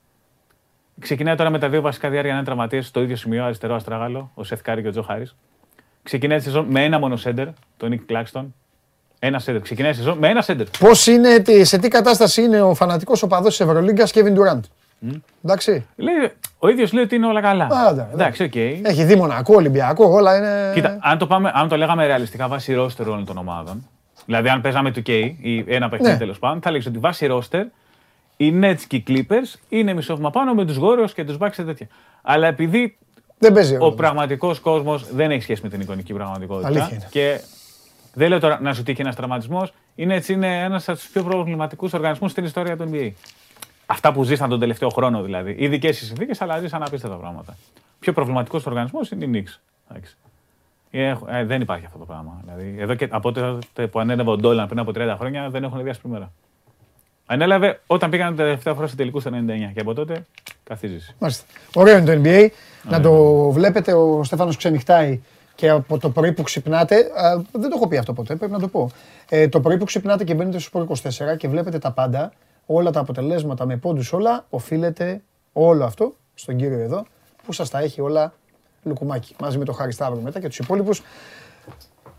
Ξεκινάει 0.99 1.35
τώρα 1.35 1.49
με 1.49 1.59
τα 1.59 1.69
δύο 1.69 1.81
βασικά 1.81 2.09
δυάρια 2.09 2.31
να 2.31 2.37
είναι 2.37 2.45
τραυματίες 2.45 2.87
στο 2.87 3.01
ίδιο 3.01 3.15
σημείο, 3.15 3.43
αριστερό 3.45 3.75
αστράγαλο, 3.75 4.31
ο 4.33 4.43
Σεθ 4.43 4.61
Κάρι 4.61 4.81
και 4.81 4.87
ο 4.87 4.91
Τζο 4.91 5.01
Χάρις. 5.01 5.25
Ξεκινάει 6.03 6.37
τη 6.37 6.43
σεζόν 6.43 6.65
με 6.69 6.83
ένα 6.83 6.99
μόνο 6.99 7.15
σέντερ, 7.15 7.47
τον 7.77 7.89
Νικ 7.89 8.01
Κλάξτον. 8.05 8.53
Ένα 9.25 9.39
σέντερ. 9.39 9.61
Ξεκινάει 9.61 9.91
τη 9.91 9.97
σεζόν 9.97 10.17
με 10.17 10.27
ένα 10.29 10.41
σέντερ. 10.41 10.65
Πώς 10.79 11.07
είναι, 11.07 11.39
τι- 11.39 11.63
σε 11.63 11.77
τι 11.77 11.87
κατάσταση 11.87 12.41
είναι 12.41 12.61
ο 12.61 12.73
φανατικός 12.73 13.23
οπαδός 13.23 13.57
της 13.57 13.67
Ευρωλίγκας 13.67 14.11
Kevin 14.15 14.33
Durant; 14.37 14.59
Εντάξει. 15.45 15.85
Λέει, 15.95 16.13
ο 16.59 16.67
ίδιος 16.69 16.93
λέει 16.93 17.03
ότι 17.03 17.15
είναι 17.15 17.27
όλα 17.27 17.41
καλά. 17.41 17.63
Α, 17.71 17.89
εντάξει. 17.89 18.11
Εντάξει, 18.13 18.43
οκ. 18.43 18.55
Έχει 18.55 19.03
δει 19.03 19.15
Μονακό, 19.15 19.55
Ολυμπιακό, 19.55 20.05
όλα 20.09 20.37
είναι. 20.37 20.71
Κοίτα, 20.73 20.97
αν 21.01 21.17
το, 21.17 21.27
πάμε, 21.27 21.51
αν 21.53 21.67
το 21.67 21.77
λέγαμε 21.77 22.05
ρεαλιστικά 22.05 22.47
βάσει 22.47 22.73
ρόστερ 22.73 23.07
όλων 23.07 23.25
των 23.25 23.37
ομάδων, 23.37 23.87
δηλαδή 24.25 24.49
αν 24.49 24.61
παίζαμε 24.61 24.91
του 24.91 25.01
K 25.05 25.09
ή 25.41 25.65
ένα 25.67 25.89
παιχνίδι 25.89 26.11
Ναι. 26.11 26.17
τέλος 26.17 26.39
πάντων, 26.39 26.61
θα 26.61 26.71
έλεγες 26.71 26.85
ότι 26.85 26.97
βάσει 26.97 27.25
ρόστερ 27.25 27.65
οι 28.37 28.59
Nets 28.61 28.79
και 28.87 28.95
οι 28.95 29.03
Clippers 29.07 29.59
είναι 29.69 29.93
μισό 29.93 30.15
βήμα 30.15 30.29
πάνω 30.29 30.53
με 30.53 30.65
τους 30.65 30.77
Warriors 30.81 31.11
και 31.15 31.23
τους 31.23 31.37
Bucks 31.39 31.51
και 31.55 31.61
τέτοια. 31.63 31.87
Αλλά 32.21 32.47
επειδή 32.47 32.97
Δεν 33.37 33.53
παίζει 33.53 33.75
ο 33.75 33.77
ρόλο. 33.77 33.91
πραγματικός 33.91 34.59
κόσμος 34.59 35.05
δεν 35.13 35.31
έχει 35.31 35.41
σχέση 35.41 35.61
με 35.63 35.69
την 35.69 35.79
εικονική 35.81 36.13
πραγματικότητα. 36.13 36.67
Αλήθεια 36.67 36.89
είναι. 36.91 37.07
Και 37.09 37.39
δεν 38.15 38.29
λέω 38.29 38.39
τώρα 38.39 38.61
να 38.61 38.73
σου 38.73 38.83
τύχει 38.83 39.01
ένας 39.01 39.15
τραυματισμός, 39.15 39.73
είναι 39.95 40.13
έτσι 40.13 40.33
είναι 40.33 40.63
ένας 40.63 40.89
από 40.89 40.97
τους 40.97 41.07
πιο 41.07 41.23
προβληματικούς 41.23 41.93
οργανισμούς 41.93 42.31
στην 42.31 42.43
ιστορία 42.43 42.77
του 42.77 42.89
NBA. 42.91 43.11
Αυτά 43.85 44.13
που 44.13 44.23
ζήσαν 44.23 44.49
τον 44.49 44.59
τελευταίο 44.59 44.89
χρόνο 44.89 45.21
δηλαδή. 45.21 45.55
Ειδικέ 45.57 45.87
οι 45.87 45.93
συνθήκες, 45.93 46.41
αλλά 46.41 46.59
ζήσαν 46.59 46.83
απίστευτα 46.83 47.17
πράγματα. 47.17 47.57
Πιο 47.99 48.13
προβληματικός 48.13 48.65
οργανισμός 48.65 49.11
είναι 49.11 49.25
η 49.25 49.29
Knicks. 49.33 49.59
Εντάξει. 49.89 50.15
Ε, 50.91 51.15
ε, 51.27 51.45
δεν 51.45 51.61
υπάρχει 51.61 51.85
αυτό 51.85 51.97
το 51.97 52.05
πράγμα. 52.05 52.41
Δηλαδή, 52.45 52.75
εδώ 52.79 52.95
και 52.95 53.07
από 53.11 53.31
τότε 53.31 53.87
που 53.87 53.99
ανέλαβε 53.99 54.29
ο 54.29 54.37
Ντόλαν 54.37 54.67
πριν 54.67 54.79
από 54.79 54.91
30 54.95 55.15
χρόνια 55.19 55.49
δεν 55.49 55.63
έχουν 55.63 55.83
δει 55.83 55.89
άσπρη 55.89 56.09
μέρα. 56.09 56.31
Ανέλαβε 57.25 57.81
όταν 57.87 58.09
πήγαν 58.09 58.27
την 58.27 58.37
τελευταία 58.37 58.73
φορά 58.73 58.87
σε 58.87 58.95
τελικού 58.95 59.21
το 59.21 59.29
99 59.29 59.71
και 59.73 59.79
από 59.79 59.93
τότε 59.93 60.25
καθίζεις. 60.63 61.15
Μάλιστα. 61.19 61.45
Ωραίο 61.73 61.97
είναι 61.97 62.15
το 62.15 62.21
NBA. 62.23 62.47
Να 62.89 63.01
το 63.01 63.13
βλέπετε, 63.51 63.93
ο 63.93 64.23
Στέφανος 64.23 64.57
ξενυχτάει 64.57 65.21
και 65.55 65.69
από 65.69 65.97
το 65.97 66.09
πρωί 66.09 66.31
που 66.31 66.41
ξυπνάτε, 66.41 66.95
α, 67.15 67.41
δεν 67.51 67.69
το 67.69 67.75
έχω 67.75 67.87
πει 67.87 67.97
αυτό 67.97 68.13
ποτέ, 68.13 68.35
πρέπει 68.35 68.51
να 68.51 68.59
το 68.59 68.67
πω. 68.67 68.89
Ε, 69.29 69.47
το 69.47 69.59
πρωί 69.59 69.77
που 69.77 69.85
ξυπνάτε 69.85 70.23
και 70.23 70.33
μπαίνετε 70.33 70.59
στο 70.59 70.87
Sport 70.89 70.95
24 71.33 71.37
και 71.37 71.47
βλέπετε 71.47 71.77
τα 71.79 71.91
πάντα, 71.91 72.31
όλα 72.65 72.91
τα 72.91 72.99
αποτελέσματα 72.99 73.65
με 73.65 73.77
πόντους 73.77 74.13
όλα, 74.13 74.45
οφείλεται 74.49 75.21
όλο 75.53 75.83
αυτό 75.83 76.13
στον 76.33 76.55
κύριο 76.55 76.79
εδώ, 76.79 77.05
που 77.45 77.53
σας 77.53 77.69
τα 77.69 77.79
έχει 77.79 78.01
όλα 78.01 78.33
λουκουμάκι, 78.83 79.35
μαζί 79.39 79.57
με 79.57 79.65
το 79.65 79.71
Χάρη 79.71 79.91
Σταύρο 79.91 80.19
μετά 80.19 80.39
και 80.39 80.47
τους 80.47 80.57
υπόλοιπους. 80.57 81.01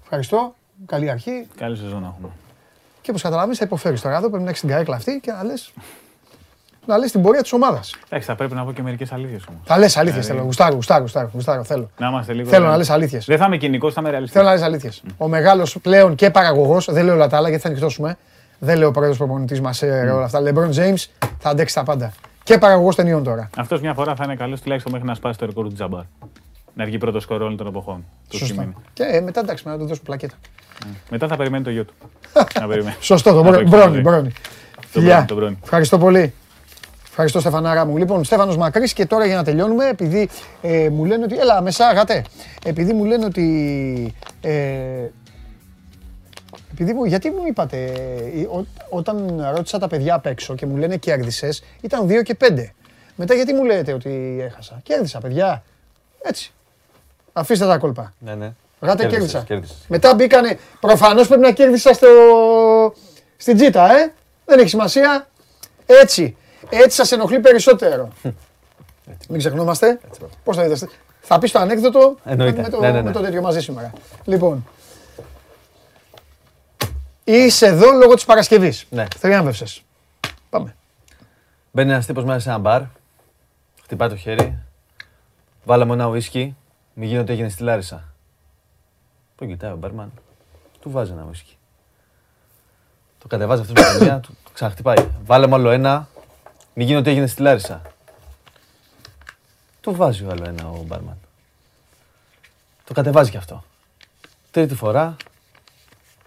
Ευχαριστώ, 0.02 0.54
καλή 0.86 1.10
αρχή 1.10 1.46
Καλή 1.56 1.76
σεζόν 1.76 2.00
να 2.00 2.06
έχουμε. 2.06 2.28
και 3.00 3.10
όπως 3.10 3.22
καταλαβαίνεις 3.22 3.58
θα 3.58 3.64
υποφέρεις 3.64 4.00
τώρα 4.00 4.16
εδώ, 4.16 4.28
πρέπει 4.28 4.42
να 4.42 4.48
έχεις 4.48 4.60
την 4.60 4.68
καρέκλα 4.68 4.96
αυτή 4.96 5.20
και 5.22 5.32
να 5.32 5.44
λες, 5.44 5.72
να 6.86 6.98
λες 6.98 7.10
την 7.10 7.22
πορεία 7.22 7.42
της 7.42 7.52
ομάδας. 7.52 7.94
Εντάξει, 8.08 8.26
θα 8.28 8.34
πρέπει 8.34 8.54
να 8.54 8.64
πω 8.64 8.72
και 8.72 8.82
μερικές 8.82 9.12
αλήθειες 9.12 9.42
όμως. 9.48 9.60
Θα 9.64 9.78
λες 9.78 9.96
αλήθειες 9.96 10.14
Δηλαδή- 10.26 10.32
θέλω, 10.32 10.44
γουστάρω, 10.44 10.74
γουστάρω, 10.74 11.00
γουστάρω, 11.02 11.30
γουστάρω, 11.34 11.64
θέλω. 11.64 11.90
Να 11.98 12.06
είμαστε 12.08 12.32
λίγο. 12.32 12.48
Θέλω 12.48 12.66
να 12.66 12.76
λες 12.76 12.90
αλήθειες. 12.90 13.24
Δεν 13.24 13.38
θα 13.38 13.44
είμαι 13.46 13.56
κοινικός, 13.56 13.92
θα 13.94 14.00
είμαι 14.00 14.10
ρεαλιστής. 14.10 14.36
Θέλω 14.36 14.48
να 14.48 14.54
λες 14.54 14.62
αλήθειες. 14.64 15.02
Ο 15.16 15.28
μεγάλος 15.28 15.78
πλέον 15.82 16.14
και 16.14 16.30
παραγωγός, 16.30 16.88
δεν 16.92 17.04
λέω 17.04 17.14
όλα 17.14 17.28
τα 17.28 17.36
άλλα 17.36 17.48
γιατί 17.48 17.62
θα 17.62 17.68
ανοιχτώσουμε. 17.68 18.16
Δεν 18.58 18.78
λέω 18.78 18.88
ο 18.88 18.90
πρόεδρος 18.90 19.16
προπονητής 19.18 19.60
μας 19.60 19.82
ε, 19.82 20.10
όλα 20.14 20.24
αυτά. 20.24 20.40
LeBron 20.44 20.74
James 20.78 21.04
θα 21.38 21.48
αντέξει 21.50 21.74
τα 21.74 21.82
πάντα. 21.82 22.12
Και 22.42 22.58
παραγωγός 22.58 22.94
ταινιών 22.96 23.22
τώρα. 23.24 23.50
Αυτός 23.56 23.80
μια 23.80 23.94
φορά 23.94 24.14
θα 24.14 24.24
είναι 24.24 24.36
καλός 24.36 24.60
τουλάχιστον 24.60 24.92
μέχρι 24.92 25.06
να 25.08 25.14
σπάσει 25.14 25.38
το 25.38 25.46
ρεκόρ 25.46 25.66
του 25.66 25.72
Τζαμπάρ. 25.72 26.02
Να 26.74 26.84
βγει 26.84 26.98
πρώτος 26.98 27.22
σκορ 27.22 27.40
όλων 27.42 27.56
των 27.56 27.66
εποχών. 27.66 28.04
Του 28.28 28.36
Σωστά. 28.36 28.54
Κιμίνη. 28.54 28.74
Και 28.92 29.02
ε, 29.02 29.20
μετά 29.20 29.40
εντάξει, 29.40 29.68
να 29.68 29.72
του 29.72 29.80
δώσουμε 29.86 30.00
πλακέτα. 30.04 30.34
Μετά 31.10 31.28
θα 31.28 31.36
περιμένει 31.36 31.64
το 31.64 31.70
γιο 31.70 31.84
του. 31.84 31.94
να 32.60 32.66
περιμένει. 32.66 32.96
Σωστό, 33.00 33.30
το 33.30 33.36
Να 33.36 33.42
Μπρο- 33.42 33.52
παίξει 33.58 33.68
Μπρόνι, 33.76 33.88
μαζί. 33.88 34.00
Μπρόνι. 34.00 34.28
Το 34.28 34.86
Φιλιά. 34.88 35.10
Μπρόνι, 35.12 35.26
το 35.26 35.34
Μπρόνι. 35.34 35.58
Ευχαριστώ 35.62 35.98
πολύ. 35.98 36.32
Ευχαριστώ 37.18 37.40
Στεφανάρα 37.40 37.84
μου. 37.84 37.96
Λοιπόν, 37.96 38.24
Στέφανος 38.24 38.56
Μακρύς 38.56 38.92
και 38.92 39.06
τώρα 39.06 39.26
για 39.26 39.36
να 39.36 39.44
τελειώνουμε, 39.44 39.88
επειδή 39.88 40.28
ε, 40.62 40.88
μου 40.88 41.04
λένε 41.04 41.24
ότι... 41.24 41.38
Έλα, 41.38 41.60
μεσά, 41.62 41.92
γατέ. 41.92 42.24
Επειδή 42.64 42.92
μου 42.92 43.04
λένε 43.04 43.24
ότι... 43.24 44.14
Ε, 44.40 44.52
επειδή 46.72 46.92
μου, 46.92 47.04
γιατί 47.04 47.30
μου 47.30 47.42
είπατε, 47.48 47.84
ε, 48.34 48.40
ό- 48.56 48.66
όταν 48.88 49.44
ρώτησα 49.54 49.78
τα 49.78 49.88
παιδιά 49.88 50.14
απ' 50.14 50.26
έξω 50.26 50.54
και 50.54 50.66
μου 50.66 50.76
λένε 50.76 50.96
κέρδισες, 50.96 51.62
ήταν 51.80 52.06
2 52.08 52.22
και 52.22 52.36
5. 52.40 52.64
Μετά 53.16 53.34
γιατί 53.34 53.52
μου 53.52 53.64
λέτε 53.64 53.92
ότι 53.92 54.38
έχασα; 54.40 54.80
Κέρδισα, 54.82 55.18
παιδιά. 55.18 55.62
Έτσι. 56.22 56.52
Αφήστε 57.32 57.66
τα 57.66 57.78
κόλπα. 57.78 58.14
Ναι, 58.18 58.34
ναι. 58.34 58.52
Γάτε 58.80 59.02
Κέρδισες, 59.02 59.18
κέρδισα. 59.32 59.44
κέρδισες. 59.46 59.76
Μετά 59.88 60.14
μπήκανε. 60.14 60.58
Προφανώς 60.80 61.26
πρέπει 61.26 61.42
να 61.42 61.52
κέρδισα 61.52 61.92
στο... 61.92 62.06
στην 63.36 63.56
τζίτα, 63.56 63.96
ε. 63.98 64.12
Δεν 64.44 64.58
έχει 64.58 64.68
σημασία. 64.68 65.26
Έτσι. 65.86 66.36
Έτσι 66.70 66.96
σας 66.96 67.12
ενοχλεί 67.12 67.40
περισσότερο. 67.40 68.08
Μην 69.28 69.38
ξεχνόμαστε. 69.38 70.00
Πώς 70.44 70.56
θα 70.56 70.64
είδατε. 70.64 70.88
Θα 71.20 71.38
πεις 71.38 71.50
το 71.52 71.58
ανέκδοτο 71.58 72.16
Εννοείται. 72.24 72.62
με 72.62 72.68
το, 72.68 72.80
Ναι, 72.80 72.86
ναι, 72.86 72.92
ναι. 72.92 73.02
με 73.02 73.12
το 73.12 73.20
τέτοιο 73.20 73.40
μαζί 73.42 73.60
σήμερα. 73.60 73.92
Λοιπόν. 74.24 74.66
Είσαι 77.24 77.66
εδώ 77.66 77.90
λόγω 77.92 78.14
της 78.14 78.24
Παρασκευής. 78.24 78.86
Ναι. 78.90 79.06
Θριάμβευσες. 79.18 79.82
Πάμε. 80.50 80.76
Μπαίνει 81.72 81.90
ένας 81.90 82.06
τύπος 82.06 82.24
μέσα 82.24 82.38
σε 82.38 82.48
ένα 82.48 82.58
μπαρ, 82.58 82.82
χτυπάει 83.82 84.08
το 84.08 84.16
χέρι, 84.16 84.58
βάλαμε 85.64 85.92
ένα 85.92 86.06
ουίσκι, 86.06 86.56
μη 86.94 87.06
γίνει 87.06 87.18
ότι 87.18 87.32
έγινε 87.32 87.48
στη 87.48 87.62
Λάρισα. 87.62 88.04
Τον 89.36 89.48
κοιτάει 89.48 89.72
ο 89.72 89.76
μπαρμάν, 89.76 90.12
του 90.80 90.90
βάζει 90.90 91.12
ένα 91.12 91.26
ουίσκι. 91.28 91.56
Το 93.18 93.26
κατεβάζει 93.26 93.60
αυτός 93.60 93.98
με 93.98 94.04
μία, 94.04 94.20
του 94.26 94.36
ξαναχτυπάει. 94.52 95.08
Βάλε 95.24 95.46
μου 95.46 95.54
άλλο 95.54 95.70
ένα, 95.70 96.08
μη 96.78 96.84
γίνει 96.84 96.98
ότι 96.98 97.10
έγινε 97.10 97.26
στη 97.26 97.42
Λάρισα. 97.42 97.82
Του 99.80 99.94
βάζει 99.94 100.26
άλλο 100.30 100.44
ένα 100.46 100.68
ο 100.68 100.82
μπαρμάν. 100.86 101.18
Το 102.84 102.94
κατεβάζει 102.94 103.30
κι 103.30 103.36
αυτό. 103.36 103.64
Τρίτη 104.50 104.74
φορά, 104.74 105.16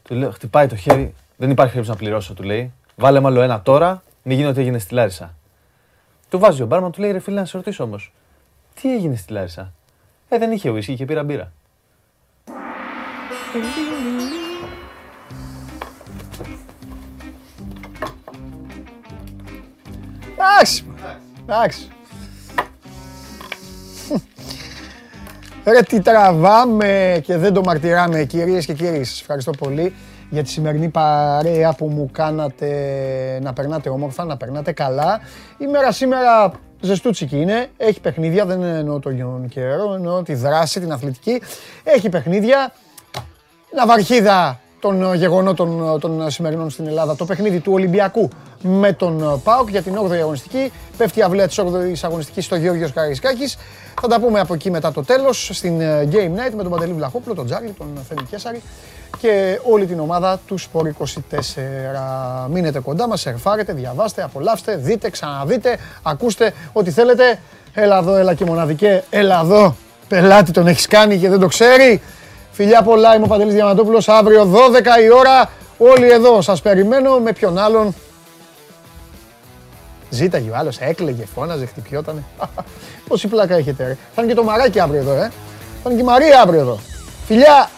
του 0.03 0.15
λέω, 0.15 0.31
χτυπάει 0.31 0.67
το 0.67 0.75
χέρι, 0.75 1.13
δεν 1.37 1.49
υπάρχει 1.49 1.73
περίπτωση 1.73 1.89
να 1.89 1.95
πληρώσω, 1.95 2.33
του 2.33 2.43
λέει. 2.43 2.73
Βάλε 2.95 3.19
μου 3.19 3.27
άλλο 3.27 3.41
ένα 3.41 3.61
τώρα, 3.61 4.03
μην 4.23 4.37
γίνει 4.37 4.49
ότι 4.49 4.59
έγινε 4.59 4.77
στη 4.77 4.93
Λάρισα. 4.93 5.35
Του 6.29 6.39
βάζει 6.39 6.61
ο 6.61 6.65
μπάρμαν, 6.65 6.91
του 6.91 7.01
λέει 7.01 7.11
ρε 7.11 7.19
φίλε 7.19 7.39
να 7.39 7.45
σε 7.45 7.57
ρωτήσω 7.57 7.83
όμως. 7.83 8.13
Τι 8.81 8.93
έγινε 8.93 9.15
στη 9.15 9.33
Λάρισα; 9.33 9.73
Ε, 10.29 10.37
δεν 10.37 10.51
είχε 10.51 10.69
ουίσκι 10.69 10.95
και 10.95 11.05
πήρα 11.05 11.23
μπύρα. 11.23 11.51
Εντάξει. 20.39 20.85
Εντάξει. 21.41 21.87
Ρε 25.63 25.81
τι 25.81 26.01
τραβάμε 26.01 27.21
και 27.23 27.37
δεν 27.37 27.53
το 27.53 27.61
μαρτυράμε 27.61 28.23
κυρίες 28.23 28.65
και 28.65 28.73
κύριοι. 28.73 29.03
Σας 29.03 29.21
ευχαριστώ 29.21 29.51
πολύ 29.51 29.93
για 30.29 30.43
τη 30.43 30.49
σημερινή 30.49 30.89
παρέα 30.89 31.73
που 31.73 31.87
μου 31.87 32.09
κάνατε 32.11 32.69
να 33.41 33.53
περνάτε 33.53 33.89
όμορφα, 33.89 34.25
να 34.25 34.37
περνάτε 34.37 34.71
καλά. 34.71 35.19
Η 35.57 35.67
μέρα 35.67 35.91
σήμερα 35.91 36.51
ζεστούτσικη 36.79 37.41
είναι, 37.41 37.67
έχει 37.77 38.01
παιχνίδια, 38.01 38.45
δεν 38.45 38.63
εννοώ 38.63 38.99
τον 38.99 39.47
καιρό, 39.49 39.93
εννοώ 39.93 40.23
τη 40.23 40.33
δράση, 40.33 40.79
την 40.79 40.91
αθλητική. 40.91 41.41
Έχει 41.83 42.09
παιχνίδια, 42.09 42.73
ναυαρχίδα 43.75 44.59
των 44.79 45.13
γεγονότων 45.13 45.99
των 45.99 46.29
σημερινών 46.29 46.69
στην 46.69 46.87
Ελλάδα. 46.87 47.15
Το 47.15 47.25
παιχνίδι 47.25 47.59
του 47.59 47.71
Ολυμπιακού 47.73 48.29
με 48.61 48.93
τον 48.93 49.41
ΠΑΟΚ 49.43 49.69
για 49.69 49.81
την 49.81 49.97
8η 50.07 50.15
αγωνιστική. 50.15 50.71
Πέφτει 50.97 51.19
η 51.19 51.21
αυλαία 51.21 51.47
της 51.47 51.59
8ης 51.59 51.99
αγωνιστικής 52.01 52.45
στο 52.45 52.55
Γεώργιος 52.55 52.93
Καραϊσκάκης. 52.93 53.57
Θα 54.01 54.07
τα 54.07 54.19
πούμε 54.19 54.39
από 54.39 54.53
εκεί 54.53 54.71
μετά 54.71 54.91
το 54.91 55.03
τέλος 55.03 55.49
στην 55.53 55.81
ε, 55.81 56.07
Game 56.11 56.15
Night 56.15 56.53
με 56.55 56.63
τον 56.63 56.71
Παντελή 56.71 56.93
Βλαχόπουλο, 56.93 57.35
τον 57.35 57.45
Τζάρλι, 57.45 57.73
τον 57.77 57.87
Θέμη 58.07 58.27
Κέσαρη 58.29 58.61
και 59.17 59.59
όλη 59.63 59.85
την 59.85 59.99
ομάδα 59.99 60.39
του 60.47 60.59
Sport 60.59 60.85
24. 60.85 60.89
Μείνετε 62.49 62.79
κοντά 62.79 63.07
μας, 63.07 63.21
σερφάρετε, 63.21 63.73
διαβάστε, 63.73 64.23
απολαύστε, 64.23 64.75
δείτε, 64.75 65.09
ξαναδείτε, 65.09 65.77
ακούστε 66.03 66.53
ό,τι 66.73 66.91
θέλετε. 66.91 67.39
Έλα 67.73 67.97
εδώ, 67.97 68.15
έλα 68.15 68.33
και 68.33 68.45
μοναδικέ, 68.45 69.03
έλα 69.09 69.39
εδώ. 69.43 69.75
Πελάτη 70.07 70.51
τον 70.51 70.67
έχεις 70.67 70.87
κάνει 70.87 71.17
και 71.17 71.29
δεν 71.29 71.39
το 71.39 71.47
ξέρει. 71.47 72.01
Φιλιά 72.59 72.81
πολλά, 72.81 73.15
είμαι 73.15 73.25
ο 73.25 73.27
Παντελής 73.27 73.53
Διαμαντόπουλος. 73.53 74.09
Αύριο 74.09 74.51
12 74.53 75.03
η 75.03 75.11
ώρα, 75.11 75.49
όλοι 75.77 76.11
εδώ. 76.11 76.41
Σας 76.41 76.61
περιμένω 76.61 77.19
με 77.19 77.33
ποιον 77.33 77.57
άλλον. 77.57 77.95
Ζήταγε 80.09 80.49
ο 80.49 80.55
άλλος, 80.55 80.77
έκλαιγε, 80.77 81.25
φώναζε, 81.35 81.65
χτυπιότανε. 81.65 82.23
Πόση 83.07 83.27
πλάκα 83.27 83.55
έχετε 83.55 83.83
ρε. 83.83 83.97
Θα 84.15 84.21
είναι 84.21 84.31
και 84.31 84.37
το 84.37 84.43
μαράκι 84.43 84.79
αύριο 84.79 84.99
εδώ, 84.99 85.11
ε. 85.11 85.31
Θα 85.83 85.89
είναι 85.89 85.93
και 85.93 86.01
η 86.01 86.03
Μαρία 86.03 86.41
αύριο 86.41 86.59
εδώ. 86.59 86.79
Φιλιά! 87.25 87.69